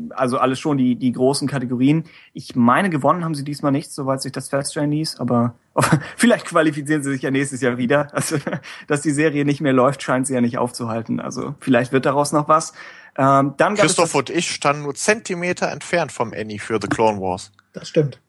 also 0.09 0.37
alles 0.37 0.59
schon 0.59 0.77
die, 0.77 0.95
die 0.95 1.11
großen 1.11 1.47
Kategorien. 1.47 2.05
Ich 2.33 2.55
meine, 2.55 2.89
gewonnen 2.89 3.23
haben 3.23 3.35
sie 3.35 3.43
diesmal 3.43 3.71
nicht, 3.71 3.91
soweit 3.91 4.21
sich 4.21 4.31
das 4.31 4.49
feststellen 4.49 4.91
ließ, 4.91 5.19
aber 5.19 5.55
vielleicht 6.17 6.45
qualifizieren 6.45 7.03
sie 7.03 7.11
sich 7.11 7.21
ja 7.21 7.31
nächstes 7.31 7.61
Jahr 7.61 7.77
wieder. 7.77 8.13
Also, 8.13 8.37
dass 8.87 9.01
die 9.01 9.11
Serie 9.11 9.45
nicht 9.45 9.61
mehr 9.61 9.73
läuft, 9.73 10.01
scheint 10.01 10.27
sie 10.27 10.33
ja 10.33 10.41
nicht 10.41 10.57
aufzuhalten. 10.57 11.19
Also, 11.19 11.55
vielleicht 11.59 11.91
wird 11.91 12.05
daraus 12.05 12.31
noch 12.31 12.47
was. 12.47 12.73
Ähm, 13.17 13.53
dann 13.57 13.75
Christoph 13.75 14.15
und 14.15 14.29
ich 14.29 14.51
standen 14.51 14.83
nur 14.83 14.95
Zentimeter 14.95 15.71
entfernt 15.71 16.11
vom 16.11 16.33
Annie 16.33 16.59
für 16.59 16.79
The 16.81 16.87
Clone 16.87 17.21
Wars. 17.21 17.51
Das 17.71 17.87
stimmt. 17.87 18.19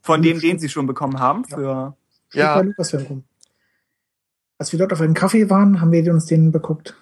von 0.00 0.22
dem, 0.22 0.40
den 0.40 0.58
sie 0.58 0.68
schon 0.68 0.86
bekommen 0.86 1.18
haben, 1.18 1.44
für, 1.44 1.96
Ja. 2.32 2.56
rum. 2.56 3.24
Als 4.58 4.70
wir 4.72 4.78
dort 4.78 4.92
auf 4.92 5.00
einen 5.00 5.14
Kaffee 5.14 5.50
waren, 5.50 5.80
haben 5.80 5.92
wir 5.92 6.12
uns 6.12 6.26
den 6.26 6.52
beguckt. 6.52 6.94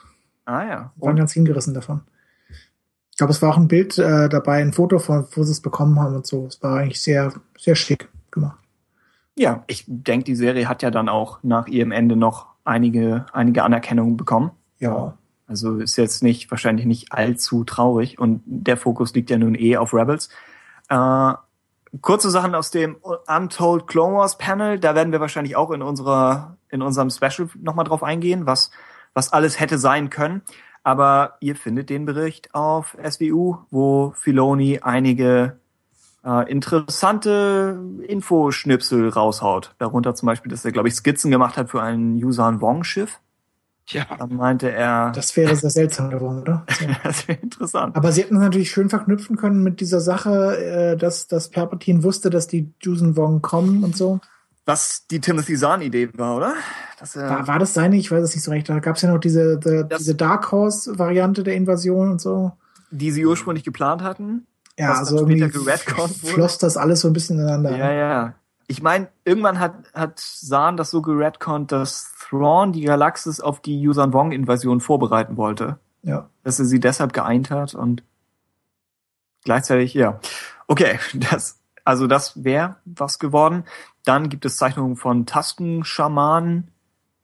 ah 0.47 0.63
ja. 0.63 0.93
waren 0.97 1.11
Und, 1.11 1.17
ganz 1.17 1.33
hingerissen 1.33 1.75
davon. 1.75 2.03
Ich 3.21 3.23
glaube, 3.23 3.35
es 3.35 3.43
war 3.43 3.53
auch 3.53 3.59
ein 3.59 3.69
Bild 3.69 3.99
äh, 3.99 4.31
dabei, 4.31 4.63
ein 4.63 4.73
Foto 4.73 4.99
von, 4.99 5.27
wo 5.33 5.43
sie 5.43 5.53
es 5.53 5.61
bekommen 5.61 6.01
haben 6.01 6.15
und 6.15 6.27
so. 6.27 6.47
Es 6.47 6.63
war 6.63 6.79
eigentlich 6.79 7.03
sehr, 7.03 7.35
sehr 7.59 7.75
schick 7.75 8.09
gemacht. 8.31 8.57
ja, 9.37 9.63
ich 9.67 9.85
denke, 9.87 10.25
die 10.25 10.35
Serie 10.35 10.67
hat 10.71 10.83
ja 10.83 10.91
dann 10.91 11.11
auch 11.11 11.39
nach 11.43 11.67
ihrem 11.67 11.93
Ende 11.93 12.17
noch 12.17 12.47
einige, 12.65 13.27
einige 13.35 13.63
Anerkennungen 13.63 14.17
bekommen. 14.17 14.53
Ja. 14.79 15.19
Also 15.47 15.77
ist 15.77 15.97
jetzt 15.97 16.23
nicht, 16.23 16.51
wahrscheinlich 16.51 16.87
nicht 16.87 17.13
allzu 17.13 17.63
traurig 17.65 18.19
und 18.19 18.41
der 18.47 18.79
Fokus 18.79 19.13
liegt 19.13 19.29
ja 19.29 19.37
nun 19.37 19.55
eh 19.55 19.77
auf 19.77 19.93
Rebels. 19.93 20.31
Äh, 20.89 21.35
kurze 22.01 22.31
Sachen 22.31 22.55
aus 22.55 22.71
dem 22.71 22.97
Untold 23.27 23.87
Clone 23.87 24.17
Wars 24.17 24.39
Panel, 24.39 24.79
da 24.79 24.95
werden 24.95 25.13
wir 25.13 25.21
wahrscheinlich 25.21 25.57
auch 25.57 25.73
in 25.73 25.83
unserer, 25.83 26.57
in 26.71 26.81
unserem 26.81 27.11
Special 27.11 27.51
nochmal 27.61 27.85
drauf 27.85 28.03
eingehen, 28.03 28.47
was, 28.47 28.71
was 29.13 29.31
alles 29.31 29.61
hätte 29.61 29.77
sein 29.77 30.09
können. 30.09 30.41
Aber 30.83 31.37
ihr 31.41 31.57
findet 31.57 31.91
den 31.91 32.07
Bericht 32.07 32.55
auf 32.55 32.97
SWU, 33.03 33.59
wo 33.71 34.15
Filoni 34.17 34.81
einige 34.81 35.59
äh, 36.25 36.51
interessante 36.51 37.79
Infoschnipsel 38.07 39.09
raushaut. 39.09 39.75
Darunter 39.79 40.15
zum 40.15 40.27
Beispiel, 40.27 40.51
dass 40.51 40.65
er, 40.65 40.73
glaube 40.73 40.89
ich, 40.89 40.95
Skizzen 40.95 41.31
gemacht 41.31 41.57
hat 41.57 41.71
für 41.71 41.83
ein 41.83 42.17
Yusan 42.17 42.61
Wong 42.61 42.85
Schiff. 42.85 43.21
Ja. 43.89 44.07
Dann 44.19 44.37
meinte 44.37 44.71
er, 44.71 45.11
Das 45.13 45.37
wäre 45.37 45.57
sehr 45.57 45.71
seltsam 45.71 46.11
geworden, 46.11 46.43
oder? 46.43 46.65
Das 47.03 47.27
wäre 47.27 47.41
interessant. 47.41 47.97
Aber 47.97 48.13
sie 48.13 48.23
hätten 48.23 48.37
es 48.37 48.43
natürlich 48.43 48.71
schön 48.71 48.89
verknüpfen 48.89 49.37
können 49.37 49.63
mit 49.63 49.81
dieser 49.81 50.01
Sache, 50.01 50.57
äh, 50.57 50.97
dass, 50.97 51.27
dass 51.27 51.51
Palpatine 51.51 52.03
wusste, 52.03 52.31
dass 52.31 52.47
die 52.47 52.73
Jusen 52.81 53.17
Wong 53.17 53.43
kommen 53.43 53.83
und 53.83 53.97
so. 53.97 54.21
Was 54.71 55.07
die 55.09 55.21
Timothy 55.21 55.57
Zahn-Idee 55.57 56.11
war, 56.15 56.37
oder? 56.37 56.55
Dass 56.99 57.17
er, 57.17 57.29
War, 57.29 57.47
war 57.49 57.59
das 57.59 57.75
seine? 57.75 57.97
Ich 57.97 58.11
weiß 58.11 58.23
es 58.23 58.35
nicht 58.35 58.45
so 58.45 58.51
recht. 58.53 58.69
Da 58.69 58.79
gab 58.79 58.97
es 58.97 59.03
ja 59.03 59.11
noch 59.13 59.19
diese, 59.19 59.59
Das- 59.59 59.99
diese 59.99 60.15
Dark 60.15 60.53
Horse-Variante 60.53 61.43
der 61.43 61.55
Invasion 61.55 62.11
und 62.11 62.21
so. 62.21 62.53
die 62.91 63.11
sie 63.11 63.25
ursprünglich 63.27 63.65
geplant 63.65 64.03
hatten. 64.03 64.47
Ja, 64.79 64.95
also 64.95 65.17
irgendwie 65.19 65.49
floss 66.25 66.59
das 66.59 66.77
alles 66.77 67.01
so 67.01 67.09
ein 67.09 67.13
bisschen 67.13 67.39
ineinander. 67.39 67.77
Ja, 67.77 67.93
ja. 67.93 68.35
Ich 68.67 68.83
meine, 68.83 69.09
irgendwann 69.25 69.59
hat, 69.59 69.75
hat 69.95 70.19
Zahn 70.21 70.77
das 70.77 70.91
so 70.91 71.03
geredconnt, 71.03 71.73
dass 71.73 72.13
Thrawn 72.29 72.73
die 72.73 72.83
Galaxis 72.83 73.41
auf 73.41 73.61
die 73.61 73.81
Yuuzhan 73.83 74.13
Vong-Invasion 74.13 74.81
vorbereiten 74.81 75.37
wollte. 75.37 75.79
ja. 76.03 76.29
Dass 76.45 76.59
er 76.59 76.65
sie 76.65 76.81
deshalb 76.81 77.13
geeint 77.13 77.51
hat 77.51 77.75
und 77.75 78.03
gleichzeitig, 79.45 79.95
ja. 79.95 80.19
Okay, 80.67 80.99
das, 81.15 81.59
also 81.91 82.07
das 82.07 82.45
wäre 82.45 82.77
was 82.85 83.19
geworden. 83.19 83.65
Dann 84.05 84.29
gibt 84.29 84.45
es 84.45 84.57
Zeichnungen 84.57 84.95
von 84.95 85.27
Taskenschamanen. 85.27 86.69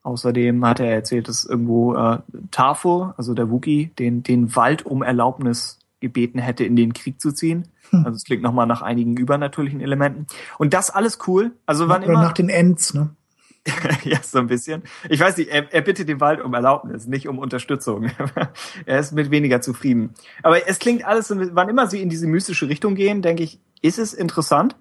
Außerdem 0.03 0.65
hat 0.67 0.81
er 0.81 0.93
erzählt, 0.93 1.29
dass 1.29 1.45
irgendwo 1.45 1.95
äh, 1.95 2.19
Tafo, 2.51 3.13
also 3.17 3.33
der 3.33 3.49
Wookie, 3.49 3.93
den, 3.97 4.25
den 4.25 4.57
Wald 4.57 4.85
um 4.85 5.05
Erlaubnis 5.05 5.79
gebeten 6.01 6.41
hätte, 6.41 6.65
in 6.65 6.75
den 6.75 6.95
Krieg 6.95 7.21
zu 7.21 7.31
ziehen. 7.31 7.69
Hm. 7.91 8.07
Also 8.07 8.17
es 8.17 8.25
klingt 8.25 8.43
nochmal 8.43 8.67
nach 8.67 8.83
einigen 8.83 9.17
übernatürlichen 9.17 9.81
Elementen. 9.81 10.27
Und 10.59 10.75
das 10.75 10.91
alles 10.91 11.19
cool. 11.29 11.53
Also 11.65 11.89
wann 11.89 12.03
Oder 12.03 12.15
immer. 12.15 12.23
nach 12.23 12.33
den 12.33 12.49
Ends, 12.49 12.93
ne? 12.93 13.11
ja, 14.05 14.19
so 14.21 14.39
ein 14.39 14.49
bisschen. 14.49 14.83
Ich 15.09 15.21
weiß 15.21 15.37
nicht, 15.37 15.51
er, 15.51 15.73
er 15.73 15.83
bittet 15.83 16.09
den 16.09 16.21
Wald 16.21 16.41
um 16.41 16.55
Erlaubnis, 16.55 17.07
nicht 17.07 17.29
um 17.29 17.39
Unterstützung. 17.39 18.11
er 18.87 18.99
ist 18.99 19.13
mit 19.13 19.31
weniger 19.31 19.61
zufrieden. 19.61 20.15
Aber 20.43 20.69
es 20.69 20.81
klingt 20.81 21.05
alles, 21.05 21.33
wann 21.37 21.69
immer 21.69 21.87
sie 21.87 22.03
in 22.03 22.09
diese 22.09 22.27
mystische 22.27 22.69
Richtung 22.69 22.97
gehen, 22.97 23.23
denke 23.23 23.45
ich, 23.45 23.61
ist 23.83 23.99
es 23.99 24.15
interessant. 24.15 24.77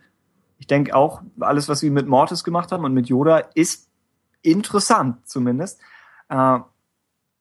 Ich 0.57 0.67
denke 0.67 0.95
auch, 0.95 1.21
alles, 1.39 1.67
was 1.69 1.79
sie 1.79 1.89
mit 1.89 2.07
Mortis 2.07 2.43
gemacht 2.43 2.71
haben 2.71 2.85
und 2.85 2.93
mit 2.93 3.07
Yoda, 3.07 3.39
ist 3.55 3.89
interessant 4.41 5.27
zumindest. 5.27 5.79
Äh, 6.29 6.59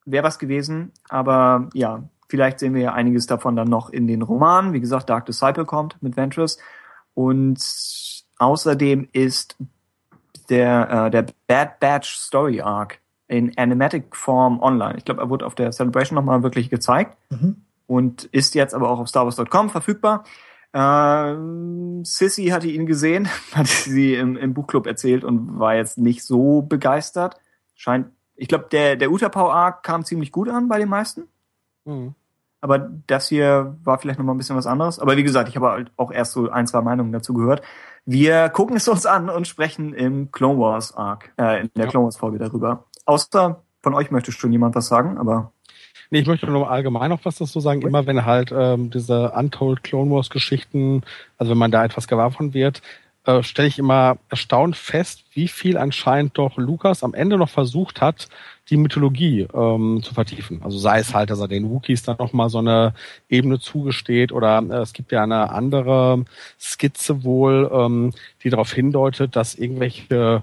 Wäre 0.07 0.25
was 0.25 0.39
gewesen, 0.39 0.93
aber 1.09 1.71
ja, 1.73 2.03
vielleicht 2.29 2.59
sehen 2.59 2.75
wir 2.75 2.83
ja 2.83 2.93
einiges 2.93 3.27
davon 3.27 3.57
dann 3.57 3.69
noch 3.69 3.89
in 3.89 4.07
den 4.07 4.21
Romanen. 4.21 4.75
Wie 4.75 4.81
gesagt, 4.81 5.09
Dark 5.09 5.25
Disciple 5.25 5.65
kommt 5.65 6.03
mit 6.03 6.17
Ventress. 6.17 6.59
Und 7.15 7.59
außerdem 8.39 9.09
ist 9.13 9.57
der, 10.51 11.07
äh, 11.07 11.11
der 11.11 11.27
Bad 11.47 11.81
Batch 11.81 12.17
Story 12.17 12.61
Arc 12.61 12.99
in 13.29 13.57
Animatic 13.57 14.15
Form 14.15 14.61
online. 14.61 14.99
Ich 14.99 15.05
glaube, 15.07 15.23
er 15.23 15.31
wurde 15.31 15.47
auf 15.47 15.55
der 15.55 15.71
Celebration 15.71 16.17
nochmal 16.17 16.43
wirklich 16.43 16.69
gezeigt 16.69 17.17
Mhm. 17.31 17.63
und 17.87 18.25
ist 18.25 18.55
jetzt 18.55 18.75
aber 18.75 18.91
auch 18.91 18.99
auf 18.99 19.09
StarWars.com 19.09 19.71
verfügbar. 19.71 20.25
Ähm, 20.75 22.05
Sissy 22.05 22.47
hatte 22.47 22.67
ihn 22.67 22.87
gesehen, 22.87 23.29
hat 23.53 23.69
sie 23.69 24.15
im, 24.15 24.37
im 24.37 24.55
Buchclub 24.55 24.87
erzählt 24.87 25.23
und 25.25 25.59
war 25.59 25.77
jetzt 25.77 25.99
nicht 25.99 26.25
so 26.25 26.63
begeistert. 26.63 27.37
Scheint, 27.75 28.09
ich 28.35 28.49
glaube, 28.49 28.67
der, 28.71 28.97
der 28.97 29.11
Utapau 29.13 29.51
Arc 29.51 29.85
kam 29.85 30.05
ziemlich 30.05 30.33
gut 30.33 30.49
an 30.49 30.69
bei 30.69 30.79
den 30.79 30.89
meisten. 30.89 31.29
Mhm. 31.85 32.15
Aber 32.61 32.79
das 32.79 33.29
hier 33.29 33.77
war 33.85 33.99
vielleicht 33.99 34.19
noch 34.19 34.27
mal 34.27 34.33
ein 34.33 34.39
bisschen 34.39 34.57
was 34.57 34.67
anderes. 34.67 34.99
Aber 34.99 35.17
wie 35.17 35.23
gesagt, 35.23 35.49
ich 35.49 35.57
habe 35.57 35.69
halt 35.69 35.93
auch 35.97 36.11
erst 36.11 36.33
so 36.33 36.49
ein, 36.49 36.67
zwei 36.67 36.81
Meinungen 36.81 37.13
dazu 37.13 37.35
gehört. 37.35 37.63
Wir 38.07 38.49
gucken 38.49 38.77
es 38.77 38.89
uns 38.89 39.07
an 39.07 39.29
und 39.29 39.47
sprechen 39.47 39.93
im 39.95 40.33
Clone 40.33 40.59
Wars 40.59 40.97
Arc, 40.97 41.33
äh, 41.39 41.61
in 41.61 41.71
der 41.77 41.85
Ja. 41.85 41.91
Clone 41.91 42.07
Wars 42.07 42.17
Folge 42.17 42.39
darüber. 42.39 42.85
Außer 43.05 43.63
von 43.83 43.95
euch 43.95 44.11
möchte 44.11 44.33
schon 44.33 44.51
jemand 44.51 44.75
was 44.75 44.89
sagen, 44.89 45.19
aber 45.19 45.53
Nee, 46.15 46.21
ich 46.21 46.29
möchte 46.29 46.47
nur 46.47 46.71
allgemein 46.71 47.11
noch 47.11 47.25
was 47.25 47.39
dazu 47.39 47.59
sagen. 47.59 47.83
Immer 47.83 48.07
wenn 48.07 48.25
halt 48.25 48.53
ähm, 48.57 48.89
diese 48.89 49.33
Untold 49.33 49.83
Clone 49.83 50.13
Wars 50.13 50.31
Geschichten, 50.31 51.03
also 51.39 51.51
wenn 51.51 51.59
man 51.59 51.73
da 51.73 51.85
etwas 51.85 52.07
gewahr 52.07 52.31
von 52.31 52.55
wird, 52.55 52.83
äh, 53.25 53.43
stelle 53.43 53.67
ich 53.67 53.81
immer 53.81 54.19
erstaunt 54.29 54.77
fest, 54.77 55.25
wie 55.33 55.49
viel 55.49 55.77
anscheinend 55.77 56.39
doch 56.39 56.57
Lukas 56.57 57.03
am 57.03 57.15
Ende 57.15 57.37
noch 57.37 57.49
versucht 57.49 58.01
hat, 58.01 58.29
die 58.71 58.77
Mythologie 58.77 59.49
ähm, 59.53 60.03
zu 60.05 60.15
vertiefen. 60.15 60.63
Also 60.63 60.79
sei 60.79 61.01
es 61.01 61.13
halt, 61.15 61.31
dass 61.31 61.41
er 61.41 61.49
den 61.49 61.69
Wookies 61.69 62.05
dann 62.05 62.19
nochmal 62.21 62.49
so 62.49 62.59
eine 62.59 62.95
Ebene 63.29 63.59
zugesteht 63.59 64.31
oder 64.31 64.63
äh, 64.71 64.83
es 64.83 64.93
gibt 64.93 65.11
ja 65.11 65.25
eine 65.25 65.51
andere 65.51 66.27
Skizze 66.61 67.25
wohl, 67.25 67.69
ähm, 67.75 68.13
die 68.45 68.51
darauf 68.51 68.73
hindeutet, 68.73 69.35
dass 69.35 69.57
irgendwelche 69.57 70.43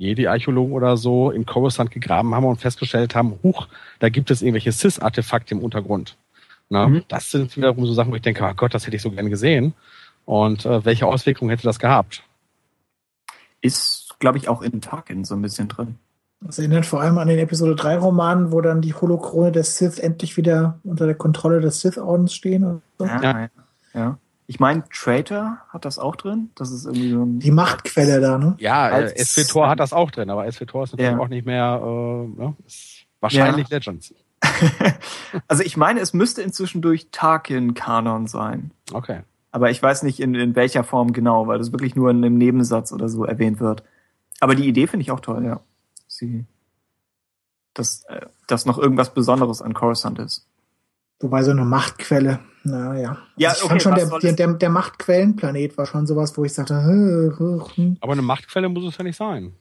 Jedi-Archäologen 0.00 0.72
oder 0.72 0.96
so 0.96 1.30
in 1.30 1.46
Coruscant 1.46 1.90
gegraben 1.90 2.34
haben 2.34 2.44
und 2.44 2.60
festgestellt 2.60 3.14
haben, 3.14 3.38
huch, 3.42 3.68
da 3.98 4.08
gibt 4.08 4.30
es 4.30 4.42
irgendwelche 4.42 4.72
Sis-Artefakte 4.72 5.54
im 5.54 5.60
Untergrund. 5.60 6.16
Na, 6.68 6.88
Mhm. 6.88 7.04
Das 7.08 7.30
sind 7.30 7.56
wiederum 7.56 7.86
so 7.86 7.92
Sachen, 7.92 8.10
wo 8.10 8.16
ich 8.16 8.22
denke, 8.22 8.44
oh 8.44 8.54
Gott, 8.54 8.74
das 8.74 8.86
hätte 8.86 8.96
ich 8.96 9.02
so 9.02 9.10
gerne 9.10 9.30
gesehen. 9.30 9.74
Und 10.24 10.64
äh, 10.66 10.84
welche 10.84 11.06
Auswirkungen 11.06 11.50
hätte 11.50 11.64
das 11.64 11.78
gehabt? 11.78 12.22
ist, 13.60 14.16
glaube 14.18 14.38
ich, 14.38 14.48
auch 14.48 14.62
in 14.62 14.80
Tarkin 14.80 15.24
so 15.24 15.34
ein 15.34 15.42
bisschen 15.42 15.68
drin. 15.68 15.96
Das 16.40 16.58
erinnert 16.58 16.86
vor 16.86 17.02
allem 17.02 17.18
an 17.18 17.28
den 17.28 17.38
Episode 17.38 17.76
3 17.76 17.98
Roman, 17.98 18.50
wo 18.50 18.62
dann 18.62 18.80
die 18.80 18.94
Holokrone 18.94 19.52
der 19.52 19.64
Sith 19.64 19.98
endlich 19.98 20.36
wieder 20.38 20.78
unter 20.84 21.04
der 21.04 21.14
Kontrolle 21.14 21.60
des 21.60 21.80
Sith-Ordens 21.82 22.34
stehen. 22.34 22.64
Und 22.64 22.82
so. 22.98 23.04
Ja. 23.04 23.22
Ja. 23.22 23.48
ja. 23.92 24.18
Ja. 24.50 24.54
Ich 24.54 24.58
meine, 24.60 24.82
Traitor 24.92 25.58
hat 25.68 25.84
das 25.84 25.98
auch 25.98 26.16
drin. 26.16 26.50
Das 26.56 26.70
ist 26.72 26.84
irgendwie 26.84 27.10
so 27.10 27.22
ein. 27.24 27.38
Die 27.38 27.50
Machtquelle 27.52 28.20
da, 28.20 28.36
ne? 28.36 28.56
Ja, 28.58 28.88
äh, 28.90 28.92
Als- 28.92 29.34
SWTOR 29.34 29.68
hat 29.68 29.78
das 29.80 29.92
auch 29.92 30.10
drin, 30.10 30.28
aber 30.28 30.50
SWTOR 30.50 30.84
ist 30.84 30.92
natürlich 30.92 31.12
Ja. 31.12 31.18
auch 31.18 31.28
nicht 31.28 31.46
mehr, 31.46 31.80
äh, 31.82 32.40
ne? 32.40 32.56
ist 32.66 33.06
wahrscheinlich 33.20 33.68
Legends. 33.70 34.14
also 35.48 35.62
ich 35.62 35.76
meine, 35.76 36.00
es 36.00 36.12
müsste 36.14 36.42
inzwischen 36.42 36.82
durch 36.82 37.08
Tarkin-Kanon 37.12 38.26
sein. 38.26 38.70
Okay. 38.92 39.20
Aber 39.52 39.70
ich 39.70 39.82
weiß 39.82 40.02
nicht 40.02 40.20
in, 40.20 40.34
in 40.34 40.56
welcher 40.56 40.84
Form 40.84 41.12
genau, 41.12 41.46
weil 41.46 41.58
das 41.58 41.72
wirklich 41.72 41.94
nur 41.96 42.10
in 42.10 42.18
einem 42.24 42.38
Nebensatz 42.38 42.92
oder 42.92 43.08
so 43.08 43.24
erwähnt 43.24 43.60
wird. 43.60 43.82
Aber 44.40 44.54
die 44.54 44.66
Idee 44.66 44.86
finde 44.86 45.02
ich 45.02 45.10
auch 45.10 45.20
toll, 45.20 45.44
ja. 45.44 45.60
Sie, 46.08 46.44
dass, 47.74 48.04
äh, 48.04 48.26
dass 48.46 48.64
noch 48.66 48.78
irgendwas 48.78 49.12
Besonderes 49.14 49.60
an 49.62 49.74
Coruscant 49.74 50.18
ist. 50.18 50.46
Wobei 51.20 51.42
so 51.42 51.50
eine 51.50 51.64
Machtquelle, 51.64 52.40
naja. 52.64 53.18
Ja, 53.36 53.52
ich 53.52 53.58
okay, 53.62 53.68
fand 53.68 53.82
schon, 53.82 53.94
der, 53.94 54.06
der, 54.06 54.30
es- 54.30 54.36
der, 54.36 54.52
der 54.54 54.70
Machtquellenplanet 54.70 55.76
war 55.78 55.86
schon 55.86 56.06
sowas, 56.06 56.36
wo 56.36 56.44
ich 56.44 56.52
sagte, 56.54 56.82
hm. 56.82 57.96
Aber 58.00 58.12
eine 58.12 58.22
Machtquelle 58.22 58.68
muss 58.68 58.84
es 58.84 58.96
ja 58.96 59.04
nicht 59.04 59.16
sein. 59.16 59.52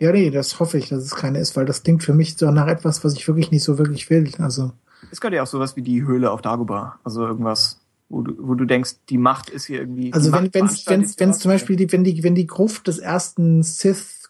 ja, 0.00 0.12
nee, 0.12 0.30
das 0.30 0.60
hoffe 0.60 0.76
ich, 0.78 0.88
dass 0.90 1.02
es 1.02 1.14
keine 1.14 1.38
ist, 1.38 1.56
weil 1.56 1.64
das 1.66 1.82
klingt 1.82 2.02
für 2.04 2.12
mich 2.14 2.36
so 2.36 2.50
nach 2.50 2.66
etwas, 2.66 3.02
was 3.04 3.14
ich 3.14 3.26
wirklich 3.26 3.50
nicht 3.50 3.64
so 3.64 3.78
wirklich 3.78 4.10
will. 4.10 4.30
Also, 4.38 4.72
Es 5.10 5.20
könnte 5.20 5.36
ja 5.36 5.42
auch 5.42 5.46
sowas 5.46 5.74
wie 5.76 5.82
die 5.82 6.02
Höhle 6.04 6.30
auf 6.30 6.42
Dagobah. 6.42 6.98
Also 7.02 7.26
irgendwas, 7.26 7.80
wo 8.10 8.20
du, 8.22 8.34
wo 8.38 8.54
du 8.54 8.66
denkst, 8.66 8.96
die 9.08 9.18
Macht 9.18 9.48
ist 9.48 9.64
hier 9.66 9.80
irgendwie. 9.80 10.12
also 10.12 10.30
wenn 10.32 10.52
wenn's, 10.52 10.86
wenn's 10.86 11.16
was. 11.18 11.38
zum 11.38 11.50
Beispiel 11.50 11.76
die, 11.76 11.90
wenn 11.92 12.04
die, 12.04 12.22
wenn 12.22 12.34
die 12.34 12.46
Gruft 12.46 12.88
des 12.88 12.98
ersten 12.98 13.62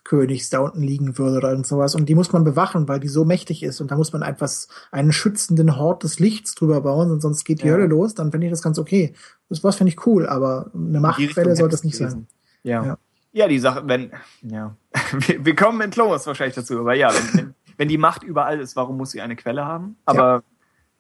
Sith-Königs 0.07 0.51
da 0.51 0.61
unten 0.61 0.83
liegen 0.83 1.19
würde 1.19 1.39
oder 1.39 1.51
irgend 1.51 1.67
sowas 1.67 1.95
und 1.95 2.09
die 2.09 2.15
muss 2.15 2.33
man 2.33 2.45
bewachen, 2.45 2.89
weil 2.89 3.01
die 3.01 3.09
so 3.09 3.25
mächtig 3.25 3.63
ist 3.63 3.81
und 3.81 3.91
da 3.91 3.97
muss 3.97 4.13
man 4.13 4.23
etwas, 4.23 4.69
einen 4.91 5.13
schützenden 5.13 5.77
Hort 5.77 6.03
des 6.05 6.19
Lichts 6.19 6.55
drüber 6.55 6.81
bauen 6.81 7.11
und 7.11 7.21
sonst 7.21 7.45
geht 7.45 7.63
die 7.63 7.67
Ja. 7.67 7.75
Hölle 7.75 7.87
los, 7.87 8.15
dann 8.15 8.31
finde 8.31 8.47
ich 8.47 8.53
das 8.53 8.63
ganz 8.63 8.79
okay. 8.79 9.15
Das 9.49 9.63
was 9.65 9.77
finde 9.77 9.93
ich 9.93 10.07
cool, 10.07 10.27
aber 10.27 10.71
eine 10.75 11.01
Machtquelle 11.01 11.57
sollte 11.57 11.75
es 11.75 11.85
nicht 11.85 11.99
gewesen. 11.99 12.11
sein. 12.11 12.27
Ja. 12.63 12.85
Ja. 12.85 12.99
ja. 13.33 13.49
die 13.49 13.59
Sache, 13.59 13.83
wenn, 13.87 14.13
ja. 14.43 14.77
Wir, 15.27 15.45
wir 15.45 15.55
kommen 15.57 15.81
in 15.83 15.91
Close 15.91 16.27
wahrscheinlich 16.27 16.57
dazu, 16.57 16.79
aber 16.81 16.95
ja, 16.95 17.11
wenn, 17.13 17.39
wenn, 17.39 17.55
wenn 17.77 17.89
die 17.89 17.99
Macht 17.99 18.23
überall 18.23 18.61
ist, 18.61 18.77
warum 18.77 18.97
muss 18.97 19.11
sie 19.11 19.21
eine 19.21 19.37
Quelle 19.37 19.65
haben? 19.65 19.97
Aber 20.05 20.43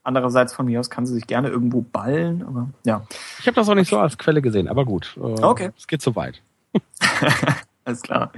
andererseits 0.04 0.52
von 0.54 0.66
mir 0.66 0.78
aus 0.78 0.90
kann 0.90 1.06
sie 1.06 1.14
sich 1.14 1.26
gerne 1.26 1.48
irgendwo 1.48 1.80
ballen, 1.80 2.42
aber 2.44 2.68
ja. 2.84 3.04
Ich 3.40 3.46
habe 3.46 3.54
das 3.56 3.68
auch 3.68 3.74
nicht 3.74 3.90
so 3.90 3.98
als 3.98 4.16
Quelle 4.18 4.42
gesehen, 4.42 4.68
aber 4.68 4.84
gut. 4.84 5.16
Äh, 5.16 5.20
Okay. 5.20 5.70
Es 5.76 5.86
geht 5.86 6.02
so 6.02 6.14
weit. 6.14 6.40
Alles 7.84 8.02
klar. 8.02 8.30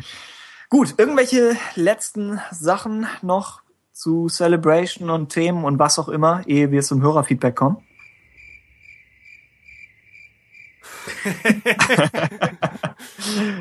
Gut, 0.70 0.94
irgendwelche 0.98 1.56
letzten 1.76 2.40
Sachen 2.50 3.06
noch 3.22 3.62
zu 3.92 4.28
Celebration 4.28 5.08
und 5.10 5.30
Themen 5.30 5.64
und 5.64 5.78
was 5.78 5.98
auch 5.98 6.08
immer, 6.08 6.47
ehe 6.47 6.70
wir 6.70 6.82
zum 6.82 7.02
Hörerfeedback 7.02 7.56
kommen? 7.56 7.78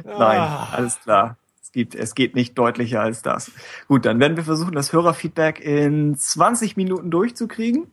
Nein, 0.05 0.39
Ah. 0.39 0.69
alles 0.73 0.99
klar. 1.01 1.37
Es, 1.61 1.71
gibt, 1.71 1.95
es 1.95 2.15
geht 2.15 2.35
nicht 2.35 2.57
deutlicher 2.57 3.01
als 3.01 3.21
das. 3.21 3.51
Gut, 3.87 4.05
dann 4.05 4.19
werden 4.19 4.37
wir 4.37 4.43
versuchen, 4.43 4.73
das 4.73 4.93
Hörerfeedback 4.93 5.59
in 5.59 6.17
20 6.17 6.77
Minuten 6.77 7.11
durchzukriegen. 7.11 7.91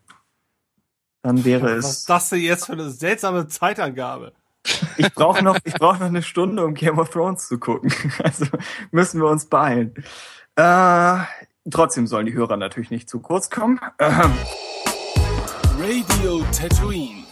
Dann 1.22 1.44
wäre 1.44 1.78
Was 1.78 1.84
es. 1.86 1.98
ist 1.98 2.10
das 2.10 2.28
denn 2.30 2.40
jetzt 2.40 2.66
für 2.66 2.72
eine 2.72 2.90
seltsame 2.90 3.48
Zeitangabe? 3.48 4.32
Ich 4.96 5.12
brauche 5.12 5.42
noch, 5.42 5.58
ich 5.64 5.74
brauche 5.74 5.98
noch 5.98 6.06
eine 6.06 6.22
Stunde, 6.22 6.64
um 6.64 6.74
Game 6.74 6.98
of 6.98 7.10
Thrones 7.10 7.48
zu 7.48 7.58
gucken. 7.58 7.92
Also 8.22 8.46
müssen 8.90 9.20
wir 9.20 9.28
uns 9.28 9.46
beeilen. 9.46 9.94
Äh, 10.56 11.18
trotzdem 11.70 12.06
sollen 12.06 12.26
die 12.26 12.32
Hörer 12.32 12.56
natürlich 12.56 12.90
nicht 12.90 13.08
zu 13.08 13.20
kurz 13.20 13.50
kommen. 13.50 13.80
Ähm, 13.98 14.32
Radio 15.78 16.44
Tatooine. 16.56 17.24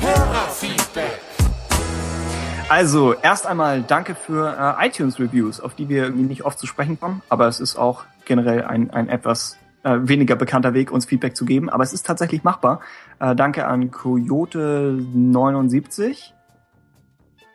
Hörerfeedback. 0.00 1.20
also 2.68 3.14
erst 3.14 3.46
einmal 3.46 3.82
danke 3.82 4.14
für 4.14 4.76
äh, 4.80 4.86
iTunes 4.86 5.18
Reviews, 5.18 5.60
auf 5.60 5.74
die 5.74 5.88
wir 5.88 6.04
irgendwie 6.04 6.24
nicht 6.24 6.44
oft 6.44 6.58
zu 6.58 6.66
sprechen 6.66 6.98
kommen, 6.98 7.22
aber 7.28 7.46
es 7.46 7.60
ist 7.60 7.76
auch 7.76 8.04
generell 8.24 8.64
ein, 8.64 8.90
ein 8.90 9.08
etwas 9.08 9.58
äh, 9.84 9.98
weniger 10.02 10.36
bekannter 10.36 10.74
Weg, 10.74 10.90
uns 10.90 11.06
Feedback 11.06 11.36
zu 11.36 11.44
geben, 11.44 11.68
aber 11.70 11.84
es 11.84 11.92
ist 11.92 12.06
tatsächlich 12.06 12.42
machbar. 12.42 12.80
Äh, 13.20 13.36
danke 13.36 13.66
an 13.66 13.90
Coyote79 13.90 16.32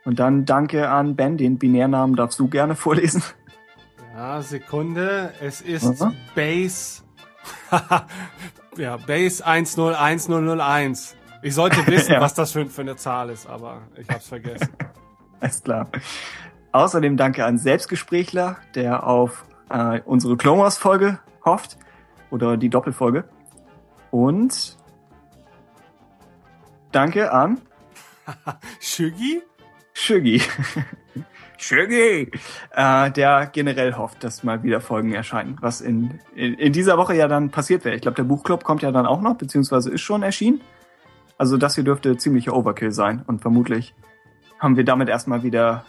und 0.05 0.19
dann 0.19 0.45
danke 0.45 0.89
an 0.89 1.15
Ben, 1.15 1.37
den 1.37 1.57
Binärnamen 1.57 2.15
darfst 2.15 2.39
du 2.39 2.47
gerne 2.47 2.75
vorlesen. 2.75 3.23
Ja, 4.15 4.41
Sekunde. 4.41 5.31
Es 5.41 5.61
ist 5.61 6.01
Mhm. 6.01 6.13
Base. 6.35 7.01
ja, 8.77 8.97
Base 8.97 9.45
101001. 9.45 11.15
Ich 11.41 11.55
sollte 11.55 11.85
wissen, 11.87 12.11
Ja. 12.13 12.21
was 12.21 12.33
das 12.33 12.51
für, 12.51 12.65
für 12.65 12.81
eine 12.81 12.95
Zahl 12.95 13.29
ist, 13.29 13.47
aber 13.47 13.81
ich 13.97 14.09
hab's 14.09 14.27
vergessen. 14.27 14.69
Alles 15.39 15.63
klar. 15.63 15.87
Außerdem 16.73 17.15
danke 17.17 17.45
an 17.45 17.57
Selbstgesprächler, 17.57 18.57
der 18.75 19.07
auf 19.07 19.45
äh, 19.69 20.01
unsere 20.05 20.35
Clone 20.37 20.61
Wars 20.61 20.77
Folge 20.77 21.19
hofft. 21.45 21.77
Oder 22.29 22.57
die 22.57 22.69
Doppelfolge. 22.69 23.25
Und 24.11 24.77
danke 26.91 27.31
an 27.31 27.61
Shuggy? 28.79 29.41
Shuggy. 29.93 30.41
Shuggy! 31.57 32.31
Äh, 32.71 33.11
der 33.11 33.49
generell 33.51 33.93
hofft, 33.93 34.23
dass 34.23 34.43
mal 34.43 34.63
wieder 34.63 34.79
Folgen 34.79 35.13
erscheinen. 35.13 35.57
Was 35.59 35.81
in, 35.81 36.19
in, 36.33 36.53
in 36.53 36.71
dieser 36.71 36.97
Woche 36.97 37.15
ja 37.15 37.27
dann 37.27 37.49
passiert 37.49 37.83
wäre. 37.83 37.95
Ich 37.95 38.01
glaube, 38.01 38.15
der 38.15 38.23
Buchclub 38.23 38.63
kommt 38.63 38.81
ja 38.81 38.91
dann 38.91 39.05
auch 39.05 39.21
noch, 39.21 39.35
beziehungsweise 39.35 39.91
ist 39.91 40.01
schon 40.01 40.23
erschienen. 40.23 40.61
Also 41.37 41.57
das 41.57 41.75
hier 41.75 41.83
dürfte 41.83 42.17
ziemlicher 42.17 42.55
Overkill 42.55 42.91
sein. 42.91 43.23
Und 43.27 43.41
vermutlich 43.41 43.93
haben 44.57 44.77
wir 44.77 44.85
damit 44.85 45.09
erstmal 45.09 45.43
wieder 45.43 45.85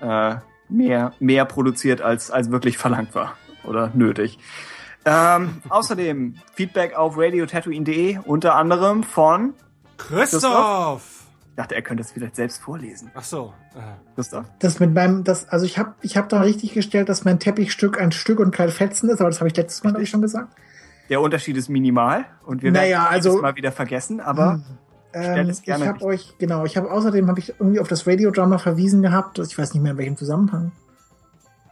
äh, 0.00 0.36
mehr, 0.68 1.12
mehr 1.20 1.44
produziert, 1.44 2.00
als, 2.00 2.30
als 2.30 2.50
wirklich 2.50 2.78
verlangt 2.78 3.14
war. 3.14 3.36
Oder 3.64 3.90
nötig. 3.94 4.38
Ähm, 5.04 5.62
außerdem 5.68 6.34
Feedback 6.54 6.94
auf 6.96 7.16
radiotatooine.de, 7.16 8.18
unter 8.24 8.54
anderem 8.54 9.02
von, 9.02 9.54
Christoph! 9.96 11.24
ich 11.50 11.56
dachte, 11.56 11.74
er 11.74 11.82
könnte 11.82 12.02
es 12.02 12.10
vielleicht 12.12 12.36
selbst 12.36 12.60
vorlesen. 12.62 13.10
Ach 13.14 13.24
so. 13.24 13.52
äh, 13.74 13.80
Christoph. 14.14 14.46
Das 14.58 14.78
mit 14.80 14.94
meinem, 14.94 15.24
das, 15.24 15.48
also 15.48 15.64
ich 15.66 15.78
habe 15.78 15.94
ich 16.02 16.16
hab 16.16 16.28
da 16.28 16.40
richtig 16.40 16.72
gestellt, 16.74 17.08
dass 17.08 17.24
mein 17.24 17.38
Teppichstück 17.38 18.00
ein 18.00 18.12
Stück 18.12 18.40
und 18.40 18.50
kein 18.50 18.68
Fetzen 18.68 19.08
ist, 19.10 19.20
aber 19.20 19.30
das 19.30 19.40
habe 19.40 19.48
ich 19.48 19.56
letztes 19.56 19.82
Mal, 19.84 19.90
glaube 19.90 20.04
ich, 20.04 20.10
schon 20.10 20.22
gesagt. 20.22 20.54
Der 21.08 21.20
Unterschied 21.20 21.56
ist 21.56 21.68
minimal 21.68 22.26
und 22.46 22.62
wir 22.62 22.70
Naja, 22.70 23.02
werden 23.02 23.06
also- 23.10 23.36
es 23.36 23.42
mal 23.42 23.56
wieder 23.56 23.72
vergessen, 23.72 24.20
aber 24.20 24.60
Stell 25.10 25.38
Ähm, 25.38 25.48
es 25.48 25.62
gerne 25.62 25.84
ich 25.84 25.88
habe 25.88 26.04
euch, 26.04 26.34
genau, 26.38 26.64
ich 26.64 26.76
habe 26.76 26.88
außerdem 26.90 27.26
habe 27.26 27.40
ich 27.40 27.54
irgendwie 27.58 27.80
auf 27.80 27.88
das 27.88 28.06
Radiodrama 28.06 28.58
verwiesen 28.58 29.02
gehabt. 29.02 29.40
Ich 29.40 29.58
weiß 29.58 29.74
nicht 29.74 29.82
mehr 29.82 29.92
in 29.92 29.98
welchem 29.98 30.16
Zusammenhang. 30.16 30.70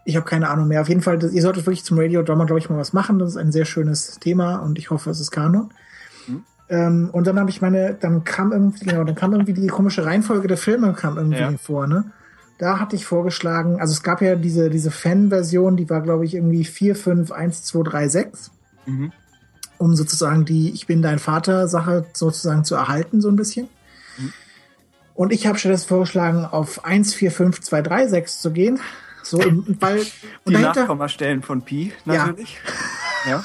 Ich 0.09 0.17
habe 0.17 0.25
keine 0.25 0.49
Ahnung 0.49 0.69
mehr. 0.69 0.81
Auf 0.81 0.89
jeden 0.89 1.03
Fall, 1.03 1.19
das, 1.19 1.33
ihr 1.33 1.43
solltet 1.43 1.67
wirklich 1.67 1.85
zum 1.85 1.99
Radiodrama, 1.99 2.47
glaube 2.47 2.61
ich, 2.61 2.70
mal 2.70 2.78
was 2.78 2.95
machen. 2.95 3.19
Das 3.19 3.28
ist 3.28 3.37
ein 3.37 3.53
sehr 3.53 3.67
schönes 3.67 4.19
Thema 4.19 4.57
und 4.57 4.78
ich 4.78 4.89
hoffe, 4.89 5.11
es 5.11 5.20
ist 5.20 5.31
Kanon. 5.31 5.69
Mhm. 6.27 6.45
Ähm, 6.70 7.11
und 7.12 7.27
dann 7.27 7.39
habe 7.39 7.51
ich 7.51 7.61
meine, 7.61 7.93
dann 7.93 8.25
kam 8.25 8.53
irgendwie, 8.53 8.87
genau, 8.87 9.05
dann 9.05 9.15
kam 9.15 9.33
irgendwie 9.33 9.53
die 9.53 9.67
komische 9.67 10.07
Reihenfolge 10.07 10.49
der 10.49 10.57
Filme 10.57 10.95
kam 10.95 11.19
irgendwie 11.19 11.41
Ja. 11.41 11.53
vor, 11.59 11.87
ne? 11.87 12.05
Da 12.57 12.81
hatte 12.81 12.97
ich 12.97 13.05
vorgeschlagen, 13.05 13.83
also 13.83 13.93
es 13.93 14.03
gab 14.03 14.23
ja 14.23 14.35
diese, 14.35 14.70
diese 14.70 14.91
Fan-Version, 14.91 15.77
die 15.77 15.91
war, 15.91 16.01
glaube 16.01 16.25
ich, 16.25 16.37
irgendwie 16.37 16.65
4, 16.65 16.97
5, 16.97 17.31
1, 17.31 17.65
2, 17.65 17.83
3, 17.83 18.09
6 18.09 18.51
mhm. 18.87 19.12
um 19.77 19.95
sozusagen 19.95 20.47
die 20.47 20.70
Ich 20.70 20.87
bin 20.87 21.03
dein 21.03 21.19
Vater-Sache 21.19 22.07
sozusagen 22.15 22.65
zu 22.65 22.77
erhalten, 22.77 23.20
so 23.20 23.28
ein 23.28 23.37
bisschen. 23.37 23.69
Mhm. 24.17 24.33
Und 25.15 25.35
ich 25.35 25.47
habe 25.47 25.59
stattdessen 25.59 25.89
vorgeschlagen, 25.89 26.47
auf 26.47 26.87
1, 26.87 27.12
4, 27.12 27.31
5, 27.31 27.61
2, 27.61 27.83
3, 27.83 28.07
6 28.09 28.41
zu 28.41 28.53
gehen. 28.53 28.81
So, 29.29 29.39
im, 29.41 29.77
weil, 29.81 29.99
und 29.99 30.07
die 30.49 30.53
dahinter, 30.55 30.81
Nachkommastellen 30.81 31.43
von 31.43 31.63
Pi 31.63 31.93
Ja. 32.07 32.27
natürlich. 32.27 32.59
Ja. 33.29 33.43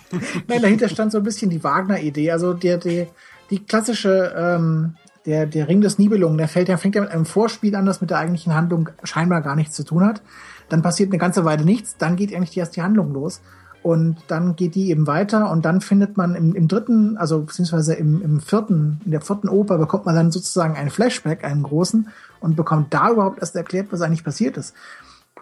nein, 0.48 0.62
dahinter 0.62 0.88
stand 0.88 1.12
so 1.12 1.18
ein 1.18 1.24
bisschen 1.24 1.50
die 1.50 1.62
Wagner-Idee. 1.62 2.30
Also 2.30 2.54
der, 2.54 2.78
der, 2.78 3.08
die 3.50 3.64
klassische, 3.64 4.34
ähm, 4.36 4.94
der, 5.26 5.46
der 5.46 5.68
Ring 5.68 5.82
des 5.82 5.98
Nibelungen, 5.98 6.38
der 6.38 6.48
fällt, 6.48 6.68
der 6.68 6.78
fängt 6.78 6.94
ja 6.94 7.02
mit 7.02 7.10
einem 7.10 7.26
Vorspiel 7.26 7.76
an, 7.76 7.84
das 7.84 8.00
mit 8.00 8.08
der 8.10 8.18
eigentlichen 8.18 8.54
Handlung 8.54 8.88
scheinbar 9.02 9.42
gar 9.42 9.54
nichts 9.54 9.74
zu 9.74 9.84
tun 9.84 10.04
hat. 10.04 10.22
Dann 10.70 10.80
passiert 10.80 11.10
eine 11.10 11.18
ganze 11.18 11.44
Weile 11.44 11.64
nichts, 11.64 11.96
dann 11.98 12.16
geht 12.16 12.34
eigentlich 12.34 12.56
erst 12.56 12.76
die 12.76 12.82
Handlung 12.82 13.12
los. 13.12 13.42
Und 13.82 14.16
dann 14.26 14.56
geht 14.56 14.74
die 14.74 14.90
eben 14.90 15.06
weiter 15.06 15.50
und 15.50 15.64
dann 15.64 15.80
findet 15.80 16.16
man 16.16 16.34
im, 16.34 16.54
im 16.54 16.68
dritten, 16.68 17.16
also 17.16 17.42
beziehungsweise 17.42 17.94
im, 17.94 18.20
im 18.22 18.40
vierten, 18.40 19.00
in 19.04 19.12
der 19.12 19.20
vierten 19.20 19.48
Oper 19.48 19.78
bekommt 19.78 20.04
man 20.04 20.16
dann 20.16 20.32
sozusagen 20.32 20.76
einen 20.76 20.90
Flashback, 20.90 21.44
einen 21.44 21.62
großen, 21.62 22.08
und 22.40 22.56
bekommt 22.56 22.92
da 22.92 23.10
überhaupt 23.10 23.40
erst 23.40 23.56
erklärt, 23.56 23.88
was 23.90 24.00
eigentlich 24.00 24.24
passiert 24.24 24.56
ist. 24.56 24.74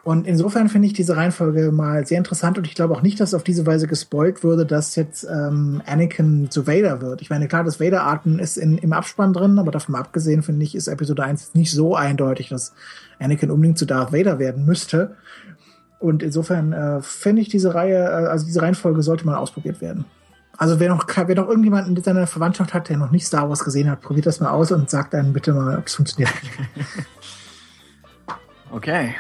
Und 0.07 0.25
insofern 0.25 0.69
finde 0.69 0.87
ich 0.87 0.93
diese 0.93 1.17
Reihenfolge 1.17 1.73
mal 1.73 2.07
sehr 2.07 2.19
interessant 2.19 2.59
und 2.59 2.67
ich 2.69 2.77
glaube 2.77 2.95
auch 2.95 3.03
nicht, 3.03 3.19
dass 3.19 3.35
auf 3.35 3.43
diese 3.43 3.67
Weise 3.67 3.89
gespoilt 3.89 4.45
würde, 4.45 4.65
dass 4.65 4.95
jetzt 4.95 5.25
ähm, 5.25 5.83
Anakin 5.85 6.49
zu 6.49 6.69
Vader 6.69 7.01
wird. 7.01 7.23
Ich 7.23 7.29
meine, 7.29 7.49
klar, 7.49 7.65
das 7.65 7.81
Vader-Arten 7.81 8.39
ist 8.39 8.57
in, 8.57 8.79
im 8.79 8.93
Abspann 8.93 9.33
drin, 9.33 9.59
aber 9.59 9.73
davon 9.73 9.97
abgesehen, 9.97 10.45
finde 10.45 10.63
ich, 10.63 10.77
ist 10.77 10.87
Episode 10.87 11.25
1 11.25 11.55
nicht 11.55 11.73
so 11.73 11.97
eindeutig, 11.97 12.51
dass 12.51 12.73
Anakin 13.19 13.51
unbedingt 13.51 13.79
zu 13.79 13.85
Darth 13.85 14.13
Vader 14.13 14.39
werden 14.39 14.65
müsste. 14.65 15.17
Und 15.99 16.23
insofern 16.23 16.73
äh, 16.73 17.03
finde 17.03 17.43
ich 17.43 17.49
diese 17.49 17.75
Reihe, 17.75 17.97
äh, 17.97 18.29
also 18.29 18.47
diese 18.47 18.63
Reihenfolge 18.63 19.03
sollte 19.03 19.27
mal 19.27 19.39
ausprobiert 19.39 19.81
werden. 19.81 20.05
Also 20.57 20.79
wer 20.79 20.89
noch, 20.89 21.05
wer 21.09 21.35
noch 21.35 21.49
irgendjemanden 21.49 21.97
in 21.97 22.03
seiner 22.05 22.29
Verwandtschaft 22.29 22.75
hat, 22.75 22.89
der 22.91 22.97
noch 22.97 23.11
nicht 23.11 23.27
Star 23.27 23.49
Wars 23.49 23.65
gesehen 23.65 23.91
hat, 23.91 24.03
probiert 24.03 24.27
das 24.27 24.39
mal 24.39 24.51
aus 24.51 24.71
und 24.71 24.89
sagt 24.89 25.15
dann 25.15 25.33
bitte 25.33 25.53
mal, 25.53 25.77
ob 25.79 25.89
es 25.89 25.97
funktioniert. 25.97 26.33
Okay. 28.73 29.15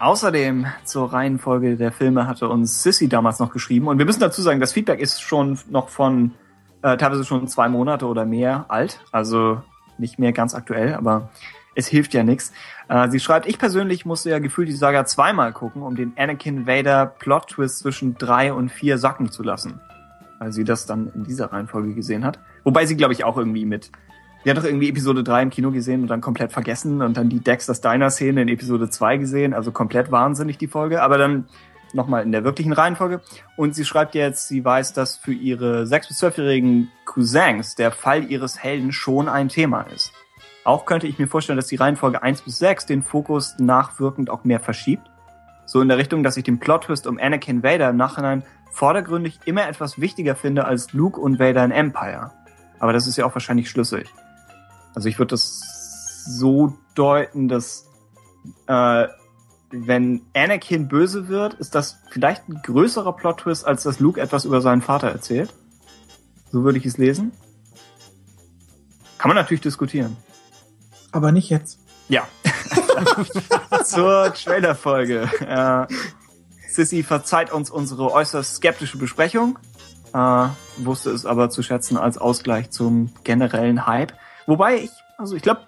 Außerdem 0.00 0.66
zur 0.82 1.12
Reihenfolge 1.12 1.76
der 1.76 1.92
Filme 1.92 2.26
hatte 2.26 2.48
uns 2.48 2.82
Sissy 2.82 3.06
damals 3.06 3.38
noch 3.38 3.52
geschrieben. 3.52 3.86
Und 3.86 3.98
wir 3.98 4.06
müssen 4.06 4.20
dazu 4.20 4.40
sagen, 4.40 4.58
das 4.58 4.72
Feedback 4.72 4.98
ist 4.98 5.20
schon 5.20 5.58
noch 5.68 5.90
von 5.90 6.32
äh, 6.80 6.96
teilweise 6.96 7.22
schon 7.26 7.46
zwei 7.48 7.68
Monate 7.68 8.06
oder 8.06 8.24
mehr 8.24 8.64
alt. 8.68 9.00
Also 9.12 9.62
nicht 9.98 10.18
mehr 10.18 10.32
ganz 10.32 10.54
aktuell, 10.54 10.94
aber 10.94 11.28
es 11.74 11.86
hilft 11.86 12.14
ja 12.14 12.22
nichts. 12.22 12.50
Äh, 12.88 13.10
sie 13.10 13.20
schreibt, 13.20 13.46
ich 13.46 13.58
persönlich 13.58 14.06
musste 14.06 14.30
ja 14.30 14.38
gefühlt 14.38 14.68
die 14.68 14.72
Saga 14.72 15.04
zweimal 15.04 15.52
gucken, 15.52 15.82
um 15.82 15.96
den 15.96 16.14
Anakin 16.16 16.66
Vader 16.66 17.04
Plot 17.04 17.48
Twist 17.48 17.80
zwischen 17.80 18.16
drei 18.16 18.54
und 18.54 18.70
vier 18.70 18.96
sacken 18.96 19.30
zu 19.30 19.42
lassen. 19.42 19.80
Weil 20.38 20.52
sie 20.52 20.64
das 20.64 20.86
dann 20.86 21.12
in 21.14 21.24
dieser 21.24 21.52
Reihenfolge 21.52 21.92
gesehen 21.92 22.24
hat. 22.24 22.38
Wobei 22.64 22.86
sie, 22.86 22.96
glaube 22.96 23.12
ich, 23.12 23.24
auch 23.24 23.36
irgendwie 23.36 23.66
mit 23.66 23.92
Sie 24.42 24.50
hat 24.50 24.56
doch 24.56 24.64
irgendwie 24.64 24.88
Episode 24.88 25.22
3 25.22 25.42
im 25.42 25.50
Kino 25.50 25.70
gesehen 25.70 26.00
und 26.00 26.08
dann 26.08 26.22
komplett 26.22 26.52
vergessen 26.52 27.02
und 27.02 27.16
dann 27.16 27.28
die 27.28 27.40
Dexter's 27.40 27.82
Diner-Szene 27.82 28.42
in 28.42 28.48
Episode 28.48 28.88
2 28.88 29.18
gesehen, 29.18 29.52
also 29.52 29.70
komplett 29.70 30.10
wahnsinnig 30.10 30.56
die 30.56 30.66
Folge, 30.66 31.02
aber 31.02 31.18
dann 31.18 31.46
nochmal 31.92 32.22
in 32.22 32.32
der 32.32 32.44
wirklichen 32.44 32.72
Reihenfolge. 32.72 33.20
Und 33.56 33.74
sie 33.74 33.84
schreibt 33.84 34.14
jetzt, 34.14 34.48
sie 34.48 34.64
weiß, 34.64 34.94
dass 34.94 35.16
für 35.16 35.32
ihre 35.32 35.82
6- 35.82 36.08
bis 36.08 36.22
12-jährigen 36.22 36.88
Cousins 37.04 37.74
der 37.74 37.90
Fall 37.90 38.30
ihres 38.30 38.62
Helden 38.62 38.92
schon 38.92 39.28
ein 39.28 39.48
Thema 39.48 39.82
ist. 39.82 40.12
Auch 40.64 40.86
könnte 40.86 41.06
ich 41.06 41.18
mir 41.18 41.26
vorstellen, 41.26 41.56
dass 41.56 41.66
die 41.66 41.76
Reihenfolge 41.76 42.22
1 42.22 42.42
bis 42.42 42.58
6 42.58 42.86
den 42.86 43.02
Fokus 43.02 43.56
nachwirkend 43.58 44.30
auch 44.30 44.44
mehr 44.44 44.60
verschiebt. 44.60 45.10
So 45.66 45.80
in 45.80 45.88
der 45.88 45.98
Richtung, 45.98 46.22
dass 46.22 46.36
ich 46.36 46.44
den 46.44 46.60
Plot-Twist 46.60 47.06
um 47.06 47.18
Anakin 47.18 47.62
Vader 47.62 47.90
im 47.90 47.96
Nachhinein 47.96 48.42
vordergründig 48.70 49.40
immer 49.44 49.68
etwas 49.68 50.00
wichtiger 50.00 50.34
finde 50.34 50.64
als 50.64 50.92
Luke 50.92 51.20
und 51.20 51.38
Vader 51.38 51.64
in 51.64 51.70
Empire. 51.70 52.32
Aber 52.78 52.92
das 52.92 53.06
ist 53.06 53.16
ja 53.16 53.26
auch 53.26 53.34
wahrscheinlich 53.34 53.68
schlüssig. 53.68 54.12
Also 54.94 55.08
ich 55.08 55.18
würde 55.18 55.30
das 55.30 55.60
so 56.26 56.76
deuten, 56.94 57.48
dass 57.48 57.88
äh, 58.66 59.06
wenn 59.70 60.22
Anakin 60.34 60.88
böse 60.88 61.28
wird, 61.28 61.54
ist 61.54 61.74
das 61.74 61.98
vielleicht 62.10 62.48
ein 62.48 62.60
größerer 62.62 63.12
Plot-Twist, 63.12 63.66
als 63.66 63.84
dass 63.84 64.00
Luke 64.00 64.20
etwas 64.20 64.44
über 64.44 64.60
seinen 64.60 64.82
Vater 64.82 65.08
erzählt. 65.08 65.54
So 66.50 66.64
würde 66.64 66.78
ich 66.78 66.86
es 66.86 66.98
lesen. 66.98 67.32
Kann 69.18 69.28
man 69.28 69.36
natürlich 69.36 69.60
diskutieren. 69.60 70.16
Aber 71.12 71.30
nicht 71.30 71.50
jetzt. 71.50 71.78
Ja. 72.08 72.26
Zur 73.84 74.34
Trailer-Folge. 74.34 75.28
Äh, 75.46 75.86
Sissy 76.68 77.02
verzeiht 77.02 77.52
uns 77.52 77.70
unsere 77.70 78.12
äußerst 78.12 78.56
skeptische 78.56 78.98
Besprechung, 78.98 79.58
äh, 80.12 80.46
wusste 80.78 81.10
es 81.10 81.26
aber 81.26 81.50
zu 81.50 81.62
schätzen 81.62 81.96
als 81.96 82.18
Ausgleich 82.18 82.70
zum 82.70 83.12
generellen 83.24 83.86
Hype. 83.86 84.12
Wobei 84.50 84.78
ich, 84.78 84.90
also 85.16 85.36
ich 85.36 85.42
glaube, 85.42 85.60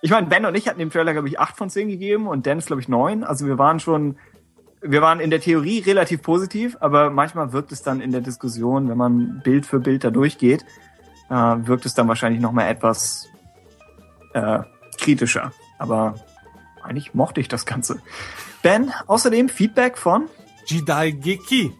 ich 0.00 0.12
meine, 0.12 0.28
Ben 0.28 0.46
und 0.46 0.54
ich 0.54 0.68
hatten 0.68 0.78
dem 0.78 0.90
Trailer, 0.90 1.12
glaube 1.12 1.26
ich, 1.26 1.40
8 1.40 1.56
von 1.56 1.68
10 1.68 1.88
gegeben 1.88 2.28
und 2.28 2.46
Dennis, 2.46 2.66
glaube 2.66 2.80
ich, 2.80 2.88
9. 2.88 3.24
Also 3.24 3.46
wir 3.46 3.58
waren 3.58 3.80
schon, 3.80 4.16
wir 4.80 5.02
waren 5.02 5.18
in 5.18 5.30
der 5.30 5.40
Theorie 5.40 5.80
relativ 5.80 6.22
positiv, 6.22 6.76
aber 6.78 7.10
manchmal 7.10 7.52
wirkt 7.52 7.72
es 7.72 7.82
dann 7.82 8.00
in 8.00 8.12
der 8.12 8.20
Diskussion, 8.20 8.88
wenn 8.88 8.96
man 8.96 9.40
Bild 9.42 9.66
für 9.66 9.80
Bild 9.80 10.04
da 10.04 10.10
durchgeht, 10.10 10.64
äh, 11.30 11.34
wirkt 11.34 11.84
es 11.84 11.94
dann 11.94 12.06
wahrscheinlich 12.06 12.40
nochmal 12.40 12.68
etwas 12.68 13.28
äh, 14.34 14.60
kritischer. 15.00 15.50
Aber 15.76 16.14
eigentlich 16.84 17.12
mochte 17.12 17.40
ich 17.40 17.48
das 17.48 17.66
Ganze. 17.66 18.00
Ben, 18.62 18.92
außerdem 19.08 19.48
Feedback 19.48 19.98
von 19.98 20.28
Jidai 20.66 21.10
Geki. 21.10 21.72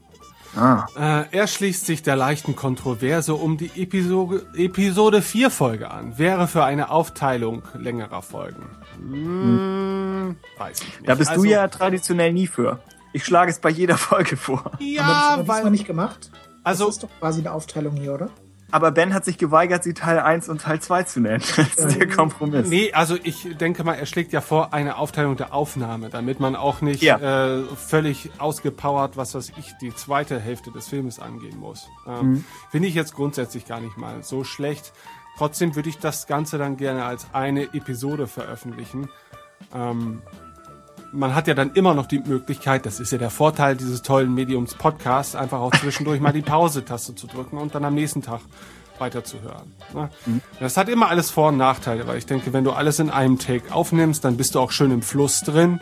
Ah. 0.55 0.86
Äh, 0.97 1.25
er 1.36 1.47
schließt 1.47 1.84
sich 1.86 2.02
der 2.02 2.16
leichten 2.16 2.55
Kontroverse 2.57 3.34
um 3.34 3.57
die 3.58 3.70
Episode, 3.83 4.47
Episode 4.55 5.23
4 5.23 5.50
Folge 5.50 5.91
an. 5.91 6.18
Wäre 6.18 6.47
für 6.47 6.65
eine 6.65 6.91
Aufteilung 6.91 7.62
längerer 7.75 8.23
Folgen. 8.23 8.65
Hm, 8.97 10.36
weiß 10.58 10.81
ich 10.81 10.86
nicht. 11.00 11.08
Da 11.08 11.15
bist 11.15 11.31
Also, 11.31 11.42
du 11.42 11.49
ja 11.49 11.66
traditionell 11.68 12.33
nie 12.33 12.47
für. 12.47 12.81
Ich 13.12 13.25
schlage 13.25 13.50
es 13.50 13.58
bei 13.58 13.70
jeder 13.70 13.97
Folge 13.99 14.36
vor. 14.36 14.60
aber 14.66 14.70
das 14.78 14.86
Ja, 14.86 15.05
haben 15.05 15.42
wir 15.42 15.49
weil. 15.49 15.70
nicht 15.70 15.86
gemacht. 15.86 16.31
Also, 16.62 16.86
das 16.86 16.97
ist 16.97 17.02
doch 17.05 17.10
quasi 17.20 17.41
eine 17.41 17.52
Aufteilung 17.52 17.94
hier, 17.97 18.15
oder? 18.15 18.31
Aber 18.77 18.91
Ben 18.91 19.15
hat 19.15 19.25
sich 19.25 19.39
geweigert, 19.39 19.85
sie 19.85 19.95
Teil 19.95 20.19
1 20.19 20.51
und 20.51 20.61
Teil 20.61 20.81
2 20.81 21.05
zu 21.05 21.21
nennen. 21.21 21.43
Das 21.57 21.87
ist 21.87 21.99
der 21.99 22.07
Kompromiss. 22.09 22.69
Nee, 22.69 22.93
also 22.93 23.17
ich 23.23 23.57
denke 23.57 23.85
mal, 23.85 23.95
er 23.95 24.05
schlägt 24.05 24.35
ja 24.35 24.43
vor 24.43 24.75
eine 24.75 24.99
Aufteilung 24.99 25.35
der 25.39 25.55
Aufnahme, 25.55 26.11
damit 26.11 26.41
man 26.41 26.55
auch 26.55 26.83
nicht 26.83 27.01
Ja. 27.03 27.17
äh, 27.57 27.63
völlig 27.75 28.31
ausgepowert, 28.37 29.17
was 29.17 29.35
weiß 29.35 29.53
ich, 29.57 29.73
die 29.81 29.95
zweite 29.95 30.39
Hälfte 30.39 30.71
des 30.73 30.89
Filmes 30.89 31.19
angehen 31.19 31.59
muss. 31.59 31.89
Ähm, 32.07 32.45
Finde 32.71 32.89
ich 32.89 32.95
jetzt 32.95 33.15
grundsätzlich 33.15 33.67
gar 33.67 33.81
nicht 33.81 33.97
mal 33.97 34.23
so 34.23 34.45
schlecht. 34.45 34.93
Trotzdem 35.39 35.75
würde 35.75 35.89
ich 35.89 35.99
das 35.99 36.27
Ganze 36.27 36.59
dann 36.59 36.77
gerne 36.77 37.07
als 37.07 37.29
eine 37.33 37.73
Episode 37.73 38.27
veröffentlichen. 38.27 39.09
Ähm, 39.75 40.21
man 41.17 41.35
hat 41.35 41.49
ja 41.49 41.55
dann 41.55 41.73
immer 41.73 41.95
noch 41.95 42.07
die 42.07 42.20
Möglichkeit, 42.20 42.86
das 42.86 43.01
ist 43.01 43.12
ja 43.12 43.19
der 43.19 43.31
Vorteil 43.31 43.77
dieses 43.77 44.03
tollen 44.03 44.35
Mediums 44.35 44.75
Podcast, 44.75 45.36
einfach 45.36 45.61
auch 45.61 45.75
zwischendurch 45.75 46.20
mal 46.20 46.33
die 46.33 46.43
Pause-Taste 46.43 47.15
zu 47.15 47.27
drücken 47.27 47.59
und 47.59 47.75
dann 47.75 47.85
am 47.85 47.95
nächsten 47.95 48.23
Tag 48.23 48.41
weiterzuhören. 48.99 49.73
Ne? 49.95 50.09
Das 50.61 50.77
hat 50.77 50.89
immer 50.89 51.09
alles 51.09 51.31
Vor- 51.31 51.49
und 51.49 51.57
Nachteile, 51.57 52.07
weil 52.07 52.19
ich 52.19 52.27
denke, 52.27 52.53
wenn 52.53 52.65
du 52.65 52.73
alles 52.73 52.99
in 52.99 53.11
einem 53.11 53.39
Take 53.39 53.75
aufnimmst, 53.75 54.25
dann 54.25 54.36
bist 54.36 54.55
du 54.55 54.61
auch 54.61 54.70
schön 54.70 54.91
im 54.91 55.03
Fluss 55.03 55.41
drin 55.43 55.81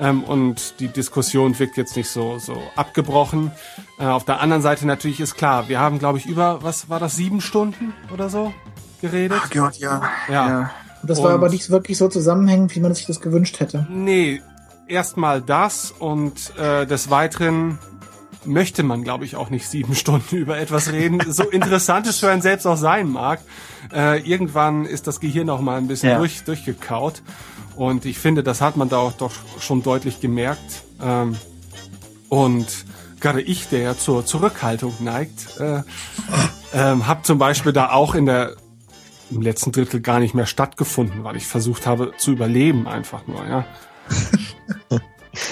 ähm, 0.00 0.24
und 0.24 0.80
die 0.80 0.88
Diskussion 0.88 1.58
wirkt 1.58 1.76
jetzt 1.76 1.96
nicht 1.96 2.08
so, 2.08 2.38
so 2.38 2.60
abgebrochen. 2.74 3.52
Äh, 3.98 4.06
auf 4.06 4.24
der 4.24 4.40
anderen 4.40 4.62
Seite 4.62 4.86
natürlich 4.86 5.20
ist 5.20 5.36
klar, 5.36 5.68
wir 5.68 5.78
haben, 5.78 5.98
glaube 5.98 6.18
ich, 6.18 6.26
über, 6.26 6.62
was 6.62 6.88
war 6.88 6.98
das, 6.98 7.14
sieben 7.16 7.40
Stunden 7.40 7.92
oder 8.12 8.28
so 8.28 8.52
geredet? 9.00 9.38
Ach 9.44 9.50
Gott, 9.50 9.76
ja. 9.76 10.02
Ja. 10.28 10.70
Und 11.02 11.08
das 11.08 11.18
war 11.18 11.28
Und- 11.28 11.34
aber 11.34 11.48
nicht 11.50 11.70
wirklich 11.70 11.96
so 11.98 12.08
zusammenhängend, 12.08 12.74
wie 12.74 12.80
man 12.80 12.94
sich 12.94 13.06
das 13.06 13.20
gewünscht 13.20 13.60
hätte. 13.60 13.86
Nee, 13.88 14.42
erstmal 14.90 15.40
das 15.40 15.92
und 15.98 16.56
äh, 16.58 16.86
des 16.86 17.10
Weiteren 17.10 17.78
möchte 18.44 18.82
man, 18.82 19.02
glaube 19.04 19.24
ich, 19.24 19.36
auch 19.36 19.50
nicht 19.50 19.68
sieben 19.68 19.94
Stunden 20.02 20.36
über 20.36 20.58
etwas 20.58 20.92
reden. 20.92 21.20
So 21.30 21.44
interessant 21.44 22.06
es 22.06 22.18
für 22.18 22.30
einen 22.30 22.42
selbst 22.42 22.66
auch 22.66 22.76
sein 22.76 23.08
mag. 23.08 23.40
Äh, 23.92 24.20
irgendwann 24.22 24.84
ist 24.86 25.06
das 25.06 25.20
Gehirn 25.20 25.50
auch 25.50 25.60
mal 25.60 25.78
ein 25.78 25.88
bisschen 25.88 26.10
Ja. 26.10 26.18
durch, 26.18 26.42
durchgekaut. 26.44 27.22
Und 27.76 28.04
ich 28.04 28.18
finde, 28.18 28.42
das 28.42 28.60
hat 28.60 28.76
man 28.76 28.88
da 28.88 28.98
auch 28.98 29.12
doch 29.12 29.32
schon 29.60 29.82
deutlich 29.82 30.20
gemerkt. 30.20 30.82
Ähm, 31.02 31.36
und 32.28 32.66
gerade 33.20 33.40
ich, 33.42 33.68
der 33.68 33.80
ja 33.80 33.96
zur 33.98 34.24
Zurückhaltung 34.24 34.94
neigt, 35.00 35.58
äh, 35.60 35.82
ähm, 36.72 37.06
habe 37.06 37.22
zum 37.22 37.38
Beispiel 37.38 37.72
da 37.72 37.90
auch 37.90 38.14
in 38.14 38.26
der 38.26 38.54
im 39.30 39.42
letzten 39.42 39.70
Drittel 39.70 40.00
gar 40.00 40.18
nicht 40.18 40.34
mehr 40.34 40.46
stattgefunden, 40.46 41.22
weil 41.24 41.36
ich 41.36 41.46
versucht 41.46 41.86
habe 41.86 42.12
zu 42.16 42.32
überleben 42.32 42.88
einfach 42.88 43.26
nur, 43.28 43.46
ja. 43.46 43.64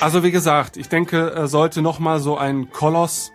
Also 0.00 0.22
wie 0.22 0.30
gesagt, 0.30 0.76
ich 0.76 0.88
denke, 0.88 1.32
äh, 1.32 1.46
sollte 1.46 1.82
noch 1.82 1.98
mal 1.98 2.18
so 2.18 2.36
ein 2.36 2.70
Koloss 2.70 3.32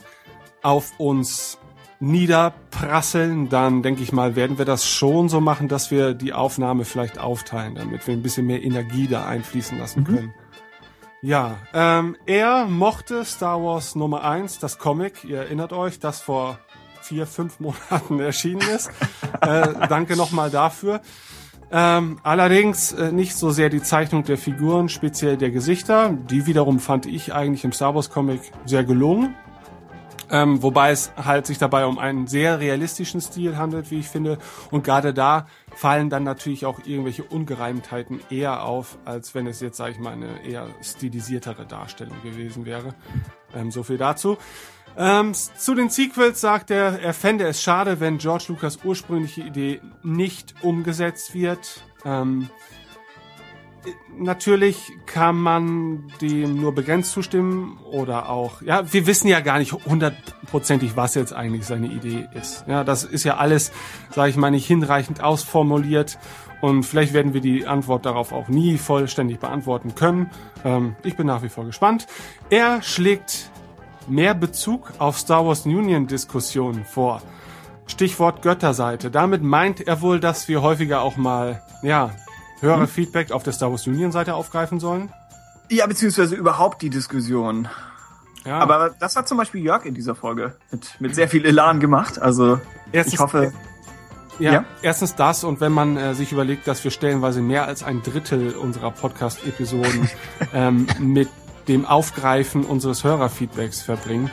auf 0.61 0.91
uns 0.97 1.57
niederprasseln, 1.99 3.47
dann 3.47 3.81
denke 3.81 4.03
ich 4.03 4.11
mal, 4.11 4.35
werden 4.35 4.57
wir 4.57 4.65
das 4.65 4.85
schon 4.85 5.29
so 5.29 5.39
machen, 5.39 5.69
dass 5.69 5.89
wir 5.89 6.13
die 6.13 6.33
Aufnahme 6.33 6.83
vielleicht 6.83 7.17
aufteilen, 7.17 7.75
damit 7.75 8.05
wir 8.07 8.13
ein 8.13 8.21
bisschen 8.21 8.45
mehr 8.45 8.61
Energie 8.61 9.07
da 9.07 9.25
einfließen 9.25 9.77
lassen 9.77 10.03
können. 10.03 10.33
Ja, 11.21 11.59
ähm, 11.73 12.17
er 12.25 12.65
mochte 12.65 13.23
Star 13.23 13.63
Wars 13.63 13.95
Nummer 13.95 14.25
1, 14.25 14.59
das 14.59 14.77
Comic, 14.77 15.23
ihr 15.23 15.37
erinnert 15.37 15.71
euch, 15.71 15.99
das 15.99 16.19
vor 16.19 16.59
vier, 17.01 17.25
fünf 17.25 17.61
Monaten 17.61 18.19
erschienen 18.19 18.61
ist. 18.61 18.91
äh, 19.39 19.87
danke 19.87 20.17
nochmal 20.17 20.49
dafür. 20.49 20.99
Ähm, 21.75 22.19
allerdings 22.21 22.93
äh, 22.93 23.11
nicht 23.11 23.35
so 23.35 23.49
sehr 23.49 23.69
die 23.69 23.81
Zeichnung 23.81 24.23
der 24.23 24.37
Figuren, 24.37 24.89
speziell 24.89 25.37
der 25.37 25.49
Gesichter. 25.49 26.15
Die 26.29 26.45
wiederum 26.45 26.79
fand 26.79 27.07
ich 27.07 27.33
eigentlich 27.33 27.63
im 27.63 27.71
Star 27.71 27.95
Wars 27.95 28.11
Comic 28.11 28.41
sehr 28.63 28.83
gelungen. 28.83 29.33
Ähm, 30.29 30.61
wobei 30.61 30.91
es 30.91 31.11
halt 31.15 31.47
sich 31.47 31.57
dabei 31.57 31.87
um 31.87 31.97
einen 31.97 32.27
sehr 32.27 32.59
realistischen 32.59 33.21
Stil 33.21 33.57
handelt, 33.57 33.89
wie 33.89 33.99
ich 33.99 34.07
finde. 34.07 34.37
Und 34.69 34.83
gerade 34.83 35.15
da 35.15 35.47
fallen 35.75 36.11
dann 36.11 36.23
natürlich 36.23 36.67
auch 36.67 36.79
irgendwelche 36.85 37.23
Ungereimtheiten 37.23 38.19
eher 38.29 38.63
auf, 38.63 38.99
als 39.03 39.33
wenn 39.33 39.47
es 39.47 39.59
jetzt, 39.59 39.77
sage 39.77 39.93
ich 39.93 39.99
mal, 39.99 40.13
eine 40.13 40.45
eher 40.45 40.67
stilisiertere 40.81 41.65
Darstellung 41.65 42.21
gewesen 42.23 42.65
wäre. 42.65 42.93
Ähm, 43.55 43.71
so 43.71 43.81
viel 43.81 43.97
dazu. 43.97 44.37
Ähm, 44.97 45.33
zu 45.33 45.75
den 45.75 45.89
Sequels 45.89 46.39
sagt 46.41 46.71
er, 46.71 46.99
er 47.01 47.13
fände 47.13 47.45
es 47.45 47.61
schade, 47.61 47.99
wenn 47.99 48.17
George 48.17 48.45
Lucas 48.49 48.79
ursprüngliche 48.83 49.41
Idee 49.41 49.81
nicht 50.03 50.53
umgesetzt 50.61 51.33
wird. 51.33 51.83
Ähm, 52.05 52.49
Natürlich 54.17 54.91
kann 55.07 55.35
man 55.35 56.07
dem 56.21 56.61
nur 56.61 56.73
begrenzt 56.73 57.11
zustimmen 57.11 57.79
oder 57.83 58.29
auch, 58.29 58.61
ja, 58.61 58.93
wir 58.93 59.07
wissen 59.07 59.27
ja 59.27 59.39
gar 59.39 59.59
nicht 59.59 59.73
hundertprozentig, 59.73 60.95
was 60.95 61.15
jetzt 61.15 61.33
eigentlich 61.33 61.65
seine 61.65 61.87
Idee 61.87 62.27
ist. 62.33 62.63
Ja, 62.67 62.83
das 62.83 63.03
ist 63.03 63.23
ja 63.23 63.37
alles, 63.37 63.71
sage 64.11 64.29
ich 64.29 64.37
mal, 64.37 64.51
nicht 64.51 64.67
hinreichend 64.67 65.21
ausformuliert 65.21 66.17
und 66.61 66.83
vielleicht 66.83 67.13
werden 67.13 67.33
wir 67.33 67.41
die 67.41 67.65
Antwort 67.65 68.05
darauf 68.05 68.31
auch 68.31 68.47
nie 68.47 68.77
vollständig 68.77 69.39
beantworten 69.39 69.95
können. 69.95 70.29
Ähm, 70.63 70.95
ich 71.03 71.17
bin 71.17 71.27
nach 71.27 71.43
wie 71.43 71.49
vor 71.49 71.65
gespannt. 71.65 72.07
Er 72.49 72.81
schlägt 72.81 73.51
mehr 74.09 74.33
Bezug 74.33 74.91
auf 74.99 75.17
Star 75.17 75.45
Wars 75.45 75.65
Union 75.65 76.07
Diskussionen 76.07 76.85
vor. 76.85 77.21
Stichwort 77.87 78.41
Götterseite. 78.41 79.11
Damit 79.11 79.43
meint 79.43 79.81
er 79.81 80.01
wohl, 80.01 80.19
dass 80.19 80.47
wir 80.47 80.61
häufiger 80.61 81.01
auch 81.01 81.17
mal, 81.17 81.61
ja, 81.81 82.11
höhere 82.61 82.87
Feedback 82.87 83.31
auf 83.31 83.43
der 83.43 83.53
Star 83.53 83.71
Wars 83.71 83.85
Union 83.87 84.11
Seite 84.11 84.35
aufgreifen 84.35 84.79
sollen. 84.79 85.11
Ja, 85.69 85.85
beziehungsweise 85.85 86.35
überhaupt 86.35 86.81
die 86.81 86.89
Diskussion. 86.89 87.67
Ja, 88.45 88.59
Aber 88.59 88.91
das 88.99 89.15
hat 89.15 89.27
zum 89.27 89.37
Beispiel 89.37 89.63
Jörg 89.63 89.85
in 89.85 89.93
dieser 89.93 90.15
Folge 90.15 90.55
mit, 90.71 90.99
mit 90.99 91.15
sehr 91.15 91.29
viel 91.29 91.45
Elan 91.45 91.79
gemacht. 91.79 92.21
Also 92.21 92.59
Erstens- 92.91 93.13
ich 93.13 93.19
hoffe, 93.19 93.53
ja, 94.39 94.51
ja. 94.51 94.65
erstens 94.81 95.15
das 95.15 95.43
und 95.43 95.61
wenn 95.61 95.71
man 95.71 95.95
äh, 95.95 96.15
sich 96.15 96.31
überlegt, 96.31 96.67
dass 96.67 96.83
wir 96.83 96.91
stellenweise 96.91 97.41
mehr 97.41 97.65
als 97.67 97.83
ein 97.83 98.01
Drittel 98.01 98.53
unserer 98.55 98.91
Podcast-Episoden 98.91 100.09
ähm, 100.53 100.87
mit 100.99 101.29
dem 101.67 101.85
Aufgreifen 101.85 102.65
unseres 102.65 103.03
Hörerfeedbacks 103.03 103.81
verbringen, 103.81 104.29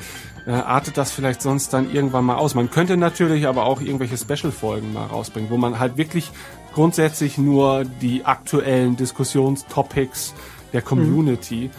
äh, 0.47 0.53
artet 0.53 0.97
das 0.97 1.11
vielleicht 1.13 1.43
sonst 1.43 1.73
dann 1.73 1.93
irgendwann 1.93 2.25
mal 2.25 2.37
aus. 2.37 2.55
Man 2.55 2.71
könnte 2.71 2.97
natürlich 2.97 3.47
aber 3.47 3.67
auch 3.67 3.81
irgendwelche 3.81 4.17
Special-Folgen 4.17 4.93
mal 4.93 5.07
rausbringen, 5.07 5.51
wo 5.51 5.57
man 5.57 5.79
halt 5.79 5.97
wirklich 5.97 6.31
grundsätzlich 6.75 7.39
nur 7.39 7.85
die 7.85 8.25
aktuellen 8.25 8.97
Diskussionstopics 8.97 10.35
der 10.73 10.83
Community 10.83 11.71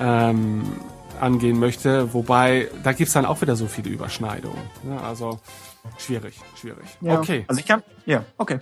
ähm, 0.00 0.64
angehen 1.20 1.58
möchte, 1.58 2.12
wobei 2.14 2.68
da 2.82 2.92
gibt's 2.92 3.12
dann 3.12 3.26
auch 3.26 3.40
wieder 3.40 3.56
so 3.56 3.66
viele 3.66 3.90
Überschneidungen. 3.90 4.62
Ja, 4.88 5.00
also 5.00 5.40
schwierig, 5.98 6.38
schwierig. 6.58 6.86
Ja. 7.00 7.18
Okay. 7.18 7.44
Also 7.48 7.60
ich 7.60 7.66
kann, 7.66 7.82
ja, 8.06 8.24
okay. 8.36 8.58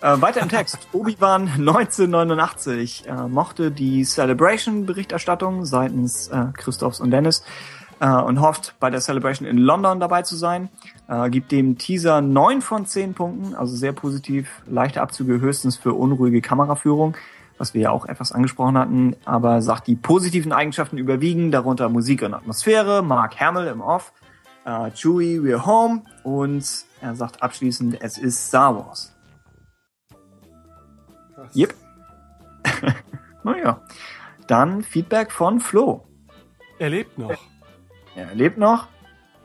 Äh, 0.00 0.20
weiter 0.20 0.40
im 0.40 0.48
Text. 0.48 0.78
Obi-Wan 0.92 1.48
1989 1.48 3.06
äh, 3.08 3.28
mochte 3.28 3.72
die 3.72 4.04
Celebration-Berichterstattung 4.04 5.64
seitens 5.64 6.28
äh, 6.28 6.46
Christophs 6.56 7.00
und 7.00 7.10
Dennis 7.10 7.42
äh, 7.98 8.08
und 8.08 8.40
hofft, 8.40 8.76
bei 8.78 8.90
der 8.90 9.00
Celebration 9.00 9.48
in 9.48 9.58
London 9.58 9.98
dabei 9.98 10.22
zu 10.22 10.36
sein. 10.36 10.68
Äh, 11.08 11.30
gibt 11.30 11.50
dem 11.50 11.78
Teaser 11.78 12.20
9 12.20 12.62
von 12.62 12.86
10 12.86 13.14
Punkten, 13.14 13.54
also 13.56 13.74
sehr 13.74 13.92
positiv. 13.92 14.62
Leichte 14.66 15.02
Abzüge 15.02 15.40
höchstens 15.40 15.76
für 15.76 15.94
unruhige 15.94 16.40
Kameraführung, 16.40 17.16
was 17.58 17.74
wir 17.74 17.80
ja 17.80 17.90
auch 17.90 18.06
etwas 18.06 18.30
angesprochen 18.30 18.78
hatten, 18.78 19.16
aber 19.24 19.62
sagt, 19.62 19.88
die 19.88 19.96
positiven 19.96 20.52
Eigenschaften 20.52 20.96
überwiegen, 20.96 21.50
darunter 21.50 21.88
Musik 21.88 22.22
und 22.22 22.34
Atmosphäre, 22.34 23.02
Mark 23.02 23.40
Hamill 23.40 23.66
im 23.66 23.80
Off, 23.80 24.12
äh, 24.64 24.92
Chewie, 24.92 25.40
We're 25.40 25.66
Home 25.66 26.02
und 26.22 26.64
er 27.00 27.16
sagt 27.16 27.42
abschließend, 27.42 28.00
es 28.00 28.16
ist 28.16 28.46
Star 28.46 28.76
Wars. 28.76 29.17
Yep. 31.54 31.74
naja. 33.44 33.82
Dann 34.46 34.82
Feedback 34.82 35.30
von 35.30 35.60
Flo. 35.60 36.06
Er 36.78 36.90
lebt 36.90 37.18
noch. 37.18 37.36
Er 38.16 38.34
lebt 38.34 38.58
noch, 38.58 38.88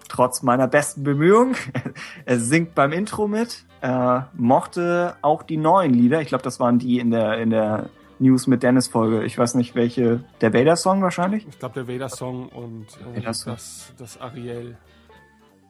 trotz 0.09 0.41
meiner 0.41 0.67
besten 0.67 1.03
Bemühungen. 1.03 1.55
er 2.25 2.39
singt 2.39 2.73
beim 2.73 2.91
Intro 2.91 3.27
mit. 3.27 3.65
Er 3.81 4.29
mochte 4.33 5.15
auch 5.21 5.43
die 5.43 5.57
neuen 5.57 5.93
Lieder. 5.93 6.21
Ich 6.21 6.29
glaube, 6.29 6.43
das 6.43 6.59
waren 6.59 6.79
die 6.79 6.99
in 6.99 7.11
der, 7.11 7.37
in 7.37 7.49
der 7.49 7.89
News 8.19 8.47
mit 8.47 8.63
Dennis 8.63 8.87
Folge. 8.87 9.23
Ich 9.25 9.37
weiß 9.37 9.55
nicht, 9.55 9.75
welche. 9.75 10.23
Der 10.41 10.53
Vader-Song 10.53 11.01
wahrscheinlich? 11.01 11.45
Ich 11.47 11.59
glaube, 11.59 11.83
der 11.83 11.93
Vader-Song 11.93 12.47
und 12.49 12.87
äh, 12.87 13.17
Vader-Song. 13.17 13.53
das, 13.53 13.93
das 13.97 14.21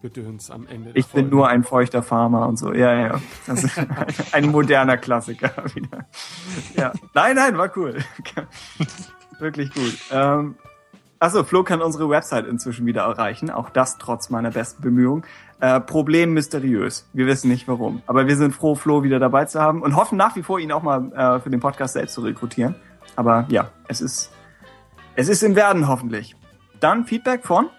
Ariel-Gedöns 0.03 0.51
am 0.51 0.67
Ende. 0.67 0.91
Ich 0.93 1.07
bin 1.07 1.29
nur 1.29 1.47
ein 1.47 1.63
feuchter 1.63 2.03
Farmer 2.03 2.47
und 2.47 2.57
so. 2.57 2.73
Ja, 2.73 2.93
ja. 2.93 3.21
Das 3.47 3.63
ist 3.63 3.79
ein 4.31 4.49
moderner 4.51 4.97
Klassiker 4.97 5.51
wieder. 5.73 6.05
Ja. 6.75 6.93
Nein, 7.13 7.35
nein, 7.35 7.57
war 7.57 7.71
cool. 7.77 7.97
Wirklich 9.39 9.73
gut. 9.73 9.97
Ähm, 10.11 10.55
Achso, 11.19 11.45
Flo 11.45 11.63
kann 11.63 11.81
unsere 11.81 12.09
Website 12.09 12.45
inzwischen 12.47 12.85
wieder 12.85 13.03
erreichen. 13.03 13.49
Auch 13.49 13.69
das 13.69 13.97
trotz 13.97 14.29
meiner 14.29 14.51
besten 14.51 14.81
Bemühungen. 14.81 15.23
Äh, 15.61 15.79
Problem 15.79 16.33
mysteriös. 16.33 17.07
Wir 17.13 17.27
wissen 17.27 17.49
nicht 17.49 17.65
warum. 17.69 18.01
Aber 18.07 18.27
wir 18.27 18.35
sind 18.35 18.53
froh, 18.53 18.75
Flo 18.75 19.03
wieder 19.03 19.19
dabei 19.19 19.45
zu 19.45 19.61
haben 19.61 19.81
und 19.81 19.95
hoffen 19.95 20.17
nach 20.17 20.35
wie 20.35 20.43
vor, 20.43 20.59
ihn 20.59 20.73
auch 20.73 20.83
mal 20.83 21.11
äh, 21.13 21.39
für 21.39 21.49
den 21.49 21.61
Podcast 21.61 21.93
selbst 21.93 22.13
zu 22.13 22.21
rekrutieren. 22.21 22.75
Aber 23.15 23.45
ja, 23.47 23.69
es 23.87 24.01
ist, 24.01 24.33
es 25.15 25.29
ist 25.29 25.43
im 25.43 25.55
Werden 25.55 25.87
hoffentlich. 25.87 26.35
Dann 26.81 27.05
Feedback 27.05 27.45
von? 27.45 27.69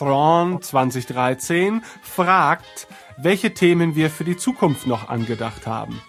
Thrawn 0.00 0.62
2013 0.62 1.82
fragt, 2.00 2.86
welche 3.18 3.52
Themen 3.52 3.94
wir 3.96 4.08
für 4.08 4.24
die 4.24 4.38
Zukunft 4.38 4.86
noch 4.86 5.10
angedacht 5.10 5.66
haben. 5.66 6.00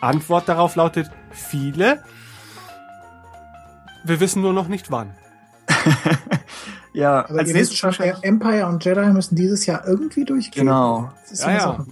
Antwort 0.00 0.48
darauf 0.48 0.76
lautet 0.76 1.10
viele. 1.32 2.04
Wir 4.04 4.20
wissen 4.20 4.42
nur 4.42 4.52
noch 4.52 4.68
nicht 4.68 4.92
wann. 4.92 5.16
Ja, 6.96 7.28
Aber 7.28 7.40
als 7.40 7.52
nächstes 7.52 7.82
wisst 7.82 7.96
schon. 7.96 8.06
Empire 8.22 8.66
und 8.66 8.82
Jedi 8.84 9.06
müssen 9.12 9.36
dieses 9.36 9.66
Jahr 9.66 9.86
irgendwie 9.86 10.24
durchgehen. 10.24 10.64
Genau. 10.64 11.12
Ja, 11.30 11.50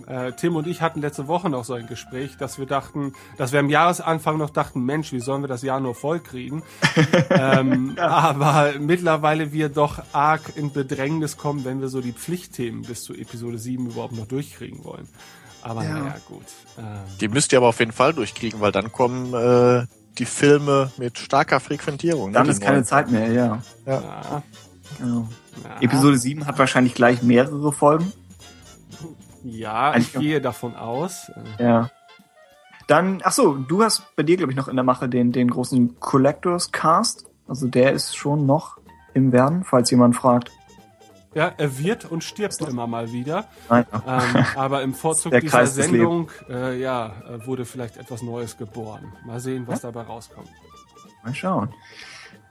ja. 0.08 0.26
Äh, 0.28 0.32
Tim 0.32 0.56
und 0.56 0.66
ich 0.66 0.80
hatten 0.80 1.02
letzte 1.02 1.28
Woche 1.28 1.50
noch 1.50 1.64
so 1.64 1.74
ein 1.74 1.86
Gespräch, 1.86 2.38
dass 2.38 2.58
wir 2.58 2.64
dachten, 2.64 3.12
dass 3.36 3.52
wir 3.52 3.60
am 3.60 3.68
Jahresanfang 3.68 4.38
noch 4.38 4.48
dachten, 4.48 4.80
Mensch, 4.80 5.12
wie 5.12 5.20
sollen 5.20 5.42
wir 5.42 5.48
das 5.48 5.60
Jahr 5.62 5.78
nur 5.80 5.94
voll 5.94 6.20
kriegen? 6.20 6.62
ähm, 7.30 7.96
Aber 7.98 8.72
mittlerweile 8.80 9.52
wir 9.52 9.68
doch 9.68 10.02
arg 10.12 10.40
in 10.56 10.72
Bedrängnis 10.72 11.36
kommen, 11.36 11.64
wenn 11.66 11.82
wir 11.82 11.88
so 11.88 12.00
die 12.00 12.12
Pflichtthemen 12.12 12.82
bis 12.82 13.04
zu 13.04 13.12
Episode 13.12 13.58
7 13.58 13.86
überhaupt 13.90 14.16
noch 14.16 14.26
durchkriegen 14.26 14.84
wollen. 14.84 15.06
Aber 15.60 15.82
Ja. 15.84 15.98
naja, 15.98 16.16
gut. 16.28 16.44
Ähm, 16.78 16.84
Die 17.20 17.28
müsst 17.28 17.52
ihr 17.52 17.58
aber 17.58 17.68
auf 17.68 17.78
jeden 17.78 17.92
Fall 17.92 18.14
durchkriegen, 18.14 18.60
weil 18.60 18.72
dann 18.72 18.90
kommen 18.90 19.34
äh, 19.34 19.86
die 20.18 20.26
Filme 20.26 20.92
mit 20.96 21.18
starker 21.18 21.60
Frequentierung. 21.60 22.28
ne, 22.30 22.34
Dann 22.34 22.44
die 22.44 22.50
ist 22.52 22.62
keine. 22.62 22.84
Zeit 22.84 23.10
mehr, 23.10 23.32
ja. 23.32 23.62
ja, 23.84 24.42
Genau. 24.98 25.28
ja. 25.64 25.80
Episode 25.80 26.18
7 26.18 26.46
hat 26.46 26.58
wahrscheinlich 26.58 26.94
gleich 26.94 27.22
mehrere 27.22 27.72
Folgen. 27.72 28.12
Ja, 29.42 29.90
ich 29.90 29.96
Eigentlich- 29.96 30.12
gehe 30.22 30.40
davon 30.40 30.74
aus. 30.74 31.30
Ja. 31.58 31.90
Dann, 32.86 33.20
ach 33.24 33.32
so, 33.32 33.54
du 33.54 33.82
hast 33.82 34.02
bei 34.16 34.22
dir, 34.22 34.36
glaube 34.36 34.52
ich, 34.52 34.56
noch 34.56 34.68
in 34.68 34.76
der 34.76 34.84
Mache 34.84 35.08
den, 35.08 35.32
den 35.32 35.48
großen 35.48 35.98
Collectors 36.00 36.70
Cast. 36.72 37.26
Also 37.48 37.66
der 37.66 37.92
ist 37.92 38.16
schon 38.16 38.46
noch 38.46 38.78
im 39.14 39.32
Werden, 39.32 39.64
falls 39.64 39.90
jemand 39.90 40.16
fragt. 40.16 40.50
Ja, 41.34 41.52
er 41.56 41.78
wird 41.78 42.04
und 42.04 42.22
stirbt 42.22 42.60
immer 42.60 42.86
mal 42.86 43.10
wieder. 43.10 43.46
Nein. 43.68 43.86
Ähm, 44.06 44.44
aber 44.54 44.82
im 44.82 44.94
Vorzug 44.94 45.32
Der 45.32 45.40
dieser 45.40 45.66
Sendung 45.66 46.30
äh, 46.48 46.78
ja, 46.80 47.12
äh, 47.28 47.44
wurde 47.46 47.64
vielleicht 47.64 47.96
etwas 47.96 48.22
Neues 48.22 48.56
geboren. 48.56 49.12
Mal 49.26 49.40
sehen, 49.40 49.66
was 49.66 49.80
dabei 49.80 50.02
rauskommt. 50.02 50.48
Mal 51.24 51.34
schauen. 51.34 51.74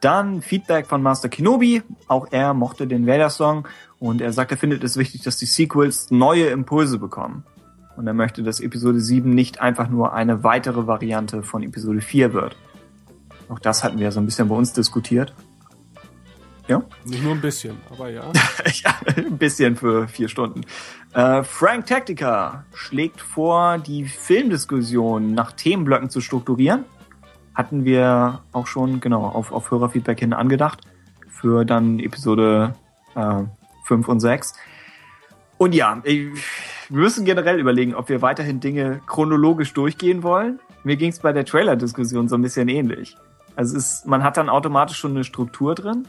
Dann 0.03 0.41
Feedback 0.41 0.85
von 0.85 1.01
Master 1.01 1.29
Kenobi. 1.29 1.81
Auch 2.07 2.27
er 2.31 2.53
mochte 2.53 2.87
den 2.87 3.07
Vader-Song 3.07 3.69
und 3.99 4.19
er 4.19 4.33
sagt, 4.33 4.51
er 4.51 4.57
findet 4.57 4.83
es 4.83 4.97
wichtig, 4.97 5.21
dass 5.21 5.37
die 5.37 5.45
Sequels 5.45 6.11
neue 6.11 6.47
Impulse 6.47 6.99
bekommen. 6.99 7.45
Und 7.95 8.05
er 8.05 8.13
möchte, 8.13 8.43
dass 8.43 8.59
Episode 8.59 8.99
7 8.99 9.29
nicht 9.29 9.61
einfach 9.61 9.87
nur 9.87 10.13
eine 10.13 10.43
weitere 10.43 10.87
Variante 10.87 11.41
von 11.41 11.63
Episode 11.63 12.01
4 12.01 12.33
wird. 12.33 12.57
Auch 13.47 13.59
das 13.59 13.85
hatten 13.85 13.97
wir 13.97 14.11
so 14.11 14.19
ein 14.19 14.25
bisschen 14.25 14.49
bei 14.49 14.55
uns 14.55 14.73
diskutiert. 14.73 15.33
Ja? 16.67 16.83
Nicht 17.05 17.23
nur 17.23 17.33
ein 17.33 17.41
bisschen, 17.41 17.77
aber 17.89 18.09
ja. 18.09 18.23
ja, 18.83 18.95
ein 19.15 19.37
bisschen 19.37 19.77
für 19.77 20.09
vier 20.09 20.27
Stunden. 20.27 20.65
Äh, 21.13 21.43
Frank 21.43 21.85
Tactica 21.85 22.65
schlägt 22.73 23.21
vor, 23.21 23.77
die 23.77 24.05
Filmdiskussion 24.05 25.33
nach 25.33 25.53
Themenblöcken 25.53 26.09
zu 26.09 26.19
strukturieren. 26.19 26.83
Hatten 27.55 27.85
wir 27.85 28.41
auch 28.51 28.67
schon, 28.67 28.99
genau, 28.99 29.25
auf, 29.25 29.51
auf 29.51 29.71
Hörerfeedback 29.71 30.19
hin 30.19 30.33
angedacht. 30.33 30.81
Für 31.27 31.65
dann 31.65 31.99
Episode 31.99 32.75
äh, 33.15 33.43
5 33.85 34.07
und 34.07 34.19
6. 34.19 34.53
Und 35.57 35.75
ja, 35.75 36.01
ich, 36.03 36.31
wir 36.89 36.99
müssen 36.99 37.25
generell 37.25 37.59
überlegen, 37.59 37.95
ob 37.95 38.09
wir 38.09 38.21
weiterhin 38.21 38.59
Dinge 38.59 39.01
chronologisch 39.05 39.73
durchgehen 39.73 40.23
wollen. 40.23 40.59
Mir 40.83 40.97
ging 40.97 41.09
es 41.09 41.19
bei 41.19 41.31
der 41.31 41.45
Trailer-Diskussion 41.45 42.27
so 42.27 42.35
ein 42.35 42.41
bisschen 42.41 42.67
ähnlich. 42.67 43.17
Also 43.55 43.77
es 43.77 43.85
ist, 43.85 44.07
man 44.07 44.23
hat 44.23 44.37
dann 44.37 44.49
automatisch 44.49 44.97
schon 44.97 45.11
eine 45.11 45.23
Struktur 45.23 45.75
drin, 45.75 46.07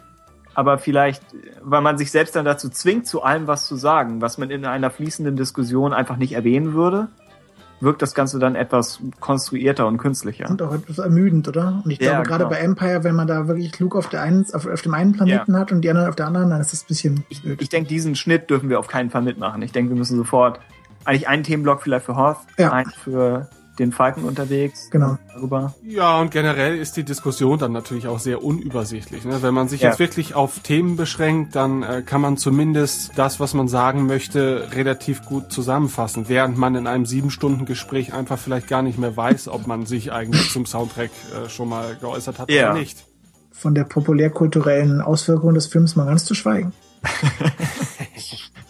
aber 0.55 0.79
vielleicht, 0.79 1.23
weil 1.63 1.83
man 1.83 1.99
sich 1.99 2.11
selbst 2.11 2.37
dann 2.37 2.45
dazu 2.45 2.69
zwingt, 2.69 3.07
zu 3.07 3.23
allem 3.23 3.47
was 3.47 3.67
zu 3.67 3.77
sagen, 3.77 4.21
was 4.21 4.39
man 4.39 4.51
in 4.51 4.65
einer 4.65 4.91
fließenden 4.91 5.37
Diskussion 5.37 5.93
einfach 5.93 6.17
nicht 6.17 6.33
erwähnen 6.33 6.73
würde, 6.73 7.09
wirkt 7.85 8.03
das 8.03 8.15
Ganze 8.15 8.39
dann 8.39 8.55
etwas 8.57 9.01
konstruierter 9.21 9.87
und 9.87 9.99
künstlicher. 9.99 10.49
Und 10.51 10.61
auch 10.63 10.75
etwas 10.75 10.99
ermüdend, 10.99 11.47
oder? 11.49 11.81
Und 11.85 11.91
ich 11.91 12.01
Ja, 12.01 12.13
glaube, 12.23 12.27
gerade 12.27 12.45
genau. 12.45 12.51
bei 12.51 12.59
Empire, 12.61 13.05
wenn 13.05 13.15
man 13.15 13.27
da 13.27 13.47
wirklich 13.47 13.79
Luke 13.79 13.97
auf, 13.99 14.09
der 14.09 14.23
einen, 14.23 14.45
auf, 14.53 14.67
auf 14.67 14.83
dem 14.83 14.95
einen 14.95 15.13
Planeten 15.13 15.57
hat 15.57 15.71
und 15.73 15.83
die 15.83 15.91
anderen 15.91 16.09
auf 16.09 16.17
der 16.17 16.27
anderen, 16.27 16.51
dann 16.51 16.61
ist 16.61 16.73
das 16.73 16.83
ein 16.83 16.87
bisschen 16.89 17.25
blöd. 17.43 17.63
Ich 17.63 17.69
denke, 17.69 17.89
diesen 17.89 18.17
Schnitt 18.17 18.51
dürfen 18.51 18.69
wir 18.69 18.79
auf 18.81 18.89
keinen 18.89 19.11
Fall 19.11 19.23
mitmachen. 19.23 19.63
Ich 19.63 19.73
denke, 19.73 19.91
wir 19.91 19.97
müssen 19.99 20.17
sofort 20.17 20.61
eigentlich 21.05 21.29
einen 21.29 21.43
Themenblock 21.45 21.83
vielleicht 21.83 22.07
für 22.07 22.17
Hoth, 22.17 22.39
Ja. 22.59 22.73
einen 22.73 22.91
für 22.91 23.49
den 23.79 23.93
Falken 23.93 24.25
unterwegs. 24.25 24.89
Genau. 24.91 25.19
Darüber. 25.35 25.75
Ja, 25.85 26.21
und 26.21 26.31
generell 26.31 26.77
ist 26.79 26.97
die 26.97 27.03
Diskussion 27.05 27.59
dann 27.59 27.73
natürlich 27.73 28.07
auch 28.07 28.19
sehr 28.21 28.43
unübersichtlich. 28.45 29.25
Ne? 29.25 29.43
Wenn 29.43 29.55
man 29.55 29.69
sich 29.69 29.81
Ja. 29.81 29.91
jetzt 29.91 29.99
wirklich 29.99 30.35
auf 30.35 30.61
Themen 30.61 30.97
beschränkt, 30.97 31.57
dann 31.57 31.83
äh, 31.83 32.03
kann 32.07 32.21
man 32.21 32.37
zumindest 32.37 33.13
das, 33.17 33.41
was 33.41 33.53
man 33.55 33.67
sagen 33.69 34.07
möchte, 34.07 34.69
relativ 34.73 35.23
gut 35.25 35.51
zusammenfassen, 35.53 36.29
während 36.29 36.57
man 36.57 36.75
in 36.77 36.87
einem 36.87 37.05
sieben 37.07 37.31
Stunden 37.31 37.65
Gespräch 37.67 38.13
einfach 38.15 38.39
vielleicht 38.39 38.69
gar 38.69 38.83
nicht 38.83 38.99
mehr 38.99 39.17
weiß, 39.17 39.49
ob 39.49 39.67
man 39.67 39.87
sich 39.87 40.13
eigentlich 40.13 40.51
zum 40.53 40.67
Soundtrack 40.67 41.11
äh, 41.45 41.49
schon 41.49 41.69
mal 41.69 41.97
geäußert 42.01 42.39
hat 42.39 42.51
Ja. 42.51 42.71
oder 42.71 42.79
nicht. 42.81 43.05
Von 43.53 43.75
der 43.75 43.85
populärkulturellen 43.85 45.01
Auswirkung 45.01 45.55
des 45.55 45.67
Films 45.67 45.97
mal 45.97 46.05
ganz 46.07 46.25
zu 46.25 46.35
schweigen. 46.35 46.73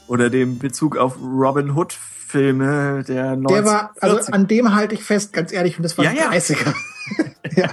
Oder 0.07 0.31
dem 0.31 0.58
Bezug 0.58 0.97
auf 0.97 1.16
Robin 1.23 1.70
Hood 1.76 1.97
Filme 2.39 3.05
der 3.07 3.37
90 3.37 3.49
Der 3.57 3.65
war, 3.65 3.95
also 4.01 4.33
an 4.33 4.47
dem 4.49 4.75
halte 4.75 4.95
ich 4.97 5.05
fest, 5.05 5.33
ganz 5.33 5.53
ehrlich, 5.53 5.77
und 5.77 5.85
das 5.85 5.97
war 5.97 6.05
Ja, 6.05 6.11
ein 6.11 6.17
ja. 6.17 6.31
30er. 6.31 6.75
ja, 7.57 7.69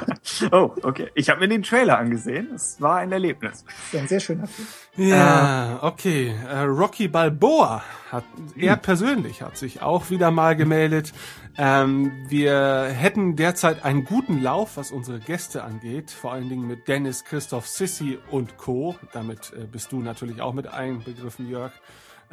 Oh, 0.51 0.71
okay. 0.83 1.09
Ich 1.15 1.29
habe 1.29 1.39
mir 1.39 1.47
den 1.47 1.63
Trailer 1.63 1.97
angesehen. 1.97 2.49
Es 2.53 2.79
war 2.81 2.97
ein 2.97 3.11
Erlebnis. 3.11 3.63
ist 3.91 3.99
ein 3.99 4.07
sehr 4.07 4.19
schöner 4.19 4.45
Film. 4.47 4.67
Ja, 4.97 5.79
okay. 5.81 6.35
Äh, 6.49 6.59
Rocky 6.63 7.07
Balboa 7.07 7.81
hat, 8.11 8.23
er 8.57 8.73
Hm. 8.73 8.81
persönlich 8.81 9.41
hat 9.41 9.57
sich 9.57 9.81
auch 9.81 10.09
wieder 10.09 10.31
mal 10.31 10.55
gemeldet. 10.55 11.13
Ähm, 11.57 12.11
wir 12.27 12.85
hätten 12.93 13.35
derzeit 13.35 13.83
einen 13.85 14.03
guten 14.05 14.41
Lauf, 14.41 14.75
was 14.77 14.91
unsere 14.91 15.19
Gäste 15.19 15.63
angeht, 15.63 16.11
vor 16.11 16.33
allen 16.33 16.49
Dingen 16.49 16.67
mit 16.67 16.87
Dennis, 16.87 17.23
Christoph, 17.23 17.67
Sissi 17.67 18.19
und 18.29 18.57
Co. 18.57 18.95
Damit 19.13 19.53
äh, 19.55 19.65
bist 19.65 19.91
du 19.91 20.01
natürlich 20.01 20.41
auch 20.41 20.53
mit 20.53 20.67
einbegriffen, 20.67 21.49
Jörg. 21.49 21.71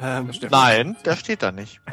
Ähm, 0.01 0.31
Nein, 0.49 0.95
der 1.03 1.15
steht 1.15 1.43
da 1.43 1.51
nicht. 1.51 1.81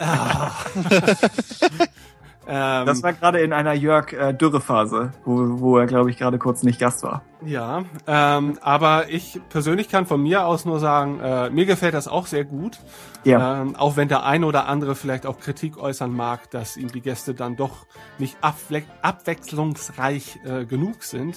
ähm, 2.49 2.87
Das 2.87 3.03
war 3.03 3.13
gerade 3.13 3.41
in 3.41 3.53
einer 3.53 3.73
Jörg 3.73 4.13
äh, 4.13 4.33
Dürrephase, 4.33 5.13
wo, 5.25 5.61
wo 5.61 5.77
er, 5.79 5.87
glaube 5.87 6.11
ich, 6.11 6.17
gerade 6.17 6.39
kurz 6.39 6.63
nicht 6.63 6.79
Gast 6.79 7.03
war. 7.03 7.23
Ja, 7.45 7.85
ähm, 8.07 8.59
aber 8.63 9.09
ich 9.11 9.41
persönlich 9.49 9.89
kann 9.89 10.07
von 10.07 10.23
mir 10.23 10.47
aus 10.47 10.65
nur 10.65 10.79
sagen, 10.79 11.19
äh, 11.21 11.51
mir 11.51 11.67
gefällt 11.67 11.95
das 11.95 12.07
auch 12.07 12.27
sehr 12.27 12.45
gut. 12.45 12.79
Ja. 13.25 13.63
Ähm, 13.63 13.75
auch 13.75 13.97
wenn 13.97 14.07
der 14.09 14.25
ein 14.25 14.45
oder 14.45 14.69
andere 14.69 14.95
vielleicht 14.95 15.27
auch 15.27 15.41
Kritik 15.41 15.77
äußern 15.77 16.13
mag, 16.13 16.49
dass 16.51 16.77
ihm 16.77 16.93
die 16.93 17.01
Gäste 17.01 17.35
dann 17.35 17.57
doch 17.57 17.87
nicht 18.19 18.37
abwe 18.41 18.85
abwechslungsreich 19.03 20.39
äh, 20.45 20.65
genug 20.65 21.03
sind. 21.03 21.37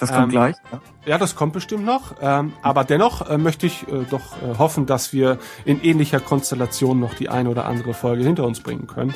Das 0.00 0.10
kommt 0.10 0.24
ähm, 0.24 0.30
gleich. 0.30 0.56
Ja. 0.72 0.80
Ja, 1.06 1.18
das 1.18 1.36
kommt 1.36 1.52
bestimmt 1.52 1.84
noch. 1.84 2.16
Ähm, 2.20 2.52
aber 2.62 2.84
dennoch 2.84 3.28
äh, 3.28 3.38
möchte 3.38 3.66
ich 3.66 3.86
äh, 3.88 4.04
doch 4.10 4.36
äh, 4.42 4.58
hoffen, 4.58 4.86
dass 4.86 5.12
wir 5.12 5.38
in 5.64 5.82
ähnlicher 5.82 6.20
Konstellation 6.20 7.00
noch 7.00 7.14
die 7.14 7.28
eine 7.28 7.48
oder 7.48 7.66
andere 7.66 7.94
Folge 7.94 8.24
hinter 8.24 8.44
uns 8.44 8.60
bringen 8.60 8.86
können. 8.86 9.14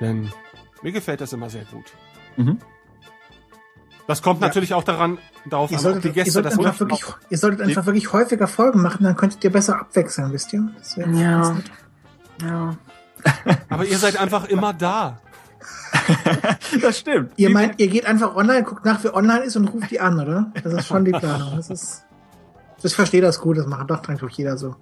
Denn 0.00 0.30
mir 0.82 0.92
gefällt 0.92 1.20
das 1.20 1.32
immer 1.32 1.50
sehr 1.50 1.64
gut. 1.64 1.86
Mhm. 2.36 2.58
Das 4.06 4.22
kommt 4.22 4.40
natürlich 4.40 4.74
auch 4.74 4.82
daran, 4.82 5.18
darauf 5.48 5.70
Ihr 5.70 5.78
an, 5.78 5.84
ob 5.84 5.92
solltet, 5.92 6.04
die 6.04 6.08
ihr 6.08 6.14
Gäste 6.14 6.32
solltet, 6.32 6.52
das 6.52 6.58
einfach 6.58 6.80
wirklich, 6.80 7.04
ihr 7.28 7.38
solltet 7.38 7.60
einfach 7.60 7.86
wirklich 7.86 8.12
häufiger 8.12 8.48
Folgen 8.48 8.82
machen, 8.82 9.04
dann 9.04 9.14
könntet 9.14 9.44
ihr 9.44 9.52
besser 9.52 9.78
abwechseln, 9.78 10.32
wisst 10.32 10.52
ihr? 10.52 10.68
Das 10.76 10.96
wäre 10.96 11.10
Ja. 11.12 11.56
ja. 12.42 12.76
Aber 13.68 13.84
ihr 13.84 13.98
seid 13.98 14.18
einfach 14.18 14.46
immer 14.46 14.72
da. 14.72 15.20
Das 16.80 16.98
stimmt. 16.98 17.32
Ihr 17.36 17.50
meint, 17.50 17.80
ihr 17.80 17.88
geht 17.88 18.06
einfach 18.06 18.36
online, 18.36 18.62
guckt 18.62 18.84
nach, 18.84 19.02
wer 19.02 19.14
online 19.14 19.40
ist 19.44 19.56
und 19.56 19.68
ruft 19.68 19.90
die 19.90 20.00
an, 20.00 20.20
oder? 20.20 20.52
Das 20.62 20.72
ist 20.72 20.86
schon 20.86 21.04
die 21.04 21.10
Planung. 21.10 21.56
Das 21.56 21.70
ist, 21.70 22.04
ich 22.82 22.94
verstehe 22.94 23.20
das 23.20 23.40
gut, 23.40 23.58
das 23.58 23.66
machen 23.66 23.86
doch 23.86 24.06
eigentlich 24.08 24.36
jeder 24.36 24.56
so. 24.56 24.76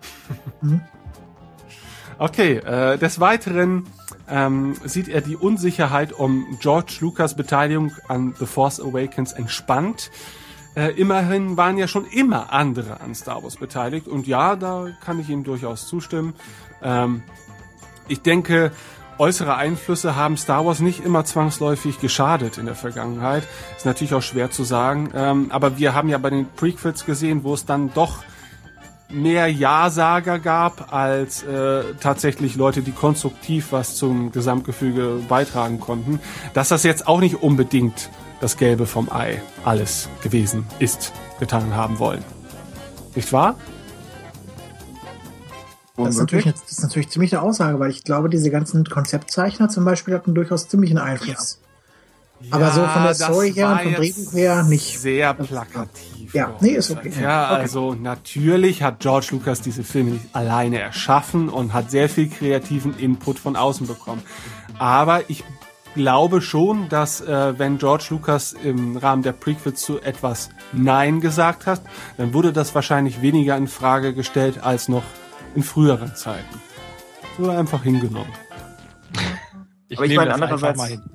Okay, 2.18 2.57
äh, 2.57 2.98
des 2.98 3.20
Weiteren 3.20 3.86
ähm, 4.28 4.74
sieht 4.84 5.08
er 5.08 5.20
die 5.20 5.36
Unsicherheit 5.36 6.12
um 6.12 6.58
George 6.60 6.98
Lucas 7.00 7.34
Beteiligung 7.34 7.92
an 8.08 8.34
The 8.39 8.47
Force 8.47 8.81
Awakens 8.81 9.32
entspannt. 9.32 10.10
Äh, 10.74 10.92
immerhin 11.00 11.57
waren 11.57 11.78
ja 11.78 11.89
schon 11.89 12.07
immer 12.07 12.52
andere 12.52 13.00
an 13.00 13.15
Star 13.15 13.42
Wars 13.42 13.57
beteiligt 13.57 14.07
und 14.07 14.26
ja, 14.26 14.57
da 14.57 14.89
kann 15.05 15.18
ich 15.18 15.28
ihm 15.28 15.44
durchaus 15.44 15.86
zustimmen. 15.86 16.34
Ähm, 16.82 17.23
ich 18.08 18.20
denke, 18.23 18.73
äußere 19.18 19.56
Einflüsse 19.56 20.16
haben 20.16 20.36
Star 20.36 20.64
Wars 20.64 20.80
nicht 20.80 21.05
immer 21.05 21.24
zwangsläufig 21.24 22.00
geschadet 22.00 22.58
in 22.58 22.66
der 22.66 22.74
Vergangenheit. 22.74 23.44
Ist 23.76 23.86
natürlich 23.86 24.14
auch 24.14 24.22
schwer 24.22 24.50
zu 24.50 24.64
sagen, 24.64 25.10
ähm, 25.14 25.47
aber 25.50 25.78
wir 25.78 25.94
haben 25.94 26.08
ja 26.08 26.18
bei 26.18 26.30
den 26.30 26.47
Prequels 26.56 27.05
gesehen, 27.05 27.44
wo 27.44 27.55
es 27.55 27.64
dann 27.64 27.92
doch 27.94 28.22
mehr 29.10 29.48
Ja-Sager 29.48 30.38
gab 30.38 30.92
als 30.92 31.42
äh, 31.42 31.82
tatsächlich 32.00 32.56
Leute, 32.56 32.82
die 32.82 32.92
konstruktiv 32.92 33.68
was 33.72 33.97
zum 33.97 34.32
Gesamtgefüge 34.32 35.20
beitragen 35.28 35.80
konnten, 35.80 36.20
dass 36.52 36.68
das 36.68 36.82
jetzt 36.82 37.08
auch 37.08 37.20
nicht 37.20 37.42
unbedingt 37.42 38.10
das 38.40 38.56
Gelbe 38.56 38.86
vom 38.86 39.10
Ei 39.10 39.42
alles 39.64 40.08
gewesen 40.22 40.66
ist, 40.78 41.12
getan 41.40 41.74
haben 41.74 41.98
wollen. 41.98 42.24
Nicht 43.14 43.32
wahr? 43.32 43.56
Das 46.06 46.14
ist, 46.14 46.20
natürlich, 46.20 46.44
das 46.46 46.70
ist 46.70 46.82
natürlich 46.82 47.08
ziemlich 47.10 47.34
eine 47.36 47.42
Aussage, 47.42 47.78
weil 47.80 47.90
ich 47.90 48.04
glaube, 48.04 48.28
diese 48.28 48.50
ganzen 48.50 48.84
Konzeptzeichner 48.84 49.68
zum 49.68 49.84
Beispiel 49.84 50.14
hatten 50.14 50.34
durchaus 50.34 50.68
ziemlichen 50.68 50.98
Einfluss. 50.98 51.60
Aber 52.52 52.70
so 52.70 52.86
von 52.86 53.02
der 53.02 53.14
Story 53.14 53.52
her 53.52 53.70
und 53.70 53.80
vom 53.80 53.94
Drehbuch 53.94 54.32
her 54.32 54.62
nicht. 54.62 55.00
Sehr 55.00 55.34
plakativ. 55.34 56.32
Ja, 56.34 56.54
nee, 56.60 56.70
ist 56.70 56.90
okay. 56.90 57.12
Ja, 57.20 57.50
Okay. 57.50 57.60
also 57.62 57.94
natürlich 57.94 58.82
hat 58.82 59.00
George 59.00 59.28
Lucas 59.32 59.60
diese 59.60 59.82
Filme 59.82 60.12
nicht 60.12 60.26
alleine 60.34 60.78
erschaffen 60.78 61.48
und 61.48 61.72
hat 61.72 61.90
sehr 61.90 62.08
viel 62.08 62.28
kreativen 62.28 62.96
Input 62.96 63.40
von 63.40 63.56
außen 63.56 63.88
bekommen. 63.88 64.22
Aber 64.78 65.22
ich 65.28 65.42
glaube 65.94 66.40
schon, 66.40 66.88
dass 66.88 67.20
äh, 67.20 67.58
wenn 67.58 67.78
George 67.78 68.04
Lucas 68.10 68.52
im 68.52 68.96
Rahmen 68.96 69.22
der 69.24 69.32
Prequels 69.32 69.80
zu 69.80 70.00
etwas 70.00 70.50
Nein 70.72 71.20
gesagt 71.20 71.66
hat, 71.66 71.80
dann 72.18 72.34
wurde 72.34 72.52
das 72.52 72.72
wahrscheinlich 72.72 73.20
weniger 73.20 73.56
in 73.56 73.66
Frage 73.66 74.14
gestellt 74.14 74.62
als 74.62 74.86
noch 74.88 75.02
in 75.58 75.64
früheren 75.64 76.14
Zeiten. 76.14 76.60
Wurde 77.36 77.58
einfach 77.58 77.82
hingenommen. 77.82 78.32
Ich 79.88 79.98
Aber 79.98 80.06
ich 80.06 80.16
meine, 80.16 80.32
andererseits- 80.34 80.78
mal 80.78 80.88
hin. 80.88 81.02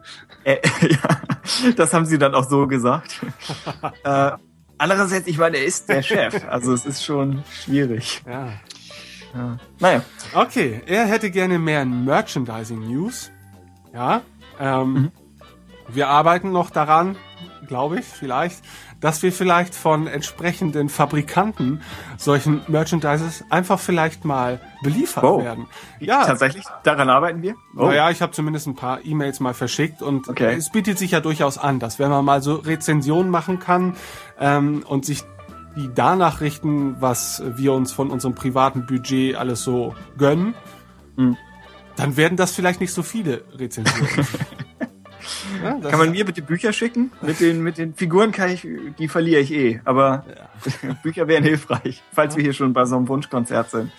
Äh, 0.45 0.57
ja, 0.89 1.71
das 1.77 1.93
haben 1.93 2.05
sie 2.05 2.17
dann 2.17 2.35
auch 2.35 2.43
so 2.49 2.67
gesagt. 2.67 3.21
äh, 4.03 4.31
andererseits, 4.77 5.25
ich 5.27 5.37
meine, 5.37 5.55
er 5.55 5.63
ist 5.63 5.87
der 5.87 6.01
Chef. 6.03 6.43
Also 6.49 6.73
es 6.73 6.85
ist 6.85 7.01
schon 7.01 7.45
schwierig. 7.49 8.21
Ja. 8.27 8.49
Ja. 9.33 9.57
Naja, 9.79 10.01
Okay, 10.33 10.81
er 10.85 11.05
hätte 11.05 11.31
gerne 11.31 11.59
mehr 11.59 11.85
Merchandising-News. 11.85 13.31
Ja. 13.93 14.21
Ähm, 14.59 15.11
Wir 15.87 16.09
arbeiten 16.09 16.51
noch 16.51 16.71
daran, 16.71 17.15
glaube 17.73 17.99
ich, 18.01 18.05
vielleicht, 18.05 18.61
dass 19.01 19.23
wir 19.23 19.33
vielleicht 19.33 19.73
von 19.73 20.05
entsprechenden 20.05 20.89
Fabrikanten 20.89 21.81
solchen 22.17 22.61
Merchandises 22.67 23.43
einfach 23.49 23.79
vielleicht 23.79 24.25
mal 24.25 24.61
beliefert 24.83 25.23
Oh. 25.23 25.39
werden. 25.43 25.65
Ja, 25.99 26.23
tatsächlich, 26.23 26.63
daran 26.83 27.09
arbeiten 27.09 27.41
wir. 27.41 27.55
Oh. 27.75 27.87
naja, 27.87 28.11
ich 28.11 28.21
habe 28.21 28.31
zumindest 28.31 28.67
ein 28.67 28.75
paar 28.75 29.03
E-Mails 29.03 29.39
mal 29.39 29.55
verschickt 29.55 30.03
und 30.03 30.29
Okay. 30.29 30.53
es 30.55 30.69
bietet 30.69 30.99
sich 30.99 31.09
ja 31.11 31.19
durchaus 31.19 31.57
an, 31.57 31.79
dass 31.79 31.97
wenn 31.97 32.11
man 32.11 32.23
mal 32.23 32.43
so 32.43 32.55
Rezensionen 32.57 33.31
machen 33.31 33.57
kann 33.57 33.95
ähm, 34.39 34.83
und 34.87 35.03
sich 35.03 35.23
die 35.75 35.89
danach 35.95 36.39
richten, 36.41 37.01
was 37.01 37.41
wir 37.55 37.73
uns 37.73 37.91
von 37.91 38.11
unserem 38.11 38.35
privaten 38.35 38.85
Budget 38.85 39.35
alles 39.35 39.63
so 39.63 39.95
gönnen, 40.15 40.53
Hm. 41.17 41.37
dann 41.95 42.17
werden 42.17 42.37
das 42.37 42.51
vielleicht 42.51 42.81
nicht 42.81 42.93
so 42.93 43.01
viele 43.01 43.43
Rezensionen. 43.57 44.27
ja, 45.61 45.89
Kann 45.89 45.99
man 45.99 46.11
mir 46.11 46.25
bitte 46.25 46.41
Bücher 46.41 46.73
schicken? 46.73 47.11
Mit 47.21 47.39
den, 47.39 47.61
mit 47.61 47.77
den 47.77 47.93
Figuren 47.93 48.31
kann 48.31 48.49
ich, 48.49 48.67
die 48.97 49.07
verliere 49.07 49.41
ich 49.41 49.51
eh. 49.51 49.81
Aber 49.85 50.25
Bücher 51.03 51.27
wären 51.27 51.43
hilfreich, 51.43 52.01
falls 52.11 52.35
wir 52.35 52.43
hier 52.43 52.53
schon 52.53 52.73
bei 52.73 52.85
so 52.85 52.95
einem 52.95 53.07
Wunschkonzert 53.07 53.69
sind. 53.69 53.91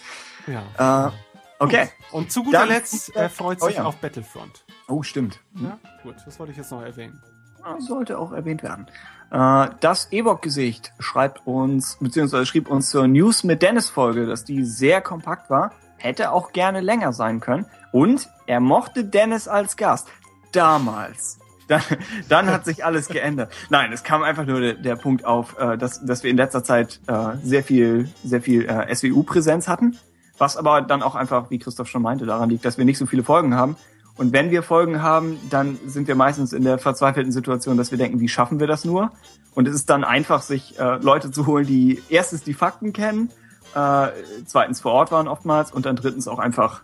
ja. 0.46 1.08
Äh, 1.08 1.10
okay. 1.58 1.88
Und 2.10 2.32
zu 2.32 2.44
guter 2.44 2.60
Dann- 2.60 2.68
Letzt 2.68 3.14
er 3.14 3.28
freut 3.30 3.58
Oh 3.62 3.66
sich 3.66 3.76
ja. 3.76 3.84
auf 3.84 3.96
Battlefront. 3.96 4.64
Oh, 4.88 5.02
stimmt. 5.02 5.40
Ja, 5.54 5.78
gut, 6.02 6.16
das 6.24 6.38
wollte 6.38 6.52
ich 6.52 6.58
jetzt 6.58 6.70
noch 6.70 6.82
erwähnen. 6.82 7.20
Ja, 7.64 7.80
Sollte 7.80 8.18
auch 8.18 8.32
erwähnt 8.32 8.62
werden. 8.62 8.86
Äh, 9.30 9.68
das 9.80 10.12
Ewok-Gesicht 10.12 10.92
schreibt 10.98 11.46
uns, 11.46 11.96
beziehungsweise 12.00 12.44
schrieb 12.46 12.68
uns 12.70 12.90
zur 12.90 13.06
News 13.08 13.42
mit 13.44 13.62
Dennis-Folge, 13.62 14.26
dass 14.26 14.44
die 14.44 14.64
sehr 14.64 15.00
kompakt 15.00 15.48
war. 15.48 15.72
Hätte 15.96 16.32
auch 16.32 16.52
gerne 16.52 16.80
länger 16.82 17.14
sein 17.14 17.40
können. 17.40 17.64
Und 17.92 18.28
er 18.46 18.60
mochte 18.60 19.04
Dennis 19.04 19.48
als 19.48 19.76
Gast. 19.78 20.08
Damals. 20.52 21.38
Dann, 21.68 21.82
dann 22.28 22.46
hat 22.46 22.64
sich 22.64 22.84
alles 22.84 23.08
geändert. 23.08 23.52
Nein, 23.70 23.92
es 23.92 24.02
kam 24.02 24.22
einfach 24.22 24.44
nur 24.44 24.60
der, 24.60 24.74
der 24.74 24.96
Punkt 24.96 25.24
auf, 25.24 25.58
äh, 25.58 25.78
dass, 25.78 26.04
dass 26.04 26.22
wir 26.22 26.30
in 26.30 26.36
letzter 26.36 26.62
Zeit 26.62 27.00
äh, 27.06 27.36
sehr 27.42 27.64
viel, 27.64 28.08
sehr 28.22 28.42
viel 28.42 28.66
äh, 28.66 28.94
SWU-Präsenz 28.94 29.68
hatten. 29.68 29.96
Was 30.36 30.56
aber 30.56 30.82
dann 30.82 31.02
auch 31.02 31.14
einfach, 31.14 31.50
wie 31.50 31.58
Christoph 31.58 31.88
schon 31.88 32.02
meinte, 32.02 32.26
daran 32.26 32.50
liegt, 32.50 32.64
dass 32.64 32.76
wir 32.76 32.84
nicht 32.84 32.98
so 32.98 33.06
viele 33.06 33.22
Folgen 33.22 33.54
haben. 33.54 33.76
Und 34.16 34.32
wenn 34.32 34.50
wir 34.50 34.62
Folgen 34.62 35.02
haben, 35.02 35.38
dann 35.50 35.78
sind 35.86 36.06
wir 36.06 36.14
meistens 36.14 36.52
in 36.52 36.62
der 36.62 36.78
verzweifelten 36.78 37.32
Situation, 37.32 37.76
dass 37.76 37.90
wir 37.90 37.98
denken, 37.98 38.20
wie 38.20 38.28
schaffen 38.28 38.60
wir 38.60 38.66
das 38.66 38.84
nur? 38.84 39.10
Und 39.54 39.66
es 39.66 39.74
ist 39.74 39.90
dann 39.90 40.04
einfach, 40.04 40.42
sich 40.42 40.78
äh, 40.78 40.98
Leute 40.98 41.30
zu 41.30 41.46
holen, 41.46 41.66
die 41.66 42.02
erstens 42.08 42.42
die 42.42 42.54
Fakten 42.54 42.92
kennen, 42.92 43.30
äh, 43.74 44.08
zweitens 44.46 44.80
vor 44.80 44.92
Ort 44.92 45.10
waren 45.10 45.26
oftmals 45.26 45.72
und 45.72 45.86
dann 45.86 45.96
drittens 45.96 46.28
auch 46.28 46.38
einfach 46.38 46.82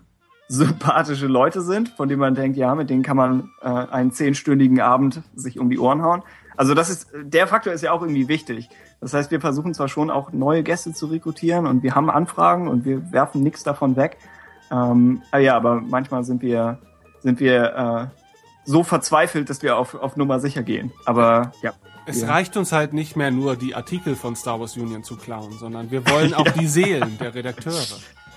sympathische 0.50 1.28
Leute 1.28 1.62
sind, 1.62 1.90
von 1.90 2.08
denen 2.08 2.18
man 2.20 2.34
denkt, 2.34 2.56
ja, 2.58 2.74
mit 2.74 2.90
denen 2.90 3.02
kann 3.04 3.16
man 3.16 3.50
äh, 3.62 3.68
einen 3.68 4.10
zehnstündigen 4.10 4.80
Abend 4.80 5.22
sich 5.36 5.60
um 5.60 5.70
die 5.70 5.78
Ohren 5.78 6.02
hauen. 6.02 6.22
Also 6.56 6.74
das 6.74 6.90
ist, 6.90 7.08
der 7.22 7.46
Faktor 7.46 7.72
ist 7.72 7.82
ja 7.82 7.92
auch 7.92 8.02
irgendwie 8.02 8.26
wichtig. 8.26 8.68
Das 9.00 9.14
heißt, 9.14 9.30
wir 9.30 9.40
versuchen 9.40 9.72
zwar 9.74 9.86
schon 9.88 10.10
auch 10.10 10.32
neue 10.32 10.64
Gäste 10.64 10.92
zu 10.92 11.06
rekrutieren 11.06 11.66
und 11.66 11.84
wir 11.84 11.94
haben 11.94 12.10
Anfragen 12.10 12.66
und 12.66 12.84
wir 12.84 13.12
werfen 13.12 13.42
nichts 13.44 13.62
davon 13.62 13.94
weg. 13.94 14.18
Ähm, 14.72 15.22
ah 15.30 15.38
ja, 15.38 15.56
aber 15.56 15.80
manchmal 15.80 16.24
sind 16.24 16.42
wir, 16.42 16.78
sind 17.20 17.38
wir 17.38 18.10
äh, 18.12 18.20
so 18.64 18.82
verzweifelt, 18.82 19.48
dass 19.50 19.62
wir 19.62 19.76
auf, 19.78 19.94
auf 19.94 20.16
Nummer 20.16 20.40
sicher 20.40 20.62
gehen. 20.64 20.90
Aber 21.06 21.52
ja. 21.62 21.72
Es 22.06 22.22
Ja. 22.22 22.28
reicht 22.28 22.56
uns 22.56 22.72
halt 22.72 22.92
nicht 22.92 23.14
mehr 23.14 23.30
nur, 23.30 23.54
die 23.56 23.74
Artikel 23.76 24.16
von 24.16 24.34
Star 24.34 24.58
Wars 24.58 24.76
Union 24.76 25.04
zu 25.04 25.16
klauen, 25.16 25.52
sondern 25.52 25.90
wir 25.92 26.04
wollen 26.10 26.34
auch 26.34 26.48
die 26.58 26.66
Seelen 26.66 27.18
der 27.18 27.34
Redakteure. 27.34 27.76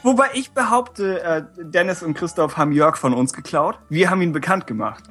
Wobei 0.03 0.31
ich 0.33 0.51
behaupte, 0.51 1.21
äh, 1.23 1.43
Dennis 1.57 2.03
und 2.03 2.13
Christoph 2.13 2.57
haben 2.57 2.73
Jörg 2.73 2.97
von 2.97 3.13
uns 3.13 3.33
geklaut. 3.33 3.79
Wir 3.89 4.09
haben 4.09 4.21
ihn 4.21 4.33
bekannt 4.33 4.67
gemacht. 4.67 5.03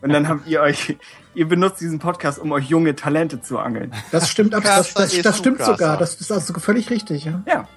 Und 0.00 0.10
dann 0.10 0.28
habt 0.28 0.46
ihr 0.46 0.62
euch, 0.62 0.96
ihr 1.34 1.46
benutzt 1.46 1.80
diesen 1.80 1.98
Podcast, 1.98 2.38
um 2.38 2.50
euch 2.52 2.64
junge 2.64 2.96
Talente 2.96 3.42
zu 3.42 3.58
angeln. 3.58 3.92
Das 4.10 4.30
stimmt 4.30 4.54
ab, 4.54 4.62
das, 4.64 4.94
das, 4.94 5.12
das 5.12 5.34
ist 5.34 5.38
stimmt 5.38 5.62
sogar. 5.62 5.98
Das 5.98 6.14
ist 6.14 6.32
also 6.32 6.54
völlig 6.54 6.90
richtig, 6.90 7.26
ja. 7.26 7.42
Ja. 7.46 7.68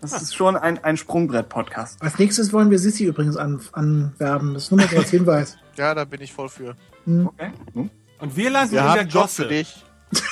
Das 0.00 0.20
ist 0.20 0.34
schon 0.34 0.56
ein, 0.56 0.82
ein 0.82 0.96
Sprungbrett-Podcast. 0.96 2.02
Als 2.02 2.18
nächstes 2.18 2.52
wollen 2.52 2.70
wir 2.70 2.78
Sissy 2.78 3.04
übrigens 3.04 3.36
an, 3.36 3.60
anwerben. 3.72 4.54
Das 4.54 4.64
ist 4.64 4.70
nur 4.72 4.80
mal 4.80 4.88
so 4.88 4.96
als 4.96 5.10
Hinweis. 5.10 5.58
Ja, 5.76 5.94
da 5.94 6.04
bin 6.04 6.20
ich 6.20 6.34
voll 6.34 6.50
für. 6.50 6.76
Okay. 7.06 7.50
Hm. 7.72 7.88
Und 8.18 8.36
wir 8.36 8.50
landen 8.50 8.72
Wir 8.72 8.80
in 8.80 8.84
der 8.84 8.92
einen 8.92 9.08
Job 9.08 9.22
Gosse. 9.22 9.44
für 9.44 9.48
dich. 9.48 9.82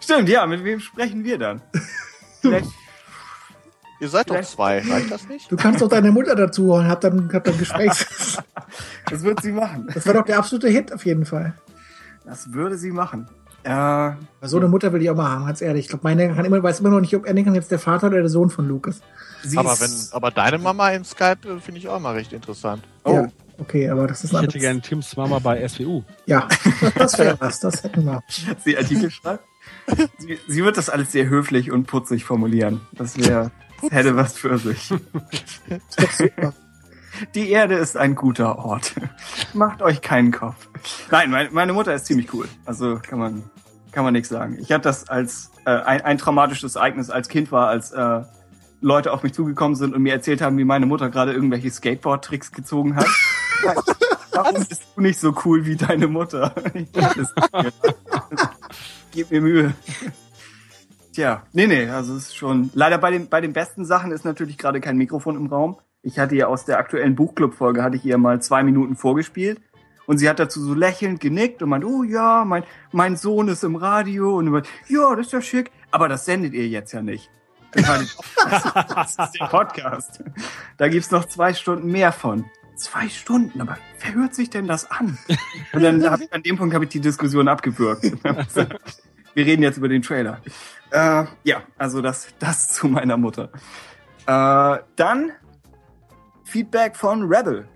Stimmt, 0.00 0.28
ja, 0.28 0.46
mit 0.46 0.62
wem 0.62 0.78
sprechen 0.78 1.24
wir 1.24 1.38
dann? 1.38 1.62
Vielleicht, 2.48 2.70
Ihr 4.00 4.08
seid 4.08 4.28
doch 4.28 4.40
zwei, 4.42 4.80
reicht 4.80 5.10
das 5.10 5.28
nicht? 5.28 5.50
Du 5.50 5.56
kannst 5.56 5.80
doch 5.80 5.88
deine 5.88 6.10
Mutter 6.10 6.34
dazu 6.34 6.66
holen, 6.74 6.88
hab 6.88 7.00
dann, 7.00 7.30
hab 7.32 7.44
dann 7.44 7.56
Gesprächs. 7.56 8.36
das 9.10 9.22
wird 9.22 9.40
sie 9.40 9.52
machen. 9.52 9.88
Das 9.94 10.04
war 10.06 10.14
doch 10.14 10.24
der 10.24 10.38
absolute 10.38 10.68
Hit 10.68 10.92
auf 10.92 11.06
jeden 11.06 11.24
Fall. 11.24 11.54
Das 12.24 12.52
würde 12.52 12.76
sie 12.76 12.90
machen. 12.90 13.28
Äh, 13.62 14.10
So 14.42 14.58
eine 14.58 14.68
Mutter 14.68 14.92
will 14.92 15.00
ich 15.00 15.08
auch 15.10 15.16
mal 15.16 15.30
haben, 15.30 15.46
ganz 15.46 15.62
ehrlich. 15.62 15.84
Ich 15.86 15.88
glaube, 15.88 16.02
meine 16.04 16.34
kann 16.34 16.44
immer, 16.44 16.62
weiß 16.62 16.80
immer 16.80 16.90
noch 16.90 17.00
nicht, 17.00 17.14
ob 17.16 17.26
Anakin 17.26 17.54
jetzt 17.54 17.70
der 17.70 17.78
Vater 17.78 18.08
oder 18.08 18.18
der 18.18 18.28
Sohn 18.28 18.50
von 18.50 18.66
Luke 18.68 18.90
ist. 18.90 19.02
sie 19.42 19.56
Aber 19.56 19.72
ist- 19.72 19.80
wenn, 20.12 20.16
aber 20.16 20.30
deine 20.30 20.58
Mama 20.58 20.90
im 20.90 21.04
Skype 21.04 21.48
äh, 21.48 21.60
finde 21.60 21.78
ich 21.78 21.88
auch 21.88 21.98
mal 22.00 22.12
recht 22.14 22.32
interessant. 22.34 22.82
Oh, 23.04 23.12
Ja, 23.14 23.28
okay, 23.58 23.88
aber 23.88 24.06
das 24.06 24.24
ist 24.24 24.32
Ich 24.32 24.36
ein 24.38 24.44
hätte 24.44 24.58
gerne 24.58 24.80
Tims 24.82 25.16
Mama 25.16 25.38
bei 25.38 25.66
SWU. 25.66 26.02
Ja, 26.26 26.46
das 26.96 27.16
wäre 27.18 27.36
was, 27.40 27.60
das 27.60 27.82
hätten 27.84 28.04
wir. 28.04 28.22
sie 28.62 28.76
Artikel 28.76 29.10
schreibt. 29.10 29.44
Sie, 30.18 30.38
sie 30.48 30.64
wird 30.64 30.76
das 30.76 30.88
alles 30.88 31.12
sehr 31.12 31.28
höflich 31.28 31.70
und 31.70 31.86
putzig 31.86 32.24
formulieren. 32.24 32.80
Das 32.92 33.18
wäre, 33.18 33.50
das 33.82 33.90
hätte 33.90 34.16
was 34.16 34.38
für 34.38 34.58
sich. 34.58 34.90
Ist. 34.90 36.24
Die 37.34 37.50
Erde 37.50 37.74
ist 37.74 37.96
ein 37.96 38.14
guter 38.14 38.58
Ort. 38.58 38.94
Macht 39.52 39.82
euch 39.82 40.00
keinen 40.00 40.32
Kopf. 40.32 40.68
Nein, 41.10 41.30
meine, 41.30 41.50
meine 41.50 41.72
Mutter 41.72 41.94
ist 41.94 42.06
ziemlich 42.06 42.32
cool. 42.34 42.48
Also 42.64 42.98
kann 43.00 43.18
man, 43.18 43.44
kann 43.92 44.04
man 44.04 44.14
nichts 44.14 44.30
sagen. 44.30 44.58
Ich 44.58 44.72
hatte 44.72 44.84
das 44.84 45.08
als 45.08 45.50
äh, 45.64 45.70
ein, 45.70 46.00
ein 46.00 46.18
traumatisches 46.18 46.76
Ereignis 46.76 47.10
als 47.10 47.28
Kind 47.28 47.52
war, 47.52 47.68
als 47.68 47.92
äh, 47.92 48.22
Leute 48.80 49.12
auf 49.12 49.22
mich 49.22 49.32
zugekommen 49.32 49.76
sind 49.76 49.94
und 49.94 50.02
mir 50.02 50.12
erzählt 50.12 50.40
haben, 50.40 50.58
wie 50.58 50.64
meine 50.64 50.86
Mutter 50.86 51.08
gerade 51.08 51.32
irgendwelche 51.32 51.70
Skateboard-Tricks 51.70 52.52
gezogen 52.52 52.96
hat. 52.96 53.06
Warum 54.32 54.54
bist 54.54 54.82
du 54.94 55.00
nicht 55.00 55.20
so 55.20 55.34
cool 55.44 55.64
wie 55.64 55.76
deine 55.76 56.08
Mutter? 56.08 56.52
Es. 59.14 59.28
Gib 59.28 59.30
mir 59.30 59.40
Mühe. 59.40 59.74
Tja, 61.12 61.44
nee, 61.52 61.68
nee, 61.68 61.88
also 61.88 62.16
es 62.16 62.24
ist 62.24 62.36
schon. 62.36 62.70
Leider 62.74 62.98
bei 62.98 63.12
den, 63.12 63.28
bei 63.28 63.40
den 63.40 63.52
besten 63.52 63.84
Sachen 63.84 64.10
ist 64.10 64.24
natürlich 64.24 64.58
gerade 64.58 64.80
kein 64.80 64.96
Mikrofon 64.96 65.36
im 65.36 65.46
Raum. 65.46 65.78
Ich 66.02 66.18
hatte 66.18 66.34
ihr 66.34 66.48
aus 66.48 66.64
der 66.64 66.78
aktuellen 66.78 67.14
Buchclub-Folge, 67.14 67.82
hatte 67.82 67.96
ich 67.96 68.04
ihr 68.04 68.18
mal 68.18 68.42
zwei 68.42 68.62
Minuten 68.62 68.96
vorgespielt. 68.96 69.60
Und 70.06 70.18
sie 70.18 70.28
hat 70.28 70.38
dazu 70.38 70.60
so 70.60 70.74
lächelnd 70.74 71.20
genickt 71.20 71.62
und 71.62 71.70
meint, 71.70 71.84
oh 71.84 72.02
ja, 72.02 72.44
mein, 72.44 72.64
mein 72.92 73.16
Sohn 73.16 73.48
ist 73.48 73.64
im 73.64 73.76
Radio. 73.76 74.36
Und 74.36 74.48
meint, 74.50 74.68
ja, 74.88 75.14
das 75.14 75.26
ist 75.26 75.32
ja 75.32 75.40
schick. 75.40 75.70
Aber 75.90 76.08
das 76.08 76.24
sendet 76.26 76.52
ihr 76.52 76.66
jetzt 76.68 76.92
ja 76.92 77.00
nicht. 77.00 77.30
Das 77.72 78.02
ist 78.02 79.40
der 79.40 79.46
Podcast. 79.50 80.22
Da 80.76 80.88
gibt's 80.88 81.10
noch 81.10 81.24
zwei 81.26 81.54
Stunden 81.54 81.90
mehr 81.90 82.12
von. 82.12 82.44
Zwei 82.84 83.08
Stunden, 83.08 83.62
aber 83.62 83.78
wer 84.00 84.12
hört 84.12 84.34
sich 84.34 84.50
denn 84.50 84.66
das 84.66 84.90
an? 84.90 85.16
Und 85.72 85.82
dann 85.82 86.04
hab 86.04 86.20
ich, 86.20 86.30
an 86.34 86.42
dem 86.42 86.58
Punkt 86.58 86.74
habe 86.74 86.84
ich 86.84 86.90
die 86.90 87.00
Diskussion 87.00 87.48
abgewürgt. 87.48 88.04
Wir 89.34 89.46
reden 89.46 89.62
jetzt 89.62 89.78
über 89.78 89.88
den 89.88 90.02
Trailer. 90.02 90.42
Äh, 90.90 91.24
ja, 91.44 91.62
also 91.78 92.02
das, 92.02 92.28
das 92.38 92.68
zu 92.68 92.88
meiner 92.88 93.16
Mutter. 93.16 93.48
Äh, 94.26 94.80
dann 94.96 95.32
Feedback 96.44 96.94
von 96.94 97.22
Rebel. 97.22 97.66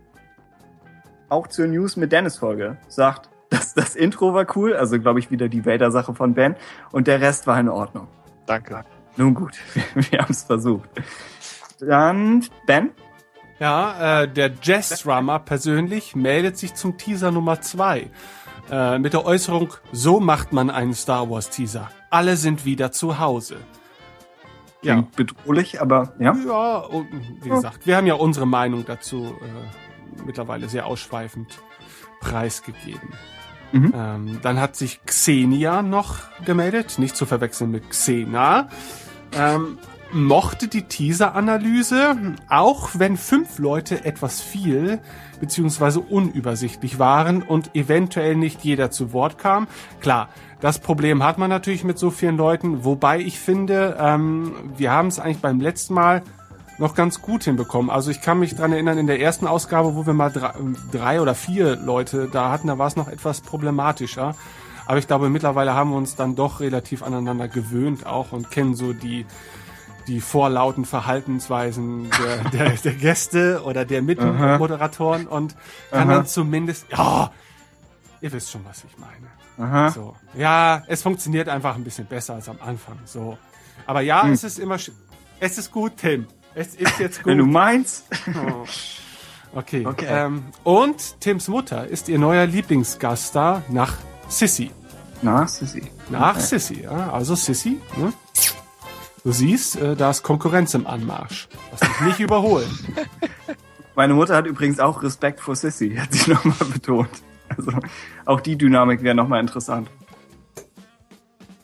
Auch 1.31 1.47
zur 1.47 1.69
News 1.69 1.97
mit 1.97 2.12
Dennis 2.12 2.37
Folge. 2.37 2.77
Sagt, 2.89 3.31
dass 3.49 3.73
das 3.73 3.97
Intro 3.97 4.35
war 4.35 4.47
cool, 4.57 4.75
also 4.75 5.01
glaube 5.01 5.20
ich 5.20 5.31
wieder 5.31 5.49
die 5.49 5.65
Vader-Sache 5.65 6.15
von 6.15 6.35
Ben. 6.35 6.55
Und 6.93 7.07
der 7.07 7.23
Rest 7.23 7.47
war 7.47 7.59
in 7.59 7.70
Ordnung. 7.70 8.09
Danke. 8.45 8.85
Nun 9.17 9.33
gut, 9.33 9.57
wir 9.95 10.19
haben 10.19 10.33
es 10.33 10.43
versucht. 10.43 10.91
Dann 11.81 12.45
Ben. 12.67 12.91
Ja, 13.61 14.23
äh, 14.23 14.28
der 14.28 14.53
Jazz-Drummer 14.62 15.41
persönlich 15.41 16.15
meldet 16.15 16.57
sich 16.57 16.75
zum 16.75 16.97
Teaser 16.97 17.33
Nummer 17.33 17.61
zwei 17.61 18.11
äh, 18.70 18.99
mit 18.99 19.12
der 19.12 19.25
Äußerung, 19.25 19.75
so 19.93 20.20
macht 20.20 20.53
man 20.53 20.70
einen 20.70 20.95
Star 20.95 21.28
Wars 21.28 21.51
Teaser. 21.51 21.91
Alle 22.11 22.37
sind 22.37 22.65
wieder 22.65 22.93
zu 22.93 23.19
Hause. 23.19 23.57
Ja, 24.83 24.95
Klingt 24.95 25.17
bedrohlich, 25.17 25.81
aber 25.81 26.12
ja. 26.20 26.37
ja, 26.47 26.77
und 26.78 27.09
wie 27.43 27.49
gesagt, 27.49 27.87
wir 27.87 27.97
haben 27.97 28.07
ja 28.07 28.15
unsere 28.15 28.47
Meinung 28.47 28.85
dazu 28.87 29.35
äh, 29.43 30.25
mittlerweile 30.25 30.69
sehr 30.69 30.87
ausschweifend 30.87 31.59
preisgegeben. 32.20 33.12
Mhm. 33.73 33.93
Ähm, 33.95 34.39
dann 34.43 34.61
hat 34.61 34.77
sich 34.77 35.01
Xenia 35.05 35.83
noch 35.83 36.19
gemeldet, 36.45 36.99
nicht 36.99 37.17
zu 37.17 37.27
verwechseln 37.27 37.70
mit 37.73 37.91
Xena. 37.91 38.69
Ähm, 39.33 39.78
mochte 40.12 40.69
die 40.69 40.83
Teaser-Analyse, 40.83 42.17
auch 42.49 42.91
wenn 42.95 43.17
fünf 43.17 43.59
Leute 43.59 44.05
etwas 44.05 44.41
viel 44.41 45.01
beziehungsweise 45.41 46.01
unübersichtlich 46.01 46.99
waren 46.99 47.43
und 47.43 47.75
eventuell 47.77 48.35
nicht 48.35 48.65
jeder 48.65 48.91
zu 48.91 49.12
Wort 49.12 49.39
kam. 49.39 49.69
Klar, 50.01 50.28
das 50.61 50.78
Problem 50.78 51.23
hat 51.23 51.39
man 51.39 51.51
natürlich 51.51 51.85
mit 51.85 51.99
so 51.99 52.11
vielen 52.11 52.37
Leuten, 52.37 52.85
wobei 52.85 53.20
ich 53.20 53.39
finde, 53.39 53.97
ähm, 54.01 54.55
wir 54.77 54.91
haben 54.91 55.09
es 55.09 55.19
eigentlich 55.19 55.41
beim 55.41 55.61
letzten 55.61 55.95
Mal 55.95 56.23
noch 56.78 56.95
ganz 56.95 57.20
gut 57.20 57.45
hinbekommen. 57.45 57.91
Also 57.91 58.11
ich 58.11 58.20
kann 58.20 58.39
mich 58.39 58.55
dran 58.55 58.73
erinnern, 58.73 58.99
in 58.99 59.07
der 59.07 59.20
ersten 59.20 59.47
Ausgabe, 59.47 59.95
wo 59.95 60.07
wir 60.07 60.15
mal 60.15 60.31
drei, 60.31 60.53
drei 60.93 61.20
oder 61.20 61.35
vier 61.35 61.77
Leute 61.77 62.28
da 62.33 62.51
hatten, 62.51 62.69
da 62.69 62.78
war 62.78 62.87
es 62.87 62.97
noch 62.97 63.09
etwas 63.09 63.41
problematischer. 63.41 64.35
Aber 64.87 64.99
ich 64.99 65.07
glaube, 65.07 65.28
mittlerweile 65.28 65.75
haben 65.75 65.91
wir 65.91 65.97
uns 65.97 66.17
dann 66.17 66.35
doch 66.35 66.61
relativ 66.61 67.03
aneinander 67.03 67.47
gewöhnt 67.47 68.07
auch 68.07 68.33
und 68.33 68.51
kennen 68.51 68.75
so 68.75 68.93
die, 68.95 69.27
die 70.09 70.20
vorlauten 70.20 70.85
Verhaltensweisen 70.85 72.11
der, 72.20 72.37
der, 72.53 72.70
der 72.73 72.93
Gäste 72.95 73.62
oder 73.65 73.85
der 73.85 74.03
Mitmoderatoren 74.03 75.27
und 75.27 75.55
kann 75.91 76.09
Aha. 76.09 76.17
dann 76.17 76.27
zumindest, 76.27 76.87
ja, 76.91 77.31
ihr 78.20 78.33
wisst 78.33 78.51
schon, 78.51 78.65
was 78.65 78.83
ich 78.85 78.97
meine. 78.99 79.70
Aha. 79.70 79.91
So. 79.91 80.17
Ja, 80.35 80.83
es 80.87 81.03
funktioniert 81.03 81.49
einfach 81.49 81.75
ein 81.77 81.85
bisschen 81.85 82.07
besser 82.07 82.35
als 82.35 82.49
am 82.49 82.59
Anfang. 82.65 82.99
So. 83.05 83.39
Aber 83.87 84.01
ja, 84.01 84.23
Hm. 84.25 84.33
es 84.33 84.45
ist 84.45 84.59
immer, 84.59 84.77
es 85.41 85.59
ist 85.59 85.70
gut, 85.73 85.97
Tim. 85.99 86.27
Es 86.55 86.75
ist 86.75 86.99
jetzt 86.99 87.19
gut. 87.19 87.27
Wenn 87.27 87.39
du 87.39 87.47
meinst. 87.47 88.05
Oh. 88.35 88.65
Okay. 89.55 89.87
Okay. 89.87 90.05
Ähm, 90.07 90.45
und 90.62 91.20
Tims 91.23 91.49
Mutter 91.49 91.87
ist 91.87 92.11
ihr 92.11 92.19
neuer 92.19 92.45
Lieblingsgaststar 92.45 93.62
nach 93.70 93.95
Sissy. 94.28 94.70
Na, 95.23 95.47
Sissi. 95.47 95.91
Nach 96.11 96.33
Okay. 96.37 96.41
Sissy, 96.45 96.83
ja. 96.83 97.11
Also 97.11 97.35
Sissy, 97.35 97.81
ne? 97.97 98.12
Du 99.29 99.35
siehst, 99.35 99.77
äh, 99.77 99.95
da 99.95 100.09
ist 100.09 100.23
Konkurrenz 100.23 100.73
im 100.73 100.87
Anmarsch. 100.87 101.49
Lass 101.71 101.81
dich 101.81 102.01
nicht 102.01 102.21
überholen. 102.21 102.67
Meine 103.95 104.15
Mutter 104.15 104.35
hat 104.35 104.47
übrigens 104.47 104.81
auch 104.81 105.03
Respekt 105.03 105.41
vor 105.41 105.55
Sissy, 105.55 105.97
hat 105.97 106.15
sie 106.15 106.31
nochmal 106.33 106.67
betont. 106.73 107.11
Also 107.55 107.73
auch 108.25 108.41
die 108.41 108.57
Dynamik 108.57 109.03
wäre 109.03 109.15
nochmal 109.15 109.41
interessant. 109.41 109.91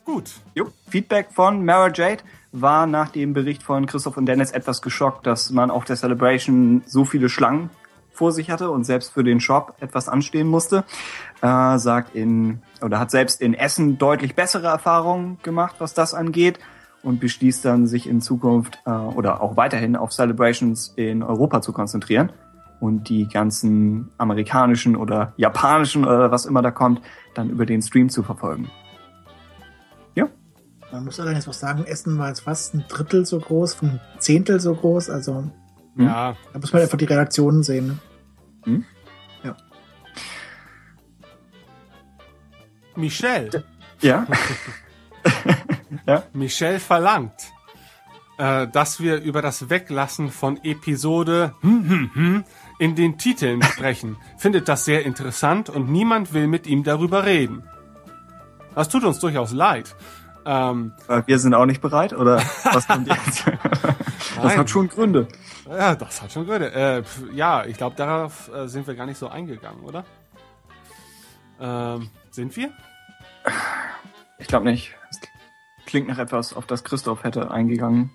Gut. 0.03 0.29
Jo. 0.53 0.67
Feedback 0.87 1.29
von 1.31 1.65
Mara 1.65 1.91
Jade 1.91 2.21
war 2.51 2.85
nach 2.85 3.09
dem 3.09 3.33
Bericht 3.33 3.63
von 3.63 3.87
Christoph 3.87 4.17
und 4.17 4.27
Dennis 4.27 4.51
etwas 4.51 4.83
geschockt, 4.83 5.25
dass 5.25 5.49
man 5.49 5.71
auf 5.71 5.85
der 5.85 5.95
Celebration 5.95 6.83
so 6.85 7.03
viele 7.03 7.29
Schlangen 7.29 7.71
vor 8.11 8.31
sich 8.31 8.51
hatte 8.51 8.69
und 8.69 8.83
selbst 8.83 9.11
für 9.11 9.23
den 9.23 9.39
Shop 9.39 9.73
etwas 9.79 10.07
anstehen 10.07 10.45
musste. 10.45 10.83
Äh, 11.41 11.79
sagt 11.79 12.13
in 12.13 12.61
oder 12.83 12.99
hat 12.99 13.09
selbst 13.09 13.41
in 13.41 13.55
Essen 13.55 13.97
deutlich 13.97 14.35
bessere 14.35 14.67
Erfahrungen 14.67 15.39
gemacht, 15.41 15.77
was 15.79 15.95
das 15.95 16.13
angeht 16.13 16.59
und 17.05 17.19
beschließt 17.19 17.63
dann, 17.63 17.87
sich 17.87 18.09
in 18.09 18.19
Zukunft 18.19 18.79
äh, 18.85 18.89
oder 18.89 19.41
auch 19.41 19.55
weiterhin 19.55 19.95
auf 19.95 20.11
Celebrations 20.11 20.91
in 20.97 21.23
Europa 21.23 21.61
zu 21.61 21.71
konzentrieren 21.71 22.31
und 22.81 23.07
die 23.07 23.27
ganzen 23.27 24.09
amerikanischen 24.17 24.95
oder 24.95 25.33
japanischen 25.37 26.03
oder 26.03 26.31
was 26.31 26.45
immer 26.45 26.61
da 26.61 26.71
kommt, 26.71 27.01
dann 27.35 27.49
über 27.49 27.65
den 27.65 27.81
Stream 27.81 28.09
zu 28.09 28.23
verfolgen. 28.23 28.69
Ja, 30.15 30.27
Man 30.91 31.05
muss 31.05 31.19
allerdings 31.19 31.47
auch 31.47 31.53
sagen, 31.53 31.85
Essen 31.85 32.17
war 32.17 32.29
jetzt 32.29 32.41
fast 32.41 32.73
ein 32.73 32.83
Drittel 32.89 33.25
so 33.25 33.39
groß, 33.39 33.81
ein 33.83 34.01
Zehntel 34.19 34.59
so 34.59 34.73
groß. 34.75 35.09
Also 35.09 35.45
Hm? 35.95 36.05
Ja, 36.07 36.35
da 36.51 36.59
muss 36.59 36.73
man 36.73 36.81
einfach 36.81 36.97
die 36.97 37.05
Redaktionen 37.05 37.63
sehen. 37.63 37.99
Ne? 38.65 38.79
Michelle. 42.95 43.63
Ja. 44.01 44.25
Michelle 46.33 46.79
verlangt, 46.79 47.33
äh, 48.37 48.67
dass 48.67 48.99
wir 48.99 49.21
über 49.21 49.41
das 49.41 49.69
Weglassen 49.69 50.29
von 50.29 50.59
Episode 50.63 51.53
hm, 51.61 51.89
hm, 51.89 52.11
hm 52.13 52.43
in 52.79 52.95
den 52.95 53.17
Titeln 53.17 53.61
sprechen. 53.73 54.17
Findet 54.37 54.67
das 54.67 54.85
sehr 54.85 55.05
interessant 55.05 55.69
und 55.69 55.89
niemand 55.89 56.33
will 56.33 56.47
mit 56.47 56.67
ihm 56.67 56.83
darüber 56.83 57.25
reden. 57.25 57.63
Das 58.73 58.89
tut 58.89 59.03
uns 59.05 59.19
durchaus 59.19 59.51
leid. 59.53 59.95
Ähm, 60.45 60.91
Äh, 61.07 61.23
Wir 61.25 61.39
sind 61.39 61.53
auch 61.53 61.65
nicht 61.65 61.81
bereit, 61.81 62.13
oder 62.13 62.37
was 62.65 62.87
kommt 62.87 63.07
jetzt? 63.07 63.45
das 63.47 64.43
Nein. 64.43 64.57
hat 64.57 64.69
schon 64.69 64.89
Gründe. 64.89 65.27
ja, 65.67 65.95
das 65.95 66.21
hat 66.21 66.31
schon 66.33 66.45
Gründe. 66.45 66.71
Äh, 66.73 67.03
pf, 67.03 67.23
ja, 67.33 67.65
ich 67.65 67.77
glaube, 67.77 67.95
darauf 67.95 68.51
äh, 68.53 68.67
sind 68.67 68.85
wir 68.85 68.95
gar 68.95 69.05
nicht 69.05 69.17
so 69.17 69.29
eingegangen, 69.29 69.81
oder? 69.83 70.03
Ähm, 71.59 72.09
sind 72.31 72.55
wir? 72.57 72.69
Ich 74.37 74.47
glaube 74.47 74.65
nicht. 74.65 74.93
Klingt 75.85 76.07
nach 76.07 76.17
etwas, 76.17 76.53
auf 76.53 76.65
das 76.65 76.83
Christoph 76.83 77.23
hätte 77.23 77.51
eingegangen. 77.51 78.11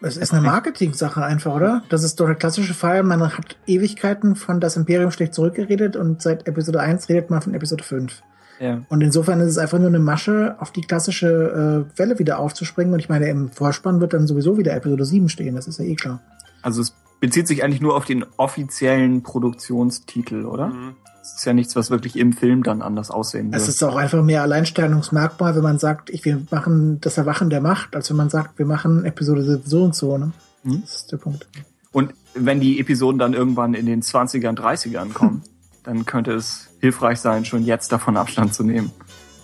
Es 0.00 0.16
ist 0.16 0.32
eine 0.32 0.42
Marketing-Sache 0.42 1.24
einfach, 1.24 1.54
oder? 1.54 1.82
Das 1.88 2.04
ist 2.04 2.20
doch 2.20 2.26
der 2.26 2.36
klassische 2.36 2.72
Fall. 2.72 3.02
Man 3.02 3.20
hat 3.20 3.56
Ewigkeiten 3.66 4.36
von 4.36 4.60
das 4.60 4.76
Imperium 4.76 5.10
schlecht 5.10 5.34
zurückgeredet 5.34 5.96
und 5.96 6.22
seit 6.22 6.46
Episode 6.46 6.80
1 6.80 7.08
redet 7.08 7.30
man 7.30 7.42
von 7.42 7.54
Episode 7.54 7.82
5. 7.82 8.22
Ja. 8.60 8.82
Und 8.88 9.00
insofern 9.02 9.40
ist 9.40 9.48
es 9.48 9.58
einfach 9.58 9.78
nur 9.78 9.88
eine 9.88 9.98
Masche, 9.98 10.56
auf 10.60 10.70
die 10.70 10.82
klassische 10.82 11.86
äh, 11.94 11.98
Welle 11.98 12.18
wieder 12.18 12.38
aufzuspringen. 12.38 12.92
Und 12.92 13.00
ich 13.00 13.08
meine, 13.08 13.28
im 13.28 13.50
Vorspann 13.50 14.00
wird 14.00 14.12
dann 14.12 14.26
sowieso 14.26 14.56
wieder 14.56 14.74
Episode 14.74 15.04
7 15.04 15.28
stehen, 15.28 15.56
das 15.56 15.66
ist 15.66 15.78
ja 15.78 15.84
eh 15.84 15.96
klar. 15.96 16.20
Also 16.62 16.82
es 16.82 16.94
bezieht 17.20 17.48
sich 17.48 17.64
eigentlich 17.64 17.80
nur 17.80 17.96
auf 17.96 18.04
den 18.04 18.24
offiziellen 18.36 19.22
Produktionstitel, 19.22 20.44
oder? 20.44 20.68
Mhm. 20.68 20.96
Es 21.28 21.40
ist 21.40 21.44
ja 21.44 21.52
nichts, 21.52 21.76
was 21.76 21.90
wirklich 21.90 22.16
im 22.16 22.32
Film 22.32 22.62
dann 22.62 22.82
anders 22.82 23.10
aussehen 23.10 23.52
Es 23.52 23.62
wird. 23.62 23.68
ist 23.70 23.82
auch 23.82 23.96
einfach 23.96 24.22
mehr 24.22 24.42
Alleinstellungsmerkmal, 24.42 25.54
wenn 25.54 25.62
man 25.62 25.78
sagt, 25.78 26.10
ich, 26.10 26.24
wir 26.24 26.42
machen 26.50 27.00
das 27.00 27.18
Erwachen 27.18 27.50
der 27.50 27.60
Macht, 27.60 27.94
als 27.94 28.10
wenn 28.10 28.16
man 28.16 28.30
sagt, 28.30 28.58
wir 28.58 28.66
machen 28.66 29.04
Episode 29.04 29.60
so 29.64 29.84
und 29.84 29.94
so. 29.94 30.18
Ne? 30.18 30.32
Mhm. 30.64 30.82
Das 30.82 30.94
ist 30.96 31.12
der 31.12 31.18
Punkt. 31.18 31.46
Und 31.92 32.14
wenn 32.34 32.60
die 32.60 32.80
Episoden 32.80 33.18
dann 33.18 33.34
irgendwann 33.34 33.74
in 33.74 33.86
den 33.86 34.02
20ern, 34.02 34.56
30ern 34.56 35.12
kommen, 35.12 35.42
dann 35.84 36.06
könnte 36.06 36.32
es 36.32 36.68
hilfreich 36.80 37.20
sein, 37.20 37.44
schon 37.44 37.64
jetzt 37.64 37.92
davon 37.92 38.16
Abstand 38.16 38.54
zu 38.54 38.62
nehmen. 38.64 38.90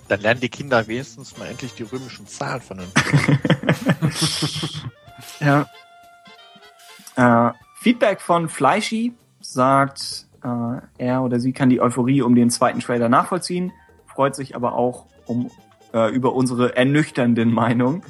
Dann 0.08 0.20
lernen 0.20 0.40
die 0.40 0.48
Kinder 0.50 0.86
wenigstens 0.86 1.38
mal 1.38 1.46
endlich 1.46 1.74
die 1.74 1.84
römischen 1.84 2.26
Zahlen 2.26 2.60
vernünftig. 2.60 3.38
Ja. 5.40 5.66
Äh, 7.16 7.52
Feedback 7.80 8.20
von 8.20 8.48
Fleischi 8.48 9.12
sagt, 9.40 10.23
äh, 10.44 10.80
er 10.98 11.22
oder 11.22 11.40
sie 11.40 11.52
kann 11.52 11.70
die 11.70 11.80
Euphorie 11.80 12.22
um 12.22 12.34
den 12.34 12.50
zweiten 12.50 12.80
Trailer 12.80 13.08
nachvollziehen, 13.08 13.72
freut 14.06 14.36
sich 14.36 14.54
aber 14.54 14.74
auch 14.74 15.06
um 15.26 15.50
äh, 15.92 16.14
über 16.14 16.34
unsere 16.34 16.76
ernüchternden 16.76 17.52
Meinungen. 17.52 18.02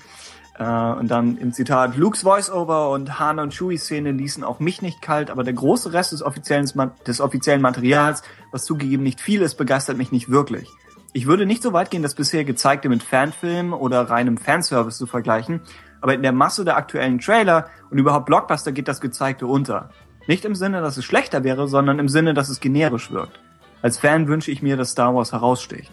Äh, 0.58 0.64
und 0.64 1.10
dann 1.10 1.36
im 1.38 1.52
Zitat, 1.52 1.96
Lukes 1.96 2.24
Voiceover 2.24 2.90
und 2.90 3.18
Han 3.18 3.38
und 3.38 3.54
Chewie-Szene 3.54 4.12
ließen 4.12 4.44
auch 4.44 4.60
mich 4.60 4.82
nicht 4.82 5.02
kalt, 5.02 5.30
aber 5.30 5.44
der 5.44 5.54
große 5.54 5.92
Rest 5.92 6.12
des 6.12 6.22
offiziellen, 6.22 6.68
des 7.06 7.20
offiziellen 7.20 7.62
Materials, 7.62 8.22
was 8.50 8.64
zugegeben 8.64 9.02
nicht 9.02 9.20
viel 9.20 9.42
ist, 9.42 9.54
begeistert 9.54 9.96
mich 9.96 10.12
nicht 10.12 10.28
wirklich. 10.28 10.68
Ich 11.12 11.26
würde 11.26 11.46
nicht 11.46 11.62
so 11.62 11.72
weit 11.72 11.90
gehen, 11.90 12.02
das 12.02 12.16
bisher 12.16 12.44
gezeigte 12.44 12.88
mit 12.88 13.02
Fanfilmen 13.02 13.72
oder 13.72 14.10
reinem 14.10 14.36
Fanservice 14.36 14.98
zu 14.98 15.06
vergleichen, 15.06 15.60
aber 16.00 16.14
in 16.14 16.22
der 16.22 16.32
Masse 16.32 16.64
der 16.64 16.76
aktuellen 16.76 17.20
Trailer 17.20 17.68
und 17.90 17.98
überhaupt 17.98 18.26
Blockbuster 18.26 18.72
geht 18.72 18.88
das 18.88 19.00
Gezeigte 19.00 19.46
unter. 19.46 19.90
Nicht 20.26 20.44
im 20.44 20.54
Sinne, 20.54 20.80
dass 20.80 20.96
es 20.96 21.04
schlechter 21.04 21.44
wäre, 21.44 21.68
sondern 21.68 21.98
im 21.98 22.08
Sinne, 22.08 22.34
dass 22.34 22.48
es 22.48 22.60
generisch 22.60 23.10
wirkt. 23.10 23.38
Als 23.82 23.98
Fan 23.98 24.28
wünsche 24.28 24.50
ich 24.50 24.62
mir, 24.62 24.76
dass 24.76 24.92
Star 24.92 25.14
Wars 25.14 25.32
heraussticht. 25.32 25.90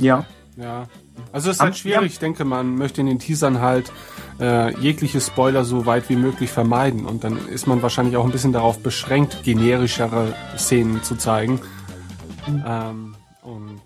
Ja. 0.00 0.24
Ja. 0.56 0.86
Also 1.32 1.50
es 1.50 1.56
ist 1.56 1.60
Am- 1.60 1.66
halt 1.66 1.76
schwierig. 1.76 2.12
Ich 2.12 2.18
denke, 2.18 2.44
man 2.44 2.76
möchte 2.76 3.00
in 3.00 3.06
den 3.06 3.18
Teasern 3.18 3.60
halt 3.60 3.92
äh, 4.38 4.78
jegliche 4.78 5.20
Spoiler 5.20 5.64
so 5.64 5.86
weit 5.86 6.08
wie 6.08 6.16
möglich 6.16 6.50
vermeiden. 6.50 7.06
Und 7.06 7.24
dann 7.24 7.48
ist 7.48 7.66
man 7.66 7.82
wahrscheinlich 7.82 8.16
auch 8.16 8.24
ein 8.24 8.30
bisschen 8.32 8.52
darauf 8.52 8.78
beschränkt, 8.80 9.42
generischere 9.42 10.34
Szenen 10.56 11.02
zu 11.02 11.16
zeigen. 11.16 11.60
Ähm, 12.66 13.16
und 13.42 13.82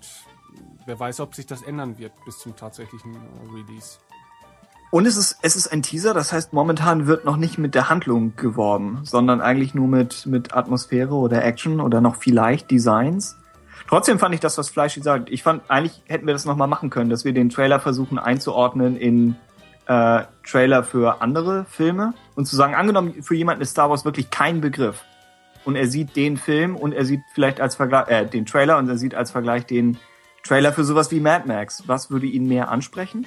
wer 0.85 0.99
weiß, 0.99 1.19
ob 1.21 1.33
sich 1.33 1.47
das 1.47 1.61
ändern 1.63 1.97
wird 1.97 2.11
bis 2.25 2.37
zum 2.39 2.55
tatsächlichen 2.55 3.15
äh, 3.15 3.17
Release. 3.53 3.97
Und 4.91 5.07
es 5.07 5.15
ist, 5.15 5.37
es 5.41 5.55
ist 5.55 5.71
ein 5.71 5.81
Teaser, 5.81 6.13
das 6.13 6.33
heißt, 6.33 6.51
momentan 6.51 7.07
wird 7.07 7.23
noch 7.23 7.37
nicht 7.37 7.57
mit 7.57 7.75
der 7.75 7.89
Handlung 7.89 8.35
geworben, 8.35 8.99
sondern 9.03 9.39
eigentlich 9.39 9.73
nur 9.73 9.87
mit, 9.87 10.25
mit 10.25 10.53
Atmosphäre 10.53 11.15
oder 11.15 11.45
Action 11.45 11.79
oder 11.79 12.01
noch 12.01 12.17
vielleicht 12.17 12.69
Designs. 12.69 13.37
Trotzdem 13.87 14.19
fand 14.19 14.35
ich 14.35 14.41
das, 14.41 14.57
was 14.57 14.69
Fleischi 14.69 15.01
sagt. 15.01 15.29
Ich 15.29 15.43
fand, 15.43 15.63
eigentlich 15.69 16.03
hätten 16.07 16.27
wir 16.27 16.33
das 16.33 16.43
nochmal 16.43 16.67
machen 16.67 16.89
können, 16.89 17.09
dass 17.09 17.23
wir 17.23 17.31
den 17.31 17.49
Trailer 17.49 17.79
versuchen 17.79 18.19
einzuordnen 18.19 18.97
in 18.97 19.37
äh, 19.87 20.23
Trailer 20.45 20.83
für 20.83 21.21
andere 21.21 21.65
Filme 21.69 22.13
und 22.35 22.45
zu 22.45 22.57
sagen, 22.57 22.75
angenommen, 22.75 23.23
für 23.23 23.35
jemanden 23.35 23.61
ist 23.61 23.71
Star 23.71 23.89
Wars 23.89 24.03
wirklich 24.03 24.29
kein 24.29 24.59
Begriff. 24.59 25.05
Und 25.63 25.77
er 25.77 25.87
sieht 25.87 26.17
den 26.17 26.35
Film 26.35 26.75
und 26.75 26.93
er 26.93 27.05
sieht 27.05 27.21
vielleicht 27.33 27.61
als 27.61 27.75
Vergleich, 27.75 28.09
äh, 28.09 28.25
den 28.25 28.45
Trailer 28.45 28.77
und 28.77 28.89
er 28.89 28.97
sieht 28.97 29.15
als 29.15 29.31
Vergleich 29.31 29.65
den 29.65 29.97
Trailer 30.43 30.73
für 30.73 30.83
sowas 30.83 31.11
wie 31.11 31.21
Mad 31.21 31.47
Max. 31.47 31.83
Was 31.87 32.11
würde 32.11 32.25
ihn 32.25 32.45
mehr 32.45 32.69
ansprechen? 32.69 33.25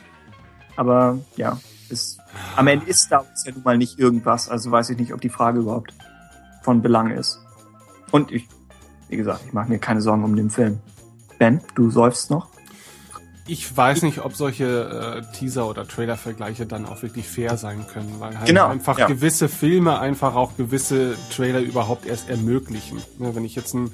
Aber 0.77 1.19
ja, 1.37 1.59
ist, 1.89 2.19
am 2.57 2.67
Ende 2.67 2.87
ist 2.87 3.03
Star 3.03 3.25
Wars 3.27 3.45
ja 3.47 3.53
nun 3.53 3.63
mal 3.63 3.79
nicht 3.79 3.99
irgendwas. 3.99 4.49
Also 4.49 4.71
weiß 4.71 4.91
ich 4.91 4.99
nicht, 4.99 5.13
ob 5.13 5.21
die 5.21 5.29
Frage 5.29 5.61
überhaupt 5.61 5.95
von 6.63 6.83
Belang 6.83 7.11
ist. 7.11 7.41
Und 8.11 8.33
ich, 8.33 8.49
wie 9.09 9.17
gesagt, 9.17 9.41
ich 9.47 9.53
mache 9.53 9.69
mir 9.69 9.79
keine 9.79 10.01
Sorgen 10.01 10.25
um 10.25 10.37
den 10.37 10.51
Film. 10.51 10.81
Ben, 11.39 11.61
du 11.75 11.91
seufst 11.91 12.31
noch? 12.31 12.49
Ich 13.47 13.77
weiß 13.77 14.03
nicht, 14.03 14.25
ob 14.25 14.35
solche 14.35 15.23
äh, 15.23 15.37
Teaser- 15.37 15.69
oder 15.69 15.87
Trailer-Vergleiche 15.87 16.65
dann 16.65 16.87
auch 16.87 17.03
wirklich 17.03 17.29
fair 17.29 17.59
sein 17.59 17.85
können, 17.93 18.15
weil 18.19 18.39
halt 18.39 18.47
Genau, 18.47 18.69
einfach 18.69 18.99
ja. 18.99 19.07
gewisse 19.07 19.51
Filme 19.51 19.99
einfach 19.99 20.35
auch 20.35 20.57
gewisse 20.57 21.17
Trailer 21.31 21.61
überhaupt 21.61 22.07
erst 22.07 22.31
ermöglichen. 22.31 23.03
Ne, 23.19 23.35
wenn 23.35 23.45
ich 23.45 23.55
jetzt 23.55 23.75
ein 23.75 23.91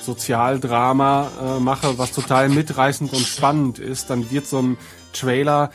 Sozialdrama 0.00 1.28
äh, 1.42 1.60
mache, 1.60 1.98
was 1.98 2.12
total 2.12 2.48
mitreißend 2.50 3.12
und 3.12 3.26
spannend 3.26 3.80
ist, 3.80 4.10
dann 4.10 4.30
wird 4.30 4.46
so 4.46 4.60
ein 4.60 4.78
Trailer, 5.12 5.70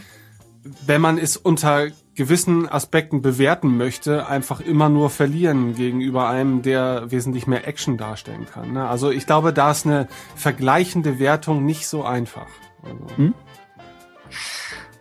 wenn 0.85 1.01
man 1.01 1.17
es 1.17 1.38
unter 1.38 1.88
gewissen 2.16 2.69
Aspekten 2.69 3.22
bewerten 3.22 3.75
möchte, 3.75 4.27
einfach 4.27 4.61
immer 4.61 4.88
nur 4.88 5.09
verlieren 5.09 5.75
gegenüber 5.75 6.30
einem, 6.30 6.61
der 6.61 7.11
wesentlich 7.11 7.48
mehr 7.48 7.67
Action 7.67 7.98
darstellen 7.98 8.45
kann. 8.45 8.74
Ne? 8.74 8.88
Also 8.88 9.11
ich 9.11 9.25
glaube, 9.25 9.51
da 9.51 9.72
ist 9.72 9.85
eine 9.85 10.08
vergleichende 10.35 11.19
Wertung 11.19 11.66
nicht 11.66 11.88
so 11.88 12.03
einfach. 12.03 12.48
Also, 12.83 13.33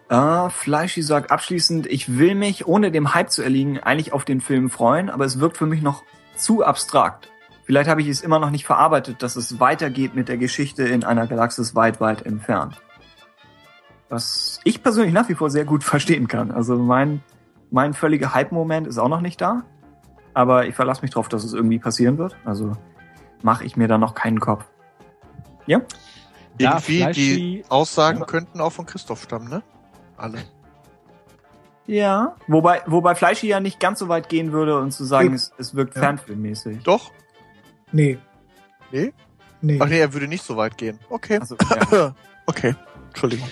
Äh, 0.09 0.51
Fleischi 0.51 1.03
sagt 1.03 1.31
abschließend, 1.31 1.87
ich 1.87 2.19
will 2.19 2.35
mich, 2.35 2.67
ohne 2.67 2.91
dem 2.91 3.15
Hype 3.15 3.31
zu 3.31 3.43
erliegen, 3.43 3.79
eigentlich 3.79 4.13
auf 4.13 4.25
den 4.25 4.41
Film 4.41 4.69
freuen, 4.69 5.09
aber 5.09 5.25
es 5.25 5.41
wirkt 5.41 5.57
für 5.57 5.67
mich 5.67 5.81
noch 5.81 6.03
zu 6.37 6.65
abstrakt. 6.65 7.31
Vielleicht 7.65 7.89
habe 7.89 8.03
ich 8.03 8.09
es 8.09 8.21
immer 8.21 8.39
noch 8.39 8.51
nicht 8.51 8.67
verarbeitet, 8.67 9.23
dass 9.23 9.37
es 9.37 9.61
weitergeht 9.61 10.15
mit 10.15 10.29
der 10.29 10.37
Geschichte 10.37 10.83
in 10.83 11.05
einer 11.05 11.27
Galaxis 11.27 11.75
weit, 11.75 12.01
weit 12.01 12.27
entfernt. 12.27 12.83
Was 14.13 14.61
ich 14.65 14.83
persönlich 14.83 15.15
nach 15.15 15.31
wie 15.31 15.35
vor 15.35 15.49
sehr 15.49 15.65
gut 15.65 15.83
verstehen 15.93 16.29
kann. 16.29 16.51
Also 16.51 16.77
mein, 16.77 17.23
mein 17.71 17.95
völliger 17.95 18.35
Hype-Moment 18.35 18.87
ist 18.87 18.99
auch 18.99 19.09
noch 19.09 19.23
nicht 19.23 19.41
da. 19.41 19.63
Aber 20.35 20.67
ich 20.67 20.75
verlasse 20.75 21.01
mich 21.01 21.11
drauf, 21.13 21.29
dass 21.31 21.45
es 21.45 21.55
irgendwie 21.55 21.79
passieren 21.79 22.19
wird. 22.19 22.37
Also 22.45 22.73
mache 23.43 23.65
ich 23.65 23.77
mir 23.79 23.89
da 23.89 23.97
noch 23.97 24.15
keinen 24.15 24.39
Kopf. 24.39 24.67
Ja? 25.67 25.81
Ja, 26.59 26.79
Irgendwie, 26.87 27.13
die 27.15 27.65
Aussagen 27.71 28.19
Ja. 28.21 28.27
könnten 28.27 28.61
auch 28.61 28.71
von 28.73 28.85
Christoph 28.85 29.23
stammen, 29.23 29.49
ne? 29.49 29.63
Alle. 30.19 30.41
Ja. 31.87 32.37
Wobei, 32.47 32.83
wobei 32.87 33.15
Fleischi 33.15 33.49
ja 33.49 33.61
nicht 33.61 33.81
ganz 33.81 33.99
so 33.99 34.09
weit 34.09 34.29
gehen 34.29 34.53
würde 34.53 34.79
und 34.79 34.93
zu 34.93 35.05
sagen, 35.05 35.31
Nee. 35.31 35.35
es, 35.37 35.53
es 35.57 35.75
wirkt 35.75 35.97
Ja. 35.97 36.03
fanfilmmäßig. 36.03 36.83
Doch? 36.83 37.11
Nee. 37.93 38.19
Nee? 38.91 39.13
Nee. 39.63 39.79
Ach 39.81 39.87
nee, 39.89 39.99
er 40.01 40.13
würde 40.13 40.29
nicht 40.29 40.45
so 40.45 40.57
weit 40.59 40.77
gehen. 40.77 40.99
Okay. 41.09 41.39
Also, 41.41 41.57
ja. 41.91 42.15
Okay. 42.47 42.75
Entschuldigung. 43.09 43.49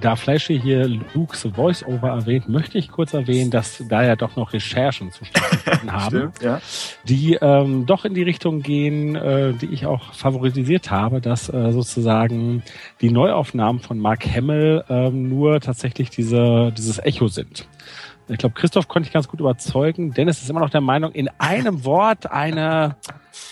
Da 0.00 0.16
Fleischi 0.16 0.60
hier 0.60 0.88
Lukes 1.14 1.46
Voice-Over 1.54 2.08
erwähnt, 2.08 2.48
möchte 2.48 2.78
ich 2.78 2.90
kurz 2.90 3.14
erwähnen, 3.14 3.50
dass 3.50 3.82
da 3.88 4.02
ja 4.02 4.16
doch 4.16 4.34
noch 4.36 4.52
Recherchen 4.52 5.12
zustande 5.12 5.92
haben, 5.92 6.06
Stimmt, 6.32 6.42
ja. 6.42 6.60
die 7.04 7.34
ähm, 7.40 7.86
doch 7.86 8.04
in 8.04 8.14
die 8.14 8.22
Richtung 8.22 8.60
gehen, 8.62 9.14
äh, 9.14 9.52
die 9.54 9.66
ich 9.66 9.86
auch 9.86 10.12
favorisiert 10.12 10.90
habe, 10.90 11.20
dass 11.20 11.48
äh, 11.48 11.70
sozusagen 11.72 12.62
die 13.00 13.10
Neuaufnahmen 13.10 13.80
von 13.80 13.98
Mark 13.98 14.24
Hamill 14.26 14.84
ähm, 14.88 15.28
nur 15.28 15.60
tatsächlich 15.60 16.10
diese, 16.10 16.72
dieses 16.76 16.98
Echo 16.98 17.28
sind. 17.28 17.68
Ich 18.28 18.38
glaube, 18.38 18.54
Christoph 18.54 18.88
konnte 18.88 19.06
ich 19.08 19.12
ganz 19.12 19.28
gut 19.28 19.40
überzeugen. 19.40 20.12
Dennis 20.14 20.40
ist 20.42 20.48
immer 20.48 20.60
noch 20.60 20.70
der 20.70 20.80
Meinung, 20.80 21.12
in 21.12 21.28
einem 21.38 21.84
Wort 21.84 22.30
eine 22.32 22.96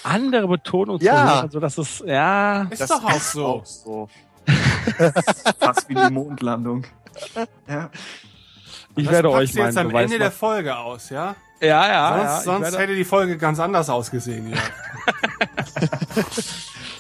andere 0.03 0.49
Betonung 0.49 0.99
Ja. 1.01 1.13
zu 1.27 1.35
hören, 1.35 1.51
so 1.51 1.61
dass 1.61 1.79
es 1.79 2.03
ja 2.07 2.63
ist 2.71 2.91
doch 2.91 3.05
auch 3.05 3.13
so. 3.21 3.61
so. 3.65 4.09
Fast 5.59 5.89
wie 5.89 5.95
die 5.95 6.11
Mondlandung. 6.11 6.85
Ja. 7.67 7.91
Ich 8.97 9.05
Das 9.05 9.13
werde 9.15 9.31
euch 9.31 9.53
du 9.53 9.59
jetzt 9.59 9.75
meinen 9.75 9.87
am 9.87 9.89
Beweis 9.89 10.05
Ende 10.05 10.19
der. 10.19 10.31
Folge 10.31 10.77
aus, 10.77 11.09
ja? 11.11 11.35
Ja, 11.61 11.87
ja, 11.89 12.17
sonst 12.17 12.25
ja. 12.25 12.41
sonst 12.41 12.63
werde- 12.65 12.79
hätte 12.79 12.95
die 12.97 13.05
Folge 13.05 13.39
ganz 13.39 13.59
anders 13.61 13.89
ausgesehen, 13.89 14.51
ja. 14.51 14.57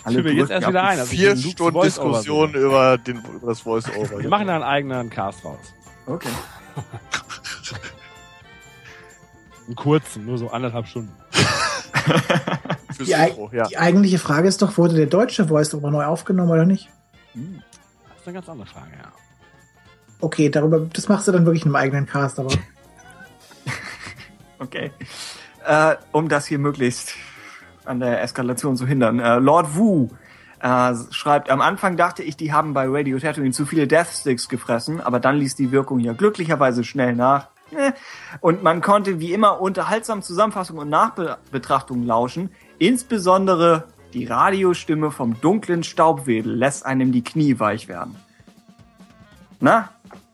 Alle 0.04 0.22
Führe 0.22 0.32
jetzt 0.34 0.50
erst 0.50 0.68
wieder 0.68 0.82
ein. 0.82 0.98
Also 0.98 1.10
Vier 1.10 1.36
Stunden 1.36 1.80
Diskussion 1.82 2.54
über, 2.54 2.98
den, 2.98 3.18
über 3.24 3.48
das 3.48 3.60
Voice-Over. 3.60 4.18
Wir 4.20 4.28
machen 4.28 4.46
da 4.48 4.54
einen 4.54 4.64
eigenen 4.64 5.10
Cast 5.10 5.44
raus. 5.44 5.58
Okay. 6.06 6.28
Einen 9.66 9.76
kurzen, 9.76 10.26
nur 10.26 10.38
so 10.38 10.50
anderthalb 10.50 10.86
Stunden. 10.88 11.12
Die, 12.98 13.12
Intro, 13.12 13.48
ja. 13.52 13.62
die 13.68 13.78
eigentliche 13.78 14.18
Frage 14.18 14.48
ist 14.48 14.60
doch, 14.60 14.76
wurde 14.76 14.94
der 14.96 15.06
deutsche 15.06 15.46
Voice-Over 15.46 15.90
neu 15.92 16.04
aufgenommen 16.04 16.50
oder 16.50 16.64
nicht? 16.66 16.90
Das 17.34 18.20
ist 18.20 18.26
eine 18.26 18.34
ganz 18.34 18.48
andere 18.48 18.66
Frage, 18.66 18.92
ja. 18.92 19.12
Okay, 20.20 20.50
darüber, 20.50 20.80
das 20.80 21.08
machst 21.08 21.26
du 21.26 21.32
dann 21.32 21.46
wirklich 21.46 21.64
in 21.64 21.70
einem 21.70 21.76
eigenen 21.76 22.06
Cast, 22.06 22.38
aber 22.38 22.50
Okay. 24.58 24.92
Äh, 25.66 25.96
um 26.12 26.28
das 26.28 26.46
hier 26.46 26.58
möglichst 26.58 27.14
an 27.84 28.00
der 28.00 28.22
Eskalation 28.22 28.76
zu 28.76 28.86
hindern. 28.86 29.18
Äh, 29.18 29.38
Lord 29.38 29.76
Wu 29.76 30.08
äh, 30.60 30.94
schreibt, 31.10 31.50
am 31.50 31.60
Anfang 31.60 31.96
dachte 31.96 32.22
ich, 32.22 32.36
die 32.36 32.52
haben 32.52 32.74
bei 32.74 32.86
Radio 32.88 33.18
Tatooine 33.18 33.52
zu 33.52 33.66
viele 33.66 33.88
Death 33.88 34.08
Sticks 34.08 34.48
gefressen, 34.48 35.00
aber 35.00 35.18
dann 35.18 35.36
ließ 35.36 35.56
die 35.56 35.72
Wirkung 35.72 35.98
ja 35.98 36.12
glücklicherweise 36.12 36.84
schnell 36.84 37.14
nach. 37.14 37.48
Äh, 37.72 37.92
Und 38.40 38.62
man 38.62 38.80
konnte 38.80 39.18
wie 39.18 39.32
immer 39.32 39.60
unterhaltsam 39.60 40.22
Zusammenfassung 40.22 40.78
und 40.78 40.88
Nachbetrachtung 40.88 42.04
lauschen. 42.04 42.50
Insbesondere 42.78 43.88
die 44.14 44.26
Radiostimme 44.26 45.10
vom 45.10 45.40
dunklen 45.40 45.82
Staubwedel 45.84 46.54
lässt 46.54 46.84
einem 46.86 47.12
die 47.12 47.24
Knie 47.24 47.58
weich 47.58 47.88
werden. 47.88 48.16
Na, 49.60 49.90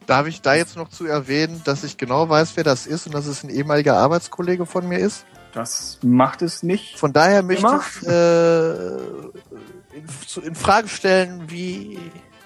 Darf 0.06 0.26
ich 0.26 0.40
da 0.40 0.54
jetzt 0.54 0.74
noch 0.76 0.88
zu 0.88 1.04
erwähnen, 1.04 1.60
dass 1.66 1.84
ich 1.84 1.98
genau 1.98 2.30
weiß, 2.30 2.56
wer 2.56 2.64
das 2.64 2.86
ist 2.86 3.04
und 3.06 3.14
dass 3.14 3.26
es 3.26 3.44
ein 3.44 3.50
ehemaliger 3.50 3.98
Arbeitskollege 3.98 4.64
von 4.66 4.88
mir 4.88 4.98
ist? 4.98 5.24
das 5.52 5.98
macht 6.02 6.40
es 6.42 6.62
nicht. 6.62 6.98
Von 6.98 7.12
daher 7.12 7.42
möchte 7.42 7.66
Immer? 7.66 7.80
ich 7.80 8.06
äh, 8.06 9.96
in, 9.98 10.08
zu- 10.26 10.40
in 10.42 10.54
Frage 10.54 10.88
stellen, 10.88 11.44
wie 11.48 11.98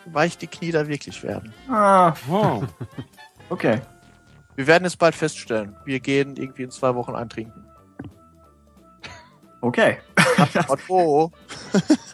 weich 0.07 0.39
die 0.39 0.47
Knie 0.47 0.71
da 0.73 0.89
wirklich 0.89 1.23
werden. 1.23 1.53
Ah, 1.69 2.15
Oh. 2.31 2.63
okay. 3.51 3.81
Wir 4.57 4.67
werden 4.67 4.85
es 4.85 4.97
bald 4.97 5.15
feststellen. 5.15 5.77
Wir 5.85 6.01
gehen 6.01 6.37
irgendwie 6.37 6.63
in 6.65 6.71
zwei 6.71 6.95
Wochen 6.95 7.15
eintrinken. 7.15 7.65
Okay. 9.63 9.99
Otto, 10.69 11.31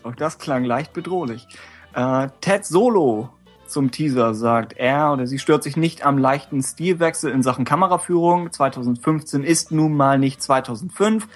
Auch 0.02 0.15
das 0.17 0.39
klang 0.39 0.65
leicht 0.65 0.93
bedrohlich. 0.93 1.49
Äh, 1.94 2.28
Ted 2.43 2.65
Solo 2.65 3.31
zum 3.67 3.91
Teaser 3.91 4.35
sagt, 4.35 4.75
er 4.77 5.12
oder 5.12 5.27
sie 5.27 5.39
stört 5.39 5.62
sich 5.62 5.77
nicht 5.77 6.05
am 6.05 6.18
leichten 6.18 6.62
Stilwechsel 6.62 7.33
in 7.33 7.43
Sachen 7.43 7.65
Kameraführung. 7.65 8.52
2015 8.52 9.44
ist 9.44 9.73
nun 9.73 9.94
mal 9.94 10.18
nicht 10.18 10.43
2005. 10.43 11.27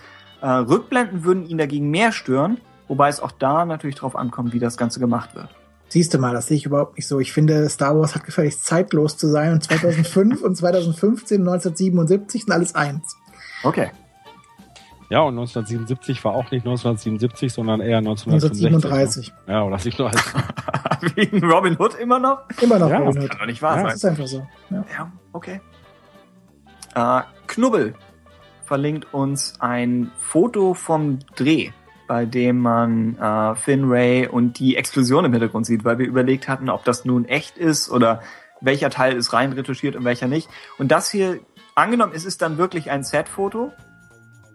Äh, 0.43 0.47
Rückblenden 0.47 1.25
würden 1.25 1.47
ihn 1.47 1.59
dagegen 1.59 1.91
mehr 1.91 2.13
stören, 2.13 2.61
wobei 2.89 3.09
es 3.09 3.21
auch 3.21 3.33
da 3.33 3.65
natürlich 3.65 3.97
drauf 3.97 4.15
ankommt, 4.15 4.53
wie 4.53 4.59
das 4.59 4.77
Ganze 4.77 5.01
gemacht 5.01 5.35
wird. 5.35 5.49
siehst 5.89 6.13
du 6.13 6.19
mal, 6.19 6.35
das 6.35 6.47
sehe 6.47 6.59
ich 6.59 6.67
überhaupt 6.67 6.97
nicht 6.97 7.09
so. 7.09 7.21
Ich 7.21 7.33
finde, 7.33 7.69
Star 7.71 7.99
Wars 7.99 8.15
hat 8.15 8.25
gefälligst 8.25 8.65
zeitlos 8.67 9.17
zu 9.17 9.29
sein 9.29 9.53
und 9.55 9.63
2005 9.63 10.43
und 10.43 10.57
2015, 10.57 11.41
1977 11.41 12.43
sind 12.43 12.53
alles 12.53 12.75
eins. 12.75 13.17
Okay. 13.63 13.91
Ja, 15.13 15.21
und 15.21 15.35
1977 15.39 16.25
war 16.25 16.33
auch 16.33 16.51
nicht 16.51 16.65
1977, 16.65 17.53
sondern 17.53 17.83
eher 17.83 17.99
1965. 17.99 18.65
1937. 18.67 19.33
Ne? 19.47 19.53
Ja, 19.53 19.63
oder 19.65 19.79
37. 19.79 20.23
Wegen 21.17 21.45
Robin 21.45 21.77
Hood 21.79 21.97
immer 21.97 22.19
noch? 22.19 22.39
Immer 22.63 22.79
noch 22.79 22.89
Ja, 22.89 22.97
Robin 23.01 23.15
Kann 23.15 23.23
Hood. 23.25 23.41
doch 23.41 23.47
nicht 23.47 23.61
wahr 23.61 23.77
Ja, 23.77 23.83
Das 23.89 24.01
sein. 24.01 24.15
ist 24.15 24.19
einfach 24.21 24.27
so. 24.31 24.47
Ja. 24.71 24.85
Ja, 24.91 25.13
okay. 25.35 25.61
Äh, 26.95 27.21
Knubbel 27.47 27.95
verlinkt 28.65 29.13
uns 29.13 29.61
ein 29.61 30.11
Foto 30.19 30.73
vom 30.73 31.19
Dreh, 31.37 31.73
bei 32.09 32.25
dem 32.25 32.61
man 32.61 33.19
äh, 33.19 33.55
Finn 33.55 33.85
Ray 33.91 34.27
und 34.29 34.59
die 34.61 34.77
Explosion 34.77 35.27
im 35.27 35.33
Hintergrund 35.33 35.67
sieht, 35.67 35.85
weil 35.85 35.99
wir 35.99 36.07
überlegt 36.07 36.49
hatten, 36.49 36.71
ob 36.71 36.85
das 36.85 37.05
nun 37.05 37.27
echt 37.27 37.59
ist 37.59 37.91
oder 37.91 38.23
welcher 38.63 38.89
Teil 38.89 39.15
ist 39.17 39.35
rein 39.35 39.53
retuschiert 39.53 39.95
und 39.95 40.05
welcher 40.07 40.27
nicht. 40.27 40.49
Und 40.79 40.89
das 40.91 41.11
hier, 41.11 41.39
angenommen, 41.75 42.13
es 42.17 42.25
ist 42.25 42.41
dann 42.41 42.57
wirklich 42.57 42.91
ein 42.91 43.03
Set-Foto, 43.05 43.73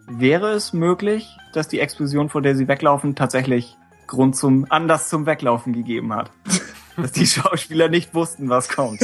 wäre 0.08 0.52
es 0.52 0.74
möglich, 0.74 1.28
dass 1.54 1.68
die 1.68 1.80
Explosion, 1.80 2.30
vor 2.30 2.42
der 2.42 2.56
sie 2.56 2.68
weglaufen, 2.68 3.16
tatsächlich 3.16 3.78
Grund 4.08 4.36
zum 4.36 4.66
Anlass 4.70 5.10
zum 5.10 5.26
Weglaufen 5.26 5.74
gegeben 5.74 6.14
hat. 6.14 6.32
dass 6.98 7.12
die 7.12 7.28
Schauspieler 7.28 7.90
nicht 7.90 8.14
wussten, 8.16 8.50
was 8.50 8.70
kommt. 8.70 9.00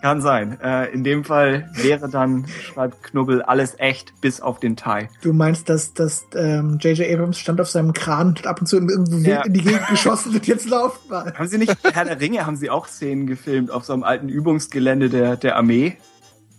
Kann 0.00 0.22
sein. 0.22 0.58
Äh, 0.60 0.86
in 0.92 1.04
dem 1.04 1.24
Fall 1.24 1.68
wäre 1.74 2.08
dann, 2.08 2.46
schreibt 2.46 3.02
Knubbel, 3.02 3.42
alles 3.42 3.74
echt, 3.78 4.18
bis 4.20 4.40
auf 4.40 4.60
den 4.60 4.76
Thai. 4.76 5.10
Du 5.20 5.32
meinst, 5.32 5.68
dass, 5.68 5.92
dass 5.92 6.24
ähm, 6.34 6.78
J.J. 6.80 7.12
Abrams 7.12 7.38
stand 7.38 7.60
auf 7.60 7.68
seinem 7.68 7.92
Kran 7.92 8.28
und 8.28 8.46
ab 8.46 8.60
und 8.60 8.66
zu 8.66 8.76
irgendwo 8.76 9.16
Ja. 9.28 9.42
in 9.42 9.52
die 9.52 9.60
Gegend 9.62 9.86
geschossen 9.88 10.32
wird, 10.32 10.46
jetzt 10.46 10.68
laufen 10.68 11.00
mal. 11.10 11.34
Haben 11.36 11.48
Sie 11.48 11.58
nicht, 11.58 11.76
Herr 11.92 12.04
der 12.04 12.20
Ringe, 12.20 12.46
haben 12.46 12.56
Sie 12.56 12.70
auch 12.70 12.86
Szenen 12.86 13.26
gefilmt 13.26 13.70
auf 13.70 13.84
so 13.84 13.92
einem 13.92 14.04
alten 14.04 14.28
Übungsgelände 14.28 15.10
der, 15.10 15.36
der 15.36 15.56
Armee, 15.56 15.96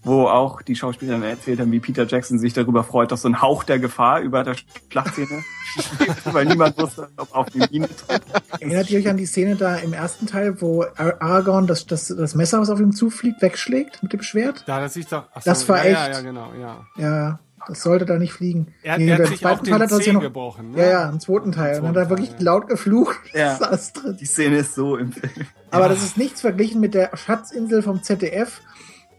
wo 0.03 0.27
auch 0.27 0.61
die 0.61 0.75
Schauspieler 0.75 1.13
dann 1.13 1.23
erzählt 1.23 1.59
haben, 1.59 1.71
wie 1.71 1.79
Peter 1.79 2.05
Jackson 2.07 2.39
sich 2.39 2.53
darüber 2.53 2.83
freut, 2.83 3.11
dass 3.11 3.21
so 3.21 3.29
ein 3.29 3.41
Hauch 3.41 3.63
der 3.63 3.79
Gefahr 3.79 4.19
über 4.21 4.43
der 4.43 4.55
Schlachtszene 4.89 5.43
schwebt, 5.79 6.33
weil 6.33 6.45
niemand 6.45 6.77
wusste, 6.77 7.07
ob 7.17 7.33
auf 7.35 7.47
die 7.49 7.59
Mine 7.59 7.87
tritt. 7.87 8.21
Erinnert 8.59 8.89
ihr 8.89 8.99
euch 8.99 9.07
an 9.09 9.17
die 9.17 9.25
Szene 9.25 9.55
da 9.55 9.75
im 9.75 9.93
ersten 9.93 10.25
Teil, 10.27 10.61
wo 10.61 10.83
Ar- 10.95 11.21
Aragorn 11.21 11.67
das, 11.67 11.85
das, 11.85 12.07
das 12.07 12.35
Messer, 12.35 12.59
was 12.59 12.69
auf 12.69 12.79
ihm 12.79 12.91
zufliegt, 12.93 13.41
wegschlägt 13.41 14.01
mit 14.03 14.11
dem 14.13 14.21
Schwert? 14.21 14.63
Da, 14.67 14.79
das 14.79 14.95
ist 14.97 15.11
doch. 15.11 15.25
ach 15.33 15.43
Das 15.43 15.67
war 15.69 15.85
ja, 15.85 15.91
Ja, 15.91 16.07
echt. 16.07 16.15
ja, 16.15 16.21
genau, 16.21 16.51
ja. 16.59 16.85
Ja, 16.97 17.39
das 17.67 17.83
sollte 17.83 18.05
da 18.07 18.17
nicht 18.17 18.33
fliegen. 18.33 18.73
Er, 18.81 18.97
Nee, 18.97 19.07
er 19.09 19.19
hat 19.19 19.27
sich 19.27 19.45
auch 19.45 19.61
zweiten 19.61 19.65
Teil 19.65 19.65
den 19.65 19.73
hat 19.75 19.91
er 19.91 19.95
sich 19.97 20.03
Zeh 20.05 20.09
ja 20.09 20.13
noch, 20.13 20.21
gebrochen. 20.21 20.71
Ne? 20.71 20.77
ja, 20.79 20.85
ja, 20.89 21.09
im 21.09 21.19
zweiten 21.19 21.51
Teil. 21.51 21.75
Und 21.77 21.83
dann 21.83 21.89
hat 21.89 21.95
er 21.95 22.01
zweiten 22.07 22.09
wirklich 22.09 22.29
Teil, 22.31 22.39
ja. 22.39 22.51
laut 22.51 22.67
geflucht. 22.67 23.19
Ja. 23.33 23.59
Die 24.19 24.25
Szene 24.25 24.57
ist 24.57 24.73
so 24.73 24.97
im 24.97 25.11
Film. 25.11 25.31
Aber 25.69 25.87
das 25.87 26.01
ist 26.03 26.17
nichts 26.17 26.41
verglichen 26.41 26.81
mit 26.81 26.95
der 26.95 27.15
Schatzinsel 27.15 27.81
vom 27.83 28.01
ZDF, 28.03 28.61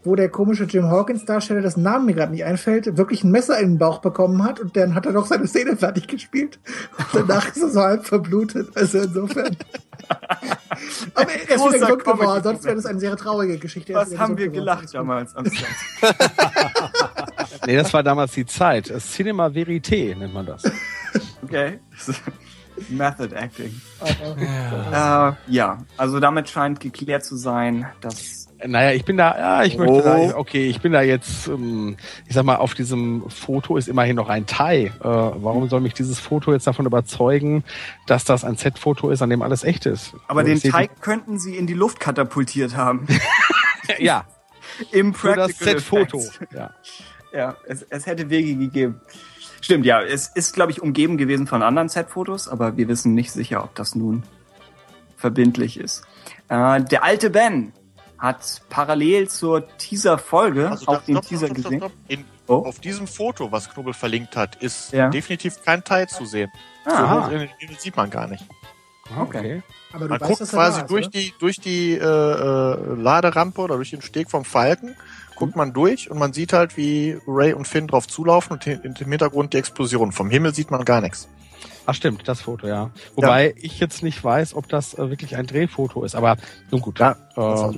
wo 0.03 0.15
der 0.15 0.29
komische 0.29 0.65
Jim 0.65 0.89
Hawkins 0.89 1.25
Darsteller, 1.25 1.61
dessen 1.61 1.83
Namen 1.83 2.05
mir 2.05 2.13
gerade 2.13 2.31
nicht 2.31 2.43
einfällt, 2.43 2.97
wirklich 2.97 3.23
ein 3.23 3.31
Messer 3.31 3.59
in 3.59 3.73
den 3.73 3.77
Bauch 3.77 3.99
bekommen 3.99 4.43
hat 4.43 4.59
und 4.59 4.75
dann 4.75 4.95
hat 4.95 5.05
er 5.05 5.13
noch 5.13 5.25
seine 5.25 5.47
Szene 5.47 5.77
fertig 5.77 6.07
gespielt. 6.07 6.59
Und 6.97 7.27
danach 7.27 7.47
ist 7.47 7.61
er 7.61 7.69
so 7.69 7.81
halb 7.81 8.05
verblutet. 8.05 8.69
Also 8.75 8.99
insofern. 8.99 9.55
Aber 11.15 11.31
er 11.31 11.55
ist 11.55 11.65
wieder 11.65 11.79
gesund 11.79 12.03
geworden, 12.03 12.43
sonst 12.43 12.63
wäre 12.65 12.75
das 12.75 12.85
eine 12.85 12.99
sehr 12.99 13.15
traurige 13.15 13.57
Geschichte. 13.57 13.93
Was 13.93 14.17
haben 14.17 14.37
wir 14.37 14.47
geworden. 14.47 14.65
gelacht 14.65 14.93
damals 14.93 15.35
am 15.35 15.45
Set? 15.45 15.65
nee, 17.65 17.75
das 17.75 17.93
war 17.93 18.03
damals 18.03 18.33
die 18.33 18.45
Zeit. 18.45 18.91
Cinema 18.99 19.47
Verité 19.47 20.15
nennt 20.15 20.33
man 20.33 20.45
das. 20.45 20.63
Okay. 21.43 21.79
Method 22.89 23.35
Acting. 23.35 23.81
Äh, 24.03 25.31
ja, 25.47 25.77
also 25.95 26.19
damit 26.19 26.49
scheint 26.49 26.79
geklärt 26.79 27.23
zu 27.23 27.35
sein, 27.35 27.85
dass 28.01 28.42
Naja, 28.65 28.91
ich 28.91 29.03
bin 29.05 29.17
da, 29.17 29.37
ja, 29.37 29.63
ich 29.63 29.77
möchte 29.77 29.93
Oh. 29.95 30.01
da, 30.01 30.37
okay, 30.37 30.67
ich 30.69 30.79
bin 30.81 30.91
da 30.93 31.01
jetzt, 31.01 31.47
ähm, 31.47 31.97
ich 32.27 32.33
sag 32.33 32.43
mal, 32.45 32.55
auf 32.57 32.73
diesem 32.73 33.29
Foto 33.29 33.77
ist 33.77 33.87
immerhin 33.87 34.15
noch 34.15 34.29
ein 34.29 34.45
Thai. 34.45 34.85
Äh, 34.85 34.91
warum 35.03 35.67
soll 35.69 35.81
mich 35.81 35.93
dieses 35.93 36.19
Foto 36.19 36.53
jetzt 36.53 36.65
davon 36.67 36.85
überzeugen, 36.85 37.63
dass 38.07 38.23
das 38.25 38.43
ein 38.43 38.57
Z-Foto 38.57 39.09
ist, 39.09 39.21
an 39.21 39.29
dem 39.29 39.41
alles 39.41 39.63
echt 39.63 39.85
ist? 39.85 40.13
Aber 40.27 40.41
Also 40.41 40.53
den 40.61 40.71
Teig 40.71 41.01
könnten 41.01 41.39
sie 41.39 41.55
in 41.57 41.67
die 41.67 41.73
Luft 41.73 41.99
katapultiert 41.99 42.75
haben. 42.75 43.07
Ja, 43.99 44.23
Im 44.93 45.13
für 45.13 45.35
das 45.35 45.57
Practical 45.57 45.75
Z-Foto. 46.07 46.23
Ja. 46.55 46.71
Ja, 47.33 47.57
es, 47.67 47.81
es 47.89 48.05
hätte 48.05 48.29
Wege 48.29 48.55
gegeben. 48.55 49.01
Stimmt, 49.59 49.85
ja, 49.85 50.01
es 50.01 50.27
ist, 50.27 50.53
glaube 50.53 50.71
ich, 50.71 50.81
umgeben 50.81 51.17
gewesen 51.17 51.47
von 51.47 51.61
anderen 51.61 51.89
Z-Fotos, 51.89 52.47
aber 52.47 52.77
wir 52.77 52.87
wissen 52.87 53.13
nicht 53.13 53.31
sicher, 53.31 53.61
ob 53.61 53.75
das 53.75 53.93
nun 53.95 54.23
verbindlich 55.17 55.77
ist. 55.77 56.03
Äh, 56.47 56.81
der 56.83 57.03
alte 57.03 57.29
Ben 57.29 57.73
hat 58.23 58.61
parallel 58.69 59.27
zur 59.29 59.67
Teaser-Folge 59.77 60.69
Also 60.71 60.87
auch 60.87 61.01
den 61.01 61.15
stopp, 61.17 61.27
Teaser 61.27 61.45
stopp, 61.47 61.55
gesehen. 61.57 61.77
stopp. 61.79 61.91
In, 62.07 62.25
Oh. 62.45 62.55
Auf 62.65 62.79
diesem 62.81 63.07
Foto, 63.07 63.53
was 63.53 63.69
Knubbel 63.69 63.93
verlinkt 63.93 64.35
hat, 64.35 64.57
ist 64.57 64.91
Ja. 64.91 65.07
definitiv 65.09 65.63
kein 65.63 65.81
Teil 65.81 66.09
zu 66.09 66.25
sehen. 66.25 66.51
So 66.83 66.91
Ah, 66.91 67.21
hoch 67.25 67.31
in 67.31 67.39
den 67.39 67.49
Himmel 67.57 67.79
sieht 67.79 67.95
man 67.95 68.09
gar 68.09 68.27
nicht. 68.27 68.43
Okay. 69.17 69.63
aber 69.93 70.05
du 70.05 70.09
Man 70.09 70.19
weißt, 70.19 70.29
guckt 70.39 70.51
quasi 70.51 70.77
da 70.79 70.83
ist, 70.83 70.91
durch 70.91 71.09
die, 71.09 71.33
durch 71.39 71.55
die 71.61 71.93
äh, 71.93 72.03
äh, 72.03 72.95
Laderampe 73.01 73.61
oder 73.61 73.77
durch 73.77 73.91
den 73.91 74.01
Steg 74.01 74.29
vom 74.29 74.43
Falken, 74.43 74.95
guckt 75.37 75.55
man 75.55 75.71
durch 75.71 76.11
und 76.11 76.19
man 76.19 76.33
sieht 76.33 76.51
halt, 76.51 76.75
wie 76.75 77.17
Ray 77.27 77.53
und 77.53 77.65
Finn 77.65 77.87
drauf 77.87 78.09
zulaufen 78.09 78.53
und 78.57 78.67
im 78.67 78.93
Hintergrund 79.09 79.53
die 79.53 79.57
Explosion. 79.57 80.11
Vom 80.11 80.29
Himmel 80.29 80.53
sieht 80.53 80.69
man 80.69 80.83
gar 80.83 80.99
nichts. 80.99 81.29
Ach 81.85 81.93
stimmt, 81.93 82.27
das 82.27 82.41
Foto, 82.41 82.67
ja. 82.67 82.91
Wobei 83.15 83.55
ich 83.57 83.79
jetzt 83.79 84.03
nicht 84.03 84.21
weiß, 84.21 84.53
ob 84.55 84.67
das 84.67 84.95
äh, 84.95 85.09
wirklich 85.09 85.37
ein 85.37 85.47
Drehfoto 85.47 86.03
ist. 86.03 86.13
Aber 86.15 86.35
nun 86.71 86.81
gut. 86.81 86.99
Ja, 86.99 87.15
äh, 87.37 87.77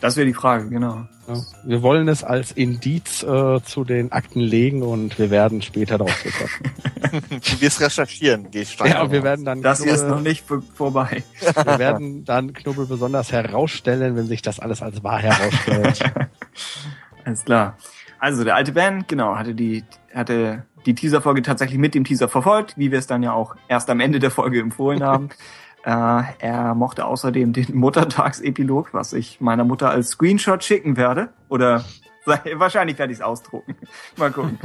Das 0.00 0.16
wäre 0.16 0.26
die 0.26 0.34
Frage, 0.34 0.68
genau. 0.68 1.06
Ja. 1.28 1.34
Wir 1.64 1.82
wollen 1.82 2.08
es 2.08 2.24
als 2.24 2.52
Indiz 2.52 3.22
äh, 3.22 3.60
zu 3.62 3.84
den 3.84 4.12
Akten 4.12 4.40
legen 4.40 4.82
und 4.82 5.18
wir 5.18 5.30
werden 5.30 5.60
später 5.62 5.98
darauf 5.98 6.16
zurückkommen. 6.20 6.74
Du 7.30 7.60
wirst 7.60 7.80
recherchieren, 7.80 8.50
gehe 8.50 8.62
ich 8.62 8.72
stark 8.72 8.88
ja, 8.90 9.10
wir 9.10 9.22
werden 9.22 9.44
dann 9.44 9.62
Das 9.62 9.82
hier 9.82 9.92
ist 9.92 10.00
Knubbel, 10.00 10.16
noch 10.16 10.22
nicht 10.22 10.46
vor- 10.46 10.62
vorbei. 10.74 11.22
wir 11.64 11.78
werden 11.78 12.24
dann 12.24 12.52
Knubbel 12.52 12.86
besonders 12.86 13.30
herausstellen, 13.32 14.16
wenn 14.16 14.26
sich 14.26 14.42
das 14.42 14.58
alles 14.60 14.82
als 14.82 15.02
wahr 15.04 15.20
herausstellt. 15.20 16.00
Alles 17.24 17.44
klar. 17.44 17.76
Also 18.18 18.42
der 18.42 18.56
alte 18.56 18.72
Ben, 18.72 19.04
genau, 19.06 19.36
hatte 19.36 19.54
die 19.54 19.84
hatte 20.14 20.64
die 20.86 20.94
Teaser-Folge 20.94 21.42
tatsächlich 21.42 21.78
mit 21.78 21.94
dem 21.94 22.04
Teaser 22.04 22.28
verfolgt, 22.28 22.76
wie 22.78 22.90
wir 22.90 22.98
es 22.98 23.06
dann 23.06 23.22
ja 23.22 23.32
auch 23.32 23.54
erst 23.68 23.90
am 23.90 24.00
Ende 24.00 24.18
der 24.18 24.30
Folge 24.30 24.60
empfohlen 24.60 25.02
haben. 25.02 25.28
äh, 25.84 26.22
er 26.38 26.74
mochte 26.74 27.04
außerdem 27.04 27.52
den 27.52 27.66
Muttertagsepilog, 27.76 28.92
was 28.92 29.12
ich 29.12 29.40
meiner 29.40 29.64
Mutter 29.64 29.90
als 29.90 30.10
Screenshot 30.10 30.64
schicken 30.64 30.96
werde. 30.96 31.30
Oder 31.48 31.84
wahrscheinlich 32.54 32.98
werde 32.98 33.12
ich 33.12 33.20
es 33.20 33.24
ausdrucken. 33.24 33.76
Mal 34.16 34.30
gucken. 34.30 34.58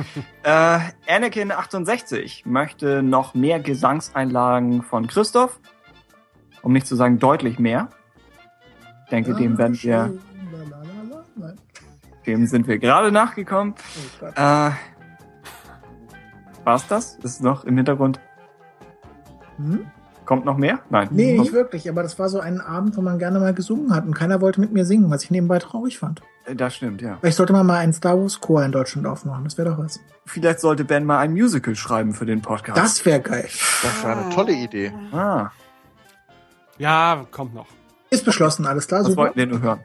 äh, 0.43 0.79
Anakin 1.07 1.51
68 1.51 2.45
möchte 2.45 3.03
noch 3.03 3.33
mehr 3.33 3.59
Gesangseinlagen 3.59 4.81
von 4.83 5.07
Christoph. 5.07 5.59
Um 6.61 6.73
nicht 6.73 6.87
zu 6.87 6.95
sagen 6.95 7.19
deutlich 7.19 7.59
mehr. 7.59 7.89
Ich 9.03 9.09
denke, 9.09 9.33
dem 9.35 9.57
werden 9.57 9.77
wir 9.81 10.13
dem 12.25 12.45
sind 12.45 12.67
wir 12.67 12.79
gerade 12.79 13.11
nachgekommen. 13.11 13.75
Oh. 14.21 14.25
Äh, 14.27 14.71
war's 16.63 16.87
das? 16.87 17.15
Ist 17.17 17.41
noch 17.41 17.65
im 17.65 17.75
Hintergrund? 17.75 18.19
Hm? 19.57 19.85
Kommt 20.25 20.45
noch 20.45 20.57
mehr? 20.57 20.79
Nein. 20.89 21.09
Nee, 21.11 21.37
nicht 21.37 21.53
wirklich, 21.53 21.89
aber 21.89 22.01
das 22.03 22.17
war 22.19 22.29
so 22.29 22.39
ein 22.39 22.61
Abend, 22.61 22.95
wo 22.97 23.01
man 23.01 23.19
gerne 23.19 23.39
mal 23.39 23.53
gesungen 23.53 23.93
hat 23.93 24.05
und 24.05 24.13
keiner 24.13 24.41
wollte 24.41 24.59
mit 24.61 24.71
mir 24.71 24.85
singen, 24.85 25.09
was 25.09 25.23
ich 25.23 25.31
nebenbei 25.31 25.59
traurig 25.59 25.99
fand. 25.99 26.21
Äh, 26.45 26.55
Das 26.55 26.75
stimmt, 26.75 27.01
ja. 27.01 27.17
Vielleicht 27.19 27.37
sollte 27.37 27.53
man 27.53 27.65
mal 27.65 27.77
einen 27.77 27.93
Star 27.93 28.17
Wars 28.19 28.39
Chor 28.39 28.63
in 28.63 28.71
Deutschland 28.71 29.05
aufmachen, 29.07 29.43
das 29.43 29.57
wäre 29.57 29.69
doch 29.71 29.77
was. 29.77 29.99
Vielleicht 30.25 30.59
sollte 30.59 30.85
Ben 30.85 31.05
mal 31.05 31.19
ein 31.19 31.33
Musical 31.33 31.75
schreiben 31.75 32.13
für 32.13 32.25
den 32.25 32.41
Podcast. 32.41 32.77
Das 32.77 33.05
wäre 33.05 33.19
geil. 33.19 33.49
Das 33.83 34.03
war 34.03 34.17
eine 34.17 34.29
tolle 34.33 34.53
Idee. 34.53 34.93
Ah, 35.11 35.49
Ja, 36.77 37.25
kommt 37.31 37.53
noch. 37.53 37.67
Ist 38.09 38.25
beschlossen, 38.25 38.65
alles 38.65 38.87
klar, 38.87 38.99
das 39.01 39.09
super. 39.09 39.23
wollten 39.23 39.35
wir 39.37 39.47
nur 39.47 39.61
hören. 39.61 39.79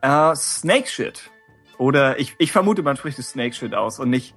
Äh, 0.00 0.34
Snake 0.36 0.86
Shit. 0.88 1.30
Oder 1.78 2.18
ich, 2.20 2.34
ich 2.38 2.52
vermute, 2.52 2.82
man 2.82 2.96
spricht 2.96 3.18
es 3.18 3.30
Snake 3.30 3.54
Shit 3.54 3.74
aus 3.74 3.98
und 3.98 4.08
nicht 4.10 4.34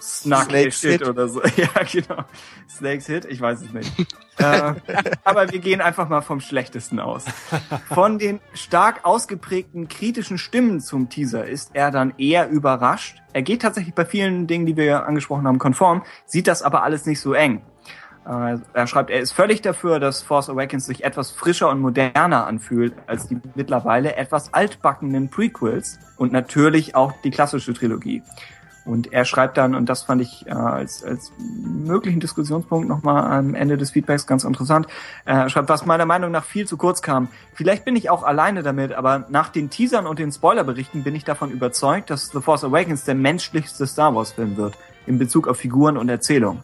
Snake's 0.00 0.80
Shit 0.80 1.00
Hit. 1.00 1.08
oder 1.08 1.28
so. 1.28 1.42
Ja, 1.56 1.68
genau. 1.90 2.24
Snakes 2.68 3.06
Hit, 3.06 3.24
ich 3.26 3.40
weiß 3.40 3.62
es 3.62 3.72
nicht. 3.72 3.92
äh, 4.38 4.74
aber 5.24 5.50
wir 5.52 5.58
gehen 5.58 5.80
einfach 5.80 6.08
mal 6.08 6.20
vom 6.20 6.40
Schlechtesten 6.40 7.00
aus. 7.00 7.24
Von 7.88 8.18
den 8.18 8.40
stark 8.54 9.04
ausgeprägten 9.04 9.88
kritischen 9.88 10.38
Stimmen 10.38 10.80
zum 10.80 11.08
Teaser 11.08 11.46
ist 11.46 11.70
er 11.74 11.90
dann 11.90 12.14
eher 12.18 12.48
überrascht. 12.48 13.22
Er 13.32 13.42
geht 13.42 13.62
tatsächlich 13.62 13.94
bei 13.94 14.04
vielen 14.04 14.46
Dingen, 14.46 14.66
die 14.66 14.76
wir 14.76 15.06
angesprochen 15.06 15.46
haben, 15.46 15.58
konform, 15.58 16.02
sieht 16.26 16.46
das 16.48 16.62
aber 16.62 16.82
alles 16.82 17.06
nicht 17.06 17.20
so 17.20 17.32
eng. 17.34 17.62
Äh, 18.26 18.58
Er 18.74 18.86
schreibt, 18.86 19.10
er 19.10 19.20
ist 19.20 19.32
völlig 19.32 19.62
dafür, 19.62 19.98
dass 19.98 20.22
Force 20.22 20.50
Awakens 20.50 20.86
sich 20.86 21.04
etwas 21.04 21.30
frischer 21.30 21.70
und 21.70 21.80
moderner 21.80 22.46
anfühlt 22.46 22.94
als 23.06 23.26
die 23.28 23.38
mittlerweile 23.54 24.16
etwas 24.16 24.52
altbackenen 24.52 25.30
Prequels 25.30 25.98
und 26.16 26.30
natürlich 26.32 26.94
auch 26.94 27.12
die 27.24 27.30
klassische 27.30 27.72
Trilogie. 27.72 28.22
Und 28.84 29.12
er 29.12 29.24
schreibt 29.24 29.56
dann, 29.56 29.74
und 29.74 29.88
das 29.88 30.02
fand 30.02 30.22
ich 30.22 30.46
äh, 30.46 30.52
als, 30.52 31.04
als 31.04 31.32
möglichen 31.38 32.20
Diskussionspunkt 32.20 32.88
nochmal 32.88 33.38
am 33.38 33.54
Ende 33.54 33.76
des 33.76 33.90
Feedbacks 33.90 34.26
ganz 34.26 34.44
interessant, 34.44 34.86
äh, 35.26 35.48
schreibt, 35.48 35.68
was 35.68 35.86
meiner 35.86 36.06
Meinung 36.06 36.30
nach 36.30 36.44
viel 36.44 36.66
zu 36.66 36.76
kurz 36.76 37.02
kam. 37.02 37.28
Vielleicht 37.54 37.84
bin 37.84 37.94
ich 37.94 38.10
auch 38.10 38.22
alleine 38.22 38.62
damit, 38.62 38.92
aber 38.92 39.26
nach 39.28 39.50
den 39.50 39.70
Teasern 39.70 40.06
und 40.06 40.18
den 40.18 40.32
Spoilerberichten 40.32 41.04
bin 41.04 41.14
ich 41.14 41.24
davon 41.24 41.50
überzeugt, 41.50 42.10
dass 42.10 42.30
The 42.30 42.40
Force 42.40 42.64
Awakens 42.64 43.04
der 43.04 43.14
menschlichste 43.14 43.86
Star 43.86 44.14
Wars 44.14 44.32
Film 44.32 44.56
wird, 44.56 44.76
in 45.06 45.18
Bezug 45.18 45.46
auf 45.46 45.58
Figuren 45.58 45.96
und 45.96 46.08
Erzählung. 46.08 46.62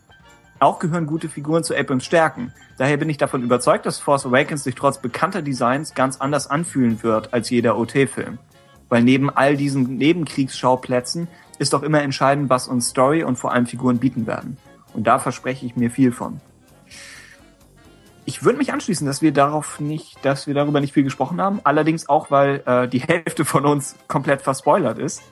Auch 0.59 0.79
gehören 0.79 1.07
gute 1.07 1.29
Figuren 1.29 1.65
zu 1.65 1.77
Abrams 1.77 2.07
Stärken. 2.07 2.53
Daher 2.79 2.97
bin 2.97 3.11
ich 3.11 3.19
davon 3.19 3.43
überzeugt, 3.43 3.85
dass 3.85 3.99
Force 3.99 4.25
Awakens 4.25 4.65
sich 4.65 4.75
trotz 4.75 4.99
bekannter 4.99 5.43
Designs 5.43 5.95
ganz 5.95 6.17
anders 6.19 6.47
anfühlen 6.47 7.03
wird 7.03 7.35
als 7.35 7.51
jeder 7.51 7.77
OT-Film. 7.77 8.39
Weil 8.89 9.03
neben 9.03 9.29
all 9.29 9.57
diesen 9.57 9.99
Nebenkriegsschauplätzen 9.99 11.29
ist 11.59 11.73
doch 11.73 11.83
immer 11.83 12.03
entscheidend, 12.03 12.51
was 12.51 12.69
uns 12.69 12.89
Story 12.89 13.23
und 13.25 13.37
vor 13.37 13.53
allem 13.53 13.67
Figuren 13.67 13.99
bieten 13.99 14.27
werden. 14.27 14.57
Und 14.95 15.07
da 15.07 15.19
verspreche 15.19 15.67
ich 15.67 15.77
mir 15.77 15.91
viel 15.91 16.13
von. 16.13 16.41
Ich 18.25 18.43
würde 18.45 18.59
mich 18.59 18.73
anschließen, 18.73 19.07
dass 19.07 19.23
wir 19.23 19.33
darauf 19.33 19.79
nicht, 19.79 20.25
dass 20.25 20.47
wir 20.47 20.55
darüber 20.55 20.81
nicht 20.81 20.93
viel 20.93 21.05
gesprochen 21.05 21.41
haben. 21.41 21.61
Allerdings 21.63 22.09
auch, 22.09 22.31
weil 22.31 22.63
äh, 22.67 22.89
die 22.89 22.99
Hälfte 23.07 23.45
von 23.45 23.65
uns 23.65 23.97
komplett 24.09 24.43
verspoilert 24.43 24.99
ist. 24.99 25.23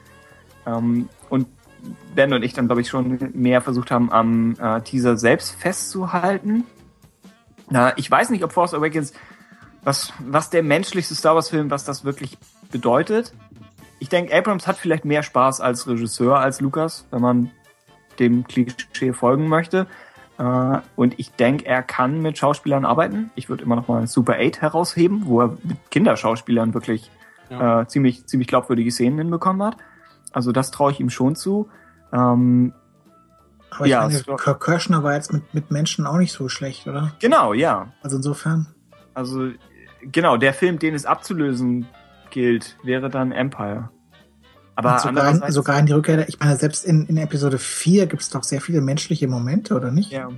Ähm, 0.65 1.09
und 1.29 1.47
Ben 2.15 2.33
und 2.33 2.43
ich 2.43 2.53
dann, 2.53 2.67
glaube 2.67 2.81
ich, 2.81 2.87
schon 2.87 3.31
mehr 3.33 3.61
versucht 3.61 3.91
haben, 3.91 4.11
am 4.11 4.55
äh, 4.59 4.81
Teaser 4.81 5.17
selbst 5.17 5.55
festzuhalten. 5.55 6.63
Na, 7.69 7.97
ich 7.97 8.09
weiß 8.09 8.29
nicht, 8.29 8.43
ob 8.43 8.53
Force 8.53 8.73
Awakens, 8.73 9.13
was, 9.83 10.13
was 10.19 10.49
der 10.49 10.63
menschlichste 10.63 11.15
Star 11.15 11.35
Wars-Film, 11.35 11.69
was 11.69 11.83
das 11.83 12.05
wirklich 12.05 12.37
bedeutet. 12.71 13.33
Ich 14.05 14.09
denke, 14.09 14.37
Abrams 14.37 14.67
hat 14.67 14.77
vielleicht 14.77 15.03
mehr 15.03 15.23
Spaß 15.23 15.61
als 15.61 15.87
Regisseur 15.87 16.37
als 16.37 16.61
Lucas, 16.61 17.07
wenn 17.09 17.21
man 17.23 17.49
dem 18.19 18.45
Klischee 18.45 19.13
folgen 19.13 19.47
möchte. 19.47 19.87
Äh, 20.37 20.77
und 20.95 21.17
ich 21.17 21.31
denke, 21.31 21.65
er 21.65 21.81
kann 21.81 22.21
mit 22.21 22.37
Schauspielern 22.37 22.85
arbeiten. 22.85 23.31
Ich 23.33 23.49
würde 23.49 23.63
immer 23.63 23.75
noch 23.75 23.87
mal 23.87 24.05
Super 24.05 24.35
8 24.39 24.61
herausheben, 24.61 25.23
wo 25.25 25.41
er 25.41 25.57
mit 25.63 25.77
Kinderschauspielern 25.89 26.75
wirklich 26.75 27.09
Ja. 27.49 27.81
äh, 27.81 27.87
ziemlich, 27.87 28.27
ziemlich 28.27 28.47
glaubwürdige 28.47 28.91
Szenen 28.91 29.17
hinbekommen 29.17 29.63
hat. 29.65 29.77
Also 30.31 30.51
das 30.51 30.69
traue 30.69 30.91
ich 30.91 30.99
ihm 30.99 31.09
schon 31.09 31.35
zu. 31.35 31.67
Ähm, 32.13 32.73
Aber 33.71 33.85
ich 33.87 33.91
Ja, 33.91 34.07
meine, 34.07 34.19
Kirk 34.37 34.63
Kirschner 34.63 35.01
war 35.01 35.15
jetzt 35.15 35.33
mit, 35.33 35.51
mit 35.55 35.71
Menschen 35.71 36.05
auch 36.05 36.17
nicht 36.17 36.31
so 36.31 36.47
schlecht, 36.47 36.85
oder? 36.85 37.11
genau, 37.19 37.53
ja. 37.53 37.87
Also 38.03 38.17
insofern. 38.17 38.67
Also 39.15 39.49
genau, 40.03 40.37
der 40.37 40.53
Film, 40.53 40.77
den 40.77 40.93
es 40.93 41.07
abzulösen 41.07 41.87
gilt, 42.29 42.77
wäre 42.83 43.09
dann 43.09 43.31
Empire. 43.31 43.89
Aber 44.75 44.99
sogar, 44.99 45.29
in, 45.31 45.51
sogar 45.51 45.79
in 45.79 45.85
die 45.85 45.93
Rückkehr, 45.93 46.27
ich 46.27 46.39
meine, 46.39 46.57
selbst 46.57 46.85
in, 46.85 47.05
in 47.05 47.17
Episode 47.17 47.57
4 47.57 48.07
gibt 48.07 48.21
es 48.21 48.29
doch 48.29 48.43
sehr 48.43 48.61
viele 48.61 48.81
menschliche 48.81 49.27
Momente, 49.27 49.75
oder 49.75 49.91
nicht? 49.91 50.11
ja, 50.11 50.29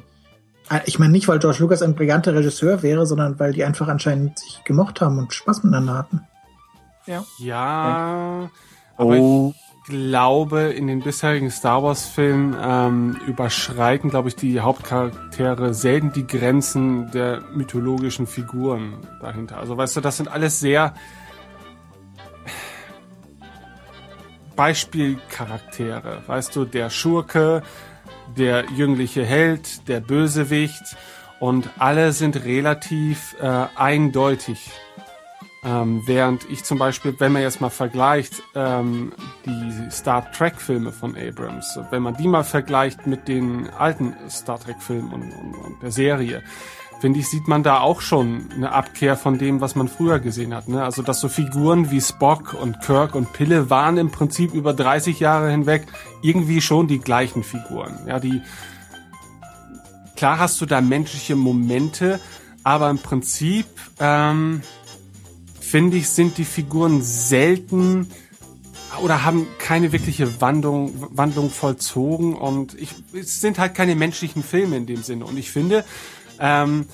Äh, 0.70 0.82
Ich 0.86 1.00
meine 1.00 1.12
nicht, 1.12 1.28
weil 1.28 1.40
George 1.40 1.58
Lucas 1.60 1.82
ein 1.82 1.96
brillanter 1.96 2.36
Regisseur 2.36 2.84
wäre, 2.84 3.06
sondern 3.06 3.40
weil 3.40 3.54
die 3.54 3.64
einfach 3.64 3.88
anscheinend 3.88 4.38
sich 4.40 4.64
gemocht 4.64 5.02
haben 5.02 5.18
und 5.18 5.34
Spaß 5.34 5.64
miteinander 5.64 5.96
hatten. 5.96 6.22
Ja, 7.40 8.50
aber 8.98 9.18
oh, 9.18 9.54
ich 9.56 9.94
glaube, 9.94 10.64
in 10.64 10.88
den 10.88 11.02
bisherigen 11.02 11.50
Star 11.50 11.82
Wars-Filmen 11.82 12.56
ähm, 12.62 13.18
überschreiten, 13.26 14.10
glaube 14.10 14.28
ich, 14.28 14.36
die 14.36 14.60
Hauptcharaktere 14.60 15.74
selten 15.74 16.12
die 16.12 16.28
Grenzen 16.28 17.10
der 17.12 17.42
mythologischen 17.56 18.28
Figuren 18.28 18.98
dahinter. 19.22 19.58
Also 19.58 19.78
weißt 19.78 19.96
du, 19.96 20.02
das 20.02 20.18
sind 20.18 20.28
alles 20.28 20.60
sehr 20.60 20.94
Beispielcharaktere. 24.58 26.24
Weißt 26.28 26.54
du, 26.56 26.66
der 26.66 26.90
Schurke, 26.90 27.64
der 28.38 28.66
jüngliche 28.76 29.24
Held, 29.24 29.88
der 29.88 30.02
Bösewicht 30.02 30.98
und 31.40 31.70
alle 31.78 32.12
sind 32.12 32.44
relativ 32.44 33.36
äh, 33.40 33.68
eindeutig. 33.76 34.72
Ähm, 35.64 36.04
während 36.06 36.50
ich 36.50 36.64
zum 36.64 36.78
Beispiel, 36.78 37.16
wenn 37.20 37.32
man 37.32 37.42
jetzt 37.42 37.62
mal 37.62 37.70
vergleicht, 37.70 38.42
ähm, 38.56 39.12
die 39.46 39.92
Star 39.92 40.32
Trek-Filme 40.32 40.92
von 40.92 41.16
Abrams, 41.18 41.80
wenn 41.90 42.04
man 42.04 42.16
die 42.16 42.28
mal 42.28 42.44
vergleicht 42.44 43.08
mit 43.08 43.28
den 43.28 43.70
alten 43.72 44.14
Star 44.30 44.60
Trek-Filmen 44.60 45.12
und, 45.12 45.32
und, 45.32 45.56
und 45.56 45.84
der 45.84 45.92
Serie, 45.92 46.44
finde 47.00 47.20
ich, 47.20 47.28
sieht 47.28 47.48
man 47.48 47.64
da 47.64 47.80
auch 47.80 48.02
schon 48.02 48.50
eine 48.56 48.72
Abkehr 48.72 49.18
von 49.18 49.38
dem, 49.38 49.62
was 49.62 49.76
man 49.76 49.88
früher 49.88 50.20
gesehen 50.20 50.54
hat. 50.54 50.68
Ne? 50.68 50.84
Also, 50.84 51.02
dass 51.02 51.20
so 51.20 51.30
Figuren 51.30 51.92
wie 51.92 52.02
Spock 52.02 52.56
und 52.60 52.82
Kirk 52.82 53.16
und 53.16 53.34
Pille 53.34 53.70
waren 53.70 53.98
im 53.98 54.12
Prinzip 54.12 54.54
über 54.54 54.74
30 54.74 55.20
Jahre 55.20 55.52
hinweg 55.52 55.86
irgendwie 56.22 56.62
schon 56.62 56.88
die 56.88 57.00
gleichen 57.00 57.44
Figuren. 57.44 58.00
Ja, 58.08 58.20
die, 58.20 58.42
klar 60.16 60.40
hast 60.40 60.60
du 60.62 60.66
da 60.66 60.82
menschliche 60.82 61.36
Momente, 61.36 62.20
aber 62.64 62.90
im 62.90 63.00
Prinzip, 63.00 63.68
ähm, 64.00 64.62
finde 65.60 65.98
ich, 65.98 66.10
sind 66.10 66.38
die 66.38 66.46
Figuren 66.46 67.02
selten 67.02 68.10
oder 69.02 69.24
haben 69.24 69.46
keine 69.60 69.92
wirkliche 69.92 70.42
Wandlung, 70.42 70.94
Wandlung 71.12 71.50
vollzogen 71.50 72.34
und 72.34 72.74
ich, 72.74 72.96
es 73.14 73.42
sind 73.42 73.60
halt 73.60 73.76
keine 73.76 73.96
menschlichen 73.96 74.44
Filme 74.44 74.78
in 74.78 74.86
dem 74.86 75.04
Sinne. 75.04 75.26
Und 75.26 75.38
ich 75.38 75.52
finde, 75.52 75.86
ähm, 76.40 76.86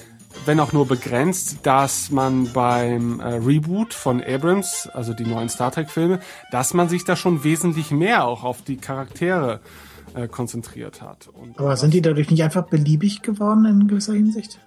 wenn 0.45 0.59
auch 0.59 0.73
nur 0.73 0.87
begrenzt, 0.87 1.59
dass 1.63 2.11
man 2.11 2.51
beim 2.51 3.19
äh, 3.19 3.35
Reboot 3.35 3.93
von 3.93 4.21
Abrams, 4.21 4.89
also 4.93 5.13
die 5.13 5.25
neuen 5.25 5.49
Star 5.49 5.71
Trek 5.71 5.89
Filme, 5.89 6.19
dass 6.51 6.73
man 6.73 6.89
sich 6.89 7.05
da 7.05 7.15
schon 7.15 7.43
wesentlich 7.43 7.91
mehr 7.91 8.25
auch 8.25 8.43
auf 8.43 8.61
die 8.61 8.77
Charaktere 8.77 9.61
äh, 10.15 10.27
konzentriert 10.27 11.01
hat. 11.01 11.27
Und 11.27 11.57
Aber 11.59 11.77
sind 11.77 11.93
die 11.93 12.01
dadurch 12.01 12.29
nicht 12.29 12.43
einfach 12.43 12.65
beliebig 12.65 13.21
geworden 13.21 13.65
in 13.65 13.87
gewisser 13.87 14.13
Hinsicht? 14.13 14.59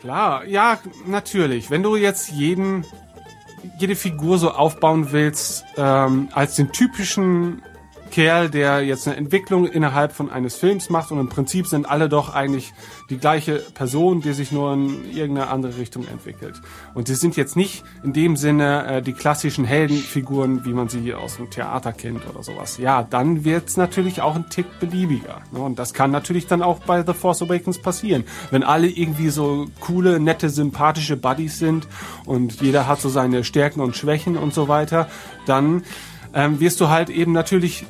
Klar, 0.00 0.46
ja, 0.46 0.78
natürlich. 1.06 1.70
Wenn 1.70 1.82
du 1.82 1.96
jetzt 1.96 2.30
jeden, 2.30 2.86
jede 3.78 3.96
Figur 3.96 4.38
so 4.38 4.50
aufbauen 4.50 5.12
willst, 5.12 5.64
ähm, 5.76 6.28
als 6.32 6.56
den 6.56 6.72
typischen 6.72 7.62
Kerl, 8.10 8.50
der 8.50 8.82
jetzt 8.82 9.06
eine 9.06 9.16
Entwicklung 9.16 9.66
innerhalb 9.66 10.12
von 10.12 10.30
eines 10.30 10.56
Films 10.56 10.90
macht 10.90 11.10
und 11.10 11.18
im 11.18 11.28
Prinzip 11.28 11.66
sind 11.66 11.88
alle 11.88 12.08
doch 12.08 12.34
eigentlich 12.34 12.72
die 13.08 13.18
gleiche 13.18 13.56
Person, 13.74 14.20
die 14.20 14.32
sich 14.32 14.52
nur 14.52 14.72
in 14.72 15.10
irgendeine 15.12 15.48
andere 15.48 15.78
Richtung 15.78 16.06
entwickelt. 16.06 16.60
Und 16.94 17.08
sie 17.08 17.14
sind 17.14 17.36
jetzt 17.36 17.56
nicht 17.56 17.84
in 18.02 18.12
dem 18.12 18.36
Sinne 18.36 18.86
äh, 18.86 19.02
die 19.02 19.12
klassischen 19.12 19.64
Heldenfiguren, 19.64 20.64
wie 20.64 20.72
man 20.72 20.88
sie 20.88 21.14
aus 21.14 21.36
dem 21.36 21.50
Theater 21.50 21.92
kennt 21.92 22.28
oder 22.28 22.42
sowas. 22.42 22.78
Ja, 22.78 23.02
dann 23.02 23.44
wird's 23.44 23.76
natürlich 23.76 24.20
auch 24.20 24.36
ein 24.36 24.48
Tick 24.50 24.66
beliebiger. 24.80 25.42
Ne? 25.52 25.60
Und 25.60 25.78
das 25.78 25.94
kann 25.94 26.10
natürlich 26.10 26.46
dann 26.46 26.62
auch 26.62 26.80
bei 26.80 27.04
The 27.04 27.14
Force 27.14 27.42
Awakens 27.42 27.78
passieren. 27.78 28.24
Wenn 28.50 28.62
alle 28.62 28.88
irgendwie 28.88 29.30
so 29.30 29.66
coole, 29.80 30.20
nette, 30.20 30.50
sympathische 30.50 31.16
Buddies 31.16 31.58
sind 31.58 31.88
und 32.26 32.60
jeder 32.60 32.86
hat 32.86 33.00
so 33.00 33.08
seine 33.08 33.44
Stärken 33.44 33.80
und 33.80 33.96
Schwächen 33.96 34.36
und 34.36 34.54
so 34.54 34.68
weiter, 34.68 35.08
dann 35.46 35.82
ähm, 36.34 36.60
wirst 36.60 36.80
du 36.80 36.88
halt 36.88 37.10
eben 37.10 37.32
natürlich 37.32 37.86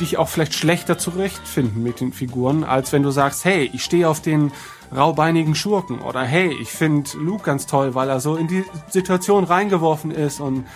dich 0.00 0.18
auch 0.18 0.28
vielleicht 0.28 0.54
schlechter 0.54 0.98
zurechtfinden 0.98 1.82
mit 1.82 2.00
den 2.00 2.12
Figuren, 2.12 2.64
als 2.64 2.92
wenn 2.92 3.02
du 3.02 3.10
sagst, 3.10 3.44
hey, 3.44 3.70
ich 3.72 3.84
stehe 3.84 4.08
auf 4.08 4.20
den 4.20 4.52
raubeinigen 4.94 5.54
Schurken 5.54 6.00
oder 6.00 6.22
hey, 6.22 6.56
ich 6.60 6.70
finde 6.70 7.10
Luke 7.18 7.44
ganz 7.44 7.66
toll, 7.66 7.94
weil 7.94 8.08
er 8.08 8.20
so 8.20 8.36
in 8.36 8.48
die 8.48 8.64
Situation 8.88 9.44
reingeworfen 9.44 10.10
ist 10.10 10.40
und 10.40 10.66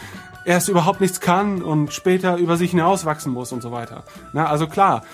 erst 0.44 0.68
überhaupt 0.68 1.00
nichts 1.00 1.20
kann 1.20 1.62
und 1.62 1.92
später 1.92 2.36
über 2.36 2.56
sich 2.56 2.70
hinauswachsen 2.70 3.32
muss 3.32 3.52
und 3.52 3.62
so 3.62 3.72
weiter. 3.72 4.04
Na, 4.32 4.46
also 4.46 4.66
klar, 4.66 5.04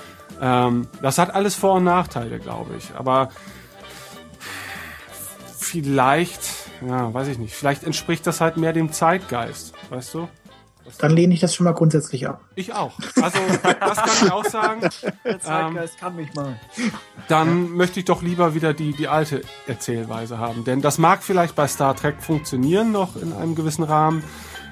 ähm, 0.41 0.89
das 1.03 1.19
hat 1.19 1.35
alles 1.35 1.55
Vor- 1.55 1.75
und 1.75 1.85
Nachteile, 1.85 2.39
glaube 2.39 2.75
ich. 2.77 2.91
Aber 2.97 3.29
vielleicht, 5.59 6.41
ja, 6.87 7.13
weiß 7.13 7.29
ich 7.29 7.39
nicht, 7.39 7.55
vielleicht 7.55 7.85
entspricht 7.85 8.27
das 8.27 8.41
halt 8.41 8.57
mehr 8.57 8.73
dem 8.73 8.93
Zeitgeist, 8.93 9.75
weißt 9.91 10.15
du? 10.15 10.29
Dann 10.99 11.13
lehne 11.13 11.35
ich 11.35 11.41
das 11.41 11.55
schon 11.55 11.65
mal 11.65 11.73
grundsätzlich 11.73 12.29
ab. 12.29 12.41
Ich 12.55 12.73
auch. 12.73 12.93
Also 13.21 13.39
das 13.81 13.97
kann 13.97 14.27
ich 14.27 14.33
auch 14.33 14.45
sagen. 14.45 14.81
Der 15.25 15.41
Zeitgeist 15.41 15.99
kann 15.99 16.17
mich 16.17 16.33
mal. 16.35 16.59
Dann 17.29 17.71
möchte 17.71 18.01
ich 18.01 18.07
doch 18.07 18.23
lieber 18.23 18.55
wieder 18.55 18.73
die, 18.75 18.93
die 18.93 19.09
alte 19.09 19.43
Erzählweise 19.67 20.39
haben. 20.39 20.65
Denn 20.65 20.81
das 20.83 20.99
mag 20.99 21.23
vielleicht 21.23 21.55
bei 21.55 21.67
Star 21.67 21.97
Trek 21.97 22.23
funktionieren 22.23 22.93
noch 22.93 23.17
in 23.17 23.33
einem 23.33 23.55
gewissen 23.55 23.85
Rahmen, 23.85 24.23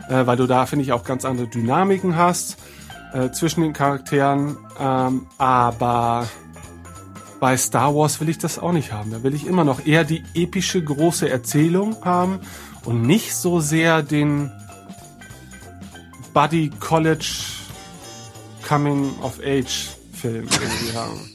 äh, 0.08 0.26
weil 0.26 0.36
du 0.36 0.46
da, 0.46 0.66
finde 0.66 0.84
ich, 0.84 0.92
auch 0.92 1.04
ganz 1.04 1.24
andere 1.24 1.48
Dynamiken 1.48 2.16
hast 2.16 2.58
äh, 3.12 3.30
zwischen 3.30 3.62
den 3.62 3.72
Charakteren. 3.72 4.56
Ähm, 4.78 5.26
aber 5.38 6.28
bei 7.40 7.56
Star 7.56 7.94
Wars 7.94 8.20
will 8.20 8.28
ich 8.28 8.38
das 8.38 8.58
auch 8.58 8.72
nicht 8.72 8.92
haben. 8.92 9.10
Da 9.10 9.22
will 9.22 9.34
ich 9.34 9.46
immer 9.46 9.64
noch 9.64 9.84
eher 9.84 10.04
die 10.04 10.22
epische 10.34 10.82
große 10.82 11.28
Erzählung 11.28 11.96
haben 12.04 12.40
und 12.84 13.02
nicht 13.02 13.34
so 13.34 13.60
sehr 13.60 14.02
den 14.02 14.50
Buddy 16.34 16.68
College 16.80 17.26
Coming 18.66 19.14
of 19.22 19.38
Age 19.40 19.90
Film 20.12 20.46
irgendwie 20.46 20.96
haben. 20.96 21.30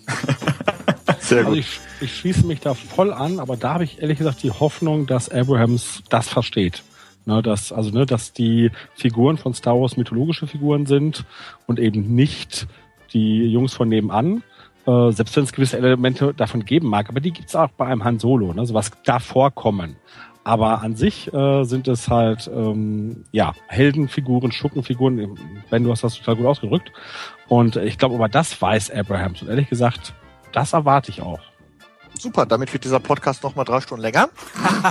Sehr 1.21 1.39
Also 1.39 1.49
gut. 1.51 1.57
ich, 1.59 1.79
ich 2.01 2.17
schließe 2.17 2.45
mich 2.45 2.59
da 2.59 2.73
voll 2.73 3.13
an, 3.13 3.39
aber 3.39 3.55
da 3.55 3.75
habe 3.75 3.83
ich 3.83 4.01
ehrlich 4.01 4.17
gesagt 4.17 4.43
die 4.43 4.51
Hoffnung, 4.51 5.07
dass 5.07 5.29
Abrahams 5.29 6.03
das 6.09 6.27
versteht. 6.27 6.83
Ne, 7.25 7.41
dass, 7.41 7.71
also, 7.71 7.91
ne, 7.91 8.05
dass 8.05 8.33
die 8.33 8.71
Figuren 8.95 9.37
von 9.37 9.53
Star 9.53 9.79
Wars 9.79 9.97
mythologische 9.97 10.47
Figuren 10.47 10.85
sind 10.85 11.25
und 11.67 11.79
eben 11.79 12.15
nicht 12.15 12.67
die 13.13 13.45
Jungs 13.45 13.73
von 13.73 13.89
nebenan. 13.89 14.41
Äh, 14.87 15.11
selbst 15.11 15.35
wenn 15.35 15.43
es 15.43 15.53
gewisse 15.53 15.77
Elemente 15.77 16.33
davon 16.33 16.65
geben 16.65 16.87
mag, 16.87 17.09
aber 17.09 17.19
die 17.19 17.31
gibt's 17.31 17.55
auch 17.55 17.69
bei 17.71 17.85
einem 17.85 18.03
Han 18.03 18.17
Solo, 18.19 18.53
ne, 18.53 18.65
so 18.65 18.73
was 18.73 18.91
da 19.05 19.19
vorkommen. 19.19 19.97
Aber 20.43 20.81
an 20.81 20.95
sich 20.95 21.31
äh, 21.33 21.63
sind 21.63 21.87
es 21.87 22.07
halt 22.07 22.49
ähm, 22.53 23.25
ja 23.31 23.53
Heldenfiguren, 23.67 24.51
Schurkenfiguren. 24.51 25.37
Ben, 25.69 25.83
du 25.83 25.91
hast 25.91 26.03
das 26.03 26.15
total 26.15 26.37
gut 26.37 26.45
ausgedrückt. 26.45 26.91
Und 27.47 27.75
ich 27.75 27.97
glaube, 27.97 28.15
aber 28.15 28.29
das 28.29 28.59
weiß 28.61 28.91
Abrahams. 28.91 29.41
Und 29.41 29.49
ehrlich 29.49 29.69
gesagt, 29.69 30.13
das 30.51 30.73
erwarte 30.73 31.11
ich 31.11 31.21
auch. 31.21 31.39
Super, 32.17 32.45
damit 32.45 32.73
wird 32.73 32.83
dieser 32.83 32.99
Podcast 32.99 33.43
noch 33.43 33.55
mal 33.55 33.63
drei 33.63 33.79
Stunden 33.81 34.01
länger. 34.01 34.29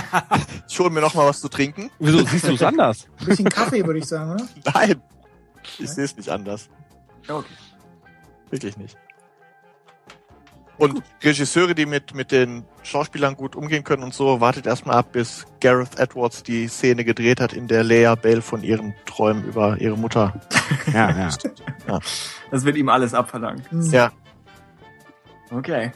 ich 0.67 0.79
hole 0.79 0.89
mir 0.89 1.01
noch 1.01 1.13
mal 1.13 1.27
was 1.27 1.41
zu 1.41 1.49
trinken. 1.49 1.91
Wieso 1.99 2.25
siehst 2.25 2.47
du 2.47 2.53
es 2.53 2.63
anders? 2.63 3.07
Ein 3.19 3.25
bisschen 3.25 3.49
Kaffee, 3.49 3.85
würde 3.85 3.99
ich 3.99 4.05
sagen, 4.05 4.31
oder? 4.31 4.47
Nein, 4.73 5.01
ich 5.77 5.89
sehe 5.89 6.05
es 6.05 6.15
nicht 6.15 6.29
anders. 6.29 6.69
Okay. 7.27 7.45
Wirklich 8.49 8.77
nicht. 8.77 8.97
Und 10.79 11.03
Regisseure, 11.21 11.75
die 11.75 11.85
mit, 11.85 12.15
mit 12.15 12.31
den 12.31 12.63
Schauspielern 12.83 13.35
gut 13.35 13.55
umgehen 13.55 13.83
können 13.83 14.03
und 14.03 14.13
so, 14.13 14.41
wartet 14.41 14.65
erstmal 14.65 14.97
ab, 14.97 15.11
bis 15.11 15.45
Gareth 15.59 15.99
Edwards 15.99 16.41
die 16.41 16.67
Szene 16.67 17.03
gedreht 17.03 17.39
hat, 17.39 17.53
in 17.53 17.67
der 17.67 17.83
Leia 17.83 18.15
Bell 18.15 18.41
von 18.41 18.63
ihren 18.63 18.95
Träumen 19.05 19.43
über 19.43 19.79
ihre 19.79 19.97
Mutter. 19.97 20.33
Ja, 20.93 21.29
ja. 21.87 21.99
Das 22.51 22.63
wird 22.63 22.77
ihm 22.77 22.89
alles 22.89 23.13
abverlangt. 23.13 23.69
Hm. 23.69 23.91
Ja, 23.91 24.11
Okay. 25.51 25.91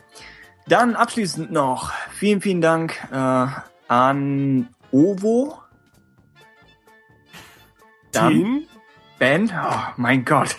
Dann 0.67 0.95
abschließend 0.95 1.51
noch 1.51 1.91
vielen, 2.11 2.41
vielen 2.41 2.61
Dank 2.61 2.97
äh, 3.11 3.47
an 3.87 4.69
Ovo. 4.91 5.59
Dann 8.11 8.33
Tin? 8.33 8.67
Ben. 9.19 9.50
Oh 9.50 9.75
mein 9.98 10.25
Gott. 10.25 10.56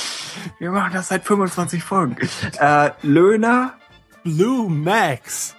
Wir 0.58 0.70
machen 0.70 0.92
das 0.92 1.08
seit 1.08 1.24
25 1.24 1.82
Folgen. 1.82 2.16
Äh, 2.58 2.90
Löhner, 3.02 3.74
Blue 4.24 4.70
Max. 4.70 5.54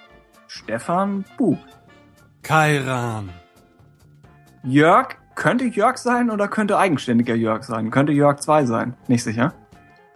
Stefan 0.48 1.26
Bub. 1.38 1.60
Kairan. 2.42 3.30
Jörg, 4.64 5.16
könnte 5.36 5.66
Jörg 5.66 5.98
sein 5.98 6.30
oder 6.30 6.48
könnte 6.48 6.78
eigenständiger 6.78 7.36
Jörg 7.36 7.64
sein? 7.64 7.92
Könnte 7.92 8.12
Jörg 8.12 8.40
2 8.40 8.66
sein? 8.66 8.96
Nicht 9.08 9.24
sicher? 9.24 9.54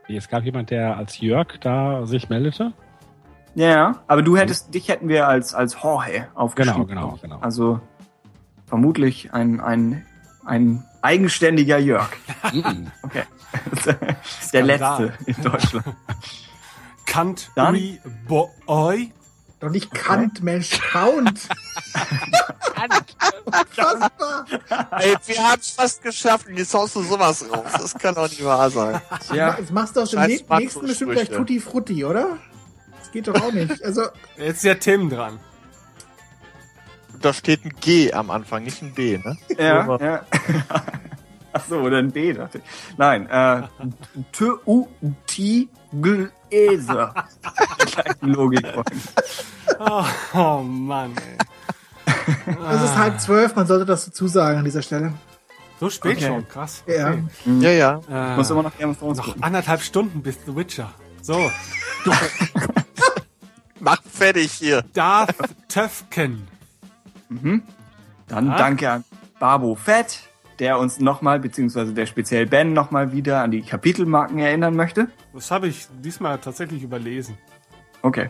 Es 0.07 0.27
gab 0.27 0.43
jemand, 0.43 0.69
der 0.69 0.97
als 0.97 1.19
Jörg 1.19 1.59
da 1.61 2.05
sich 2.05 2.29
meldete. 2.29 2.73
Ja, 3.55 4.01
aber 4.07 4.21
du 4.21 4.35
hättest, 4.35 4.73
dich 4.73 4.89
hätten 4.89 5.07
wir 5.07 5.27
als, 5.27 5.53
als 5.53 5.81
Jorge 5.81 6.27
aufgeschrieben. 6.33 6.87
Genau, 6.87 7.11
genau, 7.11 7.19
genau. 7.21 7.39
Also 7.39 7.79
vermutlich 8.65 9.33
ein, 9.33 9.59
ein, 9.61 10.05
ein 10.43 10.83
eigenständiger 11.03 11.77
Jörg. 11.77 12.09
Mhm. 12.51 12.91
Okay. 13.03 13.23
Der 14.51 14.63
letzte 14.63 15.13
in 15.27 15.35
Deutschland. 15.43 15.85
Country 17.05 17.99
Boy. 18.27 19.11
Doch 19.59 19.69
nicht 19.69 19.93
Kant, 19.93 20.41
Mensch, 20.41 20.71
Count. 20.91 21.47
Unfassbar. 23.45 24.45
ey, 24.99 25.15
wir 25.27 25.37
haben 25.49 25.59
es 25.61 25.69
fast 25.71 26.01
geschafft 26.01 26.47
und 26.47 26.57
jetzt 26.57 26.73
haust 26.73 26.95
du 26.95 27.03
sowas 27.03 27.45
raus. 27.49 27.71
Das 27.73 27.93
kann 27.93 28.15
doch 28.15 28.27
nicht 28.27 28.43
wahr 28.43 28.69
sein. 28.71 28.99
Ja, 29.33 29.55
Jetzt 29.57 29.71
machst 29.71 29.95
du 29.95 30.01
aus 30.01 30.11
dem 30.11 30.21
nächsten 30.23 30.81
bestimmt 30.81 31.11
gleich. 31.11 31.29
Tutti 31.29 31.59
Frutti, 31.59 32.03
oder? 32.03 32.37
Das 32.99 33.11
geht 33.11 33.27
doch 33.27 33.39
auch 33.41 33.51
nicht. 33.51 33.83
Also, 33.83 34.03
Jetzt 34.37 34.57
ist 34.57 34.63
ja 34.63 34.75
Tim 34.75 35.09
dran. 35.09 35.39
Da 37.23 37.31
steht 37.33 37.63
ein 37.63 37.71
G 37.79 38.11
am 38.11 38.29
Anfang, 38.29 38.63
nicht 38.65 38.81
ein 38.81 38.93
B, 38.93 39.17
ne? 39.17 39.37
ja, 39.57 39.97
ja. 39.97 40.25
Ach 41.53 41.63
so, 41.69 41.77
oder 41.79 41.99
ein 41.99 42.11
D, 42.11 42.33
dachte 42.33 42.57
ich. 42.57 42.63
Nein, 42.97 43.29
äh, 43.29 43.61
T, 44.33 44.45
U, 44.65 44.87
T, 45.25 45.69
G. 45.93 46.27
Gleichen 46.49 47.15
Logik. 48.21 48.65
Oh, 49.79 50.03
oh 50.33 50.57
Mann, 50.63 51.13
ey. 51.15 51.37
es 52.75 52.81
ist 52.83 52.97
halb 52.97 53.21
zwölf, 53.21 53.55
man 53.55 53.67
sollte 53.67 53.85
das 53.85 54.03
dazu 54.05 54.27
sagen 54.27 54.59
an 54.59 54.65
dieser 54.65 54.81
Stelle. 54.81 55.13
So 55.79 55.89
spät 55.89 56.17
Okay. 56.17 56.27
schon, 56.27 56.47
krass. 56.49 56.83
Ja. 56.87 57.11
Okay. 57.11 57.23
Ja, 57.61 57.71
ja. 57.71 58.01
Äh, 58.33 58.35
Muss 58.35 58.49
immer 58.49 58.63
noch 58.63 58.77
Game 58.77 58.89
of 58.91 58.97
Thrones 58.99 59.17
noch 59.19 59.25
gucken. 59.27 59.43
anderthalb 59.43 59.81
Stunden 59.81 60.21
bis 60.21 60.37
The 60.45 60.55
Witcher. 60.55 60.91
So, 61.21 61.49
Mach 63.79 64.01
fertig 64.03 64.51
hier. 64.51 64.83
Darth 64.93 65.35
Töfken. 65.69 66.47
Dann 68.27 68.49
Ah. 68.49 68.57
danke 68.57 68.89
an 68.89 69.03
Babo 69.39 69.75
Fett, 69.75 70.29
der 70.59 70.79
uns 70.79 70.99
nochmal, 70.99 71.39
beziehungsweise 71.39 71.93
der 71.93 72.05
speziell 72.05 72.45
Ben 72.45 72.73
nochmal 72.73 73.11
wieder 73.11 73.41
an 73.43 73.51
die 73.51 73.61
Kapitelmarken 73.61 74.39
erinnern 74.39 74.75
möchte. 74.75 75.07
Das 75.33 75.51
habe 75.51 75.67
ich 75.67 75.87
diesmal 76.01 76.37
tatsächlich 76.39 76.83
überlesen. 76.83 77.37
Okay. 78.01 78.29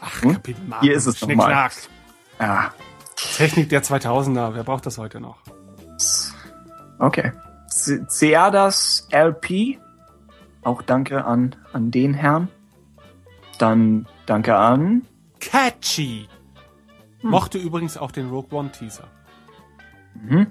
Ach, 0.00 0.22
Hm? 0.22 0.32
Kapitelmarken. 0.34 0.86
Hier 0.88 0.96
ist 0.96 1.06
es 1.06 1.20
nochmal. 1.20 1.52
Schnickschnack. 1.70 1.72
Ah, 2.38 2.70
Technik 3.36 3.68
der 3.68 3.82
2000er. 3.82 4.54
Wer 4.54 4.64
braucht 4.64 4.86
das 4.86 4.98
heute 4.98 5.20
noch? 5.20 5.38
okay. 6.98 7.32
Ceadas 8.08 9.06
LP. 9.10 9.78
Auch 10.62 10.82
danke 10.82 11.24
an, 11.24 11.54
an 11.72 11.90
den 11.90 12.14
Herrn. 12.14 12.48
Dann 13.58 14.06
danke 14.26 14.56
an. 14.56 15.02
Catchy. 15.40 16.28
Mochte 17.30 17.58
übrigens 17.58 17.96
auch 17.96 18.10
den 18.10 18.28
Rogue 18.28 18.56
One 18.56 18.70
Teaser. 18.70 19.08
Mhm. 20.14 20.48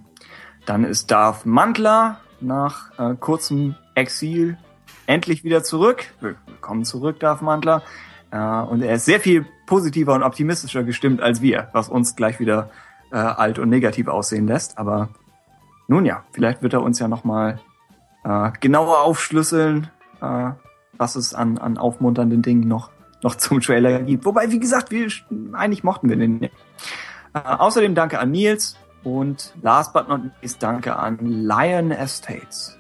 Dann 0.66 0.84
ist 0.84 1.12
Darth 1.12 1.46
Mantler 1.46 2.20
nach 2.42 2.98
äh, 2.98 3.16
kurzem 3.16 3.76
Exil 3.96 4.58
endlich 5.06 5.44
wieder 5.44 5.64
zurück. 5.64 6.06
Willkommen 6.20 6.84
zurück, 6.84 7.20
Darth 7.20 7.42
Mantler. 7.42 7.84
Äh, 8.32 8.38
und 8.38 8.82
er 8.82 8.96
ist 8.96 9.06
sehr 9.06 9.20
viel 9.20 9.46
positiver 9.66 10.14
und 10.14 10.24
optimistischer 10.24 10.84
gestimmt 10.84 11.22
als 11.22 11.42
wir, 11.42 11.70
was 11.74 11.90
uns 11.90 12.16
gleich 12.16 12.40
wieder 12.40 12.72
äh, 13.12 13.18
alt 13.18 13.60
und 13.60 13.70
negativ 13.70 14.08
aussehen 14.08 14.48
lässt. 14.48 14.78
Aber 14.78 15.10
nun 15.88 16.06
ja, 16.06 16.24
vielleicht 16.32 16.64
wird 16.64 16.74
er 16.74 16.82
uns 16.82 17.00
ja 17.00 17.08
nochmal 17.08 17.60
äh, 18.24 18.52
genauer 18.60 19.02
aufschlüsseln, 19.02 19.90
äh, 20.22 20.52
was 20.98 21.16
es 21.16 21.34
an, 21.34 21.58
an 21.58 21.78
aufmunternden 21.78 22.42
Dingen 22.42 22.68
noch, 22.68 22.90
noch 23.22 23.36
zum 23.36 23.62
Trailer 23.62 24.02
gibt. 24.02 24.26
Wobei, 24.26 24.52
wie 24.52 24.60
gesagt, 24.60 24.92
wir 24.92 25.08
eigentlich 25.54 25.84
mochten 25.84 26.10
wir 26.10 26.16
den. 26.16 26.50
Äh, 27.34 27.40
außerdem 27.40 27.96
danke 27.96 28.20
an 28.20 28.32
Nils 28.32 28.78
und 29.04 29.54
last 29.62 29.94
but 29.94 30.08
not 30.08 30.22
least 30.42 30.62
danke 30.62 30.96
an 30.96 31.18
Lion 31.22 31.92
Estates. 31.92 32.78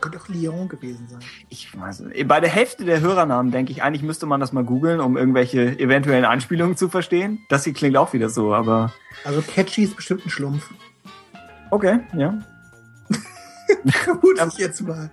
Könnte 0.00 0.18
auch 0.20 0.28
Lyon 0.28 0.68
gewesen 0.68 1.08
sein. 1.08 1.20
Ich 1.48 1.78
weiß 1.78 2.00
nicht. 2.00 2.28
Bei 2.28 2.40
der 2.40 2.50
Hälfte 2.50 2.84
der 2.84 3.00
Hörernamen 3.00 3.52
denke 3.52 3.72
ich, 3.72 3.82
eigentlich 3.82 4.02
müsste 4.02 4.26
man 4.26 4.38
das 4.38 4.52
mal 4.52 4.64
googeln, 4.64 5.00
um 5.00 5.16
irgendwelche 5.16 5.78
eventuellen 5.78 6.26
Anspielungen 6.26 6.76
zu 6.76 6.88
verstehen. 6.90 7.38
Das 7.48 7.64
hier 7.64 7.72
klingt 7.72 7.96
auch 7.96 8.12
wieder 8.12 8.28
so, 8.28 8.52
aber 8.54 8.92
Also 9.24 9.40
catchy 9.40 9.84
ist 9.84 9.96
bestimmt 9.96 10.26
ein 10.26 10.30
Schlumpf. 10.30 10.70
okay, 11.70 12.00
ja, 12.14 12.38
Vermute 13.86 14.46
ich 14.48 14.58
jetzt 14.58 14.82
mal. 14.82 15.10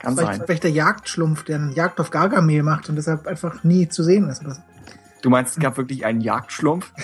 kann 0.00 0.16
Vielleicht, 0.16 0.36
sein. 0.38 0.42
vielleicht 0.46 0.64
der 0.64 0.70
Jagdschlumpf, 0.72 1.44
der 1.44 1.56
eine 1.56 1.72
Jagd 1.72 2.00
auf 2.00 2.10
Gargamel 2.10 2.62
macht 2.62 2.88
und 2.90 2.96
deshalb 2.96 3.26
einfach 3.26 3.64
nie 3.64 3.88
zu 3.88 4.02
sehen 4.02 4.28
ist. 4.28 4.44
Oder 4.44 4.54
so. 4.56 4.62
Du 5.24 5.30
meinst, 5.30 5.56
es 5.56 5.58
gab 5.58 5.78
wirklich 5.78 6.04
einen 6.04 6.20
Jagdschlumpf? 6.20 6.92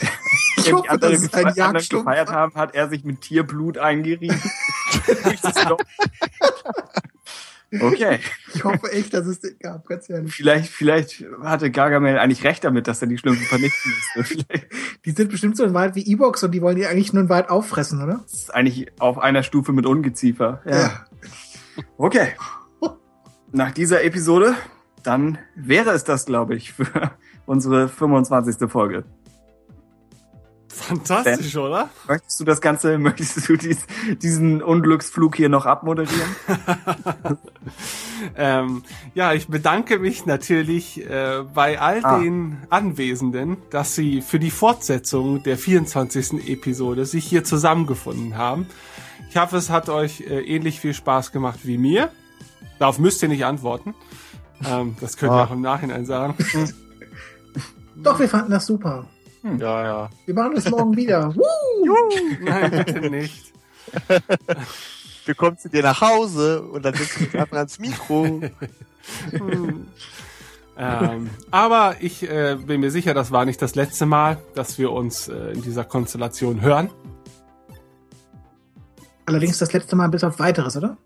Ich 0.57 0.74
hoffe, 0.74 0.90
andere 0.90 1.12
dass 1.12 1.23
es 1.23 1.32
ein 1.32 1.44
gefeiert- 1.44 1.47
anderen 1.47 1.73
Jagdschlumpf 1.74 2.05
gefeiert 2.05 2.28
haben, 2.31 2.55
hat 2.55 2.74
er 2.74 2.90
sich 2.90 3.02
mit 3.02 3.23
Tierblut 3.23 3.78
eingerieben. 3.78 4.40
Das 7.70 7.81
okay. 7.81 8.18
Ich 8.52 8.62
hoffe 8.62 8.92
echt, 8.92 9.15
dass 9.15 9.26
es 9.26 9.40
den 9.40 9.57
gab, 9.58 9.86
ganz 9.86 10.10
ehrlich. 10.10 10.34
Vielleicht, 10.34 10.70
vielleicht 10.70 11.24
hatte 11.42 11.70
Gargamel 11.70 12.18
eigentlich 12.18 12.44
recht 12.44 12.62
damit, 12.65 12.89
dass 12.89 13.00
er 13.00 13.08
die 13.08 13.16
Schlümpfe 13.16 13.44
vernichten 13.44 13.92
müsste. 14.16 14.44
Die 15.07 15.10
sind 15.12 15.31
bestimmt 15.31 15.57
so 15.57 15.73
Wald 15.73 15.94
wie 15.94 16.05
E-Box 16.05 16.42
und 16.42 16.50
die 16.50 16.60
wollen 16.60 16.76
die 16.76 16.86
eigentlich 16.86 17.15
nur 17.15 17.28
Wald 17.31 17.49
auffressen, 17.49 18.02
oder? 18.02 18.23
ist 18.26 18.34
es 18.34 18.50
eigentlich 18.50 18.92
auf 18.99 19.18
einer 19.18 19.42
Stufe 19.42 19.73
mit 19.73 19.86
Ungeziefer. 19.86 20.60
Okay. 21.97 22.34
Nach 23.52 23.70
dieser 23.70 24.05
Episode, 24.05 24.55
dann 25.02 25.39
wäre 25.55 25.90
es 25.92 26.05
das, 26.05 26.26
glaube 26.26 26.55
ich, 26.57 26.73
für 26.73 27.12
unsere 27.50 27.88
25. 27.88 28.70
Folge. 28.70 29.04
Fantastisch, 30.68 31.56
oder? 31.56 31.90
Möchtest 32.08 32.38
du 32.40 32.44
das 32.44 32.60
Ganze, 32.60 32.96
möchtest 33.08 33.48
du 33.48 33.56
dies, 33.56 33.78
diesen 34.22 34.62
Unglücksflug 34.62 35.34
hier 35.36 35.48
noch 35.48 35.66
abmoderieren? 35.66 36.30
Ähm, 38.36 38.82
ja, 39.14 39.32
ich 39.32 39.48
bedanke 39.48 39.98
mich 39.98 40.26
natürlich 40.26 41.00
äh, 41.08 41.42
bei 41.54 41.80
all 41.80 42.00
Ah. 42.04 42.18
den 42.18 42.58
Anwesenden, 42.68 43.56
dass 43.70 43.94
sie 43.94 44.20
für 44.20 44.38
die 44.38 44.50
Fortsetzung 44.50 45.42
der 45.42 45.56
24. 45.56 46.46
Episode 46.46 47.06
sich 47.06 47.24
hier 47.24 47.44
zusammengefunden 47.44 48.36
haben. 48.36 48.66
Ich 49.30 49.38
hoffe, 49.38 49.56
es 49.56 49.70
hat 49.70 49.88
euch 49.88 50.20
äh, 50.20 50.40
ähnlich 50.42 50.80
viel 50.80 50.92
Spaß 50.92 51.32
gemacht 51.32 51.60
wie 51.62 51.78
mir. 51.78 52.10
Darauf 52.78 52.98
müsst 52.98 53.22
ihr 53.22 53.28
nicht 53.30 53.46
antworten. 53.46 53.94
Ähm, 54.68 54.96
das 55.00 55.16
könnt 55.16 55.32
ihr 55.32 55.36
Ah. 55.36 55.44
auch 55.44 55.50
im 55.52 55.62
Nachhinein 55.62 56.04
sagen. 56.04 56.34
Doch, 58.02 58.18
wir 58.18 58.28
fanden 58.28 58.50
das 58.50 58.66
super. 58.66 59.06
Ja, 59.42 59.84
ja. 59.84 60.10
Wir 60.26 60.34
machen 60.34 60.54
das 60.54 60.68
morgen 60.70 60.96
wieder. 60.96 61.34
Woo! 61.36 61.96
Nein, 62.40 62.70
bitte 62.70 63.10
nicht. 63.10 63.52
Wir 65.26 65.34
kommen 65.34 65.58
zu 65.58 65.68
dir 65.68 65.82
nach 65.82 66.00
Hause 66.00 66.62
und 66.62 66.84
dann 66.84 66.94
setzen 66.94 67.20
wir 67.20 67.26
uns 67.26 67.34
einfach 67.34 67.56
ans 67.58 67.78
Mikro. 67.78 68.40
ähm, 70.78 71.30
aber 71.50 71.96
ich 72.00 72.22
äh, 72.22 72.56
bin 72.56 72.80
mir 72.80 72.90
sicher, 72.90 73.12
das 73.14 73.30
war 73.30 73.44
nicht 73.44 73.60
das 73.60 73.74
letzte 73.74 74.06
Mal, 74.06 74.38
dass 74.54 74.78
wir 74.78 74.90
uns 74.90 75.28
äh, 75.28 75.52
in 75.52 75.62
dieser 75.62 75.84
Konstellation 75.84 76.62
hören. 76.62 76.90
Allerdings 79.26 79.58
das 79.58 79.72
letzte 79.72 79.94
Mal 79.94 80.08
bis 80.08 80.24
auf 80.24 80.38
weiteres, 80.38 80.76
oder? 80.76 80.96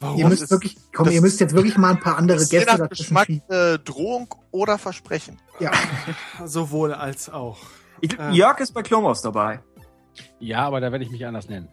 Warum? 0.00 0.18
ihr 0.18 0.28
müsst 0.28 0.42
ist- 0.44 0.50
wirklich, 0.50 0.76
komm, 0.94 1.08
ihr 1.10 1.20
müsst 1.22 1.40
jetzt 1.40 1.54
wirklich 1.54 1.76
mal 1.78 1.90
ein 1.90 2.00
paar 2.00 2.18
andere 2.18 2.38
ist 2.38 2.50
Gäste 2.50 2.76
dazwischen 2.76 2.88
Geschmack 3.14 3.28
äh, 3.48 3.78
Drohung 3.78 4.34
oder 4.50 4.78
Versprechen. 4.78 5.38
Ja, 5.58 5.70
Sowohl 6.44 6.92
als 6.94 7.30
auch. 7.30 7.58
Ich, 8.00 8.18
Ah. 8.20 8.30
Jörg 8.30 8.58
ist 8.60 8.72
bei 8.74 8.82
Klomos 8.82 9.22
dabei. 9.22 9.60
Ja, 10.38 10.66
aber 10.66 10.80
da 10.80 10.92
werde 10.92 11.04
ich 11.04 11.10
mich 11.10 11.24
anders 11.26 11.48
nennen. 11.48 11.68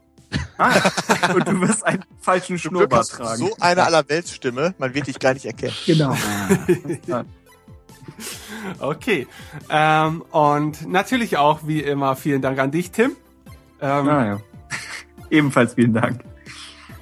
Ah, 0.58 0.72
und 1.35 1.48
du 1.48 1.60
wirst 1.61 1.85
einen 1.85 2.03
falschen 2.22 2.58
Schnurrbart 2.58 3.10
tragen. 3.10 3.38
so 3.38 3.56
eine 3.60 3.84
Allerweltsstimme, 3.84 4.74
man 4.77 4.93
wird 4.93 5.08
dich 5.08 5.19
gar 5.19 5.34
nicht 5.34 5.45
erkennen. 5.45 5.74
genau. 5.85 6.16
Okay. 8.80 9.27
Ähm, 9.69 10.22
und 10.32 10.88
natürlich 10.88 11.38
auch, 11.38 11.61
wie 11.66 11.80
immer, 11.82 12.16
vielen 12.16 12.42
Dank 12.42 12.60
an 12.60 12.72
dich, 12.72 12.92
Tim. 12.92 13.11
Ähm, 13.82 14.08
Ah, 14.10 14.26
ja. 14.26 14.40
Ebenfalls 15.30 15.74
vielen 15.76 15.93
Dank. 15.93 16.22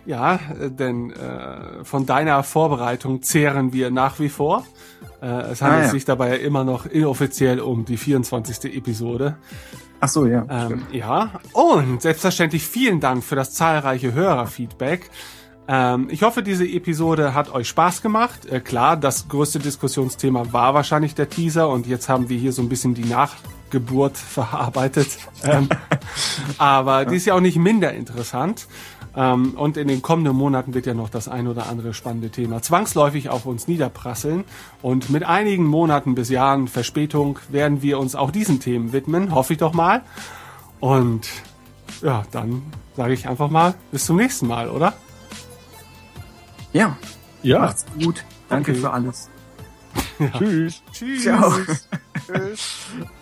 Ja, 0.06 0.40
äh, 0.60 0.70
denn 0.72 1.12
äh, 1.12 1.84
von 1.84 2.06
deiner 2.06 2.44
Vorbereitung 2.44 3.22
zehren 3.22 3.74
wir 3.74 3.92
nach 3.92 4.20
wie 4.20 4.30
vor. 4.30 4.66
Äh, 5.22 5.26
es 5.52 5.62
handelt 5.62 5.84
Ah, 5.84 5.86
ja. 5.86 5.90
sich 5.92 6.06
dabei 6.06 6.38
immer 6.38 6.64
noch 6.64 6.86
inoffiziell 6.86 7.60
um 7.60 7.86
die 7.86 7.98
24. 7.98 8.76
Episode. 8.76 9.38
Ach 10.00 10.08
so, 10.10 10.26
ja. 10.26 10.46
Ähm, 10.50 10.82
ja, 10.92 11.30
und 11.54 12.02
selbstverständlich 12.02 12.66
vielen 12.66 13.00
Dank 13.00 13.24
für 13.24 13.36
das 13.36 13.54
zahlreiche 13.54 14.14
Hörerfeedback. 14.14 15.12
Ähm, 15.68 16.08
ich 16.10 16.24
hoffe, 16.24 16.42
diese 16.42 16.66
Episode 16.66 17.36
hat 17.36 17.54
euch 17.54 17.70
Spaß 17.70 18.02
gemacht. 18.02 18.48
Äh, 18.48 18.62
klar, 18.62 18.98
das 18.98 19.28
größte 19.28 19.60
Diskussionsthema 19.60 20.52
war 20.52 20.74
wahrscheinlich 20.74 21.14
der 21.14 21.30
Teaser 21.30 21.70
und 21.70 21.86
jetzt 21.86 22.10
haben 22.10 22.30
wir 22.30 22.38
hier 22.40 22.52
so 22.52 22.64
ein 22.64 22.70
bisschen 22.70 22.96
die 22.96 23.06
Nachgeburt 23.06 24.18
verarbeitet. 24.18 25.08
Ähm, 25.44 25.70
aber 26.58 27.06
die 27.06 27.18
ist 27.18 27.26
ja 27.28 27.36
auch 27.36 27.40
nicht 27.40 27.58
minder 27.58 27.94
interessant. 27.94 28.68
Ähm, 29.16 29.52
und 29.56 29.76
in 29.78 29.88
den 29.88 30.02
kommenden 30.02 30.36
Monaten 30.36 30.74
wird 30.74 30.86
ja 30.86 30.94
noch 30.94 31.10
das 31.10 31.28
ein 31.28 31.48
oder 31.48 31.68
andere 31.68 31.94
spannende 31.94 32.30
Thema 32.30 32.62
zwangsläufig 32.62 33.30
auf 33.30 33.46
uns 33.46 33.68
niederprasseln. 33.68 34.46
Und 34.82 35.10
mit 35.10 35.24
einigen 35.24 35.66
Monaten 35.66 36.16
bis 36.16 36.30
Jahren 36.30 36.68
Verspätung 36.68 37.40
werden 37.50 37.82
wir 37.82 38.00
uns 38.00 38.16
auch 38.16 38.32
diesen 38.32 38.60
Themen 38.60 38.94
widmen, 38.94 39.36
hoffe 39.36 39.54
ich 39.54 39.60
doch 39.60 39.74
mal. 39.74 40.02
Und 40.80 41.28
ja, 42.02 42.24
dann 42.32 42.64
sage 42.96 43.14
ich 43.14 43.28
einfach 43.28 43.50
mal 43.50 43.76
bis 43.92 44.06
zum 44.06 44.16
nächsten 44.16 44.48
Mal, 44.48 44.70
oder? 44.70 44.94
Ja, 46.74 46.96
Ja, 47.44 47.60
macht's 47.60 47.86
gut. 48.02 48.24
Danke 48.50 48.72
Okay. 48.72 48.80
für 48.82 48.92
alles. 48.92 49.30
tschüss. 50.38 50.82
Tschüss. 50.94 51.24
Ciao. 51.24 51.52
Tschüss. 52.28 52.78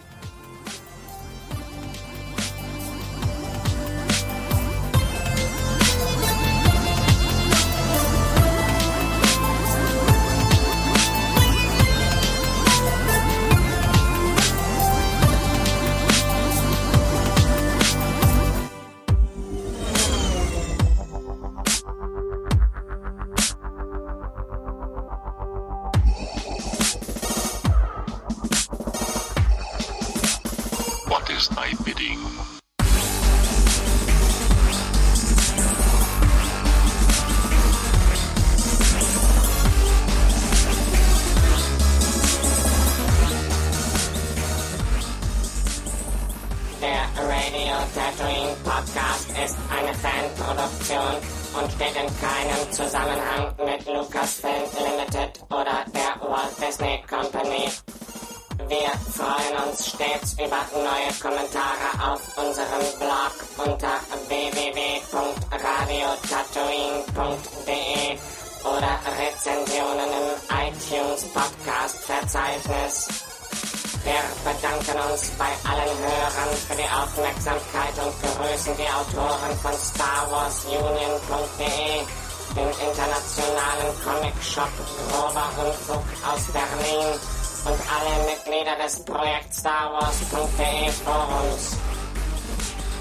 aus 86.34 86.46
Berlin, 86.52 87.20
und 87.66 87.80
alle 87.92 88.26
Mitglieder 88.26 88.76
des 88.84 89.04
Projekt 89.04 89.54
Star 89.54 89.92
Wars.de 89.92 90.90
Forums. 91.04 91.78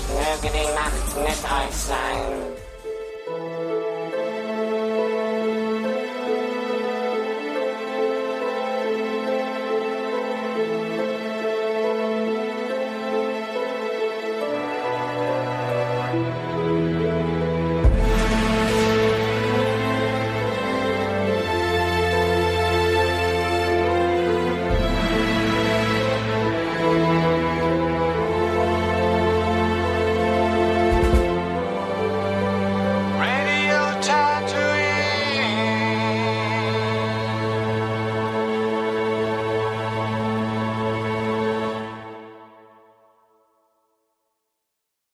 Möge 0.09 0.53
die 0.53 0.73
Macht 0.75 1.17
mit 1.17 1.45
euch 1.45 1.77
sein. 1.77 2.48